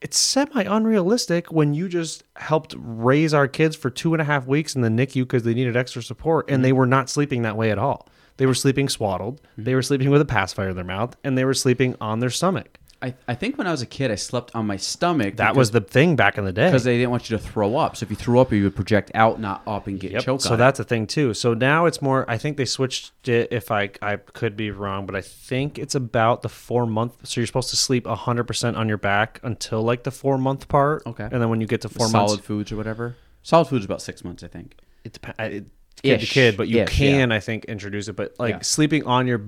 it's 0.00 0.18
semi 0.18 0.64
unrealistic 0.64 1.52
when 1.52 1.74
you 1.74 1.88
just 1.88 2.24
helped 2.34 2.74
raise 2.76 3.32
our 3.32 3.46
kids 3.46 3.76
for 3.76 3.88
two 3.88 4.14
and 4.14 4.20
a 4.20 4.24
half 4.24 4.48
weeks 4.48 4.74
in 4.74 4.82
the 4.82 4.88
NICU 4.88 5.22
because 5.22 5.44
they 5.44 5.54
needed 5.54 5.76
extra 5.76 6.02
support 6.02 6.50
and 6.50 6.64
they 6.64 6.70
mm-hmm. 6.70 6.78
were 6.78 6.86
not 6.86 7.08
sleeping 7.08 7.42
that 7.42 7.56
way 7.56 7.70
at 7.70 7.78
all. 7.78 8.08
They 8.38 8.46
were 8.46 8.54
sleeping 8.54 8.88
swaddled, 8.88 9.40
they 9.56 9.76
were 9.76 9.82
sleeping 9.82 10.10
with 10.10 10.20
a 10.20 10.24
pacifier 10.24 10.70
in 10.70 10.76
their 10.76 10.84
mouth, 10.84 11.14
and 11.22 11.38
they 11.38 11.44
were 11.44 11.54
sleeping 11.54 11.94
on 12.00 12.18
their 12.18 12.30
stomach. 12.30 12.78
I, 13.02 13.14
I 13.26 13.34
think 13.34 13.58
when 13.58 13.66
I 13.66 13.70
was 13.72 13.82
a 13.82 13.86
kid, 13.86 14.10
I 14.10 14.14
slept 14.14 14.54
on 14.54 14.66
my 14.66 14.76
stomach. 14.76 15.36
That 15.36 15.56
was 15.56 15.72
the 15.72 15.80
thing 15.80 16.14
back 16.16 16.38
in 16.38 16.44
the 16.44 16.52
day. 16.52 16.66
because 16.66 16.84
they 16.84 16.96
didn't 16.96 17.10
want 17.10 17.28
you 17.28 17.36
to 17.36 17.42
throw 17.42 17.76
up. 17.76 17.96
So 17.96 18.04
if 18.04 18.10
you 18.10 18.16
threw 18.16 18.38
up, 18.40 18.52
you 18.52 18.62
would 18.64 18.76
project 18.76 19.10
out, 19.14 19.40
not 19.40 19.62
up, 19.66 19.86
and 19.88 19.98
get 19.98 20.12
Yep. 20.12 20.22
choked. 20.24 20.42
So 20.42 20.56
that's 20.56 20.78
a 20.80 20.84
thing 20.84 21.06
too. 21.06 21.34
So 21.34 21.52
now 21.54 21.86
it's 21.86 22.00
more. 22.00 22.24
I 22.30 22.38
think 22.38 22.56
they 22.56 22.64
switched 22.64 23.28
it. 23.28 23.48
If 23.52 23.70
I 23.70 23.90
I 24.00 24.16
could 24.16 24.56
be 24.56 24.70
wrong, 24.70 25.04
but 25.06 25.16
I 25.16 25.20
think 25.20 25.78
it's 25.78 25.94
about 25.94 26.42
the 26.42 26.48
four 26.48 26.86
month. 26.86 27.14
So 27.26 27.40
you're 27.40 27.46
supposed 27.46 27.70
to 27.70 27.76
sleep 27.76 28.06
hundred 28.06 28.44
percent 28.44 28.76
on 28.76 28.88
your 28.88 28.98
back 28.98 29.40
until 29.42 29.82
like 29.82 30.04
the 30.04 30.10
four 30.12 30.38
month 30.38 30.68
part. 30.68 31.02
Okay. 31.06 31.24
And 31.24 31.42
then 31.42 31.48
when 31.48 31.60
you 31.60 31.66
get 31.66 31.80
to 31.82 31.88
four 31.88 32.08
solid 32.08 32.28
months, 32.34 32.46
foods 32.46 32.70
or 32.72 32.76
whatever. 32.76 33.16
Solid 33.42 33.64
foods 33.66 33.84
about 33.84 34.00
six 34.00 34.22
months, 34.24 34.44
I 34.44 34.48
think. 34.48 34.76
it 35.04 35.12
depends. 35.14 35.36
It, 35.56 35.64
kid 36.02 36.20
to 36.20 36.26
kid, 36.26 36.56
but 36.56 36.68
you 36.68 36.82
Ish, 36.82 36.88
can 36.90 37.32
I 37.32 37.40
think 37.40 37.64
introduce 37.64 38.06
it. 38.08 38.14
But 38.14 38.34
like 38.38 38.54
Yeah. 38.54 38.60
sleeping 38.62 39.04
on 39.06 39.26
your 39.26 39.40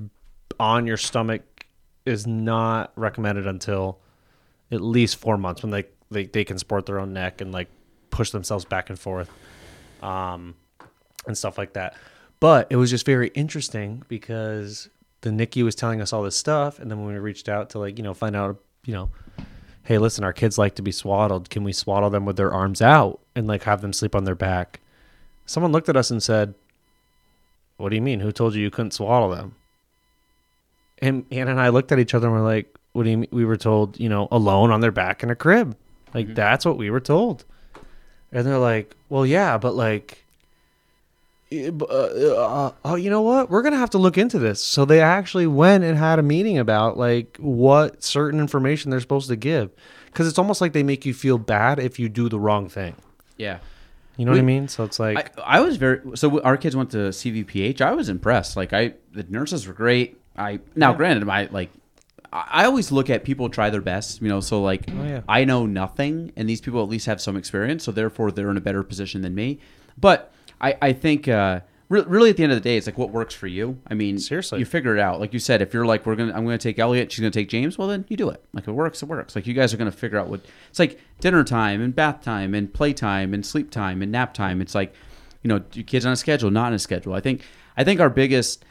on 0.60 0.86
your 0.86 0.96
stomach 0.96 1.42
is 2.06 2.26
not 2.26 2.92
recommended 2.96 3.46
until 3.46 3.98
at 4.70 4.80
least 4.80 5.16
four 5.16 5.38
months 5.38 5.62
when 5.62 5.70
they 5.70 5.84
they, 6.10 6.26
they 6.26 6.44
can 6.44 6.58
support 6.58 6.86
their 6.86 6.98
own 6.98 7.12
neck 7.12 7.40
and 7.40 7.52
like 7.52 7.68
push 8.10 8.30
themselves 8.30 8.64
back 8.64 8.90
and 8.90 8.98
forth 8.98 9.30
um 10.02 10.54
and 11.26 11.36
stuff 11.36 11.56
like 11.56 11.72
that. 11.72 11.96
But 12.40 12.66
it 12.68 12.76
was 12.76 12.90
just 12.90 13.06
very 13.06 13.28
interesting 13.28 14.02
because 14.08 14.90
the 15.22 15.30
NICU 15.30 15.64
was 15.64 15.74
telling 15.74 16.02
us 16.02 16.12
all 16.12 16.22
this 16.22 16.36
stuff 16.36 16.78
and 16.78 16.90
then 16.90 17.02
when 17.02 17.14
we 17.14 17.18
reached 17.18 17.48
out 17.48 17.70
to 17.70 17.78
like 17.78 17.96
you 17.96 18.04
know 18.04 18.14
find 18.14 18.36
out 18.36 18.60
you 18.84 18.92
know 18.92 19.10
hey 19.84 19.98
listen 19.98 20.24
our 20.24 20.32
kids 20.32 20.58
like 20.58 20.74
to 20.74 20.82
be 20.82 20.92
swaddled. 20.92 21.48
Can 21.48 21.64
we 21.64 21.72
swaddle 21.72 22.10
them 22.10 22.26
with 22.26 22.36
their 22.36 22.52
arms 22.52 22.82
out 22.82 23.20
and 23.34 23.46
like 23.46 23.62
have 23.62 23.80
them 23.80 23.92
sleep 23.92 24.14
on 24.14 24.24
their 24.24 24.34
back? 24.34 24.80
Someone 25.46 25.72
looked 25.72 25.88
at 25.88 25.96
us 25.96 26.10
and 26.10 26.22
said 26.22 26.54
what 27.76 27.88
do 27.88 27.96
you 27.96 28.02
mean? 28.02 28.20
Who 28.20 28.30
told 28.30 28.54
you 28.54 28.62
you 28.62 28.70
couldn't 28.70 28.92
swaddle 28.92 29.30
them 29.30 29.56
and 31.02 31.24
Anna 31.30 31.50
and 31.52 31.60
I 31.60 31.68
looked 31.68 31.92
at 31.92 31.98
each 31.98 32.14
other 32.14 32.26
and 32.28 32.36
we're 32.36 32.42
like, 32.44 32.74
"What 32.92 33.04
do 33.04 33.10
you 33.10 33.18
mean?" 33.18 33.28
We 33.32 33.44
were 33.44 33.56
told, 33.56 33.98
you 34.00 34.08
know, 34.08 34.28
alone 34.30 34.70
on 34.70 34.80
their 34.80 34.92
back 34.92 35.22
in 35.22 35.30
a 35.30 35.34
crib. 35.36 35.76
Like 36.12 36.26
Mm-hmm. 36.26 36.34
that's 36.34 36.64
what 36.64 36.76
we 36.76 36.90
were 36.90 37.00
told. 37.00 37.44
And 38.32 38.46
they're 38.46 38.58
like, 38.58 38.94
"Well, 39.08 39.24
yeah, 39.26 39.58
but 39.58 39.74
like." 39.74 40.24
eh, 41.52 41.70
uh, 41.80 41.84
uh, 41.84 42.72
oh, 42.84 42.94
you 42.96 43.10
know 43.10 43.22
what? 43.22 43.50
We're 43.50 43.62
gonna 43.62 43.76
have 43.76 43.90
to 43.90 43.98
look 43.98 44.18
into 44.18 44.38
this. 44.38 44.62
So 44.62 44.84
they 44.84 45.00
actually 45.00 45.46
went 45.46 45.84
and 45.84 45.96
had 45.98 46.18
a 46.18 46.22
meeting 46.22 46.58
about 46.58 46.96
like 46.96 47.36
what 47.38 48.02
certain 48.02 48.40
information 48.40 48.90
they're 48.90 49.00
supposed 49.00 49.28
to 49.28 49.36
give, 49.36 49.70
because 50.06 50.26
it's 50.26 50.38
almost 50.38 50.60
like 50.60 50.72
they 50.72 50.82
make 50.82 51.04
you 51.06 51.14
feel 51.14 51.38
bad 51.38 51.78
if 51.78 51.98
you 51.98 52.08
do 52.08 52.28
the 52.28 52.38
wrong 52.40 52.68
thing. 52.68 52.94
Yeah. 53.36 53.58
You 54.16 54.24
know 54.24 54.30
what 54.30 54.38
I 54.38 54.42
mean? 54.42 54.68
So 54.68 54.84
it's 54.84 55.00
like, 55.00 55.36
I, 55.40 55.58
I 55.58 55.60
was 55.60 55.76
very 55.76 56.00
so 56.14 56.40
our 56.42 56.56
kids 56.56 56.76
went 56.76 56.90
to 56.92 57.08
CVPH. 57.08 57.80
I 57.80 57.92
was 57.94 58.08
impressed. 58.08 58.56
Like 58.56 58.72
I, 58.72 58.94
the 59.12 59.24
nurses 59.24 59.66
were 59.66 59.74
great. 59.74 60.18
I 60.36 60.60
now 60.74 60.92
granted, 60.92 61.28
I 61.28 61.46
like 61.50 61.70
I 62.32 62.64
always 62.64 62.90
look 62.90 63.10
at 63.10 63.22
people 63.24 63.48
try 63.48 63.70
their 63.70 63.80
best. 63.80 64.20
You 64.20 64.28
know, 64.28 64.40
so 64.40 64.60
like 64.62 64.82
Oh, 64.90 65.04
yeah. 65.04 65.20
I 65.28 65.44
know 65.44 65.66
nothing, 65.66 66.32
and 66.36 66.48
these 66.48 66.60
people 66.60 66.82
at 66.82 66.88
least 66.88 67.06
have 67.06 67.20
some 67.20 67.36
experience, 67.36 67.84
so 67.84 67.92
therefore 67.92 68.32
they're 68.32 68.50
in 68.50 68.56
a 68.56 68.60
better 68.60 68.82
position 68.82 69.22
than 69.22 69.34
me. 69.34 69.60
But 69.98 70.32
I, 70.60 70.76
I 70.82 70.92
think. 70.92 71.28
uh 71.28 71.60
re- 71.88 72.02
Really, 72.06 72.30
at 72.30 72.36
the 72.36 72.42
end 72.42 72.50
of 72.50 72.56
the 72.56 72.68
day, 72.68 72.76
it's 72.76 72.86
like 72.86 72.98
what 72.98 73.10
works 73.10 73.34
for 73.34 73.46
you. 73.46 73.78
I 73.88 73.94
mean, 73.94 74.18
Seriously. 74.18 74.58
you 74.58 74.64
figure 74.64 74.96
it 74.96 75.00
out. 75.00 75.20
Like 75.20 75.32
you 75.32 75.38
said, 75.38 75.62
if 75.62 75.72
you're 75.72 75.86
like, 75.86 76.06
we're 76.06 76.16
gonna, 76.16 76.32
I'm 76.32 76.44
gonna 76.44 76.58
take 76.58 76.78
Elliot, 76.80 77.12
she's 77.12 77.20
gonna 77.20 77.30
take 77.30 77.48
James. 77.48 77.78
Well, 77.78 77.86
then 77.86 78.04
you 78.08 78.16
do 78.16 78.28
it. 78.30 78.42
Like 78.52 78.66
it 78.66 78.72
works, 78.72 79.02
it 79.02 79.06
works. 79.08 79.36
Like 79.36 79.46
you 79.46 79.54
guys 79.54 79.72
are 79.72 79.76
gonna 79.76 79.92
figure 79.92 80.18
out 80.18 80.26
what. 80.28 80.40
It's 80.70 80.78
like 80.80 80.98
dinner 81.20 81.44
time 81.44 81.80
and 81.80 81.94
bath 81.94 82.22
time 82.24 82.54
and 82.54 82.72
play 82.74 82.92
time 82.92 83.32
and 83.34 83.46
sleep 83.46 83.70
time 83.70 84.02
and 84.02 84.10
nap 84.10 84.34
time. 84.34 84.60
It's 84.60 84.74
like, 84.74 84.92
you 85.44 85.48
know, 85.48 85.62
your 85.74 85.84
kids 85.84 86.04
on 86.04 86.12
a 86.12 86.16
schedule, 86.16 86.50
not 86.50 86.66
on 86.68 86.72
a 86.72 86.78
schedule. 86.80 87.14
I 87.14 87.20
think, 87.20 87.42
I 87.76 87.84
think 87.84 88.00
our 88.00 88.10
biggest. 88.10 88.64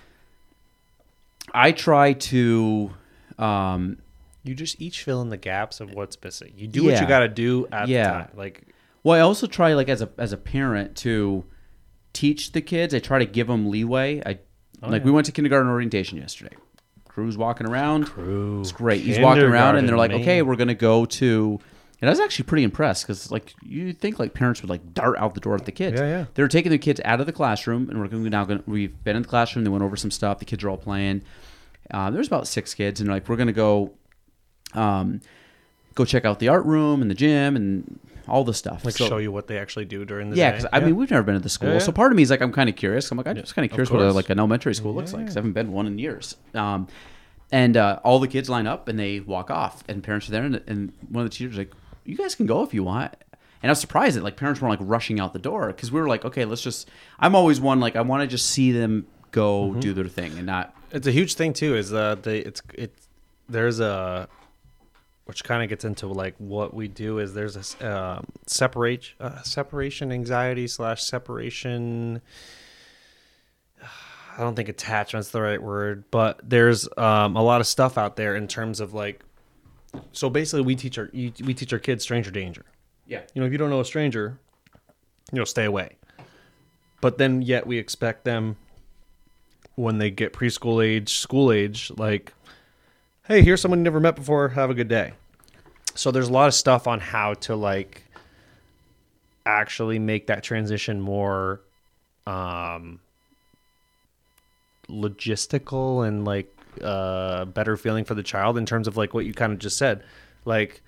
I 1.53 1.71
try 1.71 2.13
to, 2.13 2.91
um, 3.38 3.97
you 4.43 4.55
just 4.55 4.81
each 4.81 5.03
fill 5.03 5.21
in 5.21 5.30
the 5.30 5.38
gaps 5.38 5.80
of 5.80 5.91
what's 5.93 6.17
missing. 6.23 6.53
You 6.57 6.67
do 6.67 6.84
what 6.85 6.99
you 6.99 7.07
got 7.07 7.19
to 7.19 7.27
do 7.30 7.67
at 7.71 7.88
Yeah. 7.88 8.03
the 8.03 8.09
time. 8.13 8.30
Like, 8.35 8.67
Well, 9.03 9.15
I 9.17 9.21
also 9.21 9.47
try 9.47 9.73
like 9.73 9.89
as 9.89 10.01
a 10.01 10.09
as 10.17 10.31
a 10.34 10.38
parent 10.38 10.95
to 10.97 11.43
teach 12.13 12.51
the 12.53 12.61
kids. 12.61 12.93
I 12.93 12.99
try 12.99 13.19
to 13.19 13.25
give 13.25 13.47
them 13.47 13.69
leeway. 13.69 14.21
I 14.25 14.39
like 14.81 15.03
we 15.05 15.11
went 15.11 15.25
to 15.27 15.31
kindergarten 15.31 15.69
orientation 15.69 16.17
yesterday. 16.17 16.55
Crew's 17.07 17.38
walking 17.38 17.67
around. 17.67 18.05
Crew. 18.05 18.59
It's 18.61 18.71
great. 18.71 19.01
He's 19.01 19.19
walking 19.19 19.43
around 19.43 19.75
and 19.77 19.88
they're 19.88 19.97
like, 19.97 20.11
"Okay, 20.11 20.41
we're 20.41 20.55
gonna 20.55 20.73
go 20.73 21.05
to." 21.05 21.59
And 22.03 22.09
I 22.09 22.11
was 22.11 22.19
actually 22.19 22.43
pretty 22.43 22.65
impressed 22.65 23.07
because 23.07 23.31
like 23.31 23.53
you 23.63 23.93
think 23.93 24.19
like 24.19 24.34
parents 24.34 24.61
would 24.61 24.69
like 24.69 24.93
dart 24.93 25.17
out 25.19 25.35
the 25.35 25.39
door 25.39 25.55
at 25.55 25.63
the 25.63 25.71
kids. 25.71 26.01
Yeah, 26.01 26.07
yeah. 26.07 26.25
They're 26.34 26.49
taking 26.49 26.69
the 26.69 26.77
kids 26.77 26.99
out 27.05 27.21
of 27.21 27.27
the 27.27 27.31
classroom 27.31 27.89
and 27.89 27.97
we're 27.97 28.09
going 28.09 28.23
now 28.25 28.43
going. 28.43 28.61
We've 28.67 29.01
been 29.05 29.15
in 29.15 29.21
the 29.21 29.27
classroom. 29.30 29.63
They 29.63 29.69
went 29.69 29.85
over 29.85 29.95
some 29.95 30.11
stuff. 30.11 30.39
The 30.39 30.43
kids 30.43 30.65
are 30.65 30.69
all 30.69 30.75
playing. 30.75 31.21
Uh, 31.89 32.09
there's 32.11 32.27
about 32.27 32.45
six 32.45 32.73
kids 32.73 32.99
and 32.99 33.09
like, 33.09 33.30
we're 33.30 33.38
gonna 33.38 33.53
go. 33.53 33.93
Um, 34.73 35.21
go 35.95 36.03
check 36.03 36.25
out 36.25 36.39
the 36.39 36.49
art 36.49 36.65
room 36.65 37.01
and 37.01 37.09
the 37.09 37.15
gym 37.15 37.55
and 37.55 37.99
all 38.27 38.43
the 38.43 38.53
stuff. 38.53 38.84
like 38.84 38.95
So- 38.97 39.07
show 39.07 39.17
you 39.17 39.31
what 39.31 39.47
they 39.47 39.57
actually 39.57 39.85
do 39.85 40.03
during 40.03 40.30
the 40.30 40.35
yeah, 40.35 40.49
day. 40.51 40.57
because 40.57 40.69
I 40.73 40.81
mean, 40.81 40.97
we've 40.97 41.09
never 41.09 41.23
been 41.23 41.35
to 41.35 41.39
the 41.39 41.47
school, 41.49 41.71
Yeah, 41.71 41.80
so 41.80 41.91
yeah. 41.91 41.95
part 41.95 42.11
of 42.11 42.17
me 42.17 42.23
is 42.23 42.31
like, 42.31 42.41
I'm 42.41 42.51
kind 42.51 42.67
of 42.69 42.75
curious. 42.75 43.09
I'm 43.11 43.17
like, 43.17 43.27
I'm 43.27 43.38
just 43.38 43.55
kind 43.55 43.63
of 43.65 43.71
curious 43.71 43.89
what 43.89 44.01
a, 44.01 44.11
like 44.11 44.30
an 44.30 44.39
elementary 44.39 44.73
school 44.75 44.93
looks 44.93 45.13
like 45.13 45.21
because 45.23 45.38
I 45.38 45.39
haven't 45.39 45.53
been 45.53 45.71
one 45.71 45.88
in 45.88 45.97
years. 45.99 46.35
Um, 46.53 46.88
and 47.51 47.77
uh, 47.77 47.99
all 48.03 48.19
the 48.19 48.27
kids 48.27 48.49
line 48.49 48.67
up 48.67 48.89
and 48.89 48.99
they 48.99 49.21
walk 49.21 49.51
off, 49.51 49.85
and 49.88 50.03
parents 50.03 50.27
are 50.27 50.31
there, 50.34 50.43
and, 50.43 50.61
and 50.67 50.91
one 51.09 51.23
of 51.23 51.31
the 51.31 51.35
teachers 51.38 51.53
is 51.53 51.57
like, 51.59 51.71
"You 52.05 52.15
guys 52.17 52.35
can 52.35 52.45
go 52.45 52.63
if 52.63 52.73
you 52.73 52.84
want." 52.84 53.13
And 53.61 53.69
I 53.69 53.71
was 53.71 53.80
surprised 53.80 54.17
that 54.17 54.23
like 54.23 54.35
parents 54.35 54.61
weren't 54.61 54.80
like 54.80 54.89
rushing 54.89 55.19
out 55.21 55.31
the 55.34 55.39
door 55.39 55.67
because 55.67 55.91
we 55.91 56.01
were 56.01 56.07
like, 56.07 56.25
okay, 56.25 56.43
let's 56.45 56.61
just. 56.61 56.89
I'm 57.19 57.34
always 57.35 57.61
one 57.61 57.80
like 57.80 57.95
I 57.95 58.01
want 58.01 58.21
to 58.21 58.27
just 58.27 58.47
see 58.47 58.71
them 58.71 59.07
go 59.31 59.69
Mm-hmm. 59.69 59.80
do 59.80 59.93
their 59.93 60.05
thing 60.05 60.38
and 60.38 60.45
not. 60.45 60.75
it's 60.91 61.07
a 61.07 61.11
huge 61.11 61.35
thing 61.35 61.53
too. 61.53 61.75
Is 61.75 61.93
uh, 61.93 62.15
they 62.21 62.39
it's 62.39 62.61
it's 62.73 63.07
there's 63.49 63.80
a 63.80 64.27
which 65.25 65.45
kind 65.45 65.63
of 65.63 65.69
gets 65.69 65.85
into 65.85 66.07
like 66.07 66.35
what 66.38 66.73
we 66.73 66.89
do 66.89 67.19
is 67.19 67.34
there's 67.34 67.55
a 67.80 67.89
um, 67.97 68.25
separate 68.45 69.13
uh, 69.21 69.41
separation 69.43 70.11
anxiety 70.11 70.67
slash 70.67 71.01
separation. 71.01 72.21
I 74.38 74.41
don't 74.41 74.55
think 74.55 74.67
attachment's 74.67 75.30
the 75.30 75.41
right 75.41 75.61
word, 75.61 76.03
but 76.11 76.39
there's 76.43 76.88
um, 76.97 77.35
a 77.38 77.41
lot 77.43 77.61
of 77.61 77.67
stuff 77.67 77.97
out 77.97 78.15
there 78.17 78.35
in 78.35 78.47
terms 78.47 78.80
of 78.81 78.93
like. 78.93 79.23
So 80.11 80.30
basically, 80.30 80.61
we 80.61 80.76
teach 80.76 80.98
our 80.98 81.10
we 81.14 81.32
teach 81.32 81.74
our 81.74 81.80
kids 81.80 82.03
stranger 82.03 82.32
danger. 82.32 82.65
Yeah. 83.07 83.22
You 83.34 83.41
know, 83.41 83.48
if 83.48 83.52
you 83.52 83.57
don't 83.57 83.70
know 83.70 83.80
a 83.80 83.86
stranger, 83.86 84.38
you 85.32 85.40
know, 85.40 85.45
stay 85.45 85.65
away. 85.65 85.98
But 87.02 87.18
then 87.18 87.41
yet 87.41 87.68
we 87.68 87.78
expect 87.78 88.24
them 88.24 88.56
when 89.76 89.98
they 89.98 90.10
get 90.10 90.34
preschool 90.34 90.86
age, 90.86 91.15
school 91.15 91.52
age, 91.52 91.91
like, 91.98 92.34
hey, 93.28 93.41
here's 93.41 93.60
someone 93.60 93.80
you 93.80 93.84
never 93.84 93.99
met 93.99 94.15
before. 94.15 94.49
Have 94.49 94.70
a 94.70 94.74
good 94.74 94.88
day. 94.88 95.14
So 95.95 96.11
there's 96.11 96.30
a 96.30 96.32
lot 96.32 96.48
of 96.48 96.53
stuff 96.53 96.88
on 96.88 96.99
how 96.99 97.34
to 97.36 97.56
like 97.56 98.03
actually 99.45 99.99
make 99.99 100.28
that 100.28 100.41
transition 100.41 101.02
more 101.02 101.60
um 102.26 103.02
logistical 104.88 106.07
and 106.07 106.24
like 106.24 106.56
uh 106.82 107.45
better 107.45 107.78
feeling 107.78 108.06
for 108.06 108.16
the 108.16 108.24
child 108.24 108.58
in 108.58 108.66
terms 108.66 108.88
of 108.88 108.98
like 108.98 109.14
what 109.14 109.26
you 109.26 109.34
kind 109.34 109.54
of 109.54 109.60
just 109.60 109.78
said. 109.78 110.04
Like 110.45 110.82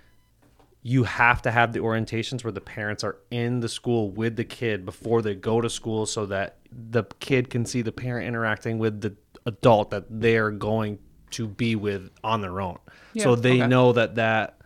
you 0.84 1.04
have 1.04 1.42
to 1.42 1.50
have 1.50 1.74
the 1.74 1.80
orientations 1.80 2.44
where 2.44 2.52
the 2.52 2.62
parents 2.62 3.04
are 3.04 3.18
in 3.32 3.60
the 3.60 3.68
school 3.70 4.12
with 4.12 4.36
the 4.36 4.44
kid 4.44 4.86
before 4.86 5.22
they 5.24 5.34
go 5.34 5.60
to 5.60 5.70
school 5.70 6.06
so 6.06 6.28
that 6.28 6.58
the 6.72 7.04
kid 7.20 7.50
can 7.50 7.66
see 7.66 7.82
the 7.82 7.92
parent 7.92 8.28
interacting 8.28 8.78
with 8.78 9.02
the 9.02 9.16
adult 9.48 9.90
that 9.90 10.06
they're 10.10 10.52
going 10.52 11.00
to 11.32 11.48
be 11.48 11.76
with 11.76 12.12
on 12.24 12.42
their 12.42 12.62
own. 12.62 12.78
so 13.18 13.36
they 13.36 13.62
okay. 13.62 13.68
know 13.68 13.94
that 13.94 14.16
that 14.16 14.60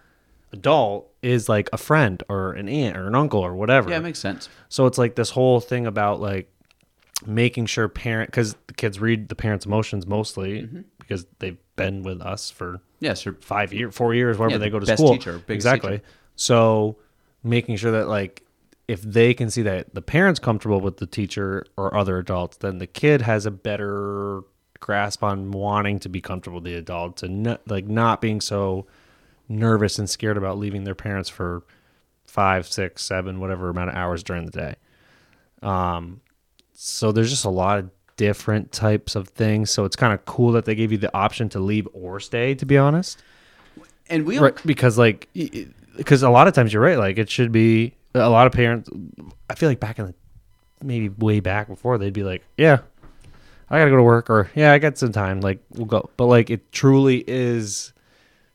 adult 0.52 1.10
is 1.22 1.48
like 1.48 1.70
a 1.74 1.78
friend 1.78 2.24
or 2.30 2.52
an 2.54 2.68
aunt 2.68 2.98
or 2.98 3.08
an 3.08 3.16
uncle 3.16 3.40
or 3.40 3.56
whatever. 3.56 3.90
Yeah, 3.90 3.98
it 3.98 4.04
makes 4.04 4.20
sense. 4.20 4.50
So 4.68 4.86
it's 4.86 4.98
like 4.98 5.16
this 5.16 5.30
whole 5.30 5.60
thing 5.60 5.86
about 5.86 6.20
like 6.20 6.52
making 7.26 7.66
sure 7.66 7.88
parent 7.88 8.30
because 8.30 8.56
the 8.68 8.74
kids 8.74 9.00
read 9.00 9.30
the 9.30 9.36
parents' 9.36 9.66
emotions 9.66 10.06
mostly 10.08 10.62
Mm-hmm. 10.64 10.82
because 11.00 11.26
they've 11.40 11.58
been 11.76 12.04
with 12.04 12.22
us 12.22 12.50
for 12.50 12.80
Yes, 13.02 13.26
or 13.26 13.34
five 13.34 13.72
years, 13.74 13.96
four 13.96 14.14
years, 14.14 14.38
wherever 14.38 14.54
Yeah, 14.56 14.58
they 14.60 14.70
go 14.70 14.80
to 14.80 14.86
best 14.86 15.02
school. 15.02 15.14
teacher, 15.14 15.42
exactly. 15.48 15.92
teacher. 16.00 16.04
So 16.36 16.98
making 17.44 17.78
sure 17.78 17.92
that 17.92 18.08
like 18.08 18.44
if 18.88 19.02
they 19.02 19.34
can 19.34 19.50
see 19.50 19.62
that 19.62 19.94
the 19.94 20.02
parents 20.02 20.40
comfortable 20.40 20.82
with 20.82 20.98
the 20.98 21.06
teacher 21.06 21.66
or 21.78 21.96
other 21.96 22.18
adults, 22.18 22.58
then 22.58 22.80
the 22.80 22.88
kid 22.88 23.22
has 23.22 23.46
a 23.46 23.52
better 23.52 24.42
grasp 24.80 25.24
on 25.24 25.52
wanting 25.52 26.00
to 26.00 26.10
be 26.10 26.22
comfortable 26.22 26.56
with 26.56 26.64
the 26.64 26.74
adults 26.74 27.22
and 27.22 27.44
not, 27.44 27.62
like 27.68 27.86
not 27.88 28.20
being 28.22 28.42
so 28.42 28.88
nervous 29.48 30.00
and 30.00 30.10
scared 30.10 30.38
about 30.38 30.58
leaving 30.58 30.84
their 30.86 30.96
parents 30.96 31.30
for 31.30 31.64
five, 32.26 32.66
six, 32.68 33.04
seven, 33.04 33.40
whatever 33.40 33.70
amount 33.70 33.90
of 33.90 33.96
hours 33.96 34.24
during 34.24 34.46
the 34.46 34.52
day. 34.52 34.76
Um, 35.62 36.22
so 36.82 37.12
there's 37.12 37.30
just 37.30 37.44
a 37.44 37.50
lot 37.50 37.78
of 37.78 37.90
different 38.16 38.72
types 38.72 39.18
of 39.18 39.28
things. 39.28 39.70
So 39.70 39.84
it's 39.84 39.98
kind 39.98 40.14
of 40.14 40.24
cool 40.24 40.54
that 40.54 40.64
they 40.64 40.76
gave 40.76 40.94
you 40.94 40.98
the 40.98 41.14
option 41.14 41.50
to 41.50 41.60
leave 41.60 41.90
or 41.92 42.22
stay. 42.22 42.56
To 42.56 42.66
be 42.66 42.78
honest, 42.78 43.22
and 44.10 44.26
we 44.26 44.40
right? 44.40 44.56
Because 44.66 44.98
like, 44.98 45.28
because 45.98 46.24
a 46.24 46.30
lot 46.30 46.48
of 46.48 46.54
times 46.54 46.72
you're 46.72 46.82
right. 46.82 46.98
Like 46.98 47.18
it 47.18 47.30
should 47.30 47.52
be 47.52 47.96
a 48.16 48.30
lot 48.30 48.48
of 48.48 48.54
parents. 48.54 48.90
I 49.50 49.56
feel 49.56 49.68
like 49.68 49.82
back 49.82 50.00
in 50.00 50.06
the 50.06 50.14
maybe 50.82 51.10
way 51.10 51.42
back 51.42 51.68
before 51.68 51.98
they'd 51.98 52.14
be 52.14 52.24
like, 52.24 52.46
yeah, 52.56 52.80
I 53.70 53.80
gotta 53.80 53.92
go 53.92 53.98
to 53.98 54.04
work, 54.04 54.30
or 54.30 54.50
yeah, 54.56 54.72
I 54.72 54.80
got 54.80 54.98
some 54.98 55.12
time. 55.12 55.42
Like 55.42 55.60
we'll 55.72 55.86
go. 55.86 56.10
But 56.16 56.28
like 56.28 56.50
it 56.50 56.72
truly 56.72 57.26
is. 57.28 57.92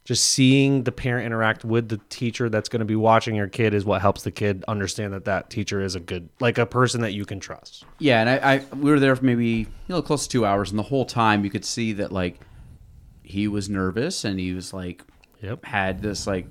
Just 0.04 0.24
seeing 0.24 0.82
the 0.82 0.92
parent 0.92 1.24
interact 1.24 1.64
with 1.64 1.88
the 1.88 1.98
teacher 2.10 2.50
that's 2.50 2.68
going 2.68 2.80
to 2.80 2.84
be 2.86 2.94
watching 2.96 3.34
your 3.34 3.48
kid 3.48 3.72
is 3.72 3.86
what 3.86 4.02
helps 4.02 4.22
the 4.22 4.30
kid 4.30 4.62
understand 4.68 5.14
that 5.14 5.24
that 5.24 5.48
teacher 5.48 5.80
is 5.80 5.94
a 5.94 6.00
good, 6.00 6.28
like 6.40 6.58
a 6.58 6.66
person 6.66 7.00
that 7.00 7.14
you 7.14 7.24
can 7.24 7.40
trust. 7.40 7.86
Yeah, 7.98 8.20
and 8.20 8.28
I, 8.28 8.54
I 8.56 8.64
we 8.74 8.90
were 8.90 9.00
there 9.00 9.16
for 9.16 9.24
maybe 9.24 9.44
you 9.44 9.66
know 9.88 10.02
close 10.02 10.24
to 10.24 10.28
two 10.28 10.44
hours, 10.44 10.68
and 10.70 10.78
the 10.78 10.82
whole 10.84 11.06
time 11.06 11.42
you 11.42 11.50
could 11.50 11.64
see 11.64 11.94
that 11.94 12.12
like 12.12 12.40
he 13.22 13.48
was 13.48 13.70
nervous 13.70 14.24
and 14.24 14.38
he 14.38 14.52
was 14.52 14.74
like 14.74 15.02
Yep. 15.40 15.64
had 15.64 16.02
this 16.02 16.26
like 16.26 16.46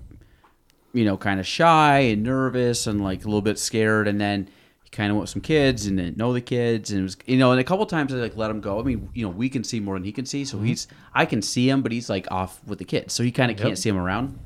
you 0.91 1.05
know 1.05 1.17
kind 1.17 1.39
of 1.39 1.45
shy 1.45 1.99
and 1.99 2.23
nervous 2.23 2.87
and 2.87 3.03
like 3.03 3.21
a 3.21 3.27
little 3.27 3.41
bit 3.43 3.59
scared, 3.59 4.07
and 4.07 4.19
then 4.19 4.45
he 4.45 4.51
kind 4.93 5.11
of 5.11 5.17
went 5.17 5.23
with 5.23 5.29
some 5.31 5.41
kids 5.41 5.85
and 5.85 5.97
didn't 5.97 6.17
know 6.17 6.31
the 6.31 6.41
kids, 6.41 6.91
and 6.91 7.01
it 7.01 7.03
was 7.03 7.17
you 7.25 7.37
know, 7.37 7.51
and 7.51 7.59
a 7.59 7.63
couple 7.63 7.85
times 7.85 8.13
I 8.13 8.17
like 8.17 8.37
let 8.37 8.49
him 8.49 8.61
go. 8.61 8.79
I 8.79 8.83
mean, 8.83 9.09
you 9.13 9.23
know, 9.23 9.29
we 9.29 9.49
can 9.49 9.63
see 9.63 9.79
more 9.79 9.95
than 9.95 10.03
he 10.03 10.11
can 10.11 10.25
see, 10.25 10.45
so 10.45 10.57
mm-hmm. 10.57 10.67
he's 10.67 10.87
I 11.13 11.25
can 11.25 11.41
see 11.41 11.69
him, 11.69 11.81
but 11.81 11.91
he's 11.91 12.09
like 12.09 12.31
off 12.31 12.63
with 12.65 12.79
the 12.79 12.85
kids, 12.85 13.13
so 13.13 13.23
he 13.23 13.31
kind 13.31 13.51
of 13.51 13.57
can't 13.57 13.77
see 13.77 13.89
him 13.89 13.97
around. 13.97 14.39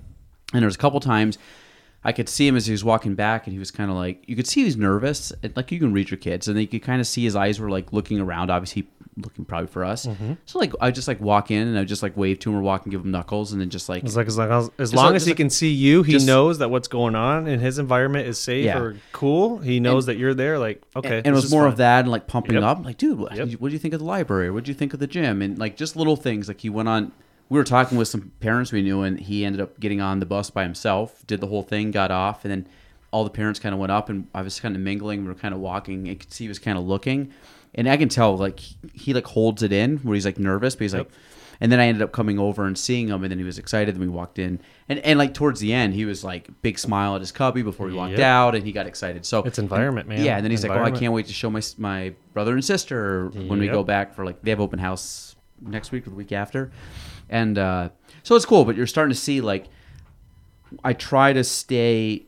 And 0.54 0.62
there 0.62 0.68
was 0.68 0.76
a 0.76 0.80
couple 0.80 1.00
times 1.00 1.38
I 2.04 2.14
could 2.14 2.30
see 2.30 2.48
him 2.48 2.56
as 2.56 2.66
he 2.66 2.72
was 2.72 2.84
walking 2.84 3.16
back, 3.16 3.46
and 3.46 3.54
he 3.54 3.60
was 3.60 3.70
kind 3.70 3.92
of 3.92 3.98
like 3.98 4.24
you 4.28 4.36
could 4.36 4.48
see 4.48 4.64
he's 4.64 4.78
nervous. 4.78 5.34
And, 5.44 5.56
like 5.56 5.72
you 5.72 5.80
can 5.80 5.94
read 5.94 6.10
your 6.10 6.18
kids, 6.18 6.48
and 6.48 6.56
then 6.56 6.62
you 6.62 6.68
could 6.68 6.84
kind 6.84 7.02
of 7.02 7.08
see 7.08 7.24
his 7.24 7.36
eyes 7.36 7.60
were 7.60 7.70
like 7.70 7.92
looking 7.92 8.20
around. 8.20 8.50
Obviously, 8.50 8.84
he 8.84 8.97
looking 9.18 9.46
probably 9.46 9.68
for 9.68 9.84
us. 9.84 10.06
Mm-hmm. 10.06 10.34
So 10.46 10.60
like 10.60 10.74
I 10.80 10.92
just 10.92 11.08
like 11.08 11.20
walk 11.20 11.52
in 11.52 11.68
and 11.68 11.78
I 11.78 11.84
just 11.84 12.04
like 12.04 12.16
wave 12.16 12.40
to 12.40 12.52
him 12.52 12.58
or 12.58 12.62
walk 12.62 12.84
and 12.86 12.92
give 12.92 13.02
him 13.04 13.12
knuckles 13.12 13.52
and 13.52 13.60
then 13.62 13.70
just 13.70 13.90
like 13.90 14.04
It's 14.04 14.16
like 14.16 14.28
as 14.28 14.38
long 14.38 14.52
as, 14.52 14.70
as, 14.78 14.94
long 14.94 15.16
as 15.16 15.26
he 15.26 15.32
like- 15.32 15.38
can 15.38 15.50
see 15.50 15.70
you, 15.72 16.04
he 16.04 16.14
just- 16.14 16.28
knows 16.28 16.60
that 16.60 16.70
what's 16.70 16.88
going 16.88 17.16
on 17.16 17.48
in 17.48 17.60
his 17.60 17.80
environment 17.80 18.28
is 18.28 18.38
safe 18.40 18.66
Yeah. 18.66 18.78
or 18.80 18.96
cool. 19.12 19.58
He 19.58 19.80
knows 19.80 20.06
that 20.06 20.18
you're 20.18 20.34
there. 20.34 20.60
Like, 20.60 20.82
okay, 20.96 21.18
and 21.18 21.28
it 21.28 21.32
was 21.34 21.52
more 21.52 21.64
fun. 21.64 21.72
of 21.72 21.78
that 21.78 22.00
and 22.02 22.12
like 22.12 22.28
pumping 22.28 22.56
Yep. 22.56 22.64
up 22.64 22.86
like 22.86 22.98
dude 22.98 23.18
what, 23.20 23.36
Yep. 23.36 23.50
what 23.60 23.70
do 23.70 23.74
you 23.74 23.80
think 23.80 23.94
of 23.94 24.00
the 24.00 24.06
library 24.06 24.52
what 24.52 24.64
do 24.64 24.72
you 24.72 24.76
think 24.76 24.94
of 24.94 25.00
the 25.00 25.08
gym 25.08 25.42
and 25.42 25.58
like 25.58 25.76
just 25.78 25.96
little 25.96 26.16
things 26.16 26.48
like 26.48 26.62
he 26.62 26.70
went 26.70 26.88
on 26.90 27.12
we 27.50 27.58
were 27.58 27.64
talking 27.64 27.98
with 27.98 28.08
some 28.10 28.32
parents 28.40 28.72
we 28.72 28.82
knew 28.82 29.02
and 29.02 29.20
he 29.20 29.46
ended 29.46 29.62
up 29.62 29.80
getting 29.80 30.02
on 30.02 30.20
the 30.20 30.26
bus 30.26 30.50
by 30.50 30.64
himself 30.64 31.26
did 31.28 31.40
the 31.42 31.48
whole 31.48 31.64
thing 31.64 31.92
got 31.92 32.12
off 32.12 32.44
and 32.46 32.52
then 32.52 32.68
all 33.12 33.24
the 33.24 33.30
parents 33.30 33.58
kind 33.60 33.74
of 33.74 33.80
went 33.80 33.92
up 33.92 34.10
and 34.10 34.28
i 34.34 34.42
was 34.42 34.60
kind 34.60 34.76
of 34.76 34.82
mingling 34.82 35.22
we 35.22 35.28
were 35.30 35.34
kind 35.36 35.54
of 35.54 35.60
walking 35.60 36.06
you 36.06 36.16
could 36.16 36.32
see 36.32 36.44
he 36.44 36.48
was 36.50 36.60
kind 36.60 36.78
of 36.78 36.84
looking 36.86 37.32
and 37.78 37.88
i 37.88 37.96
can 37.96 38.10
tell 38.10 38.36
like 38.36 38.60
he, 38.60 38.76
he 38.94 39.14
like 39.14 39.26
holds 39.28 39.64
it 39.64 39.72
in 39.72 39.98
where 40.00 40.16
he's 40.16 40.26
like 40.26 40.38
nervous 40.40 40.76
but 40.76 40.82
he's 40.82 40.94
like 40.96 41.10
and 41.60 41.72
then 41.72 41.80
I 41.80 41.88
ended 41.88 42.04
up 42.04 42.12
coming 42.12 42.38
over 42.38 42.66
and 42.68 42.78
seeing 42.78 43.08
him, 43.08 43.24
and 43.24 43.32
then 43.32 43.40
he 43.40 43.44
was 43.44 43.58
excited. 43.58 43.96
Then 43.96 44.00
we 44.02 44.08
walked 44.08 44.38
in, 44.38 44.60
and 44.88 45.00
and 45.00 45.18
like 45.18 45.34
towards 45.34 45.60
the 45.60 45.74
end, 45.74 45.96
he 45.96 46.06
was 46.06 46.24
like 46.24 46.48
big 46.62 46.78
smile 46.78 47.16
at 47.16 47.22
his 47.22 47.32
cubby 47.32 47.64
before 47.64 47.88
we 47.88 47.94
walked 47.94 48.12
Yep. 48.12 48.20
out, 48.20 48.54
and 48.54 48.64
he 48.64 48.72
got 48.72 48.86
excited. 48.86 49.26
So 49.26 49.42
It's 49.42 49.58
environment, 49.58 50.08
man. 50.08 50.24
Yeah, 50.24 50.36
and 50.36 50.44
then 50.44 50.52
he's 50.52 50.62
like, 50.62 50.72
"Oh, 50.78 50.84
I 50.84 50.92
can't 50.92 51.14
wait 51.14 51.26
to 51.26 51.34
show 51.34 51.50
my 51.50 51.62
my 51.80 52.14
brother 52.34 52.54
and 52.54 52.64
sister 52.64 53.30
when 53.30 53.58
we 53.58 53.68
go 53.70 53.84
back 53.84 54.14
for 54.14 54.24
like 54.24 54.40
they 54.44 54.52
have 54.52 54.60
open 54.62 54.78
house 54.78 55.36
next 55.60 55.92
week 55.92 56.06
or 56.06 56.12
the 56.12 56.16
week 56.16 56.32
after, 56.32 56.70
and 57.28 57.58
uh, 57.58 57.90
so 58.22 58.36
it's 58.36 58.46
cool. 58.46 58.64
But 58.64 58.76
you're 58.76 58.86
starting 58.86 59.16
to 59.16 59.20
see 59.20 59.42
like 59.42 59.66
I 60.84 60.94
try 60.94 61.34
to 61.34 61.44
stay, 61.44 62.28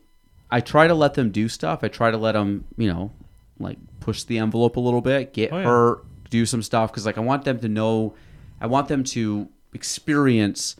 I 0.50 0.60
try 0.60 0.88
to 0.88 0.94
let 0.94 1.14
them 1.14 1.30
do 1.30 1.48
stuff. 1.48 1.84
I 1.84 1.88
try 1.88 2.10
to 2.10 2.16
let 2.18 2.32
them, 2.32 2.64
you 2.76 2.92
know, 2.92 3.12
like 3.60 3.78
push 4.00 4.24
the 4.24 4.38
envelope 4.38 4.76
a 4.76 4.80
little 4.80 5.00
bit, 5.00 5.32
get 5.32 5.52
Oh, 5.52 5.58
yeah. 5.58 5.64
hurt, 5.64 6.04
do 6.30 6.44
some 6.46 6.62
stuff 6.62 6.90
because 6.90 7.06
like 7.06 7.18
I 7.18 7.20
want 7.20 7.44
them 7.44 7.58
to 7.60 7.68
know, 7.68 8.14
I 8.60 8.66
want 8.66 8.88
them 8.88 9.04
to 9.04 9.48
experience 9.74 10.76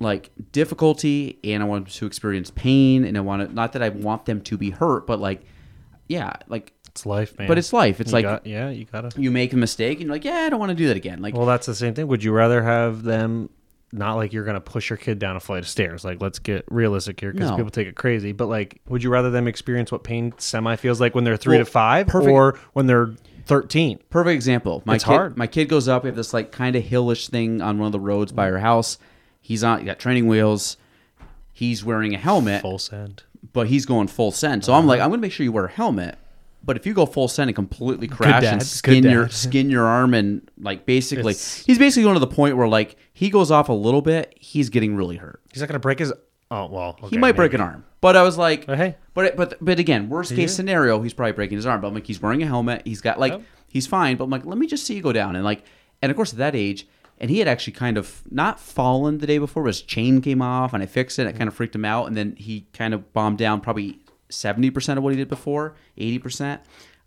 like 0.00 0.30
difficulty 0.52 1.38
and 1.44 1.62
I 1.62 1.66
want 1.66 1.84
them 1.86 1.92
to 1.92 2.06
experience 2.06 2.50
pain 2.50 3.04
and 3.04 3.16
I 3.16 3.20
want 3.20 3.48
to 3.48 3.54
not 3.54 3.72
that 3.72 3.82
I 3.82 3.88
want 3.90 4.26
them 4.26 4.40
to 4.42 4.56
be 4.58 4.70
hurt, 4.70 5.06
but 5.06 5.20
like 5.20 5.42
yeah, 6.08 6.34
like 6.48 6.72
It's 6.88 7.06
life, 7.06 7.38
man. 7.38 7.48
But 7.48 7.56
it's 7.58 7.72
life. 7.72 8.00
It's 8.00 8.10
You 8.10 8.14
like- 8.14 8.24
got- 8.24 8.46
yeah, 8.46 8.68
you 8.70 8.84
gotta. 8.84 9.10
you 9.20 9.30
make 9.30 9.52
a 9.52 9.56
mistake 9.56 9.98
and 9.98 10.06
you're 10.06 10.14
like, 10.14 10.24
yeah, 10.24 10.40
I 10.46 10.48
don't 10.50 10.60
want 10.60 10.70
to 10.70 10.74
do 10.76 10.88
that 10.88 10.96
again. 10.96 11.22
Like 11.22 11.34
Well, 11.34 11.46
that's 11.46 11.66
the 11.66 11.74
same 11.74 11.94
thing. 11.94 12.06
Would 12.08 12.22
you 12.22 12.32
rather 12.32 12.62
have 12.62 13.02
them? 13.02 13.50
Not 13.96 14.14
like 14.16 14.32
you're 14.32 14.44
gonna 14.44 14.60
push 14.60 14.90
your 14.90 14.96
kid 14.96 15.18
down 15.20 15.36
a 15.36 15.40
flight 15.40 15.60
of 15.60 15.68
stairs. 15.68 16.04
Like, 16.04 16.20
let's 16.20 16.40
get 16.40 16.64
realistic 16.68 17.20
here 17.20 17.32
because 17.32 17.50
No. 17.50 17.56
people 17.56 17.70
take 17.70 17.86
it 17.86 17.94
crazy. 17.94 18.32
But 18.32 18.46
like, 18.48 18.80
would 18.88 19.02
you 19.04 19.10
rather 19.10 19.30
them 19.30 19.46
experience 19.46 19.92
what 19.92 20.02
pain 20.02 20.32
semi 20.38 20.74
feels 20.76 21.00
like 21.00 21.14
when 21.14 21.22
they're 21.24 21.36
three 21.36 21.56
Well, 21.56 21.64
to 21.64 21.70
five, 21.70 22.08
perfect- 22.08 22.30
or 22.32 22.58
when 22.72 22.86
they're 22.86 23.10
thirteen? 23.46 24.00
Perfect 24.10 24.34
example. 24.34 24.82
My 24.84 24.96
It's 24.96 25.04
kid, 25.04 25.10
hard. 25.12 25.36
My 25.38 25.46
kid 25.46 25.68
goes 25.68 25.86
up. 25.86 26.02
We 26.02 26.08
have 26.08 26.16
this 26.16 26.34
like 26.34 26.50
kind 26.50 26.74
of 26.74 26.82
hillish 26.82 27.28
thing 27.28 27.62
on 27.62 27.78
one 27.78 27.86
of 27.86 27.92
the 27.92 28.00
roads 28.00 28.32
by 28.32 28.50
our 28.50 28.58
house. 28.58 28.98
He's 29.40 29.62
on. 29.62 29.78
He 29.78 29.84
got 29.84 29.98
training 30.00 30.26
wheels. 30.26 30.76
He's 31.52 31.84
wearing 31.84 32.14
a 32.14 32.18
helmet, 32.18 32.62
Full 32.62 32.80
send. 32.80 33.22
but 33.52 33.68
he's 33.68 33.86
going 33.86 34.08
full 34.08 34.32
send. 34.32 34.64
So 34.64 34.72
Uh-huh. 34.72 34.80
I'm 34.80 34.88
like, 34.88 35.00
I'm 35.00 35.10
gonna 35.10 35.22
make 35.22 35.30
sure 35.32 35.44
you 35.44 35.52
wear 35.52 35.66
a 35.66 35.70
helmet. 35.70 36.18
But 36.64 36.76
if 36.76 36.86
you 36.86 36.94
go 36.94 37.04
full 37.04 37.28
send 37.28 37.48
and 37.50 37.54
completely 37.54 38.08
crash 38.08 38.42
dad. 38.42 38.52
and 38.54 38.62
skin 38.62 39.04
your 39.04 39.28
skin 39.44 39.68
your 39.70 39.84
arm 39.84 40.14
and 40.14 40.48
like 40.58 40.86
basically, 40.86 41.32
It's- 41.32 41.62
he's 41.66 41.78
basically 41.78 42.04
going 42.04 42.14
to 42.14 42.20
the 42.20 42.26
point 42.26 42.56
where 42.56 42.68
like 42.68 42.96
he 43.12 43.28
goes 43.30 43.50
off 43.50 43.68
a 43.68 43.72
little 43.72 44.02
bit, 44.02 44.34
he's 44.40 44.70
getting 44.70 44.96
really 44.96 45.16
hurt. 45.16 45.40
He's 45.52 45.60
not 45.60 45.68
gonna 45.68 45.78
break 45.78 45.98
his. 45.98 46.12
Oh 46.50 46.66
well, 46.66 46.96
he 47.00 47.06
okay, 47.06 47.16
might 47.18 47.36
break 47.36 47.52
an 47.54 47.60
arm. 47.60 47.84
But 48.00 48.16
I 48.16 48.22
was 48.22 48.38
like, 48.38 48.66
But 48.66 48.78
hey. 48.78 48.96
but 49.14 49.36
but 49.36 49.56
but 49.60 49.78
again, 49.78 50.08
worst 50.08 50.30
case 50.30 50.38
Yeah. 50.52 50.56
scenario, 50.56 51.02
he's 51.02 51.14
probably 51.14 51.32
breaking 51.32 51.56
his 51.58 51.66
arm. 51.66 51.80
But 51.80 51.88
I'm 51.88 51.94
like, 51.94 52.06
he's 52.06 52.20
wearing 52.22 52.42
a 52.42 52.46
helmet. 52.46 52.82
He's 52.84 53.00
got 53.00 53.18
like, 53.18 53.32
Yep. 53.32 53.42
he's 53.68 53.86
fine. 53.86 54.16
But 54.16 54.24
I'm 54.24 54.30
like, 54.30 54.44
let 54.46 54.58
me 54.58 54.66
just 54.66 54.86
see 54.86 54.94
you 54.94 55.02
go 55.02 55.12
down. 55.12 55.36
And 55.36 55.44
like, 55.44 55.64
and 56.02 56.10
of 56.10 56.16
course 56.16 56.32
at 56.32 56.38
that 56.38 56.54
age, 56.54 56.86
and 57.18 57.30
he 57.30 57.38
had 57.38 57.48
actually 57.48 57.72
kind 57.74 57.96
of 57.96 58.22
not 58.30 58.60
fallen 58.60 59.18
the 59.18 59.26
day 59.26 59.38
before, 59.38 59.62
but 59.62 59.68
his 59.68 59.82
chain 59.82 60.20
came 60.20 60.42
off, 60.42 60.74
and 60.74 60.82
I 60.82 60.86
fixed 60.86 61.18
it. 61.18 61.22
And 61.22 61.30
It 61.30 61.34
mm. 61.34 61.38
kind 61.38 61.48
of 61.48 61.54
freaked 61.54 61.74
him 61.74 61.84
out, 61.84 62.06
and 62.06 62.16
then 62.16 62.34
he 62.36 62.66
kind 62.72 62.92
of 62.92 63.12
bombed 63.12 63.38
down 63.38 63.60
probably 63.60 64.00
seventy 64.34 64.70
percent 64.70 64.98
of 64.98 65.04
what 65.04 65.12
he 65.12 65.16
did 65.16 65.28
before, 65.28 65.74
eighty 65.96 66.18
percent. 66.18 66.60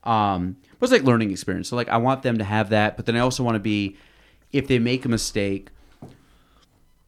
Um, 0.04 0.58
but 0.80 0.86
it's 0.86 0.92
like 0.92 1.04
learning 1.04 1.32
experience. 1.32 1.70
So 1.70 1.76
like, 1.76 1.90
I 1.90 1.98
want 1.98 2.24
them 2.24 2.38
to 2.38 2.44
have 2.44 2.70
that, 2.70 2.96
but 2.96 3.06
then 3.06 3.16
I 3.16 3.20
also 3.20 3.44
want 3.44 3.56
to 3.56 3.60
be, 3.60 3.98
if 4.54 4.68
they 4.68 4.80
make 4.80 5.04
a 5.04 5.10
mistake, 5.10 5.70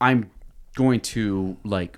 I'm 0.01 0.29
going 0.75 0.99
to 1.01 1.55
like 1.63 1.97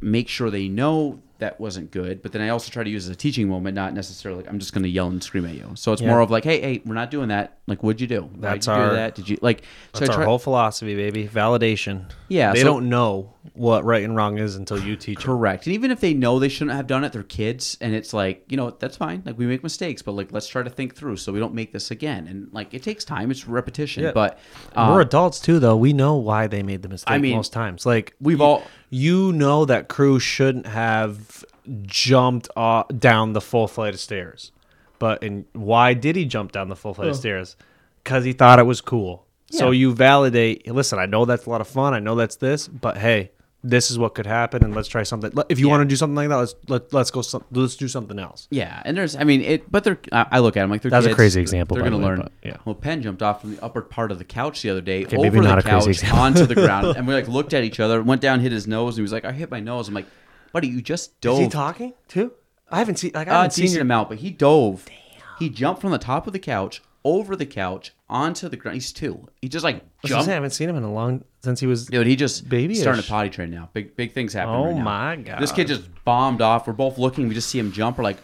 make 0.00 0.28
sure 0.28 0.50
they 0.50 0.68
know 0.68 1.20
that 1.38 1.60
wasn't 1.60 1.90
good, 1.92 2.20
but 2.22 2.32
then 2.32 2.42
I 2.42 2.48
also 2.48 2.70
try 2.70 2.82
to 2.82 2.90
use 2.90 3.06
it 3.06 3.10
as 3.10 3.14
a 3.14 3.16
teaching 3.18 3.48
moment, 3.48 3.74
not 3.76 3.94
necessarily 3.94 4.42
like 4.42 4.50
I'm 4.50 4.58
just 4.58 4.72
going 4.72 4.82
to 4.82 4.88
yell 4.88 5.06
and 5.08 5.22
scream 5.22 5.46
at 5.46 5.54
you. 5.54 5.70
So 5.76 5.92
it's 5.92 6.02
Yeah. 6.02 6.08
more 6.08 6.20
of 6.20 6.30
like, 6.32 6.42
hey, 6.42 6.60
hey, 6.60 6.82
we're 6.84 6.94
not 6.94 7.10
doing 7.12 7.28
that. 7.28 7.58
Like, 7.68 7.82
what'd 7.82 8.00
you 8.00 8.06
do? 8.08 8.22
Why'd 8.22 8.40
That's 8.40 8.66
you 8.66 8.72
our- 8.72 8.88
do 8.90 8.96
that? 8.96 9.14
Did 9.14 9.28
you 9.28 9.38
like? 9.40 9.62
So 9.94 10.00
That's 10.00 10.16
I 10.16 10.20
our 10.20 10.24
whole 10.24 10.38
philosophy, 10.38 10.96
baby. 10.96 11.28
Validation. 11.28 12.06
Yeah, 12.28 12.52
they 12.52 12.60
so- 12.60 12.64
don't 12.64 12.88
know 12.88 13.34
what 13.54 13.84
right 13.84 14.02
and 14.04 14.14
wrong 14.16 14.38
is 14.38 14.56
until 14.56 14.78
you 14.78 14.94
teach 14.96 15.18
them. 15.18 15.24
correct. 15.24 15.66
And 15.66 15.74
even 15.74 15.90
if 15.90 16.00
they 16.00 16.12
know 16.14 16.38
they 16.38 16.48
shouldn't 16.48 16.76
have 16.76 16.86
done 16.86 17.02
it, 17.04 17.12
they're 17.12 17.22
kids, 17.22 17.76
and 17.80 17.94
it's 17.94 18.12
like 18.12 18.44
you 18.48 18.56
know 18.56 18.70
that's 18.70 18.96
fine. 18.96 19.22
Like 19.24 19.38
we 19.38 19.46
make 19.46 19.62
mistakes, 19.62 20.02
but 20.02 20.12
like 20.12 20.32
let's 20.32 20.48
try 20.48 20.62
to 20.62 20.70
think 20.70 20.94
through 20.96 21.16
so 21.18 21.32
we 21.32 21.38
don't 21.38 21.54
make 21.54 21.72
this 21.72 21.90
again. 21.90 22.26
And 22.26 22.48
like 22.52 22.74
it 22.74 22.82
takes 22.82 23.04
time. 23.04 23.30
It's 23.30 23.46
repetition, 23.46 24.02
Yeah. 24.04 24.12
but 24.12 24.38
we're 24.76 24.82
um, 24.82 25.00
adults 25.00 25.40
too, 25.40 25.58
though. 25.60 25.76
We 25.76 25.92
know 25.92 26.16
why 26.16 26.46
they 26.48 26.62
made 26.62 26.82
the 26.82 26.88
mistake 26.88 27.12
I 27.14 27.18
mean, 27.18 27.36
most 27.36 27.52
times. 27.52 27.86
Like 27.86 28.14
we've 28.20 28.38
you- 28.38 28.44
all- 28.44 28.62
you 28.90 29.32
know 29.32 29.64
that 29.64 29.88
crew 29.88 30.18
shouldn't 30.18 30.66
have 30.66 31.44
jumped 31.82 32.48
uh, 32.56 32.84
down 32.84 33.32
the 33.32 33.40
full 33.40 33.68
flight 33.68 33.94
of 33.94 34.00
stairs, 34.00 34.52
but 34.98 35.22
and 35.22 35.44
why 35.52 35.94
did 35.94 36.16
he 36.16 36.24
jump 36.24 36.52
down 36.52 36.68
the 36.68 36.76
full 36.76 36.94
flight 36.94 37.08
of 37.08 37.16
stairs? 37.16 37.56
Because 38.02 38.24
he 38.24 38.32
thought 38.32 38.58
it 38.58 38.64
was 38.64 38.80
cool. 38.80 39.26
So 39.50 39.70
you 39.70 39.94
validate. 39.94 40.66
Listen, 40.66 40.98
I 40.98 41.06
know 41.06 41.24
that's 41.24 41.46
a 41.46 41.50
lot 41.50 41.60
of 41.60 41.68
fun. 41.68 41.94
I 41.94 42.00
know 42.00 42.14
that's 42.14 42.36
this, 42.36 42.68
but 42.68 42.98
hey. 42.98 43.30
This 43.64 43.90
is 43.90 43.98
what 43.98 44.14
could 44.14 44.26
happen, 44.26 44.62
and 44.62 44.72
let's 44.72 44.86
try 44.86 45.02
something. 45.02 45.32
If 45.48 45.58
you 45.58 45.68
want 45.68 45.80
to 45.80 45.84
do 45.84 45.96
something 45.96 46.14
like 46.14 46.28
that, 46.28 46.36
let's 46.36 46.54
let, 46.68 46.92
let's 46.92 47.10
go. 47.10 47.22
Some, 47.22 47.44
let's 47.50 47.74
do 47.74 47.88
something 47.88 48.16
else. 48.16 48.46
Yeah, 48.52 48.80
and 48.84 48.96
there's, 48.96 49.16
I 49.16 49.24
mean, 49.24 49.40
it, 49.42 49.70
but 49.70 49.82
they're. 49.82 49.98
I 50.12 50.26
I 50.30 50.38
look 50.38 50.56
at 50.56 50.60
them 50.60 50.70
like 50.70 50.82
they're. 50.82 50.92
That 50.92 50.98
was 50.98 51.06
a 51.06 51.14
crazy 51.14 51.40
example, 51.40 51.74
They're 51.74 51.82
going 51.82 51.92
to 51.92 51.98
the 51.98 52.04
way, 52.04 52.08
learn. 52.10 52.20
but, 52.22 52.32
yeah. 52.44 52.56
Well, 52.64 52.76
Penn 52.76 53.02
jumped 53.02 53.20
off 53.20 53.40
from 53.40 53.56
the 53.56 53.62
upper 53.64 53.82
part 53.82 54.12
of 54.12 54.18
the 54.18 54.24
couch 54.24 54.62
the 54.62 54.70
other 54.70 54.80
day 54.80 55.04
Okay, 55.06 55.16
over 55.16 55.24
maybe 55.24 55.40
the 55.40 55.48
not 55.48 55.58
a 55.58 55.62
crazy 55.62 55.74
couch 55.76 55.88
example. 55.88 56.18
onto 56.20 56.46
the 56.46 56.54
ground, 56.54 56.86
and 56.96 57.04
we 57.08 57.14
like 57.14 57.26
looked 57.26 57.52
at 57.52 57.64
each 57.64 57.80
other, 57.80 58.00
went 58.00 58.20
down, 58.20 58.38
hit 58.38 58.52
his 58.52 58.68
nose, 58.68 58.94
and 58.94 58.98
he 58.98 59.02
was 59.02 59.12
like, 59.12 59.24
"I 59.24 59.32
hit 59.32 59.50
my 59.50 59.58
nose." 59.58 59.88
I'm 59.88 59.94
like, 59.94 60.06
"Buddy, 60.52 60.68
you 60.68 60.80
just 60.80 61.20
dove." 61.20 61.40
Is 61.40 61.46
he 61.46 61.50
talking 61.50 61.94
too? 62.06 62.30
I 62.70 62.78
haven't 62.78 62.96
seen. 63.00 63.10
Like 63.12 63.26
I 63.26 63.30
Uh, 63.32 63.34
haven't 63.38 63.50
a 63.50 63.54
seen 63.54 63.62
decent 63.64 63.74
your 63.78 63.82
amount, 63.82 64.08
but 64.08 64.18
he 64.18 64.30
dove. 64.30 64.84
Damn. 64.86 64.94
He 65.40 65.48
jumped 65.48 65.80
from 65.80 65.90
the 65.90 65.98
top 65.98 66.28
of 66.28 66.32
the 66.32 66.38
couch 66.38 66.80
over 67.04 67.34
the 67.34 67.46
couch 67.46 67.92
onto 68.08 68.48
the 68.48 68.56
ground. 68.56 68.74
He's 68.76 68.92
two. 68.92 69.26
He 69.42 69.48
just 69.48 69.64
like 69.64 69.76
I 69.76 69.80
was 70.02 70.10
gonna 70.10 70.18
jumped. 70.20 70.30
I 70.30 70.34
haven't 70.34 70.50
seen 70.50 70.68
him 70.68 70.76
in 70.76 70.84
a 70.84 70.92
long 70.92 71.24
since 71.48 71.60
he 71.60 71.66
was. 71.66 71.86
Dude, 71.86 72.06
he 72.06 72.14
just 72.14 72.46
Babyish. 72.48 72.78
starting 72.80 73.02
to 73.02 73.08
potty 73.08 73.30
train 73.30 73.50
now. 73.50 73.70
Big 73.72 73.96
big 73.96 74.12
things 74.12 74.34
happening. 74.34 74.60
Oh 74.60 74.64
right 74.66 74.76
now. 74.76 74.84
my 74.84 75.16
god! 75.16 75.40
This 75.40 75.50
kid 75.52 75.66
just 75.66 75.88
bombed 76.04 76.42
off. 76.42 76.66
We're 76.66 76.74
both 76.74 76.98
looking. 76.98 77.26
We 77.28 77.34
just 77.34 77.48
see 77.48 77.58
him 77.58 77.72
jump. 77.72 77.96
We're 77.96 78.04
like, 78.04 78.18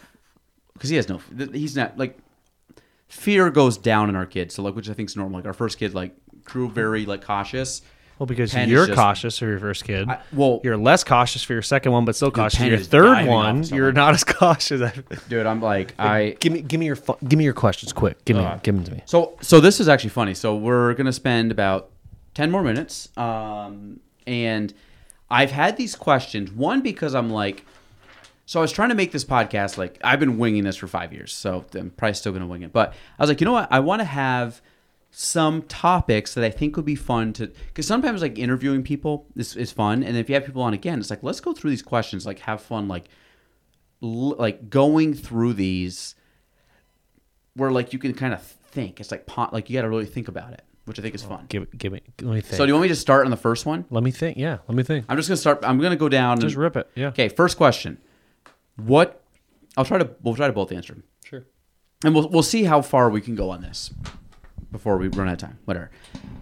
because 0.73 0.89
he 0.91 0.95
has 0.97 1.09
no. 1.09 1.19
He's 1.51 1.75
not 1.75 1.97
like. 1.97 2.17
Fear 3.07 3.49
goes 3.51 3.77
down 3.77 4.09
in 4.09 4.15
our 4.15 4.25
kids, 4.25 4.55
so 4.55 4.63
like, 4.63 4.75
which 4.75 4.89
I 4.89 4.93
think 4.93 5.09
is 5.09 5.15
normal. 5.15 5.39
Like 5.39 5.45
our 5.45 5.53
first 5.53 5.77
kid, 5.77 5.93
like 5.93 6.15
grew 6.43 6.69
very 6.69 7.05
like 7.05 7.23
cautious. 7.23 7.81
Well, 8.19 8.27
because 8.27 8.53
Penn 8.53 8.69
you're 8.69 8.85
just- 8.87 8.97
cautious 8.97 9.37
for 9.39 9.45
your 9.45 9.59
first 9.59 9.83
kid. 9.83 10.07
I- 10.09 10.19
well- 10.33 10.61
you're 10.63 10.77
less 10.77 11.03
cautious 11.03 11.43
for 11.43 11.53
your 11.53 11.61
second 11.61 11.91
one, 11.91 12.05
but 12.05 12.15
still 12.15 12.31
cautious. 12.31 12.59
For 12.59 12.65
your 12.65 12.77
third 12.77 13.27
one, 13.27 13.63
you're 13.63 13.91
not 13.91 14.13
as 14.13 14.23
cautious. 14.41 14.81
Dude, 15.29 15.45
I'm 15.45 15.61
like 15.61 15.93
I. 15.99 16.35
give 16.39 16.53
me, 16.53 16.61
give 16.61 16.79
me 16.79 16.85
your, 16.85 16.97
give 17.27 17.37
me 17.37 17.43
your 17.43 17.53
questions 17.53 17.91
quick. 17.91 18.23
Give 18.25 18.37
me, 18.37 18.43
Uh, 18.43 18.57
give 18.63 18.73
them 18.75 18.83
to 18.85 18.91
me. 18.91 19.01
So 19.05 19.37
so 19.41 19.59
this 19.59 19.79
is 19.81 19.87
actually 19.89 20.11
funny. 20.11 20.33
So 20.33 20.55
we're 20.55 20.93
gonna 20.93 21.11
spend 21.13 21.51
about 21.51 21.89
ten 22.35 22.51
more 22.51 22.61
minutes, 22.61 23.09
um, 23.17 23.99
and 24.27 24.71
I've 25.29 25.51
had 25.51 25.77
these 25.77 25.95
questions. 25.95 26.51
One 26.51 26.81
because 26.81 27.15
I'm 27.15 27.31
like, 27.31 27.65
so 28.45 28.59
I 28.59 28.61
was 28.61 28.71
trying 28.71 28.89
to 28.89 28.95
make 28.95 29.11
this 29.11 29.25
podcast 29.25 29.77
like 29.77 29.97
I've 30.03 30.19
been 30.19 30.37
winging 30.37 30.63
this 30.63 30.75
for 30.75 30.87
five 30.87 31.11
years, 31.11 31.33
so 31.33 31.65
I'm 31.73 31.89
probably 31.89 32.13
still 32.13 32.31
gonna 32.31 32.45
wing 32.45 32.61
it. 32.61 32.71
But 32.71 32.93
I 33.17 33.23
was 33.23 33.29
like, 33.29 33.41
you 33.41 33.45
know 33.45 33.53
what? 33.53 33.67
I 33.71 33.79
want 33.79 34.01
to 34.01 34.05
have 34.05 34.61
some 35.17 35.61
topics 35.63 36.33
that 36.33 36.43
I 36.43 36.49
think 36.49 36.75
would 36.75 36.85
be 36.85 36.95
fun 36.95 37.31
to 37.33 37.47
because 37.47 37.87
sometimes 37.87 38.21
like 38.21 38.37
interviewing 38.37 38.83
people 38.83 39.25
is, 39.35 39.55
is 39.55 39.71
fun, 39.71 40.03
and 40.03 40.15
if 40.17 40.29
you 40.29 40.35
have 40.35 40.45
people 40.45 40.61
on 40.61 40.73
again, 40.73 40.99
it's 40.99 41.09
like 41.09 41.23
let's 41.23 41.39
go 41.39 41.53
through 41.53 41.71
these 41.71 41.81
questions, 41.81 42.25
like 42.25 42.39
have 42.39 42.61
fun, 42.61 42.87
like 42.87 43.05
like 44.01 44.69
going 44.69 45.13
through 45.13 45.53
these 45.53 46.15
where 47.55 47.71
like 47.71 47.93
you 47.93 47.99
can 47.99 48.13
kind 48.13 48.33
of 48.33 48.41
think. 48.41 48.99
It's 48.99 49.09
like 49.09 49.25
like 49.53 49.69
you 49.69 49.75
got 49.77 49.83
to 49.83 49.89
really 49.89 50.05
think 50.05 50.27
about 50.27 50.53
it, 50.53 50.63
which 50.85 50.99
I 50.99 51.01
think 51.01 51.15
is 51.15 51.23
fun. 51.23 51.45
Give, 51.49 51.67
give 51.77 51.91
me, 51.91 52.01
let 52.21 52.33
me 52.35 52.41
think. 52.41 52.55
So 52.57 52.65
do 52.65 52.69
you 52.69 52.73
want 52.73 52.83
me 52.83 52.87
to 52.89 52.95
start 52.95 53.25
on 53.25 53.31
the 53.31 53.37
first 53.37 53.65
one? 53.65 53.85
let 53.89 54.03
me 54.03 54.11
think. 54.11 54.37
Yeah, 54.37 54.59
let 54.67 54.75
me 54.75 54.83
think. 54.83 55.05
I'm 55.09 55.17
just 55.17 55.27
gonna 55.29 55.37
start. 55.37 55.59
I'm 55.63 55.79
gonna 55.79 55.95
go 55.95 56.09
down. 56.09 56.39
Just 56.39 56.55
and, 56.55 56.61
rip 56.63 56.75
it. 56.77 56.89
Yeah. 56.95 57.07
Okay, 57.07 57.29
first 57.29 57.57
question. 57.57 57.97
What? 58.77 59.21
I'll 59.77 59.85
try 59.85 59.97
to. 59.97 60.09
We'll 60.21 60.35
try 60.35 60.47
to 60.47 60.53
both 60.53 60.71
answer 60.71 60.93
them, 60.93 61.03
Sure. 61.23 61.43
and 62.03 62.13
we'll 62.15 62.29
we'll 62.29 62.43
see 62.43 62.63
how 62.63 62.81
far 62.81 63.09
we 63.09 63.19
can 63.21 63.35
go 63.35 63.49
on 63.49 63.61
this 63.61 63.91
before 64.71 64.97
we 64.97 65.07
run 65.09 65.27
out 65.27 65.33
of 65.33 65.39
time. 65.39 65.59
Whatever. 65.65 65.89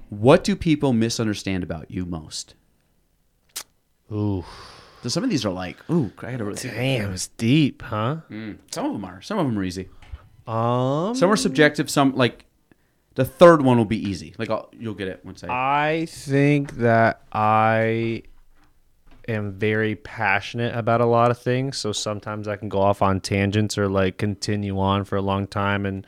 What 0.10 0.44
do 0.44 0.56
people 0.56 0.94
misunderstand 0.94 1.64
about 1.64 1.90
you 1.90 2.06
most? 2.06 2.54
Ooh, 4.12 4.44
So 5.02 5.10
some 5.10 5.24
of 5.24 5.30
these 5.30 5.44
are 5.46 5.52
like, 5.52 5.78
ooh, 5.90 6.12
I 6.20 6.32
gotta 6.32 6.44
really 6.44 6.58
think. 6.58 6.76
damn, 6.76 7.14
it's 7.14 7.28
deep, 7.28 7.82
huh? 7.82 8.18
Some 8.72 8.86
of 8.86 8.94
them 8.94 9.06
are. 9.06 9.22
Some 9.22 9.40
of 9.40 9.46
them 9.48 9.58
are 9.58 9.64
easy. 9.64 9.90
Um, 10.46 11.16
Some 11.16 11.32
are 11.32 11.36
subjective. 11.38 11.90
Some 11.90 12.16
like 12.16 12.46
The 13.16 13.26
third 13.26 13.62
one 13.62 13.78
will 13.78 13.86
be 13.86 14.10
easy. 14.10 14.34
Like 14.38 14.50
I'll, 14.50 14.70
you'll 14.72 14.96
get 14.96 15.08
it 15.08 15.24
once 15.24 15.44
I. 15.44 15.48
I 15.92 16.06
think 16.08 16.78
that 16.78 17.22
I 17.32 18.24
am 19.28 19.54
very 19.54 19.96
passionate 19.96 20.76
about 20.76 21.02
a 21.02 21.06
lot 21.06 21.32
of 21.32 21.38
things, 21.38 21.78
so 21.78 21.92
sometimes 21.92 22.48
I 22.48 22.56
can 22.56 22.70
go 22.70 22.82
off 22.82 23.02
on 23.02 23.22
tangents 23.22 23.78
or 23.78 23.88
like 23.88 24.18
continue 24.18 24.80
on 24.80 25.04
for 25.06 25.16
a 25.16 25.22
long 25.22 25.48
time 25.48 25.86
and 25.86 26.06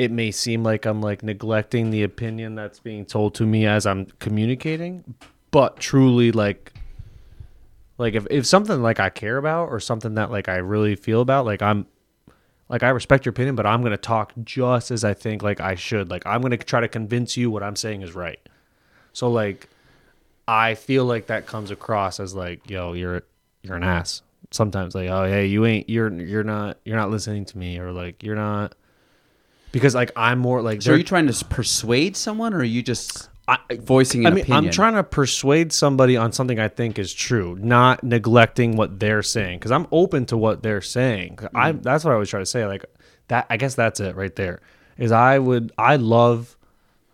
it 0.00 0.10
may 0.10 0.30
seem 0.30 0.62
like 0.62 0.86
I'm 0.86 1.02
like 1.02 1.22
neglecting 1.22 1.90
the 1.90 2.04
opinion 2.04 2.54
that's 2.54 2.80
being 2.80 3.04
told 3.04 3.34
to 3.34 3.44
me 3.44 3.66
as 3.66 3.86
I'm 3.86 4.06
communicating, 4.18 5.14
but 5.50 5.78
truly 5.78 6.32
like 6.32 6.72
like 7.98 8.14
if, 8.14 8.26
if 8.30 8.46
something 8.46 8.80
like 8.80 8.98
I 8.98 9.10
care 9.10 9.36
about 9.36 9.68
or 9.68 9.78
something 9.78 10.14
that 10.14 10.30
like 10.30 10.48
I 10.48 10.56
really 10.56 10.96
feel 10.96 11.20
about, 11.20 11.44
like 11.44 11.60
I'm 11.60 11.86
like 12.70 12.84
I 12.84 12.90
respect 12.90 13.26
your 13.26 13.30
opinion, 13.30 13.56
but 13.56 13.66
I'm 13.66 13.82
gonna 13.82 13.96
talk 13.96 14.32
just 14.44 14.92
as 14.92 15.02
I 15.02 15.12
think 15.12 15.42
like 15.42 15.60
I 15.60 15.74
should. 15.74 16.08
Like 16.08 16.22
I'm 16.24 16.40
gonna 16.40 16.56
try 16.56 16.80
to 16.80 16.88
convince 16.88 17.36
you 17.36 17.50
what 17.50 17.64
I'm 17.64 17.74
saying 17.74 18.02
is 18.02 18.14
right. 18.14 18.38
So 19.12 19.28
like 19.28 19.68
I 20.46 20.76
feel 20.76 21.04
like 21.04 21.26
that 21.26 21.46
comes 21.46 21.72
across 21.72 22.20
as 22.20 22.32
like, 22.34 22.70
yo, 22.70 22.92
you're 22.92 23.24
you're 23.62 23.76
an 23.76 23.82
ass. 23.82 24.22
Sometimes 24.52 24.94
like, 24.94 25.10
oh 25.10 25.24
hey, 25.24 25.46
you 25.46 25.66
ain't 25.66 25.90
you're 25.90 26.12
you're 26.12 26.44
not 26.44 26.78
you're 26.84 26.96
not 26.96 27.10
listening 27.10 27.44
to 27.46 27.58
me 27.58 27.78
or 27.78 27.90
like 27.90 28.22
you're 28.22 28.36
not 28.36 28.76
because 29.72 29.96
like 29.96 30.12
I'm 30.14 30.38
more 30.38 30.62
like 30.62 30.80
So 30.80 30.92
are 30.92 30.96
you 30.96 31.02
trying 31.04 31.26
to 31.26 31.44
persuade 31.46 32.16
someone, 32.16 32.54
or 32.54 32.58
are 32.58 32.64
you 32.64 32.84
just 32.84 33.28
I, 33.70 33.76
voicing 33.76 34.26
an 34.26 34.32
I 34.32 34.34
mean, 34.36 34.44
opinion? 34.44 34.64
I'm 34.66 34.70
trying 34.70 34.94
to 34.94 35.02
persuade 35.04 35.72
somebody 35.72 36.16
on 36.16 36.32
something 36.32 36.58
I 36.60 36.68
think 36.68 36.98
is 36.98 37.12
true, 37.12 37.56
not 37.60 38.04
neglecting 38.04 38.76
what 38.76 39.00
they're 39.00 39.22
saying. 39.22 39.58
Because 39.58 39.70
I'm 39.72 39.86
open 39.92 40.26
to 40.26 40.36
what 40.36 40.62
they're 40.62 40.80
saying. 40.80 41.38
I 41.54 41.72
Mm. 41.72 41.82
that's 41.82 42.04
what 42.04 42.10
I 42.10 42.14
always 42.14 42.28
try 42.30 42.40
to 42.40 42.46
say. 42.46 42.66
Like 42.66 42.84
that. 43.28 43.46
I 43.50 43.56
guess 43.56 43.74
that's 43.74 44.00
it 44.00 44.14
right 44.16 44.34
there. 44.36 44.60
Is 44.98 45.12
I 45.12 45.38
would 45.38 45.72
I 45.78 45.96
love, 45.96 46.56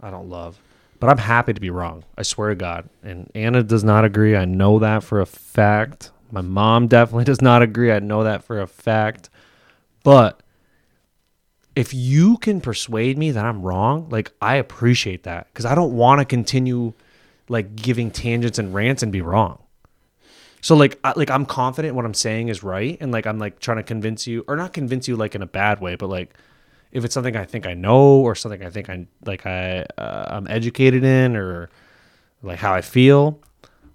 I 0.03 0.11
don't 0.11 0.29
love, 0.29 0.59
but 1.01 1.09
I'm 1.09 1.19
happy 1.19 1.53
to 1.55 1.61
be 1.61 1.71
wrong. 1.71 2.05
I 2.19 2.23
swear 2.23 2.51
to 2.51 2.55
God. 2.55 2.89
And 3.03 3.31
Anna 3.35 3.63
does 3.63 3.85
not 3.85 4.05
agree. 4.05 4.35
I 4.37 4.45
know 4.45 4.79
that 4.81 5.03
for 5.05 5.21
a 5.21 5.27
fact. 5.27 6.11
My 6.33 6.41
mom 6.41 6.89
definitely 6.89 7.25
does 7.33 7.41
not 7.41 7.63
agree. 7.63 7.93
I 7.93 7.99
know 8.01 8.25
that 8.25 8.43
for 8.45 8.61
a 8.61 8.67
fact. 8.67 9.31
But 10.03 10.41
if 11.77 11.93
you 11.93 12.39
can 12.39 12.61
persuade 12.61 13.19
me 13.19 13.31
that 13.31 13.45
I'm 13.45 13.63
wrong, 13.63 14.09
like 14.09 14.33
I 14.41 14.57
appreciate 14.57 15.25
that 15.25 15.47
because 15.53 15.67
I 15.67 15.75
don't 15.75 15.95
want 15.95 16.21
to 16.21 16.25
continue 16.25 16.95
like 17.49 17.77
giving 17.77 18.11
tangents 18.11 18.59
and 18.59 18.75
rants 18.75 19.03
and 19.03 19.13
be 19.13 19.21
wrong. 19.21 19.63
So 20.63 20.75
like 20.75 20.99
I, 21.05 21.13
like 21.15 21.31
I'm 21.31 21.45
confident 21.45 21.95
what 21.95 22.07
I'm 22.07 22.15
saying 22.15 22.49
is 22.49 22.63
right 22.63 22.97
and 22.99 23.13
like 23.13 23.27
I'm 23.27 23.39
like 23.39 23.61
trying 23.61 23.77
to 23.77 23.83
convince 23.83 24.27
you 24.27 24.43
or 24.49 24.57
not 24.57 24.73
convince 24.73 25.07
you 25.07 25.17
like 25.17 25.35
in 25.35 25.43
a 25.43 25.47
bad 25.47 25.81
way, 25.81 25.95
but 25.97 26.09
like 26.09 26.35
if 26.93 27.05
it's 27.05 27.13
something 27.13 27.37
I 27.37 27.45
think 27.45 27.67
I 27.67 27.75
know 27.75 28.21
or 28.21 28.35
something 28.35 28.65
I 28.65 28.71
think 28.71 28.89
I 28.89 29.07
like 29.27 29.45
I 29.45 29.83
uh, 29.99 30.27
I'm 30.31 30.49
educated 30.49 31.05
in 31.05 31.37
or 31.37 31.69
like 32.43 32.59
how 32.59 32.73
I 32.73 32.81
feel, 32.81 33.39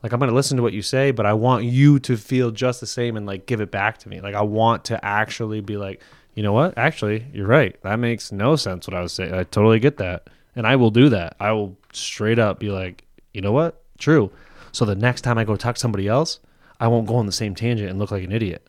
like 0.04 0.14
I'm 0.14 0.20
going 0.20 0.30
to 0.30 0.36
listen 0.36 0.58
to 0.58 0.64
what 0.64 0.74
you 0.74 0.82
say, 0.82 1.12
but 1.12 1.26
I 1.26 1.34
want 1.34 1.66
you 1.66 2.00
to 2.00 2.16
feel 2.16 2.52
just 2.52 2.80
the 2.80 2.88
same 2.88 3.18
and 3.18 3.26
like 3.26 3.48
give 3.48 3.60
it 3.60 3.72
back 3.72 3.98
to 4.00 4.10
me. 4.10 4.22
Like 4.22 4.36
I 4.36 4.42
want 4.42 4.86
to 4.86 5.04
actually 5.04 5.62
be 5.62 5.78
like, 5.78 6.02
you 6.34 6.44
know 6.44 6.54
what? 6.54 6.78
Actually, 6.78 7.26
you're 7.34 7.48
right. 7.48 7.76
That 7.84 7.98
makes 7.98 8.32
no 8.32 8.56
sense 8.56 8.88
what 8.88 8.96
I 8.96 9.02
was 9.02 9.14
saying. 9.14 9.34
I 9.34 9.44
totally 9.44 9.80
get 9.80 9.98
that. 9.98 10.28
And 10.56 10.68
I 10.68 10.76
will 10.76 10.92
do 10.92 11.10
that. 11.10 11.36
I 11.40 11.52
will 11.52 11.78
straight 11.94 12.40
up 12.40 12.60
be 12.60 12.70
like, 12.70 13.06
you 13.34 13.42
know 13.42 13.52
what? 13.52 13.82
True. 13.98 14.32
So 14.72 14.86
the 14.86 14.96
next 14.96 15.22
time 15.22 15.38
I 15.38 15.44
go 15.44 15.56
talk 15.56 15.76
to 15.76 15.82
somebody 15.82 16.08
else, 16.08 16.40
I 16.80 16.88
won't 16.88 17.08
go 17.08 17.16
on 17.16 17.26
the 17.26 17.32
same 17.32 17.56
tangent 17.56 17.90
and 17.90 18.00
look 18.00 18.12
like 18.12 18.24
an 18.24 18.32
idiot. 18.32 18.68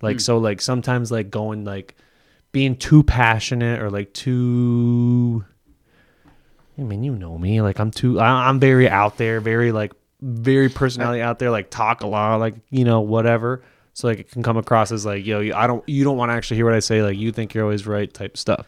Like 0.00 0.16
hmm. 0.16 0.20
so 0.20 0.38
like 0.38 0.60
sometimes 0.60 1.10
like 1.10 1.30
going 1.30 1.64
like 1.64 1.94
being 2.52 2.76
too 2.76 3.02
passionate 3.02 3.80
or 3.80 3.90
like 3.90 4.12
too 4.12 5.44
I 6.78 6.82
mean, 6.82 7.02
you 7.02 7.14
know 7.14 7.36
me. 7.36 7.60
Like 7.60 7.80
I'm 7.80 7.90
too. 7.90 8.20
I, 8.20 8.48
I'm 8.48 8.60
very 8.60 8.88
out 8.88 9.16
there, 9.16 9.40
very 9.40 9.72
like 9.72 9.92
very 10.20 10.68
personality 10.68 11.20
out 11.20 11.38
there. 11.38 11.50
Like 11.50 11.70
talk 11.70 12.02
a 12.02 12.06
lot, 12.06 12.36
like 12.36 12.54
you 12.70 12.84
know 12.84 13.00
whatever. 13.00 13.62
So 13.98 14.06
like 14.06 14.20
it 14.20 14.30
can 14.30 14.44
come 14.44 14.56
across 14.56 14.92
as 14.92 15.04
like 15.04 15.26
yo, 15.26 15.40
I 15.56 15.66
don't. 15.66 15.82
You 15.88 16.04
don't 16.04 16.16
want 16.16 16.30
to 16.30 16.34
actually 16.34 16.58
hear 16.58 16.66
what 16.66 16.74
I 16.74 16.78
say. 16.78 17.02
Like 17.02 17.18
you 17.18 17.32
think 17.32 17.52
you're 17.52 17.64
always 17.64 17.84
right, 17.84 18.14
type 18.14 18.36
stuff. 18.36 18.64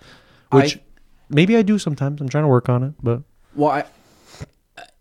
Which 0.51 0.77
I- 0.77 0.81
maybe 1.29 1.57
I 1.57 1.63
do 1.63 1.79
sometimes. 1.79 2.21
I'm 2.21 2.29
trying 2.29 2.43
to 2.43 2.49
work 2.49 2.69
on 2.69 2.83
it, 2.83 2.95
but 3.01 3.23
Well, 3.55 3.71
I, 3.71 3.85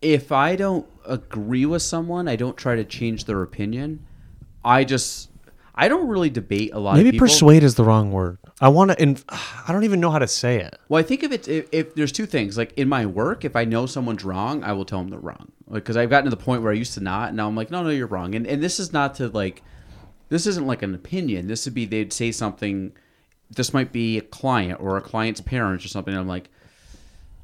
if 0.03 0.31
I 0.31 0.55
don't 0.55 0.85
agree 1.03 1.65
with 1.65 1.81
someone, 1.81 2.27
I 2.27 2.35
don't 2.35 2.55
try 2.55 2.75
to 2.75 2.83
change 2.83 3.25
their 3.25 3.41
opinion. 3.41 4.05
I 4.63 4.83
just, 4.83 5.31
I 5.73 5.87
don't 5.87 6.07
really 6.07 6.29
debate 6.29 6.73
a 6.73 6.79
lot. 6.79 6.97
maybe 6.97 7.09
of 7.09 7.13
people. 7.13 7.25
persuade 7.25 7.63
is 7.63 7.73
the 7.73 7.83
wrong 7.83 8.11
word. 8.11 8.37
I 8.61 8.69
want 8.69 8.91
to. 8.91 9.01
And 9.01 9.23
I 9.29 9.71
don't 9.71 9.83
even 9.83 9.99
know 9.99 10.11
how 10.11 10.19
to 10.19 10.27
say 10.27 10.59
it. 10.59 10.77
Well, 10.89 10.99
I 10.99 11.03
think 11.03 11.23
if 11.23 11.31
it's 11.31 11.47
if, 11.47 11.65
if 11.71 11.95
there's 11.95 12.11
two 12.11 12.27
things. 12.27 12.55
Like 12.55 12.71
in 12.77 12.87
my 12.87 13.07
work, 13.07 13.45
if 13.45 13.55
I 13.55 13.65
know 13.65 13.87
someone's 13.87 14.23
wrong, 14.23 14.63
I 14.63 14.73
will 14.73 14.85
tell 14.85 14.99
them 14.99 15.09
they're 15.09 15.19
wrong. 15.19 15.51
Because 15.71 15.97
I've 15.97 16.11
gotten 16.11 16.25
to 16.25 16.29
the 16.29 16.37
point 16.37 16.61
where 16.61 16.71
I 16.71 16.75
used 16.75 16.93
to 16.93 16.99
not, 16.99 17.29
and 17.29 17.37
now 17.37 17.47
I'm 17.47 17.55
like, 17.55 17.71
no, 17.71 17.81
no, 17.81 17.89
you're 17.89 18.05
wrong. 18.05 18.35
And 18.35 18.45
and 18.45 18.61
this 18.61 18.79
is 18.79 18.93
not 18.93 19.15
to 19.15 19.29
like, 19.29 19.63
this 20.29 20.47
isn't 20.47 20.65
like 20.65 20.81
an 20.81 20.95
opinion. 20.95 21.47
This 21.47 21.65
would 21.65 21.73
be 21.73 21.85
they'd 21.85 22.13
say 22.13 22.31
something. 22.31 22.93
This 23.49 23.73
might 23.73 23.91
be 23.91 24.17
a 24.17 24.21
client 24.21 24.79
or 24.79 24.97
a 24.97 25.01
client's 25.01 25.41
parents 25.41 25.83
or 25.83 25.89
something. 25.89 26.13
And 26.13 26.21
I'm 26.21 26.27
like, 26.27 26.49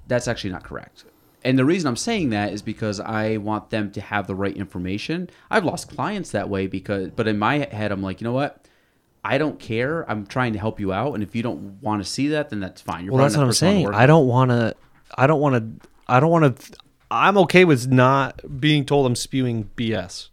that's 0.07 0.27
actually 0.27 0.51
not 0.51 0.63
correct. 0.63 1.03
And 1.43 1.59
the 1.59 1.65
reason 1.65 1.87
I'm 1.87 1.95
saying 1.95 2.31
that 2.31 2.53
is 2.53 2.63
because 2.63 2.99
I 2.99 3.37
want 3.37 3.69
them 3.69 3.91
to 3.91 4.01
have 4.01 4.25
the 4.25 4.33
right 4.33 4.55
information. 4.55 5.29
I've 5.51 5.63
lost 5.63 5.89
clients 5.89 6.31
that 6.31 6.49
way 6.49 6.65
because, 6.65 7.11
but 7.11 7.27
in 7.27 7.37
my 7.37 7.59
head, 7.59 7.91
I'm 7.91 8.01
like, 8.01 8.19
you 8.19 8.25
know 8.25 8.33
what? 8.33 8.65
I 9.23 9.37
don't 9.37 9.59
care. 9.59 10.09
I'm 10.09 10.25
trying 10.27 10.53
to 10.53 10.59
help 10.59 10.79
you 10.79 10.93
out, 10.93 11.13
and 11.15 11.23
if 11.23 11.35
you 11.35 11.41
don't 11.41 11.81
want 11.81 12.03
to 12.03 12.07
see 12.07 12.27
that, 12.29 12.51
then 12.51 12.59
that's 12.59 12.79
fine. 12.79 13.05
You're 13.05 13.13
Well, 13.13 13.23
that's 13.23 13.35
what 13.35 13.41
I'm 13.41 13.47
the 13.47 13.51
person 13.51 13.67
I 13.67 13.71
wanna 13.71 13.85
saying. 13.85 13.95
I 13.95 14.05
don't 14.05 14.27
want 14.27 14.51
to. 14.51 14.75
I 15.17 15.27
don't 15.27 15.39
want 15.39 15.81
to. 15.81 15.89
I 16.07 16.19
don't 16.19 16.29
want 16.29 16.59
to. 16.59 16.77
I'm 17.09 17.37
okay 17.39 17.65
with 17.65 17.91
not 17.91 18.59
being 18.59 18.85
told 18.85 19.07
I'm 19.07 19.15
spewing 19.15 19.69
BS. 19.75 20.29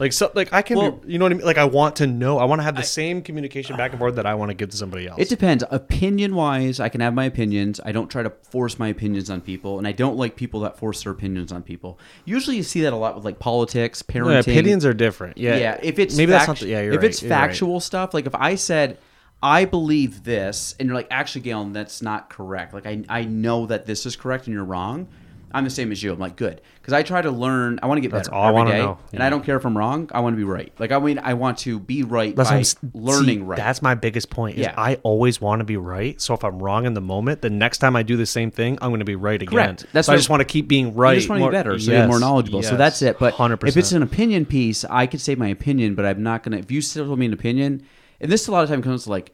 Like 0.00 0.12
so, 0.14 0.32
like 0.34 0.52
I 0.52 0.62
can, 0.62 0.78
Well- 0.78 1.00
you 1.06 1.18
know 1.18 1.26
what 1.26 1.32
I 1.32 1.34
mean. 1.36 1.44
Like 1.46 1.58
I 1.58 1.64
want 1.64 1.96
to 1.96 2.06
know. 2.06 2.38
I 2.38 2.44
want 2.44 2.58
to 2.60 2.62
have 2.64 2.74
the 2.74 2.82
same 2.82 3.20
communication 3.20 3.76
back 3.76 3.90
and 3.92 3.98
forth 3.98 4.16
that 4.16 4.24
I 4.24 4.34
want 4.34 4.48
to 4.48 4.54
give 4.54 4.70
to 4.70 4.76
somebody 4.76 5.06
else. 5.06 5.20
It 5.20 5.28
depends. 5.28 5.62
Opinion 5.70 6.34
wise, 6.34 6.80
I 6.80 6.88
can 6.88 7.02
have 7.02 7.12
my 7.12 7.26
opinions. 7.26 7.80
I 7.84 7.92
don't 7.92 8.10
try 8.10 8.22
to 8.22 8.30
force 8.30 8.78
my 8.78 8.88
opinions 8.88 9.28
on 9.28 9.42
people, 9.42 9.76
and 9.78 9.86
I 9.86 9.92
don't 9.92 10.16
like 10.16 10.36
people 10.36 10.60
that 10.60 10.78
force 10.78 11.02
their 11.04 11.12
opinions 11.12 11.52
on 11.52 11.62
people. 11.62 11.98
Usually, 12.24 12.56
you 12.56 12.62
see 12.62 12.80
that 12.80 12.92
a 12.94 12.96
lot 12.96 13.14
with 13.14 13.24
like 13.26 13.38
politics, 13.38 14.02
parenting. 14.02 14.32
yeah, 14.32 14.38
opinions 14.38 14.84
are 14.86 14.94
different. 14.94 15.36
Yeah, 15.36 15.56
Yeah, 15.56 15.78
if 15.82 15.98
it's 15.98 16.16
maybe 16.16 16.32
that's 16.32 16.48
not. 16.48 16.56
The, 16.58 16.66
yeah, 16.68 16.80
you're 16.80 16.94
if 16.94 17.00
right, 17.02 17.10
it's 17.10 17.22
you're 17.22 17.30
right. 17.30 17.36
factual 17.36 17.78
stuff, 17.80 18.14
like 18.14 18.26
if 18.26 18.34
I 18.34 18.54
said 18.54 18.96
I 19.42 19.64
believe 19.64 20.24
this, 20.24 20.74
and 20.78 20.86
you're 20.86 20.94
like, 20.96 21.08
actually, 21.10 21.40
Galen, 21.42 21.72
that's 21.72 22.02
not 22.02 22.28
correct. 22.30 22.74
Like 22.74 22.86
I 22.86 23.02
I 23.08 23.24
know 23.24 23.66
that 23.66 23.86
this 23.86 24.04
is 24.06 24.16
correct, 24.16 24.46
and 24.46 24.54
you're 24.54 24.64
wrong. 24.64 25.08
I'm 25.52 25.64
the 25.64 25.70
same 25.70 25.90
as 25.92 26.02
you. 26.02 26.12
I'm 26.12 26.18
like 26.18 26.36
good 26.36 26.60
because 26.80 26.92
I 26.92 27.02
try 27.02 27.20
to 27.22 27.30
learn. 27.30 27.80
I 27.82 27.86
want 27.86 27.98
to 27.98 28.02
get 28.02 28.10
That's 28.12 28.28
better 28.28 28.36
all 28.36 28.44
I 28.44 28.48
every 28.48 28.56
wanna 28.58 28.70
day, 28.70 28.78
know. 28.78 28.98
and 29.12 29.22
I 29.22 29.30
don't 29.30 29.44
care 29.44 29.56
if 29.56 29.64
I'm 29.64 29.76
wrong. 29.76 30.08
I 30.12 30.20
want 30.20 30.34
to 30.34 30.36
be 30.38 30.44
right. 30.44 30.72
Like 30.78 30.92
I 30.92 30.98
mean, 30.98 31.18
I 31.18 31.34
want 31.34 31.58
to 31.58 31.78
be 31.80 32.02
right 32.02 32.34
That's 32.36 32.48
what 32.48 32.52
by 32.52 32.56
I'm 32.56 32.60
s- 32.60 32.76
learning 32.94 33.38
see, 33.40 33.44
right. 33.44 33.56
That's 33.56 33.82
my 33.82 33.94
biggest 33.94 34.30
point. 34.30 34.56
Is 34.58 34.62
Yeah. 34.62 34.74
I 34.76 34.96
always 35.02 35.40
want 35.40 35.60
to 35.60 35.64
be 35.64 35.76
right. 35.76 36.20
So 36.20 36.34
if 36.34 36.44
I'm 36.44 36.62
wrong 36.62 36.86
in 36.86 36.94
the 36.94 37.00
moment, 37.00 37.42
the 37.42 37.50
next 37.50 37.78
time 37.78 37.96
I 37.96 38.02
do 38.02 38.16
the 38.16 38.26
same 38.26 38.50
thing, 38.50 38.78
I'm 38.80 38.90
going 38.90 39.00
to 39.00 39.04
be 39.04 39.16
right 39.16 39.40
again. 39.42 39.52
Correct. 39.52 39.86
That's 39.92 40.06
so 40.06 40.12
I 40.12 40.14
what- 40.14 40.18
just 40.18 40.30
want 40.30 40.40
to 40.40 40.44
keep 40.44 40.68
being 40.68 40.94
right. 40.94 41.12
I 41.12 41.14
just 41.16 41.28
want 41.28 41.38
to 41.38 41.42
more- 41.42 41.50
be 41.50 41.56
better, 41.56 41.78
so 41.78 41.92
you're 41.92 42.06
more 42.06 42.20
knowledgeable. 42.20 42.62
So 42.62 42.70
yes, 42.70 42.78
that's 42.78 43.02
it. 43.02 43.18
But 43.18 43.34
100%. 43.34 43.68
if 43.68 43.76
it's 43.76 43.92
an 43.92 44.02
opinion 44.02 44.44
piece, 44.46 44.84
I 44.84 45.06
could 45.06 45.20
say 45.20 45.34
my 45.34 45.48
opinion, 45.48 45.94
but 45.94 46.04
I'm 46.06 46.22
not 46.22 46.42
gonna. 46.42 46.58
If 46.58 46.70
you 46.70 46.80
still 46.80 47.06
tell 47.06 47.16
me 47.16 47.26
an 47.26 47.32
opinion, 47.32 47.82
and 48.20 48.30
this 48.30 48.46
a 48.48 48.52
lot 48.52 48.62
of 48.64 48.70
time 48.70 48.82
comes 48.82 49.04
to 49.04 49.10
like, 49.10 49.32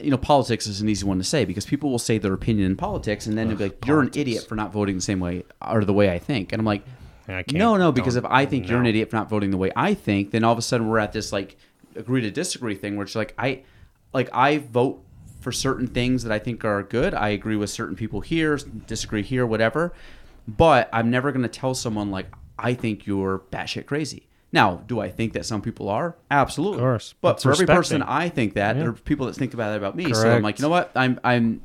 you 0.00 0.10
know, 0.10 0.18
politics 0.18 0.66
is 0.66 0.80
an 0.80 0.88
easy 0.88 1.04
one 1.06 1.18
to 1.18 1.24
say 1.24 1.44
because 1.44 1.64
people 1.66 1.90
will 1.90 1.98
say 1.98 2.18
their 2.18 2.32
opinion 2.34 2.66
in 2.66 2.76
politics, 2.76 3.26
and 3.26 3.36
then 3.36 3.48
they'll 3.48 3.56
be 3.56 3.64
like, 3.64 3.86
"You're 3.86 4.00
an 4.00 4.10
idiot 4.14 4.46
for 4.48 4.54
not 4.54 4.72
voting 4.72 4.96
the 4.96 5.02
same 5.02 5.20
way 5.20 5.44
or 5.66 5.84
the 5.84 5.92
way 5.92 6.10
I 6.10 6.18
think," 6.18 6.52
and 6.52 6.60
I'm 6.60 6.66
like. 6.66 6.84
Yeah, 7.28 7.38
I 7.38 7.42
can't- 7.42 7.58
No, 7.58 7.76
no, 7.76 7.90
because 7.90 8.14
if 8.14 8.24
I 8.24 8.46
think 8.46 8.68
you're 8.68 8.78
an 8.78 8.86
idiot 8.86 9.10
for 9.10 9.16
not 9.16 9.28
voting 9.28 9.50
the 9.50 9.56
way 9.56 9.72
I 9.74 9.94
think, 9.94 10.30
then 10.30 10.44
all 10.44 10.52
of 10.52 10.58
a 10.58 10.62
sudden 10.62 10.86
we're 10.86 11.00
at 11.00 11.12
this 11.12 11.32
like 11.32 11.56
agree 11.96 12.20
to 12.20 12.30
disagree 12.30 12.76
thing, 12.76 12.94
where 12.96 13.04
it's 13.04 13.16
like 13.16 13.34
I, 13.36 13.62
like 14.14 14.28
I 14.32 14.58
vote 14.58 15.02
for 15.40 15.50
certain 15.50 15.88
things 15.88 16.22
that 16.22 16.30
I 16.30 16.38
think 16.38 16.64
are 16.64 16.84
good. 16.84 17.14
I 17.14 17.30
agree 17.30 17.56
with 17.56 17.70
certain 17.70 17.96
people 17.96 18.20
here, 18.20 18.56
disagree 18.86 19.22
here, 19.24 19.44
whatever. 19.44 19.92
But 20.46 20.88
I'm 20.92 21.10
never 21.10 21.32
going 21.32 21.42
to 21.42 21.48
tell 21.48 21.74
someone 21.74 22.12
like 22.12 22.26
I 22.58 22.74
think 22.74 23.08
you're 23.08 23.40
batshit 23.50 23.86
crazy. 23.86 24.28
Now, 24.56 24.76
do 24.86 25.00
I 25.00 25.10
think 25.10 25.34
that 25.34 25.44
some 25.44 25.60
people 25.60 25.88
are? 25.90 26.16
Absolutely. 26.30 26.78
Of 26.78 26.82
course. 26.82 27.14
But 27.20 27.32
That's 27.32 27.42
for 27.42 27.52
every 27.52 27.66
person. 27.66 28.02
I 28.02 28.30
think 28.30 28.54
that, 28.54 28.76
there 28.76 28.88
are 28.88 28.92
people 28.94 29.26
that 29.26 29.34
think 29.36 29.52
about 29.54 29.68
that 29.70 29.76
about 29.76 29.94
me. 29.94 30.12
So 30.14 30.30
I'm 30.30 30.42
like, 30.42 30.58
you 30.58 30.62
know 30.62 30.70
what? 30.70 30.92
I'm 30.96 31.20
I'm 31.22 31.60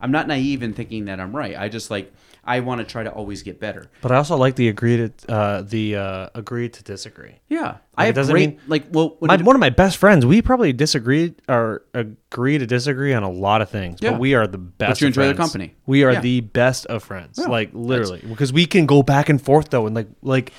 I'm 0.00 0.10
not 0.12 0.28
naive 0.28 0.62
in 0.62 0.74
thinking 0.74 1.06
that 1.06 1.20
I'm 1.20 1.34
right. 1.34 1.56
I 1.58 1.68
just 1.70 1.90
like 1.90 2.12
I 2.46 2.60
want 2.60 2.80
to 2.80 2.84
try 2.84 3.02
to 3.02 3.10
always 3.10 3.42
get 3.42 3.58
better. 3.58 3.90
But 4.02 4.12
I 4.12 4.16
also 4.16 4.36
like 4.36 4.56
the 4.56 4.68
agree 4.68 4.96
to 4.98 5.10
uh, 5.32 5.62
the 5.62 5.96
uh, 5.96 6.28
agree 6.34 6.68
to 6.68 6.82
disagree. 6.82 7.36
Yeah, 7.48 7.76
it 7.76 7.78
I 7.96 8.04
have 8.06 8.14
doesn't 8.14 8.34
great 8.34 8.48
mean- 8.50 8.60
like 8.66 8.84
well, 8.90 9.16
when 9.20 9.28
My, 9.28 9.36
one 9.42 9.56
of 9.56 9.60
my 9.60 9.70
best 9.70 9.96
friends, 9.96 10.26
we 10.26 10.42
probably 10.42 10.74
disagree 10.74 11.34
or 11.48 11.86
agree 11.94 12.58
to 12.58 12.66
disagree 12.66 13.14
on 13.14 13.22
a 13.22 13.30
lot 13.30 13.62
of 13.62 13.70
things, 13.70 14.00
Yeah. 14.02 14.10
but 14.10 14.20
we 14.20 14.34
are 14.34 14.46
the 14.46 14.58
best. 14.58 15.00
you 15.00 15.06
of 15.06 15.12
enjoy 15.12 15.22
friends. 15.32 15.38
company. 15.38 15.74
We 15.86 16.04
are 16.04 16.12
Yeah. 16.12 16.20
the 16.20 16.40
best 16.42 16.84
of 16.86 17.02
friends, 17.02 17.38
Yeah, 17.40 17.46
like 17.46 17.70
literally, 17.72 18.22
because 18.28 18.52
we 18.52 18.66
can 18.66 18.84
go 18.84 19.02
back 19.02 19.30
and 19.30 19.40
forth 19.40 19.70
though, 19.70 19.86
and 19.86 19.96
like 19.96 20.08
like 20.20 20.52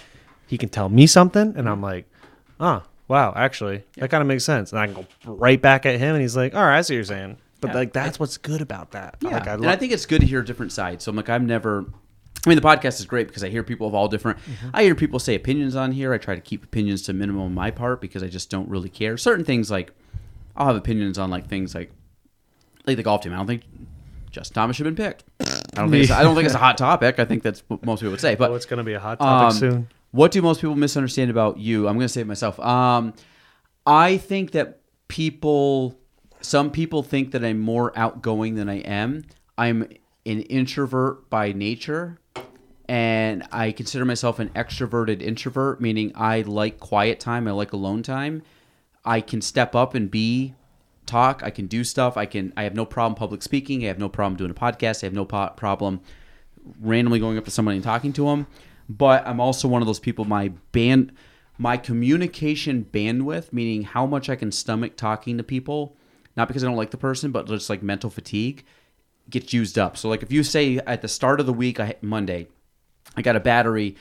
he 0.47 0.57
can 0.57 0.69
tell 0.69 0.89
me 0.89 1.07
something, 1.07 1.53
and 1.57 1.67
I'm 1.69 1.81
like, 1.81 2.05
oh 2.59 2.84
wow, 3.07 3.34
actually 3.35 3.84
that 3.97 4.09
kind 4.09 4.22
of 4.22 4.27
makes 4.27 4.43
sense, 4.43 4.72
and 4.72 4.80
I 4.80 4.88
can 4.88 4.95
go 4.95 5.05
right 5.26 5.61
back 5.61 5.85
at 5.85 5.99
him, 5.99 6.15
and 6.15 6.22
he's 6.22 6.35
like, 6.35 6.55
all 6.55 6.63
right, 6.63 6.77
I 6.77 6.81
see 6.81 6.93
what 6.93 6.97
you're 6.97 7.03
saying, 7.05 7.38
But 7.61 7.69
Yeah. 7.72 7.76
like 7.76 7.93
that's 7.93 8.19
what's 8.19 8.38
good 8.38 8.61
about 8.61 8.91
that. 8.91 9.17
Yeah, 9.22 9.30
Like, 9.30 9.47
I 9.47 9.53
and 9.53 9.67
I 9.67 9.76
think 9.76 9.91
it's 9.93 10.05
good 10.05 10.22
to 10.22 10.27
hear 10.27 10.41
different 10.41 10.72
sides. 10.72 11.03
So 11.05 11.09
I'm 11.09 11.15
like, 11.15 11.30
I'm 11.30 11.45
never. 11.45 11.85
I 12.45 12.49
mean, 12.49 12.57
the 12.57 12.61
podcast 12.67 12.99
is 12.99 13.05
great 13.07 13.27
because 13.27 13.43
I 13.43 13.49
hear 13.49 13.63
people 13.63 13.88
of 13.88 13.95
all 13.95 14.07
different. 14.07 14.38
Mm-hmm. 14.39 14.69
I 14.72 14.84
hear 14.84 14.93
people 14.93 15.17
say 15.17 15.34
opinions 15.34 15.76
on 15.76 15.91
here. 15.91 16.13
I 16.13 16.19
try 16.19 16.35
to 16.35 16.41
keep 16.41 16.63
opinions 16.63 17.01
to 17.03 17.13
minimum 17.13 17.41
on 17.41 17.53
my 17.55 17.72
part 17.72 18.01
because 18.01 18.22
I 18.22 18.27
just 18.27 18.51
don't 18.51 18.69
really 18.69 18.89
care. 18.89 19.17
Certain 19.17 19.43
things 19.43 19.72
like 19.72 19.91
I'll 20.55 20.67
have 20.67 20.76
opinions 20.76 21.17
on 21.17 21.31
like 21.31 21.47
things 21.47 21.73
like 21.73 21.91
like 22.85 22.97
the 22.97 23.03
golf 23.03 23.22
team. 23.22 23.34
I 23.34 23.38
don't 23.38 23.47
think 23.47 23.63
Justin 24.30 24.53
Thomas 24.53 24.76
should 24.76 24.85
have 24.85 24.95
been 24.95 25.05
picked. 25.05 25.23
I 25.76 25.81
don't 25.81 25.89
think 25.89 26.03
it's, 26.03 26.11
I 26.11 26.22
don't 26.22 26.35
think 26.35 26.45
it's 26.45 26.53
a 26.53 26.59
hot 26.59 26.77
topic. 26.88 27.17
I 27.19 27.26
think 27.26 27.41
that's 27.41 27.63
what 27.67 27.84
most 27.84 28.01
people 28.01 28.11
would 28.11 28.22
say. 28.22 28.35
But 28.35 28.51
Oh, 28.51 28.55
it's 28.55 28.65
going 28.67 28.77
to 28.77 28.84
be 28.84 28.93
a 28.93 28.99
hot 28.99 29.17
topic 29.19 29.45
um, 29.45 29.51
soon. 29.59 29.88
What 30.16 30.32
do 30.32 30.42
most 30.42 30.62
people 30.62 30.78
misunderstand 30.78 31.30
about 31.30 31.58
you? 31.58 31.90
I'm 31.90 31.96
going 31.96 32.06
to 32.06 32.10
say 32.10 32.22
it 32.22 32.28
myself. 32.28 32.58
Um, 32.62 33.14
I 33.86 34.16
think 34.16 34.52
that 34.52 34.80
people, 35.10 36.00
some 36.40 36.72
people 36.72 37.04
think 37.04 37.32
that 37.32 37.44
I'm 37.44 37.60
more 37.60 37.92
outgoing 38.00 38.56
than 38.56 38.70
I 38.70 38.78
am. 38.80 39.26
I'm 39.58 39.82
an 40.26 40.40
introvert 40.44 41.30
by 41.30 41.52
nature, 41.52 42.18
and 42.88 43.46
I 43.52 43.74
consider 43.74 44.06
myself 44.06 44.40
an 44.40 44.52
extroverted 44.52 45.22
introvert, 45.22 45.82
meaning 45.82 46.14
I 46.16 46.44
like 46.44 46.80
quiet 46.80 47.20
time. 47.20 47.46
I 47.46 47.52
like 47.52 47.74
alone 47.74 48.02
time. 48.02 48.42
I 49.04 49.20
can 49.20 49.42
step 49.42 49.76
up 49.76 49.96
and 49.96 50.10
be 50.10 50.54
talk. 51.06 51.44
I 51.44 51.50
can 51.50 51.68
do 51.68 51.84
stuff. 51.84 52.16
I 52.16 52.26
can. 52.26 52.54
I 52.56 52.64
have 52.64 52.74
no 52.74 52.86
problem 52.86 53.16
public 53.16 53.44
speaking. 53.44 53.84
I 53.84 53.88
have 53.88 54.00
no 54.00 54.08
problem 54.08 54.38
doing 54.38 54.52
a 54.52 54.54
podcast. 54.54 55.04
I 55.04 55.08
have 55.08 55.14
no 55.14 55.26
po- 55.26 55.52
problem 55.58 56.00
randomly 56.80 57.20
going 57.20 57.38
up 57.38 57.44
to 57.44 57.52
somebody 57.52 57.76
and 57.76 57.84
talking 57.84 58.14
to 58.14 58.28
them. 58.28 58.48
But 58.88 59.28
I'm 59.28 59.40
also 59.40 59.68
one 59.68 59.82
of 59.82 59.88
those 59.88 59.99
people. 59.99 60.26
My 60.26 60.49
band, 60.72 61.12
my 61.57 61.78
communication 61.78 62.86
bandwidth, 62.91 63.52
meaning 63.52 63.84
how 63.84 64.06
much 64.06 64.30
I 64.30 64.36
can 64.36 64.52
stomach 64.52 64.95
talking 64.95 65.38
to 65.38 65.44
people, 65.44 65.98
not 66.38 66.48
because 66.48 66.64
I 66.64 66.68
don't 66.68 66.78
like 66.78 66.91
the 66.91 66.98
person, 66.98 67.32
but 67.32 67.48
just 67.48 67.70
like 67.70 67.82
mental 67.82 68.10
fatigue, 68.10 68.64
gets 69.30 69.53
used 69.53 69.80
up. 69.80 69.98
So 69.98 70.10
like 70.10 70.24
if 70.24 70.32
you 70.32 70.44
say 70.44 70.78
at 70.86 71.02
the 71.02 71.07
start 71.07 71.40
of 71.40 71.45
the 71.45 71.53
week, 71.53 71.80
I 71.80 71.95
Monday, 72.02 72.48
I 73.16 73.22
got 73.22 73.36
a 73.36 73.40
battery 73.40 73.95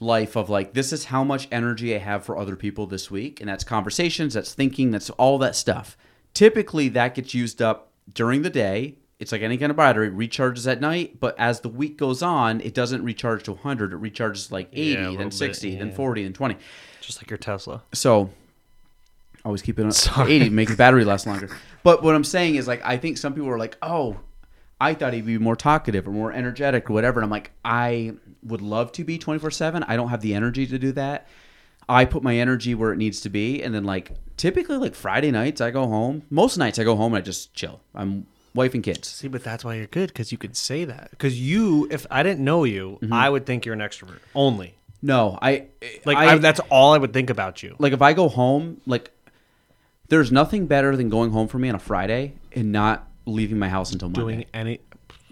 life 0.00 0.36
of 0.36 0.48
like 0.48 0.74
this 0.74 0.92
is 0.92 1.06
how 1.06 1.24
much 1.24 1.48
energy 1.50 1.94
I 1.94 1.98
have 1.98 2.24
for 2.24 2.38
other 2.38 2.56
people 2.56 2.86
this 2.86 3.10
week, 3.10 3.40
and 3.40 3.48
that's 3.48 3.64
conversations, 3.64 4.34
that's 4.34 4.54
thinking, 4.54 4.90
that's 4.90 5.10
all 5.10 5.38
that 5.38 5.56
stuff. 5.56 5.96
Typically, 6.34 6.88
that 6.90 7.14
gets 7.14 7.34
used 7.34 7.60
up 7.60 7.92
during 8.12 8.42
the 8.42 8.50
day. 8.50 8.96
It's 9.18 9.32
like 9.32 9.42
any 9.42 9.58
kind 9.58 9.70
of 9.70 9.76
battery, 9.76 10.08
it 10.08 10.16
recharges 10.16 10.70
at 10.70 10.80
night, 10.80 11.18
but 11.18 11.34
as 11.38 11.60
the 11.60 11.68
week 11.68 11.96
goes 11.98 12.22
on, 12.22 12.60
it 12.60 12.72
doesn't 12.72 13.02
recharge 13.02 13.42
to 13.44 13.52
100. 13.52 13.92
It 13.92 14.00
recharges 14.00 14.52
like 14.52 14.68
80, 14.72 14.94
a 14.94 15.00
little 15.00 15.16
then 15.16 15.28
bit, 15.28 15.34
60, 15.34 15.76
then 15.76 15.92
40, 15.92 16.22
then 16.22 16.32
20. 16.32 16.56
Just 17.00 17.20
like 17.20 17.28
your 17.28 17.38
Tesla. 17.38 17.82
So 17.92 18.30
always 19.44 19.62
keep 19.62 19.78
it 19.78 19.84
on 19.84 20.28
80, 20.28 20.50
make 20.50 20.68
the 20.68 20.76
battery 20.76 21.04
last 21.04 21.26
longer. 21.26 21.48
But 21.82 22.02
what 22.02 22.14
I'm 22.14 22.24
saying 22.24 22.54
is 22.56 22.68
like 22.68 22.80
I 22.84 22.96
think 22.96 23.18
some 23.18 23.34
people 23.34 23.48
are 23.48 23.58
like, 23.58 23.76
oh, 23.82 24.18
I 24.80 24.94
thought 24.94 25.12
he'd 25.12 25.26
be 25.26 25.38
more 25.38 25.56
talkative 25.56 26.06
or 26.06 26.12
more 26.12 26.32
energetic 26.32 26.88
or 26.88 26.92
whatever. 26.92 27.18
And 27.18 27.24
I'm 27.24 27.30
like, 27.30 27.50
I 27.64 28.12
would 28.44 28.60
love 28.60 28.92
to 28.92 29.04
be 29.04 29.18
24 29.18 29.50
seven. 29.50 29.82
I 29.84 29.96
don't 29.96 30.10
have 30.10 30.20
the 30.20 30.34
energy 30.34 30.66
to 30.66 30.78
do 30.78 30.92
that. 30.92 31.26
I 31.88 32.04
put 32.04 32.22
my 32.22 32.36
energy 32.36 32.74
where 32.74 32.92
it 32.92 32.98
needs 32.98 33.20
to 33.22 33.30
be, 33.30 33.62
and 33.62 33.74
then 33.74 33.84
like 33.84 34.12
typically 34.36 34.76
like 34.76 34.94
Friday 34.94 35.30
nights 35.30 35.60
I 35.60 35.70
go 35.70 35.86
home. 35.86 36.22
Most 36.30 36.58
nights 36.58 36.78
I 36.78 36.84
go 36.84 36.94
home 36.94 37.14
and 37.14 37.22
I 37.22 37.24
just 37.24 37.54
chill. 37.54 37.80
I'm 37.94 38.26
wife 38.58 38.74
and 38.74 38.82
kids. 38.82 39.08
See, 39.08 39.28
but 39.28 39.42
that's 39.42 39.64
why 39.64 39.76
you're 39.76 39.86
good 39.86 40.08
because 40.08 40.30
you 40.30 40.36
could 40.36 40.56
say 40.56 40.84
that. 40.84 41.10
Because 41.10 41.40
you, 41.40 41.88
if 41.90 42.06
I 42.10 42.22
didn't 42.22 42.44
know 42.44 42.64
you, 42.64 42.98
mm-hmm. 43.00 43.12
I 43.12 43.30
would 43.30 43.46
think 43.46 43.64
you're 43.64 43.74
an 43.74 43.80
extrovert 43.80 44.18
only. 44.34 44.74
No, 45.00 45.38
I 45.40 45.68
Like 46.04 46.18
I, 46.18 46.32
I, 46.32 46.38
that's 46.38 46.60
all 46.70 46.92
I 46.92 46.98
would 46.98 47.12
think 47.12 47.30
about 47.30 47.62
you. 47.62 47.76
like 47.78 47.92
if 47.92 48.02
I 48.02 48.12
go 48.12 48.28
home, 48.28 48.80
like 48.84 49.10
there's 50.08 50.32
nothing 50.32 50.66
better 50.66 50.96
than 50.96 51.08
going 51.08 51.30
home 51.30 51.48
for 51.48 51.58
me 51.58 51.68
on 51.68 51.74
a 51.74 51.78
Friday 51.78 52.34
and 52.52 52.72
not 52.72 53.08
leaving 53.24 53.58
my 53.58 53.68
house 53.68 53.92
until 53.92 54.08
Monday. 54.08 54.20
Doing 54.20 54.44
any, 54.52 54.80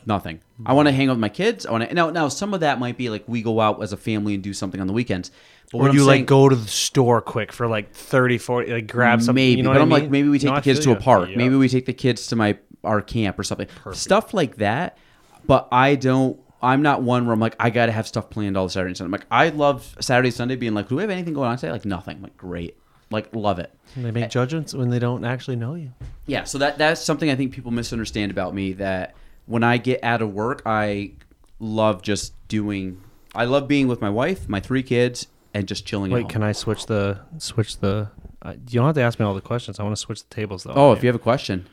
Nothing. 0.06 0.40
I 0.64 0.72
want 0.72 0.86
to 0.86 0.92
hang 0.92 1.08
out 1.08 1.14
with 1.14 1.20
my 1.20 1.28
kids. 1.28 1.66
I 1.66 1.72
want 1.72 1.88
to 1.88 1.94
now. 1.94 2.10
Now, 2.10 2.28
some 2.28 2.54
of 2.54 2.60
that 2.60 2.78
might 2.78 2.96
be 2.96 3.10
like 3.10 3.24
we 3.26 3.42
go 3.42 3.60
out 3.60 3.82
as 3.82 3.92
a 3.92 3.96
family 3.96 4.34
and 4.34 4.42
do 4.42 4.54
something 4.54 4.80
on 4.80 4.86
the 4.86 4.92
weekends. 4.92 5.32
But 5.72 5.78
or 5.78 5.90
you 5.90 6.02
I'm 6.02 6.06
like 6.06 6.26
go 6.26 6.48
to 6.48 6.54
the 6.54 6.68
store 6.68 7.20
quick 7.20 7.52
for 7.52 7.66
like 7.66 7.92
30, 7.92 8.38
40, 8.38 8.72
like 8.72 8.86
grab 8.86 9.20
something. 9.20 9.34
maybe, 9.34 9.56
you 9.58 9.64
know 9.64 9.72
but 9.72 9.82
I'm 9.82 9.92
I 9.92 9.98
like 9.98 10.10
maybe 10.10 10.28
we 10.28 10.38
take 10.38 10.50
No, 10.50 10.56
the 10.56 10.62
kids 10.62 10.80
to 10.80 10.92
a 10.92 10.96
park. 10.96 11.30
Yeah. 11.30 11.36
Maybe 11.36 11.56
we 11.56 11.68
take 11.68 11.86
the 11.86 11.92
kids 11.92 12.28
to 12.28 12.36
my 12.36 12.56
our 12.84 13.02
camp 13.02 13.36
or 13.36 13.42
something. 13.42 13.66
Stuff 13.92 14.32
like 14.32 14.56
that. 14.56 14.96
But 15.44 15.68
I 15.72 15.96
don't. 15.96 16.38
I'm 16.62 16.82
not 16.82 17.02
one 17.02 17.26
where 17.26 17.34
I'm 17.34 17.40
like 17.40 17.56
I 17.58 17.70
got 17.70 17.86
to 17.86 17.92
have 17.92 18.06
stuff 18.06 18.30
planned 18.30 18.56
all 18.56 18.66
the 18.66 18.70
Saturday 18.70 18.90
and 18.90 18.96
Sunday. 18.96 19.08
I'm 19.08 19.12
like 19.12 19.26
I 19.30 19.48
love 19.48 19.96
Saturday 20.00 20.30
Sunday 20.30 20.54
being 20.54 20.72
like, 20.74 20.88
do 20.88 20.96
we 20.96 21.02
have 21.02 21.10
anything 21.10 21.34
going 21.34 21.50
on 21.50 21.56
today? 21.58 21.72
Like 21.72 21.84
nothing. 21.84 22.18
I'm 22.18 22.22
like 22.22 22.36
great. 22.36 22.78
Like 23.10 23.34
love 23.34 23.58
it. 23.58 23.72
They 23.96 24.10
make 24.12 24.30
judgments 24.30 24.72
when 24.72 24.90
they 24.90 24.98
don't 24.98 25.24
actually 25.24 25.56
know 25.56 25.74
you. 25.74 25.92
Yeah, 26.26 26.44
so 26.44 26.58
that 26.58 26.78
that's 26.78 27.00
something 27.00 27.28
I 27.28 27.34
think 27.34 27.52
people 27.52 27.70
misunderstand 27.72 28.30
about 28.30 28.54
me 28.54 28.72
that 28.74 29.14
when 29.46 29.62
I 29.64 29.78
get 29.78 30.02
out 30.04 30.22
of 30.22 30.32
work, 30.32 30.62
I 30.66 31.12
love 31.58 32.02
just 32.02 32.32
doing 32.48 33.00
I 33.34 33.44
love 33.44 33.66
being 33.68 33.86
with 33.88 34.00
my 34.00 34.10
wife, 34.10 34.48
my 34.48 34.60
three 34.60 34.82
kids 34.82 35.26
and 35.54 35.66
just 35.66 35.86
chilling 35.86 36.12
at 36.12 36.14
Wait, 36.16 36.28
can 36.28 36.42
I 36.42 36.52
switch 36.52 36.86
the 36.86 37.20
switch 37.38 37.78
the? 37.78 38.10
Uh, 38.42 38.52
you 38.68 38.78
don't 38.80 38.86
have 38.86 38.94
to 38.94 39.00
ask 39.02 39.18
me 39.18 39.24
all 39.26 39.34
the 39.34 39.40
questions. 39.40 39.80
I 39.80 39.82
want 39.82 39.96
to 39.96 40.00
switch 40.00 40.22
the 40.28 40.34
tables 40.34 40.64
though. 40.64 40.72
Oh, 40.74 40.92
if 40.92 41.02
you 41.02 41.08
have 41.08 41.16
a 41.16 41.18
question. 41.18 41.66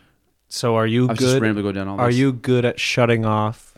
So 0.50 0.76
are 0.76 0.88
you 0.88 1.08
I 1.08 1.12
was 1.12 1.20
just 1.20 1.34
good? 1.34 1.42
randomly 1.42 1.64
going 1.64 1.76
down 1.76 1.88
all 1.88 2.00
Are 2.00 2.08
this. 2.08 2.18
you 2.18 2.32
good 2.32 2.64
at 2.66 2.80
shutting 2.80 3.26
off 3.26 3.78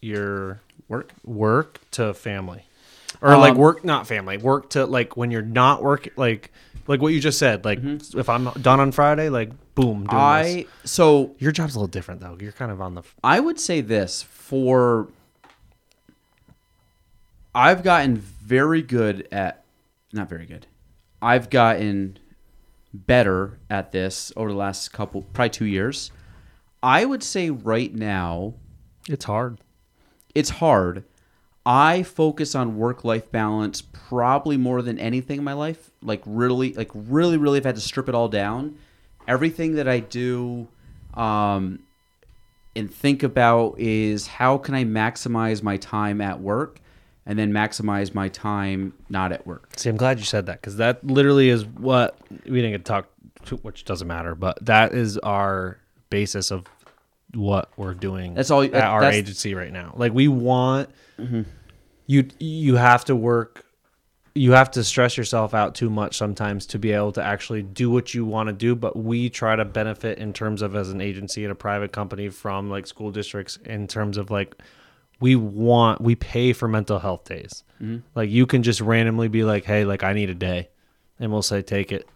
your 0.00 0.60
work? 0.88 1.12
work 1.24 1.80
to 1.92 2.12
family, 2.14 2.64
or 3.20 3.36
like 3.36 3.52
Um, 3.52 3.58
work 3.58 3.84
not 3.84 4.06
family, 4.06 4.36
work 4.38 4.70
to 4.70 4.86
like 4.86 5.16
when 5.16 5.30
you're 5.30 5.42
not 5.42 5.82
work 5.82 6.08
like 6.16 6.52
like 6.86 7.00
what 7.00 7.12
you 7.12 7.20
just 7.20 7.38
said. 7.38 7.64
Like 7.64 7.78
if 7.82 8.28
I'm 8.28 8.44
done 8.62 8.80
on 8.80 8.92
Friday, 8.92 9.28
like 9.28 9.50
boom, 9.74 10.06
doing. 10.06 10.08
I 10.10 10.66
this. 10.82 10.90
so 10.92 11.34
Your 11.38 11.52
job's 11.52 11.74
a 11.74 11.78
little 11.78 11.88
different 11.88 12.20
though. 12.20 12.36
You're 12.40 12.52
kind 12.52 12.70
of 12.70 12.80
on 12.80 12.94
the. 12.94 13.02
I 13.24 13.40
would 13.40 13.58
say 13.60 13.80
this 13.80 14.22
for 14.22 15.08
I've 17.54 17.82
gotten 17.82 18.16
very 18.16 18.82
good 18.82 19.26
at 19.32 19.64
not 20.12 20.28
very 20.28 20.46
good. 20.46 20.66
I've 21.22 21.50
gotten 21.50 22.18
better 22.92 23.58
at 23.68 23.92
this 23.92 24.32
over 24.36 24.50
the 24.50 24.56
last 24.58 24.92
couple 24.92 25.22
probably 25.22 25.50
2 25.50 25.64
years. 25.64 26.10
I 26.82 27.04
would 27.04 27.22
say 27.22 27.50
right 27.50 27.94
now 27.94 28.54
It's 29.08 29.24
hard. 29.24 29.60
it's 30.34 30.50
hard. 30.50 31.04
I 31.66 32.02
focus 32.02 32.54
on 32.54 32.76
work 32.78 33.04
life 33.04 33.30
balance 33.30 33.82
probably 33.82 34.56
more 34.56 34.80
than 34.82 34.98
anything 34.98 35.38
in 35.38 35.44
my 35.44 35.52
life. 35.52 35.90
Like 36.02 36.22
really, 36.24 36.72
like 36.72 36.90
really, 36.94 37.36
really, 37.36 37.58
if 37.58 37.66
I 37.66 37.68
had 37.68 37.74
to 37.76 37.82
strip 37.82 38.08
it 38.08 38.14
all 38.14 38.28
down, 38.28 38.76
everything 39.30 39.76
that 39.76 39.86
I 39.88 40.00
do 40.00 40.66
um, 41.14 41.80
and 42.74 42.92
think 42.92 43.22
about 43.22 43.76
is 43.78 44.26
how 44.26 44.58
can 44.58 44.74
I 44.74 44.84
maximize 44.84 45.62
my 45.62 45.76
time 45.76 46.20
at 46.20 46.40
work 46.40 46.80
and 47.26 47.38
then 47.38 47.52
maximize 47.52 48.12
my 48.14 48.28
time 48.28 48.92
not 49.08 49.30
at 49.32 49.46
work. 49.46 49.68
See, 49.76 49.88
I'm 49.88 49.96
glad 49.96 50.18
you 50.18 50.24
said 50.24 50.46
that 50.46 50.60
because 50.60 50.76
that 50.78 51.06
literally 51.06 51.48
is 51.48 51.64
what 51.64 52.18
we 52.44 52.56
didn't 52.60 52.72
get 52.72 52.78
to 52.84 52.88
talk, 52.92 53.08
to, 53.46 53.56
which 53.58 53.84
doesn't 53.84 54.08
matter, 54.08 54.34
but 54.34 54.64
that 54.64 54.92
is 54.92 55.16
our 55.18 55.78
basis 56.10 56.50
of 56.50 56.66
what 57.34 57.68
we're 57.76 57.94
doing. 57.94 58.34
That's 58.34 58.50
all- 58.50 58.62
at 58.62 58.72
that- 58.72 58.84
our 58.84 59.04
agency 59.04 59.54
right 59.54 59.72
now. 59.72 59.92
Like 59.96 60.12
we 60.12 60.26
want 60.28 60.90
Mm-hmm. 61.18 61.42
you. 62.06 62.26
You 62.38 62.76
have 62.76 63.04
to 63.04 63.14
work. 63.14 63.64
You 64.34 64.52
have 64.52 64.70
to 64.72 64.84
stress 64.84 65.16
yourself 65.16 65.54
out 65.54 65.74
too 65.74 65.90
much 65.90 66.16
sometimes 66.16 66.66
to 66.66 66.78
be 66.78 66.92
able 66.92 67.12
to 67.12 67.22
actually 67.22 67.62
do 67.62 67.90
what 67.90 68.14
you 68.14 68.24
want 68.24 68.46
to 68.48 68.52
do. 68.52 68.74
But 68.76 68.96
we 68.96 69.28
try 69.28 69.56
to 69.56 69.64
benefit 69.64 70.18
in 70.18 70.32
terms 70.32 70.62
of 70.62 70.76
as 70.76 70.90
an 70.90 71.00
agency 71.00 71.44
and 71.44 71.50
a 71.50 71.56
private 71.56 71.92
company 71.92 72.28
from 72.28 72.70
like 72.70 72.86
school 72.86 73.10
districts 73.10 73.58
in 73.64 73.88
terms 73.88 74.16
of 74.16 74.30
like 74.30 74.54
we 75.20 75.36
want 75.36 76.00
we 76.00 76.14
pay 76.14 76.52
for 76.52 76.68
mental 76.68 76.98
health 76.98 77.24
days. 77.24 77.64
Mm-hmm. 77.82 77.98
Like 78.14 78.30
you 78.30 78.46
can 78.46 78.62
just 78.62 78.80
randomly 78.80 79.28
be 79.28 79.42
like, 79.42 79.64
hey, 79.64 79.84
like 79.84 80.04
I 80.04 80.12
need 80.12 80.30
a 80.30 80.34
day, 80.34 80.68
and 81.18 81.32
we'll 81.32 81.42
say 81.42 81.60
take 81.62 81.90
it. 81.92 82.08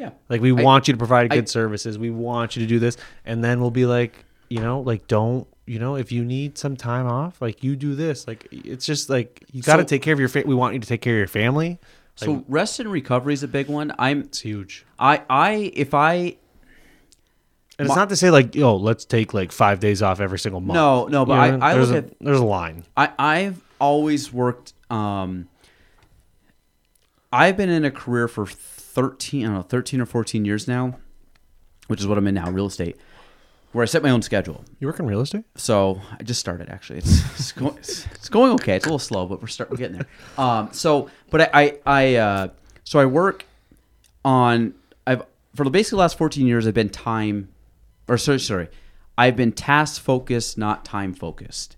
Yeah. 0.00 0.10
Like 0.30 0.40
we 0.40 0.50
I- 0.50 0.62
want 0.62 0.88
you 0.88 0.94
to 0.94 0.98
provide 0.98 1.32
I- 1.32 1.36
good 1.36 1.48
services. 1.48 1.98
We 1.98 2.10
want 2.10 2.56
you 2.56 2.62
to 2.62 2.66
do 2.68 2.78
this, 2.78 2.96
and 3.26 3.44
then 3.44 3.60
we'll 3.60 3.70
be 3.70 3.84
like, 3.86 4.24
you 4.48 4.60
know, 4.60 4.80
like 4.80 5.06
don't 5.06 5.46
you 5.66 5.78
know 5.78 5.96
if 5.96 6.10
you 6.12 6.24
need 6.24 6.58
some 6.58 6.76
time 6.76 7.06
off, 7.06 7.40
like 7.40 7.62
you 7.62 7.76
do 7.76 7.94
this. 7.94 8.26
Like 8.26 8.48
it's 8.50 8.84
just 8.86 9.08
like 9.10 9.44
you 9.52 9.62
got 9.62 9.76
to 9.76 9.82
So- 9.82 9.86
take 9.88 10.02
care 10.02 10.12
of 10.14 10.20
your. 10.20 10.28
Fa- 10.28 10.44
we 10.46 10.54
want 10.54 10.74
you 10.74 10.80
to 10.80 10.86
take 10.88 11.00
care 11.02 11.14
of 11.14 11.18
your 11.18 11.26
family. 11.28 11.78
Like, 12.20 12.26
So 12.28 12.44
rest 12.48 12.78
and 12.80 12.90
recovery 12.92 13.32
is 13.34 13.42
a 13.42 13.48
big 13.48 13.68
one. 13.68 13.92
I'm 13.98 14.20
it's 14.22 14.40
huge. 14.40 14.84
I 14.98 15.22
I 15.30 15.72
if 15.74 15.94
I 15.94 16.36
And 17.78 17.86
it's 17.86 17.88
My- 17.88 17.94
not 18.02 18.08
to 18.10 18.16
say 18.16 18.30
like, 18.30 18.54
yo, 18.54 18.76
let's 18.76 19.04
take 19.04 19.32
like 19.32 19.50
five 19.50 19.80
days 19.80 20.02
off 20.02 20.20
every 20.20 20.38
single 20.38 20.60
month. 20.60 20.74
No, 20.74 21.06
no, 21.06 21.24
but 21.24 21.34
You 21.34 21.56
I- 21.58 21.70
I 21.70 21.74
there's 21.74 21.90
look 21.90 22.04
a, 22.04 22.06
at- 22.08 22.14
there's 22.20 22.38
a 22.40 22.44
line. 22.44 22.84
I, 22.96 23.10
I've 23.18 23.62
always 23.80 24.32
worked. 24.32 24.74
Um, 24.90 25.48
I've 27.32 27.56
been 27.56 27.70
in 27.70 27.84
a 27.84 27.90
career 27.90 28.28
for 28.28 28.46
thirteen, 28.46 29.44
I 29.44 29.46
don't 29.46 29.54
know, 29.56 29.62
thirteen 29.62 30.00
or 30.00 30.06
fourteen 30.06 30.44
years 30.44 30.68
now, 30.68 30.98
which 31.86 32.00
is 32.00 32.06
what 32.06 32.18
I'm 32.18 32.26
in 32.26 32.34
now, 32.34 32.50
real 32.50 32.66
estate, 32.66 32.96
where 33.72 33.82
I 33.82 33.86
set 33.86 34.02
my 34.02 34.10
own 34.10 34.22
schedule. 34.22 34.64
You 34.78 34.86
work 34.86 35.00
in 35.00 35.06
real 35.06 35.20
estate? 35.20 35.44
So 35.56 36.00
I 36.18 36.22
just 36.22 36.40
started 36.40 36.68
actually. 36.68 36.98
It's 36.98 37.20
it's 37.38 37.52
going, 37.52 37.76
it's, 37.76 38.06
it's 38.06 38.28
going 38.28 38.52
okay. 38.52 38.76
It's 38.76 38.84
a 38.84 38.88
little 38.88 38.98
slow, 38.98 39.26
but 39.26 39.40
we're 39.40 39.48
start 39.48 39.70
we're 39.70 39.76
getting 39.76 39.98
there. 39.98 40.08
Um, 40.38 40.68
so 40.72 41.10
but 41.30 41.42
I 41.42 41.50
I, 41.54 41.78
I 41.86 42.14
uh, 42.16 42.48
so 42.84 42.98
I 42.98 43.06
work 43.06 43.44
on 44.24 44.74
I've 45.06 45.22
for 45.54 45.64
the 45.64 45.70
basically 45.70 45.98
last 45.98 46.16
14 46.16 46.46
years 46.46 46.66
I've 46.66 46.74
been 46.74 46.88
time 46.88 47.48
or 48.08 48.18
sorry, 48.18 48.40
sorry, 48.40 48.68
I've 49.16 49.36
been 49.36 49.52
task 49.52 50.02
focused, 50.02 50.58
not 50.58 50.84
time 50.84 51.14
focused. 51.14 51.76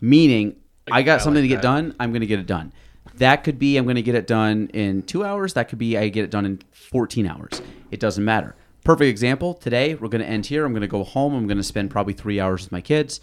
Meaning, 0.00 0.56
I 0.90 1.02
got 1.02 1.20
I 1.20 1.22
something 1.22 1.42
like 1.42 1.50
to 1.50 1.56
that. 1.56 1.62
get 1.62 1.62
done. 1.62 1.94
I'm 2.00 2.10
going 2.10 2.22
to 2.22 2.26
get 2.26 2.40
it 2.40 2.46
done. 2.46 2.72
That 3.16 3.44
could 3.44 3.58
be 3.58 3.76
I'm 3.76 3.84
going 3.84 3.96
to 3.96 4.02
get 4.02 4.14
it 4.14 4.26
done 4.26 4.70
in 4.72 5.02
two 5.02 5.24
hours. 5.24 5.54
That 5.54 5.68
could 5.68 5.78
be 5.78 5.98
I 5.98 6.08
get 6.08 6.24
it 6.24 6.30
done 6.30 6.46
in 6.46 6.60
14 6.72 7.26
hours. 7.26 7.60
It 7.90 8.00
doesn't 8.00 8.24
matter. 8.24 8.56
Perfect 8.90 9.08
example. 9.08 9.54
Today 9.54 9.94
we're 9.94 10.08
going 10.08 10.20
to 10.20 10.26
end 10.26 10.46
here. 10.46 10.64
I'm 10.66 10.72
going 10.72 10.80
to 10.80 10.88
go 10.88 11.04
home. 11.04 11.32
I'm 11.32 11.46
going 11.46 11.58
to 11.58 11.62
spend 11.62 11.92
probably 11.92 12.12
three 12.12 12.40
hours 12.40 12.64
with 12.64 12.72
my 12.72 12.80
kids 12.80 13.20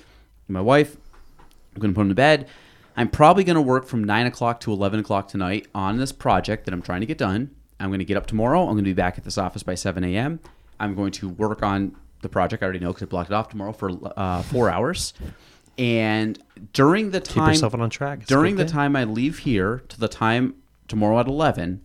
my 0.48 0.62
wife. 0.62 0.96
I'm 1.76 1.82
going 1.82 1.94
to 1.94 1.94
put 1.94 2.04
them 2.04 2.08
to 2.08 2.16
bed. 2.16 2.48
I'm 2.96 3.10
probably 3.10 3.44
going 3.44 3.58
to 3.58 3.62
work 3.62 3.86
from 3.86 4.02
9 4.02 4.28
o'clock 4.28 4.62
to 4.62 4.72
11 4.72 5.02
o'clock 5.02 5.28
tonight 5.28 5.68
on 5.76 5.98
this 5.98 6.14
project 6.14 6.64
that 6.64 6.74
I'm 6.74 6.82
trying 6.82 7.02
to 7.02 7.06
get 7.06 7.18
done. 7.18 7.54
I'm 7.82 7.90
going 7.90 8.00
to 8.00 8.06
get 8.06 8.16
up 8.16 8.28
tomorrow. 8.28 8.62
I'm 8.62 8.76
going 8.76 8.86
to 8.86 8.90
be 8.90 8.94
back 8.94 9.18
at 9.18 9.26
this 9.26 9.38
office 9.38 9.62
by 9.62 9.76
7 9.76 10.06
a.m. 10.06 10.40
I'm 10.80 10.96
going 10.96 11.12
to 11.12 11.28
work 11.28 11.62
on 11.62 11.98
the 12.22 12.30
project. 12.30 12.64
I 12.64 12.68
already 12.68 12.80
know 12.80 12.94
because 12.94 13.04
I 13.04 13.08
blocked 13.08 13.32
it 13.32 13.34
off 13.34 13.50
tomorrow 13.50 13.74
for 13.74 13.92
uh, 14.16 14.44
four 14.44 14.70
hours. 14.70 15.14
And 15.78 16.42
during 16.72 17.12
the 17.12 17.20
time, 17.20 17.48
Keep 17.48 17.56
yourself 17.56 17.74
on 17.74 17.90
track. 17.90 18.20
It's 18.20 18.30
during 18.30 18.56
the 18.56 18.64
time 18.64 18.96
I 18.96 19.04
leave 19.04 19.40
here 19.40 19.84
to 19.90 20.00
the 20.00 20.08
time 20.08 20.56
tomorrow 20.88 21.20
at 21.20 21.28
11, 21.28 21.82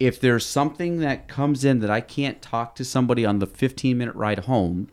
if 0.00 0.20
there's 0.20 0.44
something 0.44 0.98
that 0.98 1.28
comes 1.28 1.64
in 1.64 1.80
that 1.80 1.90
I 1.90 2.00
can't 2.00 2.42
talk 2.42 2.74
to 2.76 2.84
somebody 2.84 3.24
on 3.24 3.38
the 3.38 3.46
15 3.46 3.96
minute 3.96 4.14
ride 4.14 4.40
home, 4.40 4.88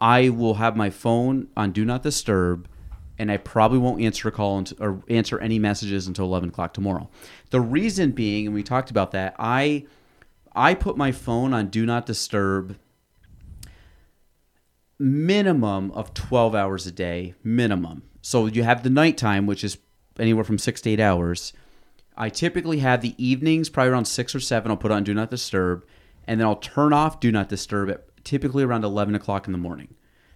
I 0.00 0.28
will 0.28 0.54
have 0.54 0.76
my 0.76 0.90
phone 0.90 1.48
on 1.56 1.72
do 1.72 1.84
not 1.84 2.02
disturb, 2.02 2.68
and 3.18 3.30
I 3.30 3.36
probably 3.36 3.78
won't 3.78 4.00
answer 4.00 4.28
a 4.28 4.32
call 4.32 4.64
or 4.78 5.02
answer 5.08 5.38
any 5.38 5.58
messages 5.58 6.06
until 6.06 6.24
11 6.26 6.50
o'clock 6.50 6.72
tomorrow. 6.72 7.10
The 7.50 7.60
reason 7.60 8.12
being, 8.12 8.46
and 8.46 8.54
we 8.54 8.62
talked 8.62 8.90
about 8.90 9.10
that, 9.12 9.34
I 9.38 9.86
I 10.54 10.74
put 10.74 10.96
my 10.96 11.12
phone 11.12 11.52
on 11.52 11.68
do 11.68 11.84
not 11.84 12.06
disturb 12.06 12.76
minimum 14.98 15.92
of 15.92 16.12
12 16.14 16.54
hours 16.54 16.84
a 16.86 16.90
day 16.90 17.34
minimum 17.44 18.02
so 18.20 18.46
you 18.46 18.64
have 18.64 18.82
the 18.82 18.90
nighttime 18.90 19.46
which 19.46 19.62
is 19.62 19.78
anywhere 20.18 20.42
from 20.42 20.58
six 20.58 20.80
to 20.80 20.90
eight 20.90 20.98
hours 20.98 21.52
i 22.18 22.28
typically 22.28 22.80
have 22.80 23.00
the 23.00 23.14
evenings 23.16 23.68
probably 23.70 23.90
around 23.90 24.04
six 24.04 24.34
or 24.34 24.40
seven 24.40 24.70
i'll 24.70 24.76
put 24.76 24.90
on 24.90 25.02
do 25.04 25.14
not 25.14 25.30
disturb 25.30 25.84
and 26.26 26.38
then 26.38 26.46
i'll 26.46 26.56
turn 26.56 26.92
off 26.92 27.18
do 27.20 27.32
not 27.32 27.48
disturb 27.48 27.88
at 27.88 28.04
typically 28.24 28.62
around 28.62 28.84
11 28.84 29.14
o'clock 29.14 29.46
in 29.46 29.52
the 29.52 29.58
morning 29.58 29.94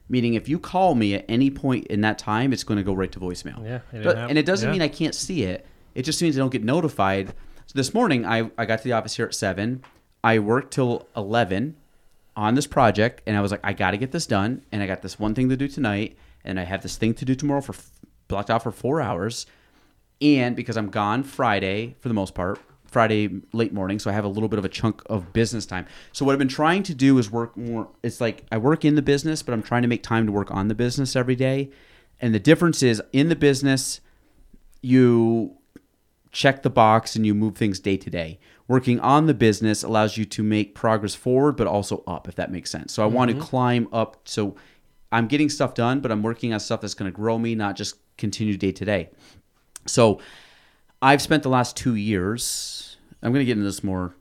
meaning 0.09 0.33
if 0.35 0.49
you 0.49 0.59
call 0.59 0.95
me 0.95 1.15
at 1.15 1.25
any 1.29 1.51
point 1.51 1.87
in 1.89 2.01
that 2.01 2.17
time 2.19 2.53
it's 2.53 2.65
going 2.65 2.79
to 2.79 2.85
go 2.85 2.95
right 2.95 3.13
to 3.13 3.21
voicemail 3.21 3.63
Yeah, 3.63 3.81
it 3.93 4.05
But- 4.05 4.17
and 4.17 4.39
it 4.39 4.47
doesn't 4.47 4.69
Yeah. 4.69 4.73
mean 4.73 4.83
i 4.83 4.89
can't 4.89 5.15
see 5.15 5.43
it 5.43 5.67
it 5.95 6.03
just 6.03 6.23
means 6.23 6.37
i 6.37 6.41
don't 6.41 6.53
get 6.53 6.65
notified 6.65 7.29
so 7.67 7.73
this 7.75 7.93
morning 7.93 8.25
i, 8.25 8.51
I 8.57 8.65
got 8.65 8.79
to 8.79 8.85
the 8.85 8.93
office 8.93 9.17
here 9.17 9.27
at 9.27 9.35
7 9.35 9.83
i 10.25 10.39
worked 10.39 10.73
till 10.73 11.07
11 11.17 11.77
on 12.35 12.55
this 12.55 12.67
project 12.67 13.21
and 13.27 13.37
I 13.37 13.43
was 13.43 13.51
like, 13.51 13.61
I 13.63 13.75
got 13.75 13.91
to 13.91 13.99
get 13.99 14.11
this 14.11 14.27
done. 14.27 14.63
And 14.73 14.83
I 14.83 14.87
got 14.87 15.03
this 15.03 15.19
one 15.19 15.35
thing 15.35 15.51
to 15.51 15.57
do 15.57 15.69
tonight. 15.69 16.17
And 16.47 16.59
I 16.59 16.63
have 16.65 16.81
this 16.83 16.97
thing 16.97 17.13
to 17.17 17.27
do 17.27 17.35
tomorrow 17.35 17.61
for 17.61 17.75
blocked 18.27 18.49
out 18.49 18.63
for 18.63 18.73
four 18.73 19.03
hours. 19.03 19.45
And 20.23 20.55
because 20.55 20.77
I'm 20.77 20.89
gone 20.89 21.25
Friday 21.25 21.97
for 22.01 22.09
the 22.09 22.15
most 22.15 22.35
part, 22.35 22.61
Friday 22.87 23.41
late 23.53 23.73
morning, 23.73 23.99
so 23.99 24.11
I 24.11 24.13
have 24.13 24.25
a 24.25 24.29
little 24.29 24.49
bit 24.49 24.59
of 24.59 24.65
a 24.65 24.69
chunk 24.69 25.03
of 25.07 25.33
business 25.33 25.67
time. 25.67 25.87
So 26.13 26.25
what 26.25 26.33
I've 26.33 26.39
been 26.39 26.49
trying 26.49 26.83
to 26.85 26.95
do 26.95 27.19
is 27.19 27.31
work 27.31 27.57
more. 27.57 27.89
It's 28.03 28.21
like 28.21 28.45
I 28.53 28.59
work 28.59 28.85
in 28.85 28.95
the 28.95 29.03
business, 29.03 29.43
but 29.43 29.53
I'm 29.53 29.63
trying 29.63 29.83
to 29.83 29.89
make 29.89 30.03
time 30.03 30.27
to 30.27 30.33
work 30.33 30.51
on 30.51 30.69
the 30.69 30.75
business 30.75 31.17
every 31.17 31.35
day. 31.35 31.71
And 32.21 32.35
the 32.35 32.39
difference 32.39 32.83
is 32.83 33.03
in 33.13 33.31
the 33.31 33.37
business, 33.37 34.01
you 34.81 35.57
check 36.31 36.63
the 36.63 36.71
box 36.71 37.17
and 37.17 37.27
you 37.27 37.35
move 37.35 37.57
things 37.57 37.81
day 37.81 37.97
to 37.97 38.11
day. 38.11 38.39
Working 38.69 39.01
on 39.01 39.27
the 39.27 39.35
business 39.35 39.83
allows 39.83 40.17
you 40.17 40.25
to 40.27 40.43
make 40.43 40.75
progress 40.75 41.15
forward, 41.15 41.57
but 41.57 41.67
also 41.67 42.05
up, 42.07 42.29
if 42.29 42.37
that 42.37 42.53
makes 42.53 42.71
sense. 42.71 42.93
So 42.93 43.03
I 43.03 43.07
want 43.07 43.31
to 43.31 43.37
mm-hmm. 43.37 43.45
climb 43.45 43.89
up. 43.93 44.21
So 44.25 44.55
I'm 45.11 45.27
getting 45.27 45.49
stuff 45.49 45.75
done, 45.75 46.01
but 46.01 46.13
I'm 46.13 46.23
working 46.23 46.55
on 46.55 46.61
stuff 46.61 46.81
that's 46.81 46.95
going 46.95 47.11
to 47.11 47.15
grow 47.15 47.39
me, 47.39 47.55
not 47.55 47.77
just 47.77 47.97
continue 48.17 48.57
day 48.57 48.73
to 48.73 48.85
day. 48.85 49.11
So 49.87 50.21
I've 51.01 51.23
spent 51.23 51.43
the 51.43 51.49
last 51.49 51.77
two 51.77 51.95
years. 51.95 52.97
I'm 53.23 53.33
going 53.33 53.41
to 53.41 53.47
get 53.47 53.53
into 53.53 53.65
this 53.65 53.85
more 53.85 54.15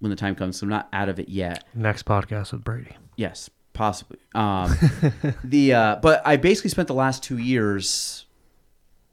when 0.00 0.10
the 0.10 0.16
time 0.16 0.34
comes. 0.34 0.58
So 0.58 0.64
I'm 0.64 0.70
not 0.70 0.88
out 0.92 1.08
of 1.08 1.18
it 1.18 1.28
yet. 1.28 1.64
Next 1.74 2.04
podcast 2.04 2.52
with 2.52 2.64
Brady. 2.64 2.96
Yes, 3.16 3.50
possibly. 3.72 4.18
Um, 4.34 4.76
the 5.44 5.74
uh, 5.74 5.96
but 5.96 6.22
I 6.26 6.36
basically 6.36 6.70
spent 6.70 6.88
the 6.88 6.94
last 6.94 7.22
two 7.22 7.38
years 7.38 8.26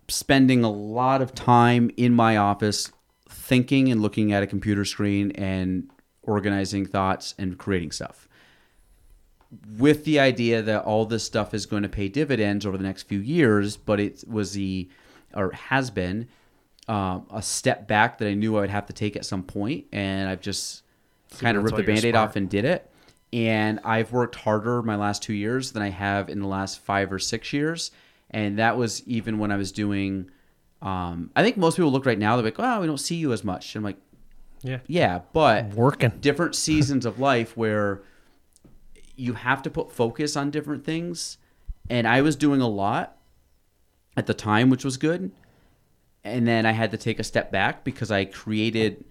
spending 0.09 0.63
a 0.63 0.71
lot 0.71 1.21
of 1.21 1.33
time 1.33 1.89
in 1.97 2.13
my 2.13 2.37
office 2.37 2.91
thinking 3.29 3.89
and 3.89 4.01
looking 4.01 4.33
at 4.33 4.43
a 4.43 4.47
computer 4.47 4.85
screen 4.85 5.31
and 5.31 5.89
organizing 6.23 6.85
thoughts 6.85 7.35
and 7.37 7.57
creating 7.57 7.91
stuff 7.91 8.27
with 9.77 10.03
the 10.05 10.19
idea 10.19 10.61
that 10.61 10.83
all 10.83 11.05
this 11.05 11.23
stuff 11.23 11.53
is 11.53 11.65
going 11.65 11.83
to 11.83 11.89
pay 11.89 12.07
dividends 12.07 12.65
over 12.65 12.77
the 12.77 12.83
next 12.83 13.03
few 13.03 13.19
years 13.19 13.77
but 13.77 13.99
it 13.99 14.23
was 14.27 14.53
the 14.53 14.89
or 15.35 15.51
has 15.51 15.89
been 15.89 16.27
um, 16.87 17.25
a 17.33 17.41
step 17.41 17.87
back 17.87 18.17
that 18.17 18.27
i 18.27 18.33
knew 18.33 18.57
i 18.57 18.61
would 18.61 18.69
have 18.69 18.85
to 18.87 18.93
take 18.93 19.15
at 19.15 19.25
some 19.25 19.43
point 19.43 19.85
and 19.91 20.27
i've 20.29 20.41
just 20.41 20.83
kind 21.39 21.57
of 21.57 21.63
ripped 21.63 21.77
the 21.77 21.81
you're 21.83 21.87
band-aid 21.95 22.13
smart. 22.13 22.29
off 22.29 22.35
and 22.35 22.49
did 22.49 22.65
it 22.65 22.89
and 23.31 23.79
i've 23.85 24.11
worked 24.11 24.35
harder 24.35 24.81
my 24.83 24.95
last 24.95 25.23
two 25.23 25.33
years 25.33 25.71
than 25.71 25.81
i 25.81 25.89
have 25.89 26.29
in 26.29 26.39
the 26.39 26.47
last 26.47 26.79
five 26.79 27.11
or 27.11 27.19
six 27.19 27.53
years 27.53 27.91
and 28.31 28.59
that 28.59 28.77
was 28.77 29.01
even 29.07 29.39
when 29.39 29.51
i 29.51 29.55
was 29.57 29.71
doing 29.71 30.29
um, 30.81 31.31
i 31.35 31.41
think 31.43 31.55
most 31.57 31.77
people 31.77 31.91
look 31.91 32.05
right 32.05 32.19
now 32.19 32.35
they're 32.35 32.43
like 32.45 32.59
oh 32.59 32.81
we 32.81 32.87
don't 32.87 32.99
see 32.99 33.15
you 33.15 33.31
as 33.31 33.43
much 33.43 33.75
i'm 33.75 33.83
like 33.83 33.97
Yeah. 34.61 34.79
yeah 34.87 35.21
but 35.31 35.73
Working. 35.73 36.11
different 36.19 36.53
seasons 36.67 37.05
of 37.05 37.17
life 37.19 37.55
where 37.55 38.01
you 39.15 39.33
have 39.33 39.61
to 39.63 39.69
put 39.69 39.91
focus 39.91 40.35
on 40.35 40.51
different 40.51 40.83
things 40.83 41.37
and 41.89 42.07
i 42.07 42.21
was 42.21 42.35
doing 42.35 42.61
a 42.61 42.67
lot 42.67 43.17
at 44.15 44.27
the 44.27 44.33
time 44.33 44.69
which 44.69 44.83
was 44.85 44.97
good 44.97 45.31
and 46.23 46.47
then 46.47 46.65
i 46.65 46.71
had 46.71 46.91
to 46.91 46.97
take 46.97 47.19
a 47.19 47.23
step 47.23 47.51
back 47.51 47.83
because 47.83 48.11
i 48.11 48.23
created 48.25 49.03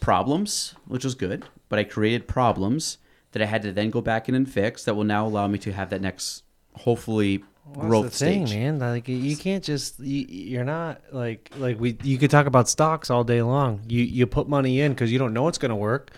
problems 0.00 0.74
which 0.86 1.04
was 1.04 1.14
good 1.14 1.44
but 1.68 1.78
i 1.78 1.84
created 1.84 2.26
problems 2.26 2.98
that 3.32 3.42
i 3.42 3.44
had 3.44 3.62
to 3.62 3.72
then 3.72 3.90
go 3.90 4.00
back 4.00 4.28
in 4.28 4.34
and 4.34 4.50
fix 4.50 4.84
that 4.84 4.94
will 4.94 5.04
now 5.04 5.26
allow 5.26 5.46
me 5.46 5.58
to 5.58 5.72
have 5.72 5.90
that 5.90 6.00
next 6.00 6.42
hopefully 6.74 7.44
growth 7.74 8.04
That's 8.04 8.18
the 8.18 8.24
thing, 8.24 8.46
stage 8.46 8.58
man. 8.58 8.78
Like 8.80 9.06
you 9.06 9.36
can't 9.36 9.62
just 9.62 10.00
you, 10.00 10.26
you're 10.28 10.64
not 10.64 11.02
like 11.12 11.50
like 11.56 11.78
we 11.78 11.96
you 12.02 12.18
could 12.18 12.30
talk 12.30 12.46
about 12.46 12.68
stocks 12.68 13.10
all 13.10 13.22
day 13.22 13.42
long. 13.42 13.82
You 13.86 14.02
you 14.02 14.26
put 14.26 14.48
money 14.48 14.80
in 14.80 14.92
because 14.92 15.12
you 15.12 15.20
don't 15.20 15.32
know 15.32 15.46
it's 15.46 15.58
gonna 15.58 15.76
work. 15.76 16.10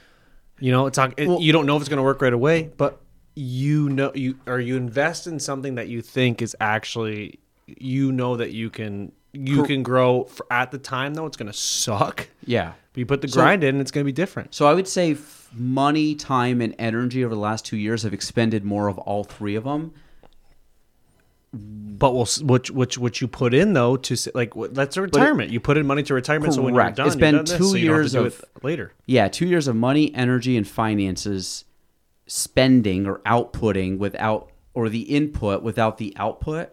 You 0.61 0.73
know, 0.73 0.87
it's 0.87 0.97
not, 0.97 1.13
it- 1.19 1.29
Well- 1.29 1.43
you 1.43 1.53
don't 1.53 1.67
know 1.67 1.77
if 1.77 1.83
it's 1.83 1.91
gonna 1.91 2.03
work 2.03 2.23
right 2.23 2.33
away, 2.33 2.71
but 2.79 3.03
you 3.35 3.91
know 3.91 4.13
you 4.15 4.39
or 4.47 4.61
you 4.61 4.77
invest 4.79 5.27
in 5.27 5.39
something 5.39 5.75
that 5.75 5.89
you 5.89 6.01
think 6.01 6.41
is 6.41 6.57
actually 6.59 7.39
you 7.79 8.13
know 8.13 8.37
that 8.37 8.53
you 8.53 8.71
can 8.71 9.13
you 9.33 9.57
Cor- 9.59 9.67
can 9.67 9.83
grow 9.83 10.25
for, 10.25 10.45
at 10.51 10.71
the 10.71 10.79
time 10.79 11.15
though 11.15 11.27
it's 11.27 11.37
gonna 11.37 11.53
suck. 11.53 12.29
yeah 12.45 12.73
But 12.93 12.99
you 13.01 13.07
put 13.07 13.21
the 13.23 13.29
So- 13.29 13.41
grind 13.41 13.65
in, 13.65 13.81
it's 13.81 13.91
gonna 13.91 14.05
be 14.05 14.13
different. 14.13 14.55
So 14.55 14.67
I 14.67 14.75
would 14.75 14.87
say 14.89 15.13
f- 15.13 15.49
money, 15.55 16.15
time, 16.15 16.61
and 16.61 16.75
energy 16.79 17.25
over 17.25 17.35
the 17.35 17.41
last 17.41 17.65
two 17.65 17.77
years 17.79 18.03
have 18.03 18.13
expended 18.13 18.65
more 18.65 18.89
of 18.89 18.99
all 18.99 19.25
three 19.25 19.55
of 19.55 19.65
them. 19.65 19.93
But 21.55 22.15
we'll 22.15 22.27
which 22.43 22.71
which 22.71 22.97
which 22.97 23.21
you 23.21 23.29
put 23.29 23.53
in 23.53 23.75
though 23.75 23.97
to 23.99 24.17
like 24.35 24.55
that's 24.73 24.97
a 24.97 25.03
retirement. 25.03 25.51
you 25.51 25.61
put 25.61 25.77
in 25.77 25.87
money 25.87 26.03
to 26.05 26.15
retirement, 26.15 26.55
so 26.55 26.63
when 26.63 26.73
you're 26.75 26.83
Correct. 26.83 26.97
done, 26.97 27.07
It's 27.07 27.17
been 27.17 27.35
done 27.35 27.45
this, 27.45 27.59
two 27.59 27.65
so 27.65 27.73
don't 27.73 27.77
have 27.77 27.85
years 27.85 28.13
to 28.13 28.25
of- 28.25 28.45
later. 28.63 28.93
Yeah, 29.05 29.29
two 29.29 29.47
years 29.47 29.69
of 29.69 29.77
money, 29.77 30.15
energy, 30.15 30.57
and 30.57 30.67
finances 30.67 31.65
spending 32.27 33.07
or 33.07 33.19
outputting 33.27 33.99
without, 33.99 34.51
or 34.73 34.89
the 34.89 35.03
input 35.03 35.63
without 35.63 35.99
the 35.99 36.15
output. 36.17 36.71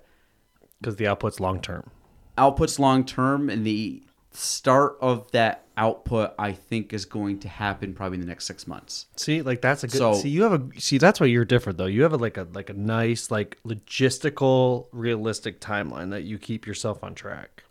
Because 0.80 0.95
the 0.98 1.08
output's 1.08 1.40
long 1.40 1.61
term. 1.61 1.90
Output's 2.38 2.80
long 2.80 3.03
term, 3.06 3.49
and 3.49 3.66
the 3.66 4.01
start 4.32 4.98
of 5.01 5.30
that 5.32 5.66
output, 5.75 6.33
I 6.38 6.51
think, 6.51 6.93
is 6.93 7.06
going 7.06 7.40
to 7.40 7.49
happen 7.49 7.93
probably 7.93 8.16
in 8.16 8.22
the 8.22 8.27
next 8.27 8.45
six 8.45 8.67
months. 8.67 9.08
See, 9.16 9.41
like 9.41 9.61
that's 9.61 9.83
a 9.83 9.88
good. 9.88 9.98
So- 9.98 10.14
see, 10.14 10.30
you 10.30 10.43
have 10.43 10.53
a 10.53 10.80
see. 10.80 10.98
That's 10.98 11.19
why 11.19 11.27
you're 11.27 11.45
different 11.45 11.77
though. 11.77 11.85
You 11.85 12.03
have 12.03 12.14
a 12.14 12.17
like 12.17 12.38
a 12.38 12.48
like 12.53 12.69
a 12.69 12.74
nice 12.74 13.30
like 13.32 13.58
logistical, 13.66 14.88
realistic 14.91 15.59
timeline 15.59 16.11
that 16.11 16.24
you 16.24 16.38
keep 16.38 16.66
yourself 16.67 17.03
on 17.03 17.16
track. 17.16 17.64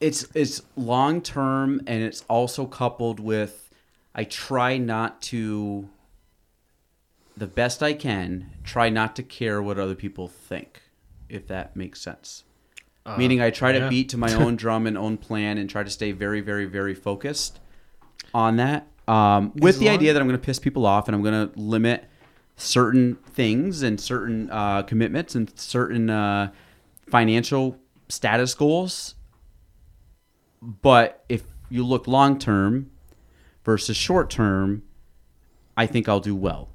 it's 0.00 0.26
it's 0.34 0.62
long 0.76 1.20
term 1.22 1.80
and 1.86 2.02
it's 2.02 2.24
also 2.28 2.66
coupled 2.66 3.18
with 3.20 3.70
I 4.14 4.24
try 4.24 4.76
not 4.76 5.22
to 5.22 5.88
the 7.36 7.46
best 7.46 7.82
I 7.82 7.94
can 7.94 8.50
try 8.64 8.88
not 8.90 9.16
to 9.16 9.22
care 9.22 9.60
what 9.62 9.78
other 9.78 9.94
people 9.94 10.28
think 10.28 10.82
if 11.34 11.46
that 11.48 11.76
makes 11.76 12.00
sense. 12.00 12.44
Meaning 13.18 13.42
I 13.42 13.50
try 13.50 13.72
to 13.72 13.80
yeah. 13.80 13.88
beat 13.90 14.08
to 14.10 14.16
my 14.16 14.32
own 14.32 14.56
drum 14.64 14.86
and 14.86 14.96
own 14.96 15.18
plan 15.18 15.58
and 15.58 15.68
try 15.68 15.82
to 15.82 15.90
stay 15.90 16.12
very 16.12 16.40
very 16.40 16.64
very 16.64 16.94
focused 16.94 17.60
on 18.32 18.56
that 18.56 18.86
um, 19.06 19.52
with 19.56 19.78
the 19.78 19.86
long- 19.86 19.94
idea 19.94 20.14
that 20.14 20.20
I'm 20.22 20.26
going 20.26 20.40
to 20.40 20.44
piss 20.44 20.58
people 20.58 20.86
off 20.86 21.06
and 21.06 21.14
I'm 21.14 21.22
going 21.22 21.48
to 21.48 21.60
limit 21.60 22.06
certain 22.56 23.16
things 23.32 23.82
and 23.82 24.00
certain 24.00 24.50
uh, 24.50 24.84
commitments 24.84 25.34
and 25.34 25.52
certain 25.58 26.08
uh, 26.08 26.50
financial 27.10 27.76
status 28.08 28.54
goals 28.54 29.16
but 30.64 31.24
if 31.28 31.44
you 31.68 31.84
look 31.84 32.08
long 32.08 32.38
term 32.38 32.90
versus 33.64 33.96
short 33.96 34.30
term, 34.30 34.82
I 35.76 35.86
think 35.86 36.08
I'll 36.08 36.20
do 36.20 36.34
well. 36.34 36.70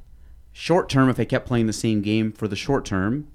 Short 0.52 0.90
term, 0.90 1.10
if 1.10 1.20
I 1.20 1.26
kept 1.26 1.48
playing 1.48 1.68
the 1.68 1.74
same 1.74 2.02
game 2.02 2.32
for 2.32 2.48
the 2.48 2.56
short 2.56 2.86
term, 2.86 3.28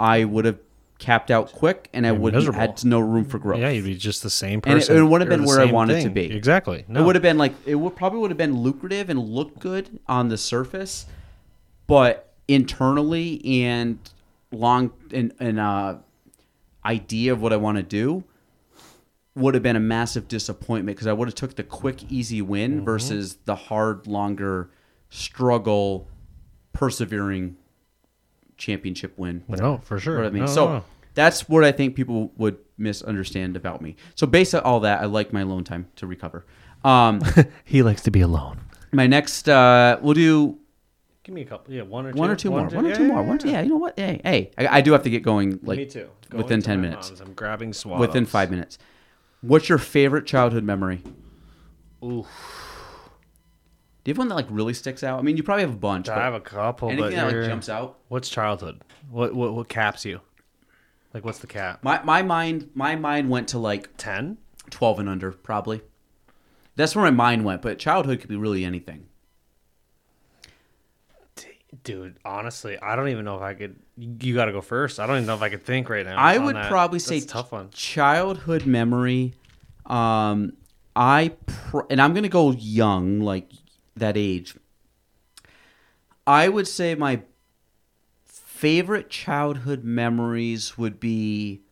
I 0.00 0.24
would 0.24 0.44
have 0.46 0.58
capped 0.98 1.30
out 1.30 1.50
quick, 1.52 1.88
and 1.94 2.06
I 2.06 2.12
would 2.12 2.34
have 2.34 2.54
had 2.54 2.84
no 2.84 3.00
room 3.00 3.24
for 3.24 3.38
growth. 3.38 3.60
Yeah, 3.60 3.70
you'd 3.70 3.84
be 3.84 3.96
just 3.96 4.22
the 4.22 4.30
same 4.30 4.60
And 4.64 4.74
it- 4.74 4.80
person. 4.80 4.96
it 4.98 5.02
would 5.02 5.20
have 5.20 5.30
been 5.30 5.44
where 5.44 5.60
I 5.60 5.64
wanted 5.66 6.02
to 6.02 6.10
be. 6.10 6.24
Exactly. 6.32 6.84
No. 6.88 7.00
It 7.00 7.04
would 7.06 7.14
have 7.16 7.22
been 7.22 7.38
like 7.38 7.54
it 7.66 7.74
would 7.76 7.96
probably 7.96 8.18
would 8.20 8.30
have 8.30 8.38
been 8.38 8.56
lucrative 8.62 9.08
and 9.10 9.18
looked 9.18 9.58
good 9.60 9.98
on 10.06 10.28
the 10.28 10.36
surface, 10.36 11.06
but 11.86 12.32
internally 12.48 13.40
and 13.64 13.98
long 14.52 14.90
and 15.12 15.32
and 15.40 15.58
uh, 15.60 15.96
idea 16.84 17.32
of 17.32 17.40
what 17.40 17.52
I 17.52 17.56
want 17.56 17.76
to 17.76 17.82
do 17.82 18.24
would 19.36 19.54
have 19.54 19.62
been 19.62 19.76
a 19.76 19.80
massive 19.80 20.28
disappointment 20.28 20.96
because 20.96 21.06
I 21.06 21.12
would 21.12 21.28
have 21.28 21.34
took 21.34 21.54
the 21.56 21.62
quick 21.62 22.10
easy 22.10 22.42
win 22.42 22.76
Mm-hmm. 22.76 22.84
versus 22.84 23.38
the 23.44 23.54
hard 23.54 24.06
longer 24.06 24.70
struggle 25.08 26.08
persevering 26.72 27.56
championship 28.60 29.18
win. 29.18 29.42
No, 29.48 29.78
for 29.78 29.98
sure. 29.98 30.18
What 30.18 30.26
I 30.26 30.30
mean, 30.30 30.44
No, 30.44 30.46
so 30.48 30.66
no, 30.66 30.72
no. 30.74 30.84
that's 31.14 31.48
what 31.48 31.64
I 31.64 31.72
think 31.72 31.96
people 31.96 32.32
would 32.36 32.58
misunderstand 32.78 33.56
about 33.56 33.82
me. 33.82 33.96
So 34.14 34.26
based 34.26 34.54
on 34.54 34.62
all 34.62 34.80
that, 34.80 35.00
I 35.00 35.06
like 35.06 35.32
my 35.32 35.40
alone 35.40 35.64
time 35.64 35.88
to 35.96 36.06
recover. 36.06 36.46
Um, 36.84 37.20
he 37.64 37.82
likes 37.82 38.02
to 38.02 38.10
be 38.10 38.20
alone. 38.20 38.60
my 38.92 39.06
next, 39.06 39.48
uh, 39.48 39.98
we'll 40.00 40.14
do 40.14 40.58
Give 41.22 41.34
me 41.34 41.42
a 41.42 41.44
couple. 41.44 41.72
Yeah, 41.74 41.82
one 41.82 42.06
or 42.06 42.12
two. 42.12 42.18
one 42.18 42.30
or 42.30 42.36
two 42.36 42.50
more. 42.50 42.62
One 42.62 42.86
or 42.86 42.94
two 42.96 43.02
yeah, 43.02 43.08
more. 43.08 43.22
One, 43.22 43.38
yeah. 43.44 43.52
yeah, 43.52 43.60
you 43.60 43.68
know 43.68 43.76
what? 43.76 43.98
Hey, 43.98 44.20
hey, 44.24 44.50
I, 44.56 44.78
I 44.78 44.80
do 44.80 44.92
have 44.92 45.02
to 45.02 45.10
get 45.10 45.22
going. 45.22 45.60
Like 45.62 45.76
Me 45.76 45.86
too. 45.86 46.08
within 46.32 46.60
to 46.60 46.66
ten 46.66 46.80
minutes. 46.80 47.10
mom's. 47.10 47.20
I'm 47.20 47.34
grabbing 47.34 47.74
swallows. 47.74 48.00
Within 48.00 48.24
five 48.24 48.50
minutes. 48.50 48.78
What's 49.42 49.68
your 49.68 49.78
favorite 49.78 50.26
childhood 50.26 50.64
memory? 50.64 51.02
Ooh, 52.02 52.26
Do 54.02 54.10
you 54.10 54.14
have 54.14 54.18
one 54.18 54.28
that 54.28 54.34
like 54.34 54.46
really 54.50 54.72
sticks 54.74 55.02
out? 55.04 55.18
I 55.18 55.22
mean, 55.22 55.36
you 55.36 55.42
probably 55.42 55.62
have 55.62 55.74
a 55.74 55.76
bunch. 55.78 56.08
I 56.08 56.16
have 56.24 56.34
a 56.34 56.40
couple. 56.40 56.88
anything 56.88 57.10
but 57.10 57.16
that 57.16 57.24
like 57.26 57.32
you're- 57.34 57.46
jumps 57.46 57.68
out. 57.68 57.98
What's 58.08 58.28
childhood? 58.28 58.80
What 59.10 59.34
what 59.34 59.52
what 59.54 59.68
caps 59.68 60.04
you? 60.04 60.20
Like 61.12 61.24
what's 61.24 61.38
the 61.40 61.46
cap? 61.46 61.82
My 61.82 62.02
my 62.02 62.22
mind 62.22 62.70
my 62.74 62.96
mind 62.96 63.28
went 63.30 63.48
to 63.48 63.58
like 63.58 63.90
Ten. 63.96 64.38
twelve 64.70 64.98
and 64.98 65.08
under 65.08 65.32
probably. 65.32 65.80
That's 66.76 66.94
where 66.96 67.04
my 67.04 67.10
mind 67.10 67.44
went. 67.44 67.60
But 67.62 67.78
childhood 67.78 68.20
could 68.20 68.28
be 68.30 68.36
really 68.36 68.64
anything. 68.64 69.06
Dude, 71.84 72.16
honestly, 72.24 72.76
I 72.80 72.96
don't 72.96 73.08
even 73.10 73.24
know 73.24 73.36
if 73.36 73.42
I 73.42 73.54
could. 73.54 73.76
You 73.96 74.34
got 74.34 74.46
to 74.46 74.52
go 74.52 74.60
first. 74.60 74.98
I 74.98 75.06
don't 75.06 75.16
even 75.16 75.26
know 75.26 75.34
if 75.36 75.42
I 75.42 75.48
could 75.50 75.64
think 75.64 75.88
right 75.88 76.04
now. 76.04 76.16
I 76.18 76.36
on 76.36 76.44
would 76.46 76.56
that. 76.56 76.68
probably 76.68 76.98
That's 76.98 77.08
say 77.08 77.18
a 77.18 77.24
tough 77.24 77.52
one. 77.52 77.70
childhood 77.70 78.66
memory. 78.66 79.34
Um, 79.86 80.54
I 80.96 81.32
pr- 81.46 81.82
and 81.88 82.02
I'm 82.02 82.12
gonna 82.12 82.28
go 82.28 82.50
young, 82.50 83.20
like 83.20 83.50
that 84.00 84.16
age. 84.16 84.56
I 86.26 86.48
would 86.48 86.68
say 86.68 86.94
my 86.94 87.22
favorite 88.24 89.08
childhood 89.08 89.84
memories 89.84 90.76
would 90.76 91.00
be 91.00 91.62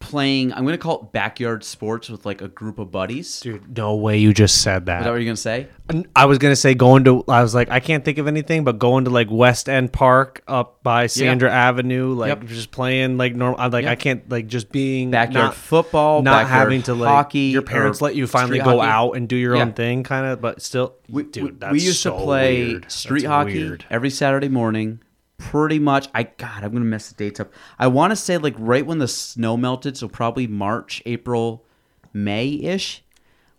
playing. 0.00 0.52
I'm 0.52 0.64
gonna 0.64 0.78
call 0.78 1.02
it 1.02 1.12
backyard 1.12 1.62
sports 1.62 2.08
with 2.08 2.26
like 2.26 2.42
a 2.42 2.48
group 2.48 2.78
of 2.78 2.90
buddies. 2.90 3.38
Dude, 3.40 3.76
no 3.76 3.94
way 3.94 4.18
you 4.18 4.32
just 4.34 4.60
said 4.62 4.82
Is 4.82 4.86
that 4.86 5.04
that. 5.04 5.10
what 5.10 5.16
you're 5.16 5.24
gonna 5.24 5.36
say? 5.36 5.68
I 6.16 6.24
was 6.26 6.38
gonna 6.38 6.56
say 6.56 6.74
going 6.74 7.04
to. 7.04 7.22
I 7.28 7.42
was 7.42 7.54
like, 7.54 7.70
I 7.70 7.80
can't 7.80 8.04
think 8.04 8.18
of 8.18 8.26
anything, 8.26 8.64
but 8.64 8.78
going 8.78 9.04
to 9.04 9.10
like 9.10 9.28
West 9.30 9.68
End 9.68 9.92
Park 9.92 10.42
up 10.48 10.82
by 10.82 11.06
Sandra 11.06 11.50
Avenue, 11.50 12.14
like 12.14 12.28
Yep. 12.28 12.44
just 12.46 12.70
playing 12.70 13.18
like 13.18 13.34
normal. 13.34 13.60
I'm 13.60 13.70
like, 13.70 13.84
Yep. 13.84 13.92
I 13.92 13.94
can't 13.96 14.28
like 14.30 14.46
just 14.46 14.72
being 14.72 15.10
Backyard 15.10 15.34
not, 15.46 15.54
football, 15.54 16.22
not 16.22 16.44
backyard 16.44 16.48
having 16.60 16.82
to 16.84 16.94
like 16.94 17.08
hockey, 17.08 17.38
Your 17.52 17.62
parents 17.62 18.00
let 18.00 18.16
you 18.16 18.26
finally 18.26 18.58
go 18.58 18.78
hockey. 18.78 18.88
out 18.88 19.10
and 19.12 19.28
do 19.28 19.36
your 19.36 19.56
Yeah. 19.56 19.62
own 19.62 19.72
thing, 19.74 20.02
kind 20.02 20.26
of, 20.26 20.40
but 20.40 20.62
still, 20.62 20.94
We, 21.08 21.24
dude, 21.24 21.44
we- 21.44 21.50
that's 21.58 21.72
we 21.72 21.80
used 21.80 22.00
so 22.00 22.16
to 22.16 22.24
play 22.24 22.64
weird. 22.68 22.90
street 22.90 23.22
That's 23.22 23.28
hockey 23.30 23.58
weird. 23.64 23.84
every 23.90 24.10
Saturday 24.10 24.48
morning. 24.48 25.00
Pretty 25.40 25.78
much, 25.78 26.08
I 26.14 26.24
God, 26.24 26.62
I'm 26.62 26.72
gonna 26.72 26.84
mess 26.84 27.08
the 27.08 27.14
dates 27.14 27.40
up. 27.40 27.52
I 27.78 27.86
want 27.86 28.10
to 28.10 28.16
say 28.16 28.38
like 28.38 28.54
right 28.58 28.84
when 28.84 28.98
the 28.98 29.08
snow 29.08 29.56
melted, 29.56 29.96
so 29.96 30.06
probably 30.06 30.46
March, 30.46 31.02
April, 31.06 31.64
May 32.12 32.48
ish. 32.48 33.02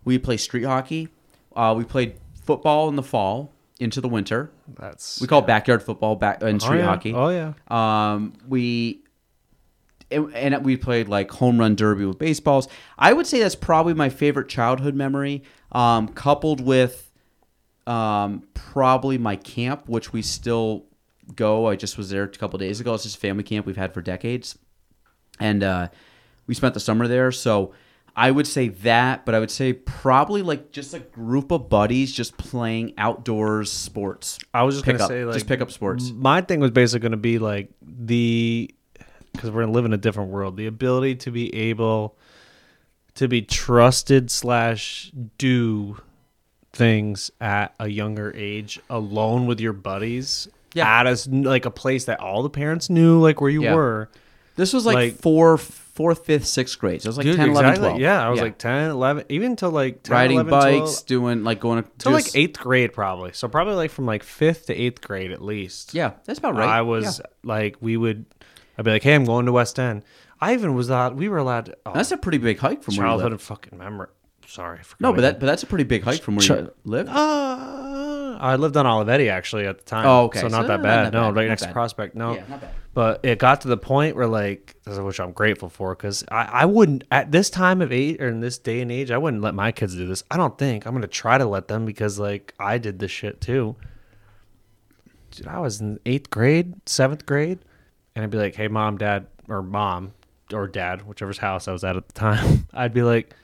We 0.04 0.18
play 0.18 0.36
street 0.36 0.64
hockey. 0.64 1.08
Uh, 1.54 1.74
we 1.76 1.84
played 1.84 2.14
football 2.44 2.88
in 2.88 2.96
the 2.96 3.02
fall 3.02 3.52
into 3.80 4.00
the 4.00 4.08
winter. 4.08 4.50
That's 4.78 5.20
We 5.20 5.26
call 5.26 5.40
it 5.40 5.46
backyard 5.46 5.82
football 5.82 6.16
back 6.16 6.42
and 6.42 6.62
oh, 6.62 6.64
street 6.64 6.78
yeah. 6.78 6.84
hockey. 6.84 7.12
Oh 7.14 7.28
yeah, 7.28 7.52
Um, 7.68 8.34
we 8.48 9.02
and 10.10 10.64
we 10.64 10.76
played 10.76 11.08
like 11.08 11.30
home 11.30 11.58
run 11.58 11.74
derby 11.74 12.04
with 12.04 12.18
baseballs. 12.18 12.68
I 12.98 13.12
would 13.12 13.26
say 13.26 13.40
that's 13.40 13.54
probably 13.54 13.94
my 13.94 14.08
favorite 14.08 14.48
childhood 14.48 14.94
memory. 14.94 15.42
Um, 15.72 16.08
coupled 16.08 16.60
with 16.60 17.10
um, 17.86 18.46
probably 18.54 19.18
my 19.18 19.36
camp, 19.36 19.88
which 19.88 20.12
we 20.12 20.22
still 20.22 20.86
go. 21.34 21.68
I 21.68 21.76
just 21.76 21.96
was 21.98 22.10
there 22.10 22.24
a 22.24 22.28
couple 22.28 22.58
days 22.58 22.80
ago. 22.80 22.94
It's 22.94 23.04
just 23.04 23.16
a 23.16 23.20
family 23.20 23.44
camp 23.44 23.66
we've 23.66 23.76
had 23.76 23.92
for 23.94 24.02
decades, 24.02 24.58
and 25.40 25.62
uh, 25.62 25.88
we 26.46 26.54
spent 26.54 26.74
the 26.74 26.80
summer 26.80 27.06
there. 27.08 27.32
So 27.32 27.72
I 28.14 28.30
would 28.30 28.46
say 28.46 28.68
that, 28.68 29.24
but 29.24 29.34
I 29.34 29.38
would 29.40 29.50
say 29.50 29.72
probably 29.72 30.42
like 30.42 30.70
just 30.72 30.92
a 30.94 30.98
group 30.98 31.50
of 31.50 31.68
buddies 31.68 32.12
just 32.12 32.36
playing 32.36 32.94
outdoors 32.98 33.70
sports. 33.72 34.38
I 34.52 34.62
was 34.64 34.74
just 34.76 34.84
Pick 34.84 34.94
gonna 34.98 35.04
up- 35.04 35.10
say 35.10 35.24
like 35.24 35.34
just 35.34 35.46
pick 35.46 35.60
up 35.60 35.70
sports. 35.70 36.10
My 36.10 36.40
thing 36.42 36.60
was 36.60 36.70
basically 36.70 37.00
gonna 37.04 37.16
be 37.16 37.38
like 37.38 37.70
the 37.80 38.74
because 39.32 39.50
we're 39.50 39.62
gonna 39.62 39.72
live 39.72 39.86
in 39.86 39.92
a 39.94 39.98
different 39.98 40.30
world. 40.30 40.56
The 40.56 40.66
ability 40.66 41.14
to 41.16 41.30
be 41.30 41.54
able 41.54 42.16
to 43.14 43.28
be 43.28 43.42
trusted 43.42 44.30
slash 44.30 45.10
do 45.38 45.98
things 46.72 47.30
at 47.40 47.74
a 47.78 47.88
younger 47.88 48.32
age 48.34 48.80
alone 48.88 49.46
with 49.46 49.60
your 49.60 49.72
buddies. 49.74 50.48
Yeah. 50.74 50.88
At 51.00 51.06
us 51.06 51.26
like 51.28 51.64
a 51.66 51.70
place 51.70 52.06
that 52.06 52.20
all 52.20 52.42
the 52.42 52.50
parents 52.50 52.88
knew, 52.90 53.20
like 53.20 53.40
where 53.40 53.50
you 53.50 53.62
Yeah. 53.62 53.74
were. 53.74 54.08
This 54.56 54.72
was 54.74 54.84
like, 54.84 54.94
Like- 54.94 55.14
four, 55.14 55.56
fourth, 55.56 56.26
fifth, 56.26 56.46
sixth 56.46 56.78
grade. 56.78 57.00
So 57.02 57.06
it 57.06 57.10
was 57.10 57.16
like 57.18 57.24
Dude, 57.24 57.36
10, 57.36 57.50
11, 57.50 57.78
12. 57.78 58.00
Yeah, 58.00 58.26
I 58.26 58.28
was 58.28 58.40
like 58.40 58.58
10, 58.58 58.90
11, 58.90 59.24
even 59.30 59.56
till 59.56 59.70
like 59.70 60.02
10, 60.02 60.12
riding 60.14 60.36
11, 60.38 60.50
bikes, 60.50 61.02
12, 61.02 61.06
doing 61.06 61.44
like 61.44 61.58
going 61.60 61.82
to 61.82 61.88
till 61.98 62.12
like 62.12 62.34
eighth 62.36 62.58
grade 62.60 62.92
probably. 62.92 63.32
So 63.32 63.48
probably 63.48 63.74
like 63.76 63.90
from 63.90 64.04
like 64.06 64.22
fifth 64.22 64.66
to 64.66 64.74
eighth 64.74 65.00
grade 65.00 65.32
at 65.32 65.42
least. 65.42 65.94
Yeah, 65.94 66.12
that's 66.26 66.38
about 66.38 66.54
right. 66.56 66.68
I 66.68 66.82
was 66.82 67.18
Yeah. 67.20 67.26
like, 67.44 67.76
we 67.80 67.96
would, 67.96 68.26
I'd 68.76 68.84
be 68.84 68.90
like, 68.90 69.02
hey, 69.02 69.14
I'm 69.14 69.24
going 69.24 69.46
to 69.46 69.52
West 69.52 69.78
End. 69.78 70.02
I 70.40 70.52
even 70.54 70.74
was 70.74 70.90
allowed, 70.90 71.16
we 71.16 71.28
were 71.30 71.38
allowed, 71.38 71.66
to, 71.66 71.76
oh, 71.86 71.92
That's 71.94 72.12
a 72.12 72.16
pretty 72.18 72.38
big 72.38 72.58
hike 72.58 72.82
from 72.82 72.96
where 72.96 73.06
you 73.06 73.10
childhood 73.10 73.32
live. 73.32 73.42
fucking 73.42 73.78
memory. 73.78 74.08
Sorry. 74.46 74.80
I 74.80 74.82
forgot 74.82 75.00
No, 75.00 75.12
but 75.14 75.20
that 75.22 75.40
but 75.40 75.46
that's 75.46 75.62
a 75.62 75.66
pretty 75.66 75.84
big 75.84 76.02
hike 76.02 76.20
from 76.20 76.36
where 76.36 76.44
you 76.46 76.70
live. 76.84 77.08
Uh, 77.08 77.81
I 78.42 78.56
lived 78.56 78.76
on 78.76 78.84
Olivetti 78.86 79.30
actually 79.30 79.66
at 79.66 79.78
the 79.78 79.84
time. 79.84 80.04
Oh, 80.04 80.24
okay. 80.24 80.40
So 80.40 80.48
So 80.48 80.56
not 80.58 80.66
that 80.66 80.82
bad. 80.82 81.06
that 81.06 81.12
no, 81.12 81.28
bad, 81.28 81.36
right 81.36 81.42
not 81.44 81.48
next 81.50 81.62
bad. 81.62 81.68
to 81.68 81.72
Prospect. 81.72 82.14
No. 82.16 82.34
Yeah, 82.34 82.44
not 82.48 82.60
bad. 82.60 82.74
But 82.94 83.20
it 83.24 83.38
got 83.38 83.60
to 83.62 83.68
the 83.68 83.76
point 83.76 84.16
where 84.16 84.26
like, 84.26 84.76
which 84.86 85.20
I'm 85.20 85.32
grateful 85.32 85.68
for, 85.68 85.94
because 85.94 86.24
I, 86.30 86.44
I 86.44 86.64
wouldn't 86.66 87.04
at 87.10 87.30
this 87.32 87.48
time 87.50 87.80
of 87.80 87.92
age 87.92 88.20
or 88.20 88.28
in 88.28 88.40
this 88.40 88.58
day 88.58 88.80
and 88.80 88.90
age, 88.92 89.10
I 89.10 89.16
wouldn't 89.18 89.42
let 89.42 89.54
my 89.54 89.70
kids 89.72 89.94
do 89.94 90.06
this. 90.06 90.24
I 90.30 90.36
don't 90.36 90.58
think 90.58 90.86
I'm 90.86 90.92
gonna 90.92 91.06
try 91.06 91.38
to 91.38 91.46
let 91.46 91.68
them 91.68 91.86
because 91.86 92.18
like 92.18 92.52
I 92.58 92.78
did 92.78 92.98
this 92.98 93.10
shit 93.10 93.40
too. 93.40 93.76
Dude, 95.30 95.46
I 95.46 95.60
was 95.60 95.80
in 95.80 95.98
eighth 96.04 96.28
grade, 96.28 96.74
seventh 96.84 97.24
grade, 97.24 97.60
and 98.14 98.22
I'd 98.24 98.30
be 98.30 98.36
like, 98.38 98.54
"Hey, 98.54 98.68
mom, 98.68 98.98
dad, 98.98 99.28
or 99.48 99.62
mom, 99.62 100.12
or 100.52 100.66
dad, 100.68 101.02
whichever's 101.06 101.38
house 101.38 101.68
I 101.68 101.72
was 101.72 101.84
at 101.84 101.96
at 101.96 102.08
the 102.08 102.12
time." 102.12 102.66
I'd 102.74 102.92
be 102.92 103.02
like, 103.02 103.34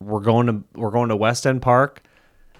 we're 0.00 0.20
going 0.20 0.46
to 0.48 0.64
we're 0.74 0.90
going 0.90 1.10
to 1.10 1.16
West 1.16 1.46
End 1.46 1.62
Park 1.62 2.02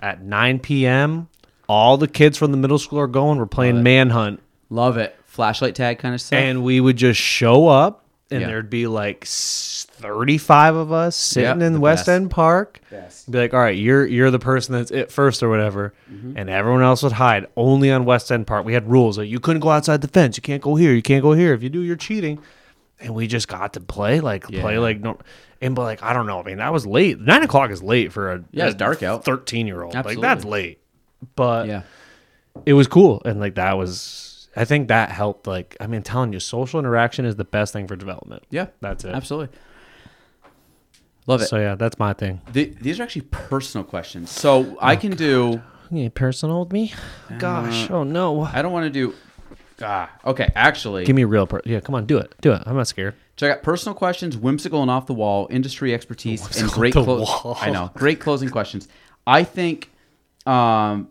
at 0.07 0.23
9 0.23 0.61
p.m. 0.61 1.29
All 1.69 1.97
the 1.97 2.07
kids 2.09 2.39
from 2.39 2.53
the 2.53 2.57
middle 2.57 2.79
school 2.79 3.01
are 3.01 3.07
going. 3.09 3.39
We're 3.39 3.47
playing 3.47 3.83
Manhunt, 3.83 4.41
Love 4.71 4.97
it. 4.97 5.17
Flashlight 5.27 5.75
tag 5.75 5.99
kind 5.99 6.15
of 6.15 6.21
stuff. 6.21 6.39
and 6.39 6.63
we 6.63 6.81
would 6.81 6.97
just 6.97 7.21
show 7.21 7.67
up, 7.69 8.05
and 8.31 8.41
Yeah. 8.41 8.47
there'd 8.47 8.71
be 8.71 8.87
like 8.87 9.25
s- 9.25 9.87
35 9.91 10.77
of 10.77 10.93
us 10.93 11.17
sitting 11.17 11.61
Yeah, 11.61 11.67
in 11.67 11.73
the 11.73 11.81
West 11.81 12.03
best. 12.07 12.09
End 12.09 12.31
Park. 12.31 12.81
Best. 12.91 13.31
Be 13.31 13.39
like, 13.39 13.53
all 13.53 13.61
right, 13.61 13.77
you're 13.77 14.07
you're 14.07 14.31
the 14.31 14.39
person 14.39 14.75
that's 14.75 14.91
it 14.93 15.11
first 15.11 15.43
or 15.43 15.49
whatever, 15.51 15.93
Mm-hmm. 16.11 16.37
and 16.39 16.49
everyone 16.49 16.83
else 16.83 17.03
would 17.03 17.13
hide 17.13 17.47
only 17.57 17.91
on 17.91 18.05
West 18.05 18.31
End 18.31 18.47
Park. 18.47 18.65
We 18.65 18.73
had 18.75 18.89
rules 18.91 19.19
like 19.19 19.29
you 19.29 19.41
couldn't 19.41 19.61
go 19.61 19.71
outside 19.71 20.01
the 20.03 20.09
fence, 20.09 20.37
you 20.37 20.43
can't 20.43 20.63
go 20.63 20.77
here, 20.77 20.93
you 20.93 21.03
can't 21.03 21.23
go 21.23 21.33
here. 21.33 21.53
If 21.53 21.63
you 21.63 21.69
do, 21.69 21.81
you're 21.83 21.97
cheating. 21.97 22.39
And 22.99 23.15
we 23.15 23.27
just 23.27 23.47
got 23.49 23.75
to 23.75 23.81
play 23.81 24.21
like 24.21 24.45
play 24.45 24.79
like 24.79 25.01
no, 25.01 25.19
and 25.61 25.75
but 25.75 25.83
like 25.83 26.03
I 26.03 26.13
don't 26.13 26.27
know. 26.27 26.41
I 26.41 26.43
mean, 26.43 26.59
that 26.59 26.73
was 26.73 26.87
late. 26.87 27.21
Nine 27.21 27.43
o'clock 27.43 27.71
is 27.71 27.83
late 27.83 28.13
for 28.13 28.33
a 28.33 28.45
Yeah, 28.51 28.67
it's 28.67 28.75
a 28.75 28.79
dark 28.79 29.03
out. 29.03 29.25
Thirteen 29.25 29.67
year 29.67 29.83
old, 29.83 29.95
like 29.95 30.21
that's 30.21 30.45
late. 30.45 30.81
But 31.35 31.67
yeah. 31.67 31.83
it 32.65 32.75
was 32.75 32.87
cool, 32.87 33.23
and 33.25 33.41
like 33.41 33.55
that 33.57 33.77
was. 33.77 34.49
I 34.59 34.65
think 34.65 34.89
that 34.89 35.11
helped. 35.11 35.47
Like 35.47 35.77
I 35.81 35.87
mean, 35.87 36.03
telling 36.03 36.33
you, 36.33 36.41
social 36.41 36.81
interaction 36.81 37.25
is 37.25 37.37
the 37.37 37.45
best 37.45 37.73
thing 37.73 37.87
for 37.87 37.97
development. 37.97 38.45
Yeah. 38.51 38.69
That's 38.81 39.05
it. 39.05 39.15
Absolutely. 39.15 39.57
Love 41.27 41.43
it. 41.43 41.47
So 41.47 41.59
yeah, 41.59 41.75
that's 41.75 41.99
my 41.99 42.13
thing. 42.13 42.41
The- 42.53 42.73
these 42.81 43.01
are 43.01 43.03
actually 43.03 43.23
personal 43.23 43.85
questions. 43.85 44.31
So 44.31 44.79
I 44.81 44.97
can 44.97 45.13
do 45.13 45.61
You 45.91 46.09
personal 46.11 46.61
with 46.61 46.73
me? 46.73 46.95
Gosh, 47.39 47.91
oh 47.91 48.05
no. 48.05 48.43
I 48.43 48.63
don't 48.63 48.73
want 48.73 48.85
to 48.85 48.91
do 48.91 49.15
Ah, 49.83 50.11
okay. 50.25 50.51
Actually, 50.55 51.05
Give 51.05 51.17
me 51.17 51.23
a 51.23 51.27
real. 51.27 51.47
Per- 51.47 51.61
yeah, 51.65 51.81
come 51.81 51.95
on, 51.95 52.07
do 52.07 52.19
it, 52.19 52.35
do 52.41 52.53
it. 52.53 52.63
I'm 52.65 52.77
not 52.77 52.89
scared. 52.89 53.15
So 53.39 53.47
I 53.47 53.51
got 53.51 53.63
personal 53.63 53.95
questions, 53.95 54.37
whimsical 54.37 54.81
and 54.83 54.91
off 54.91 55.07
the 55.07 55.13
wall, 55.15 55.47
industry 55.51 55.93
expertise, 55.93 56.61
and 56.61 56.71
great 56.71 56.95
clo- 56.95 57.25
I 57.61 57.71
know, 57.71 57.91
great 57.95 58.19
closing 58.21 58.49
questions. 58.49 58.89
I 59.27 59.45
think, 59.45 59.91
um, 60.47 61.09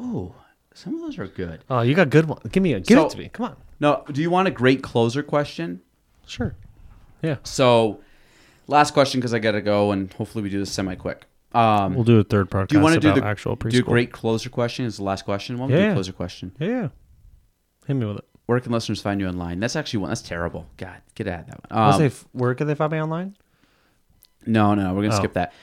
Oh, 0.00 0.34
some 0.74 0.94
of 0.96 1.00
those 1.02 1.18
are 1.18 1.26
good. 1.28 1.62
Oh, 1.70 1.82
you 1.82 1.94
got 1.94 2.10
good 2.10 2.24
one. 2.26 2.40
Give 2.50 2.62
me 2.62 2.72
a. 2.72 2.80
Give 2.80 2.98
So- 2.98 3.06
it 3.06 3.10
to 3.10 3.18
me. 3.18 3.28
Come 3.32 3.46
on. 3.46 3.56
No, 3.78 4.02
do 4.10 4.20
you 4.20 4.30
want 4.30 4.48
a 4.48 4.50
great 4.50 4.82
closer 4.82 5.22
question? 5.22 5.80
Sure. 6.26 6.54
Yeah. 7.22 7.36
So, 7.44 8.00
last 8.66 8.92
question 8.92 9.20
because 9.20 9.32
I 9.34 9.38
got 9.38 9.52
to 9.52 9.60
go, 9.60 9.92
and 9.92 10.12
hopefully 10.12 10.42
we 10.42 10.50
do 10.50 10.58
this 10.58 10.72
semi 10.72 10.94
quick. 10.96 11.26
Um, 11.52 11.94
We'll 11.94 12.04
do 12.04 12.18
a 12.18 12.24
third 12.24 12.48
podcast 12.50 12.68
do 12.68 12.76
you 12.76 12.82
want 12.82 12.94
to 12.94 13.00
do 13.00 13.10
about 13.10 13.20
the 13.20 13.26
actual 13.26 13.56
preschool. 13.56 13.70
do 13.72 13.78
a 13.80 13.82
great 13.82 14.10
closer 14.12 14.48
question? 14.48 14.86
Is 14.86 14.96
the 14.96 15.04
last 15.04 15.24
question? 15.24 15.56
Do 15.56 15.72
Yeah, 15.72 15.92
closer 15.92 16.12
question. 16.12 16.52
Yeah, 16.58 16.68
yeah. 16.68 16.88
Hit 17.86 17.94
me 17.94 18.06
with 18.06 18.18
it. 18.18 18.24
Where 18.52 18.60
can 18.60 18.70
listeners 18.70 19.00
find 19.00 19.18
you 19.18 19.26
online? 19.28 19.60
That's 19.60 19.76
actually 19.76 20.00
one. 20.00 20.10
That's 20.10 20.20
terrible. 20.20 20.66
God, 20.76 21.00
get 21.14 21.26
out 21.26 21.40
of 21.40 21.46
that 21.46 21.70
one. 21.70 21.82
Um, 21.94 21.98
say, 21.98 22.06
f- 22.08 22.26
where 22.32 22.54
can 22.54 22.66
they 22.66 22.74
find 22.74 22.92
me 22.92 23.00
online? 23.00 23.34
No, 24.44 24.74
no, 24.74 24.92
we're 24.92 25.04
gonna 25.04 25.14
Oh. 25.14 25.18
skip 25.18 25.32
that. 25.32 25.54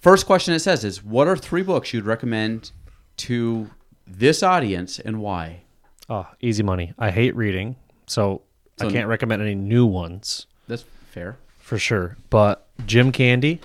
First 0.00 0.24
question 0.24 0.54
it 0.54 0.60
says 0.60 0.82
is 0.82 1.04
what 1.04 1.28
are 1.28 1.36
three 1.36 1.60
books 1.60 1.92
you'd 1.92 2.06
recommend 2.06 2.70
to 3.18 3.68
this 4.06 4.42
audience 4.42 4.98
and 4.98 5.20
why? 5.20 5.60
Oh, 6.08 6.26
easy 6.40 6.62
money. 6.62 6.94
I 6.98 7.10
hate 7.10 7.36
reading, 7.36 7.76
so, 8.06 8.40
So- 8.78 8.88
I 8.88 8.90
can't 8.90 9.08
recommend 9.08 9.42
any 9.42 9.54
new 9.54 9.84
ones 9.84 10.46
That's 10.68 10.84
fair. 11.10 11.36
for 11.58 11.76
sure. 11.76 12.16
But 12.30 12.66
Gym 12.86 13.12
Candy, 13.12 13.60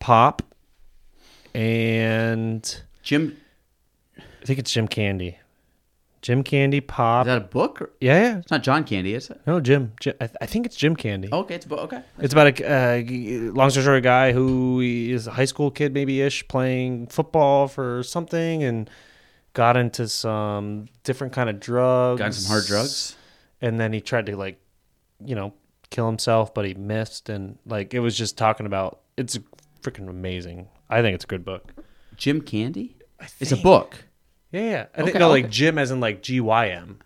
Pop, 0.00 0.42
and 1.54 2.82
Jim, 3.02 3.38
I 4.18 4.44
think 4.44 4.58
it's 4.58 4.70
Gym 4.70 4.86
Candy. 4.86 5.38
Gym 6.24 6.42
Candy, 6.42 6.80
Pop. 6.80 7.26
is 7.26 7.28
that 7.30 7.36
a 7.36 7.40
book? 7.42 7.82
Or, 7.82 7.90
yeah, 8.00 8.22
yeah. 8.22 8.38
it's 8.38 8.50
not 8.50 8.62
John 8.62 8.84
Candy, 8.84 9.12
is 9.12 9.28
it? 9.28 9.42
No, 9.46 9.60
Jim. 9.60 9.92
Jim 10.00 10.14
I, 10.22 10.26
th- 10.26 10.36
I 10.40 10.46
think 10.46 10.64
it's 10.64 10.74
Gym 10.74 10.96
Candy. 10.96 11.28
Okay, 11.30 11.54
it's 11.54 11.66
a 11.66 11.68
book. 11.68 11.80
Okay. 11.80 12.02
It's 12.18 12.32
about 12.32 12.58
a 12.60 12.66
uh, 12.66 13.52
long 13.52 13.68
story 13.68 13.84
short, 13.84 13.98
a 13.98 14.00
guy 14.00 14.32
who 14.32 14.80
is 14.80 15.26
a 15.26 15.32
high 15.32 15.44
school 15.44 15.70
kid, 15.70 15.92
maybe 15.92 16.22
ish, 16.22 16.48
playing 16.48 17.08
football 17.08 17.68
for 17.68 18.02
something, 18.02 18.62
and 18.62 18.88
got 19.52 19.76
into 19.76 20.08
some 20.08 20.86
different 21.02 21.34
kind 21.34 21.50
of 21.50 21.60
drugs. 21.60 22.20
Got 22.20 22.32
some 22.32 22.50
hard 22.50 22.64
drugs. 22.64 23.16
and 23.60 23.78
then 23.78 23.92
he 23.92 24.00
tried 24.00 24.24
to 24.24 24.34
like, 24.34 24.58
you 25.22 25.34
know, 25.34 25.52
kill 25.90 26.06
himself, 26.06 26.54
but 26.54 26.64
he 26.64 26.72
missed, 26.72 27.28
and 27.28 27.58
like 27.66 27.92
it 27.92 28.00
was 28.00 28.16
just 28.16 28.38
talking 28.38 28.64
about. 28.64 29.00
It's 29.18 29.38
freaking 29.82 30.08
amazing. 30.08 30.68
I 30.88 31.02
think 31.02 31.16
it's 31.16 31.24
a 31.24 31.28
good 31.28 31.44
book. 31.44 31.70
Gym 32.16 32.40
Candy? 32.40 32.96
It's 33.40 33.52
a 33.52 33.58
book. 33.58 34.06
Yeah, 34.54 34.60
yeah. 34.70 34.86
I 34.94 34.96
think 34.98 35.08
Okay, 35.10 35.18
no, 35.18 35.30
okay. 35.32 35.42
like 35.42 35.50
Jim, 35.50 35.78
as 35.78 35.90
in 35.90 35.98
like 36.00 36.22
G 36.22 36.40
Y 36.40 36.68
M. 36.68 36.98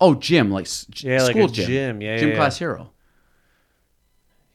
Oh, 0.00 0.14
Jim, 0.14 0.50
like 0.50 0.66
s- 0.66 0.86
Yeah, 1.02 1.22
like 1.22 1.30
school 1.32 1.46
a 1.46 1.50
gym. 1.50 1.66
gym. 1.66 2.00
Yeah, 2.02 2.18
Gym 2.18 2.28
yeah, 2.30 2.36
class 2.36 2.58
hero. 2.58 2.90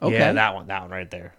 Okay. 0.01 0.13
Yeah, 0.15 0.33
that 0.33 0.53
one, 0.55 0.67
that 0.67 0.81
one 0.83 0.91
right 0.91 1.09
there. 1.09 1.33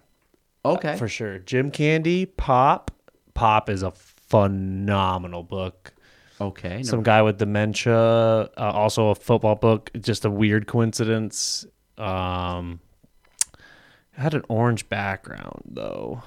okay. 0.65 0.97
for 0.97 1.07
sure. 1.07 1.39
Gym 1.39 1.71
Candy, 1.71 2.25
Pop. 2.25 2.91
Pop 3.33 3.69
is 3.69 3.83
a 3.83 3.91
phenomenal 3.91 5.43
book. 5.43 5.93
okay. 6.41 6.83
Some 6.83 7.03
guy 7.03 7.21
with 7.21 7.37
dementia, 7.37 7.95
uh, 7.95 8.49
also 8.57 9.09
a 9.09 9.15
football 9.15 9.55
book. 9.55 9.89
Just 9.99 10.25
a 10.25 10.29
weird 10.29 10.67
coincidence. 10.67 11.65
Um, 11.97 12.79
had 14.11 14.33
an 14.33 14.43
orange 14.49 14.89
background 14.89 15.61
though. 15.65 16.23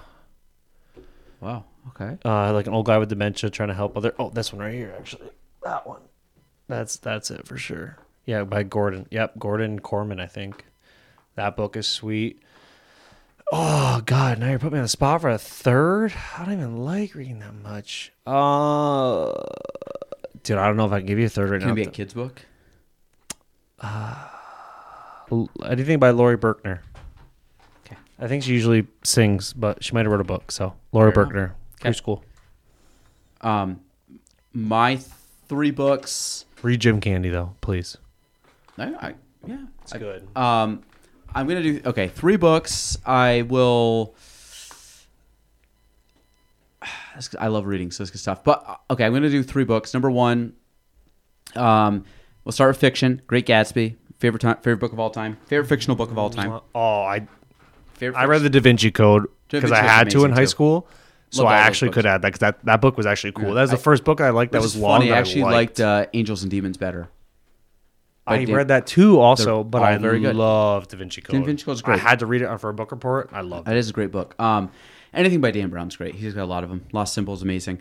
wow. 1.40 1.64
Okay. 1.88 2.18
Uh, 2.24 2.52
like 2.52 2.66
an 2.66 2.74
old 2.74 2.86
guy 2.86 2.98
with 2.98 3.08
dementia 3.08 3.50
trying 3.50 3.68
to 3.68 3.74
help 3.74 3.96
other. 3.96 4.14
Oh, 4.18 4.30
this 4.30 4.52
one 4.52 4.60
right 4.62 4.74
here, 4.74 4.94
actually. 4.98 5.30
That 5.64 5.86
one. 5.86 6.00
That's 6.68 6.96
that's 6.98 7.30
it 7.30 7.46
for 7.46 7.56
sure. 7.56 7.96
Yeah, 8.26 8.44
by 8.44 8.62
Gordon. 8.62 9.06
Yep, 9.10 9.38
Gordon 9.38 9.80
Korman, 9.80 10.20
I 10.20 10.26
think. 10.26 10.64
That 11.34 11.56
book 11.56 11.76
is 11.76 11.86
sweet. 11.88 12.42
Oh 13.52 14.00
God! 14.06 14.38
Now 14.38 14.50
you're 14.50 14.58
putting 14.60 14.74
me 14.74 14.78
on 14.78 14.84
the 14.84 14.88
spot 14.88 15.22
for 15.22 15.30
a 15.30 15.38
third. 15.38 16.12
I 16.38 16.44
don't 16.44 16.54
even 16.54 16.76
like 16.76 17.14
reading 17.16 17.40
that 17.40 17.54
much. 17.54 18.12
Uh, 18.26 19.32
dude, 20.44 20.58
I 20.58 20.66
don't 20.68 20.76
know 20.76 20.86
if 20.86 20.92
I 20.92 20.98
can 21.00 21.06
give 21.06 21.18
you 21.18 21.26
a 21.26 21.28
third 21.30 21.50
right 21.50 21.58
Can 21.60 21.68
now. 21.68 21.72
it 21.72 21.76
be 21.76 21.82
a 21.82 21.90
kid's 21.90 22.14
book? 22.14 22.42
L- 25.32 25.50
Anything 25.66 25.98
by 25.98 26.10
Laurie 26.10 26.36
Berkner. 26.38 26.80
Okay. 27.86 27.96
I 28.18 28.28
think 28.28 28.42
she 28.44 28.52
usually 28.52 28.86
sings, 29.04 29.52
but 29.52 29.82
she 29.82 29.92
might 29.94 30.02
have 30.04 30.12
wrote 30.12 30.20
a 30.20 30.24
book. 30.24 30.50
So 30.52 30.74
Fair 30.92 31.08
enough. 31.10 31.14
Berkner, 31.14 31.52
Okay. 31.80 31.90
preschool. 31.90 32.22
Um, 33.40 33.80
my 34.52 34.96
three 35.48 35.70
books. 35.70 36.44
Read 36.62 36.80
Gym 36.80 37.00
Candy 37.00 37.30
though, 37.30 37.54
please. 37.60 37.96
I, 38.78 38.84
I, 38.84 39.14
yeah. 39.46 39.58
It's 39.82 39.94
I- 39.94 39.98
good. 39.98 40.36
Um, 40.36 40.82
I'm 41.34 41.46
gonna 41.46 41.62
do 41.62 41.80
okay. 41.86 42.08
Three 42.08 42.36
books. 42.36 42.98
I 43.06 43.42
will. 43.42 44.14
I 47.38 47.48
love 47.48 47.66
reading, 47.66 47.90
so 47.90 48.02
it's 48.02 48.10
good 48.10 48.18
stuff. 48.18 48.42
But 48.44 48.64
uh, 48.66 48.76
okay, 48.92 49.04
I'm 49.04 49.12
gonna 49.12 49.30
do 49.30 49.42
three 49.42 49.64
books. 49.64 49.92
Number 49.94 50.10
one, 50.10 50.54
um, 51.54 52.04
we'll 52.44 52.52
start 52.52 52.70
with 52.70 52.78
fiction. 52.78 53.22
Great 53.26 53.46
Gatsby, 53.46 53.96
favorite 54.18 54.40
time, 54.40 54.56
favorite 54.56 54.78
book 54.78 54.92
of 54.92 54.98
all 54.98 55.10
time, 55.10 55.36
favorite 55.46 55.66
fictional 55.68 55.96
book 55.96 56.10
of 56.10 56.18
all 56.18 56.30
time. 56.30 56.60
Oh, 56.74 57.02
I 57.02 57.26
Favorite 57.94 58.18
I 58.18 58.24
read 58.24 58.38
fiction- 58.38 58.52
the 58.52 58.60
Da 58.60 58.62
Vinci 58.62 58.90
Code 58.90 59.26
because 59.48 59.72
I 59.72 59.82
had 59.82 60.10
to 60.10 60.18
in 60.20 60.24
amazing, 60.26 60.32
high 60.36 60.42
too. 60.44 60.46
school. 60.48 60.88
So 61.30 61.46
I 61.46 61.52
all 61.54 61.58
those 61.60 61.66
actually 61.68 61.88
books. 61.88 61.94
could 61.96 62.06
add 62.06 62.22
that 62.22 62.32
'cause 62.32 62.38
that 62.40 62.64
that 62.64 62.80
book 62.80 62.96
was 62.96 63.06
actually 63.06 63.32
cool. 63.32 63.54
That 63.54 63.62
was 63.62 63.70
the 63.70 63.76
I- 63.76 63.80
first 63.80 64.04
book 64.04 64.20
I 64.20 64.30
liked 64.30 64.52
that 64.52 64.58
Which 64.58 64.64
was 64.64 64.74
is 64.76 64.80
long. 64.82 64.98
funny. 65.00 65.10
that 65.10 65.16
I 65.16 65.18
actually 65.20 65.42
liked. 65.44 65.78
liked 65.78 65.80
uh, 65.80 66.06
Angels 66.12 66.42
and 66.42 66.50
Demons 66.50 66.76
better. 66.76 67.08
by 68.26 68.34
I 68.36 68.44
Dan- 68.44 68.54
read 68.54 68.68
that 68.68 68.86
too, 68.86 69.18
also, 69.18 69.64
but 69.64 69.78
all 69.78 69.84
I 69.84 69.96
very 69.98 70.20
good. 70.20 70.36
love 70.36 70.86
Da 70.88 70.96
Vinci 70.96 71.20
Code. 71.20 71.40
Da 71.40 71.44
Vinci 71.44 71.64
Code's 71.64 71.82
I 71.82 71.86
great. 71.86 72.00
had 72.00 72.18
to 72.20 72.26
read 72.26 72.42
it 72.42 72.58
for 72.60 72.68
a 72.70 72.74
book 72.74 72.90
report. 72.92 73.30
I 73.32 73.40
loved 73.40 73.66
it. 73.66 73.70
That 73.70 73.76
is 73.76 73.90
a 73.90 73.92
great 73.92 74.12
book. 74.12 74.34
Um, 74.40 74.70
anything 75.14 75.40
by 75.40 75.50
Dan 75.50 75.68
Brown's 75.70 75.96
great. 75.96 76.14
He's 76.14 76.34
got 76.34 76.44
a 76.44 76.46
lot 76.46 76.62
of 76.62 76.70
them. 76.70 76.84
Lost 76.92 77.14
Symbols, 77.14 77.40
is 77.40 77.42
amazing. 77.44 77.78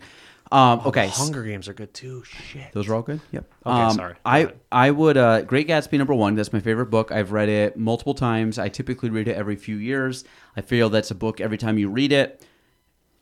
Um, 0.52 0.80
okay, 0.86 1.06
s- 1.06 1.16
Hunger 1.18 1.44
Games 1.44 1.68
are 1.68 1.74
good 1.74 1.94
too. 1.94 2.24
Shit. 2.24 2.72
those 2.72 2.88
are 2.88 2.94
all 2.96 3.02
good. 3.02 3.20
Yep. 3.30 3.44
Okay, 3.66 3.80
Um, 3.82 3.92
sorry. 3.92 4.14
Go 4.14 4.18
I 4.24 4.38
ahead. 4.38 4.54
I 4.72 4.90
would 4.90 5.16
uh, 5.16 5.42
Great 5.42 5.68
Gatsby 5.68 5.96
number 5.98 6.14
one. 6.14 6.34
That's 6.34 6.52
my 6.52 6.58
favorite 6.58 6.86
book. 6.86 7.12
I've 7.12 7.30
read 7.30 7.48
it 7.48 7.76
multiple 7.76 8.14
times. 8.14 8.58
I 8.58 8.68
typically 8.68 9.10
read 9.10 9.28
it 9.28 9.36
every 9.36 9.54
few 9.54 9.76
years. 9.76 10.24
I 10.56 10.62
feel 10.62 10.88
that's 10.90 11.12
a 11.12 11.14
book 11.14 11.40
every 11.40 11.56
time 11.58 11.78
you 11.78 11.88
read 11.88 12.10
it, 12.10 12.44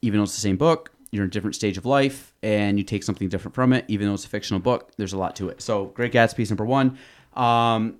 even 0.02 0.18
though 0.18 0.24
it's 0.24 0.34
the 0.34 0.40
same 0.40 0.56
book. 0.56 0.92
You're 1.10 1.24
in 1.24 1.28
a 1.28 1.30
different 1.30 1.54
stage 1.54 1.78
of 1.78 1.86
life, 1.86 2.34
and 2.42 2.76
you 2.78 2.84
take 2.84 3.02
something 3.02 3.30
different 3.30 3.54
from 3.54 3.72
it. 3.72 3.86
Even 3.88 4.08
though 4.08 4.14
it's 4.14 4.26
a 4.26 4.28
fictional 4.28 4.60
book, 4.60 4.92
there's 4.98 5.14
a 5.14 5.18
lot 5.18 5.36
to 5.36 5.48
it. 5.48 5.62
So 5.62 5.86
Great 5.86 6.12
Gatsby 6.12 6.48
number 6.50 6.66
one. 6.66 6.98
Um, 7.34 7.98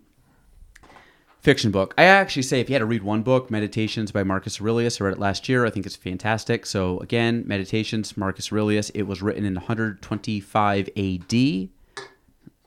fiction 1.41 1.71
book. 1.71 1.95
I 1.97 2.05
actually 2.05 2.43
say 2.43 2.61
if 2.61 2.69
you 2.69 2.75
had 2.75 2.81
to 2.81 2.87
read 2.87 3.03
one 3.03 3.23
book, 3.23 3.51
Meditations 3.51 4.13
by 4.13 4.23
Marcus 4.25 4.61
Aurelius. 4.61 5.01
I 5.01 5.05
read 5.05 5.15
it 5.15 5.19
last 5.19 5.49
year. 5.49 5.65
I 5.65 5.71
think 5.71 5.87
it's 5.87 5.97
fantastic. 5.97 6.67
So 6.67 6.99
again, 6.99 7.45
Meditations, 7.47 8.17
Marcus 8.17 8.53
Aurelius. 8.53 8.91
It 8.91 9.03
was 9.05 9.23
written 9.23 9.45
in 9.45 9.55
125 9.55 10.89
AD. 10.97 11.69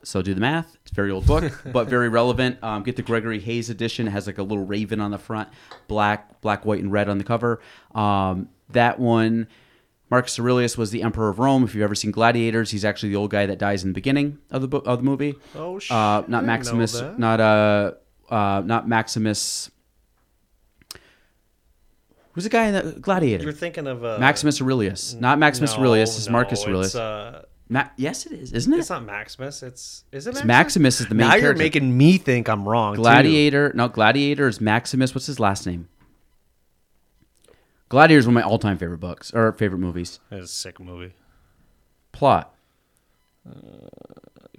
So 0.04 0.20
do 0.20 0.34
the 0.34 0.40
math. 0.40 0.76
It's 0.82 0.90
a 0.90 0.94
very 0.94 1.12
old 1.12 1.26
book, 1.26 1.62
but 1.72 1.86
very 1.86 2.08
relevant. 2.08 2.58
Um, 2.62 2.82
get 2.82 2.96
the 2.96 3.02
Gregory 3.02 3.38
Hays 3.38 3.70
edition. 3.70 4.08
It 4.08 4.10
has 4.10 4.26
like 4.26 4.38
a 4.38 4.42
little 4.42 4.64
raven 4.64 5.00
on 5.00 5.12
the 5.12 5.18
front, 5.18 5.48
black, 5.86 6.40
black, 6.40 6.64
white, 6.64 6.80
and 6.80 6.90
red 6.90 7.08
on 7.08 7.18
the 7.18 7.24
cover. 7.24 7.60
Um, 7.94 8.48
that 8.74 8.98
one, 8.98 9.46
Marcus 10.10 10.38
Aurelius 10.38 10.76
was 10.76 10.90
the 10.90 11.02
emperor 11.02 11.28
of 11.28 11.38
Rome. 11.38 11.64
If 11.64 11.74
you've 11.74 11.84
ever 11.84 11.94
seen 11.94 12.10
Gladiators, 12.10 12.70
he's 12.70 12.84
actually 12.84 13.10
the 13.10 13.16
old 13.16 13.30
guy 13.30 13.46
that 13.46 13.58
dies 13.58 13.82
in 13.82 13.90
the 13.90 13.94
beginning 13.94 14.38
of 14.50 14.60
the 14.62 14.68
book 14.68 14.84
of 14.86 14.98
the 14.98 15.04
movie. 15.04 15.34
Oh, 15.54 15.78
shit. 15.78 15.90
Uh, 15.90 16.22
not 16.28 16.44
Maximus. 16.44 17.00
Not 17.16 17.40
uh, 17.40 17.92
uh, 18.30 18.62
not 18.64 18.88
Maximus. 18.88 19.70
Who's 22.32 22.44
the 22.44 22.50
guy 22.50 22.66
in 22.66 22.74
the 22.74 22.92
Gladiator? 23.00 23.44
You're 23.44 23.52
thinking 23.52 23.86
of 23.86 24.04
uh, 24.04 24.16
Maximus 24.18 24.60
Aurelius. 24.60 25.14
Not 25.14 25.38
Maximus 25.38 25.74
no, 25.74 25.80
Aurelius. 25.80 26.16
It's 26.16 26.26
no, 26.26 26.32
Marcus 26.32 26.64
Aurelius. 26.64 26.86
It's, 26.88 26.94
uh, 26.94 27.44
Ma- 27.68 27.88
yes, 27.96 28.26
it 28.26 28.32
is, 28.32 28.52
isn't 28.52 28.72
it? 28.72 28.80
it's 28.80 28.90
not 28.90 29.04
Maximus. 29.04 29.62
It's 29.62 30.04
is 30.12 30.26
it 30.26 30.30
It's 30.30 30.44
Maximus? 30.44 30.46
Maximus 30.46 31.00
is 31.00 31.08
the 31.08 31.14
main 31.14 31.26
now 31.26 31.30
character. 31.30 31.46
you're 31.46 31.56
making 31.56 31.96
me 31.96 32.18
think 32.18 32.48
I'm 32.48 32.68
wrong. 32.68 32.94
too. 32.94 33.00
Gladiator. 33.02 33.72
No, 33.74 33.88
Gladiator 33.88 34.46
is 34.46 34.60
Maximus. 34.60 35.14
What's 35.14 35.26
his 35.26 35.40
last 35.40 35.66
name? 35.66 35.88
Gladiator 37.92 38.20
is 38.20 38.26
one 38.26 38.34
of 38.38 38.42
my 38.42 38.48
all-time 38.48 38.78
favorite 38.78 39.00
books 39.00 39.34
or 39.34 39.52
favorite 39.52 39.80
movies. 39.80 40.18
It's 40.30 40.44
a 40.50 40.54
sick 40.54 40.80
movie. 40.80 41.12
Plot: 42.10 42.54
uh, 43.46 43.52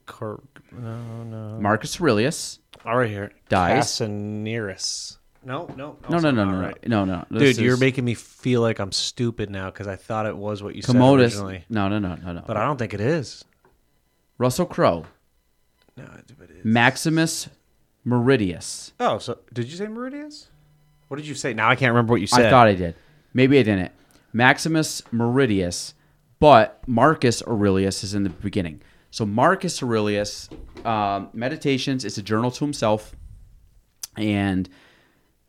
Cor- 0.06 0.44
no, 0.72 1.24
no. 1.24 1.60
Marcus 1.60 2.00
Aurelius 2.00 2.60
All 2.86 2.96
right, 2.96 3.10
here. 3.10 3.32
Dies. 3.50 3.86
Cassianirus. 3.86 5.18
No, 5.44 5.66
no, 5.76 5.76
No, 5.76 5.98
no, 6.10 6.16
also 6.16 6.30
no, 6.32 6.46
not 6.46 6.52
no, 6.54 6.62
right. 6.62 6.88
no, 6.88 7.06
no, 7.06 7.26
no. 7.32 7.40
Dude, 7.40 7.42
This 7.42 7.60
you're 7.60 7.74
is 7.74 7.80
making 7.80 8.06
me 8.06 8.14
feel 8.14 8.62
like 8.62 8.78
I'm 8.78 8.92
stupid 8.92 9.50
now 9.50 9.72
because 9.72 9.88
I 9.88 9.96
thought 9.96 10.28
it 10.28 10.38
was 10.38 10.62
what 10.62 10.76
you 10.76 10.84
said 10.84 10.92
Commodus. 10.94 11.34
originally, 11.34 11.66
No, 11.70 11.90
no, 11.90 11.98
no, 11.98 12.14
no, 12.14 12.34
no. 12.34 12.44
but 12.46 12.56
I 12.56 12.64
don't 12.66 12.78
think 12.78 12.94
it 12.94 13.02
is. 13.02 13.44
Russell 14.38 14.68
Crowe, 14.68 15.06
No, 15.98 16.04
it 16.04 16.52
is. 16.52 16.64
Maximus 16.64 17.50
Meridius. 18.06 18.92
Oh, 19.00 19.18
so 19.18 19.40
did 19.52 19.72
you 19.72 19.76
say 19.76 19.88
Meridius? 19.88 20.50
What 21.08 21.18
did 21.18 21.26
you 21.28 21.34
say? 21.34 21.56
Now 21.56 21.70
I 21.70 21.76
can't 21.76 21.92
remember 21.94 22.12
what 22.12 22.22
you 22.22 22.28
said. 22.28 22.46
I 22.46 22.50
thought 22.52 22.68
I 22.68 22.76
did. 22.76 22.96
Maybe 23.34 23.60
I 23.60 23.64
didn't. 23.64 23.92
Maximus 24.32 25.02
Meridius, 25.12 25.94
but 26.40 26.82
Marcus 26.88 27.42
Aurelius 27.44 28.04
is 28.04 28.14
in 28.14 28.24
the 28.24 28.30
beginning. 28.30 28.82
So 29.12 29.26
Marcus 29.26 29.82
Aurelius, 29.84 30.50
um, 30.84 31.30
Meditations, 31.34 32.04
it's 32.04 32.18
a 32.18 32.24
journal 32.24 32.50
to 32.52 32.66
himself, 32.66 33.16
and 34.18 34.68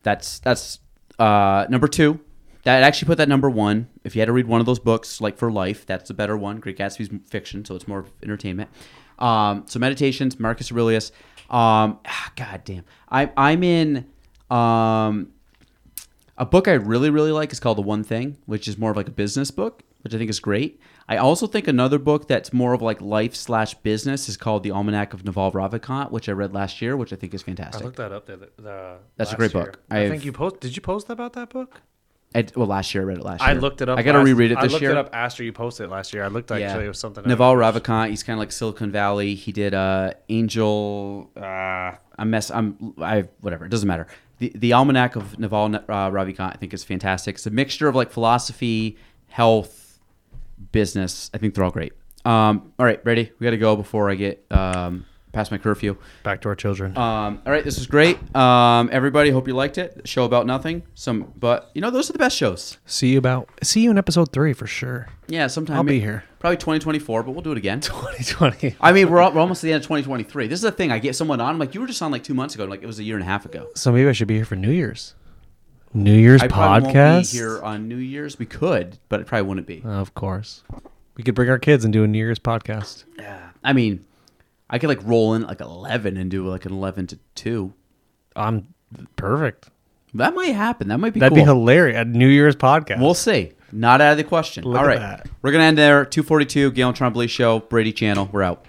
that's 0.03 0.39
that's 0.41 0.81
uh, 1.19 1.67
number 1.71 1.89
two. 1.89 2.21
that 2.65 2.83
actually 2.83 3.07
put 3.07 3.19
that 3.19 3.29
number 3.29 3.49
one. 3.49 3.89
If 4.05 4.15
you 4.15 4.21
had 4.21 4.27
to 4.27 4.33
read 4.33 4.47
one 4.47 4.61
of 4.61 4.67
those 4.67 4.79
books, 4.79 5.21
like 5.21 5.39
for 5.39 5.51
life, 5.51 5.87
that's 5.87 6.09
the 6.09 6.15
better 6.15 6.37
one. 6.37 6.61
Great 6.61 6.77
Gatsby's 6.77 7.11
fiction, 7.29 7.65
so 7.65 7.75
it's 7.75 7.89
more 7.89 8.05
entertainment. 8.23 8.69
Um, 9.19 9.65
so 9.67 9.79
meditations, 9.79 10.39
Marcus 10.39 10.71
Aurelius. 10.71 11.11
Um, 11.51 12.01
ah, 12.07 12.33
God 12.37 12.63
damn, 12.65 12.85
I, 13.11 13.31
I'm 13.37 13.63
in. 13.63 14.07
Um, 14.51 15.31
a 16.39 16.45
book 16.47 16.67
I 16.69 16.73
really, 16.73 17.11
really 17.11 17.33
like 17.33 17.53
is 17.53 17.61
called 17.61 17.79
The 17.79 17.83
One 17.83 18.03
Thing, 18.05 18.39
which 18.47 18.67
is 18.69 18.77
more 18.79 18.91
of 18.91 18.97
like 18.97 19.09
a 19.09 19.13
business 19.13 19.51
book, 19.51 19.83
which 20.03 20.15
I 20.15 20.19
think 20.19 20.31
is 20.31 20.41
great. 20.41 20.81
I 21.09 21.17
also 21.19 21.47
think 21.47 21.69
another 21.69 21.99
book 21.99 22.29
that's 22.29 22.53
more 22.53 22.73
of 22.73 22.81
like 22.83 23.01
life 23.01 23.35
slash 23.35 23.75
business 23.75 24.29
is 24.29 24.37
called 24.37 24.63
The 24.63 24.71
Almanac 24.71 25.13
of 25.15 25.25
Naval 25.25 25.53
Ravikant, 25.53 26.11
which 26.11 26.29
I 26.29 26.33
read 26.33 26.53
last 26.55 26.81
year, 26.83 26.97
which 26.97 27.13
I 27.13 27.17
think 27.17 27.35
is 27.35 27.43
fantastic. 27.43 27.83
I 27.83 27.85
looked 27.85 27.99
that 27.99 28.11
up. 28.13 28.27
The, 28.27 28.49
the 28.57 28.97
That's 29.17 29.33
a 29.33 29.37
great 29.37 29.53
year. 29.55 29.65
book. 29.65 29.81
I 29.91 30.01
I've- 30.01 30.11
think 30.11 30.25
you 30.25 30.33
post. 30.33 30.61
Did 30.61 30.75
you 30.77 30.83
post 30.83 31.11
about 31.11 31.35
that 31.35 31.51
book? 31.51 31.81
I, 32.37 32.45
well, 32.57 32.67
last 32.67 32.93
year 32.93 33.05
I 33.05 33.07
read 33.07 33.19
it 33.19 33.23
last 33.25 33.43
year. 33.43 33.51
I 33.51 33.53
looked 33.53 33.81
it 33.81 33.89
up. 33.89 33.97
I 33.97 34.03
got 34.03 34.13
to 34.13 34.19
reread 34.19 34.51
it 34.51 34.57
this 34.61 34.71
I 34.71 34.73
looked 34.73 34.83
year. 34.83 34.91
it 34.91 34.97
up 34.97 35.11
after 35.13 35.45
you 35.45 35.53
posted 35.53 35.85
it 35.87 35.91
last 35.91 36.13
year. 36.13 36.25
I 36.25 36.27
looked 36.27 36.51
actually 36.51 36.87
it 36.87 36.89
was 36.89 36.99
something. 36.99 37.23
Naval. 37.25 37.55
Ravikant. 37.55 38.11
He's 38.11 38.25
kind 38.25 38.37
of 38.37 38.41
like 38.41 38.51
Silicon 38.51 38.91
Valley. 38.91 39.37
He 39.37 39.53
did 39.53 39.73
uh, 39.73 40.15
Angel. 40.29 41.31
Uh, 41.37 41.93
I'm 42.19 42.31
mess. 42.31 42.51
I'm. 42.51 42.95
I 43.01 43.29
whatever. 43.41 43.67
It 43.67 43.69
doesn't 43.69 43.87
matter. 43.87 44.09
The 44.39 44.53
the 44.55 44.73
Almanac 44.73 45.17
of 45.17 45.39
Naval 45.39 45.75
uh, 45.75 45.79
Ravikant. 46.11 46.55
I 46.55 46.57
think 46.57 46.75
is 46.75 46.85
fantastic. 46.85 47.37
It's 47.37 47.47
a 47.47 47.51
mixture 47.51 47.89
of 47.89 47.95
like 47.95 48.11
philosophy, 48.11 48.97
health, 49.29 50.01
business. 50.73 51.31
I 51.35 51.39
think 51.39 51.55
they're 51.55 51.65
all 51.65 51.71
great. 51.71 51.93
Um, 52.25 52.73
all 52.79 52.87
right, 52.87 53.05
ready? 53.05 53.31
We 53.39 53.45
got 53.45 53.51
to 53.51 53.59
go 53.59 53.77
before 53.77 54.11
I 54.11 54.15
get 54.15 54.45
um, 54.51 55.05
past 55.35 55.51
my 55.51 55.59
curfew. 55.59 55.97
Back 56.23 56.41
to 56.43 56.49
our 56.49 56.55
children. 56.55 56.97
Um, 56.97 57.43
all 57.45 57.53
right, 57.53 57.63
this 57.65 57.77
was 57.77 57.87
great. 57.87 58.19
Um, 58.37 58.89
everybody, 58.93 59.31
hope 59.31 59.47
you 59.49 59.55
liked 59.55 59.77
it. 59.79 60.03
Show 60.09 60.25
about 60.25 60.47
nothing. 60.47 60.83
Some, 60.95 61.33
but 61.37 61.71
you 61.75 61.81
know, 61.81 61.91
those 61.91 62.09
are 62.09 62.13
the 62.13 62.19
best 62.19 62.37
shows. 62.37 62.79
see 62.87 63.13
you 63.13 63.19
about. 63.19 63.49
See 63.63 63.83
you 63.83 63.91
in 63.91 63.99
episode 63.99 64.33
three 64.33 64.53
for 64.53 64.67
sure. 64.67 65.09
Yeah, 65.27 65.47
sometime 65.49 65.77
I'll 65.77 65.85
be 65.85 66.01
here. 66.01 66.25
Probably 66.39 66.57
2024, 66.59 67.23
but 67.23 67.33
we'll 67.33 67.43
do 67.43 67.53
it 67.53 67.59
again. 67.59 67.81
2020. 67.81 68.77
I 68.81 68.93
mean, 68.93 69.11
we're, 69.11 69.19
al- 69.21 69.33
we're 69.33 69.41
almost 69.41 69.65
at 69.65 69.69
the 69.69 69.73
end 69.73 69.83
of 69.83 69.87
2023. 69.87 70.47
This 70.47 70.59
is 70.59 70.63
the 70.63 70.71
thing. 70.73 70.93
I 70.93 70.99
get 70.99 71.17
someone 71.17 71.41
on. 71.41 71.51
I'm 71.51 71.59
like, 71.59 71.75
you 71.75 71.81
were 71.81 71.87
just 71.87 72.01
on 72.03 72.11
like 72.13 72.25
two 72.25 72.35
months 72.35 72.55
ago. 72.55 72.65
Like 72.65 72.83
it 72.83 72.87
was 72.87 72.99
a 72.99 73.03
year 73.05 73.17
and 73.17 73.23
a 73.23 73.27
half 73.27 73.45
ago. 73.45 73.69
So 73.75 73.91
maybe 73.93 74.09
I 74.09 74.13
should 74.13 74.29
be 74.29 74.37
here 74.37 74.45
for 74.45 74.57
New 74.57 74.71
Year's. 74.71 75.15
New 75.95 76.13
Year's 76.17 76.43
I 76.43 76.49
probably 76.49 76.91
podcast. 76.93 77.13
won't 77.15 77.31
be 77.33 77.39
here 77.39 77.63
on 77.63 77.89
New 77.89 77.97
Year's. 77.97 78.39
We 78.39 78.47
could, 78.47 78.99
but 79.09 79.21
it 79.21 79.27
probably 79.27 79.47
wouldn't 79.49 79.67
be. 79.67 79.83
Of 79.85 80.15
course. 80.15 80.63
We 81.17 81.23
could 81.23 81.35
bring 81.37 81.49
our 81.49 81.59
kids 81.59 81.85
and 81.85 81.93
do 81.93 82.03
a 82.03 82.09
New 82.09 82.19
Year's 82.19 82.41
podcast. 82.41 83.05
Yeah. 83.19 83.51
I 83.63 83.73
mean, 83.73 84.05
I 84.75 84.79
could 84.79 84.89
like 84.89 85.05
roll 85.05 85.35
in 85.35 85.43
like 85.43 85.61
11 85.61 86.17
and 86.17 86.29
do 86.29 86.49
like 86.49 86.67
an 86.67 86.73
11 86.73 87.07
to 87.07 87.19
2. 87.37 87.73
I'm 88.35 88.75
perfect. 89.15 89.71
That 90.15 90.35
might 90.35 90.47
happen. 90.49 90.89
That 90.89 90.99
might 90.99 91.13
be 91.15 91.21
That'd 91.21 91.37
cool. 91.37 91.45
be 91.45 91.47
hilarious. 91.47 91.97
A 92.01 92.05
New 92.05 92.27
Year's 92.27 92.57
podcast. 92.57 92.99
We'll 93.01 93.15
see. 93.15 93.53
Not 93.71 94.01
out 94.01 94.11
of 94.11 94.17
the 94.19 94.25
question. 94.25 94.65
Look 94.65 94.77
All 94.77 94.85
at 94.85 94.89
right. 94.89 94.99
that. 94.99 95.29
We're 95.43 95.53
going 95.53 95.63
to 95.63 95.67
end 95.67 95.79
there. 95.79 96.05
242, 96.05 96.73
Galen 96.73 96.93
Trombley 96.93 97.29
Show, 97.29 97.61
Brady 97.61 97.93
Channell. 97.93 98.33
We're 98.33 98.43
out. 98.43 98.65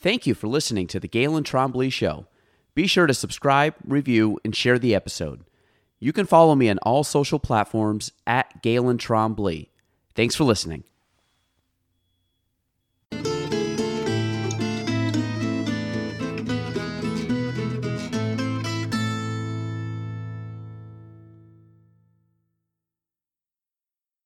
Thank 0.00 0.26
you 0.26 0.34
for 0.34 0.48
listening 0.48 0.88
to 0.88 0.98
the 0.98 1.06
Galen 1.06 1.44
Trombley 1.44 1.92
Show. 1.92 2.26
Be 2.74 2.88
sure 2.88 3.06
to 3.06 3.14
subscribe, 3.14 3.76
review, 3.84 4.40
and 4.44 4.56
share 4.56 4.76
the 4.76 4.92
episode. 4.92 5.44
You 6.00 6.12
can 6.12 6.26
follow 6.26 6.56
me 6.56 6.68
on 6.68 6.78
all 6.78 7.04
social 7.04 7.38
platforms 7.38 8.10
at 8.26 8.60
Galen 8.60 8.98
Trombley. 8.98 9.68
Thanks 10.16 10.34
for 10.34 10.42
listening. 10.42 10.82